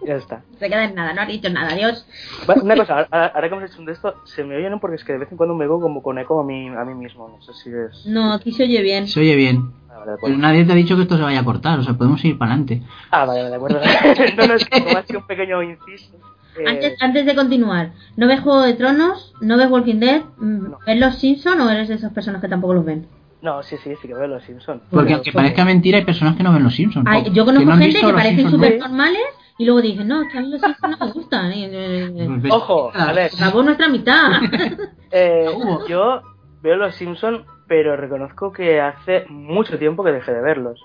Ya 0.06 0.16
está. 0.16 0.42
Se 0.58 0.68
queda 0.68 0.84
en 0.84 0.94
nada, 0.94 1.14
no 1.14 1.22
has 1.22 1.28
dicho 1.28 1.48
nada, 1.48 1.72
adiós. 1.72 2.06
Vale, 2.46 2.60
una 2.60 2.76
cosa, 2.76 2.98
ahora, 3.10 3.26
ahora 3.34 3.48
que 3.48 3.54
hemos 3.54 3.70
hecho 3.70 3.80
un 3.80 3.86
de 3.86 3.92
esto, 3.92 4.14
se 4.24 4.44
me 4.44 4.56
oye, 4.56 4.68
¿no? 4.68 4.78
Porque 4.80 4.96
es 4.96 5.04
que 5.04 5.12
de 5.14 5.18
vez 5.20 5.30
en 5.30 5.36
cuando 5.38 5.54
me 5.54 5.66
veo 5.66 5.80
como 5.80 6.02
con 6.02 6.18
eco 6.18 6.40
a 6.40 6.44
mí, 6.44 6.68
a 6.68 6.84
mí 6.84 6.94
mismo. 6.94 7.28
No 7.28 7.40
sé 7.42 7.52
si 7.54 7.70
es. 7.70 8.04
No, 8.06 8.32
aquí 8.34 8.52
se 8.52 8.64
oye 8.64 8.82
bien. 8.82 9.06
se 9.06 9.20
oye 9.20 9.34
bien. 9.36 9.70
Ah, 9.88 10.00
vale, 10.00 10.12
Pero 10.20 10.36
nadie 10.36 10.64
te 10.66 10.72
ha 10.72 10.76
dicho 10.76 10.94
que 10.96 11.02
esto 11.02 11.16
se 11.16 11.22
vaya 11.22 11.40
a 11.40 11.44
cortar, 11.44 11.78
o 11.78 11.82
sea, 11.82 11.94
podemos 11.94 12.22
ir 12.24 12.36
para 12.36 12.52
adelante. 12.52 12.82
Ah, 13.10 13.24
vale, 13.24 13.40
vale, 13.42 13.50
de 13.50 13.56
acuerdo. 13.56 13.80
no, 14.36 14.46
no, 14.46 14.54
es 14.54 14.68
como 14.68 14.96
ha 14.98 15.02
sido 15.04 15.20
un 15.20 15.26
pequeño 15.26 15.62
inciso. 15.62 16.16
eh, 16.58 16.64
Antes, 16.66 17.02
antes 17.02 17.24
de 17.26 17.34
continuar, 17.34 17.92
¿no 18.16 18.26
ves 18.26 18.40
Juego 18.40 18.62
de 18.62 18.74
Tronos? 18.74 19.32
¿No 19.40 19.56
ves 19.56 19.70
Walking 19.70 20.00
Dead? 20.00 20.22
Mm, 20.36 20.70
No. 20.70 20.78
¿Ves 20.86 20.98
Los 21.00 21.14
Simpsons 21.18 21.60
o 21.60 21.70
eres 21.70 21.88
de 21.88 21.94
esas 21.94 22.12
personas 22.12 22.42
que 22.42 22.48
tampoco 22.48 22.74
los 22.74 22.84
ven? 22.84 23.06
No, 23.46 23.62
sí, 23.62 23.76
sí, 23.76 23.94
sí 24.02 24.08
que 24.08 24.14
veo 24.14 24.26
los 24.26 24.42
Simpsons. 24.42 24.82
Porque 24.90 25.14
aunque 25.14 25.30
parezca 25.30 25.64
mentira, 25.64 25.98
hay 25.98 26.04
personas 26.04 26.34
que 26.34 26.42
no 26.42 26.52
ven 26.52 26.64
los 26.64 26.74
Simpsons. 26.74 27.06
Ay, 27.08 27.30
yo 27.32 27.44
conozco 27.44 27.70
no 27.70 27.76
gente 27.76 28.00
que 28.00 28.12
parecen 28.12 28.50
súper 28.50 28.76
normales 28.80 29.22
y 29.56 29.64
luego 29.64 29.80
dicen, 29.80 30.08
no, 30.08 30.22
es 30.22 30.32
que 30.32 30.38
a 30.38 30.40
mí 30.40 30.50
los 30.50 30.60
Simpsons 30.60 30.98
no 30.98 31.06
me 31.06 31.12
gustan. 31.12 31.52
Eh, 31.54 32.40
Ojo, 32.50 32.90
a 32.92 33.12
ver. 33.12 33.30
acabó 33.32 33.62
nuestra 33.62 33.88
mitad. 33.88 34.32
Eh, 35.12 35.46
yo 35.88 36.20
veo 36.60 36.76
los 36.76 36.96
Simpsons, 36.96 37.46
pero 37.68 37.96
reconozco 37.96 38.52
que 38.52 38.80
hace 38.80 39.24
mucho 39.28 39.78
tiempo 39.78 40.02
que 40.02 40.10
dejé 40.10 40.32
de 40.32 40.42
verlos. 40.42 40.82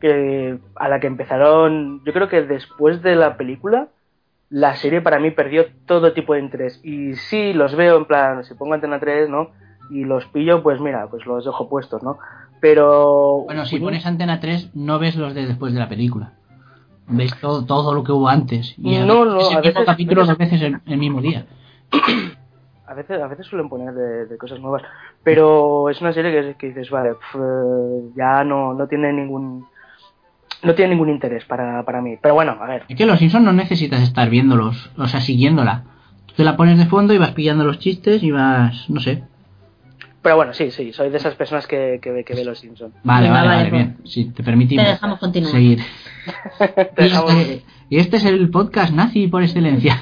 Que 0.00 0.58
a 0.74 0.88
la 0.88 0.98
que 0.98 1.06
empezaron, 1.06 2.02
yo 2.04 2.12
creo 2.12 2.28
que 2.28 2.42
después 2.42 3.00
de 3.02 3.14
la 3.14 3.36
película, 3.36 3.88
la 4.50 4.74
serie 4.74 5.00
para 5.00 5.20
mí 5.20 5.30
perdió 5.30 5.66
todo 5.86 6.12
tipo 6.12 6.34
de 6.34 6.40
interés. 6.40 6.80
Y 6.82 7.14
sí, 7.14 7.52
los 7.52 7.76
veo 7.76 7.96
en 7.96 8.06
plan, 8.06 8.44
si 8.44 8.54
pongo 8.54 8.74
antena 8.74 8.98
3, 8.98 9.30
¿no? 9.30 9.52
Y 9.92 10.04
los 10.04 10.24
pillo, 10.26 10.62
pues 10.62 10.80
mira, 10.80 11.06
pues 11.08 11.26
los 11.26 11.44
dejo 11.44 11.68
puestos, 11.68 12.02
¿no? 12.02 12.18
Pero. 12.60 13.42
Bueno, 13.44 13.64
si 13.66 13.78
pones 13.78 14.06
Antena 14.06 14.40
3, 14.40 14.70
no 14.74 14.98
ves 14.98 15.16
los 15.16 15.34
de 15.34 15.46
después 15.46 15.72
de 15.74 15.80
la 15.80 15.88
película. 15.88 16.32
Ves 17.08 17.34
todo, 17.40 17.64
todo 17.66 17.92
lo 17.94 18.04
que 18.04 18.12
hubo 18.12 18.28
antes. 18.28 18.74
Y 18.78 18.94
a 18.96 19.04
No, 19.04 19.24
no, 19.24 19.38
es 19.38 19.50
el 19.50 19.56
a 19.56 19.60
mismo 19.60 19.72
veces- 19.80 19.86
capítulo 19.86 20.24
dos 20.24 20.38
veces 20.38 20.62
el, 20.62 20.80
el 20.86 20.96
mismo 20.98 21.20
día. 21.20 21.46
a 22.86 22.94
veces, 22.94 23.20
a 23.20 23.26
veces 23.26 23.46
suelen 23.46 23.68
poner 23.68 23.92
de, 23.92 24.26
de 24.26 24.38
cosas 24.38 24.60
nuevas, 24.60 24.82
pero 25.22 25.88
es 25.90 26.00
una 26.00 26.12
serie 26.12 26.30
que, 26.30 26.54
que 26.56 26.68
dices, 26.68 26.90
vale, 26.90 27.10
pf, 27.14 27.38
eh, 27.38 28.10
ya 28.16 28.44
no, 28.44 28.74
no 28.74 28.86
tiene 28.86 29.12
ningún 29.12 29.66
no 30.62 30.74
tiene 30.76 30.90
ningún 30.94 31.08
interés 31.10 31.44
para, 31.44 31.82
para 31.84 32.00
mí. 32.00 32.16
Pero 32.22 32.34
bueno, 32.34 32.56
a 32.60 32.66
ver, 32.68 32.84
Es 32.88 32.96
que 32.96 33.04
los 33.06 33.18
Simpsons 33.18 33.44
no 33.44 33.52
necesitas 33.52 34.00
estar 34.00 34.30
viéndolos, 34.30 34.90
o 34.96 35.06
sea, 35.08 35.20
siguiéndola. 35.20 35.82
Tú 36.26 36.34
te 36.36 36.44
la 36.44 36.56
pones 36.56 36.78
de 36.78 36.86
fondo 36.86 37.12
y 37.12 37.18
vas 37.18 37.32
pillando 37.32 37.64
los 37.64 37.78
chistes 37.80 38.22
y 38.22 38.30
vas, 38.30 38.88
no 38.88 39.00
sé. 39.00 39.24
Pero 40.22 40.36
bueno, 40.36 40.54
sí, 40.54 40.70
sí, 40.70 40.92
soy 40.92 41.10
de 41.10 41.16
esas 41.18 41.34
personas 41.34 41.66
que, 41.66 41.98
que, 42.00 42.10
ve- 42.12 42.24
que 42.24 42.34
ve 42.34 42.44
los 42.44 42.58
Simpsons. 42.60 42.94
Vale, 43.02 43.28
vale, 43.28 43.48
vale, 43.48 43.60
pues. 43.70 43.72
bien. 43.72 43.96
Sí, 44.04 44.26
te 44.30 44.42
permitimos 44.42 44.84
Te 44.84 44.90
dejamos 44.92 45.18
continuar. 45.18 45.52
seguir. 45.52 45.80
Te 46.94 47.06
Y 47.06 47.08
dejamos- 47.08 47.32
este, 47.34 47.62
y 47.90 47.98
este 47.98 48.16
es 48.18 48.24
el 48.24 48.50
podcast 48.50 48.92
nazi 48.94 49.26
por 49.28 49.42
excelencia. 49.42 50.00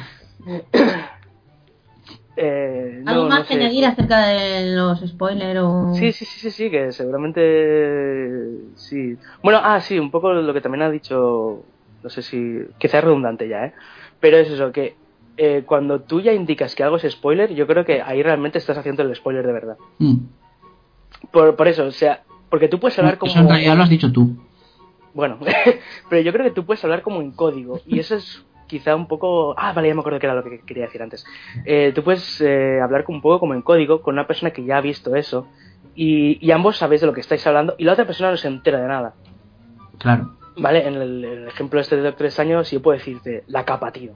eh, 2.36 3.00
no, 3.04 3.10
¿Algo 3.10 3.28
más 3.28 3.40
no 3.40 3.46
que 3.46 3.54
sé. 3.54 3.60
añadir 3.60 3.84
acerca 3.86 4.26
de 4.28 4.74
los 4.74 5.00
spoilers 5.00 5.60
o...? 5.60 5.94
Sí, 5.94 6.12
sí, 6.12 6.24
sí, 6.24 6.38
sí, 6.40 6.50
sí, 6.50 6.70
que 6.70 6.92
seguramente 6.92 8.46
sí. 8.76 9.16
Bueno, 9.42 9.60
ah, 9.62 9.80
sí, 9.80 9.98
un 9.98 10.10
poco 10.10 10.32
lo 10.32 10.52
que 10.54 10.60
también 10.60 10.82
ha 10.82 10.90
dicho, 10.90 11.64
no 12.02 12.10
sé 12.10 12.22
si, 12.22 12.58
quizá 12.78 12.98
es 12.98 13.04
redundante 13.04 13.48
ya, 13.48 13.66
¿eh? 13.66 13.72
Pero 14.20 14.36
es 14.36 14.50
eso, 14.50 14.70
que 14.72 14.94
eh, 15.42 15.62
cuando 15.64 16.02
tú 16.02 16.20
ya 16.20 16.34
indicas 16.34 16.74
que 16.74 16.82
algo 16.82 16.98
es 16.98 17.10
spoiler, 17.10 17.54
yo 17.54 17.66
creo 17.66 17.86
que 17.86 18.02
ahí 18.02 18.22
realmente 18.22 18.58
estás 18.58 18.76
haciendo 18.76 19.02
el 19.02 19.16
spoiler 19.16 19.46
de 19.46 19.52
verdad. 19.54 19.78
Mm. 19.96 20.16
Por, 21.30 21.56
por 21.56 21.66
eso, 21.66 21.86
o 21.86 21.90
sea, 21.92 22.24
porque 22.50 22.68
tú 22.68 22.78
puedes 22.78 22.98
hablar 22.98 23.16
como... 23.16 23.32
Eso 23.32 23.40
en 23.40 23.48
realidad 23.48 23.74
lo 23.74 23.84
has 23.84 23.88
dicho 23.88 24.12
tú. 24.12 24.36
Bueno, 25.14 25.38
pero 26.10 26.20
yo 26.20 26.30
creo 26.34 26.44
que 26.44 26.50
tú 26.50 26.66
puedes 26.66 26.84
hablar 26.84 27.00
como 27.00 27.22
en 27.22 27.30
código 27.30 27.80
y 27.86 28.00
eso 28.00 28.16
es 28.16 28.44
quizá 28.66 28.94
un 28.94 29.08
poco... 29.08 29.54
Ah, 29.56 29.72
vale, 29.72 29.88
ya 29.88 29.94
me 29.94 30.00
acuerdo 30.00 30.18
que 30.18 30.26
era 30.26 30.34
lo 30.34 30.44
que 30.44 30.60
quería 30.60 30.84
decir 30.84 31.02
antes. 31.02 31.24
Eh, 31.64 31.92
tú 31.94 32.04
puedes 32.04 32.38
eh, 32.42 32.78
hablar 32.82 33.06
un 33.08 33.22
poco 33.22 33.40
como 33.40 33.54
en 33.54 33.62
código 33.62 34.02
con 34.02 34.16
una 34.16 34.26
persona 34.26 34.50
que 34.50 34.62
ya 34.66 34.76
ha 34.76 34.82
visto 34.82 35.16
eso 35.16 35.46
y, 35.94 36.36
y 36.46 36.50
ambos 36.50 36.76
sabéis 36.76 37.00
de 37.00 37.06
lo 37.06 37.14
que 37.14 37.22
estáis 37.22 37.46
hablando 37.46 37.76
y 37.78 37.84
la 37.84 37.94
otra 37.94 38.04
persona 38.04 38.30
no 38.30 38.36
se 38.36 38.48
entera 38.48 38.78
de 38.78 38.88
nada. 38.88 39.14
Claro. 39.98 40.36
¿Vale? 40.58 40.86
En 40.86 40.96
el, 40.96 41.24
en 41.24 41.32
el 41.44 41.48
ejemplo 41.48 41.80
este 41.80 41.96
de 41.96 42.02
Doctor 42.02 42.26
Extraño 42.26 42.62
sí 42.62 42.78
puedo 42.78 42.98
decirte 42.98 43.44
la 43.46 43.64
capa, 43.64 43.90
tío. 43.90 44.12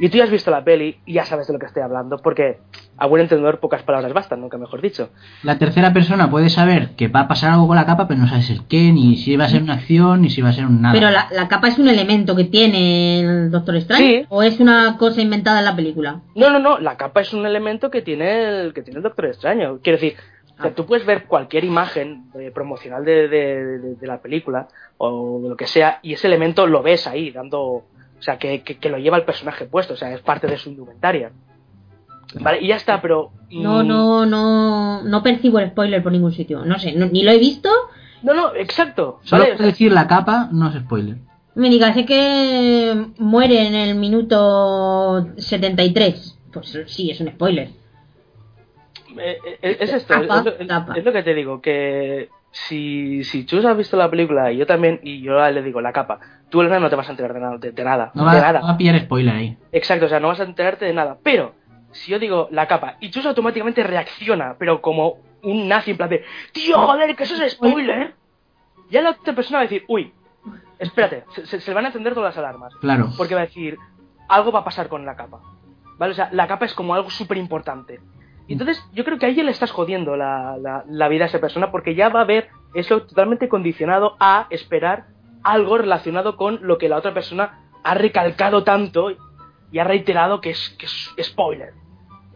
Y 0.00 0.08
tú 0.08 0.16
ya 0.16 0.24
has 0.24 0.30
visto 0.30 0.50
la 0.50 0.64
peli 0.64 0.96
y 1.04 1.12
ya 1.12 1.24
sabes 1.26 1.46
de 1.46 1.52
lo 1.52 1.58
que 1.58 1.66
estoy 1.66 1.82
hablando 1.82 2.16
porque 2.18 2.58
a 2.96 3.06
buen 3.06 3.20
entendedor 3.22 3.60
pocas 3.60 3.82
palabras 3.82 4.12
bastan, 4.14 4.40
nunca 4.40 4.56
mejor 4.56 4.80
dicho. 4.80 5.10
La 5.42 5.58
tercera 5.58 5.92
persona 5.92 6.30
puede 6.30 6.48
saber 6.48 6.96
que 6.96 7.08
va 7.08 7.20
a 7.20 7.28
pasar 7.28 7.52
algo 7.52 7.66
con 7.66 7.76
la 7.76 7.84
capa, 7.86 8.08
pero 8.08 8.18
no 8.20 8.26
sabes 8.26 8.48
el 8.50 8.64
qué, 8.66 8.92
ni 8.92 9.16
si 9.16 9.36
va 9.36 9.44
a 9.44 9.48
ser 9.48 9.62
una 9.62 9.74
acción, 9.74 10.22
ni 10.22 10.30
si 10.30 10.40
va 10.40 10.48
a 10.48 10.52
ser 10.54 10.64
un 10.66 10.80
nada. 10.80 10.94
Pero 10.94 11.10
la, 11.10 11.28
la 11.30 11.48
capa 11.48 11.68
es 11.68 11.78
un 11.78 11.86
elemento 11.88 12.34
que 12.34 12.44
tiene 12.44 13.20
el 13.20 13.50
Doctor 13.50 13.76
Strange 13.76 14.20
Sí. 14.22 14.26
o 14.30 14.42
es 14.42 14.58
una 14.58 14.96
cosa 14.98 15.20
inventada 15.20 15.58
en 15.58 15.66
la 15.66 15.76
película. 15.76 16.22
No, 16.34 16.50
no, 16.50 16.58
no, 16.58 16.78
la 16.78 16.96
capa 16.96 17.20
es 17.20 17.32
un 17.34 17.44
elemento 17.44 17.90
que 17.90 18.00
tiene 18.02 18.60
el, 18.62 18.72
que 18.72 18.82
tiene 18.82 18.98
el 18.98 19.02
Doctor 19.02 19.26
Extraño. 19.26 19.80
Quiero 19.82 19.98
decir, 19.98 20.16
o 20.58 20.62
sea, 20.62 20.74
tú 20.74 20.86
puedes 20.86 21.04
ver 21.06 21.24
cualquier 21.24 21.64
imagen 21.64 22.24
eh, 22.38 22.50
promocional 22.54 23.04
de, 23.04 23.28
de- 23.28 23.78
de- 23.78 23.94
de 23.96 24.06
la 24.06 24.18
película 24.22 24.68
o 24.98 25.40
de 25.42 25.48
lo 25.50 25.56
que 25.56 25.66
sea 25.66 26.00
y 26.02 26.14
ese 26.14 26.26
elemento 26.26 26.66
lo 26.66 26.82
ves 26.82 27.06
ahí, 27.06 27.30
dando, 27.30 27.84
o 28.20 28.22
sea, 28.22 28.38
que, 28.38 28.62
que- 28.62 28.76
que 28.78 28.88
lo 28.90 28.98
lleva 28.98 29.16
el 29.16 29.24
personaje 29.24 29.64
puesto, 29.64 29.94
o 29.94 29.96
sea, 29.96 30.12
es 30.12 30.20
parte 30.20 30.46
de 30.46 30.56
su 30.58 30.68
indumentaria. 30.70 31.32
Vale, 32.38 32.60
y 32.60 32.68
ya 32.68 32.76
está, 32.76 33.00
pero... 33.02 33.32
No, 33.50 33.82
mm, 33.82 33.88
no, 33.88 34.26
no, 34.26 35.02
no 35.02 35.22
percibo 35.24 35.58
el 35.58 35.70
spoiler 35.70 36.00
por 36.02 36.12
ningún 36.12 36.32
sitio. 36.32 36.64
No 36.64 36.78
sé, 36.78 36.92
no- 36.92 37.06
ni 37.06 37.24
lo 37.24 37.32
he 37.32 37.38
visto. 37.38 37.68
No, 38.22 38.34
no, 38.34 38.54
exacto. 38.54 39.18
Solo 39.24 39.44
decir 39.58 39.90
la 39.92 40.06
capa 40.06 40.48
no 40.52 40.68
es 40.68 40.74
spoiler. 40.76 41.16
Me 41.56 41.68
diga, 41.68 41.92
sé 41.92 42.04
que 42.06 43.06
muere 43.18 43.66
en 43.66 43.74
el 43.74 43.96
minuto 43.96 45.26
73. 45.38 46.38
Pues 46.52 46.78
sí, 46.86 47.10
es 47.10 47.20
un 47.20 47.28
spoiler. 47.28 47.70
Eh, 49.18 49.38
eh, 49.62 49.76
es 49.80 49.92
esto, 49.92 50.14
Capa, 50.14 50.38
es, 50.38 50.44
lo- 50.44 50.58
es- 50.58 50.68
capa. 50.68 50.94
es 50.96 51.04
lo 51.04 51.12
que 51.12 51.22
te 51.24 51.34
digo, 51.34 51.60
que 51.60 52.28
si, 52.52 53.24
si 53.24 53.44
Chus 53.44 53.64
ha 53.64 53.74
visto 53.74 53.96
la 53.96 54.08
película 54.08 54.52
y 54.52 54.58
yo 54.58 54.66
también, 54.66 55.00
y 55.02 55.20
yo 55.20 55.40
le 55.50 55.62
digo 55.62 55.80
la 55.80 55.92
capa, 55.92 56.20
tú 56.50 56.60
Elena 56.60 56.78
no 56.80 56.90
te 56.90 56.96
vas 56.96 57.08
a 57.08 57.12
enterar 57.12 57.32
de 57.34 57.40
nada, 57.40 57.56
de, 57.58 57.72
de 57.72 57.84
nada, 57.84 58.10
No 58.14 58.24
va, 58.24 58.34
de 58.34 58.40
nada. 58.40 58.60
no 58.60 58.66
va 58.66 58.72
a 58.72 58.76
pillar 58.76 58.98
spoiler 59.00 59.34
ahí. 59.34 59.58
Exacto, 59.72 60.06
o 60.06 60.08
sea, 60.08 60.20
no 60.20 60.28
vas 60.28 60.40
a 60.40 60.44
enterarte 60.44 60.84
de 60.84 60.92
nada. 60.92 61.16
Pero, 61.22 61.54
si 61.92 62.10
yo 62.10 62.18
digo 62.18 62.48
la 62.50 62.66
capa 62.68 62.96
y 63.00 63.10
Chus 63.10 63.26
automáticamente 63.26 63.82
reacciona, 63.82 64.56
pero 64.58 64.80
como 64.82 65.18
un 65.42 65.68
nazi 65.68 65.92
en 65.92 65.96
plan 65.96 66.10
de, 66.10 66.24
tío, 66.52 66.78
joder, 66.78 67.16
que 67.16 67.22
eso 67.24 67.42
es 67.42 67.52
spoiler, 67.52 68.14
ya 68.90 69.00
la 69.02 69.10
otra 69.10 69.34
persona 69.34 69.58
va 69.58 69.62
a 69.62 69.66
decir, 69.68 69.84
uy, 69.88 70.12
espérate, 70.78 71.24
se, 71.44 71.60
se- 71.60 71.74
van 71.74 71.84
a 71.84 71.88
encender 71.88 72.14
todas 72.14 72.34
las 72.34 72.38
alarmas. 72.44 72.74
Claro. 72.80 73.08
Porque 73.16 73.34
va 73.34 73.42
a 73.42 73.46
decir, 73.46 73.76
algo 74.28 74.52
va 74.52 74.60
a 74.60 74.64
pasar 74.64 74.88
con 74.88 75.04
la 75.06 75.16
capa. 75.16 75.40
¿Vale? 75.98 76.12
O 76.12 76.14
sea, 76.14 76.28
la 76.32 76.46
capa 76.46 76.64
es 76.64 76.74
como 76.74 76.94
algo 76.94 77.10
súper 77.10 77.36
importante. 77.36 78.00
Y 78.46 78.54
entonces 78.54 78.82
yo 78.92 79.04
creo 79.04 79.18
que 79.18 79.26
ahí 79.26 79.34
ya 79.34 79.44
le 79.44 79.50
estás 79.52 79.70
jodiendo 79.70 80.16
la, 80.16 80.56
la- 80.58 80.84
la 80.88 81.08
vida 81.08 81.24
a 81.24 81.26
esa 81.28 81.38
persona 81.40 81.70
porque 81.70 81.94
ya 81.94 82.08
va 82.08 82.22
a 82.22 82.24
ver 82.24 82.48
eso 82.74 83.02
totalmente 83.02 83.48
condicionado 83.48 84.16
a 84.18 84.46
esperar 84.50 85.06
algo 85.42 85.78
relacionado 85.78 86.36
con 86.36 86.60
lo 86.62 86.78
que 86.78 86.88
la 86.88 86.96
otra 86.96 87.14
persona 87.14 87.60
ha 87.82 87.94
recalcado 87.94 88.62
tanto 88.64 89.10
y 89.72 89.78
ha 89.78 89.84
reiterado 89.84 90.40
que 90.40 90.50
es, 90.50 90.70
que 90.78 90.86
es 90.86 91.10
spoiler. 91.22 91.72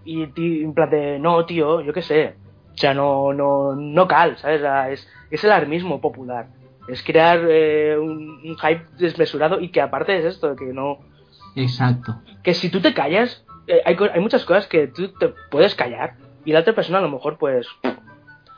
Y 0.04 0.26
ti- 0.28 0.62
en 0.62 0.74
plan 0.74 0.90
de, 0.90 1.18
no, 1.18 1.44
tío, 1.46 1.80
yo 1.80 1.92
qué 1.92 2.02
sé. 2.02 2.36
O 2.74 2.76
sea, 2.76 2.92
no, 2.94 3.32
no, 3.32 3.74
no 3.76 4.08
cal, 4.08 4.36
¿sabes? 4.38 4.62
Es, 4.90 5.08
es 5.30 5.44
el 5.44 5.50
alarmismo 5.52 6.00
popular. 6.00 6.48
Es 6.88 7.02
crear 7.02 7.40
eh, 7.48 7.96
un, 7.98 8.40
un 8.44 8.56
hype 8.58 8.84
desmesurado 8.98 9.60
y 9.60 9.68
que 9.70 9.80
aparte 9.80 10.18
es 10.18 10.24
esto, 10.24 10.54
que 10.56 10.66
no, 10.66 10.98
Exacto. 11.56 12.20
que 12.42 12.52
si 12.52 12.68
tú 12.70 12.80
te 12.80 12.92
callas, 12.92 13.44
eh, 13.66 13.80
hay, 13.86 13.96
hay 14.12 14.20
muchas 14.20 14.44
cosas 14.44 14.66
que 14.66 14.88
tú 14.88 15.08
te 15.08 15.32
puedes 15.50 15.74
callar 15.74 16.14
y 16.44 16.52
la 16.52 16.60
otra 16.60 16.74
persona 16.74 16.98
a 16.98 17.02
lo 17.02 17.08
mejor 17.10 17.38
pues 17.38 17.66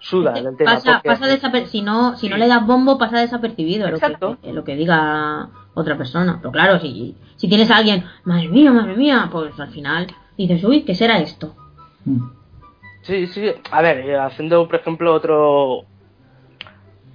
suda 0.09 0.33
tema. 0.57 0.74
Pasa, 0.74 0.93
porque- 1.03 1.09
pasa 1.09 1.27
desaper- 1.27 1.66
si 1.66 1.83
no, 1.83 2.16
si 2.16 2.28
no 2.28 2.37
le 2.37 2.47
das 2.49 2.66
bombo, 2.66 2.97
pasa 2.99 3.19
desapercibido 3.20 3.89
lo 3.89 3.97
Exacto. 3.97 4.39
que, 4.43 4.53
lo 4.53 4.62
que 4.65 4.77
diga 4.77 5.49
otra 5.74 5.97
persona. 5.97 6.39
Pero 6.41 6.53
claro, 6.53 6.78
si, 6.81 7.16
si 7.37 7.49
tienes 7.49 7.70
a 7.70 7.77
alguien, 7.78 8.05
madre 8.24 8.49
mía, 8.49 8.73
madre 8.73 8.97
mía, 8.97 9.28
pues 9.33 9.59
al 9.59 9.70
final 9.70 10.07
dices, 10.39 10.62
uy, 10.65 10.83
¿qué 10.83 10.95
será 10.95 11.19
esto? 11.19 11.55
Mm. 12.05 12.28
Sí, 13.03 13.27
sí, 13.28 13.51
a 13.70 13.83
ver, 13.83 13.99
eh, 14.01 14.19
haciendo 14.19 14.66
por 14.66 14.77
ejemplo 14.81 15.12
otro 15.15 15.85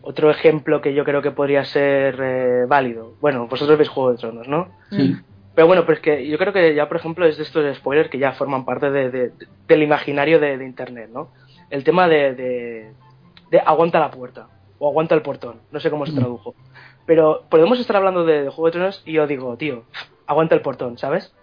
otro 0.04 0.32
ejemplo 0.32 0.82
que 0.82 0.94
yo 0.94 1.04
creo 1.06 1.22
que 1.22 1.32
podría 1.32 1.64
ser 1.64 2.18
eh, 2.22 2.66
válido. 2.68 3.14
Bueno, 3.22 3.48
vosotros 3.48 3.78
veis 3.78 3.90
Juego 3.90 4.12
de 4.12 4.18
Tronos, 4.18 4.48
¿no? 4.48 4.70
Sí. 4.90 5.16
Pero 5.54 5.68
bueno, 5.68 5.84
pero 5.86 5.94
es 5.96 6.00
que 6.00 6.28
yo 6.28 6.38
creo 6.38 6.54
que 6.54 6.74
ya, 6.74 6.88
por 6.88 6.98
ejemplo, 6.98 7.26
es 7.26 7.38
de 7.38 7.44
estos 7.44 7.76
spoilers 7.78 8.10
que 8.10 8.18
ya 8.18 8.32
forman 8.32 8.66
parte 8.66 8.90
de- 8.90 9.12
de- 9.12 9.30
de- 9.30 9.48
del 9.68 9.84
imaginario 9.84 10.40
de, 10.40 10.58
de 10.58 10.66
Internet, 10.66 11.10
¿no? 11.14 11.30
El 11.72 11.84
tema 11.84 12.08
de, 12.08 12.36
de, 12.36 12.94
de 13.50 13.60
aguanta 13.60 14.00
la 14.00 14.12
puerta 14.12 14.48
o 14.78 14.88
aguanta 14.90 15.16
el 15.16 15.22
portón, 15.24 15.62
no 15.72 15.80
sé 15.80 15.90
cómo 15.90 16.06
se 16.06 16.12
Mm. 16.12 16.16
tradujo. 16.16 16.54
Pero 17.08 17.44
podemos 17.50 17.80
estar 17.80 17.96
hablando 17.96 18.24
de, 18.26 18.44
de 18.44 18.50
Juego 18.50 18.66
de 18.68 18.72
Tronos 18.74 19.02
y 19.06 19.14
yo 19.14 19.26
digo, 19.26 19.58
tío, 19.58 19.84
aguanta 20.28 20.54
el 20.54 20.62
portón, 20.62 20.98
¿sabes? 21.00 21.34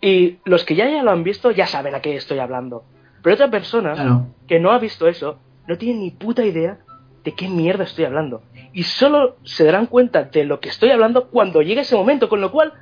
Y 0.00 0.38
los 0.44 0.64
que 0.64 0.74
ya, 0.74 0.88
ya 0.90 1.02
lo 1.02 1.10
han 1.10 1.24
visto 1.24 1.50
ya 1.50 1.66
saben 1.66 1.94
a 1.94 2.00
qué 2.00 2.14
estoy 2.16 2.38
hablando. 2.38 2.84
Pero 3.22 3.34
otra 3.34 3.50
persona 3.50 3.94
Claro. 3.94 4.26
que 4.46 4.60
no 4.60 4.70
ha 4.72 4.78
visto 4.78 5.08
eso 5.08 5.38
no 5.66 5.78
tiene 5.78 5.98
ni 6.00 6.10
puta 6.10 6.44
idea 6.44 6.78
de 7.24 7.32
qué 7.32 7.48
mierda 7.48 7.84
estoy 7.84 8.04
hablando. 8.04 8.42
Y 8.74 8.82
solo 8.82 9.36
se 9.44 9.64
darán 9.64 9.86
cuenta 9.86 10.24
de 10.24 10.44
lo 10.44 10.60
que 10.60 10.68
estoy 10.68 10.90
hablando 10.90 11.28
cuando 11.30 11.62
llegue 11.62 11.80
ese 11.80 11.96
momento, 11.96 12.28
con 12.28 12.42
lo 12.42 12.50
cual 12.52 12.74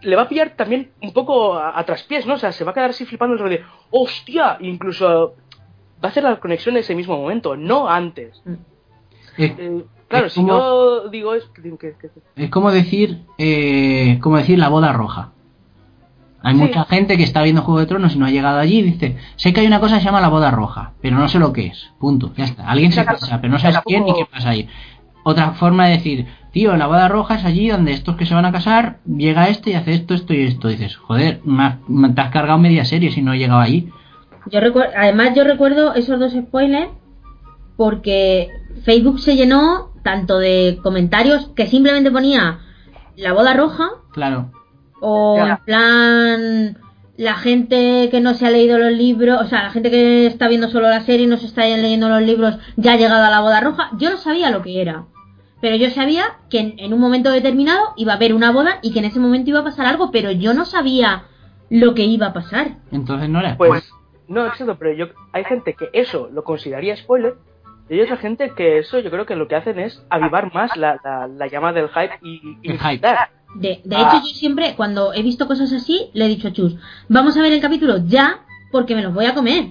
le 0.00 0.16
va 0.16 0.22
a 0.22 0.28
pillar 0.28 0.50
también 0.56 0.90
un 1.02 1.12
poco 1.12 1.54
a, 1.54 1.78
a 1.78 1.84
traspiés, 1.84 2.26
¿no? 2.26 2.34
O 2.34 2.38
sea, 2.38 2.52
se 2.52 2.64
va 2.64 2.70
a 2.70 2.74
quedar 2.74 2.90
así 2.90 3.04
flipando 3.04 3.34
el 3.34 3.40
rollo 3.40 3.58
de, 3.58 3.64
¡hostia! 3.90 4.56
Incluso 4.60 5.34
va 6.04 6.08
a 6.08 6.10
hacer 6.10 6.22
la 6.24 6.38
conexión 6.38 6.76
en 6.76 6.80
ese 6.80 6.94
mismo 6.94 7.16
momento, 7.16 7.56
no 7.56 7.88
antes. 7.88 8.40
Es, 9.38 9.52
Eh, 9.58 9.84
claro, 10.08 10.26
Es 10.26 10.34
si 10.34 10.40
como- 10.40 10.52
yo 10.52 11.08
digo 11.08 11.34
es 11.34 11.44
que, 11.46 11.62
que- 11.62 11.94
que- 12.00 12.10
es 12.36 12.50
como 12.50 12.70
decir, 12.70 13.22
eh, 13.38 14.18
como 14.22 14.36
decir 14.36 14.58
la 14.58 14.68
boda 14.68 14.92
roja. 14.92 15.30
Hay 16.46 16.54
Sí. 16.54 16.60
mucha 16.60 16.84
gente 16.84 17.16
que 17.16 17.22
está 17.22 17.42
viendo 17.42 17.62
Juego 17.62 17.80
de 17.80 17.86
Tronos 17.86 18.14
y 18.14 18.18
no 18.18 18.26
ha 18.26 18.30
llegado 18.30 18.58
allí 18.58 18.80
y 18.80 18.82
dice, 18.82 19.16
sé 19.36 19.52
que 19.54 19.60
hay 19.60 19.66
una 19.66 19.80
cosa 19.80 19.94
que 19.94 20.00
se 20.02 20.06
llama 20.06 20.20
la 20.20 20.28
boda 20.28 20.50
roja, 20.50 20.92
pero 21.00 21.16
no 21.16 21.26
sé 21.28 21.38
lo 21.38 21.52
que 21.54 21.68
es. 21.68 21.90
Punto. 21.98 22.32
Ya 22.36 22.44
está. 22.44 22.68
Alguien 22.68 22.92
se 22.92 23.02
casa, 23.04 23.40
pero 23.40 23.50
no 23.52 23.58
sabes 23.58 23.78
quién 23.86 24.04
ni 24.04 24.12
qué 24.14 24.26
pasa 24.26 24.50
ahí. 24.50 24.68
Otra 25.22 25.52
forma 25.52 25.86
de 25.86 25.92
decir, 25.92 26.26
tío, 26.52 26.76
la 26.76 26.86
boda 26.86 27.08
roja 27.08 27.36
es 27.36 27.46
allí 27.46 27.68
donde 27.68 27.92
estos 27.92 28.16
que 28.16 28.26
se 28.26 28.34
van 28.34 28.44
a 28.44 28.52
casar, 28.52 28.98
llega 29.06 29.48
este 29.48 29.70
y 29.70 29.72
hace 29.74 29.94
esto, 29.94 30.12
esto 30.12 30.34
y 30.34 30.42
esto. 30.42 30.68
dices, 30.68 30.96
joder, 30.96 31.40
me 31.46 31.62
has- 31.64 31.78
me- 31.88 32.10
te 32.10 32.20
has 32.20 32.30
cargado 32.30 32.58
media 32.58 32.84
serie 32.84 33.10
si 33.10 33.22
no 33.22 33.32
he 33.32 33.38
llegado 33.38 33.60
allí. 33.60 33.88
Yo 34.50 34.60
recuerdo, 34.60 34.92
además 34.96 35.30
yo 35.34 35.44
recuerdo 35.44 35.94
esos 35.94 36.18
dos 36.20 36.32
spoilers 36.32 36.90
porque 37.76 38.48
Facebook 38.84 39.20
se 39.20 39.36
llenó 39.36 39.90
tanto 40.02 40.38
de 40.38 40.78
comentarios 40.82 41.50
que 41.56 41.66
simplemente 41.66 42.10
ponía 42.10 42.60
la 43.16 43.32
boda 43.32 43.54
roja 43.54 43.88
Claro. 44.12 44.50
o 45.00 45.38
en 45.38 45.56
plan 45.64 46.78
la 47.16 47.34
gente 47.36 48.08
que 48.10 48.20
no 48.20 48.34
se 48.34 48.44
ha 48.46 48.50
leído 48.50 48.76
los 48.76 48.92
libros, 48.92 49.40
o 49.40 49.46
sea, 49.46 49.62
la 49.62 49.70
gente 49.70 49.90
que 49.90 50.26
está 50.26 50.48
viendo 50.48 50.68
solo 50.68 50.88
la 50.88 51.00
serie 51.02 51.26
y 51.26 51.28
no 51.28 51.36
se 51.36 51.46
está 51.46 51.62
leyendo 51.64 52.08
los 52.08 52.22
libros 52.22 52.58
ya 52.76 52.92
ha 52.92 52.96
llegado 52.96 53.22
a 53.24 53.30
la 53.30 53.40
boda 53.40 53.60
roja. 53.60 53.90
Yo 53.98 54.10
no 54.10 54.16
sabía 54.16 54.50
lo 54.50 54.62
que 54.62 54.80
era. 54.82 55.04
Pero 55.60 55.76
yo 55.76 55.90
sabía 55.90 56.24
que 56.50 56.58
en, 56.58 56.74
en 56.78 56.92
un 56.92 56.98
momento 57.00 57.30
determinado 57.30 57.80
iba 57.96 58.12
a 58.12 58.16
haber 58.16 58.34
una 58.34 58.50
boda 58.50 58.78
y 58.82 58.92
que 58.92 58.98
en 58.98 59.04
ese 59.06 59.20
momento 59.20 59.48
iba 59.50 59.60
a 59.60 59.64
pasar 59.64 59.86
algo, 59.86 60.10
pero 60.10 60.30
yo 60.32 60.54
no 60.54 60.64
sabía 60.64 61.22
lo 61.70 61.94
que 61.94 62.04
iba 62.04 62.26
a 62.26 62.32
pasar. 62.32 62.78
Entonces 62.90 63.28
no 63.28 63.38
era 63.40 63.56
Pues, 63.56 63.88
no, 64.28 64.46
exacto, 64.46 64.76
pero 64.78 64.92
yo, 64.92 65.06
hay 65.32 65.44
gente 65.44 65.74
que 65.74 65.88
eso 65.92 66.28
lo 66.32 66.44
consideraría 66.44 66.96
spoiler 66.96 67.34
y 67.88 67.94
hay 67.94 68.00
otra 68.02 68.16
gente 68.16 68.52
que 68.56 68.78
eso 68.78 68.98
yo 68.98 69.10
creo 69.10 69.26
que 69.26 69.36
lo 69.36 69.46
que 69.48 69.56
hacen 69.56 69.78
es 69.78 70.04
avivar 70.10 70.52
más 70.54 70.74
la, 70.76 70.98
la, 71.04 71.26
la 71.28 71.46
llama 71.48 71.72
del 71.72 71.88
hype 71.88 72.18
y, 72.22 72.56
y 72.62 72.70
El 72.70 72.78
hype. 72.78 72.92
incitar. 72.92 73.30
De, 73.56 73.80
de 73.84 73.96
Ah. 73.96 74.14
hecho, 74.16 74.26
yo 74.26 74.34
siempre, 74.34 74.74
cuando 74.76 75.12
he 75.12 75.22
visto 75.22 75.46
cosas 75.46 75.72
así, 75.72 76.10
le 76.14 76.24
he 76.24 76.28
dicho 76.28 76.48
a 76.48 76.52
Chus, 76.52 76.76
vamos 77.08 77.36
a 77.36 77.42
ver 77.42 77.52
el 77.52 77.60
capítulo 77.60 77.98
ya, 78.06 78.40
porque 78.72 78.94
me 78.96 79.02
los 79.02 79.14
voy 79.14 79.26
a 79.26 79.34
comer. 79.34 79.66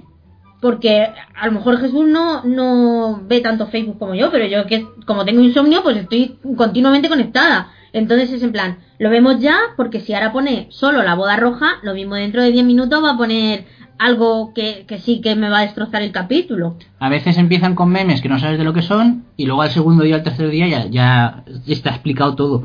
Porque 0.61 1.01
a 1.35 1.45
lo 1.47 1.51
mejor 1.51 1.77
Jesús 1.79 2.05
no, 2.05 2.43
no 2.45 3.19
ve 3.23 3.41
tanto 3.41 3.67
Facebook 3.67 3.99
como 3.99 4.15
yo, 4.15 4.31
pero 4.31 4.45
yo 4.45 4.65
que 4.65 4.87
como 5.05 5.25
tengo 5.25 5.41
insomnio, 5.41 5.83
pues 5.83 5.97
estoy 5.97 6.37
continuamente 6.55 7.09
conectada. 7.09 7.71
Entonces 7.91 8.31
es 8.31 8.41
en 8.43 8.53
plan, 8.53 8.77
lo 8.97 9.09
vemos 9.09 9.39
ya, 9.41 9.57
porque 9.75 9.99
si 9.99 10.13
ahora 10.13 10.31
pone 10.31 10.67
solo 10.71 11.03
la 11.03 11.15
boda 11.15 11.35
roja, 11.35 11.79
lo 11.83 11.93
mismo 11.93 12.15
dentro 12.15 12.41
de 12.41 12.51
10 12.51 12.63
minutos 12.65 13.03
va 13.03 13.11
a 13.11 13.17
poner 13.17 13.65
algo 13.97 14.53
que, 14.53 14.85
que 14.87 14.99
sí 14.99 15.21
que 15.21 15.35
me 15.35 15.49
va 15.49 15.59
a 15.59 15.61
destrozar 15.61 16.01
el 16.01 16.11
capítulo. 16.11 16.75
A 16.99 17.09
veces 17.09 17.37
empiezan 17.37 17.75
con 17.75 17.89
memes 17.89 18.21
que 18.21 18.29
no 18.29 18.39
sabes 18.39 18.57
de 18.57 18.63
lo 18.63 18.73
que 18.73 18.81
son 18.81 19.25
y 19.37 19.45
luego 19.45 19.61
al 19.61 19.71
segundo 19.71 20.03
día, 20.03 20.15
al 20.15 20.23
tercer 20.23 20.49
día 20.49 20.67
ya, 20.67 20.87
ya 20.87 21.43
está 21.67 21.91
explicado 21.91 22.35
todo. 22.35 22.63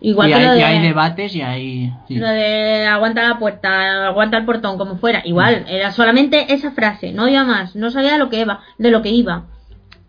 Igual 0.00 0.28
y, 0.28 0.32
que 0.32 0.38
hay, 0.38 0.46
lo 0.46 0.54
y 0.54 0.58
de, 0.58 0.64
hay 0.64 0.82
debates 0.82 1.34
y 1.34 1.40
hay... 1.42 1.92
sí. 2.08 2.16
Lo 2.16 2.28
de 2.28 2.86
aguanta 2.86 3.26
la 3.26 3.38
puerta, 3.38 4.06
aguanta 4.06 4.36
el 4.36 4.44
portón, 4.44 4.76
como 4.76 4.96
fuera. 4.96 5.22
Igual, 5.24 5.64
era 5.68 5.92
solamente 5.92 6.52
esa 6.52 6.72
frase, 6.72 7.12
no 7.12 7.22
había 7.22 7.44
más, 7.44 7.74
no 7.74 7.90
sabía 7.90 8.12
de 8.12 8.18
lo 8.18 8.28
que 8.28 8.40
iba, 8.40 8.60
de 8.76 8.90
lo 8.90 9.00
que 9.00 9.10
iba. 9.10 9.44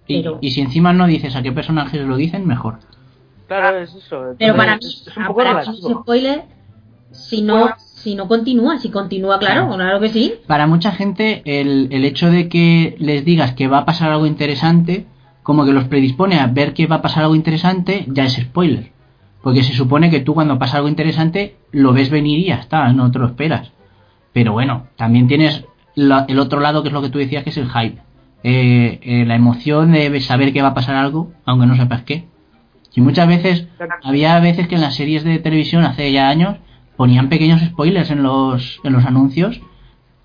Y, 0.07 0.21
pero- 0.21 0.39
y 0.41 0.51
si 0.51 0.61
encima 0.61 0.91
no 0.91 1.07
dices 1.07 1.35
a 1.35 1.41
qué 1.41 1.51
personajes 1.51 2.01
lo 2.01 2.17
dicen, 2.17 2.45
mejor. 2.45 2.79
Claro, 3.47 3.77
es 3.77 3.93
eso. 3.93 4.35
Pero 4.37 4.55
para 4.55 4.77
mí, 4.77 4.85
es, 4.85 5.07
un 5.15 5.27
poco 5.27 5.43
para 5.43 5.65
mí 5.65 5.79
spoiler 5.81 6.43
si 7.11 7.41
no, 7.41 7.69
si 8.05 8.15
no 8.15 8.27
continúa, 8.29 8.77
si 8.77 8.89
continúa, 8.89 9.39
claro, 9.39 9.63
Claro. 9.67 9.75
claro 9.75 9.99
que 9.99 10.09
sí. 10.09 10.33
Para 10.47 10.65
mucha 10.67 10.91
gente, 10.93 11.41
el, 11.43 11.89
el 11.91 12.05
hecho 12.05 12.29
de 12.31 12.47
que 12.47 12.95
les 12.99 13.25
digas 13.25 13.53
que 13.55 13.67
va 13.67 13.79
a 13.79 13.85
pasar 13.85 14.11
algo 14.11 14.25
interesante, 14.27 15.05
como 15.43 15.65
que 15.65 15.73
los 15.73 15.85
predispone 15.85 16.39
a 16.39 16.47
ver 16.47 16.73
que 16.73 16.87
va 16.87 16.97
a 16.97 17.01
pasar 17.01 17.23
algo 17.23 17.35
interesante, 17.35 18.05
ya 18.07 18.23
es 18.25 18.33
spoiler. 18.35 18.91
Porque 19.43 19.63
se 19.63 19.73
supone 19.73 20.09
que 20.09 20.21
tú 20.21 20.33
cuando 20.33 20.57
pasa 20.57 20.77
algo 20.77 20.87
interesante 20.89 21.55
lo 21.71 21.91
ves 21.93 22.09
venir 22.09 22.39
y 22.39 22.45
ya 22.45 22.55
está, 22.55 22.91
no 22.93 23.11
te 23.11 23.19
lo 23.19 23.25
esperas. 23.25 23.71
Pero 24.33 24.53
bueno, 24.53 24.87
también 24.95 25.27
tienes 25.27 25.65
la- 25.95 26.25
el 26.27 26.39
otro 26.39 26.59
lado 26.61 26.81
que 26.83 26.89
es 26.89 26.93
lo 26.93 27.01
que 27.01 27.09
tú 27.09 27.19
decías, 27.19 27.43
que 27.43 27.49
es 27.49 27.57
el 27.57 27.69
hype. 27.69 27.99
Eh, 28.43 28.99
eh, 29.01 29.25
la 29.25 29.35
emoción 29.35 29.91
de 29.93 30.21
saber 30.21 30.53
que 30.53 30.61
va 30.61 30.69
a 30.69 30.73
pasar 30.75 30.95
algo, 30.95 31.31
aunque 31.45 31.65
no 31.65 31.75
sepas 31.75 32.03
qué. 32.03 32.25
Y 32.95 33.01
muchas 33.01 33.27
veces, 33.27 33.67
había 34.03 34.39
veces 34.39 34.67
que 34.67 34.75
en 34.75 34.81
las 34.81 34.95
series 34.95 35.23
de 35.23 35.39
televisión 35.39 35.83
hace 35.83 36.11
ya 36.11 36.29
años 36.29 36.57
ponían 36.97 37.29
pequeños 37.29 37.61
spoilers 37.61 38.09
en 38.11 38.23
los, 38.23 38.79
en 38.83 38.93
los 38.93 39.05
anuncios 39.05 39.61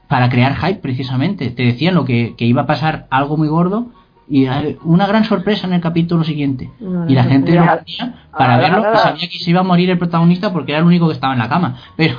para 0.08 0.28
crear 0.28 0.54
hype 0.56 0.80
precisamente. 0.80 1.50
Te 1.50 1.62
decían 1.64 1.94
lo 1.94 2.04
que, 2.04 2.34
que 2.36 2.44
iba 2.44 2.62
a 2.62 2.66
pasar 2.66 3.06
algo 3.10 3.36
muy 3.36 3.48
gordo 3.48 3.86
y 4.28 4.46
una 4.84 5.06
gran 5.06 5.24
sorpresa 5.24 5.66
en 5.66 5.72
el 5.72 5.80
capítulo 5.80 6.22
siguiente. 6.24 6.70
Y 7.08 7.14
la 7.14 7.24
gente 7.24 7.52
lo 7.54 7.62
ponía 7.66 8.24
para 8.36 8.56
verlo 8.58 8.76
ahora- 8.78 8.96
sabía 8.98 9.28
que 9.28 9.38
se 9.38 9.50
iba 9.50 9.60
a 9.60 9.64
morir 9.64 9.90
el 9.90 9.98
protagonista 9.98 10.52
porque 10.52 10.72
era 10.72 10.78
el 10.80 10.86
único 10.86 11.06
que 11.08 11.14
estaba 11.14 11.32
en 11.32 11.38
la 11.40 11.48
cama. 11.48 11.76
Pero 11.96 12.16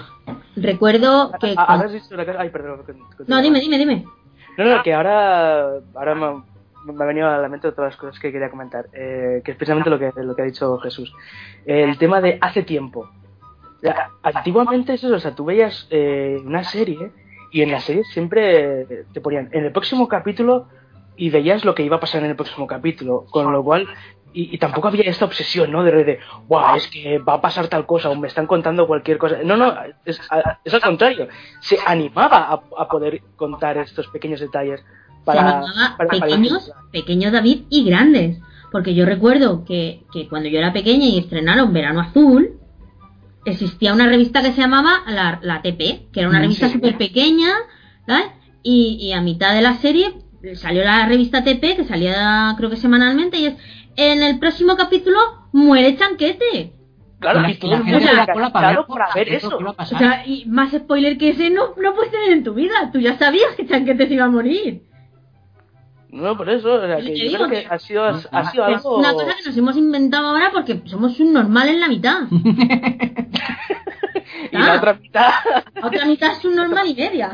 Recuerdo 0.55 1.31
que... 1.39 1.53
Ahora 1.57 1.85
has 1.85 1.93
dicho 1.93 2.07
una 2.13 2.25
cosa- 2.25 2.39
Ay, 2.41 2.49
perdón. 2.49 2.81
No, 3.27 3.41
dime, 3.41 3.59
dime, 3.59 3.77
dime. 3.77 4.05
No, 4.57 4.65
no, 4.65 4.83
que 4.83 4.93
ahora, 4.93 5.67
ahora 5.95 6.15
me, 6.15 6.93
me 6.93 7.03
ha 7.03 7.07
venido 7.07 7.29
a 7.29 7.37
la 7.37 7.47
mente 7.49 7.71
todas 7.71 7.91
las 7.91 7.97
cosas 7.97 8.19
que 8.19 8.31
quería 8.31 8.49
comentar, 8.49 8.85
eh, 8.93 9.41
que 9.43 9.51
es 9.51 9.57
precisamente 9.57 9.89
lo 9.89 9.97
que, 9.97 10.11
lo 10.17 10.35
que 10.35 10.41
ha 10.41 10.45
dicho 10.45 10.77
Jesús. 10.79 11.11
El 11.65 11.97
tema 11.97 12.19
de 12.21 12.37
hace 12.41 12.63
tiempo. 12.63 13.09
Antiguamente 14.23 14.93
es 14.93 15.03
eso, 15.03 15.15
o 15.15 15.19
sea, 15.19 15.35
tú 15.35 15.45
veías 15.45 15.87
eh, 15.89 16.37
una 16.45 16.63
serie 16.63 17.11
y 17.51 17.61
en 17.61 17.71
la 17.71 17.79
serie 17.79 18.03
siempre 18.05 18.85
te 19.13 19.21
ponían 19.21 19.49
en 19.51 19.65
el 19.65 19.71
próximo 19.71 20.07
capítulo 20.07 20.67
y 21.17 21.29
veías 21.29 21.65
lo 21.65 21.75
que 21.75 21.83
iba 21.83 21.97
a 21.97 21.99
pasar 21.99 22.23
en 22.23 22.29
el 22.29 22.35
próximo 22.35 22.67
capítulo, 22.67 23.25
con 23.31 23.51
lo 23.51 23.63
cual 23.63 23.87
y, 24.33 24.55
y 24.55 24.57
tampoco 24.59 24.87
había 24.87 25.03
esta 25.03 25.25
obsesión, 25.25 25.71
¿no? 25.71 25.83
De, 25.83 25.91
de 26.05 26.19
wow, 26.47 26.75
es 26.77 26.87
que 26.87 27.17
va 27.19 27.33
a 27.33 27.41
pasar 27.41 27.67
tal 27.67 27.85
cosa 27.85 28.09
o 28.09 28.15
me 28.15 28.27
están 28.29 28.47
contando 28.47 28.87
cualquier 28.87 29.17
cosa. 29.17 29.39
No, 29.43 29.57
no, 29.57 29.73
es, 30.05 30.21
a- 30.31 30.59
es 30.63 30.73
al 30.73 30.79
contrario. 30.81 31.27
Se 31.59 31.77
animaba 31.85 32.37
a, 32.37 32.61
a 32.81 32.87
poder 32.87 33.21
contar 33.35 33.77
estos 33.79 34.07
pequeños 34.07 34.39
detalles 34.39 34.81
para, 35.25 35.61
para- 35.61 35.97
para 35.97 36.09
pequeños, 36.09 36.53
disfrutar. 36.65 36.91
pequeños 36.91 37.33
David 37.33 37.63
y 37.69 37.83
grandes. 37.83 38.39
porque 38.71 38.93
yo 38.95 39.05
recuerdo 39.05 39.65
que, 39.65 40.03
que 40.13 40.29
cuando 40.29 40.47
yo 40.47 40.59
era 40.59 40.71
pequeña 40.71 41.05
y 41.07 41.17
estrenaron 41.19 41.73
Verano 41.73 41.99
Azul, 41.99 42.51
existía 43.45 43.93
una 43.93 44.07
revista 44.07 44.41
que 44.41 44.51
se 44.51 44.61
llamaba 44.61 45.03
la, 45.07 45.39
la 45.41 45.61
TP, 45.61 46.09
que 46.11 46.19
era 46.19 46.29
una 46.29 46.39
Mm, 46.39 46.43
revista 46.43 46.67
sí. 46.67 46.73
súper 46.73 46.97
pequeña, 46.97 47.49
¿sabes? 48.05 48.27
Y, 48.63 48.97
y 49.01 49.13
a 49.13 49.21
mitad 49.21 49.53
de 49.53 49.61
la 49.61 49.75
serie 49.75 50.13
salió 50.55 50.83
la 50.83 51.05
revista 51.07 51.43
TP, 51.43 51.75
que 51.75 51.83
salía 51.85 52.53
creo 52.57 52.69
que 52.69 52.77
semanalmente, 52.77 53.37
y 53.39 53.45
es, 53.45 53.55
en 53.95 54.23
el 54.23 54.39
próximo 54.39 54.75
capítulo 54.75 55.19
muere 55.51 55.95
Chanquete. 55.97 56.73
Claro, 57.19 57.41
todo 57.59 57.73
el 57.75 57.83
mundo 57.83 57.99
se 57.99 58.09
ha 58.09 58.25
cola 58.27 58.51
para 58.51 58.69
ver, 58.69 58.85
para 58.87 59.13
ver 59.13 59.29
la 59.29 59.37
eso. 59.37 59.57
O 59.77 59.85
sea, 59.85 60.23
y 60.25 60.45
más 60.45 60.71
spoiler 60.71 61.17
que 61.19 61.29
ese 61.29 61.51
no, 61.51 61.75
no 61.77 61.93
puedes 61.93 62.11
tener 62.11 62.31
en 62.31 62.43
tu 62.43 62.53
vida. 62.55 62.89
Tú 62.91 62.99
ya 62.99 63.17
sabías 63.17 63.55
que 63.55 63.67
Chanquete 63.67 64.07
se 64.07 64.15
iba 64.15 64.25
a 64.25 64.29
morir. 64.29 64.81
No, 66.11 66.35
por 66.35 66.49
eso, 66.49 66.73
o 66.73 66.81
sea, 66.85 66.97
que 66.97 67.17
yo 67.17 67.23
digo 67.23 67.37
creo 67.37 67.49
que 67.49 67.61
que- 67.61 67.67
ha 67.73 67.79
sido, 67.79 68.03
ha 68.03 68.51
sido 68.51 68.67
Es 68.67 68.75
algo... 68.77 68.97
una 68.97 69.13
cosa 69.13 69.33
que 69.41 69.47
nos 69.49 69.57
hemos 69.57 69.77
inventado 69.77 70.27
ahora 70.27 70.49
porque 70.51 70.81
somos 70.85 71.19
un 71.19 71.31
normal 71.33 71.69
en 71.69 71.79
la 71.79 71.87
mitad. 71.87 72.21
Y 74.51 74.57
la 74.57 74.75
otra 74.77 74.93
mitad... 74.95 75.29
La 75.75 75.87
otra 75.87 76.05
mitad 76.05 76.31
es 76.33 76.43
un 76.45 76.55
normal 76.55 76.87
y 76.87 76.95
media. 76.95 77.31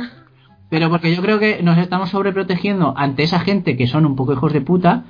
Pero 0.70 0.90
porque 0.90 1.16
yo 1.16 1.22
creo 1.22 1.40
que 1.40 1.64
nos 1.64 1.78
estamos 1.78 2.10
sobreprotegiendo 2.10 2.94
ante 2.96 3.24
esa 3.24 3.40
gente 3.40 3.76
que 3.78 3.88
son 3.88 4.06
un 4.06 4.16
poco 4.16 4.34
hijos 4.34 4.54
de 4.54 4.62
puta, 4.62 5.06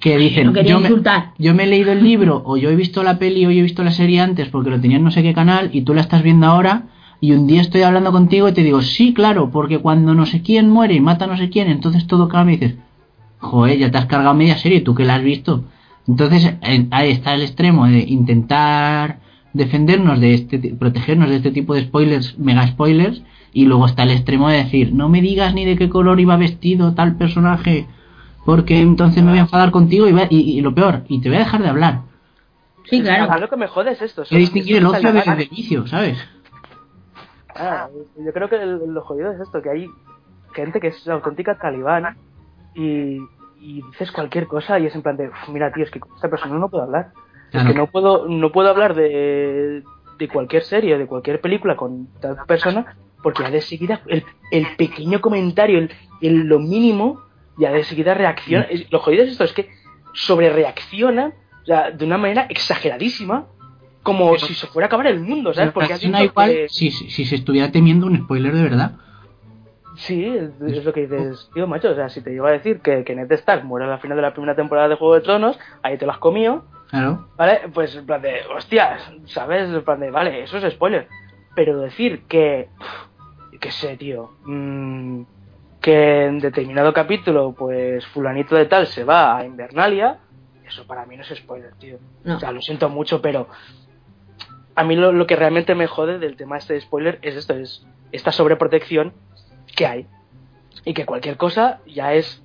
que 0.00 0.16
dicen, 0.18 0.46
no 0.48 0.52
quería 0.52 0.72
yo 0.72 0.80
me, 0.80 0.88
insultar. 0.88 1.32
yo 1.38 1.54
me 1.54 1.64
he 1.64 1.66
leído 1.66 1.92
el 1.92 2.02
libro, 2.02 2.42
o 2.44 2.56
yo 2.56 2.70
he 2.70 2.76
visto 2.76 3.02
la 3.02 3.18
peli, 3.18 3.46
o 3.46 3.50
yo 3.50 3.60
he 3.60 3.62
visto 3.62 3.84
la 3.84 3.92
serie 3.92 4.20
antes 4.20 4.48
porque 4.48 4.70
lo 4.70 4.80
tenía 4.80 4.96
en 4.96 5.04
no 5.04 5.10
sé 5.10 5.22
qué 5.22 5.34
canal, 5.34 5.70
y 5.72 5.82
tú 5.82 5.94
la 5.94 6.00
estás 6.00 6.22
viendo 6.22 6.46
ahora, 6.46 6.84
y 7.20 7.32
un 7.32 7.46
día 7.46 7.60
estoy 7.60 7.82
hablando 7.82 8.10
contigo 8.12 8.48
y 8.48 8.52
te 8.52 8.62
digo, 8.62 8.82
sí, 8.82 9.14
claro, 9.14 9.50
porque 9.50 9.78
cuando 9.78 10.14
no 10.14 10.26
sé 10.26 10.42
quién 10.42 10.68
muere 10.70 10.94
y 10.94 11.00
mata 11.00 11.26
a 11.26 11.28
no 11.28 11.36
sé 11.36 11.48
quién, 11.50 11.68
entonces 11.68 12.06
todo 12.06 12.28
cambia 12.28 12.54
y 12.54 12.58
dices, 12.58 12.76
joder, 13.44 13.78
ya 13.78 13.90
te 13.90 13.98
has 13.98 14.06
cargado 14.06 14.34
media 14.34 14.56
serie, 14.58 14.80
tú 14.80 14.94
que 14.94 15.04
la 15.04 15.16
has 15.16 15.22
visto. 15.22 15.64
Entonces 16.08 16.54
en- 16.62 16.88
ahí 16.90 17.10
está 17.10 17.34
el 17.34 17.42
extremo 17.42 17.86
de 17.86 18.00
intentar 18.00 19.18
defendernos 19.52 20.20
de 20.20 20.34
este, 20.34 20.58
ti- 20.58 20.70
protegernos 20.72 21.30
de 21.30 21.36
este 21.36 21.50
tipo 21.52 21.74
de 21.74 21.82
spoilers, 21.82 22.38
mega 22.38 22.66
spoilers, 22.66 23.22
y 23.52 23.66
luego 23.66 23.86
está 23.86 24.02
el 24.02 24.10
extremo 24.10 24.48
de 24.48 24.56
decir, 24.64 24.92
no 24.92 25.08
me 25.08 25.20
digas 25.20 25.54
ni 25.54 25.64
de 25.64 25.76
qué 25.76 25.88
color 25.88 26.18
iba 26.18 26.36
vestido 26.36 26.92
tal 26.94 27.16
personaje, 27.16 27.86
porque 28.44 28.80
entonces 28.80 29.22
me 29.22 29.30
voy 29.30 29.38
a 29.38 29.42
enfadar 29.42 29.70
contigo 29.70 30.08
y, 30.08 30.12
va- 30.12 30.26
y, 30.28 30.58
y 30.58 30.60
lo 30.60 30.74
peor, 30.74 31.04
y 31.08 31.20
te 31.20 31.28
voy 31.28 31.36
a 31.36 31.40
dejar 31.40 31.62
de 31.62 31.68
hablar. 31.68 32.00
Sí, 32.90 33.00
A 33.00 33.04
claro. 33.26 33.40
lo 33.40 33.48
que 33.48 33.56
me 33.56 33.68
jode 33.68 33.92
es 33.92 34.02
esto. 34.02 34.22
Hay 34.22 34.28
que 34.28 34.38
distinguir 34.38 34.76
el 34.78 34.86
ocio 34.86 35.12
del 35.12 35.48
vicio, 35.48 35.86
¿sabes? 35.86 36.18
Ah, 37.54 37.88
yo 38.18 38.32
creo 38.32 38.48
que 38.48 38.56
el- 38.56 38.92
lo 38.92 39.00
jodido 39.02 39.30
es 39.32 39.40
esto, 39.40 39.62
que 39.62 39.70
hay 39.70 39.86
gente 40.54 40.80
que 40.80 40.88
es 40.88 41.08
auténtica 41.08 41.56
talibán 41.56 42.16
y, 42.74 43.18
y 43.60 43.82
dices 43.90 44.10
cualquier 44.12 44.46
cosa 44.46 44.78
y 44.78 44.86
es 44.86 44.94
en 44.94 45.02
plan 45.02 45.16
de, 45.16 45.28
"Uf, 45.28 45.48
mira 45.48 45.72
tío, 45.72 45.84
es 45.84 45.90
que 45.90 46.00
con 46.00 46.14
esta 46.14 46.28
persona 46.28 46.58
no 46.58 46.68
puedo 46.68 46.84
hablar. 46.84 47.12
Claro. 47.50 47.68
Es 47.68 47.72
que 47.72 47.78
no 47.78 47.86
puedo, 47.86 48.26
no 48.28 48.50
puedo 48.52 48.68
hablar 48.68 48.94
de, 48.94 49.82
de 50.18 50.28
cualquier 50.28 50.62
serie, 50.64 50.98
de 50.98 51.06
cualquier 51.06 51.40
película 51.40 51.76
con 51.76 52.08
tal 52.20 52.36
persona, 52.46 52.96
porque 53.22 53.42
ya 53.42 53.50
de 53.50 53.60
seguida 53.60 54.00
el, 54.06 54.24
el 54.50 54.66
pequeño 54.76 55.20
comentario, 55.20 55.78
el, 55.78 55.90
el- 56.20 56.46
lo 56.46 56.58
mínimo, 56.58 57.22
ya 57.56 57.70
de 57.72 57.84
seguida 57.84 58.14
reacciona. 58.14 58.64
Es- 58.64 58.90
Lo 58.92 58.98
jodido 58.98 59.22
es 59.24 59.30
esto, 59.30 59.44
es 59.44 59.52
que 59.52 59.70
sobre 60.12 60.50
reacciona 60.50 61.32
o 61.62 61.66
sea, 61.66 61.90
de 61.90 62.04
una 62.04 62.18
manera 62.18 62.46
exageradísima, 62.50 63.46
como 64.02 64.32
Pero- 64.32 64.46
si 64.46 64.52
se 64.54 64.66
fuera 64.66 64.84
a 64.84 64.88
acabar 64.88 65.06
el 65.06 65.20
mundo, 65.20 65.54
¿sabes? 65.54 65.72
Porque 65.72 65.94
igual 66.24 66.50
que- 66.50 66.68
si, 66.68 66.90
si, 66.90 67.08
si 67.10 67.24
se 67.24 67.36
estuviera 67.36 67.72
temiendo 67.72 68.06
un 68.06 68.18
spoiler 68.18 68.52
de 68.54 68.62
verdad. 68.64 68.96
Sí, 69.96 70.24
es, 70.26 70.50
es 70.60 70.84
lo 70.84 70.92
que 70.92 71.06
dices, 71.06 71.50
tío, 71.54 71.66
macho. 71.66 71.90
O 71.90 71.94
sea, 71.94 72.08
si 72.08 72.20
te 72.20 72.30
llevo 72.30 72.46
a 72.46 72.52
decir 72.52 72.80
que, 72.80 73.04
que 73.04 73.14
Ned 73.14 73.30
Stark 73.32 73.64
muere 73.64 73.86
al 73.86 74.00
final 74.00 74.16
de 74.16 74.22
la 74.22 74.32
primera 74.32 74.54
temporada 74.56 74.88
de 74.88 74.96
Juego 74.96 75.14
de 75.14 75.20
Tronos, 75.20 75.58
ahí 75.82 75.96
te 75.98 76.06
lo 76.06 76.12
has 76.12 76.18
comido, 76.18 76.64
Claro. 76.90 77.28
¿vale? 77.36 77.62
Pues 77.72 77.94
en 77.96 78.06
plan 78.06 78.20
de, 78.22 78.40
hostias, 78.56 79.02
¿sabes? 79.26 79.68
En 79.68 79.82
plan 79.84 80.00
de, 80.00 80.10
vale, 80.10 80.42
eso 80.42 80.58
es 80.58 80.72
spoiler. 80.74 81.08
Pero 81.54 81.78
decir 81.80 82.24
que, 82.26 82.68
qué 83.60 83.70
sé, 83.70 83.96
tío, 83.96 84.32
mm, 84.44 85.22
que 85.80 86.24
en 86.24 86.38
determinado 86.40 86.92
capítulo, 86.92 87.54
pues 87.56 88.06
fulanito 88.06 88.56
de 88.56 88.66
tal 88.66 88.86
se 88.86 89.04
va 89.04 89.36
a 89.36 89.44
Invernalia, 89.44 90.18
eso 90.66 90.86
para 90.86 91.04
mí 91.06 91.16
no 91.16 91.22
es 91.22 91.28
spoiler, 91.28 91.74
tío. 91.74 91.98
No. 92.24 92.36
O 92.36 92.40
sea, 92.40 92.50
lo 92.52 92.60
siento 92.62 92.88
mucho, 92.88 93.20
pero 93.22 93.48
a 94.74 94.82
mí 94.82 94.96
lo, 94.96 95.12
lo 95.12 95.26
que 95.26 95.36
realmente 95.36 95.74
me 95.74 95.86
jode 95.86 96.18
del 96.18 96.36
tema 96.36 96.56
este 96.56 96.74
de 96.74 96.80
spoiler 96.80 97.18
es 97.22 97.36
esto, 97.36 97.54
es 97.54 97.86
esta 98.12 98.32
sobreprotección 98.32 99.12
que 99.74 99.86
hay. 99.86 100.06
Y 100.84 100.94
que 100.94 101.06
cualquier 101.06 101.36
cosa 101.36 101.80
ya 101.86 102.12
es, 102.14 102.42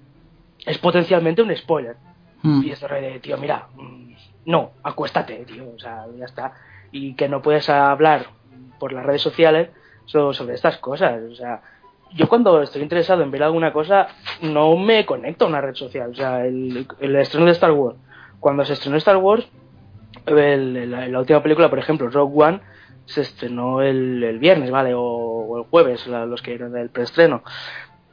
es 0.66 0.78
potencialmente 0.78 1.42
un 1.42 1.56
spoiler. 1.56 1.96
Mm. 2.42 2.64
Y 2.64 2.72
esto 2.72 2.88
de, 2.88 3.20
tío, 3.20 3.38
mira, 3.38 3.68
mm, 3.76 4.12
no, 4.46 4.72
acuéstate, 4.84 5.46
tío, 5.46 5.66
o 5.76 5.80
sea, 5.80 6.06
ya 6.18 6.26
está. 6.26 6.54
Y 6.92 7.14
que 7.16 7.28
no 7.28 7.42
puedes 7.42 7.70
hablar 7.70 8.28
por 8.80 8.94
las 8.94 9.06
redes 9.06 9.22
sociales 9.22 9.70
so- 10.06 10.34
sobre 10.34 10.56
estas 10.56 10.78
cosas, 10.78 11.22
o 11.32 11.36
sea, 11.36 11.62
yo 12.14 12.28
cuando 12.28 12.62
estoy 12.64 12.82
interesado 12.82 13.22
en 13.22 13.30
ver 13.30 13.44
alguna 13.44 13.72
cosa, 13.74 14.08
no 14.42 14.76
me 14.78 15.06
conecto 15.06 15.46
a 15.46 15.50
una 15.50 15.62
red 15.62 15.76
social, 15.76 16.10
o 16.12 16.16
sea, 16.16 16.46
el, 16.46 16.88
el 17.00 17.16
estreno 17.18 17.46
de 17.46 17.52
Star 17.52 17.72
Wars, 17.72 17.98
cuando 18.40 18.64
se 18.66 18.74
estrenó 18.74 18.96
Star 18.98 19.18
Wars, 19.18 19.48
el- 20.26 20.90
la, 20.90 21.08
la 21.08 21.20
última 21.20 21.44
película, 21.44 21.70
por 21.70 21.78
ejemplo, 21.80 22.10
Rogue 22.10 22.44
One, 22.44 22.60
se 23.06 23.22
estrenó 23.22 23.82
el, 23.82 24.24
el 24.24 24.40
viernes, 24.40 24.72
¿vale? 24.72 24.94
O, 24.96 25.39
o 25.50 25.58
el 25.58 25.64
jueves, 25.70 26.06
la- 26.08 26.26
los 26.26 26.42
que 26.42 26.54
eran 26.54 26.72
del 26.74 26.90
preestreno. 26.90 27.44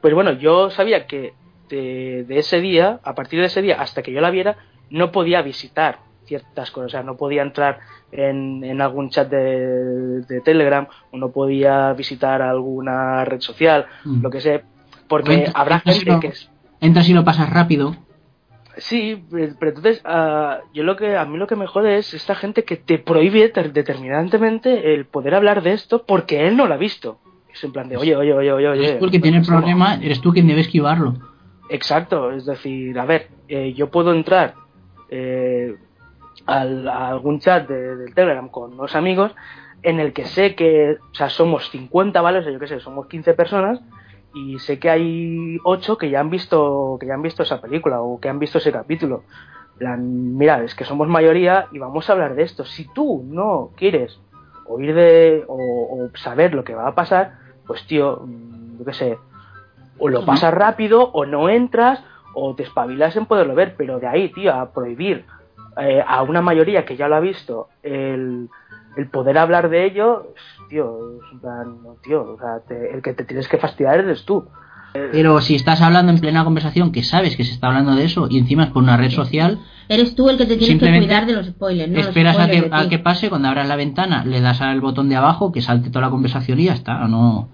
Pues 0.01 0.13
bueno, 0.13 0.31
yo 0.33 0.69
sabía 0.69 1.05
que 1.07 1.33
de, 1.69 2.23
de 2.27 2.39
ese 2.39 2.61
día, 2.61 2.99
a 3.03 3.13
partir 3.15 3.39
de 3.39 3.47
ese 3.47 3.61
día, 3.61 3.81
hasta 3.81 4.01
que 4.01 4.11
yo 4.11 4.21
la 4.21 4.29
viera, 4.31 4.57
no 4.89 5.11
podía 5.11 5.41
visitar 5.41 5.99
ciertas 6.25 6.71
cosas, 6.71 6.87
o 6.87 6.89
sea, 6.91 7.03
no 7.03 7.15
podía 7.17 7.41
entrar 7.41 7.79
en, 8.11 8.63
en 8.63 8.81
algún 8.81 9.09
chat 9.09 9.29
de, 9.29 10.21
de 10.21 10.41
Telegram, 10.41 10.87
o 11.11 11.17
no 11.17 11.31
podía 11.31 11.93
visitar 11.93 12.41
alguna 12.41 13.23
red 13.25 13.39
social, 13.41 13.85
Mm. 14.05 14.21
lo 14.23 14.29
que 14.29 14.41
sé, 14.41 14.63
porque 15.07 15.33
Entra- 15.45 15.51
habrá 15.55 15.79
si 15.85 15.91
gente 15.91 16.11
no- 16.11 16.19
que 16.19 16.27
es 16.27 16.49
Entras 16.79 17.09
y 17.09 17.13
lo 17.13 17.23
pasas 17.23 17.49
rápido. 17.49 17.95
Sí, 18.77 19.23
pero 19.31 19.69
entonces 19.69 20.01
ah, 20.05 20.59
yo 20.73 20.83
lo 20.83 20.95
que 20.95 21.17
a 21.17 21.25
mí 21.25 21.37
lo 21.37 21.47
que 21.47 21.55
me 21.55 21.65
jode 21.65 21.97
es 21.97 22.13
esta 22.13 22.35
gente 22.35 22.63
que 22.63 22.75
te 22.77 22.99
prohíbe 22.99 23.49
ter- 23.49 23.73
determinantemente 23.73 24.93
el 24.93 25.05
poder 25.05 25.33
hablar 25.33 25.63
de 25.63 25.73
esto 25.73 26.05
porque 26.05 26.47
él 26.47 26.55
no 26.55 26.67
lo 26.67 26.75
ha 26.75 26.77
visto. 26.77 27.19
Es 27.57 27.63
en 27.63 27.71
plan 27.71 27.89
de, 27.89 27.97
oye, 27.97 28.15
oye, 28.15 28.33
oye, 28.33 28.51
oye, 28.53 28.67
oye. 28.69 28.85
es 28.85 28.91
porque 28.99 29.19
tiene 29.19 29.37
el 29.37 29.43
problema, 29.45 29.95
eres 29.95 30.21
tú 30.21 30.31
quien 30.31 30.47
debe 30.47 30.61
esquivarlo. 30.61 31.15
Exacto, 31.69 32.31
es 32.31 32.45
decir, 32.45 32.97
a 32.99 33.05
ver, 33.05 33.27
eh, 33.47 33.73
yo 33.73 33.89
puedo 33.89 34.13
entrar 34.13 34.53
eh, 35.09 35.75
al- 36.45 36.87
a 36.87 37.09
algún 37.09 37.39
chat 37.39 37.67
de- 37.67 37.95
del 37.95 38.13
Telegram 38.13 38.47
con 38.49 38.73
unos 38.73 38.95
amigos 38.95 39.33
en 39.83 39.99
el 39.99 40.11
que 40.13 40.25
sé 40.25 40.53
que, 40.55 40.97
o 41.11 41.15
sea, 41.15 41.29
somos 41.29 41.69
50, 41.69 42.21
¿vale? 42.21 42.39
O 42.39 42.43
sea, 42.43 42.51
yo 42.51 42.59
qué 42.59 42.67
sé, 42.67 42.79
somos 42.79 43.07
15 43.07 43.33
personas 43.33 43.79
y 44.33 44.59
sé 44.59 44.79
que 44.79 44.89
hay 44.89 45.57
8 45.63 45.97
que 45.97 46.09
ya 46.09 46.19
han 46.19 46.29
visto 46.29 46.97
que 46.99 47.07
ya 47.07 47.13
han 47.13 47.21
visto 47.21 47.43
esa 47.43 47.61
película 47.61 48.01
o 48.01 48.19
que 48.19 48.29
han 48.29 48.39
visto 48.39 48.57
ese 48.57 48.71
capítulo. 48.71 49.23
Plan, 49.77 50.35
mira, 50.37 50.63
es 50.63 50.73
que 50.75 50.83
somos 50.85 51.07
mayoría 51.07 51.67
y 51.71 51.79
vamos 51.79 52.09
a 52.09 52.13
hablar 52.13 52.35
de 52.35 52.43
esto. 52.43 52.65
Si 52.65 52.85
tú 52.93 53.23
no 53.27 53.69
quieres 53.77 54.19
oír 54.65 54.93
de 54.93 55.43
o, 55.47 55.55
o 55.55 56.17
saber 56.17 56.53
lo 56.53 56.63
que 56.63 56.75
va 56.75 56.87
a 56.87 56.95
pasar, 56.95 57.33
pues 57.67 57.85
tío, 57.85 58.21
mm, 58.25 58.79
yo 58.79 58.85
qué 58.85 58.93
sé, 58.93 59.17
o 59.99 60.09
lo 60.09 60.25
pasas 60.25 60.53
rápido 60.53 61.03
o 61.11 61.25
no 61.25 61.49
entras 61.49 61.99
o 62.33 62.53
te 62.55 62.63
espabilas 62.63 63.15
en 63.15 63.25
poderlo 63.25 63.55
ver, 63.55 63.75
pero 63.77 63.99
de 63.99 64.07
ahí, 64.07 64.29
tío, 64.31 64.53
a 64.53 64.71
prohibir 64.71 65.25
eh, 65.79 66.03
a 66.05 66.21
una 66.23 66.41
mayoría 66.41 66.85
que 66.85 66.95
ya 66.95 67.07
lo 67.07 67.15
ha 67.15 67.19
visto 67.19 67.67
el, 67.83 68.47
el 68.95 69.07
poder 69.09 69.37
hablar 69.37 69.69
de 69.69 69.85
ello, 69.85 70.33
tío, 70.69 70.97
es 71.17 71.31
en 71.33 71.39
plan, 71.39 71.83
no, 71.83 71.95
tío, 72.03 72.21
o 72.33 72.37
sea, 72.39 72.59
te- 72.67 72.93
el 72.93 73.01
que 73.01 73.13
te 73.13 73.23
tienes 73.23 73.47
que 73.47 73.57
fastidiar 73.57 73.99
eres 73.99 74.23
tú. 74.25 74.45
Pero 75.11 75.41
si 75.41 75.53
estás 75.55 75.81
hablando 75.81 76.11
en 76.11 76.19
plena 76.19 76.43
conversación 76.43 76.91
que 76.91 77.03
sabes 77.03 77.35
que 77.37 77.43
se 77.43 77.51
está 77.53 77.67
hablando 77.67 77.93
de 77.95 78.05
eso 78.05 78.27
y 78.29 78.39
encima 78.39 78.63
es 78.63 78.69
por 78.71 78.81
una 78.83 78.97
red 78.97 79.11
social, 79.11 79.59
Eres 79.89 80.15
tú 80.15 80.29
el 80.29 80.37
que 80.37 80.45
te 80.45 80.57
tienes 80.57 80.67
que 80.79 80.85
cuidar 81.07 81.25
de 81.27 81.33
los 81.33 81.45
spoilers, 81.47 81.89
no 81.91 81.97
los 81.97 82.07
esperas 82.07 82.37
a 82.37 82.47
que, 82.51 82.57
a 82.75 82.89
que 82.89 82.99
pase, 82.99 83.29
cuando 83.29 83.47
abras 83.47 83.67
la 83.69 83.75
ventana 83.77 84.25
le 84.25 84.41
das 84.41 84.59
al 84.61 84.81
botón 84.81 85.07
de 85.09 85.15
abajo, 85.15 85.51
que 85.53 85.61
salte 85.61 85.89
toda 85.89 86.05
la 86.05 86.11
conversación 86.11 86.59
y 86.59 86.65
ya 86.65 86.73
está, 86.73 87.07
no, 87.07 87.47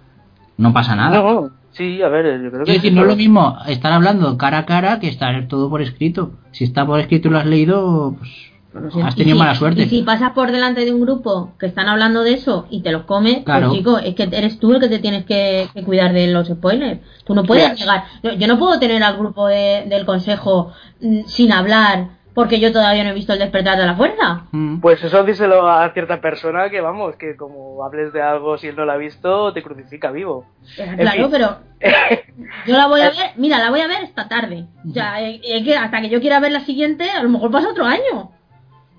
no 0.57 0.73
pasa 0.73 0.95
nada. 0.95 1.17
No, 1.21 1.49
sí, 1.71 2.01
a 2.01 2.07
ver, 2.09 2.41
yo 2.43 2.51
creo 2.51 2.65
que 2.65 2.71
Es 2.71 2.77
decir, 2.77 2.93
no 2.93 3.01
es 3.01 3.07
lo 3.07 3.15
mismo 3.15 3.57
estar 3.67 3.91
hablando 3.91 4.37
cara 4.37 4.59
a 4.59 4.65
cara 4.65 4.99
que 4.99 5.07
estar 5.07 5.47
todo 5.47 5.69
por 5.69 5.81
escrito. 5.81 6.31
Si 6.51 6.63
está 6.63 6.85
por 6.85 6.99
escrito 6.99 7.27
y 7.27 7.31
lo 7.31 7.37
has 7.39 7.45
leído, 7.45 8.15
pues 8.19 8.93
Bueno, 8.93 9.07
has 9.07 9.15
tenido 9.15 9.35
si- 9.35 9.39
mala 9.39 9.55
suerte. 9.55 9.83
Y 9.83 9.89
si 9.89 10.01
pasas 10.03 10.31
por 10.31 10.51
delante 10.51 10.83
de 10.85 10.91
un 10.93 11.01
grupo 11.01 11.53
que 11.59 11.65
están 11.67 11.87
hablando 11.87 12.21
de 12.23 12.33
eso 12.33 12.65
y 12.71 12.81
te 12.81 12.91
los 12.91 13.03
comes, 13.03 13.43
Claro. 13.43 13.67
pues 13.67 13.77
chico, 13.79 13.97
es 13.99 14.15
que 14.15 14.23
eres 14.31 14.59
tú 14.59 14.73
el 14.73 14.79
que 14.79 14.89
te 14.89 14.99
tienes 14.99 15.25
que, 15.25 15.67
que 15.73 15.83
cuidar 15.83 16.11
de 16.13 16.27
los 16.27 16.47
spoilers. 16.47 16.99
Tú 17.25 17.35
no 17.35 17.43
puedes 17.43 17.69
Yes. 17.71 17.79
llegar. 17.81 18.03
Yo, 18.23 18.33
yo 18.33 18.47
no 18.47 18.57
puedo 18.57 18.79
tener 18.79 19.03
al 19.03 19.17
grupo 19.17 19.47
de- 19.47 19.85
del 19.87 20.05
consejo 20.05 20.71
mm, 21.01 21.21
sin 21.27 21.51
hablar 21.51 22.21
Porque 22.33 22.59
yo 22.59 22.71
todavía 22.71 23.03
no 23.03 23.11
he 23.11 23.13
visto 23.13 23.33
el 23.33 23.39
despertar 23.39 23.77
de 23.77 23.85
la 23.85 23.95
fuerza. 23.95 24.45
Mm. 24.51 24.79
Pues 24.79 25.03
eso 25.03 25.23
díselo 25.23 25.67
a 25.69 25.87
cierta 25.93 26.19
persona 26.19 26.69
que, 26.69 26.81
vamos, 26.81 27.15
que 27.15 27.35
como 27.35 27.83
hables 27.85 28.11
de 28.11 28.21
algo 28.23 28.57
si 28.57 28.67
él 28.67 28.75
no 28.75 28.85
lo 28.85 28.91
ha 28.91 28.97
visto, 28.97 29.53
te 29.53 29.61
crucifica 29.61 30.09
vivo. 30.11 30.45
Eh, 30.77 30.83
En 30.83 30.97
Claro, 30.97 31.21
fin. 31.29 31.31
pero 31.31 31.57
yo 32.67 32.77
la 32.77 32.87
voy 32.87 33.01
a 33.01 33.09
ver, 33.09 33.31
mira, 33.37 33.59
la 33.59 33.69
voy 33.69 33.81
a 33.81 33.87
ver 33.87 34.03
esta 34.03 34.27
tarde. 34.27 34.65
O 34.89 34.93
sea, 34.93 35.21
eh, 35.21 35.41
eh, 35.43 35.63
que 35.63 35.75
hasta 35.77 36.01
que 36.01 36.09
yo 36.09 36.19
quiera 36.21 36.39
ver 36.39 36.51
la 36.51 36.61
siguiente, 36.61 37.09
a 37.11 37.21
lo 37.21 37.29
mejor 37.29 37.51
pasa 37.51 37.69
otro 37.69 37.85
año. 37.85 38.31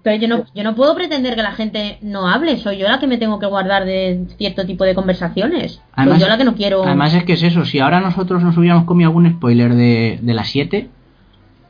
Pero 0.04 0.16
yo 0.16 0.28
no, 0.28 0.44
yo 0.54 0.62
no 0.64 0.74
puedo 0.74 0.94
pretender 0.94 1.34
que 1.34 1.42
la 1.42 1.52
gente 1.52 1.96
no 2.02 2.28
hable, 2.28 2.58
soy 2.58 2.76
yo 2.76 2.86
la 2.86 2.98
que 3.00 3.06
me 3.06 3.16
tengo 3.16 3.38
que 3.38 3.46
guardar 3.46 3.86
de 3.86 4.26
cierto 4.36 4.66
tipo 4.66 4.84
de 4.84 4.94
conversaciones. 4.94 5.80
Además- 5.94 6.18
soy 6.18 6.26
yo 6.26 6.30
la 6.30 6.36
que 6.38 6.44
no 6.44 6.54
quiero. 6.54 6.84
Además 6.84 7.14
es 7.14 7.24
que 7.24 7.32
es 7.32 7.42
eso, 7.42 7.64
si 7.64 7.80
ahora 7.80 8.00
nosotros 8.00 8.42
nos 8.42 8.56
hubiéramos 8.58 8.84
comido 8.84 9.08
algún 9.08 9.30
spoiler 9.32 9.72
de, 9.74 10.18
de 10.20 10.34
las 10.34 10.48
7, 10.50 10.90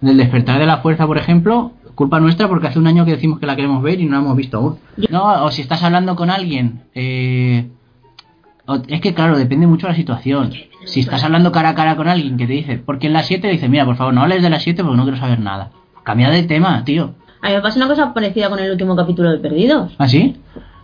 del 0.00 0.16
despertar 0.16 0.58
de 0.58 0.66
la 0.66 0.78
fuerza, 0.78 1.06
por 1.06 1.18
ejemplo, 1.18 1.72
culpa 1.94 2.20
nuestra 2.20 2.48
porque 2.48 2.66
hace 2.66 2.78
un 2.78 2.86
año 2.86 3.04
que 3.04 3.12
decimos 3.12 3.38
que 3.38 3.46
la 3.46 3.56
queremos 3.56 3.82
ver 3.82 4.00
y 4.00 4.06
no 4.06 4.12
la 4.12 4.18
hemos 4.18 4.36
visto 4.36 4.58
aún. 4.58 4.78
No, 5.10 5.44
o 5.44 5.50
si 5.50 5.62
estás 5.62 5.82
hablando 5.82 6.16
con 6.16 6.30
alguien, 6.30 6.82
eh, 6.94 7.68
es 8.88 9.00
que 9.00 9.14
claro, 9.14 9.36
depende 9.36 9.66
mucho 9.66 9.86
de 9.86 9.92
la 9.92 9.96
situación. 9.96 10.52
Si 10.84 11.00
estás 11.00 11.24
hablando 11.24 11.52
cara 11.52 11.70
a 11.70 11.74
cara 11.74 11.96
con 11.96 12.08
alguien 12.08 12.36
que 12.36 12.46
te 12.46 12.52
dice, 12.52 12.78
porque 12.78 13.06
en 13.06 13.12
las 13.12 13.26
7 13.26 13.48
dice, 13.48 13.68
mira, 13.68 13.84
por 13.84 13.96
favor, 13.96 14.12
no 14.12 14.22
hables 14.22 14.42
de 14.42 14.50
las 14.50 14.62
7 14.62 14.82
porque 14.82 14.96
no 14.96 15.04
quiero 15.04 15.18
saber 15.18 15.40
nada. 15.40 15.70
Cambia 16.02 16.30
de 16.30 16.42
tema, 16.42 16.84
tío. 16.84 17.14
A 17.40 17.48
mí 17.48 17.54
me 17.54 17.60
pasa 17.60 17.76
una 17.76 17.88
cosa 17.88 18.12
parecida 18.12 18.50
con 18.50 18.58
el 18.58 18.70
último 18.70 18.96
capítulo 18.96 19.30
de 19.30 19.38
Perdidos. 19.38 19.92
¿Ah, 19.98 20.08
sí? 20.08 20.36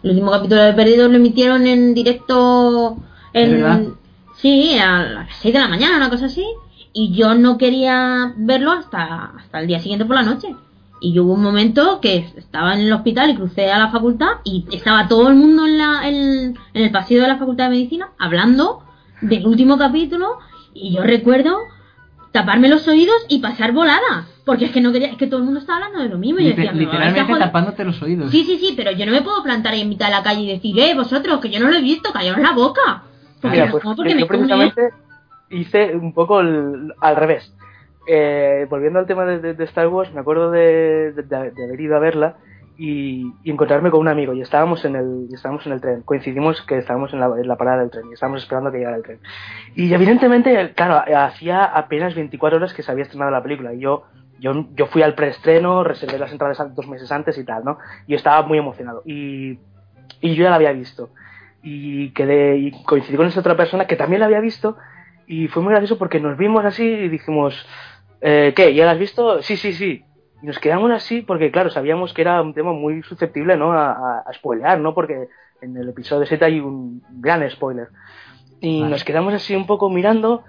El 0.02 0.10
último 0.10 0.30
capítulo 0.30 0.62
de 0.62 0.72
Perdidos 0.72 1.10
lo 1.10 1.16
emitieron 1.16 1.66
en 1.66 1.94
directo 1.94 2.96
en 3.32 3.94
sí, 4.36 4.78
a 4.78 5.02
las 5.02 5.28
6 5.40 5.54
de 5.54 5.60
la 5.60 5.68
mañana, 5.68 5.96
una 5.96 6.10
cosa 6.10 6.26
así, 6.26 6.44
y 6.92 7.12
yo 7.12 7.34
no 7.34 7.56
quería 7.58 8.32
verlo 8.36 8.72
hasta 8.72 9.32
hasta 9.36 9.60
el 9.60 9.66
día 9.66 9.78
siguiente 9.80 10.04
por 10.04 10.16
la 10.16 10.22
noche. 10.22 10.54
Y 11.02 11.12
yo 11.14 11.24
hubo 11.24 11.32
un 11.34 11.42
momento 11.42 11.98
que 12.00 12.28
estaba 12.36 12.74
en 12.74 12.80
el 12.80 12.92
hospital 12.92 13.30
y 13.30 13.34
crucé 13.36 13.70
a 13.72 13.78
la 13.78 13.90
facultad 13.90 14.32
y 14.44 14.66
estaba 14.70 15.08
todo 15.08 15.28
el 15.28 15.34
mundo 15.34 15.66
en, 15.66 15.78
la, 15.78 16.06
en, 16.08 16.58
en 16.74 16.82
el 16.84 16.90
pasillo 16.90 17.22
de 17.22 17.28
la 17.28 17.38
facultad 17.38 17.64
de 17.64 17.70
medicina 17.70 18.10
hablando 18.18 18.82
del 19.22 19.46
último 19.46 19.78
capítulo 19.78 20.38
y 20.74 20.92
yo 20.94 21.02
recuerdo 21.02 21.56
taparme 22.32 22.68
los 22.68 22.86
oídos 22.86 23.16
y 23.28 23.38
pasar 23.38 23.72
volada. 23.72 24.26
Porque 24.44 24.64
es 24.66 24.72
que 24.72 24.80
no 24.80 24.90
quería, 24.92 25.08
es 25.08 25.16
que 25.16 25.26
todo 25.26 25.38
el 25.38 25.44
mundo 25.44 25.60
estaba 25.60 25.78
hablando 25.78 26.02
de 26.02 26.08
lo 26.08 26.18
mismo. 26.18 26.40
Y 26.40 26.44
yo 26.44 26.48
Liter- 26.50 26.64
decía, 26.66 26.72
"Me 26.72 26.78
vais 26.86 26.88
a 26.88 26.92
literalmente 26.98 27.32
joder". 27.32 27.46
tapándote 27.46 27.84
los 27.84 28.02
oídos. 28.02 28.30
Sí, 28.30 28.44
sí, 28.44 28.58
sí, 28.58 28.74
pero 28.76 28.90
yo 28.90 29.06
no 29.06 29.12
me 29.12 29.22
puedo 29.22 29.42
plantar 29.42 29.72
ahí 29.74 29.82
en 29.82 29.88
mitad 29.88 30.06
de 30.06 30.12
la 30.12 30.22
calle 30.22 30.40
y 30.42 30.48
decir, 30.48 30.78
eh, 30.78 30.94
vosotros, 30.94 31.40
que 31.40 31.50
yo 31.50 31.60
no 31.60 31.68
lo 31.70 31.76
he 31.76 31.82
visto, 31.82 32.12
callaos 32.12 32.38
la 32.38 32.52
boca. 32.52 33.04
Porque, 33.40 33.56
Mira, 33.56 33.66
no, 33.66 33.72
pues 33.72 33.84
porque 33.96 34.10
yo 34.18 34.26
me 34.26 34.26
come. 34.26 34.72
Hice 35.50 35.94
un 35.96 36.12
poco 36.12 36.38
al 36.38 37.16
revés. 37.16 37.54
Eh, 38.06 38.66
volviendo 38.70 38.98
al 38.98 39.06
tema 39.06 39.24
de, 39.24 39.64
Star 39.64 39.88
Wars, 39.88 40.12
me 40.12 40.20
acuerdo 40.20 40.50
de, 40.50 41.12
de- 41.12 41.36
haber 41.36 41.80
ido 41.80 41.96
a 41.96 42.00
verla 42.00 42.36
y, 42.78 43.32
encontrarme 43.44 43.90
con 43.90 44.00
un 44.00 44.08
amigo 44.08 44.32
y 44.32 44.40
estábamos 44.40 44.84
en 44.84 44.96
el 44.96 45.28
estábamos 45.32 45.66
en 45.66 45.72
el 45.72 45.80
tren. 45.80 46.02
Coincidimos 46.02 46.62
que 46.62 46.78
estábamos 46.78 47.12
en 47.12 47.20
la, 47.20 47.56
parada 47.56 47.80
del 47.80 47.90
tren 47.90 48.08
y 48.10 48.14
estábamos 48.14 48.42
esperando 48.42 48.72
que 48.72 48.78
llegara 48.78 48.96
el 48.96 49.02
tren. 49.02 49.18
Y 49.76 49.92
evidentemente, 49.92 50.72
claro, 50.74 51.04
hacía 51.16 51.64
apenas 51.64 52.14
24 52.14 52.56
horas 52.56 52.72
que 52.72 52.82
se 52.82 52.90
había 52.90 53.04
estrenado 53.04 53.30
la 53.30 53.42
película 53.42 53.74
y 53.74 53.80
yo 53.80 54.04
yo, 54.40 54.66
yo 54.74 54.86
fui 54.86 55.02
al 55.02 55.14
preestreno, 55.14 55.84
reservé 55.84 56.18
las 56.18 56.32
entradas 56.32 56.74
dos 56.74 56.88
meses 56.88 57.12
antes 57.12 57.36
y 57.38 57.44
tal, 57.44 57.64
¿no? 57.64 57.78
Y 58.06 58.14
estaba 58.14 58.42
muy 58.46 58.58
emocionado. 58.58 59.02
Y, 59.04 59.58
yo 60.22 60.34
ya 60.42 60.50
la 60.50 60.56
había 60.56 60.72
visto. 60.72 61.10
Y 61.62 62.10
quedé, 62.12 62.56
y 62.56 62.82
coincidí 62.84 63.16
con 63.16 63.26
esta 63.26 63.40
otra 63.40 63.56
persona 63.56 63.86
que 63.86 63.96
también 63.96 64.20
la 64.20 64.26
había 64.26 64.40
visto. 64.40 64.76
Y 65.32 65.46
fue 65.46 65.62
muy 65.62 65.70
gracioso 65.70 65.96
porque 65.96 66.18
nos 66.18 66.36
vimos 66.36 66.64
así 66.64 66.82
y 66.82 67.08
dijimos, 67.08 67.54
eh, 68.20 68.52
¿qué? 68.56 68.74
¿Ya 68.74 68.84
la 68.84 68.90
has 68.90 68.98
visto? 68.98 69.42
Sí, 69.42 69.56
sí, 69.56 69.72
sí. 69.72 70.02
Y 70.42 70.46
nos 70.46 70.58
quedamos 70.58 70.90
así 70.90 71.22
porque, 71.22 71.52
claro, 71.52 71.70
sabíamos 71.70 72.12
que 72.12 72.22
era 72.22 72.42
un 72.42 72.52
tema 72.52 72.72
muy 72.72 73.00
susceptible, 73.04 73.56
¿no? 73.56 73.72
A, 73.72 73.92
a, 73.92 74.24
a 74.26 74.32
spoilear, 74.32 74.80
¿no? 74.80 74.92
Porque 74.92 75.28
en 75.62 75.76
el 75.76 75.88
episodio 75.88 76.26
7 76.26 76.44
hay 76.44 76.58
un 76.58 77.00
gran 77.20 77.48
spoiler. 77.48 77.90
Y 78.60 78.80
Vale. 78.80 78.90
nos 78.90 79.04
quedamos 79.04 79.32
así 79.32 79.54
un 79.54 79.68
poco 79.68 79.88
mirando 79.88 80.42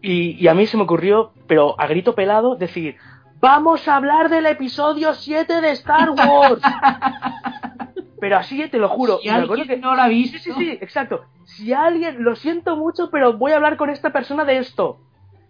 y, 0.00 0.40
y 0.40 0.46
a 0.46 0.54
mí 0.54 0.66
se 0.66 0.76
me 0.76 0.84
ocurrió, 0.84 1.32
pero 1.48 1.74
a 1.80 1.88
grito 1.88 2.14
pelado, 2.14 2.54
decir, 2.54 2.98
vamos 3.40 3.88
a 3.88 3.96
hablar 3.96 4.28
del 4.28 4.46
episodio 4.46 5.14
7 5.14 5.60
de 5.60 5.70
Star 5.72 6.10
Wars. 6.10 6.62
pero 8.22 8.36
así, 8.36 8.68
te 8.70 8.78
lo 8.78 8.88
juro. 8.88 9.18
Si 9.20 9.26
y 9.26 9.30
me 9.32 9.38
acuerdo 9.38 9.62
alguien 9.62 9.80
que- 9.80 9.84
no 9.84 9.96
la 9.96 10.04
ha 10.04 10.08
visto. 10.08 10.38
sí, 10.38 10.52
sí, 10.56 10.70
exacto. 10.80 11.24
Si 11.44 11.72
alguien, 11.72 12.22
lo 12.22 12.36
siento 12.36 12.76
mucho, 12.76 13.10
pero 13.10 13.32
voy 13.36 13.50
a 13.50 13.56
hablar 13.56 13.76
con 13.76 13.90
esta 13.90 14.10
persona 14.12 14.44
de 14.44 14.58
esto. 14.58 14.98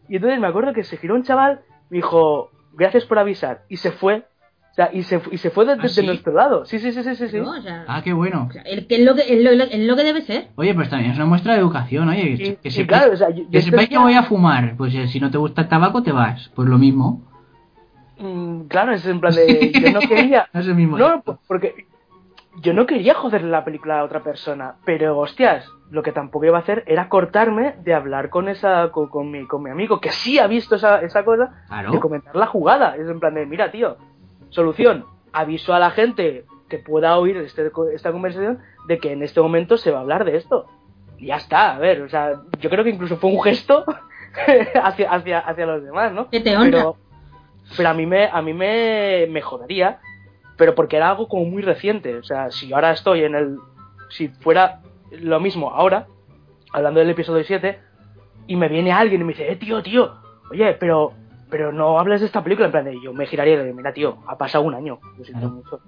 Y 0.09 0.17
entonces 0.17 0.41
me 0.41 0.47
acuerdo 0.47 0.73
que 0.73 0.83
se 0.83 0.97
giró 0.97 1.15
un 1.15 1.23
chaval, 1.23 1.61
me 1.91 1.99
dijo, 1.99 2.51
gracias 2.73 3.05
por 3.05 3.19
avisar. 3.19 3.65
Y 3.69 3.77
se 3.77 3.91
fue. 3.93 4.25
O 4.71 4.75
sea, 4.75 4.89
y 4.91 5.03
se, 5.03 5.21
y 5.31 5.37
se 5.37 5.51
fue 5.51 5.67
de, 5.67 5.73
¿Ah, 5.73 5.77
desde 5.77 6.01
sí? 6.01 6.07
nuestro 6.07 6.33
lado. 6.33 6.65
Sí, 6.65 6.79
sí, 6.79 6.93
sí, 6.93 7.03
sí, 7.03 7.15
sí. 7.15 7.29
sí. 7.29 7.41
¿no? 7.41 7.51
O 7.51 7.61
sea, 7.61 7.85
Ah, 7.87 8.01
qué 8.03 8.15
bueno. 8.15 8.47
o 8.49 8.53
sea, 8.55 8.63
el- 8.63 8.87
que 8.87 8.95
es, 8.95 9.05
lo 9.05 9.15
que, 9.15 9.21
es, 9.21 9.45
lo, 9.45 9.51
es 9.51 9.87
lo 9.87 9.95
que 9.95 10.03
debe 10.05 10.23
ser. 10.23 10.49
Oye, 10.55 10.75
pues 10.75 10.89
también 10.89 11.11
es 11.11 11.19
una 11.19 11.27
muestra 11.27 11.53
de 11.53 11.61
educación, 11.61 12.09
oye. 12.09 12.23
Y, 12.31 12.37
que 12.57 12.69
y 12.69 12.71
sepáis, 12.71 12.89
claro, 12.89 13.13
o 13.13 13.17
sea, 13.19 13.29
yo, 13.29 13.43
yo 13.45 13.51
que 13.51 13.61
sepáis 13.61 13.91
que 13.91 13.97
entendía- 13.97 14.01
voy 14.01 14.15
a 14.15 14.23
fumar. 14.23 14.75
Pues 14.79 14.95
eh, 14.95 15.09
si 15.09 15.21
no 15.21 15.31
te 15.31 15.37
gusta 15.37 15.61
el 15.61 15.69
tabaco, 15.69 16.03
te 16.03 16.13
vas. 16.13 16.51
Pues 16.55 16.67
lo 16.71 16.79
mismo. 16.79 17.21
Mm, 18.19 18.63
claro, 18.69 18.93
es 18.95 19.05
en 19.07 19.21
plan 19.21 19.35
de. 19.35 19.73
Yo 19.75 19.93
no 19.93 20.01
quería. 20.09 20.49
Es 20.55 20.67
el 20.67 20.75
mismo. 20.75 20.97
No, 20.97 21.21
po- 21.23 21.39
porque 21.47 21.75
yo 22.61 22.75
no 22.75 22.87
quería 22.87 23.15
joderle 23.15 23.51
la 23.51 23.65
película 23.65 24.01
a 24.01 24.05
otra 24.05 24.21
persona, 24.21 24.77
pero 24.85 25.19
hostias, 25.19 25.69
lo 25.91 26.03
que 26.03 26.13
tampoco 26.13 26.45
iba 26.47 26.59
a 26.59 26.61
hacer 26.61 26.85
era 26.87 27.09
cortarme 27.09 27.77
de 27.83 27.95
hablar 27.95 28.31
con 28.31 28.49
esa 28.49 28.91
con, 28.91 29.09
con 29.09 29.31
mi, 29.31 29.47
con 29.47 29.63
mi 29.63 29.71
amigo 29.71 30.01
que 30.01 30.13
sí 30.13 30.39
ha 30.39 30.47
visto 30.47 30.77
esa, 30.77 31.01
esa 31.01 31.25
cosa, 31.25 31.65
de 31.91 32.01
comentar 32.01 32.37
la 32.37 32.47
jugada. 32.47 32.97
Es 32.97 33.09
en 33.09 33.21
plan 33.21 33.35
de, 33.35 33.47
mira, 33.47 33.71
tío, 33.71 33.97
solución, 34.51 35.05
aviso 35.33 35.75
a 35.75 35.79
la 35.79 35.91
gente 35.91 36.45
que 36.69 36.79
pueda 36.79 37.19
oír 37.19 37.37
este, 37.39 37.71
esta 37.95 38.13
conversación 38.13 38.61
de 38.87 38.99
que 38.99 39.13
en 39.13 39.23
este 39.23 39.41
momento 39.41 39.77
se 39.77 39.91
va 39.91 39.99
a 39.99 40.03
hablar 40.03 40.25
de 40.25 40.37
esto. 40.37 40.67
Y 41.19 41.27
ya 41.27 41.37
está, 41.37 41.75
a 41.75 41.79
ver, 41.79 42.03
o 42.03 42.09
sea, 42.09 42.41
yo 42.59 42.71
creo 42.71 42.85
que 42.85 42.91
incluso 42.91 43.17
fue 43.17 43.31
un 43.31 43.43
gesto 43.43 43.85
hacia, 44.83 45.11
hacia, 45.11 45.39
hacia 45.39 45.67
los 45.67 45.83
demás, 45.83 46.13
¿no? 46.13 46.29
Que 46.29 46.41
te 46.41 46.57
honra. 46.57 46.71
Pero, 46.71 46.97
pero 47.77 47.89
a 47.89 47.95
mí 47.95 48.07
me, 48.07 48.27
a 48.27 48.43
mí 48.43 48.53
me, 48.55 49.27
me 49.31 49.41
jodería, 49.41 50.01
pero 50.57 50.75
porque 50.75 50.97
era 50.97 51.11
algo 51.11 51.29
como 51.29 51.45
muy 51.45 51.63
reciente. 51.63 52.17
O 52.17 52.23
sea, 52.23 52.51
si 52.51 52.73
ahora 52.73 52.93
estoy 52.93 53.25
en 53.25 53.35
el. 53.35 53.57
Si 54.11 54.29
fuera 54.29 54.81
lo 55.11 55.41
mismo 55.41 55.71
ahora, 55.71 56.07
hablando 56.73 57.01
del 57.01 57.11
episodio 57.11 57.45
7, 57.45 57.79
y 58.47 58.57
me 58.57 58.69
viene 58.69 58.93
alguien 58.93 59.21
y 59.21 59.25
me 59.25 59.33
dice, 59.33 59.51
eh, 59.51 59.57
tío, 59.57 59.83
tío, 59.83 60.13
oye, 60.51 60.75
pero. 60.75 61.13
Pero 61.51 61.71
no 61.71 61.99
hables 61.99 62.21
de 62.23 62.27
esta 62.29 62.43
película, 62.43 62.65
en 62.65 62.73
plan 62.73 62.85
de 62.87 62.99
yo 63.05 63.13
me 63.13 63.27
giraría 63.27 63.53
y 63.53 63.57
le 63.59 63.65
digo, 63.65 63.77
mira, 63.77 63.93
tío, 63.93 64.17
ha 64.27 64.39
pasado 64.39 64.65
un 64.65 64.75
año. 64.75 64.99
Lo 65.19 65.23
siento 65.25 65.41
Claro. 65.41 65.55
mucho. 65.57 65.81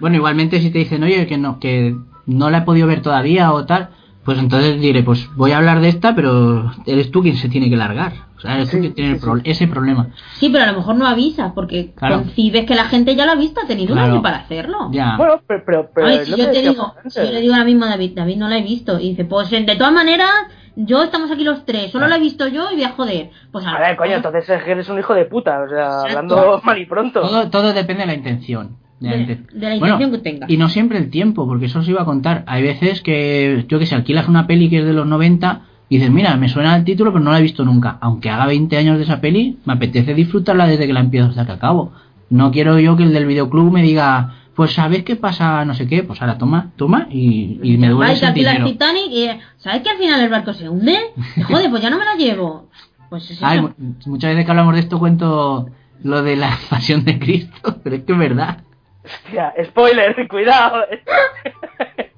Bueno, 0.00 0.16
igualmente 0.16 0.58
si 0.60 0.72
te 0.72 0.78
dicen, 0.78 1.04
oye, 1.04 1.24
que 1.28 1.38
no, 1.38 1.60
que 1.60 1.94
no 2.26 2.50
la 2.50 2.58
he 2.58 2.62
podido 2.62 2.88
ver 2.88 3.00
todavía 3.00 3.52
o 3.52 3.64
tal, 3.64 3.90
pues 4.26 4.38
entonces 4.38 4.78
diré, 4.80 5.02
pues 5.02 5.26
voy 5.36 5.52
a 5.52 5.56
hablar 5.56 5.80
de 5.80 5.88
esta, 5.88 6.14
pero 6.14 6.70
eres 6.84 7.10
tú 7.10 7.22
quien 7.22 7.36
se 7.36 7.48
tiene 7.48 7.70
que 7.70 7.76
largar. 7.76 8.12
O 8.36 8.40
sea, 8.40 8.56
eres 8.56 8.68
tú 8.68 8.76
Sí, 8.76 8.80
quien 8.82 8.92
tiene 8.94 9.10
sí, 9.12 9.14
el 9.16 9.20
pro- 9.22 9.40
ese 9.42 9.66
problema. 9.66 10.08
Sí, 10.34 10.50
pero 10.50 10.64
a 10.64 10.66
lo 10.72 10.76
mejor 10.78 10.96
no 10.96 11.06
avisas 11.06 11.52
porque 11.54 11.94
Claro. 11.94 12.18
concibes 12.18 12.66
que 12.66 12.74
la 12.74 12.84
gente 12.84 13.16
ya 13.16 13.24
lo 13.24 13.32
ha 13.32 13.36
visto, 13.36 13.60
ha 13.64 13.66
tenido 13.66 13.94
Claro. 13.94 14.08
un 14.08 14.12
año 14.14 14.22
para 14.22 14.36
hacerlo. 14.38 14.90
Ya. 14.92 15.16
Bueno, 15.16 15.40
pero. 15.46 15.62
pero, 15.64 15.90
pero 15.94 16.06
Ay, 16.08 16.26
si 16.26 16.36
yo 16.36 16.50
te 16.50 16.60
digo, 16.60 16.94
si 17.08 17.20
yo 17.24 17.30
le 17.32 17.40
digo 17.40 17.54
ahora 17.54 17.64
mismo 17.64 17.86
a 17.86 17.88
David, 17.88 18.12
David 18.14 18.36
no 18.36 18.48
la 18.48 18.58
he 18.58 18.62
visto, 18.62 19.00
y 19.00 19.10
dice, 19.10 19.24
pues 19.24 19.48
de 19.50 19.64
todas 19.76 19.92
maneras, 19.92 20.28
yo 20.74 21.02
estamos 21.02 21.30
aquí 21.30 21.44
los 21.44 21.64
tres, 21.64 21.90
solo 21.90 22.06
la 22.08 22.16
he 22.16 22.20
visto 22.20 22.46
yo 22.48 22.70
y 22.70 22.74
voy 22.74 22.84
a 22.84 22.90
joder. 22.90 23.30
Pues 23.52 23.64
A 23.64 23.78
ver, 23.78 23.96
coño, 23.96 24.16
entonces 24.16 24.46
eres 24.66 24.88
un 24.90 24.98
hijo 24.98 25.14
de 25.14 25.24
puta, 25.24 25.62
o 25.62 25.68
sea, 25.68 26.02
Exacto. 26.06 26.18
hablando 26.18 26.60
mal 26.64 26.78
y 26.78 26.84
pronto. 26.84 27.20
Todo, 27.22 27.48
todo 27.48 27.72
depende 27.72 28.02
de 28.02 28.06
la 28.08 28.14
intención. 28.14 28.76
De 29.00 29.08
la 29.10 29.16
De- 29.16 29.22
inten- 29.22 29.46
de 29.52 29.60
la 29.60 29.78
Bueno, 29.78 29.94
intención 29.94 30.10
que 30.12 30.18
tengas. 30.18 30.50
Y 30.50 30.56
no 30.56 30.68
siempre 30.68 30.98
el 30.98 31.10
tiempo, 31.10 31.46
porque 31.46 31.66
eso 31.66 31.80
os 31.80 31.88
iba 31.88 32.02
a 32.02 32.04
contar. 32.04 32.44
Hay 32.46 32.62
veces 32.62 33.02
que, 33.02 33.64
yo 33.68 33.78
que 33.78 33.86
sé, 33.86 33.94
alquilas 33.94 34.28
una 34.28 34.46
peli 34.46 34.68
que 34.70 34.78
es 34.78 34.84
de 34.84 34.92
los 34.92 35.06
90 35.06 35.62
y 35.88 35.98
dices, 35.98 36.10
mira, 36.10 36.36
me 36.36 36.48
suena 36.48 36.74
el 36.76 36.84
título, 36.84 37.12
pero 37.12 37.22
no 37.24 37.30
la 37.30 37.38
he 37.38 37.42
visto 37.42 37.64
nunca. 37.64 37.98
Aunque 38.00 38.30
haga 38.30 38.46
20 38.46 38.76
años 38.76 38.96
de 38.98 39.04
esa 39.04 39.20
peli, 39.20 39.58
me 39.64 39.74
apetece 39.74 40.14
disfrutarla 40.14 40.66
desde 40.66 40.86
que 40.86 40.92
la 40.92 41.00
empiezo 41.00 41.28
hasta 41.28 41.46
que 41.46 41.52
acabo. 41.52 41.92
No 42.30 42.50
quiero 42.50 42.78
yo 42.80 42.96
que 42.96 43.04
el 43.04 43.12
del 43.12 43.26
videoclub 43.26 43.70
me 43.70 43.82
diga, 43.82 44.34
pues 44.56 44.72
¿sabes 44.72 45.04
qué 45.04 45.14
pasa? 45.14 45.64
No 45.64 45.74
sé 45.74 45.86
qué. 45.86 46.02
Pues 46.02 46.20
ahora 46.22 46.38
toma, 46.38 46.72
toma 46.76 47.06
y, 47.10 47.60
y 47.62 47.76
me 47.76 47.92
Vais 47.92 48.20
el 48.22 48.34
dinero. 48.34 48.64
Titanic 48.66 49.10
y 49.12 49.28
¿sabes 49.58 49.82
que 49.82 49.90
al 49.90 49.98
final 49.98 50.20
el 50.20 50.28
barco 50.30 50.52
se 50.54 50.68
hunde? 50.68 50.96
Joder, 51.44 51.70
pues 51.70 51.82
ya 51.82 51.90
no 51.90 51.98
me 51.98 52.04
la 52.04 52.14
llevo. 52.16 52.68
Pues 53.10 53.30
es. 53.30 53.40
Ay, 53.42 53.60
muchas 54.06 54.30
veces 54.30 54.44
que 54.44 54.50
hablamos 54.50 54.74
de 54.74 54.80
esto 54.80 54.98
cuento 54.98 55.68
lo 56.02 56.22
de 56.24 56.34
la 56.34 56.58
pasión 56.70 57.04
de 57.04 57.18
Cristo, 57.20 57.78
pero 57.84 57.94
es 57.96 58.02
que 58.02 58.12
es 58.14 58.18
verdad. 58.18 58.64
Hostia, 59.06 59.54
spoiler, 59.64 60.28
cuidado. 60.28 60.84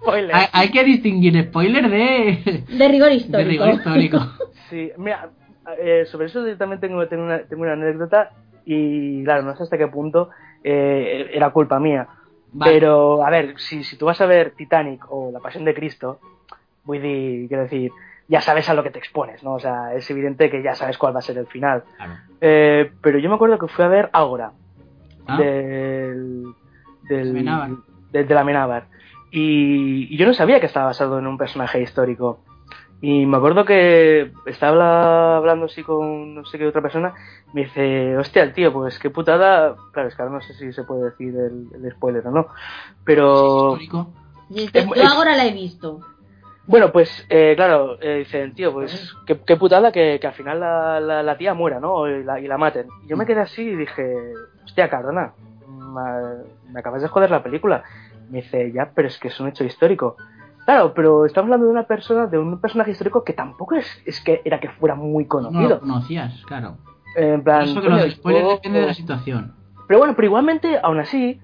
spoiler. 0.01 0.35
Hay, 0.35 0.47
hay 0.53 0.71
que 0.71 0.85
distinguir 0.85 1.45
spoiler 1.49 1.89
de, 1.89 2.65
de 2.69 2.89
rigor 2.89 3.13
histórico. 3.13 3.39
de 3.39 3.45
rigor 3.45 3.69
histórico. 3.71 4.19
Sí, 4.69 4.93
mira, 4.99 5.31
eh, 5.79 6.05
sobre 6.05 6.27
eso 6.27 6.47
yo 6.47 6.59
también 6.59 6.79
tengo, 6.79 7.09
tengo, 7.09 7.25
una, 7.25 7.39
tengo 7.39 7.63
una 7.63 7.73
anécdota 7.73 8.33
y 8.67 9.25
claro, 9.25 9.43
no 9.45 9.57
sé 9.57 9.63
hasta 9.63 9.79
qué 9.79 9.87
punto 9.89 10.29
eh, 10.63 11.31
era 11.33 11.49
culpa 11.51 11.81
mía. 11.81 12.07
Vale. 12.53 12.73
Pero, 12.73 13.25
a 13.25 13.31
ver, 13.31 13.55
si, 13.59 13.83
si 13.83 13.97
tú 13.97 14.05
vas 14.05 14.21
a 14.21 14.27
ver 14.27 14.51
Titanic 14.51 15.07
o 15.09 15.31
La 15.33 15.41
Pasión 15.41 15.65
de 15.65 15.73
Cristo, 15.73 16.21
voy 16.85 16.99
a 16.99 17.49
quiero 17.49 17.63
decir, 17.63 17.91
ya 18.29 18.43
sabes 18.43 18.69
a 18.69 18.75
lo 18.75 18.83
que 18.83 18.91
te 18.91 18.99
expones, 18.99 19.43
¿no? 19.43 19.55
O 19.55 19.59
sea, 19.59 19.95
es 19.95 20.11
evidente 20.11 20.51
que 20.51 20.63
ya 20.63 20.75
sabes 20.75 20.99
cuál 20.99 21.15
va 21.15 21.21
a 21.21 21.23
ser 21.23 21.39
el 21.39 21.47
final. 21.47 21.85
Claro. 21.97 22.13
Eh, 22.43 22.91
pero 23.01 23.19
yo 23.19 23.31
me 23.31 23.37
acuerdo 23.37 23.59
que 23.59 23.69
fui 23.69 23.85
a 23.87 23.89
ver 23.89 24.11
Ágora. 24.13 24.53
Ah. 25.27 25.39
del, 25.39 26.45
del, 27.09 27.31
Amenábar. 27.31 27.71
del- 28.13 28.27
de 28.29 28.35
la 28.35 28.41
Amenábar. 28.43 28.87
Y, 29.31 30.15
y 30.15 30.17
yo 30.17 30.27
no 30.27 30.33
sabía 30.35 30.61
que 30.61 30.67
estaba 30.67 30.87
basado 30.87 31.19
en 31.19 31.27
un 31.27 31.37
personaje 31.39 31.81
histórico. 31.83 32.41
Y 33.01 33.27
me 33.27 33.37
acuerdo 33.37 33.65
que 33.65 34.33
estaba 34.47 35.37
hablando 35.37 35.67
así 35.67 35.85
con 35.85 36.35
no 36.35 36.45
sé 36.47 36.59
qué 36.59 36.67
otra 36.67 36.83
persona. 36.83 37.15
Me 37.53 37.63
dice, 37.65 38.17
hostia, 38.17 38.43
el 38.43 38.53
tío, 38.53 38.73
pues 38.73 38.99
qué 38.99 39.09
putada. 39.11 39.77
Claro, 39.93 40.09
es 40.09 40.17
que 40.17 40.23
ahora 40.23 40.35
no 40.35 40.41
sé 40.41 40.55
si 40.55 40.73
se 40.73 40.83
puede 40.83 41.05
decir 41.05 41.29
el, 41.37 41.69
el 41.85 41.93
spoiler 41.93 42.27
o 42.27 42.31
no. 42.33 42.49
Pero 43.05 43.75
Histórico. 43.75 44.11
Y 44.51 44.65
es 44.65 44.73
que 44.73 44.79
Es- 44.81 44.87
yo 44.87 45.07
ahora 45.07 45.37
la 45.37 45.47
he 45.47 45.53
visto. 45.53 46.01
bueno, 46.67 46.91
pues 46.91 47.25
eh, 47.31 47.53
claro, 47.55 47.99
eh, 48.01 48.19
dice 48.21 48.43
el 48.43 48.55
tío, 48.55 48.73
pues 48.73 49.15
qué, 49.27 49.39
qué 49.47 49.57
putada 49.57 49.93
que, 49.93 50.19
que 50.21 50.27
al 50.27 50.33
final 50.35 50.59
la, 50.59 50.99
la, 51.01 51.23
la 51.23 51.39
tía 51.39 51.55
muera, 51.55 51.79
¿no? 51.81 52.09
Y 52.09 52.25
la, 52.25 52.41
y 52.41 52.49
la 52.49 52.59
maten. 52.59 52.89
Y 53.05 53.09
yo 53.09 53.17
me 53.17 53.27
quedé 53.27 53.41
así 53.43 53.63
y 53.63 53.77
dije, 53.77 54.17
hostia, 54.65 54.89
cabrona, 54.91 55.35
me, 56.73 56.81
acabas 56.81 57.03
de 57.03 57.09
joder 57.09 57.31
la 57.31 57.43
película. 57.43 57.83
Me 58.31 58.43
dice, 58.43 58.73
ya, 58.73 58.91
pero 58.95 59.09
es 59.09 59.19
que 59.19 59.29
es 59.29 59.41
un 59.41 59.49
hecho 59.49 59.65
histórico. 59.65 60.17
Claro, 60.65 60.93
pero 60.95 61.25
estamos 61.25 61.47
hablando 61.47 61.67
de 61.67 61.73
una 61.73 61.85
persona, 61.85 62.27
de 62.27 62.39
un 62.39 62.61
personaje 62.61 62.91
histórico 62.91 63.25
que 63.25 63.33
tampoco 63.33 63.75
es, 63.75 63.87
es 64.05 64.21
que 64.21 64.43
era 64.45 64.61
que 64.61 64.69
fuera 64.69 64.95
muy 64.95 65.25
No 65.25 65.41
lo 65.41 65.51
conocido. 65.51 65.81
conocías, 65.81 66.43
claro. 66.47 66.77
En 67.17 67.37
Por 67.37 67.45
plan, 67.45 67.63
eso 67.63 67.81
que 67.81 67.89
los 67.89 68.11
spoilers 68.13 68.49
depende 68.51 68.81
de 68.81 68.87
la 68.87 68.95
situación. 68.95 69.55
pero 69.87 69.99
bueno, 70.01 70.15
pero 70.15 70.27
igualmente, 70.27 70.79
aún 70.83 70.99
así, 71.01 71.41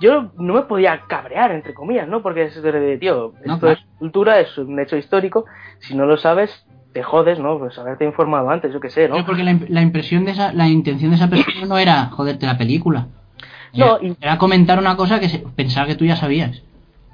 yo 0.00 0.32
no 0.36 0.54
me 0.54 0.62
podía 0.62 1.02
cabrear, 1.08 1.52
entre 1.52 1.72
comillas, 1.72 2.08
¿no? 2.08 2.20
Porque 2.20 2.44
es 2.44 2.60
de, 2.60 2.98
tío, 2.98 3.32
No, 3.46 3.54
esto 3.54 3.66
claro. 3.66 3.78
es 3.80 3.98
cultura, 3.98 4.40
es 4.40 4.58
un 4.58 4.78
hecho 4.80 4.96
histórico, 4.96 5.44
si 5.78 5.94
no 5.96 6.04
lo 6.06 6.16
sabes, 6.16 6.66
te 6.92 7.04
jodes, 7.04 7.38
¿no? 7.38 7.60
Pues 7.60 7.78
haberte 7.78 8.04
informado 8.04 8.50
antes, 8.50 8.72
yo 8.72 8.80
qué 8.80 8.90
sé, 8.90 9.08
¿no? 9.08 9.14
Pero 9.14 9.26
porque 9.26 9.44
la 9.44 9.82
impresión 9.82 10.24
de 10.24 10.32
esa, 10.32 10.52
la 10.52 10.66
intención 10.66 11.10
de 11.12 11.16
esa 11.16 11.28
persona 11.30 11.64
no 11.66 11.78
era 11.78 12.06
joderte 12.06 12.44
la 12.46 12.58
película. 12.58 13.06
Era, 13.74 13.86
No, 13.86 13.98
y- 14.02 14.16
era 14.20 14.38
comentar 14.38 14.78
una 14.78 14.96
cosa 14.96 15.20
que 15.20 15.28
se, 15.28 15.38
pensaba 15.40 15.86
que 15.86 15.94
tú 15.94 16.04
ya 16.04 16.16
sabías. 16.16 16.62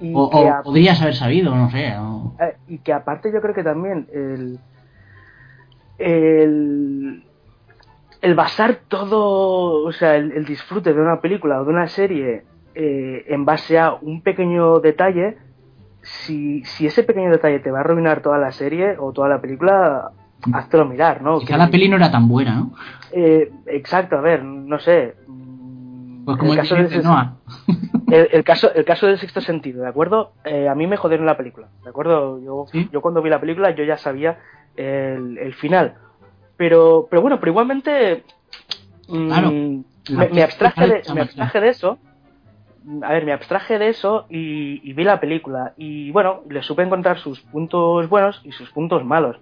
Y, 0.01 0.13
O, 0.15 0.25
o 0.25 0.49
a- 0.51 0.63
podrías 0.63 1.01
haber 1.01 1.15
sabido, 1.15 1.55
no 1.55 1.71
sé. 1.71 1.95
o- 1.99 2.33
eh, 2.41 2.57
y 2.69 2.79
que 2.79 2.93
aparte 2.93 3.33
yo 3.33 3.41
creo 3.41 3.55
que 3.55 3.63
también 3.63 4.07
el, 4.13 4.59
el, 5.99 7.23
el 8.23 8.35
basar 8.35 8.81
todo, 8.89 9.85
o 9.85 9.93
sea, 9.93 10.17
el, 10.17 10.33
el 10.33 10.45
disfrute 10.45 10.93
de 10.93 11.01
una 11.01 11.21
película 11.21 11.61
o 11.61 11.65
de 11.65 11.71
una 11.71 11.89
serie 11.89 12.45
eh, 12.75 13.25
en 13.29 13.45
base 13.45 13.79
a 13.79 13.95
un 13.95 14.23
pequeño 14.23 14.81
detalle, 14.81 15.37
si, 16.03 16.65
si 16.65 16.87
ese 16.87 17.03
pequeño 17.05 17.31
detalle 17.31 17.61
te 17.61 17.71
va 17.71 17.79
a 17.79 17.81
arruinar 17.83 18.21
toda 18.21 18.39
la 18.39 18.53
serie 18.53 18.97
o 18.99 19.13
toda 19.13 19.29
la 19.29 19.41
película, 19.41 20.11
háztelo 20.53 20.85
mirar, 20.87 21.23
¿no? 21.23 21.39
Quizá 21.39 21.57
la 21.57 21.71
peli 21.71 21.89
no 21.89 21.97
era 21.97 22.11
tan 22.11 22.29
buena, 22.29 22.57
¿no? 22.57 22.75
Eh, 23.13 23.51
exacto, 23.67 24.19
a 24.19 24.21
ver, 24.21 24.43
no 24.43 24.79
sé. 24.79 25.15
Pues 26.25 26.39
como 26.39 26.53
el 26.53 26.59
caso, 26.59 26.75
del, 26.75 27.03
Noah. 27.03 27.35
el, 28.11 28.29
el 28.33 28.45
caso, 28.45 28.73
el 28.75 28.85
caso 28.85 29.07
del 29.07 29.19
sexto 29.19 29.41
sentido, 29.41 29.83
¿de 29.83 29.89
acuerdo? 29.89 30.33
Eh, 30.45 30.69
a 30.69 30.75
mí 30.75 30.87
me 30.87 30.97
jodieron 30.97 31.27
la 31.27 31.37
película, 31.37 31.69
¿de 31.83 31.91
acuerdo? 31.91 32.41
Yo, 32.41 32.67
¿Sí? 32.73 32.89
yo 32.93 33.01
cuando 33.01 33.23
vi 33.23 33.31
la 33.31 33.41
película 33.41 33.71
yo 33.73 33.85
ya 33.85 33.97
sabía 33.99 34.39
el, 34.77 35.39
el 35.39 35.55
final. 35.55 35.95
Pero, 36.57 37.07
pero 37.11 37.21
bueno, 37.23 37.41
pero 37.41 37.51
igualmente 37.51 38.25
mm, 39.09 39.29
Claro. 39.29 39.51
me, 40.33 40.43
abstraje 40.43 40.87
de, 40.87 41.03
me 41.15 41.21
abstraje 41.23 41.61
de 41.61 41.69
eso. 41.69 41.99
A 43.03 43.13
ver, 43.13 43.25
me 43.25 43.33
abstraje 43.33 43.79
de 43.79 43.89
eso 43.89 44.27
y, 44.29 44.89
y 44.89 44.93
vi 44.93 45.05
la 45.05 45.19
película. 45.19 45.73
Y 45.77 46.11
bueno, 46.11 46.43
le 46.49 46.63
supe 46.63 46.83
encontrar 46.83 47.19
sus 47.19 47.41
puntos 47.41 48.09
buenos 48.09 48.41
y 48.45 48.53
sus 48.53 48.71
puntos 48.71 49.05
malos. 49.05 49.37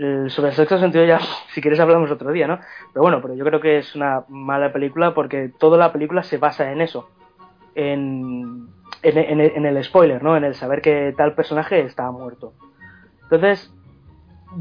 Eh, 0.00 0.26
sobre 0.30 0.50
el 0.50 0.54
sexto 0.54 0.78
sentido 0.78 1.04
ya, 1.04 1.18
si 1.52 1.60
quieres 1.60 1.80
hablamos 1.80 2.10
otro 2.10 2.30
día, 2.32 2.46
¿no? 2.46 2.60
Pero 2.92 3.02
bueno, 3.02 3.20
pero 3.20 3.34
yo 3.34 3.44
creo 3.44 3.60
que 3.60 3.78
es 3.78 3.94
una 3.96 4.24
mala 4.28 4.72
película 4.72 5.12
porque 5.14 5.50
toda 5.58 5.76
la 5.76 5.92
película 5.92 6.22
se 6.22 6.38
basa 6.38 6.70
en 6.70 6.80
eso. 6.80 7.08
En, 7.74 8.68
en, 9.02 9.18
en- 9.18 9.40
en 9.40 9.66
el 9.66 9.82
spoiler, 9.84 10.22
¿no? 10.22 10.36
En 10.36 10.44
el 10.44 10.54
saber 10.54 10.80
que 10.82 11.14
tal 11.16 11.34
personaje 11.34 11.80
está 11.80 12.10
muerto. 12.10 12.52
Entonces, 13.24 13.72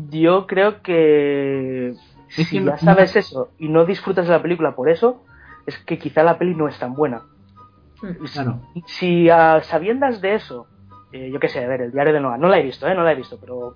yo 0.10 0.46
creo 0.48 0.82
que 0.82 1.94
si 2.30 2.58
ya 2.66 2.72
no- 2.72 2.78
sabes 2.78 3.16
eso 3.16 3.52
y 3.58 3.70
no 3.70 3.86
disfrutas 3.86 4.26
de 4.28 4.32
la 4.34 4.42
película 4.42 4.76
por 4.76 4.90
eso, 4.90 5.24
es 5.66 5.78
que 5.80 5.98
quizá 5.98 6.24
la 6.24 6.38
peli 6.38 6.56
no 6.56 6.68
es 6.68 6.78
tan 6.80 6.94
buena. 6.94 7.22
Claro. 8.34 8.60
Si 8.86 9.30
a 9.30 9.62
sabiendas 9.62 10.22
de 10.22 10.36
eso, 10.36 10.68
eh, 11.12 11.30
yo 11.32 11.40
qué 11.40 11.48
sé, 11.50 11.64
a 11.64 11.68
ver, 11.68 11.82
el 11.82 11.92
diario 11.92 12.14
de 12.14 12.20
Noah, 12.20 12.38
no 12.38 12.48
la 12.50 12.60
he 12.60 12.64
visto, 12.64 12.88
¿eh? 12.88 12.94
No 12.96 13.04
la 13.04 13.12
he 13.14 13.16
visto, 13.16 13.38
pero 13.40 13.76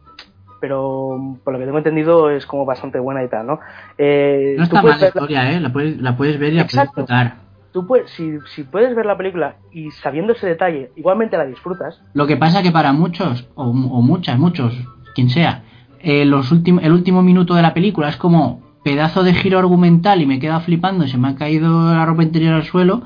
pero 0.62 1.38
por 1.44 1.52
lo 1.52 1.60
que 1.60 1.66
tengo 1.66 1.80
entendido 1.80 2.30
es 2.30 2.46
como 2.46 2.66
bastante 2.66 3.00
buena 3.00 3.24
y 3.24 3.28
tal, 3.28 3.48
¿no? 3.48 3.60
Eh, 3.98 4.56
No 4.58 4.64
está 4.64 4.82
mal 4.82 4.98
la 5.00 5.08
historia, 5.08 5.52
¿eh? 5.52 5.60
La 5.60 5.74
puedes, 5.74 6.00
la 6.00 6.16
puedes 6.16 6.40
ver 6.40 6.54
y 6.54 6.58
la 6.58 6.62
puedes 6.64 6.74
Exacto. 6.76 7.02
disfrutar. 7.02 7.36
tú 7.74 7.86
puedes, 7.88 8.10
si, 8.12 8.38
si 8.56 8.64
puedes 8.64 8.96
ver 8.96 9.06
la 9.06 9.18
película 9.18 9.56
y 9.74 9.92
sabiendo 9.92 10.34
ese 10.34 10.48
detalle, 10.48 10.92
igualmente 10.96 11.38
la 11.38 11.46
disfrutas, 11.46 12.00
Lo 12.14 12.28
que 12.28 12.38
pasa 12.38 12.62
que 12.64 12.72
para 12.72 12.94
muchos, 12.94 13.48
o, 13.56 13.64
o 13.66 14.02
muchas, 14.02 14.38
muchos, 14.40 14.74
quien 15.16 15.30
sea, 15.30 15.64
eh, 16.00 16.26
los 16.26 16.52
el 16.52 16.92
último 16.92 17.22
minuto 17.24 17.56
de 17.56 17.62
la 17.62 17.74
película 17.74 18.10
es 18.10 18.16
como 18.18 18.62
pedazo 18.84 19.24
de 19.24 19.34
giro 19.34 19.60
argumental 19.60 20.22
y 20.22 20.26
me 20.26 20.40
queda 20.40 20.60
flipando 20.60 21.06
y 21.06 21.10
se 21.10 21.18
me 21.18 21.28
ha 21.30 21.36
caído 21.36 21.94
la 21.94 22.06
ropa 22.06 22.24
interior 22.24 22.54
al 22.54 22.64
suelo. 22.64 23.04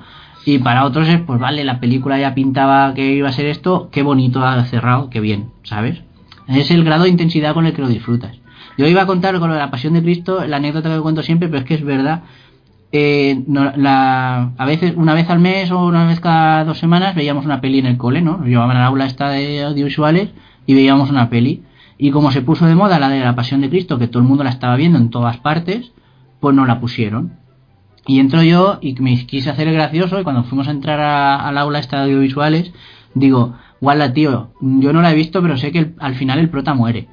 Y 0.48 0.59
para 0.59 0.85
otros 0.85 1.08
es, 1.08 1.19
pues 1.22 1.40
vale, 1.40 1.64
la 1.64 1.80
película 1.80 2.19
ya 2.19 2.35
pintaba 2.35 2.93
que 2.93 3.14
iba 3.14 3.27
a 3.30 3.32
ser 3.32 3.48
esto, 3.48 3.90
qué 3.92 4.03
bonito 4.03 4.43
ha 4.45 4.64
cerrado, 4.66 5.09
qué 5.09 5.19
bien, 5.19 5.51
¿sabes? 5.64 6.01
Es 6.48 6.72
el 6.72 6.83
grado 6.83 7.03
de 7.03 7.09
intensidad 7.09 7.53
con 7.53 7.65
el 7.65 7.74
que 7.74 7.82
lo 7.82 7.88
disfrutas. 7.88 8.38
Yo 8.77 8.88
iba 8.88 9.01
a 9.01 9.06
contar 9.06 9.40
con 9.40 9.56
la 9.56 9.72
pasión 9.72 9.93
de 9.93 10.01
Cristo, 10.01 10.45
la 10.45 10.57
anécdota 10.57 10.93
que 10.93 11.01
cuento 11.01 11.24
siempre, 11.24 11.48
pero 11.48 11.59
es 11.59 11.65
que 11.65 11.75
es 11.75 11.83
verdad. 11.83 12.24
Eh, 12.91 13.43
la, 13.48 14.51
a 14.57 14.65
veces, 14.65 14.93
una 14.95 15.14
vez 15.14 15.30
al 15.30 15.40
mes 15.40 15.72
o 15.72 15.85
una 15.85 16.06
vez 16.06 16.19
cada 16.19 16.64
dos 16.65 16.77
semanas 16.77 17.15
veíamos 17.15 17.45
una 17.45 17.61
peli 17.61 17.80
en 17.80 17.88
el 17.88 17.98
cole, 17.98 18.22
¿no? 18.22 18.38
Nos 18.38 18.48
llevaban 18.48 18.77
al 18.77 18.83
aula 18.83 19.06
esta 19.06 19.30
de 19.30 19.64
audiovisuales 19.64 20.30
y 20.65 20.74
veíamos 20.74 21.09
una 21.09 21.30
peli. 21.30 21.64
Y 21.98 22.11
como 22.11 22.32
se 22.32 22.41
puso 22.41 22.65
de 22.65 22.75
moda 22.75 22.99
la 22.99 23.09
de 23.09 23.19
la 23.19 23.35
Pasión 23.35 23.61
de 23.61 23.69
Cristo, 23.69 23.98
que 23.98 24.07
todo 24.07 24.22
el 24.22 24.27
mundo 24.27 24.43
la 24.43 24.49
estaba 24.49 24.75
viendo 24.75 24.98
en 24.98 25.09
todas 25.09 25.38
partes, 25.38 25.93
pues 26.40 26.56
no 26.56 26.65
la 26.65 26.80
pusieron. 26.80 27.33
Y 28.06 28.19
entro 28.19 28.43
yo 28.43 28.77
y 28.82 28.93
me 29.01 29.25
quise 29.25 29.49
hacer 29.49 29.72
gracioso 29.72 30.19
y 30.19 30.24
cuando 30.24 30.43
fuimos 30.43 30.67
a 30.67 30.72
entrar 30.72 30.99
al 30.99 31.57
aula 31.57 31.80
esta 31.80 31.98
de 31.98 32.03
audiovisuales, 32.03 32.72
digo, 33.14 33.56
guarda 33.85 34.11
tío, 34.14 34.51
yo 34.61 34.91
no 34.93 35.01
la 35.01 35.11
he 35.11 35.15
visto 35.15 35.41
pero 35.41 35.57
sé 35.57 35.72
que 35.72 35.80
el- 35.80 35.93
al 35.99 36.15
final 36.15 36.39
el 36.39 36.49
prota 36.49 36.73
muere. 36.73 37.07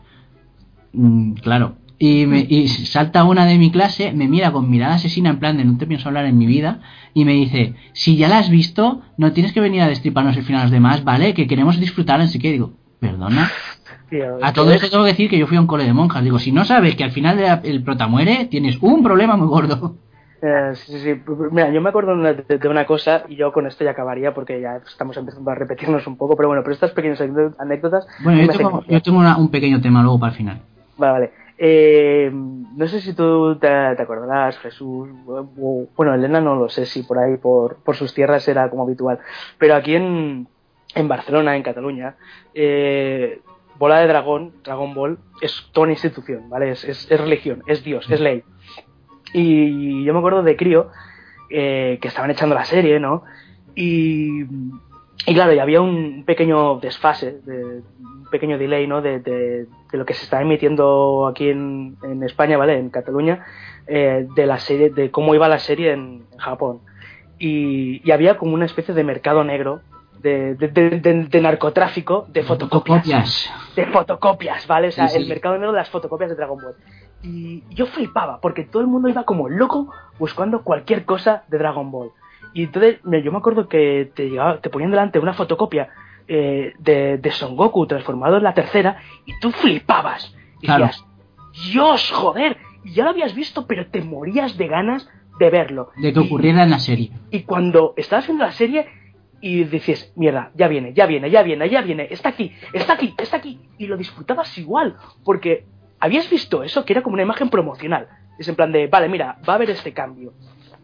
Mm, 0.93 1.35
claro. 1.35 1.77
Y, 1.99 2.27
me, 2.27 2.41
y 2.49 2.67
salta 2.67 3.23
una 3.23 3.47
de 3.47 3.59
mi 3.59 3.71
clase, 3.71 4.13
me 4.13 4.27
mira 4.27 4.51
con 4.51 4.69
mirada 4.69 4.95
asesina 4.95 5.31
en 5.31 5.39
plan 5.39 5.57
de 5.57 5.65
no 5.65 5.79
te 5.79 5.87
pienso 5.87 6.09
hablar 6.09 6.25
en 6.25 6.37
mi 6.37 6.47
vida 6.47 6.81
y 7.15 7.25
me 7.25 7.33
dice, 7.33 7.75
si 7.93 8.17
ya 8.17 8.29
la 8.29 8.39
has 8.39 8.51
visto, 8.51 9.03
no 9.17 9.33
tienes 9.33 9.53
que 9.53 9.61
venir 9.61 9.83
a 9.83 9.87
destriparnos 9.89 10.37
el 10.37 10.43
final 10.43 10.63
a 10.63 10.65
los 10.65 10.73
demás, 10.73 11.05
¿vale? 11.05 11.33
Que 11.33 11.47
queremos 11.47 11.79
disfrutar, 11.79 12.21
así 12.21 12.41
que 12.41 12.51
digo, 12.51 12.73
perdona. 12.99 13.51
tío, 14.11 14.39
A 14.43 14.53
todo 14.53 14.73
esto 14.73 14.91
tengo 14.91 15.05
que 15.05 15.11
decir 15.11 15.31
que 15.31 15.39
yo 15.39 15.47
fui 15.47 15.57
a 15.57 15.61
un 15.61 15.69
cole 15.69 15.85
de 15.85 15.93
monjas. 15.93 16.25
Digo, 16.25 16.41
si 16.41 16.51
no 16.51 16.65
sabes 16.65 16.97
que 16.97 17.05
al 17.05 17.13
final 17.13 17.37
de 17.37 17.43
la- 17.45 17.61
el 17.63 17.83
prota 17.85 18.09
muere, 18.09 18.47
tienes 18.51 18.79
un 18.81 19.05
problema 19.05 19.37
muy 19.37 19.47
gordo. 19.47 19.97
Eh, 20.45 20.73
sí, 20.75 20.93
sí, 20.93 20.99
sí. 20.99 21.23
Mira, 21.53 21.71
yo 21.71 21.81
me 21.81 21.91
acuerdo 21.91 22.17
de, 22.17 22.69
una 22.69 22.85
cosa 22.85 23.23
y 23.29 23.37
yo 23.37 23.53
con 23.53 23.67
esto 23.67 23.85
ya 23.85 23.93
acabaría 23.93 24.35
porque 24.35 24.61
ya 24.61 24.77
estamos 24.85 25.17
empezando 25.17 25.51
a 25.53 25.55
repetirnos 25.55 26.05
un 26.09 26.17
poco, 26.17 26.37
pero 26.37 26.49
bueno, 26.49 26.63
pero 26.65 26.75
estas 26.75 26.91
pequeñas 26.91 27.21
anécdotas-. 27.21 28.07
Bueno, 28.25 28.41
yo 28.43 28.49
tengo, 28.51 28.71
gracia. 28.71 28.93
yo 28.93 29.03
tengo 29.03 29.19
una- 29.21 29.37
un 29.37 29.51
pequeño 29.51 29.81
tema 29.81 30.03
luego 30.03 30.19
para 30.19 30.33
el 30.33 30.37
final. 30.37 30.63
Vale, 30.97 31.13
vale. 31.13 31.33
Eh, 31.59 32.29
no 32.33 32.89
sé 32.89 33.01
si 33.01 33.13
tú 33.15 33.57
te, 33.57 33.69
te 33.69 34.03
acordarás, 34.03 34.59
Jesús, 34.59 35.09
o- 35.27 35.87
bueno, 35.97 36.13
Elena 36.15 36.41
no 36.41 36.57
lo 36.57 36.69
sé 36.69 36.87
si 36.87 37.05
por 37.05 37.19
ahí, 37.21 37.37
por, 37.37 37.77
por 37.77 37.95
sus 37.95 38.13
tierras 38.13 38.49
era 38.49 38.69
como 38.69 38.83
habitual, 38.83 39.21
pero 39.59 39.77
aquí 39.77 39.95
en, 39.95 40.49
en 40.97 41.09
Barcelona, 41.09 41.55
en 41.55 41.63
Cataluña, 41.63 42.17
eh, 42.53 43.41
Bola 43.79 43.99
de 44.01 44.09
Dragón, 44.09 44.53
Dragon 44.65 44.93
Ball, 44.93 45.19
es 45.41 45.69
toda 45.73 45.85
una 45.85 45.93
institución, 45.93 46.49
¿vale? 46.49 46.71
Es, 46.73 46.85
es, 46.85 47.09
es 47.11 47.21
religión, 47.21 47.63
es 47.67 47.85
Dios, 47.85 48.11
es 48.11 48.21
ley. 48.21 48.43
Y 49.35 50.05
yo 50.05 50.13
me 50.13 50.19
acuerdo 50.19 50.43
de 50.43 50.57
crío 50.57 50.89
eh, 51.51 51.99
que 52.01 52.09
estaban 52.09 52.31
echando 52.31 52.55
la 52.55 52.65
serie, 52.65 53.01
¿no? 53.01 53.23
Y, 53.75 54.43
y 55.27 55.35
claro, 55.35 55.53
y 55.53 55.59
había 55.59 55.81
un 55.81 56.25
pequeño 56.25 56.79
desfase, 56.81 57.41
de, 57.45 57.83
un 58.01 58.29
pequeño 58.31 58.59
delay, 58.59 58.87
¿no? 58.87 59.01
De, 59.03 59.21
de- 59.21 59.67
de 59.93 59.99
lo 59.99 60.07
que 60.07 60.15
se 60.15 60.25
está 60.25 60.41
emitiendo 60.41 61.27
aquí 61.27 61.51
en, 61.51 61.97
en 62.03 62.23
España, 62.23 62.57
¿vale? 62.57 62.79
En 62.79 62.89
Cataluña, 62.89 63.45
eh, 63.87 64.27
de 64.35 64.47
la 64.47 64.59
serie, 64.59 64.89
de 64.91 65.11
cómo 65.11 65.35
iba 65.35 65.49
la 65.49 65.59
serie 65.59 65.93
en, 65.93 66.25
en 66.33 66.39
Japón. 66.39 66.81
Y, 67.39 68.01
y 68.09 68.11
había 68.11 68.39
como 68.39 68.55
una 68.55 68.65
especie 68.65 68.95
de 68.95 69.05
mercado 69.05 69.45
negro 69.45 69.81
de, 70.23 70.55
de, 70.55 70.69
de- 70.69 71.01
de- 71.01 71.25
de 71.25 71.41
narcotráfico 71.43 72.27
de 72.29 72.43
fotocopias 72.43 73.03
Fotocopias. 73.03 73.53
de 73.77 73.87
fotocopias, 73.87 74.67
¿vale? 74.67 74.89
O 74.89 74.93
sea, 74.93 75.09
Sí, 75.09 75.17
sí. 75.19 75.23
el 75.25 75.29
mercado 75.29 75.55
negro 75.57 75.73
de 75.73 75.79
las 75.79 75.91
fotocopias 75.91 76.31
de 76.31 76.37
Dragon 76.37 76.59
Ball. 76.63 76.75
Y 77.23 77.63
yo 77.71 77.87
flipaba, 77.87 78.41
porque 78.41 78.65
todo 78.65 78.83
el 78.83 78.89
mundo 78.89 79.09
iba 79.09 79.25
como 79.25 79.49
loco 79.49 79.91
buscando 80.19 80.63
cualquier 80.63 81.05
cosa 81.05 81.45
de 81.49 81.59
Dragon 81.59 81.91
Ball. 81.91 82.11
Y 82.55 82.65
entonces, 82.65 82.99
yo 83.05 83.33
me 83.33 83.39
acuerdo 83.39 83.69
que 83.69 84.11
te, 84.15 84.29
llegaba, 84.29 84.59
te 84.61 84.69
ponían 84.71 84.91
delante 84.91 85.19
una 85.19 85.33
fotocopia 85.33 85.89
eh, 86.29 86.73
de, 86.79 87.19
de 87.19 87.31
Son 87.31 87.57
Goku 87.57 87.87
transformado 87.87 88.37
en 88.37 88.43
la 88.43 88.55
tercera, 88.55 88.99
y 89.27 89.39
tú 89.41 89.51
flipabas. 89.53 90.35
Y 90.61 90.67
Claro. 90.67 90.87
decías, 90.87 91.07
Dios, 91.73 92.11
joder, 92.13 92.57
y 92.85 92.93
ya 92.95 93.05
lo 93.05 93.11
habías 93.11 93.35
visto, 93.35 93.67
pero 93.67 93.87
te 93.87 94.03
morías 94.03 94.57
de 94.57 94.67
ganas 94.69 95.09
de 95.39 95.51
verlo. 95.51 95.91
De 95.97 96.13
que 96.13 96.21
Y- 96.21 96.27
ocurriera 96.27 96.63
en 96.65 96.71
la 96.71 96.79
serie. 96.79 97.11
y 97.31 97.43
cuando 97.43 97.95
estabas 97.97 98.27
viendo 98.27 98.45
la 98.45 98.53
serie 98.53 98.87
y 99.41 99.65
dices, 99.65 100.13
mierda, 100.17 100.51
ya 100.55 100.69
viene, 100.69 100.93
ya 100.95 101.07
viene, 101.07 101.31
ya 101.31 101.43
viene, 101.43 101.69
ya 101.69 101.83
viene, 101.83 102.07
está 102.11 102.29
aquí, 102.31 102.53
está 102.73 102.93
aquí, 102.95 103.15
está 103.19 103.39
aquí, 103.39 103.61
y 103.79 103.87
lo 103.87 103.97
disfrutabas 103.97 104.57
igual, 104.59 104.97
porque 105.25 105.65
habías 106.03 106.29
visto 106.29 106.65
eso 106.65 106.85
que 106.85 106.95
era 106.95 107.03
como 107.03 107.15
una 107.15 107.23
imagen 107.23 107.49
promocional. 107.49 108.09
Es 108.37 108.49
en 108.49 108.57
plan 108.57 108.73
de, 108.73 108.89
vale, 108.89 109.09
mira, 109.09 109.39
va 109.49 109.53
a 109.53 109.57
haber 109.57 109.71
este 109.71 109.93
cambio. 109.93 110.33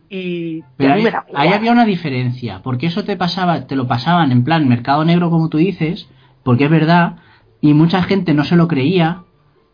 Y, 0.08 0.62
Pero 0.76 0.94
ahí, 0.94 1.04
da 1.04 1.26
ahí 1.34 1.52
había 1.52 1.72
una 1.72 1.84
diferencia, 1.84 2.60
porque 2.62 2.86
eso 2.86 3.02
te 3.02 3.16
pasaba, 3.16 3.66
te 3.66 3.74
lo 3.74 3.88
pasaban 3.88 4.30
en 4.30 4.44
plan 4.44 4.68
mercado 4.68 5.04
negro 5.04 5.28
como 5.28 5.48
tú 5.48 5.58
dices, 5.58 6.08
porque 6.44 6.64
es 6.64 6.70
verdad, 6.70 7.16
y 7.60 7.74
mucha 7.74 8.02
gente 8.04 8.32
no 8.32 8.44
se 8.44 8.54
lo 8.54 8.68
creía, 8.68 9.24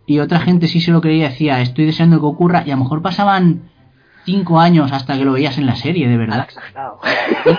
y 0.06 0.18
otra 0.18 0.40
gente 0.40 0.66
sí 0.66 0.81
se 0.81 0.90
lo 0.92 1.02
creía, 1.02 1.28
decía, 1.28 1.60
estoy 1.60 1.84
deseando 1.84 2.20
que 2.20 2.26
ocurra, 2.26 2.64
y 2.66 2.70
a 2.70 2.76
lo 2.76 2.82
mejor 2.82 3.02
pasaban 3.02 3.70
cinco 4.24 4.58
años 4.58 4.92
hasta 4.92 5.18
que 5.18 5.26
lo 5.26 5.32
veías 5.32 5.58
en 5.58 5.66
la 5.66 5.76
serie, 5.76 6.08
de 6.08 6.16
verdad. 6.16 6.47
exagerado. 6.48 7.00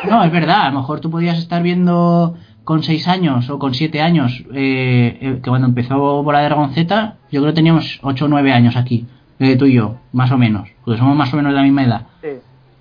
No, 0.10 0.24
es 0.24 0.32
verdad, 0.32 0.64
a 0.64 0.72
lo 0.72 0.80
mejor 0.80 1.02
tú 1.02 1.12
podías 1.12 1.38
estar 1.38 1.62
viendo 1.62 2.36
con 2.66 2.84
seis 2.84 3.08
años 3.08 3.50
o 3.50 3.58
con 3.60 3.74
siete 3.74 4.02
años, 4.02 4.44
eh, 4.54 5.18
eh, 5.22 5.40
que 5.42 5.50
cuando 5.50 5.68
empezó 5.68 6.22
Bola 6.24 6.40
de 6.40 6.46
Dragon 6.46 6.72
Z, 6.74 7.16
yo 7.32 7.40
creo 7.42 7.54
que 7.54 7.56
teníamos 7.56 8.00
ocho 8.04 8.26
o 8.26 8.28
nueve 8.28 8.52
años 8.52 8.76
aquí, 8.76 9.06
eh, 9.40 9.56
tú 9.56 9.66
y 9.66 9.74
yo, 9.74 9.96
más 10.12 10.32
o 10.32 10.38
menos, 10.38 10.68
porque 10.84 11.00
somos 11.00 11.16
más 11.16 11.34
o 11.34 11.38
menos 11.38 11.54
de 11.54 11.58
la 11.58 11.64
misma 11.64 11.84
edad. 11.84 12.02
Sí. 12.22 12.30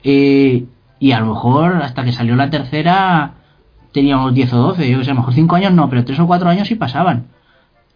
Eh, 0.03 0.65
y 0.99 1.13
a 1.13 1.21
lo 1.21 1.27
mejor 1.27 1.77
hasta 1.83 2.05
que 2.05 2.13
salió 2.13 2.35
la 2.35 2.51
tercera 2.51 3.33
teníamos 3.93 4.35
10 4.35 4.53
o 4.53 4.57
12, 4.59 4.91
yo 4.91 4.99
que 4.99 5.05
sé, 5.05 5.11
a 5.11 5.15
lo 5.15 5.21
mejor 5.21 5.35
5 5.35 5.55
años 5.55 5.73
no, 5.73 5.89
pero 5.89 6.05
3 6.05 6.19
o 6.19 6.27
4 6.27 6.49
años 6.49 6.67
sí 6.67 6.75
pasaban. 6.75 7.27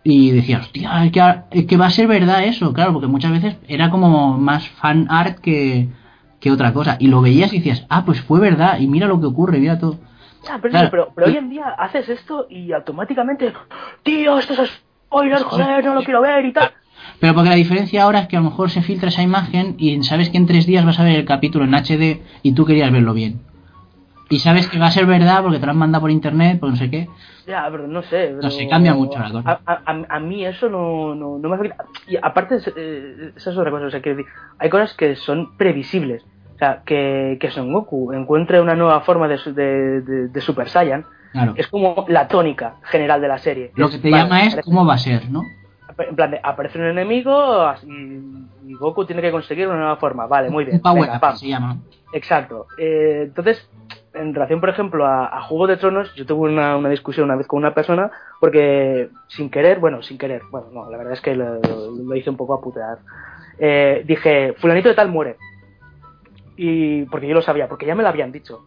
Y 0.05 0.31
decías, 0.31 0.63
hostia, 0.63 1.05
es 1.05 1.13
que, 1.13 1.21
a- 1.21 1.47
es 1.51 1.67
que 1.67 1.77
va 1.77 1.87
a 1.87 1.91
ser 1.91 2.07
verdad 2.07 2.45
eso, 2.45 2.73
claro, 2.73 2.93
porque 2.93 3.09
muchas 3.09 3.33
veces 3.33 3.57
era 3.67 3.91
como 3.91 4.39
más 4.39 4.69
fan 4.69 5.07
art 5.11 5.39
que, 5.41 5.89
que 6.41 6.51
otra 6.53 6.73
cosa. 6.73 6.97
Y 7.01 7.09
lo 7.09 7.21
veías 7.21 7.53
y 7.53 7.59
decías, 7.59 7.85
ah, 7.89 8.05
pues 8.05 8.21
fue 8.21 8.39
verdad, 8.41 8.79
y 8.79 8.87
mira 8.87 9.07
lo 9.09 9.21
que 9.21 9.27
ocurre, 9.27 9.59
mira 9.59 9.79
todo. 9.79 9.99
Pero, 10.43 10.71
Claro. 10.71 10.89
pero, 10.91 11.13
pero 11.15 11.27
hoy 11.27 11.37
en 11.37 11.51
día 11.51 11.69
haces 11.79 12.09
esto 12.09 12.47
y 12.49 12.73
automáticamente, 12.73 13.53
tío, 14.03 14.39
esto 14.39 14.63
es 14.63 14.71
spoiler, 15.09 15.43
joder, 15.43 15.85
no 15.85 15.95
lo 15.95 16.03
quiero 16.03 16.21
ver 16.23 16.45
y 16.47 16.53
tal. 16.53 16.71
Pero 17.21 17.35
porque 17.35 17.49
la 17.51 17.57
diferencia 17.57 18.03
ahora 18.05 18.21
es 18.21 18.29
que 18.29 18.37
a 18.37 18.41
lo 18.41 18.51
mejor 18.51 18.71
se 18.71 18.83
filtra 18.83 19.09
esa 19.09 19.23
imagen 19.23 19.75
y 19.79 20.03
sabes 20.05 20.31
que 20.31 20.37
en 20.37 20.47
tres 20.47 20.67
días 20.67 20.85
vas 20.85 20.99
a 21.01 21.05
ver 21.05 21.17
el 21.17 21.25
capítulo 21.25 21.65
en 21.65 21.75
HD 21.75 22.23
y 22.43 22.53
tú 22.53 22.65
querías 22.65 22.91
verlo 22.93 23.13
bien. 23.15 23.41
Y 24.31 24.41
sabes 24.41 24.69
que 24.69 24.79
va 24.79 24.87
a 24.87 24.91
ser 24.91 25.07
verdad 25.07 25.43
porque 25.43 25.59
te 25.59 25.65
lo 25.67 25.73
han 25.73 25.79
mandado 25.79 26.03
por 26.03 26.11
internet, 26.11 26.61
por 26.61 26.69
no 26.71 26.77
sé 26.77 26.91
qué. 26.91 27.09
Ya, 27.47 27.67
pero 27.71 27.89
no 27.89 28.03
sé. 28.03 28.31
No 28.33 28.39
pero 28.41 28.51
sé, 28.51 28.69
cambia 28.69 28.93
mucho 28.95 29.19
la 29.19 29.31
cosa. 29.31 29.61
A, 29.65 29.73
a- 29.87 30.05
a- 30.17 30.21
mí 30.21 30.45
eso 30.45 30.69
no, 30.69 31.15
no, 31.15 31.39
no 31.39 31.49
me 31.49 31.55
afecta. 31.57 31.87
Y 32.07 32.17
aparte, 32.21 32.59
eh, 32.77 33.33
esa 33.37 33.51
es 33.51 33.57
otra 33.57 33.71
cosa. 33.71 33.87
O 33.87 33.91
sea, 33.91 34.01
decir, 34.01 34.27
hay 34.59 34.69
cosas 34.69 34.93
que 34.95 35.17
son 35.17 35.57
previsibles. 35.57 36.23
O 36.59 36.61
sea, 36.61 36.83
que, 36.85 37.39
que 37.41 37.53
Son 37.53 37.73
Goku 37.73 38.13
encuentre 38.13 38.61
una 38.61 38.75
nueva 38.75 39.01
forma 39.03 39.29
de, 39.29 39.39
de, 39.53 40.01
de- 40.01 40.29
de 40.29 40.41
Super 40.41 40.69
Saiyan 40.69 41.05
Claro. 41.31 41.53
es 41.57 41.69
como 41.69 42.05
la 42.09 42.27
tónica 42.27 42.75
general 42.83 43.21
de 43.21 43.29
la 43.29 43.39
serie. 43.39 43.71
Lo 43.77 43.87
Es, 43.87 43.93
que 43.93 43.99
te 43.99 44.11
vale, 44.11 44.25
llama 44.25 44.41
es 44.43 44.55
aparece- 44.55 44.65
cómo 44.65 44.85
va 44.85 44.95
a 44.95 44.99
ser, 44.99 45.31
¿no? 45.31 45.43
En 45.99 46.17
plan, 46.17 46.31
de, 46.33 46.41
aparece 46.43 46.79
un 46.79 46.87
enemigo 46.87 47.73
y, 47.87 48.71
y 48.71 48.75
Goku 48.75 49.05
tiene 49.05 49.23
que 49.23 49.31
conseguir 49.31 49.69
una 49.69 49.77
nueva 49.79 49.97
forma. 49.99 50.27
Vale, 50.27 50.51
muy 50.51 50.65
bien. 50.65 50.77
Un 50.79 50.83
power 50.83 51.03
venga, 51.03 51.15
up, 51.17 51.21
pam. 51.21 51.37
se 51.37 51.47
llama. 51.49 51.77
Exacto. 52.13 52.67
Eh, 52.77 53.23
entonces, 53.27 53.69
en 54.15 54.35
relación, 54.35 54.59
por 54.59 54.71
ejemplo, 54.71 55.07
a, 55.07 55.27
a 55.27 55.43
Juego 55.43 55.67
de 55.69 55.77
Tronos, 55.77 56.13
yo 56.17 56.27
tuve 56.27 56.51
una, 56.51 56.77
una 56.77 56.89
discusión 56.89 57.25
una 57.27 57.37
vez 57.37 57.47
con 57.47 57.59
una 57.59 57.73
persona 57.75 58.11
porque 58.41 59.11
sin 59.29 59.49
querer, 59.51 59.79
bueno, 59.79 60.03
sin 60.03 60.19
querer, 60.19 60.43
bueno, 60.51 60.69
no, 60.73 60.91
la 60.91 60.97
verdad 60.97 61.13
es 61.13 61.21
que 61.21 61.37
lo, 61.37 61.55
lo- 61.61 61.91
lo 62.05 62.15
hice 62.17 62.31
un 62.31 62.37
poco 62.37 62.55
a 62.55 62.61
putear. 62.61 62.99
Eh, 63.59 64.03
dije, 64.07 64.55
fulanito 64.59 64.89
de 64.89 64.95
tal 64.97 65.09
muere. 65.11 65.37
Y 66.59 67.05
porque 67.05 67.29
yo 67.29 67.35
lo 67.35 67.41
sabía, 67.41 67.69
porque 67.69 67.87
ya 67.87 67.95
me 67.95 68.03
lo 68.03 68.09
habían 68.09 68.33
dicho. 68.33 68.67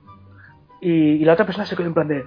Y, 0.80 1.20
la 1.26 1.34
otra 1.34 1.46
persona 1.46 1.66
se 1.66 1.76
quedó 1.76 1.88
en 1.88 1.94
plan 1.94 2.08
de, 2.08 2.24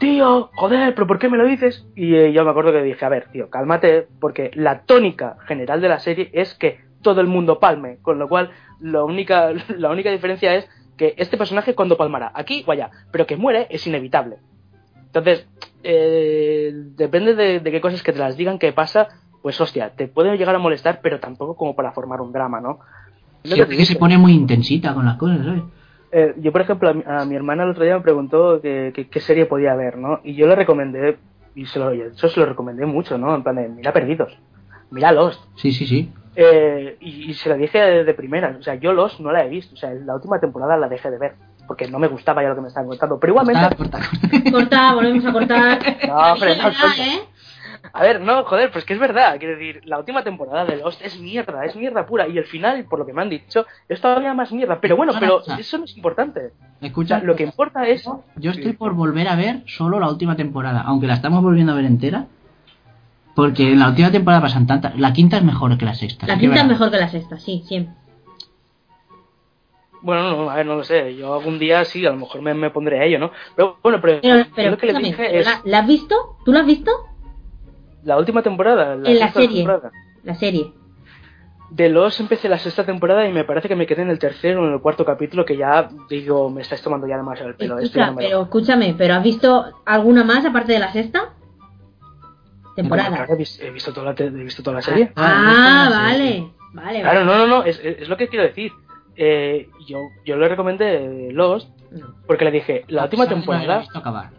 tío, 0.00 0.50
joder, 0.56 0.94
pero 0.94 1.06
¿por 1.06 1.18
qué 1.18 1.28
me 1.28 1.36
lo 1.36 1.44
dices? 1.44 1.86
Y 1.94 2.16
eh, 2.16 2.32
yo 2.32 2.44
me 2.44 2.50
acuerdo 2.50 2.72
que 2.72 2.82
dije, 2.82 3.04
a 3.04 3.10
ver, 3.10 3.28
tío, 3.30 3.50
cálmate, 3.50 4.08
porque 4.18 4.50
la 4.54 4.80
tónica 4.80 5.36
general 5.46 5.80
de 5.80 5.88
la 5.88 6.00
serie 6.00 6.30
es 6.32 6.54
que 6.54 6.80
todo 7.02 7.20
el 7.20 7.28
mundo 7.28 7.60
palme, 7.60 7.98
con 8.02 8.18
lo 8.18 8.28
cual 8.28 8.50
la 8.80 9.04
única, 9.04 9.52
la 9.76 9.90
única 9.90 10.10
diferencia 10.10 10.54
es 10.54 10.68
que 10.96 11.14
este 11.18 11.36
personaje 11.36 11.74
cuando 11.74 11.96
palmará, 11.96 12.32
aquí 12.34 12.64
o 12.66 12.72
allá, 12.72 12.90
pero 13.12 13.26
que 13.26 13.36
muere 13.36 13.66
es 13.70 13.86
inevitable. 13.86 14.38
Entonces, 15.06 15.46
eh, 15.84 16.72
depende 16.74 17.34
de, 17.34 17.62
qué 17.62 17.80
cosas 17.80 18.02
que 18.02 18.12
te 18.12 18.18
las 18.18 18.36
digan 18.36 18.58
que 18.58 18.72
pasa, 18.72 19.08
pues 19.42 19.60
hostia, 19.60 19.90
te 19.90 20.08
puede 20.08 20.36
llegar 20.36 20.54
a 20.54 20.58
molestar, 20.58 21.00
pero 21.02 21.20
tampoco 21.20 21.56
como 21.56 21.76
para 21.76 21.92
formar 21.92 22.20
un 22.20 22.32
drama, 22.32 22.60
¿no? 22.60 22.80
Sí, 23.44 23.60
es 23.60 23.66
que 23.66 23.84
se 23.84 23.96
pone 23.96 24.16
muy 24.16 24.32
intensita 24.32 24.94
con 24.94 25.04
las 25.04 25.16
cosas, 25.16 25.44
¿sabes? 25.44 25.62
Eh, 26.12 26.34
yo, 26.38 26.52
por 26.52 26.62
ejemplo, 26.62 26.88
a 26.88 26.94
mi, 26.94 27.02
a 27.06 27.24
mi 27.24 27.34
hermana 27.34 27.64
el 27.64 27.70
otro 27.70 27.84
día 27.84 27.96
me 27.96 28.02
preguntó 28.02 28.60
qué 28.62 29.20
serie 29.20 29.46
podía 29.46 29.74
ver, 29.74 29.98
¿no? 29.98 30.20
Y 30.24 30.34
yo 30.34 30.46
le 30.46 30.54
recomendé, 30.54 31.18
y 31.54 31.66
se 31.66 31.78
lo, 31.78 31.90
eso 31.90 32.28
se 32.28 32.40
lo 32.40 32.46
recomendé 32.46 32.86
mucho, 32.86 33.18
¿no? 33.18 33.34
En 33.34 33.42
plan 33.42 33.56
de, 33.56 33.68
mira 33.68 33.92
Perdidos, 33.92 34.32
mira 34.90 35.12
Lost. 35.12 35.40
Sí, 35.56 35.72
sí, 35.72 35.86
sí. 35.86 36.10
Eh, 36.36 36.96
y, 37.00 37.30
y 37.30 37.34
se 37.34 37.48
lo 37.48 37.56
dije 37.56 37.78
de, 37.78 38.04
de 38.04 38.14
primera, 38.14 38.56
o 38.58 38.62
sea, 38.62 38.76
yo 38.76 38.92
Lost 38.92 39.20
no 39.20 39.30
la 39.30 39.44
he 39.44 39.48
visto, 39.48 39.74
o 39.74 39.76
sea, 39.76 39.92
la 39.92 40.14
última 40.14 40.40
temporada 40.40 40.76
la 40.76 40.88
dejé 40.88 41.10
de 41.10 41.18
ver, 41.18 41.34
porque 41.66 41.88
no 41.88 41.98
me 41.98 42.08
gustaba 42.08 42.42
ya 42.42 42.48
lo 42.48 42.54
que 42.54 42.62
me 42.62 42.68
estaban 42.68 42.88
contando. 42.88 43.18
Pero 43.20 43.32
igualmente, 43.32 43.76
Corta, 43.76 43.98
corta. 44.00 44.50
Corta, 44.50 44.94
volvemos 44.94 45.24
a 45.26 45.32
cortar. 45.32 45.78
No, 46.08 46.36
no. 46.36 46.44
¿eh? 46.46 47.20
A 47.92 48.02
ver, 48.02 48.20
no, 48.20 48.44
joder, 48.44 48.70
pues 48.70 48.84
que 48.84 48.94
es 48.94 48.98
verdad, 48.98 49.36
quiero 49.38 49.56
decir, 49.56 49.82
la 49.84 49.98
última 49.98 50.24
temporada 50.24 50.64
de 50.64 50.76
Lost 50.76 51.02
es 51.02 51.18
mierda, 51.20 51.64
es 51.64 51.76
mierda 51.76 52.06
pura, 52.06 52.26
y 52.28 52.38
el 52.38 52.44
final, 52.44 52.84
por 52.84 52.98
lo 52.98 53.06
que 53.06 53.12
me 53.12 53.22
han 53.22 53.30
dicho, 53.30 53.66
es 53.88 54.00
todavía 54.00 54.32
más 54.34 54.52
mierda. 54.52 54.80
Pero 54.80 54.96
bueno, 54.96 55.12
pero 55.18 55.42
eso 55.58 55.78
no 55.78 55.84
es 55.84 55.96
importante. 55.96 56.52
O 56.80 56.86
Escucha, 56.86 57.18
sea, 57.18 57.26
lo 57.26 57.36
que 57.36 57.44
importa 57.44 57.86
es... 57.86 58.08
yo 58.36 58.50
estoy 58.50 58.72
por 58.72 58.94
volver 58.94 59.28
a 59.28 59.36
ver 59.36 59.62
solo 59.66 60.00
la 60.00 60.08
última 60.08 60.36
temporada, 60.36 60.82
aunque 60.86 61.06
la 61.06 61.14
estamos 61.14 61.42
volviendo 61.42 61.72
a 61.72 61.76
ver 61.76 61.84
entera. 61.84 62.26
Porque 63.34 63.72
en 63.72 63.80
la 63.80 63.88
última 63.88 64.12
temporada 64.12 64.42
pasan 64.42 64.66
tantas. 64.66 64.96
La 64.96 65.12
quinta 65.12 65.36
es 65.36 65.42
mejor 65.42 65.76
que 65.76 65.84
la 65.84 65.94
sexta. 65.94 66.26
La 66.26 66.34
sí 66.34 66.40
quinta 66.40 66.60
es 66.60 66.68
mejor 66.68 66.90
que 66.90 66.98
la 66.98 67.08
sexta, 67.08 67.36
sí, 67.38 67.64
siempre. 67.66 67.94
Bueno, 70.02 70.30
no, 70.30 70.50
a 70.50 70.56
ver, 70.56 70.66
no 70.66 70.76
lo 70.76 70.84
sé. 70.84 71.16
Yo 71.16 71.34
algún 71.34 71.58
día 71.58 71.84
sí, 71.84 72.04
a 72.06 72.10
lo 72.10 72.16
mejor 72.16 72.42
me, 72.42 72.54
me 72.54 72.70
pondré 72.70 73.00
a 73.00 73.04
ello, 73.04 73.18
¿no? 73.18 73.32
Pero 73.56 73.78
bueno, 73.82 74.00
pero, 74.00 74.20
Pero, 74.54 74.70
lo 74.70 74.78
que 74.78 74.92
le 74.92 74.98
dije 75.00 75.16
¿pero 75.16 75.38
es 75.40 75.46
¿la, 75.46 75.62
la 75.64 75.78
has 75.80 75.86
visto? 75.86 76.36
¿Tú 76.44 76.52
la 76.52 76.60
has 76.60 76.66
visto? 76.66 76.92
La 78.04 78.16
última 78.18 78.42
temporada, 78.42 78.96
la 78.96 79.10
en 79.10 79.18
la 79.18 79.26
sexta 79.26 79.40
serie. 79.40 79.56
temporada. 79.64 79.90
La 80.22 80.34
serie. 80.34 80.72
De 81.70 81.88
los 81.88 82.20
empecé 82.20 82.48
la 82.48 82.58
sexta 82.58 82.84
temporada 82.84 83.26
y 83.26 83.32
me 83.32 83.44
parece 83.44 83.66
que 83.68 83.74
me 83.74 83.86
quedé 83.86 84.02
en 84.02 84.10
el 84.10 84.18
tercero 84.18 84.62
o 84.62 84.66
en 84.66 84.74
el 84.74 84.80
cuarto 84.80 85.04
capítulo 85.04 85.44
que 85.44 85.56
ya 85.56 85.88
digo, 86.08 86.48
me 86.50 86.60
estáis 86.62 86.82
tomando 86.82 87.06
ya 87.08 87.16
demasiado 87.16 87.50
el 87.50 87.56
pelo. 87.56 87.78
Escucha, 87.78 88.10
lo- 88.10 88.16
pero 88.16 88.42
escúchame, 88.42 88.94
¿pero 88.96 89.14
has 89.14 89.22
visto 89.24 89.64
alguna 89.84 90.22
más 90.24 90.44
aparte 90.44 90.72
de 90.74 90.78
la 90.78 90.92
sexta? 90.92 91.32
Temporada. 92.76 93.08
Claro, 93.16 93.34
he, 93.34 93.36
vis- 93.36 93.60
he 93.60 93.70
visto 93.70 93.92
toda 93.92 94.12
la, 94.12 94.14
he 94.18 94.30
visto 94.30 94.62
toda 94.62 94.76
la 94.76 94.82
serie. 94.82 95.12
Ah, 95.16 95.44
Ah, 95.46 95.88
sí, 95.88 95.96
vale. 95.96 96.52
Vale, 96.74 97.00
Claro, 97.02 97.24
no, 97.24 97.38
no, 97.38 97.46
no, 97.46 97.62
es, 97.64 97.80
es 97.84 98.08
lo 98.08 98.16
que 98.16 98.28
quiero 98.28 98.44
decir. 98.44 98.72
Eh, 99.16 99.68
yo, 99.86 99.98
yo 100.24 100.36
le 100.36 100.48
recomendé 100.48 101.30
Lost 101.32 101.68
porque 102.26 102.44
le 102.44 102.50
dije, 102.50 102.84
la 102.88 103.04
última 103.04 103.24
no 103.24 103.30
temporada, 103.30 103.78
visto 103.78 103.98
acabar. 103.98 104.30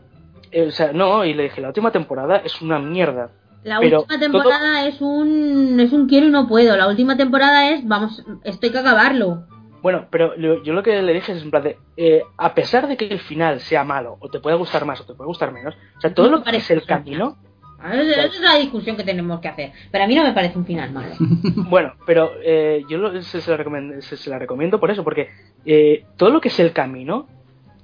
eh, 0.52 0.68
o 0.68 0.72
sea, 0.72 0.92
no, 0.92 1.24
y 1.24 1.34
le 1.34 1.44
dije, 1.44 1.62
la 1.62 1.70
última 1.70 1.92
temporada 1.92 2.38
es 2.44 2.62
una 2.62 2.78
mierda. 2.78 3.30
La 3.66 3.80
Pero 3.80 4.02
última 4.02 4.20
temporada 4.20 4.86
es 4.88 5.02
un 5.02 5.80
es 5.80 5.92
un 5.92 6.08
quiero 6.08 6.28
y 6.28 6.30
no 6.30 6.48
puedo. 6.48 6.78
La 6.78 6.88
última 6.88 7.18
temporada 7.18 7.72
es 7.72 7.86
vamos, 7.88 8.24
estoy 8.44 8.70
que 8.72 8.78
acabarlo. 8.78 9.44
Bueno, 9.82 10.06
pero 10.12 10.34
lo- 10.38 10.64
yo 10.64 10.74
lo 10.74 10.82
que 10.84 11.02
le 11.02 11.14
dije 11.14 11.32
es 11.34 11.42
en 11.44 11.50
plan 11.52 11.64
de, 11.64 11.78
eh, 11.98 12.24
a 12.38 12.54
pesar 12.54 12.88
de 12.88 12.96
que 12.96 13.06
el 13.08 13.20
final 13.20 13.60
sea 13.60 13.84
malo, 13.84 14.18
o 14.20 14.30
te 14.30 14.40
puede 14.40 14.56
gustar 14.56 14.86
más 14.86 15.02
o 15.02 15.06
te 15.06 15.14
puede 15.16 15.28
gustar 15.28 15.52
menos, 15.52 15.76
o 15.98 16.02
sea, 16.02 16.14
todo 16.14 16.30
No 16.30 16.38
lo 16.38 16.44
que 16.44 16.56
es 16.58 16.70
el 16.72 16.82
final. 16.82 17.00
camino, 17.04 17.38
A 17.80 17.90
ver, 17.90 18.00
Esa 18.02 18.26
es 18.26 18.40
la 18.40 18.56
discusión 18.56 18.96
que 18.98 19.04
tenemos 19.04 19.40
que 19.42 19.48
hacer. 19.48 19.72
Pero 19.92 20.04
a 20.04 20.08
mí 20.08 20.16
no 20.16 20.24
me 20.24 20.32
parece 20.34 20.58
un 20.58 20.66
final 20.66 20.92
malo. 20.92 21.14
bueno, 21.70 21.94
pero 22.08 22.32
eh, 22.44 22.84
yo 22.90 22.98
lo- 22.98 23.22
se, 23.22 23.42
se 23.42 23.52
la 23.52 23.58
recomiendo, 23.58 24.02
se, 24.02 24.16
se 24.18 24.30
la 24.30 24.40
recomiendo 24.40 24.80
por 24.80 24.90
eso, 24.92 25.04
porque 25.04 25.30
eh, 25.66 26.06
todo 26.18 26.30
lo 26.32 26.40
que 26.42 26.48
es 26.50 26.60
el 26.60 26.72
camino, 26.72 27.28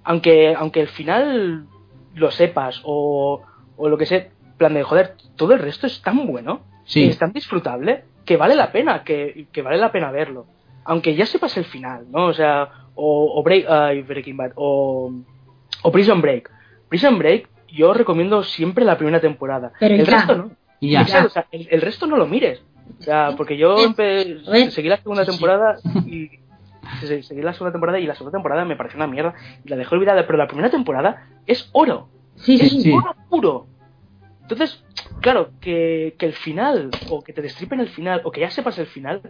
aunque, 0.04 0.56
aunque 0.56 0.82
el 0.82 0.88
final 0.88 1.66
lo 2.16 2.32
sepas 2.32 2.82
o, 2.84 3.42
o 3.78 3.90
lo 3.90 3.98
que 3.98 4.06
sea, 4.08 4.28
plan 4.62 4.74
de, 4.76 4.84
joder, 4.84 5.16
todo 5.36 5.54
el 5.54 5.60
resto 5.60 5.88
es 5.88 6.02
tan 6.04 6.28
bueno, 6.28 6.62
Sí. 6.86 7.06
es 7.08 7.18
tan 7.18 7.32
disfrutable, 7.34 8.04
que 8.26 8.38
vale 8.38 8.54
la 8.56 8.72
pena, 8.72 9.04
que, 9.04 9.48
que 9.52 9.62
vale 9.64 9.78
la 9.78 9.92
pena 9.92 10.12
verlo. 10.12 10.46
Aunque 10.86 11.16
ya 11.16 11.26
sepas 11.26 11.58
el 11.58 11.66
final, 11.66 12.06
¿no? 12.12 12.26
O 12.28 12.34
sea, 12.34 12.70
o, 12.96 13.40
o 13.40 13.44
Break, 13.44 13.66
Breaking 14.08 14.38
Bad, 14.38 14.52
o, 14.56 15.12
o 15.82 15.92
Prison 15.92 16.22
Break. 16.22 16.52
Prison 16.90 17.18
Break 17.18 17.50
yo 17.70 17.94
recomiendo 17.94 18.44
siempre 18.44 18.86
la 18.86 18.98
primera 18.98 19.20
temporada. 19.20 19.72
Pero 19.80 19.96
el 19.96 20.06
ya. 20.06 20.18
resto 20.18 20.36
no. 20.38 20.52
Y 20.80 20.92
ya. 20.92 21.02
Exacto, 21.02 21.28
o 21.28 21.32
sea, 21.32 21.46
el, 21.52 21.68
el 21.72 21.82
resto 21.82 22.06
no 22.06 22.18
lo 22.18 22.28
mires. 22.28 22.62
O 23.00 23.04
sea, 23.04 23.34
porque 23.38 23.58
yo 23.58 23.78
seguí 24.70 24.90
la 24.90 24.98
segunda 24.98 25.26
temporada 25.26 25.78
y 26.06 26.30
se- 27.00 27.24
seguí 27.24 27.42
la 27.42 27.54
segunda 27.54 27.72
temporada 27.72 28.00
y 28.00 28.06
la 28.06 28.14
segunda 28.16 28.38
temporada 28.38 28.66
me 28.66 28.76
pareció 28.76 28.98
una 28.98 29.08
mierda 29.08 29.34
y 29.64 29.70
la 29.70 29.76
dejé 29.78 29.96
olvidada, 29.96 30.26
pero 30.26 30.38
la 30.38 30.48
primera 30.48 30.70
temporada 30.70 31.28
es 31.48 31.70
oro. 31.74 32.10
Sí, 32.36 32.56
Es 32.56 32.70
sí. 32.72 32.82
Sí. 32.82 32.92
oro 32.92 33.16
puro. 33.30 33.68
Entonces, 34.52 34.84
claro, 35.22 35.52
que, 35.62 36.16
que 36.18 36.26
el 36.26 36.34
final, 36.34 36.90
o 37.10 37.22
que 37.24 37.34
te 37.34 37.42
destripen 37.42 37.80
el 37.80 37.88
final, 37.88 38.22
o 38.26 38.32
que 38.32 38.42
ya 38.42 38.52
sepas 38.52 38.78
el 38.80 38.88
final, 38.88 39.22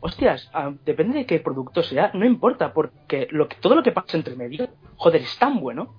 hostias, 0.00 0.48
ah, 0.54 0.72
depende 0.86 1.18
de 1.18 1.26
qué 1.26 1.40
producto 1.40 1.82
sea, 1.82 2.10
no 2.14 2.24
importa, 2.24 2.72
porque 2.72 3.26
lo 3.30 3.48
que, 3.48 3.56
todo 3.60 3.74
lo 3.74 3.82
que 3.82 3.92
pasa 3.92 4.16
entre 4.16 4.36
medio, 4.36 4.68
joder, 4.96 5.22
es 5.22 5.36
tan 5.38 5.60
bueno 5.60 5.94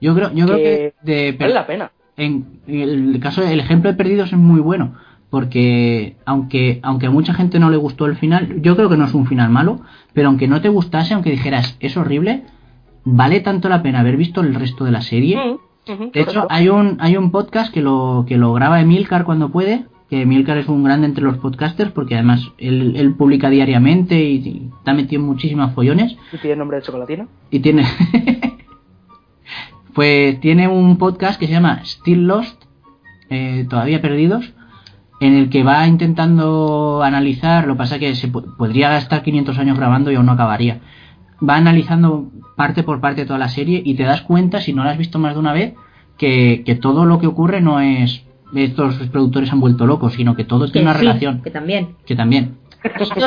Yo 0.00 0.14
creo, 0.14 0.32
yo 0.32 0.46
creo 0.46 0.58
que 0.58 0.62
que 0.62 0.94
de, 1.02 1.32
vale 1.32 1.54
la 1.54 1.66
pena. 1.66 1.90
en 2.16 2.60
el 2.68 3.18
caso 3.20 3.42
el 3.42 3.58
ejemplo 3.58 3.90
de 3.90 3.96
Perdidos 3.96 4.32
es 4.32 4.38
muy 4.38 4.60
bueno 4.60 4.94
porque 5.30 6.16
aunque 6.24 6.78
aunque 6.84 7.06
a 7.06 7.10
mucha 7.10 7.34
gente 7.34 7.58
no 7.58 7.70
le 7.70 7.76
gustó 7.76 8.06
el 8.06 8.14
final 8.16 8.62
yo 8.62 8.76
creo 8.76 8.88
que 8.88 8.96
no 8.96 9.06
es 9.06 9.14
un 9.14 9.26
final 9.26 9.50
malo 9.50 9.80
pero 10.12 10.28
aunque 10.28 10.46
no 10.46 10.60
te 10.60 10.68
gustase 10.68 11.14
aunque 11.14 11.30
dijeras 11.30 11.76
es 11.80 11.96
horrible 11.96 12.44
vale 13.04 13.40
tanto 13.40 13.68
la 13.68 13.82
pena 13.82 14.00
haber 14.00 14.16
visto 14.16 14.42
el 14.42 14.54
resto 14.54 14.84
de 14.84 14.92
la 14.92 15.02
serie 15.02 15.36
Mm, 15.36 15.58
de 15.86 16.20
hecho 16.20 16.46
hay 16.50 16.68
un 16.68 16.96
hay 17.00 17.16
un 17.16 17.30
podcast 17.30 17.72
que 17.72 17.80
lo 17.82 18.24
que 18.26 18.36
lo 18.38 18.52
graba 18.52 18.80
Emilcar 18.80 19.24
cuando 19.24 19.50
puede 19.50 19.84
que 20.10 20.22
Emilcar 20.22 20.58
es 20.58 20.68
un 20.68 20.84
grande 20.84 21.06
entre 21.06 21.24
los 21.24 21.38
podcasters 21.38 21.90
porque 21.92 22.14
además 22.14 22.50
él, 22.58 22.94
él 22.96 23.14
publica 23.14 23.48
diariamente 23.50 24.22
y, 24.22 24.36
y 24.36 24.70
está 24.78 24.92
metido 24.94 25.20
en 25.22 25.26
muchísimas 25.26 25.74
follones. 25.74 26.16
¿Y 26.32 26.36
tiene 26.38 26.56
nombre 26.56 26.76
de 26.78 26.82
chocolatina? 26.82 27.26
y 27.50 27.60
tiene 27.60 27.84
pues 29.94 30.40
tiene 30.40 30.68
un 30.68 30.98
podcast 30.98 31.38
que 31.38 31.46
se 31.46 31.52
llama 31.52 31.80
Still 31.84 32.26
Lost 32.26 32.62
eh, 33.30 33.66
todavía 33.68 34.00
perdidos 34.02 34.52
en 35.20 35.34
el 35.34 35.48
que 35.48 35.62
va 35.62 35.86
intentando 35.86 37.02
analizar 37.02 37.66
lo 37.66 37.74
que 37.74 37.78
pasa 37.78 37.98
que 37.98 38.14
se 38.14 38.28
po- 38.28 38.44
podría 38.58 38.96
estar 38.98 39.22
500 39.22 39.58
años 39.58 39.78
grabando 39.78 40.10
y 40.10 40.16
aún 40.16 40.26
no 40.26 40.32
acabaría 40.32 40.80
va 41.42 41.56
analizando 41.56 42.30
parte 42.56 42.82
por 42.82 43.00
parte 43.00 43.24
toda 43.26 43.38
la 43.38 43.48
serie 43.48 43.82
y 43.84 43.94
te 43.94 44.04
das 44.04 44.22
cuenta 44.22 44.60
si 44.60 44.72
no 44.72 44.84
la 44.84 44.90
has 44.90 44.98
visto 44.98 45.18
más 45.18 45.34
de 45.34 45.40
una 45.40 45.52
vez 45.52 45.74
que, 46.18 46.62
que 46.64 46.74
todo 46.76 47.04
lo 47.04 47.18
que 47.18 47.26
ocurre 47.26 47.60
no 47.60 47.80
es 47.80 48.22
estos 48.54 48.94
productores 49.08 49.50
han 49.52 49.60
vuelto 49.60 49.86
locos 49.86 50.12
sino 50.14 50.36
que 50.36 50.44
todo 50.44 50.66
Que 50.66 50.72
tiene 50.72 50.88
una 50.90 50.98
sí, 50.98 51.04
relación 51.06 51.42
que 51.42 51.50
también. 51.50 51.96
que 52.06 52.14
también 52.14 52.56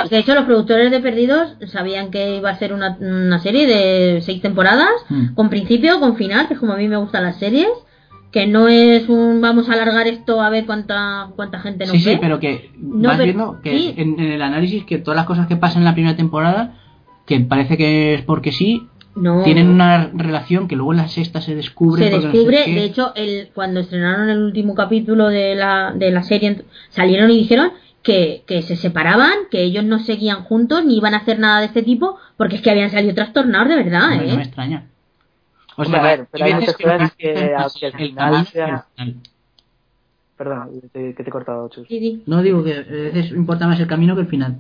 De 0.10 0.20
hecho, 0.20 0.36
los 0.36 0.46
productores 0.46 0.92
de 0.92 1.00
Perdidos 1.02 1.58
sabían 1.66 2.12
que 2.12 2.38
iba 2.38 2.50
a 2.50 2.56
ser 2.58 2.72
una, 2.74 2.96
una 3.02 3.40
serie 3.40 3.66
de 3.68 4.22
seis 4.22 4.42
temporadas, 4.42 4.88
Mm. 5.10 5.34
con 5.34 5.50
principio, 5.50 6.00
con 6.00 6.16
final, 6.16 6.48
que 6.48 6.54
es 6.54 6.60
como 6.60 6.74
a 6.74 6.78
mí 6.78 6.88
me 6.88 6.96
gustan 6.98 7.24
las 7.24 7.38
series, 7.40 7.68
que 8.32 8.46
no 8.46 8.68
es 8.68 9.10
un 9.10 9.42
vamos 9.42 9.68
a 9.70 9.74
alargar 9.74 10.06
esto 10.08 10.42
a 10.42 10.50
ver 10.50 10.66
cuánta 10.66 11.30
cuánta 11.36 11.60
gente 11.60 11.86
nos 11.86 11.92
Sí, 11.94 12.00
sí, 12.00 12.10
ve. 12.12 12.18
pero 12.22 12.40
que 12.40 12.72
No, 12.78 13.10
vas 13.10 13.18
pero- 13.18 13.26
viendo 13.26 13.62
que 13.64 13.72
sí. 13.78 13.94
en, 13.98 14.20
en 14.20 14.32
el 14.32 14.42
análisis 14.44 14.86
que 14.86 15.00
todas 15.00 15.16
las 15.18 15.26
cosas 15.26 15.48
que 15.48 15.56
pasan 15.58 15.80
en 15.82 15.86
la 15.86 15.94
primera 15.94 16.16
temporada, 16.16 16.76
que 17.28 17.40
parece 17.42 17.78
que 17.78 18.16
es 18.16 18.22
porque 18.24 18.52
sí, 18.52 18.88
no, 19.16 19.44
tienen 19.44 19.68
una 19.68 20.10
relación 20.14 20.68
que 20.68 20.76
luego 20.76 20.94
en 20.94 20.98
la 20.98 21.08
sexta 21.08 21.42
se 21.42 21.54
descubre. 21.56 22.04
se 22.06 22.10
porque 22.12 22.26
no 22.28 22.32
sé 22.32 22.38
descubre, 22.38 22.74
de 22.74 22.84
hecho, 22.84 23.12
el, 23.16 23.50
cuando 23.54 23.80
estrenaron 23.82 24.30
el 24.30 24.42
último 24.42 24.74
capítulo 24.74 25.28
de 25.28 25.54
la, 25.56 25.92
de 25.96 26.10
la 26.12 26.24
serie, 26.24 26.64
salieron 26.90 27.30
y 27.32 27.38
dijeron 27.38 27.72
que, 28.04 28.44
que 28.48 28.62
se 28.62 28.76
separaban, 28.76 29.34
que 29.52 29.62
ellos 29.64 29.84
no 29.84 30.00
seguían 30.00 30.44
juntos 30.44 30.86
ni 30.86 30.98
iban 30.98 31.14
a 31.14 31.18
hacer 31.18 31.40
nada 31.40 31.60
de 31.60 31.66
este 31.66 31.84
tipo, 31.84 32.18
porque 32.38 32.56
es 32.56 32.62
que 32.62 32.72
habían 32.72 32.90
salido 32.90 33.14
trastornados 33.14 33.68
de 33.70 33.76
verdad, 33.76 34.12
Hombre, 34.14 34.28
no 34.28 34.36
me 34.36 34.42
¿eh? 34.42 34.46
extraña. 34.46 34.84
O 35.76 35.82
Hombre, 35.84 36.00
a 36.00 36.04
ver, 36.04 36.28
pero 36.32 36.46
hay 36.46 36.54
muchas 36.56 36.78
cosas 36.78 37.12
que 37.16 37.54
al 37.56 37.66
el 37.82 37.92
final 37.94 38.46
sea- 38.48 38.86
que. 38.98 39.14
Perdona, 40.38 40.68
te- 40.94 41.14
que 41.16 41.24
te 41.24 41.30
he 41.30 41.32
cortado, 41.32 41.68
Chus. 41.70 41.88
Sí, 41.88 42.00
sí. 42.00 42.24
No 42.28 42.42
digo 42.44 42.64
que 42.64 42.74
a 42.74 42.82
veces 42.82 43.32
importa 43.32 43.68
más 43.68 43.80
el 43.80 43.88
camino 43.88 44.16
que 44.16 44.22
el 44.22 44.28
final. 44.28 44.58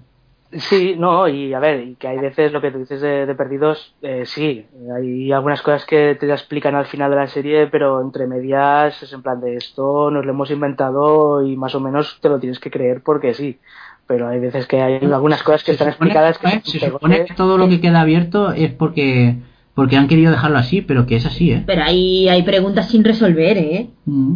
Sí, 0.51 0.95
no, 0.97 1.27
y 1.27 1.53
a 1.53 1.59
ver, 1.59 1.81
y 1.85 1.95
que 1.95 2.07
hay 2.07 2.17
veces 2.19 2.53
lo 2.53 2.61
que 2.61 2.71
tú 2.71 2.79
dices 2.79 3.01
de, 3.01 3.25
de 3.25 3.35
perdidos, 3.35 3.93
eh, 4.01 4.23
sí, 4.25 4.65
hay 4.95 5.31
algunas 5.33 5.61
cosas 5.61 5.85
que 5.85 6.15
te 6.15 6.31
explican 6.31 6.73
al 6.73 6.85
final 6.85 7.09
de 7.09 7.17
la 7.17 7.27
serie, 7.27 7.67
pero 7.67 7.99
entre 8.01 8.27
medias 8.27 9.03
es 9.03 9.11
en 9.11 9.21
plan 9.21 9.41
de 9.41 9.55
esto 9.57 10.09
nos 10.09 10.25
lo 10.25 10.31
hemos 10.31 10.49
inventado 10.49 11.45
y 11.45 11.57
más 11.57 11.75
o 11.75 11.81
menos 11.81 12.17
te 12.21 12.29
lo 12.29 12.39
tienes 12.39 12.59
que 12.59 12.71
creer 12.71 13.01
porque 13.03 13.33
sí, 13.33 13.59
pero 14.07 14.29
hay 14.29 14.39
veces 14.39 14.65
que 14.67 14.81
hay 14.81 14.95
algunas 15.03 15.43
cosas 15.43 15.63
que 15.65 15.73
Se 15.73 15.83
están 15.83 15.87
supone- 15.89 16.11
explicadas 16.11 16.37
que 16.37 16.47
¿eh? 16.47 16.61
se 16.63 16.79
pegotes. 16.79 16.91
supone 16.93 17.25
que 17.25 17.33
todo 17.33 17.57
lo 17.57 17.67
que 17.67 17.81
queda 17.81 17.99
abierto 18.01 18.51
es 18.53 18.71
porque 18.71 19.35
porque 19.73 19.95
han 19.97 20.07
querido 20.07 20.31
dejarlo 20.31 20.57
así, 20.57 20.81
pero 20.81 21.05
que 21.05 21.17
es 21.17 21.25
así, 21.27 21.51
¿eh? 21.51 21.63
Pero 21.67 21.83
hay, 21.83 22.27
hay 22.29 22.41
preguntas 22.43 22.87
sin 22.89 23.03
resolver, 23.03 23.57
¿eh? 23.57 23.89
Mm. 24.05 24.33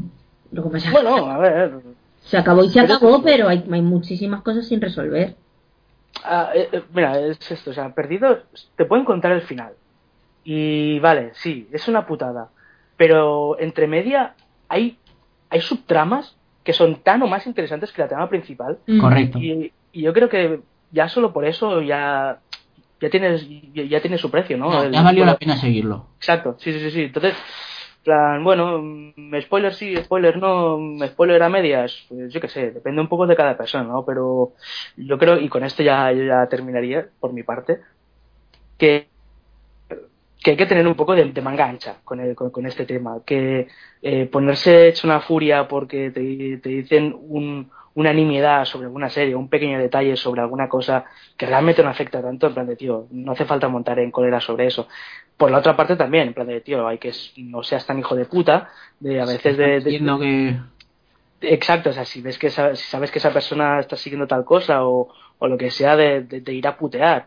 Lo 0.51 0.63
que 0.63 0.69
pasa 0.69 0.87
es 0.87 0.93
Bueno, 0.93 1.25
a 1.31 1.37
ver, 1.39 1.71
se 2.21 2.37
acabó 2.37 2.63
y 2.65 2.69
se 2.69 2.79
pero- 2.81 2.95
acabó, 2.95 3.23
pero 3.23 3.47
hay, 3.47 3.63
hay 3.71 3.81
muchísimas 3.81 4.41
cosas 4.43 4.67
sin 4.67 4.81
resolver. 4.81 5.35
Ah, 6.23 6.51
eh, 6.53 6.69
eh, 6.71 6.83
mira, 6.93 7.19
es 7.19 7.51
esto, 7.51 7.71
o 7.71 7.73
sea, 7.73 7.93
perdido, 7.93 8.43
te 8.75 8.85
pueden 8.85 9.05
contar 9.05 9.31
el 9.31 9.41
final. 9.41 9.73
Y 10.43 10.99
vale, 10.99 11.31
sí, 11.33 11.67
es 11.71 11.87
una 11.87 12.05
putada. 12.05 12.49
Pero 12.97 13.59
entre 13.59 13.87
media 13.87 14.35
hay, 14.67 14.97
hay 15.49 15.61
subtramas 15.61 16.35
que 16.63 16.73
son 16.73 17.01
tan 17.01 17.21
o 17.23 17.27
más 17.27 17.47
interesantes 17.47 17.91
que 17.91 18.01
la 18.01 18.07
trama 18.07 18.29
principal. 18.29 18.79
Mm. 18.87 18.99
Correcto. 18.99 19.39
Y, 19.39 19.71
y 19.91 20.01
yo 20.01 20.13
creo 20.13 20.29
que 20.29 20.61
ya 20.91 21.07
solo 21.09 21.33
por 21.33 21.45
eso 21.45 21.81
ya, 21.81 22.39
ya 22.99 23.09
tienes 23.09 23.47
ya, 23.73 24.01
tiene 24.01 24.17
su 24.17 24.29
precio, 24.29 24.57
¿no? 24.57 24.89
Ya, 24.89 25.01
valió 25.01 25.25
la 25.25 25.37
pena 25.37 25.57
seguirlo. 25.57 26.07
Exacto, 26.17 26.55
sí, 26.59 26.71
sí, 26.71 26.79
sí, 26.79 26.91
sí. 26.91 27.01
Entonces, 27.03 27.33
plan, 28.03 28.43
bueno, 28.43 28.81
spoiler 29.41 29.73
sí, 29.73 29.95
spoiler 29.97 30.37
no, 30.37 30.77
spoiler 31.07 31.41
a 31.43 31.49
medias, 31.49 32.05
pues 32.09 32.31
yo 32.33 32.41
qué 32.41 32.47
sé, 32.49 32.71
depende 32.71 33.01
un 33.01 33.07
poco 33.09 33.27
de 33.27 33.35
cada 33.35 33.57
persona, 33.57 33.83
¿no? 33.85 34.05
Pero 34.05 34.53
yo 34.97 35.17
creo, 35.17 35.37
y 35.39 35.49
con 35.49 35.63
esto 35.63 35.83
ya, 35.83 36.11
ya 36.11 36.47
terminaría, 36.49 37.09
por 37.19 37.33
mi 37.33 37.43
parte, 37.43 37.81
que, 38.77 39.11
que 40.43 40.51
hay 40.51 40.57
que 40.57 40.65
tener 40.65 40.87
un 40.87 40.95
poco 40.95 41.13
de, 41.15 41.25
de 41.31 41.41
manga 41.41 41.65
ancha 41.69 42.01
con, 42.03 42.19
el- 42.19 42.35
con, 42.35 42.49
con 42.51 42.65
este 42.65 42.85
tema, 42.85 43.21
que 43.25 43.67
eh, 44.01 44.25
ponerse 44.25 44.87
hecho 44.89 45.07
una 45.07 45.21
furia 45.21 45.67
porque 45.67 46.09
te, 46.11 46.57
te 46.57 46.69
dicen 46.69 47.15
un, 47.19 47.71
una 47.93 48.11
nimiedad 48.13 48.65
sobre 48.65 48.85
alguna 48.87 49.09
serie, 49.09 49.35
un 49.35 49.49
pequeño 49.49 49.77
detalle 49.79 50.15
sobre 50.17 50.41
alguna 50.41 50.67
cosa 50.67 51.05
que 51.37 51.45
realmente 51.45 51.83
no 51.83 51.89
afecta 51.89 52.21
tanto, 52.23 52.47
en 52.47 52.53
plan 52.55 52.65
de, 52.67 52.75
tío, 52.75 53.07
no 53.11 53.33
hace 53.33 53.45
falta 53.45 53.67
montar 53.67 53.99
en 53.99 54.09
cólera 54.11 54.39
sobre 54.41 54.65
eso. 54.67 54.87
Por 55.41 55.49
la 55.51 55.57
otra 55.57 55.75
parte 55.75 55.95
también, 55.95 56.27
en 56.27 56.33
plan 56.35 56.45
de, 56.45 56.61
tío, 56.61 56.87
hay 56.87 56.99
que 56.99 57.11
no 57.37 57.63
seas 57.63 57.83
tan 57.87 57.97
hijo 57.97 58.15
de 58.15 58.25
puta, 58.25 58.69
de 58.99 59.19
a 59.19 59.25
veces 59.25 59.57
de... 59.57 59.65
de- 59.65 59.75
Entiendo 59.77 60.19
que 60.19 60.55
Exacto, 61.41 61.89
o 61.89 61.93
sea, 61.93 62.05
si 62.05 62.21
ves 62.21 62.37
que 62.37 62.47
esa- 62.47 62.75
si 62.75 62.83
sabes 62.83 63.09
que 63.09 63.17
esa 63.17 63.33
persona 63.33 63.79
está 63.79 63.95
siguiendo 63.97 64.27
tal 64.27 64.45
cosa 64.45 64.85
o, 64.85 65.09
o 65.39 65.47
lo 65.47 65.57
que 65.57 65.71
sea 65.71 65.95
de, 65.95 66.21
de- 66.21 66.41
de 66.41 66.53
ir 66.53 66.67
a 66.67 66.77
putear. 66.77 67.25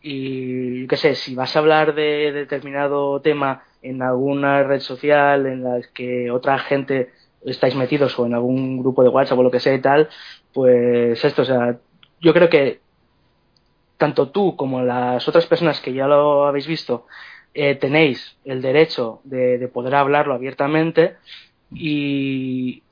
Y 0.00 0.82
yo 0.82 0.88
qué 0.88 0.96
sé, 0.96 1.14
si 1.14 1.34
vas 1.34 1.54
a 1.54 1.58
hablar 1.58 1.94
de 1.94 2.32
determinado 2.32 3.20
tema 3.20 3.62
en 3.82 4.00
alguna 4.02 4.62
red 4.62 4.80
social 4.80 5.44
en 5.46 5.64
la 5.64 5.80
que 5.92 6.30
otra 6.30 6.58
gente 6.58 7.12
estáis 7.44 7.74
metidos 7.76 8.18
o 8.18 8.24
en 8.24 8.32
algún 8.32 8.78
grupo 8.80 9.02
de 9.02 9.10
WhatsApp 9.10 9.38
o 9.38 9.42
lo 9.42 9.50
que 9.50 9.60
sea 9.60 9.74
y 9.74 9.80
tal, 9.82 10.08
pues 10.54 11.22
esto, 11.22 11.42
o 11.42 11.44
sea, 11.44 11.78
yo 12.20 12.32
creo 12.32 12.48
que 12.48 12.80
tanto 13.96 14.30
tú 14.30 14.56
como 14.56 14.82
las 14.82 15.26
otras 15.28 15.46
personas 15.46 15.80
que 15.80 15.92
ya 15.92 16.06
lo 16.06 16.46
habéis 16.46 16.66
visto 16.66 17.06
eh, 17.54 17.74
tenéis 17.76 18.36
el 18.44 18.60
derecho 18.60 19.20
de, 19.24 19.58
de 19.58 19.68
poder 19.68 19.94
hablarlo 19.94 20.34
abiertamente 20.34 21.14
y, 21.72 22.82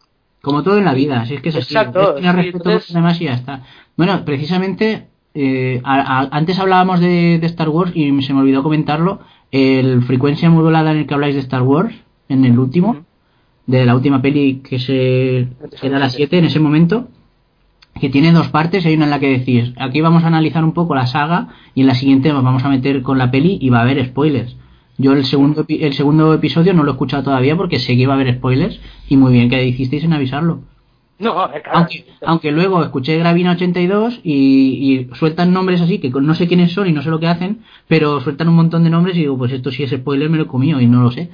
Como 0.41 0.63
todo 0.63 0.79
en 0.79 0.85
la 0.85 0.95
vida, 0.95 1.25
si 1.27 1.35
es 1.35 1.41
que 1.43 1.51
es 1.51 1.57
así. 1.57 1.75
Exacto, 1.75 2.11
es 2.11 2.15
tener 2.17 2.31
sí, 2.33 2.37
respeto 2.37 2.59
por 2.59 2.67
entonces- 2.73 2.91
los 2.91 2.95
demás 2.95 3.21
y 3.21 3.25
ya 3.25 3.35
está. 3.35 3.63
Bueno, 3.97 4.25
precisamente, 4.25 5.07
eh, 5.35 5.81
a- 5.85 6.21
a- 6.21 6.29
antes 6.33 6.59
hablábamos 6.59 7.01
de, 7.01 7.39
de 7.39 7.47
Star 7.47 7.69
Wars 7.69 7.93
y 7.95 8.21
se 8.23 8.35
me 8.35 8.41
olvidó 8.41 8.63
comentarlo. 8.63 9.21
El 9.51 10.03
frecuencia 10.03 10.49
modulada 10.51 10.93
en 10.93 10.99
el 10.99 11.07
que 11.07 11.15
habláis 11.15 11.35
de 11.35 11.41
Star 11.43 11.63
Wars, 11.63 11.95
en 12.29 12.45
el 12.45 12.59
último, 12.59 13.05
de 13.67 13.85
la 13.87 13.95
última 13.95 14.21
peli 14.23 14.63
que 14.69 14.79
se 14.79 15.49
queda 15.81 15.97
a 15.97 16.01
las 16.01 16.15
7 16.15 16.39
en 16.39 16.47
ese 16.47 16.59
momento, 16.59 17.09
que 18.01 18.09
tiene 18.09 18.33
dos 18.33 18.49
partes. 18.49 18.85
Hay 18.87 18.95
una 18.95 19.05
en 19.05 19.11
la 19.11 19.21
que 19.21 19.39
decís, 19.39 19.73
aquí 19.77 20.01
vamos 20.01 20.25
a 20.25 20.29
analizar 20.29 20.65
un 20.65 20.73
poco 20.73 20.95
la 20.95 21.07
saga 21.07 21.49
y 21.75 21.83
en 21.83 21.87
la 21.87 21.95
siguiente 21.95 22.33
nos 22.33 22.43
vamos 22.43 22.65
a 22.65 22.69
meter 22.69 23.03
con 23.03 23.19
la 23.19 23.31
peli 23.31 23.59
y 23.61 23.71
va 23.71 23.79
a 23.79 23.83
haber 23.83 24.05
spoilers. 24.07 24.57
Yo 24.99 25.13
el 25.13 25.25
segundo, 25.25 25.65
el 25.69 25.93
segundo 25.95 26.35
episodio 26.35 26.75
no 26.75 26.85
lo 26.85 26.91
he 26.91 26.95
escuchado 26.95 27.23
todavía 27.23 27.57
porque 27.57 27.79
sé 27.79 27.97
que 27.97 28.03
iba 28.03 28.13
a 28.13 28.17
haber 28.17 28.35
spoilers 28.35 28.81
y 29.09 29.17
muy 29.17 29.33
bien 29.33 29.49
que 29.49 29.65
hicisteis 29.65 30.05
en 30.05 30.13
avisarlo. 30.13 30.61
No, 31.19 31.41
a 31.41 31.47
ver, 31.47 31.63
claro. 31.63 31.79
Aunque, 31.79 32.05
aunque 32.27 32.51
luego 32.51 32.83
escuché 32.83 33.17
Gravina 33.17 33.53
82 33.53 34.21
y, 34.25 34.33
y 34.33 35.15
sueltan 35.15 35.53
nombres 35.53 35.81
así 35.81 35.99
que 35.99 36.11
no 36.11 36.35
sé 36.35 36.49
quiénes 36.49 36.73
son 36.73 36.89
y 36.89 36.93
no 36.93 37.01
sé 37.03 37.11
lo 37.11 37.21
que 37.21 37.29
hacen, 37.29 37.61
pero 37.87 38.21
sueltan 38.21 38.49
un 38.49 38.57
montón 38.57 38.83
de 38.83 38.91
nombres 38.91 39.17
y 39.17 39.21
digo, 39.21 39.39
pues 39.39 39.53
esto 39.53 39.71
sí 39.71 39.85
es 39.85 39.91
spoiler, 39.91 40.31
me 40.31 40.37
lo 40.37 40.45
he 40.45 40.49
comido 40.49 40.81
y 40.81 40.87
no 40.87 41.01
lo 41.01 41.13
sé. 41.13 41.31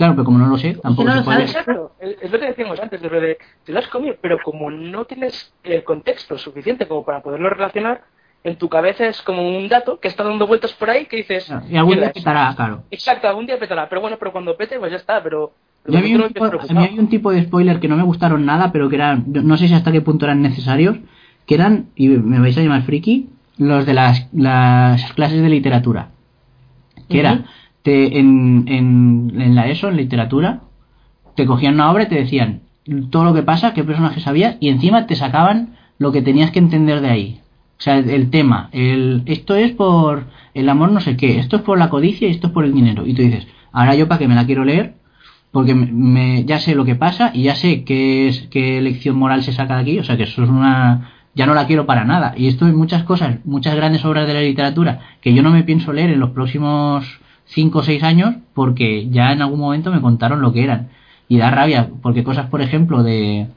Claro, 0.00 0.14
pero 0.14 0.24
como 0.24 0.38
no 0.38 0.46
lo 0.46 0.56
sé, 0.56 0.72
tampoco 0.82 1.04
no 1.04 1.10
es 1.10 1.16
lo 1.16 1.22
spoiler. 1.24 1.48
sabes. 1.48 1.66
Exacto, 1.68 1.92
es 2.00 2.30
lo 2.32 2.40
que 2.40 2.46
decíamos 2.46 2.80
antes, 2.80 3.02
de 3.02 3.10
lo 3.10 3.20
de 3.20 3.36
te 3.66 3.70
lo 3.70 3.80
has 3.80 3.88
comido, 3.88 4.16
pero 4.18 4.38
como 4.42 4.70
no 4.70 5.04
tienes 5.04 5.52
el 5.62 5.84
contexto 5.84 6.38
suficiente 6.38 6.88
como 6.88 7.04
para 7.04 7.20
poderlo 7.20 7.50
relacionar, 7.50 8.00
en 8.42 8.56
tu 8.56 8.70
cabeza 8.70 9.06
es 9.08 9.20
como 9.20 9.46
un 9.46 9.68
dato 9.68 10.00
que 10.00 10.08
está 10.08 10.24
dando 10.24 10.46
vueltas 10.46 10.72
por 10.72 10.88
ahí 10.88 11.04
que 11.04 11.16
dices. 11.18 11.50
Y 11.68 11.76
algún 11.76 11.96
día 11.96 12.00
"Mierda, 12.04 12.12
petará, 12.14 12.54
claro. 12.56 12.84
Exacto, 12.90 13.28
algún 13.28 13.44
día 13.44 13.58
petará, 13.58 13.90
pero 13.90 14.00
bueno, 14.00 14.16
pero 14.18 14.32
cuando 14.32 14.56
pete, 14.56 14.78
pues 14.78 14.90
ya 14.90 14.96
está, 14.96 15.22
pero. 15.22 15.52
Y 15.86 15.94
a 15.94 16.00
mí, 16.00 16.14
no 16.14 16.28
tipo, 16.28 16.46
a 16.46 16.72
mí 16.72 16.82
hay 16.82 16.98
un 16.98 17.08
tipo 17.10 17.30
de 17.30 17.42
spoiler 17.42 17.78
que 17.78 17.88
no 17.88 17.96
me 17.98 18.02
gustaron 18.02 18.46
nada, 18.46 18.72
pero 18.72 18.88
que 18.88 18.96
eran, 18.96 19.24
no 19.26 19.58
sé 19.58 19.68
si 19.68 19.74
hasta 19.74 19.92
qué 19.92 20.00
punto 20.00 20.24
eran 20.24 20.40
necesarios, 20.40 20.96
que 21.46 21.56
eran, 21.56 21.88
y 21.94 22.08
me 22.08 22.40
vais 22.40 22.56
a 22.56 22.62
llamar 22.62 22.84
friki, 22.84 23.28
los 23.58 23.84
de 23.84 23.92
las, 23.92 24.26
las 24.32 25.12
clases 25.12 25.42
de 25.42 25.48
literatura. 25.50 26.08
Que 27.10 27.20
era, 27.20 27.32
Ujú. 27.34 27.44
Te, 27.82 28.18
en, 28.18 28.64
en, 28.66 29.32
en 29.40 29.54
la 29.54 29.68
ESO, 29.68 29.88
en 29.88 29.96
literatura, 29.96 30.60
te 31.36 31.46
cogían 31.46 31.74
una 31.74 31.90
obra 31.90 32.04
y 32.04 32.08
te 32.08 32.16
decían 32.16 32.60
todo 33.10 33.24
lo 33.24 33.34
que 33.34 33.42
pasa, 33.42 33.72
qué 33.74 33.84
personaje 33.84 34.20
sabías, 34.20 34.56
y 34.60 34.68
encima 34.68 35.06
te 35.06 35.14
sacaban 35.16 35.76
lo 35.98 36.12
que 36.12 36.22
tenías 36.22 36.50
que 36.50 36.58
entender 36.58 37.00
de 37.00 37.08
ahí. 37.10 37.40
O 37.78 37.82
sea, 37.82 37.98
el, 37.98 38.30
tema, 38.30 38.68
el, 38.72 39.22
esto 39.26 39.54
es 39.54 39.72
por 39.72 40.24
el 40.54 40.68
amor 40.68 40.90
no 40.92 41.00
sé 41.00 41.16
qué, 41.16 41.38
esto 41.38 41.56
es 41.56 41.62
por 41.62 41.78
la 41.78 41.88
codicia 41.88 42.28
y 42.28 42.32
esto 42.32 42.48
es 42.48 42.52
por 42.52 42.64
el 42.64 42.74
dinero. 42.74 43.06
Y 43.06 43.14
tú 43.14 43.22
dices, 43.22 43.46
ahora 43.72 43.94
yo 43.94 44.08
para 44.08 44.18
que 44.18 44.28
me 44.28 44.34
la 44.34 44.44
quiero 44.44 44.64
leer, 44.64 44.94
porque 45.52 45.74
me, 45.74 45.86
me- 45.86 46.44
ya 46.44 46.58
sé 46.58 46.74
lo 46.74 46.84
que 46.84 46.94
pasa 46.94 47.30
y 47.32 47.44
ya 47.44 47.54
sé 47.54 47.84
qué, 47.84 48.28
es, 48.28 48.48
qué 48.50 48.80
lección 48.80 49.16
moral 49.16 49.42
se 49.42 49.52
saca 49.52 49.76
de 49.76 49.82
aquí, 49.82 49.98
o 49.98 50.04
sea 50.04 50.16
que 50.16 50.24
eso 50.24 50.42
es 50.42 50.50
una... 50.50 51.12
Ya 51.34 51.46
no 51.46 51.54
la 51.54 51.66
quiero 51.68 51.86
para 51.86 52.04
nada. 52.04 52.34
Y 52.36 52.48
esto 52.48 52.66
hay 52.66 52.72
muchas 52.72 53.04
cosas, 53.04 53.36
muchas 53.44 53.76
grandes 53.76 54.04
obras 54.04 54.26
de 54.26 54.34
la 54.34 54.40
literatura 54.40 55.00
que 55.20 55.32
yo 55.32 55.42
no 55.44 55.50
me 55.50 55.62
pienso 55.62 55.92
leer 55.92 56.10
en 56.10 56.18
los 56.18 56.30
próximos 56.30 57.20
5 57.50 57.78
o 57.78 57.82
6 57.82 58.02
años 58.02 58.36
porque 58.54 59.08
ya 59.10 59.32
en 59.32 59.42
algún 59.42 59.60
momento 59.60 59.90
me 59.90 60.00
contaron 60.00 60.40
lo 60.40 60.52
que 60.52 60.64
eran. 60.64 60.88
Y 61.28 61.38
da 61.38 61.50
rabia, 61.50 61.90
porque 62.02 62.24
cosas, 62.24 62.46
por 62.46 62.60
ejemplo, 62.60 63.02
de... 63.02 63.48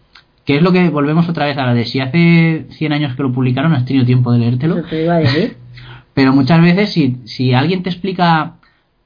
que 0.46 0.58
es 0.58 0.62
lo 0.62 0.72
que 0.72 0.90
volvemos 0.90 1.28
otra 1.30 1.46
vez 1.46 1.58
a 1.58 1.66
la 1.66 1.74
de 1.74 1.86
si 1.86 2.00
hace 2.00 2.68
100 2.70 2.94
años 2.94 3.16
que 3.16 3.24
lo 3.24 3.32
publicaron 3.32 3.74
has 3.74 3.86
tenido 3.86 4.06
tiempo 4.06 4.32
de 4.32 4.40
leértelo? 4.40 4.84
Te 4.84 5.04
iba 5.04 5.16
a 5.16 5.20
decir. 5.20 5.58
Pero 6.14 6.34
muchas 6.34 6.62
veces 6.62 6.92
si, 6.92 7.18
si 7.26 7.54
alguien 7.54 7.82
te 7.82 7.90
explica 7.90 8.56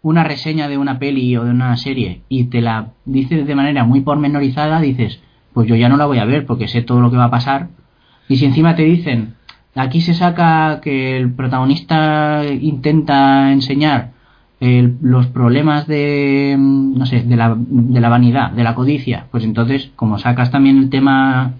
una 0.01 0.23
reseña 0.23 0.67
de 0.67 0.77
una 0.77 0.99
peli 0.99 1.37
o 1.37 1.45
de 1.45 1.51
una 1.51 1.75
serie 1.77 2.21
y 2.27 2.45
te 2.45 2.61
la 2.61 2.89
dice 3.05 3.43
de 3.43 3.55
manera 3.55 3.85
muy 3.85 4.01
pormenorizada, 4.01 4.81
dices, 4.81 5.21
pues 5.53 5.67
yo 5.67 5.75
ya 5.75 5.89
no 5.89 5.97
la 5.97 6.05
voy 6.05 6.19
a 6.19 6.25
ver 6.25 6.45
porque 6.45 6.67
sé 6.67 6.81
todo 6.81 7.01
lo 7.01 7.09
que 7.09 7.17
va 7.17 7.25
a 7.25 7.31
pasar. 7.31 7.69
Y 8.27 8.37
si 8.37 8.45
encima 8.45 8.75
te 8.75 8.83
dicen, 8.83 9.35
aquí 9.75 10.01
se 10.01 10.13
saca 10.13 10.81
que 10.81 11.15
el 11.15 11.31
protagonista 11.31 12.43
intenta 12.45 13.51
enseñar 13.53 14.16
el- 14.59 14.97
los 15.01 15.27
problemas 15.27 15.87
de, 15.87 16.55
mm, 16.57 16.97
no 16.97 17.05
sé, 17.05 17.21
de 17.23 17.35
la, 17.35 17.55
de 17.57 17.99
la 18.01 18.09
vanidad, 18.09 18.51
de 18.51 18.63
la 18.63 18.75
codicia, 18.75 19.27
pues 19.31 19.43
entonces, 19.43 19.91
como 19.95 20.17
sacas 20.17 20.51
también 20.51 20.77
el 20.77 20.89
tema 20.89 21.53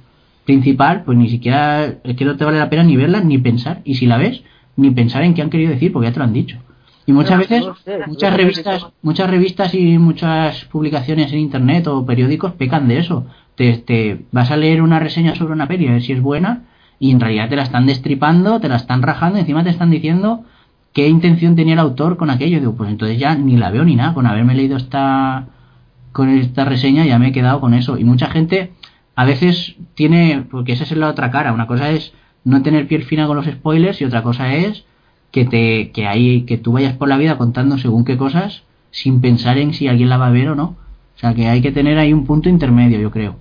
principal, 0.45 1.03
pues 1.03 1.17
ni 1.17 1.29
siquiera 1.29 1.85
es 2.03 2.15
que 2.15 2.25
no 2.25 2.37
te 2.37 2.45
vale 2.45 2.57
la 2.59 2.69
pena 2.69 2.83
ni 2.83 2.95
verla 2.95 3.21
ni 3.21 3.37
pensar. 3.37 3.81
Y 3.83 3.95
si 3.95 4.05
la 4.05 4.17
ves, 4.17 4.43
ni 4.77 4.91
pensar 4.91 5.23
en 5.23 5.33
qué 5.33 5.41
han 5.41 5.49
querido 5.49 5.71
decir, 5.71 5.91
porque 5.91 6.07
ya 6.07 6.13
te 6.13 6.19
lo 6.19 6.25
han 6.25 6.33
dicho. 6.33 6.57
Y 7.05 7.13
muchas 7.13 7.37
veces, 7.39 7.63
muchas 8.07 8.33
revistas, 8.37 8.87
muchas 9.01 9.29
revistas 9.29 9.73
y 9.73 9.97
muchas 9.97 10.65
publicaciones 10.65 11.31
en 11.33 11.39
internet 11.39 11.87
o 11.87 12.05
periódicos 12.05 12.53
pecan 12.53 12.87
de 12.87 12.99
eso. 12.99 13.25
Te, 13.55 13.77
te 13.77 14.25
vas 14.31 14.51
a 14.51 14.57
leer 14.57 14.81
una 14.81 14.99
reseña 14.99 15.33
sobre 15.35 15.53
una 15.53 15.67
peli 15.67 15.87
a 15.87 15.91
ver 15.93 16.01
si 16.01 16.11
es 16.13 16.21
buena 16.21 16.63
y 16.99 17.11
en 17.11 17.19
realidad 17.19 17.49
te 17.49 17.55
la 17.55 17.63
están 17.63 17.85
destripando, 17.85 18.59
te 18.59 18.69
la 18.69 18.75
están 18.75 19.01
rajando 19.01 19.37
y 19.37 19.41
encima 19.41 19.63
te 19.63 19.69
están 19.69 19.89
diciendo 19.89 20.43
qué 20.97 21.07
intención 21.07 21.55
tenía 21.55 21.75
el 21.75 21.79
autor 21.79 22.17
con 22.17 22.31
aquello. 22.31 22.59
Digo, 22.59 22.73
pues 22.73 22.89
entonces 22.89 23.19
ya 23.19 23.35
ni 23.35 23.55
la 23.55 23.69
veo 23.69 23.85
ni 23.85 23.95
nada. 23.95 24.15
Con 24.15 24.25
haberme 24.25 24.55
leído 24.55 24.77
esta 24.77 25.45
con 26.11 26.27
esta 26.29 26.65
reseña 26.65 27.05
ya 27.05 27.19
me 27.19 27.27
he 27.27 27.31
quedado 27.31 27.61
con 27.61 27.75
eso. 27.75 27.99
Y 27.99 28.03
mucha 28.03 28.31
gente 28.31 28.71
a 29.13 29.23
veces 29.23 29.75
tiene, 29.93 30.47
porque 30.49 30.71
esa 30.71 30.85
es 30.85 30.97
la 30.97 31.09
otra 31.09 31.29
cara. 31.29 31.53
Una 31.53 31.67
cosa 31.67 31.91
es 31.91 32.15
no 32.43 32.63
tener 32.63 32.87
piel 32.87 33.03
fina 33.03 33.27
con 33.27 33.37
los 33.37 33.45
spoilers 33.45 34.01
y 34.01 34.05
otra 34.05 34.23
cosa 34.23 34.55
es 34.55 34.85
que 35.29 35.45
te 35.45 35.91
que 35.91 36.07
hay 36.07 36.45
que 36.45 36.57
tú 36.57 36.71
vayas 36.71 36.97
por 36.97 37.09
la 37.09 37.17
vida 37.17 37.37
contando 37.37 37.77
según 37.77 38.03
qué 38.03 38.17
cosas 38.17 38.63
sin 38.89 39.21
pensar 39.21 39.59
en 39.59 39.75
si 39.75 39.87
alguien 39.87 40.09
la 40.09 40.17
va 40.17 40.27
a 40.27 40.31
ver 40.31 40.49
o 40.49 40.55
no. 40.55 40.77
O 41.15 41.19
sea 41.19 41.35
que 41.35 41.47
hay 41.47 41.61
que 41.61 41.71
tener 41.71 41.99
ahí 41.99 42.11
un 42.11 42.25
punto 42.25 42.49
intermedio, 42.49 42.99
yo 42.99 43.11
creo. 43.11 43.35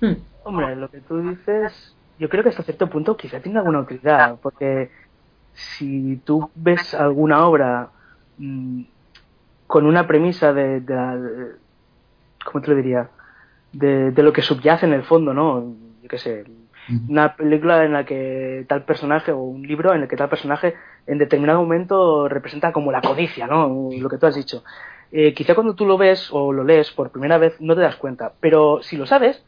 Hmm. 0.00 0.14
Hombre, 0.44 0.74
lo 0.76 0.90
que 0.90 1.00
tú 1.00 1.18
dices, 1.18 1.94
yo 2.18 2.30
creo 2.30 2.42
que 2.42 2.48
hasta 2.48 2.62
cierto 2.62 2.88
punto 2.88 3.14
quizá 3.14 3.40
tenga 3.40 3.58
alguna 3.60 3.80
utilidad, 3.80 4.38
porque 4.42 4.88
si 5.54 6.16
tú 6.24 6.50
ves 6.54 6.94
alguna 6.94 7.46
obra 7.46 7.90
mm, 8.38 8.82
con 9.66 9.86
una 9.86 10.06
premisa 10.06 10.52
de, 10.52 10.80
de, 10.80 10.94
la- 10.94 11.16
de- 11.16 11.52
¿cómo 12.44 12.62
te 12.62 12.70
lo 12.70 12.76
diría? 12.76 13.08
De, 13.72 14.10
de 14.12 14.22
lo 14.22 14.32
que 14.32 14.42
subyace 14.42 14.86
en 14.86 14.92
el 14.92 15.02
fondo, 15.04 15.34
¿no? 15.34 15.74
Yo 16.02 16.08
qué 16.08 16.18
sé, 16.18 16.44
una 17.08 17.34
película 17.34 17.82
en 17.84 17.92
la 17.94 18.04
que 18.04 18.66
tal 18.68 18.84
personaje 18.84 19.32
o 19.32 19.38
un 19.38 19.62
libro 19.66 19.94
en 19.94 20.02
el 20.02 20.08
que 20.08 20.16
tal 20.16 20.28
personaje 20.28 20.74
en 21.06 21.18
determinado 21.18 21.60
momento 21.60 22.28
representa 22.28 22.72
como 22.72 22.92
la 22.92 23.00
codicia, 23.00 23.46
¿no? 23.46 23.88
Lo 23.98 24.08
que 24.10 24.18
tú 24.18 24.26
has 24.26 24.34
dicho. 24.34 24.62
Eh, 25.10 25.32
quizá 25.32 25.54
cuando 25.54 25.74
tú 25.74 25.86
lo 25.86 25.96
ves 25.96 26.28
o 26.32 26.52
lo 26.52 26.62
lees 26.64 26.90
por 26.90 27.10
primera 27.10 27.38
vez 27.38 27.58
no 27.60 27.74
te 27.74 27.80
das 27.80 27.96
cuenta, 27.96 28.32
pero 28.40 28.82
si 28.82 28.96
lo 28.96 29.06
sabes, 29.06 29.44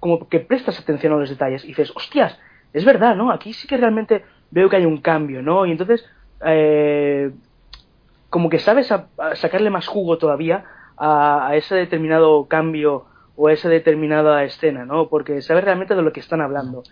como 0.00 0.28
que 0.28 0.38
prestas 0.40 0.78
atención 0.78 1.12
a 1.14 1.16
los 1.16 1.30
detalles 1.30 1.64
y 1.64 1.68
dices, 1.68 1.92
hostias, 1.96 2.38
es 2.72 2.84
verdad, 2.84 3.16
¿no? 3.16 3.32
Aquí 3.32 3.52
sí 3.52 3.66
que 3.66 3.76
realmente 3.76 4.24
veo 4.50 4.68
que 4.68 4.76
hay 4.76 4.84
un 4.86 5.00
cambio, 5.00 5.42
¿no? 5.42 5.66
Y 5.66 5.72
entonces, 5.72 6.04
eh, 6.44 7.30
como 8.30 8.48
que 8.50 8.58
sabes 8.58 8.92
a- 8.92 9.08
a 9.18 9.36
sacarle 9.36 9.70
más 9.70 9.86
jugo 9.86 10.18
todavía 10.18 10.64
a, 10.96 11.48
a 11.48 11.56
ese 11.56 11.74
determinado 11.76 12.46
cambio 12.46 13.06
o 13.34 13.48
a 13.48 13.52
esa 13.52 13.68
determinada 13.68 14.42
escena, 14.44 14.84
¿no? 14.84 15.08
Porque 15.08 15.40
sabes 15.42 15.64
realmente 15.64 15.94
de 15.94 16.02
lo 16.02 16.12
que 16.12 16.20
están 16.20 16.40
hablando. 16.40 16.82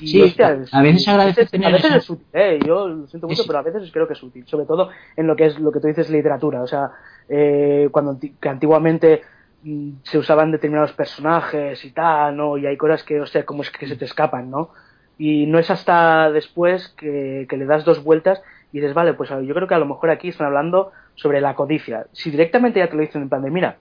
Y, 0.00 0.08
Sí, 0.30 0.42
a 0.42 0.82
veces 0.82 1.08
agradece 1.08 1.42
a 1.42 1.46
tener 1.46 1.72
veces 1.72 1.86
esa- 1.86 1.96
es 1.98 2.10
útil, 2.10 2.26
¿eh? 2.32 2.58
Yo 2.64 2.88
lo 2.88 3.06
siento 3.08 3.26
mucho, 3.26 3.42
Es- 3.42 3.46
pero 3.46 3.58
a 3.58 3.62
veces 3.62 3.90
creo 3.92 4.06
que 4.06 4.12
es 4.12 4.22
útil, 4.22 4.46
sobre 4.46 4.66
todo 4.66 4.90
en 5.16 5.26
lo 5.26 5.34
que 5.34 5.46
es 5.46 5.58
lo 5.58 5.72
que 5.72 5.80
tú 5.80 5.88
dices 5.88 6.08
literatura, 6.10 6.62
o 6.62 6.66
sea, 6.66 6.90
eh, 7.28 7.88
cuando 7.90 8.18
que 8.40 8.48
antiguamente 8.48 9.22
mm, 9.60 9.94
se 10.04 10.18
usaban 10.18 10.52
determinados 10.52 10.92
personajes 10.92 11.84
y 11.84 11.90
tal, 11.92 12.36
¿no? 12.36 12.56
Y 12.58 12.66
hay 12.66 12.76
cosas 12.76 13.02
que, 13.02 13.20
o 13.20 13.26
sea, 13.26 13.44
como 13.44 13.62
es 13.62 13.70
que 13.72 13.88
se 13.88 13.96
te 13.96 14.04
escapan, 14.04 14.48
¿no? 14.50 14.70
Y 15.18 15.46
no 15.46 15.58
es 15.58 15.70
hasta 15.70 16.30
después 16.30 16.88
que, 16.96 17.46
que 17.48 17.56
le 17.56 17.66
das 17.66 17.84
dos 17.84 18.02
vueltas 18.04 18.40
y 18.72 18.78
dices, 18.80 18.94
vale, 18.94 19.14
pues 19.14 19.30
yo 19.30 19.54
creo 19.54 19.66
que 19.66 19.74
a 19.74 19.78
lo 19.78 19.86
mejor 19.86 20.10
aquí 20.10 20.28
están 20.28 20.46
hablando 20.46 20.92
sobre 21.16 21.40
la 21.40 21.54
codicia. 21.54 22.06
Si 22.12 22.30
directamente 22.30 22.78
ya 22.78 22.88
te 22.88 22.94
lo 22.96 23.02
dicen 23.02 23.22
en 23.22 23.28
plan 23.28 23.42
de, 23.42 23.50
mira, 23.50 23.78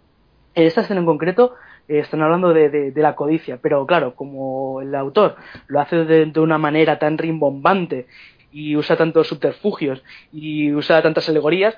en 0.55 0.65
esta 0.65 0.81
escena 0.81 0.99
en 1.01 1.05
concreto 1.05 1.53
eh, 1.87 1.99
están 1.99 2.23
hablando 2.23 2.53
de, 2.53 2.69
de- 2.69 2.91
de 2.91 3.01
la 3.01 3.15
codicia, 3.15 3.59
pero 3.61 3.85
claro, 3.85 4.15
como 4.15 4.81
el 4.81 4.95
autor 4.95 5.35
lo 5.67 5.79
hace 5.79 6.05
de, 6.05 6.25
de 6.25 6.39
una 6.39 6.57
manera 6.57 6.97
tan 6.97 7.17
rimbombante 7.17 8.07
y 8.49 8.75
usa 8.75 8.97
tantos 8.97 9.27
subterfugios 9.27 10.03
y 10.31 10.73
usa 10.73 11.01
tantas 11.03 11.29
alegorías, 11.29 11.77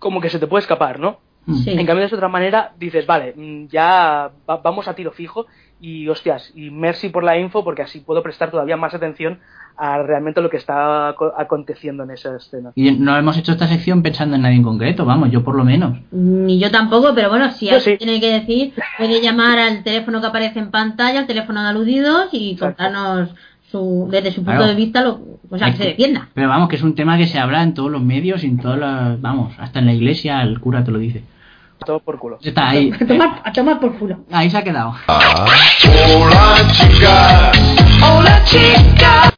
como 0.00 0.20
que 0.20 0.30
se 0.30 0.40
te 0.40 0.46
puede 0.48 0.62
escapar, 0.62 0.98
¿no? 0.98 1.20
Sí. 1.64 1.70
En 1.70 1.86
cambio, 1.86 2.08
de 2.08 2.14
otra 2.14 2.28
manera, 2.28 2.72
dices, 2.78 3.04
vale, 3.06 3.34
ya 3.68 4.30
va- 4.48 4.56
vamos 4.58 4.86
a 4.88 4.94
tiro 4.94 5.10
fijo 5.12 5.46
y 5.82 6.08
hostias, 6.08 6.50
y 6.54 6.70
merci 6.70 7.08
por 7.10 7.24
la 7.24 7.36
info 7.38 7.62
porque 7.64 7.82
así 7.82 7.98
puedo 8.00 8.22
prestar 8.22 8.50
todavía 8.52 8.76
más 8.76 8.94
atención 8.94 9.40
a 9.76 10.00
realmente 10.02 10.40
lo 10.40 10.48
que 10.48 10.58
está 10.58 11.08
aco- 11.08 11.32
aconteciendo 11.36 12.04
en 12.04 12.12
esa 12.12 12.36
escena. 12.36 12.70
Y 12.76 12.92
no 12.92 13.16
hemos 13.16 13.36
hecho 13.36 13.52
esta 13.52 13.66
sección 13.66 14.00
pensando 14.02 14.36
en 14.36 14.42
nadie 14.42 14.56
en 14.56 14.62
concreto, 14.62 15.04
vamos, 15.04 15.30
yo 15.32 15.42
por 15.42 15.56
lo 15.56 15.64
menos. 15.64 15.98
Ni 16.12 16.58
yo 16.60 16.70
tampoco, 16.70 17.12
pero 17.14 17.30
bueno, 17.30 17.50
si 17.50 17.68
alguien 17.68 17.98
sí. 17.98 18.04
tiene 18.04 18.20
que 18.20 18.32
decir, 18.40 18.72
puede 18.96 19.20
llamar 19.20 19.58
al 19.58 19.82
teléfono 19.82 20.20
que 20.20 20.26
aparece 20.28 20.60
en 20.60 20.70
pantalla, 20.70 21.18
al 21.20 21.26
teléfono 21.26 21.62
de 21.62 21.68
aludidos 21.70 22.28
y 22.32 22.52
Exacto. 22.52 22.76
contarnos 22.76 23.34
su, 23.70 24.06
desde 24.10 24.30
su 24.30 24.36
punto 24.44 24.58
Claro. 24.58 24.66
de 24.66 24.74
vista, 24.76 25.02
lo, 25.02 25.20
o 25.50 25.58
sea, 25.58 25.70
que 25.72 25.78
se 25.78 25.84
defienda. 25.84 26.28
Pero 26.34 26.48
vamos, 26.48 26.68
que 26.68 26.76
es 26.76 26.82
un 26.82 26.94
tema 26.94 27.16
que 27.18 27.26
se 27.26 27.38
habla 27.40 27.62
en 27.62 27.72
todos 27.74 27.90
los 27.90 28.02
medios 28.02 28.44
y 28.44 28.48
en 28.48 28.58
todas 28.58 28.78
las... 28.78 29.20
Vamos, 29.20 29.54
hasta 29.58 29.78
en 29.80 29.86
la 29.86 29.94
iglesia 29.94 30.42
el 30.42 30.60
cura 30.60 30.84
te 30.84 30.90
lo 30.92 30.98
dice. 30.98 31.24
Todo 31.84 32.00
por 32.00 32.18
culo. 32.18 32.38
Está 32.42 32.70
ahí. 32.70 32.92
A 33.00 33.06
tomar, 33.06 33.42
a 33.44 33.52
tomar 33.52 33.80
por 33.80 33.98
culo. 33.98 34.24
Ahí 34.30 34.50
se 34.50 34.58
ha 34.58 34.64
quedado. 34.64 34.94
Hola 35.08 36.58
chicas, 36.72 37.58
hola 38.02 38.44
chicas. 38.44 39.32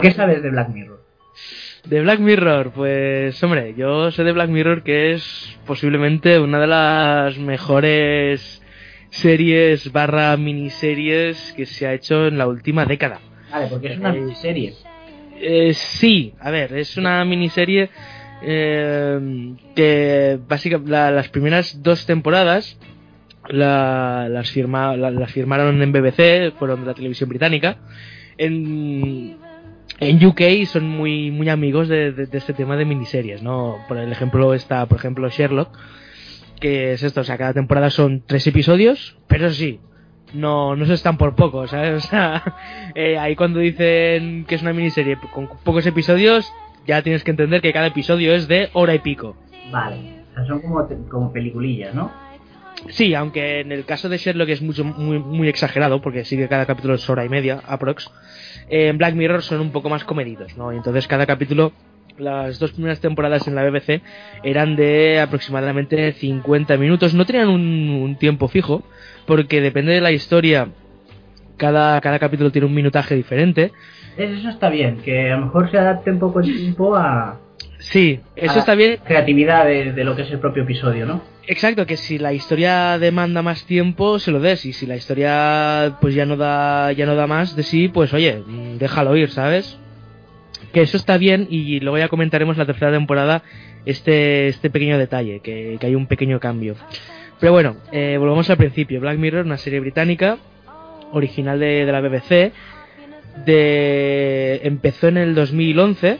¿Qué 0.00 0.12
sabes 0.12 0.42
de 0.42 0.50
Black 0.50 0.68
Mirror? 0.68 0.97
De 1.88 2.02
Black 2.02 2.20
Mirror, 2.20 2.70
pues 2.72 3.42
hombre, 3.42 3.74
yo 3.76 4.10
sé 4.10 4.22
de 4.24 4.32
Black 4.32 4.50
Mirror 4.50 4.82
que 4.82 5.12
es 5.12 5.56
posiblemente 5.66 6.38
una 6.38 6.58
de 6.60 6.66
las 6.66 7.38
mejores 7.38 8.62
series 9.10 9.90
barra 9.90 10.36
miniseries 10.36 11.54
que 11.56 11.64
se 11.64 11.86
ha 11.86 11.94
hecho 11.94 12.26
en 12.26 12.36
la 12.36 12.46
última 12.46 12.84
década. 12.84 13.20
Vale, 13.50 13.68
porque 13.70 13.92
es 13.94 13.98
una 13.98 14.12
miniserie. 14.12 14.74
Eh, 15.40 15.72
sí, 15.72 16.34
a 16.40 16.50
ver, 16.50 16.76
es 16.76 16.96
una 16.98 17.24
miniserie 17.24 17.88
eh, 18.42 19.54
que 19.74 20.38
básicamente 20.46 20.90
las 20.90 21.28
primeras 21.30 21.82
dos 21.82 22.04
temporadas 22.04 22.78
la- 23.48 24.28
las, 24.28 24.50
firma, 24.50 24.94
la- 24.94 25.10
las 25.10 25.32
firmaron 25.32 25.80
en 25.80 25.90
BBC, 25.92 26.52
fueron 26.58 26.80
de 26.82 26.86
la 26.86 26.94
televisión 26.94 27.30
británica. 27.30 27.78
En, 28.36 29.38
en 30.00 30.24
UK 30.24 30.42
son 30.66 30.88
muy 30.88 31.30
muy 31.30 31.48
amigos 31.48 31.88
de, 31.88 32.12
de- 32.12 32.26
de 32.26 32.38
este 32.38 32.52
tema 32.52 32.76
de 32.76 32.84
miniseries, 32.84 33.42
¿no? 33.42 33.76
Por 33.88 33.98
el 33.98 34.10
ejemplo 34.12 34.54
está, 34.54 34.86
por 34.86 34.98
ejemplo, 34.98 35.28
Sherlock, 35.28 35.70
que 36.60 36.92
es 36.92 37.02
esto, 37.02 37.20
o 37.20 37.24
sea, 37.24 37.38
cada 37.38 37.52
temporada 37.54 37.90
son 37.90 38.22
tres 38.26 38.46
episodios, 38.46 39.16
pero 39.28 39.50
sí, 39.50 39.80
no, 40.34 40.76
no 40.76 40.86
se 40.86 40.94
están 40.94 41.16
por 41.18 41.34
poco, 41.34 41.66
¿sabes? 41.66 42.04
O 42.04 42.08
sea, 42.08 42.42
eh, 42.94 43.18
ahí 43.18 43.34
cuando 43.36 43.60
dicen 43.60 44.44
que 44.46 44.54
es 44.56 44.62
una 44.62 44.72
miniserie 44.72 45.18
con 45.32 45.48
pocos 45.64 45.86
episodios, 45.86 46.52
ya 46.86 47.02
tienes 47.02 47.22
que 47.24 47.30
entender 47.32 47.60
que 47.60 47.72
cada 47.72 47.86
episodio 47.88 48.34
es 48.34 48.48
de 48.48 48.70
hora 48.72 48.94
y 48.94 48.98
pico. 49.00 49.36
Vale. 49.70 50.22
O 50.32 50.34
sea, 50.34 50.46
son 50.46 50.60
como, 50.60 50.88
como 51.10 51.32
peliculillas, 51.32 51.94
¿no? 51.94 52.10
Sí, 52.90 53.12
aunque 53.14 53.60
en 53.60 53.72
el 53.72 53.84
caso 53.84 54.08
de 54.08 54.18
Sherlock 54.18 54.48
es 54.50 54.62
mucho 54.62 54.84
muy, 54.84 55.18
muy 55.18 55.48
exagerado, 55.48 56.00
porque 56.00 56.24
sí 56.24 56.36
que 56.36 56.46
cada 56.48 56.64
capítulo 56.64 56.94
es 56.94 57.10
hora 57.10 57.24
y 57.24 57.28
media, 57.28 57.60
aprox. 57.66 58.08
En 58.70 58.98
Black 58.98 59.14
Mirror 59.14 59.42
son 59.42 59.60
un 59.60 59.70
poco 59.70 59.88
más 59.88 60.04
comedidos, 60.04 60.56
¿no? 60.56 60.72
Y 60.72 60.76
entonces 60.76 61.06
cada 61.06 61.26
capítulo, 61.26 61.72
las 62.18 62.58
dos 62.58 62.72
primeras 62.72 63.00
temporadas 63.00 63.48
en 63.48 63.54
la 63.54 63.68
BBC 63.68 64.02
eran 64.42 64.76
de 64.76 65.20
aproximadamente 65.20 66.12
50 66.12 66.76
minutos. 66.76 67.14
No 67.14 67.24
tenían 67.24 67.48
un, 67.48 67.90
un 68.02 68.16
tiempo 68.16 68.48
fijo, 68.48 68.82
porque 69.26 69.60
depende 69.60 69.92
de 69.92 70.00
la 70.00 70.12
historia, 70.12 70.68
cada, 71.56 72.00
cada 72.00 72.18
capítulo 72.18 72.50
tiene 72.50 72.66
un 72.66 72.74
minutaje 72.74 73.14
diferente. 73.14 73.72
Eso 74.16 74.48
está 74.48 74.68
bien, 74.68 74.98
que 74.98 75.30
a 75.30 75.36
lo 75.36 75.46
mejor 75.46 75.70
se 75.70 75.78
adapte 75.78 76.10
un 76.10 76.18
poco 76.18 76.40
el 76.40 76.56
tiempo 76.56 76.96
a, 76.96 77.38
Sí, 77.78 78.20
eso 78.36 78.56
a 78.56 78.58
está 78.58 78.74
bien. 78.74 78.98
creatividad 79.04 79.64
de, 79.64 79.92
de 79.92 80.04
lo 80.04 80.16
que 80.16 80.22
es 80.22 80.30
el 80.30 80.40
propio 80.40 80.64
episodio, 80.64 81.06
¿no? 81.06 81.22
Exacto, 81.46 81.86
que 81.86 81.96
si 81.96 82.18
la 82.18 82.32
historia 82.34 82.98
demanda 82.98 83.40
más 83.40 83.64
tiempo, 83.64 84.18
se 84.18 84.30
lo 84.30 84.40
des. 84.40 84.66
Y 84.66 84.72
si 84.72 84.86
la 84.86 84.96
historia 84.96 85.96
pues 86.00 86.14
ya 86.14 86.26
no 86.26 86.36
da, 86.36 86.92
ya 86.92 87.06
no 87.06 87.14
da 87.14 87.26
más 87.26 87.56
de 87.56 87.62
sí, 87.62 87.88
pues 87.88 88.12
oye, 88.12 88.42
déjalo 88.78 89.16
ir, 89.16 89.30
¿sabes? 89.30 89.78
Que 90.72 90.82
eso 90.82 90.96
está 90.98 91.16
bien 91.16 91.46
y 91.48 91.80
luego 91.80 91.96
ya 91.96 92.08
comentaremos 92.08 92.58
la 92.58 92.66
tercera 92.66 92.92
temporada 92.92 93.42
este, 93.86 94.48
este 94.48 94.68
pequeño 94.68 94.98
detalle, 94.98 95.40
que, 95.40 95.78
que 95.80 95.86
hay 95.86 95.94
un 95.94 96.06
pequeño 96.06 96.38
cambio. 96.40 96.74
Pero 97.40 97.52
bueno, 97.52 97.76
eh, 97.92 98.16
volvamos 98.18 98.50
al 98.50 98.58
principio. 98.58 99.00
Black 99.00 99.16
Mirror, 99.18 99.46
una 99.46 99.56
serie 99.56 99.80
británica, 99.80 100.36
original 101.12 101.58
de, 101.58 101.86
de 101.86 101.92
la 101.92 102.00
BBC, 102.00 102.52
de, 103.46 104.60
empezó 104.64 105.08
en 105.08 105.16
el 105.16 105.34
2011, 105.34 106.18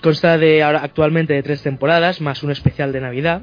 consta 0.00 0.38
de 0.38 0.62
ahora 0.62 0.80
actualmente 0.82 1.32
de 1.34 1.42
tres 1.42 1.62
temporadas, 1.62 2.20
más 2.20 2.42
un 2.42 2.50
especial 2.50 2.92
de 2.92 3.00
Navidad. 3.00 3.40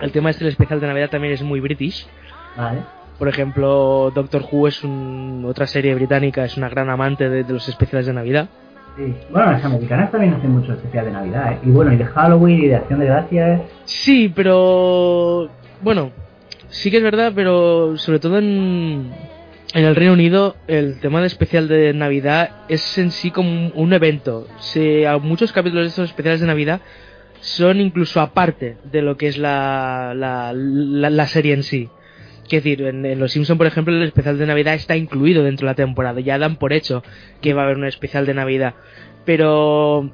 El 0.00 0.12
tema 0.12 0.30
este 0.30 0.44
del 0.44 0.52
especial 0.52 0.80
de 0.80 0.86
Navidad 0.88 1.10
también 1.10 1.34
es 1.34 1.42
muy 1.42 1.60
british. 1.60 2.06
Vale. 2.56 2.80
Por 3.18 3.28
ejemplo, 3.28 4.10
Doctor 4.14 4.44
Who 4.50 4.66
es 4.68 4.82
un- 4.82 5.44
otra 5.46 5.66
serie 5.66 5.94
británica, 5.94 6.44
es 6.44 6.56
una 6.56 6.68
gran 6.68 6.90
amante 6.90 7.28
de, 7.28 7.44
de 7.44 7.52
los 7.52 7.68
especiales 7.68 8.06
de 8.06 8.12
Navidad. 8.12 8.48
Sí. 8.96 9.14
Bueno, 9.30 9.52
las 9.52 9.64
americanas 9.64 10.10
también 10.10 10.34
hacen 10.34 10.50
mucho 10.50 10.72
especial 10.72 11.04
de 11.06 11.12
Navidad, 11.12 11.52
¿eh? 11.52 11.58
Y 11.64 11.70
bueno, 11.70 11.92
y 11.92 11.96
de 11.96 12.04
Halloween 12.04 12.62
y 12.64 12.66
de 12.68 12.76
Acción 12.76 13.00
de 13.00 13.06
Gracias. 13.06 13.60
Sí, 13.84 14.32
pero 14.34 15.48
bueno, 15.80 16.10
sí 16.68 16.90
que 16.90 16.98
es 16.98 17.02
verdad, 17.02 17.32
pero 17.34 17.96
sobre 17.96 18.18
todo 18.20 18.38
en, 18.38 19.12
en 19.74 19.84
el 19.84 19.96
Reino 19.96 20.12
Unido 20.12 20.56
el 20.68 21.00
tema 21.00 21.20
de 21.20 21.26
especial 21.26 21.66
de 21.66 21.92
Navidad 21.92 22.62
es 22.68 22.96
en 22.96 23.10
sí 23.10 23.32
como 23.32 23.70
un, 23.70 23.92
evento. 23.92 24.46
Se, 24.60 25.06
a 25.08 25.18
muchos 25.18 25.52
capítulos 25.52 25.84
de 25.84 25.88
estos 25.88 26.10
especiales 26.10 26.40
de 26.40 26.46
Navidad 26.46 26.80
son 27.40 27.80
incluso 27.80 28.20
aparte 28.20 28.76
de 28.84 29.02
lo 29.02 29.16
que 29.16 29.26
es 29.26 29.36
la, 29.36 30.14
la, 30.14 31.26
serie 31.26 31.54
en 31.54 31.64
sí. 31.64 31.88
Es 32.44 32.50
decir, 32.50 32.82
en, 32.82 33.18
Los 33.18 33.32
Simpson, 33.32 33.58
por 33.58 33.66
ejemplo, 33.66 33.92
el 33.92 34.04
especial 34.04 34.38
de 34.38 34.46
Navidad 34.46 34.74
está 34.74 34.96
incluido 34.96 35.42
dentro 35.42 35.66
de 35.66 35.72
la 35.72 35.76
temporada. 35.76 36.20
Ya 36.20 36.38
dan 36.38 36.56
por 36.56 36.72
hecho 36.72 37.02
que 37.40 37.52
va 37.52 37.62
a 37.62 37.64
haber 37.64 37.76
un 37.76 37.86
especial 37.86 38.26
de 38.26 38.34
Navidad. 38.34 38.74
Pero 39.24 40.12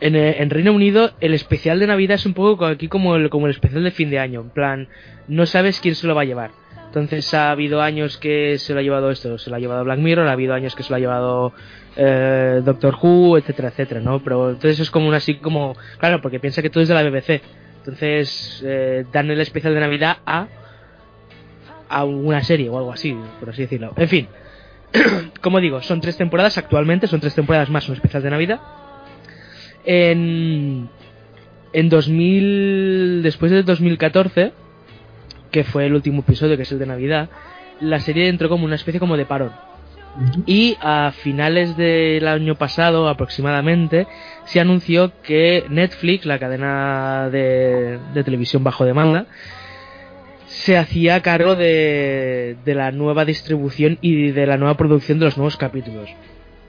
en, 0.00 0.14
en 0.14 0.50
Reino 0.50 0.74
Unido 0.74 1.12
el 1.20 1.32
especial 1.32 1.80
de 1.80 1.86
Navidad 1.86 2.16
es 2.16 2.26
un 2.26 2.34
poco 2.34 2.58
co- 2.58 2.66
aquí 2.66 2.88
como 2.88 3.16
el, 3.16 3.30
como 3.30 3.46
el 3.46 3.52
especial 3.52 3.82
de 3.82 3.92
fin 3.92 4.10
de 4.10 4.18
año. 4.18 4.42
En 4.42 4.50
plan, 4.50 4.88
no 5.26 5.46
sabes 5.46 5.80
quién 5.80 5.94
se 5.94 6.06
lo 6.06 6.14
va 6.14 6.22
a 6.22 6.26
llevar. 6.26 6.59
Entonces 6.90 7.32
ha 7.34 7.52
habido 7.52 7.80
años 7.80 8.18
que 8.18 8.58
se 8.58 8.74
lo 8.74 8.80
ha 8.80 8.82
llevado 8.82 9.12
esto, 9.12 9.38
se 9.38 9.48
lo 9.48 9.54
ha 9.54 9.60
llevado 9.60 9.84
Black 9.84 10.00
Mirror, 10.00 10.26
ha 10.26 10.32
habido 10.32 10.54
años 10.54 10.74
que 10.74 10.82
se 10.82 10.90
lo 10.90 10.96
ha 10.96 10.98
llevado 10.98 11.52
eh, 11.94 12.62
Doctor 12.64 12.96
Who, 13.00 13.38
etcétera, 13.38 13.68
etcétera, 13.68 14.00
¿no? 14.00 14.18
Pero 14.24 14.50
entonces 14.50 14.80
es 14.80 14.90
como 14.90 15.06
un 15.06 15.14
así 15.14 15.36
como, 15.36 15.76
claro, 15.98 16.20
porque 16.20 16.40
piensa 16.40 16.62
que 16.62 16.70
todo 16.70 16.82
es 16.82 16.88
de 16.88 16.94
la 16.94 17.04
BBC. 17.04 17.42
Entonces 17.78 18.60
eh, 18.66 19.04
dan 19.12 19.30
el 19.30 19.40
especial 19.40 19.72
de 19.72 19.80
Navidad 19.80 20.16
a 20.26 20.48
a 21.88 22.04
una 22.04 22.42
serie 22.42 22.68
o 22.68 22.78
algo 22.78 22.92
así, 22.92 23.16
por 23.38 23.50
así 23.50 23.62
decirlo. 23.62 23.92
En 23.96 24.08
fin, 24.08 24.28
como 25.40 25.60
digo, 25.60 25.82
son 25.82 26.00
tres 26.00 26.16
temporadas 26.16 26.58
actualmente, 26.58 27.06
son 27.06 27.20
tres 27.20 27.34
temporadas 27.34 27.70
más 27.70 27.88
un 27.88 27.94
especial 27.94 28.22
de 28.22 28.30
Navidad. 28.30 28.60
En, 29.84 30.88
en 31.72 31.88
2000, 31.88 33.22
después 33.22 33.52
del 33.52 33.64
2014, 33.64 34.52
que 35.50 35.64
fue 35.64 35.86
el 35.86 35.94
último 35.94 36.20
episodio, 36.20 36.56
que 36.56 36.62
es 36.62 36.72
el 36.72 36.78
de 36.78 36.86
Navidad, 36.86 37.28
la 37.80 38.00
serie 38.00 38.28
entró 38.28 38.48
como 38.48 38.64
una 38.64 38.76
especie 38.76 39.00
como 39.00 39.16
de 39.16 39.26
parón. 39.26 39.52
Y 40.44 40.76
a 40.80 41.12
finales 41.12 41.76
del 41.76 42.26
año 42.26 42.56
pasado 42.56 43.08
aproximadamente 43.08 44.08
se 44.44 44.60
anunció 44.60 45.12
que 45.22 45.64
Netflix, 45.68 46.26
la 46.26 46.38
cadena 46.38 47.30
de, 47.30 47.98
de 48.12 48.24
televisión 48.24 48.64
bajo 48.64 48.84
demanda, 48.84 49.26
se 50.46 50.76
hacía 50.76 51.22
cargo 51.22 51.54
de, 51.54 52.56
de 52.64 52.74
la 52.74 52.90
nueva 52.90 53.24
distribución 53.24 53.98
y 54.00 54.32
de 54.32 54.46
la 54.46 54.56
nueva 54.56 54.76
producción 54.76 55.20
de 55.20 55.26
los 55.26 55.36
nuevos 55.36 55.56
capítulos. 55.56 56.10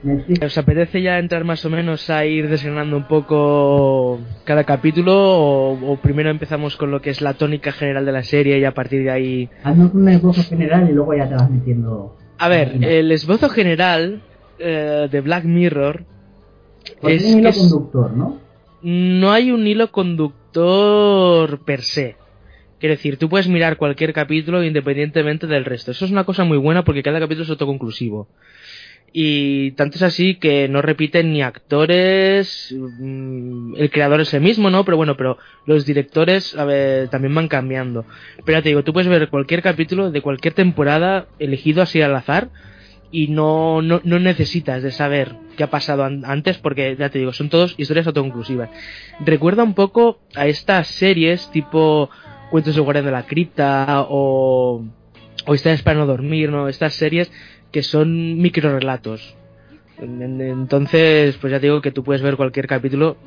Netflix. 0.03 0.41
¿Os 0.43 0.57
apetece 0.57 1.01
ya 1.01 1.19
entrar 1.19 1.43
más 1.43 1.63
o 1.65 1.69
menos 1.69 2.09
a 2.09 2.25
ir 2.25 2.49
desgranando 2.49 2.97
un 2.97 3.07
poco 3.07 4.19
cada 4.45 4.63
capítulo 4.63 5.13
o, 5.15 5.91
o 5.93 5.97
primero 5.97 6.29
empezamos 6.29 6.75
con 6.77 6.91
lo 6.91 7.01
que 7.01 7.09
es 7.11 7.21
la 7.21 7.33
tónica 7.35 7.71
general 7.71 8.05
de 8.05 8.11
la 8.11 8.23
serie 8.23 8.57
y 8.59 8.65
a 8.65 8.73
partir 8.73 9.03
de 9.03 9.11
ahí... 9.11 9.49
Haznos 9.63 9.93
un 9.93 10.09
esbozo 10.09 10.43
general 10.43 10.89
y 10.89 10.93
luego 10.93 11.13
ya 11.15 11.27
te 11.29 11.35
vas 11.35 11.49
metiendo. 11.49 12.17
A 12.37 12.47
ver, 12.49 12.77
el 12.83 13.11
esbozo 13.11 13.49
general 13.49 14.21
eh, 14.59 15.07
de 15.11 15.21
Black 15.21 15.43
Mirror 15.43 16.05
Porque 16.99 17.15
es 17.17 17.33
un 17.33 17.39
hilo 17.39 17.49
es- 17.49 17.57
conductor, 17.57 18.11
¿no? 18.13 18.37
no 18.83 19.31
hay 19.31 19.51
un 19.51 19.67
hilo 19.67 19.91
conductor 19.91 21.59
per 21.63 21.81
se. 21.81 22.15
Quiero 22.79 22.95
decir, 22.95 23.17
tú 23.17 23.29
puedes 23.29 23.47
mirar 23.47 23.77
cualquier 23.77 24.11
capítulo 24.11 24.63
independientemente 24.63 25.45
del 25.45 25.65
resto. 25.65 25.91
Eso 25.91 26.05
es 26.05 26.11
una 26.11 26.23
cosa 26.23 26.43
muy 26.45 26.57
buena 26.57 26.83
porque 26.83 27.03
cada 27.03 27.19
capítulo 27.19 27.43
es 27.43 27.49
autoconclusivo. 27.51 28.27
Y 29.13 29.71
tanto 29.71 29.97
es 29.97 30.03
así 30.03 30.35
que 30.35 30.69
no 30.69 30.81
repiten 30.81 31.33
ni 31.33 31.41
actores, 31.41 32.73
mm, 32.77 33.75
el 33.75 33.89
creador 33.91 34.21
es 34.21 34.33
el 34.33 34.41
mismo, 34.41 34.69
¿no? 34.69 34.85
Pero 34.85 34.95
bueno, 34.97 35.17
pero 35.17 35.37
los 35.65 35.85
directores 35.85 36.55
a 36.57 36.63
ver, 36.63 37.09
también 37.09 37.35
van 37.35 37.49
cambiando. 37.49 38.05
Pero 38.45 38.63
te 38.63 38.69
digo, 38.69 38.83
tú 38.83 38.93
puedes 38.93 39.09
ver 39.09 39.27
cualquier 39.29 39.61
capítulo 39.61 40.11
de 40.11 40.21
cualquier 40.21 40.53
temporada 40.53 41.25
elegido 41.39 41.81
así 41.81 42.01
al 42.01 42.15
azar 42.15 42.49
y 43.11 43.27
no, 43.27 43.81
no, 43.81 43.99
no 44.05 44.19
necesitas 44.19 44.81
de 44.81 44.91
saber 44.91 45.35
qué 45.57 45.63
ha 45.65 45.69
pasado 45.69 46.05
an- 46.05 46.23
antes 46.25 46.57
porque 46.57 46.95
ya 46.97 47.09
te 47.09 47.19
digo, 47.19 47.33
son 47.33 47.49
todos 47.49 47.75
historias 47.77 48.07
autoconclusivas. 48.07 48.69
Recuerda 49.19 49.63
un 49.63 49.73
poco 49.73 50.21
a 50.35 50.47
estas 50.47 50.87
series 50.87 51.51
tipo 51.51 52.09
Cuentos 52.49 52.75
de 52.75 52.81
Guardián 52.81 53.05
de 53.05 53.11
la 53.11 53.23
Cripta 53.25 54.05
o, 54.07 54.85
o 55.45 55.53
Historias 55.53 55.81
para 55.81 55.99
no 55.99 56.05
dormir, 56.05 56.49
¿no? 56.49 56.69
Estas 56.69 56.93
series 56.93 57.29
que 57.71 57.83
son 57.83 58.37
microrelatos. 58.41 59.35
En- 59.99 60.21
en- 60.21 60.41
Entonces, 60.41 61.37
pues 61.37 61.51
ya 61.51 61.59
te 61.59 61.67
digo 61.67 61.81
que 61.81 61.91
tú 61.91 62.03
puedes 62.03 62.21
ver 62.21 62.35
cualquier 62.35 62.67
capítulo 62.67 63.17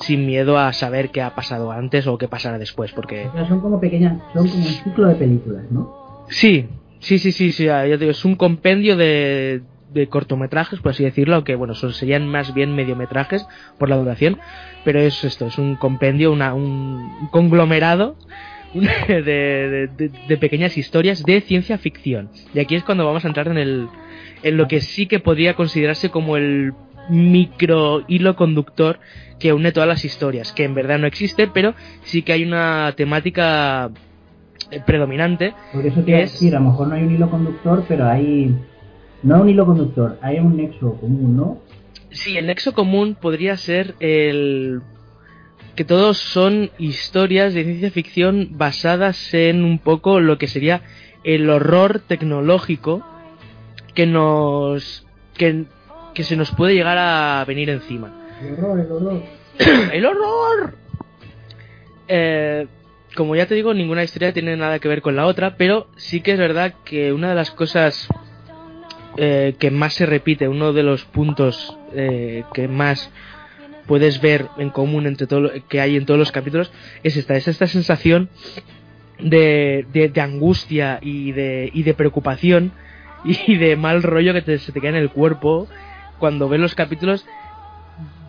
sin 0.00 0.26
miedo 0.26 0.58
a 0.58 0.72
saber 0.72 1.10
qué 1.10 1.22
ha 1.22 1.34
pasado 1.34 1.70
antes 1.70 2.06
o 2.06 2.18
qué 2.18 2.26
pasará 2.28 2.58
después, 2.58 2.92
porque 2.92 3.26
O 3.28 3.32
sea, 3.32 3.46
son 3.46 3.60
como 3.60 3.80
pequeñas, 3.80 4.20
son 4.32 4.48
como 4.48 4.64
un 4.64 4.72
ciclo 4.72 5.06
de 5.08 5.14
películas, 5.14 5.64
¿no? 5.70 5.88
Sí, 6.28 6.66
sí, 6.98 7.18
sí, 7.18 7.30
sí, 7.32 7.52
sí, 7.52 7.64
ya 7.66 7.82
te 7.84 7.98
digo, 7.98 8.10
es 8.10 8.24
un 8.24 8.34
compendio 8.34 8.96
de, 8.96 9.62
de 9.92 10.08
cortometrajes, 10.08 10.80
por 10.80 10.90
así 10.90 11.04
decirlo, 11.04 11.36
aunque 11.36 11.54
bueno, 11.54 11.74
son, 11.74 11.92
serían 11.92 12.26
más 12.28 12.52
bien 12.54 12.74
mediometrajes 12.74 13.46
por 13.78 13.88
la 13.88 13.96
duración, 13.96 14.38
pero 14.84 14.98
es 15.00 15.22
esto, 15.22 15.46
es 15.46 15.58
un 15.58 15.76
compendio, 15.76 16.32
una, 16.32 16.54
un 16.54 17.28
conglomerado 17.30 18.16
de, 19.08 19.88
de- 19.96 20.36
pequeñas 20.36 20.76
historias 20.76 21.22
de 21.24 21.40
ciencia 21.40 21.78
ficción. 21.78 22.30
Y 22.52 22.60
aquí 22.60 22.74
es 22.74 22.84
cuando 22.84 23.06
vamos 23.06 23.24
a 23.24 23.28
entrar 23.28 23.48
en 23.48 23.58
el 23.58 23.88
en 24.42 24.56
lo 24.56 24.68
que 24.68 24.80
sí 24.80 25.06
que 25.06 25.20
podría 25.20 25.54
considerarse 25.54 26.10
como 26.10 26.36
el 26.36 26.74
micro 27.08 28.04
hilo 28.08 28.36
conductor 28.36 28.98
que 29.38 29.52
une 29.52 29.72
todas 29.72 29.88
las 29.88 30.04
historias, 30.04 30.52
que 30.52 30.64
en 30.64 30.74
verdad 30.74 30.98
no 30.98 31.06
existe, 31.06 31.46
pero 31.48 31.74
sí 32.02 32.22
que 32.22 32.32
hay 32.32 32.44
una 32.44 32.92
temática 32.96 33.90
eh, 34.70 34.80
predominante 34.84 35.54
Porque 35.72 35.88
eso 35.88 36.02
te 36.02 36.10
iba 36.10 36.18
a 36.18 36.22
decir, 36.22 36.54
a 36.56 36.60
lo 36.60 36.70
mejor 36.70 36.88
no 36.88 36.94
hay 36.94 37.02
un 37.04 37.14
hilo 37.14 37.30
conductor, 37.30 37.84
pero 37.88 38.06
hay. 38.06 38.54
No 39.22 39.40
un 39.40 39.48
hilo 39.48 39.64
conductor, 39.64 40.18
hay 40.20 40.38
un 40.38 40.56
nexo 40.56 40.98
común, 41.00 41.36
¿no? 41.36 41.58
Sí, 42.10 42.36
el 42.36 42.46
nexo 42.46 42.74
común 42.74 43.16
podría 43.18 43.56
ser 43.56 43.94
el 44.00 44.82
que 45.76 45.84
todos 45.84 46.18
son 46.18 46.70
historias 46.78 47.54
de 47.54 47.64
ciencia 47.64 47.90
ficción 47.90 48.50
basadas 48.52 49.34
en 49.34 49.64
un 49.64 49.78
poco 49.78 50.20
lo 50.20 50.38
que 50.38 50.46
sería 50.46 50.82
el 51.24 51.48
horror 51.50 52.00
tecnológico 52.00 53.04
que 53.94 54.06
nos 54.06 55.06
que, 55.36 55.64
que 56.14 56.22
se 56.22 56.36
nos 56.36 56.52
puede 56.52 56.74
llegar 56.74 56.98
a 56.98 57.44
venir 57.46 57.70
encima. 57.70 58.28
El 58.40 58.54
horror, 58.54 58.80
el 58.80 58.92
horror. 58.92 59.22
¡El 59.92 60.06
horror! 60.06 60.74
Eh, 62.08 62.66
como 63.14 63.36
ya 63.36 63.46
te 63.46 63.54
digo, 63.54 63.72
ninguna 63.74 64.02
historia 64.02 64.32
tiene 64.32 64.56
nada 64.56 64.78
que 64.78 64.88
ver 64.88 65.00
con 65.00 65.16
la 65.16 65.26
otra, 65.26 65.56
pero 65.56 65.86
sí 65.96 66.20
que 66.20 66.32
es 66.32 66.38
verdad 66.38 66.74
que 66.84 67.12
una 67.12 67.28
de 67.30 67.34
las 67.36 67.50
cosas 67.50 68.08
eh, 69.16 69.54
que 69.58 69.70
más 69.70 69.94
se 69.94 70.06
repite, 70.06 70.48
uno 70.48 70.72
de 70.72 70.82
los 70.82 71.04
puntos 71.04 71.76
eh, 71.94 72.44
que 72.52 72.66
más 72.66 73.12
puedes 73.86 74.20
ver 74.20 74.48
en 74.58 74.70
común 74.70 75.06
entre 75.06 75.26
todo 75.26 75.40
lo 75.40 75.50
que 75.68 75.80
hay 75.80 75.96
en 75.96 76.06
todos 76.06 76.18
los 76.18 76.32
capítulos, 76.32 76.72
es 77.02 77.16
esta, 77.16 77.36
es 77.36 77.48
esta 77.48 77.66
sensación 77.66 78.28
de, 79.18 79.86
de, 79.92 80.20
angustia 80.20 80.98
y 81.00 81.32
de, 81.32 81.70
y 81.72 81.82
de 81.82 81.94
preocupación 81.94 82.72
y 83.24 83.56
de 83.56 83.76
mal 83.76 84.02
rollo 84.02 84.32
que 84.34 84.42
te- 84.42 84.58
se 84.58 84.72
te 84.72 84.80
queda 84.80 84.90
en 84.90 84.96
el 84.96 85.10
cuerpo 85.10 85.68
cuando 86.18 86.48
ves 86.48 86.60
los 86.60 86.74
capítulos 86.74 87.24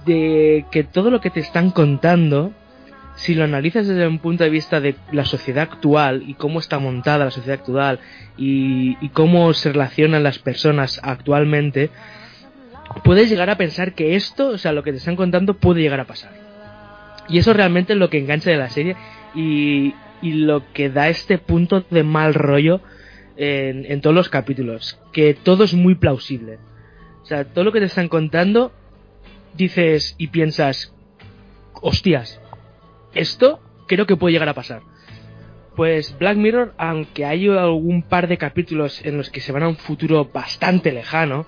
de 0.06 0.66
que 0.72 0.84
todo 0.84 1.09
lo 1.09 1.19
que 1.22 1.30
te 1.32 1.40
están 1.40 1.72
contando, 1.72 2.51
si 3.16 3.34
lo 3.34 3.43
analizas 3.43 3.88
desde 3.88 4.08
un 4.08 4.19
punto 4.19 4.43
de 4.43 4.50
vista 4.50 4.80
de 4.80 4.95
la 5.11 5.25
sociedad 5.25 5.64
actual 5.64 6.24
y 6.27 6.35
cómo 6.35 6.59
está 6.59 6.77
montada 6.80 7.25
la 7.25 7.32
sociedad 7.32 7.59
actual 7.59 8.00
y, 8.38 8.98
y 9.01 9.09
cómo 9.09 9.51
se 9.53 9.72
relacionan 9.72 10.22
las 10.24 10.38
personas 10.40 11.00
actualmente, 11.03 11.90
puedes 13.03 13.30
llegar 13.30 13.49
a 13.49 13.57
pensar 13.57 13.93
que 13.93 14.15
esto, 14.15 14.49
o 14.49 14.57
sea, 14.57 14.72
lo 14.72 14.83
que 14.83 14.91
te 14.91 14.98
están 14.98 15.15
contando 15.15 15.56
puede 15.56 15.82
llegar 15.82 15.99
a 15.99 16.06
pasar. 16.06 16.32
Y 17.27 17.38
eso 17.38 17.53
realmente 17.53 17.93
es 17.93 17.99
lo 17.99 18.09
que 18.09 18.19
engancha 18.19 18.51
de 18.51 18.57
la 18.57 18.69
serie 18.69 18.95
y, 19.33 19.93
y 20.22 20.33
lo 20.33 20.72
que 20.74 20.90
da 20.90 21.09
este 21.09 21.38
punto 21.38 21.83
de 21.90 22.03
mal 22.03 22.33
rollo 22.33 22.82
en, 23.38 23.85
en 23.91 24.01
todos 24.01 24.15
los 24.15 24.30
capítulos, 24.30 24.99
que 25.11 25.33
todo 25.33 25.64
es 25.64 25.74
muy 25.74 25.95
plausible. 25.95 26.59
O 27.24 27.25
sea, 27.25 27.45
todo 27.45 27.64
lo 27.64 27.72
que 27.72 27.80
te 27.80 27.85
están 27.85 28.07
contando, 28.07 28.72
dices 29.56 30.15
y 30.17 30.27
piensas, 30.27 30.93
hostias, 31.82 32.40
esto 33.14 33.59
creo 33.88 34.06
que 34.06 34.17
puede 34.17 34.33
llegar 34.33 34.49
a 34.49 34.53
pasar. 34.53 34.82
Pues 35.75 36.17
Black 36.17 36.38
Mirror, 36.38 36.74
aunque 36.77 37.25
hay 37.25 37.49
algún 37.49 38.03
par 38.03 38.27
de 38.27 38.38
capítulos 38.38 39.03
en 39.03 39.17
los 39.17 39.30
que 39.30 39.41
se 39.41 39.51
van 39.51 39.64
a 39.64 39.67
un 39.67 39.75
futuro 39.75 40.30
bastante 40.33 40.91
lejano, 40.91 41.45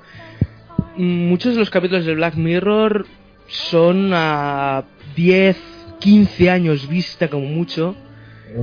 muchos 0.98 1.54
de 1.54 1.60
los 1.60 1.70
capítulos 1.70 2.06
de 2.06 2.16
Black 2.16 2.36
Mirror 2.36 3.06
son 3.48 4.12
a 4.14 4.84
10, 5.16 5.58
15 6.00 6.50
años 6.50 6.88
vista 6.88 7.30
como 7.30 7.48
mucho. 7.48 7.96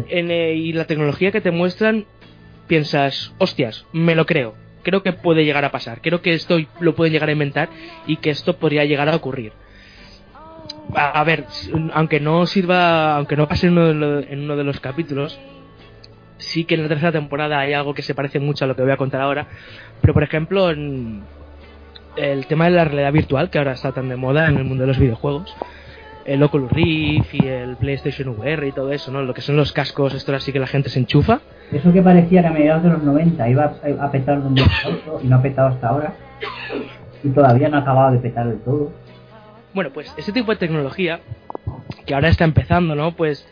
En, 0.09 0.31
eh, 0.31 0.55
y 0.55 0.73
la 0.73 0.87
tecnología 0.87 1.31
que 1.31 1.41
te 1.41 1.51
muestran, 1.51 2.07
piensas, 2.67 3.35
hostias, 3.39 3.87
me 3.93 4.15
lo 4.15 4.27
creo. 4.27 4.55
Creo 4.83 5.03
que 5.03 5.13
puede 5.13 5.45
llegar 5.45 5.65
a 5.65 5.71
pasar. 5.71 6.01
Creo 6.01 6.21
que 6.23 6.33
esto 6.33 6.59
lo 6.81 6.95
pueden 6.95 7.13
llegar 7.13 7.29
a 7.29 7.33
inventar 7.33 7.69
y 8.07 8.17
que 8.17 8.31
esto 8.31 8.57
podría 8.57 8.85
llegar 8.85 9.09
a 9.09 9.17
ocurrir. 9.17 9.53
A, 10.95 11.21
a 11.21 11.25
ver, 11.25 11.47
aunque 11.93 12.21
no 12.21 12.47
sirva, 12.47 13.17
aunque 13.17 13.37
no 13.37 13.49
pase 13.49 13.67
en 13.67 13.79
uno, 13.79 14.21
de 14.21 14.33
en 14.33 14.41
uno 14.41 14.57
de 14.57 14.65
los 14.65 14.81
capítulos, 14.81 15.39
sí 16.39 16.65
que 16.65 16.75
en 16.75 16.83
la 16.83 16.89
tercera 16.89 17.13
temporada 17.13 17.61
hay 17.61 17.73
algo 17.73 17.95
que 17.95 18.03
se 18.03 18.15
parece 18.15 18.41
mucho 18.41 18.65
a 18.65 18.69
lo 18.69 18.77
que 18.77 18.83
voy 18.83 18.93
a 18.93 18.97
contar 18.97 19.21
ahora. 19.21 19.47
Pero 20.01 20.15
por 20.15 20.23
ejemplo, 20.23 20.71
en 20.71 21.23
el 22.17 22.47
tema 22.47 22.67
de 22.67 22.73
la 22.73 22.85
realidad 22.85 23.13
virtual, 23.13 23.51
que 23.51 23.59
ahora 23.59 23.73
está 23.73 23.93
tan 23.93 24.09
de 24.09 24.17
moda 24.17 24.49
en 24.49 24.57
el 24.57 24.65
mundo 24.65 24.83
de 24.83 24.89
los 24.89 24.99
videojuegos, 24.99 25.55
el 26.25 26.43
Oculus 26.43 26.71
Rift 26.73 27.35
y 27.35 27.47
el 27.47 27.77
PlayStation 27.77 28.29
VR 28.29 28.67
y 28.67 28.73
todo 28.73 28.93
eso, 28.93 29.11
¿no? 29.11 29.23
Lo 29.23 29.35
que 29.35 29.43
son 29.43 29.57
los 29.57 29.73
cascos, 29.73 30.15
esto 30.15 30.35
así 30.35 30.53
que 30.53 30.59
la 30.59 30.67
gente 30.67 30.89
se 30.89 30.99
enchufa. 30.99 31.41
Eso 31.73 31.93
que 31.93 32.03
parecía 32.03 32.43
que 32.43 32.49
a 32.49 32.51
mediados 32.51 32.83
de 32.83 32.91
los 32.91 33.03
90 33.03 33.49
iba 33.49 33.75
a, 34.01 34.11
petar 34.11 34.41
de 34.41 34.47
un 34.47 34.55
día 34.55 34.67
para 34.67 34.97
otro 34.97 35.21
y 35.23 35.27
no 35.27 35.37
ha 35.37 35.43
petado 35.43 35.69
hasta 35.69 35.89
ahora. 35.89 36.15
Y 37.23 37.29
todavía 37.31 37.69
no 37.69 37.79
ha 37.79 37.81
acabado 37.81 38.13
de 38.13 38.19
petar 38.19 38.49
del 38.49 38.61
todo. 38.61 38.93
Bueno, 39.75 39.91
pues 39.93 40.15
ese 40.17 40.33
tipo 40.33 40.53
de 40.53 40.59
tecnología, 40.59 41.21
que 42.07 42.15
ahora 42.15 42.29
está 42.29 42.45
empezando, 42.45 42.95
¿no? 42.95 43.13
Pues 43.13 43.47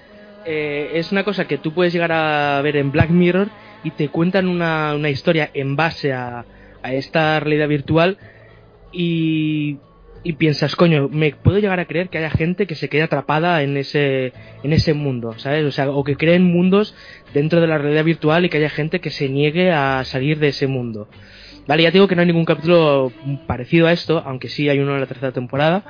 eh, 0.44 0.92
es 0.94 1.12
una 1.12 1.24
cosa 1.24 1.46
que 1.46 1.58
tú 1.58 1.72
puedes 1.72 1.92
llegar 1.92 2.12
a 2.12 2.60
ver 2.62 2.76
en 2.76 2.92
Black 2.92 3.10
Mirror 3.10 3.48
y 3.82 3.90
te 3.90 4.08
cuentan 4.08 4.48
una, 4.48 4.94
una 4.94 5.10
historia 5.10 5.50
en 5.52 5.74
base 5.74 6.12
a, 6.12 6.44
a 6.82 6.92
esta 6.92 7.40
realidad 7.40 7.68
virtual 7.68 8.18
y, 8.92 9.78
y 10.24 10.34
piensas, 10.34 10.76
coño, 10.76 11.08
me 11.08 11.32
puedo 11.32 11.58
llegar 11.58 11.80
a 11.80 11.86
creer 11.86 12.08
que 12.08 12.18
haya 12.18 12.30
gente 12.30 12.66
que 12.66 12.74
se 12.74 12.88
quede 12.88 13.02
atrapada 13.02 13.62
en 13.62 13.76
ese, 13.76 14.32
en 14.62 14.72
ese 14.72 14.94
mundo, 14.94 15.34
¿sabes? 15.38 15.64
O 15.64 15.72
sea, 15.72 15.90
o 15.90 16.04
que 16.04 16.16
creen 16.16 16.44
mundos 16.44 16.94
dentro 17.34 17.60
de 17.60 17.66
la 17.66 17.78
realidad 17.78 18.04
virtual 18.04 18.44
y 18.44 18.48
que 18.48 18.58
haya 18.58 18.70
gente 18.70 19.00
que 19.00 19.10
se 19.10 19.28
niegue 19.28 19.72
a 19.72 20.04
salir 20.04 20.38
de 20.38 20.48
ese 20.48 20.66
mundo. 20.66 21.08
Vale, 21.66 21.82
ya 21.82 21.90
digo 21.90 22.08
que 22.08 22.14
no 22.14 22.22
hay 22.22 22.26
ningún 22.26 22.44
capítulo 22.44 23.12
parecido 23.46 23.86
a 23.86 23.92
esto, 23.92 24.22
aunque 24.24 24.48
sí 24.48 24.68
hay 24.68 24.78
uno 24.78 24.94
en 24.94 25.00
la 25.00 25.06
tercera 25.06 25.32
temporada. 25.32 25.84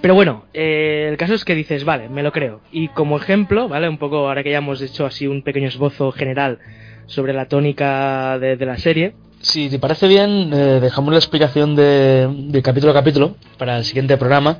Pero 0.00 0.14
bueno, 0.14 0.44
eh, 0.52 1.08
el 1.10 1.16
caso 1.16 1.34
es 1.34 1.44
que 1.44 1.54
dices, 1.54 1.84
vale, 1.84 2.08
me 2.08 2.22
lo 2.22 2.32
creo. 2.32 2.60
Y 2.70 2.88
como 2.88 3.16
ejemplo, 3.16 3.68
¿vale? 3.68 3.88
Un 3.88 3.98
poco, 3.98 4.28
ahora 4.28 4.42
que 4.42 4.50
ya 4.50 4.58
hemos 4.58 4.82
hecho 4.82 5.06
así 5.06 5.26
un 5.26 5.42
pequeño 5.42 5.68
esbozo 5.68 6.12
general 6.12 6.58
sobre 7.06 7.32
la 7.32 7.46
tónica 7.46 8.38
de 8.38 8.56
la 8.66 8.76
serie, 8.76 9.14
Si 9.40 9.68
te 9.68 9.78
parece 9.78 10.08
bien, 10.08 10.50
eh, 10.52 10.78
dejamos 10.80 11.12
la 11.12 11.18
explicación 11.18 11.76
de, 11.76 12.60
capítulo 12.62 12.90
a 12.90 12.94
capítulo 12.94 13.36
para 13.56 13.78
el 13.78 13.84
siguiente 13.84 14.16
programa, 14.16 14.58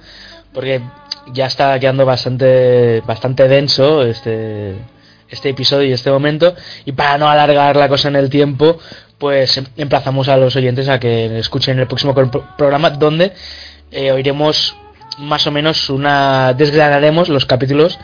porque 0.52 0.80
ya 1.32 1.46
está 1.46 1.78
quedando 1.80 2.06
bastante, 2.06 3.02
bastante 3.06 3.48
denso 3.48 4.02
este, 4.02 4.76
este 5.28 5.48
episodio 5.50 5.88
y 5.88 5.92
este 5.92 6.10
momento, 6.10 6.54
y 6.86 6.92
para 6.92 7.18
no 7.18 7.28
alargar 7.28 7.76
la 7.76 7.88
cosa 7.88 8.08
en 8.08 8.16
el 8.16 8.30
tiempo, 8.30 8.78
pues 9.18 9.56
em- 9.58 9.66
emplazamos 9.76 10.28
a 10.28 10.36
los 10.36 10.54
oyentes 10.54 10.88
a 10.88 11.00
que 11.00 11.38
escuchen 11.38 11.78
el 11.80 11.88
próximo 11.88 12.14
pro- 12.14 12.46
programa, 12.56 12.90
donde 12.90 13.32
eh, 13.90 14.12
oiremos 14.12 14.76
más 15.18 15.44
o 15.48 15.50
menos 15.50 15.90
una. 15.90 16.54
desgranaremos 16.54 17.28
los 17.28 17.46
capítulos, 17.46 17.98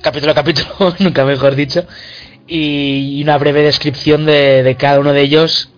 capítulo 0.00 0.32
a 0.32 0.34
capítulo, 0.34 0.94
nunca 0.98 1.26
mejor 1.26 1.54
dicho, 1.54 1.84
y 2.48 3.22
una 3.22 3.36
breve 3.36 3.62
descripción 3.62 4.24
de, 4.24 4.62
de 4.62 4.76
cada 4.76 4.98
uno 4.98 5.12
de 5.12 5.20
ellos 5.20 5.68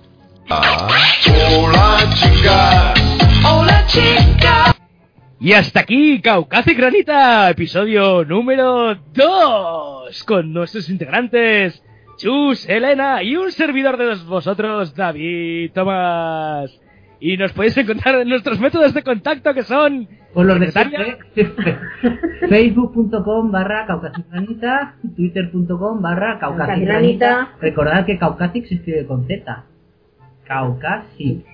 Hola 0.51 2.09
chicas, 2.15 2.95
hola 3.45 3.85
chicas. 3.87 4.81
Y 5.39 5.53
hasta 5.53 5.81
aquí, 5.81 6.23
Caucasi 6.23 6.73
Granita, 6.73 7.51
episodio 7.51 8.25
número 8.25 8.95
2, 9.13 10.25
con 10.25 10.55
nuestros 10.55 10.89
integrantes, 10.89 11.85
Chus, 12.17 12.67
Elena 12.67 13.23
y 13.23 13.37
un 13.37 13.53
servidor 13.53 13.99
de 13.99 14.15
vosotros, 14.25 14.97
David 14.97 15.73
Tomás. 15.73 16.81
Y 17.21 17.37
nos 17.37 17.53
podéis 17.53 17.77
encontrar 17.77 18.15
en 18.15 18.31
nuestros 18.31 18.59
métodos 18.59 18.95
de 18.95 19.03
contacto 19.03 19.53
que 19.53 19.65
son... 19.65 20.09
Pues 20.33 20.47
los 20.47 20.61
de. 20.61 20.73
Facebook.com 22.49 23.51
barra 23.53 23.85
caucasicranita, 23.87 24.95
Twitter.com 25.15 26.01
barra. 26.01 26.39
Caucasicranita. 26.39 27.51
Recordad 27.61 28.07
que 28.07 28.19
Caucasic 28.19 28.65
se 28.67 28.77
escribe 28.77 29.07
con 29.07 29.27
Z. 29.27 29.67
Caucasic. 30.49 31.45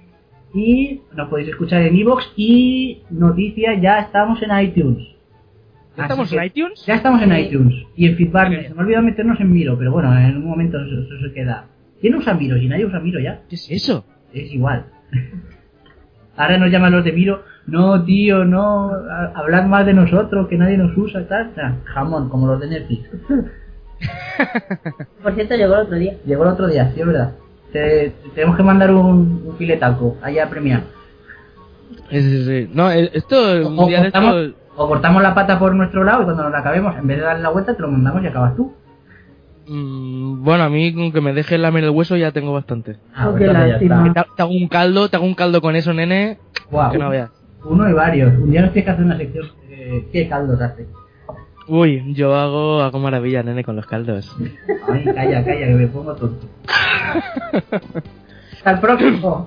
Y 0.54 1.00
nos 1.16 1.28
podéis 1.28 1.48
escuchar 1.48 1.82
en 1.82 1.96
iVoox 1.96 2.24
y 2.36 3.02
noticias, 3.10 3.82
ya 3.82 3.98
estamos 3.98 4.40
en 4.40 4.56
iTunes. 4.60 5.08
¿Ya 5.96 6.04
estamos 6.04 6.32
en 6.32 6.44
iTunes? 6.44 6.86
Ya 6.86 6.94
estamos 6.94 7.22
en 7.22 7.30
Sí. 7.30 7.40
iTunes. 7.40 7.74
Y 7.96 8.06
en 8.06 8.16
bien. 8.16 8.62
Se 8.68 8.74
me 8.74 8.80
ha 8.80 8.82
olvidado 8.84 9.04
meternos 9.04 9.40
en 9.40 9.52
Miro, 9.52 9.76
pero 9.76 9.92
bueno, 9.92 10.16
en 10.16 10.36
un 10.36 10.46
momento 10.46 10.78
eso, 10.80 11.00
eso 11.02 11.28
se 11.28 11.32
queda. 11.34 11.66
¿Quién 12.00 12.14
usa 12.14 12.34
Miro? 12.34 12.56
Si 12.58 12.68
nadie 12.68 12.86
usa 12.86 13.00
Miro 13.00 13.20
ya. 13.20 13.42
¿Qué 13.48 13.56
es 13.56 13.70
eso? 13.70 14.04
Es 14.32 14.52
igual. 14.52 14.86
Ahora 16.36 16.58
nos 16.58 16.70
llaman 16.70 16.92
los 16.92 17.04
de 17.04 17.12
Miro. 17.12 17.42
No, 17.66 18.04
tío, 18.04 18.44
no. 18.44 18.90
Hablad 19.34 19.66
más 19.66 19.86
de 19.86 19.94
nosotros, 19.94 20.48
que 20.48 20.58
nadie 20.58 20.76
nos 20.76 20.96
usa, 20.96 21.26
tal. 21.28 21.52
tal. 21.54 21.80
Jamón, 21.84 22.28
como 22.28 22.46
los 22.48 22.60
de 22.60 22.68
Netflix. 22.68 23.08
Por 25.22 25.34
cierto, 25.34 25.54
llegó 25.54 25.74
el 25.74 25.80
otro 25.80 25.96
día. 25.96 26.16
Llegó 26.26 26.42
el 26.44 26.50
otro 26.50 26.66
día, 26.68 26.90
sí, 26.92 27.00
es 27.00 27.06
verdad. 27.06 27.32
Te- 27.74 28.10
te- 28.22 28.28
tenemos 28.36 28.56
que 28.56 28.62
mandar 28.62 28.90
un, 28.92 29.42
un 29.46 29.56
filetaco 29.58 30.16
allá 30.22 30.44
a 30.44 30.48
premiar. 30.48 30.82
Es- 32.08 32.24
es- 32.24 32.70
no, 32.70 32.88
eh, 32.90 33.10
esto, 33.12 33.36
un 33.68 33.78
O 33.80 33.86
día 33.88 33.98
de 33.98 34.04
cortamos, 34.12 34.36
esto... 34.42 34.58
o 34.76 34.88
cortamos 34.88 35.22
la 35.22 35.34
pata 35.34 35.58
por 35.58 35.74
nuestro 35.74 36.04
lado 36.04 36.22
y 36.22 36.24
cuando 36.24 36.44
nos 36.44 36.52
la 36.52 36.60
acabemos, 36.60 36.96
en 36.96 37.06
vez 37.08 37.16
de 37.18 37.24
darle 37.24 37.42
la 37.42 37.48
vuelta, 37.48 37.74
te 37.74 37.82
lo 37.82 37.88
mandamos 37.90 38.22
y 38.22 38.26
acabas 38.28 38.54
tú. 38.54 38.72
mm, 39.66 40.44
bueno, 40.44 40.62
a 40.64 40.68
mí 40.68 40.94
con 40.94 41.10
que 41.10 41.20
me 41.20 41.32
deje 41.32 41.58
lamer 41.58 41.82
el 41.84 41.90
hueso 41.90 42.16
ya 42.16 42.30
tengo 42.30 42.52
bastante. 42.52 42.96
Ah, 43.14 43.28
Oh, 43.28 43.32
pues 43.32 43.50
ya. 43.50 43.78
Te, 43.78 43.88
te 44.36 44.42
hago 44.42 44.52
un 44.52 44.68
caldo, 44.68 45.08
te 45.08 45.16
hago 45.16 45.26
un 45.26 45.34
caldo 45.34 45.60
con 45.60 45.74
eso, 45.74 45.92
nene, 45.92 46.38
Guau. 46.70 46.92
que 46.92 46.98
no 46.98 47.10
veas. 47.10 47.30
Uno 47.64 47.88
y 47.88 47.92
varios. 47.92 48.32
Un 48.38 48.50
día 48.52 48.60
nos 48.62 48.72
tienes 48.72 48.84
que 48.84 48.90
hacer 48.92 49.04
una 49.04 49.16
sección. 49.16 49.46
Eh, 49.68 50.06
¿Qué 50.12 50.28
caldos 50.28 50.60
hace? 50.60 50.86
Uy, 51.66 52.12
yo 52.14 52.34
hago, 52.34 52.82
hago 52.82 52.98
maravilla, 52.98 53.42
nene, 53.42 53.64
con 53.64 53.76
los 53.76 53.86
caldos. 53.86 54.36
Ay, 54.88 55.04
calla, 55.04 55.44
calla, 55.44 55.66
que 55.66 55.74
me 55.74 55.86
pongo 55.86 56.14
tonto. 56.14 56.46
Hasta 58.56 58.70
el 58.70 58.80
próximo. 58.80 59.44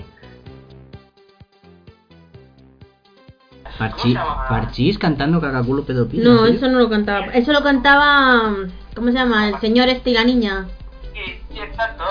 Parchís, 3.77 4.17
Parchís 4.49 4.97
cantando 4.97 5.39
cacaculo 5.39 5.83
pedopila. 5.83 6.23
No, 6.23 6.45
eso 6.47 6.67
no 6.67 6.79
lo 6.79 6.89
cantaba. 6.89 7.27
Eso 7.27 7.53
lo 7.53 7.61
cantaba. 7.61 8.55
¿Cómo 8.95 9.09
se 9.09 9.13
llama? 9.13 9.49
El 9.49 9.59
señor 9.59 9.87
este 9.89 10.09
y 10.09 10.13
la 10.13 10.23
niña. 10.23 10.65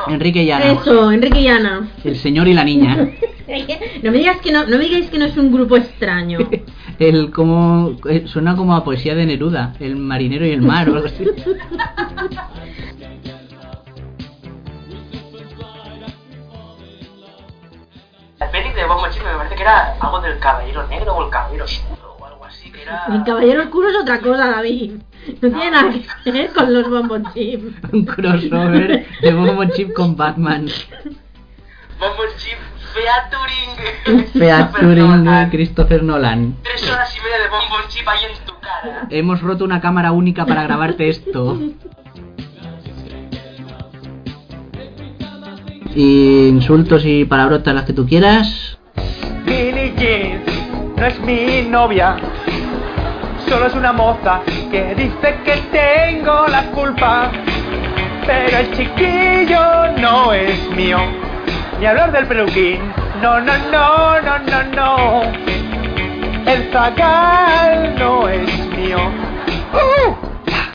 Enrique 0.09 0.45
Llana. 0.45 0.73
Eso, 0.73 1.11
Enrique 1.11 1.41
y 1.41 1.49
Ana. 1.49 1.89
El 2.05 2.17
señor 2.17 2.49
y 2.49 2.55
la 2.55 2.65
niña. 2.65 3.11
No 4.03 4.11
me 4.11 4.19
digas 4.19 4.41
que 4.41 4.51
no, 4.51 4.67
no 4.67 4.77
me 4.77 4.85
digáis 4.85 5.09
que 5.09 5.19
no 5.19 5.25
es 5.25 5.37
un 5.37 5.53
grupo 5.53 5.77
extraño. 5.77 6.41
El 6.99 7.31
como 7.31 7.97
eh, 8.09 8.25
suena 8.27 8.57
como 8.57 8.75
a 8.75 8.83
poesía 8.83 9.15
de 9.15 9.25
Neruda, 9.27 9.75
el 9.79 9.97
marinero 9.97 10.47
y 10.47 10.51
el 10.51 10.63
mar 10.63 10.89
o 10.89 10.95
algo 10.95 11.07
así. 11.07 11.25
El 18.41 18.51
peli 18.51 18.73
de 18.73 18.85
Bob 18.87 19.01
Machine 19.03 19.25
me 19.27 19.37
parece 19.37 19.55
que 19.55 19.63
era 19.63 19.95
algo 20.01 20.21
del 20.21 20.39
caballero 20.39 20.87
negro 20.89 21.15
o 21.15 21.25
el 21.25 21.31
caballero 21.31 21.65
oscuro 21.65 21.96
Que 22.87 23.15
El 23.17 23.25
caballero 23.25 23.63
oscuro 23.65 23.89
es 23.89 23.97
otra 23.97 24.21
cosa, 24.21 24.47
David. 24.47 24.93
No 25.43 25.49
tiene 25.51 25.71
nada 25.73 25.93
que 26.23 26.31
ver 26.31 26.53
con 26.53 26.73
los 26.73 26.89
bombon 26.89 27.25
chip. 27.35 27.85
Un 27.93 28.05
crossover 28.05 29.07
de 29.21 29.35
Bombo 29.35 29.65
Chip 29.73 29.93
con 29.93 30.17
Batman. 30.17 30.69
Bombo 31.99 32.23
chip 32.37 32.59
featuring. 32.95 34.27
Featuring 34.33 35.51
Christopher 35.51 36.03
Nolan. 36.05 36.57
Tres 36.63 36.89
horas 36.89 37.17
y 37.17 37.21
media 37.21 37.39
de 37.39 37.49
bombo 37.49 37.77
chip 37.89 38.07
ahí 38.07 38.21
en 38.25 38.47
tu 38.47 38.53
cara. 38.61 39.09
Hemos 39.11 39.41
roto 39.41 39.65
una 39.65 39.81
cámara 39.81 40.13
única 40.13 40.47
para 40.47 40.63
grabarte 40.63 41.09
esto. 41.09 41.59
Y 45.95 46.49
insultos 46.49 47.05
y 47.05 47.25
palabrotas 47.25 47.75
las 47.75 47.85
que 47.85 47.95
tú 47.95 48.07
quieras. 48.07 48.79
Billie 49.45 49.93
Jean 49.97 50.67
no 50.97 51.07
es 51.07 51.21
mi 51.21 51.63
novia, 51.69 52.17
solo 53.49 53.67
es 53.67 53.75
una 53.75 53.93
moza 53.93 54.41
que 54.71 54.95
dice 54.95 55.39
que 55.45 55.57
tengo 55.71 56.47
la 56.49 56.63
culpa. 56.73 57.31
Pero 58.27 58.59
el 58.59 58.73
chiquillo 58.73 59.93
no 59.99 60.33
es 60.33 60.69
mío. 60.71 60.99
Ni 61.79 61.87
hablar 61.87 62.11
del 62.11 62.27
peluquín, 62.27 62.81
no, 63.23 63.41
no, 63.41 63.57
no, 63.71 64.21
no, 64.21 64.39
no, 64.39 64.63
no. 64.75 65.23
El 66.47 66.71
zagal 66.73 67.97
no 67.99 68.29
es 68.29 68.67
mío. 68.69 68.99
¡Uh! 69.73 70.26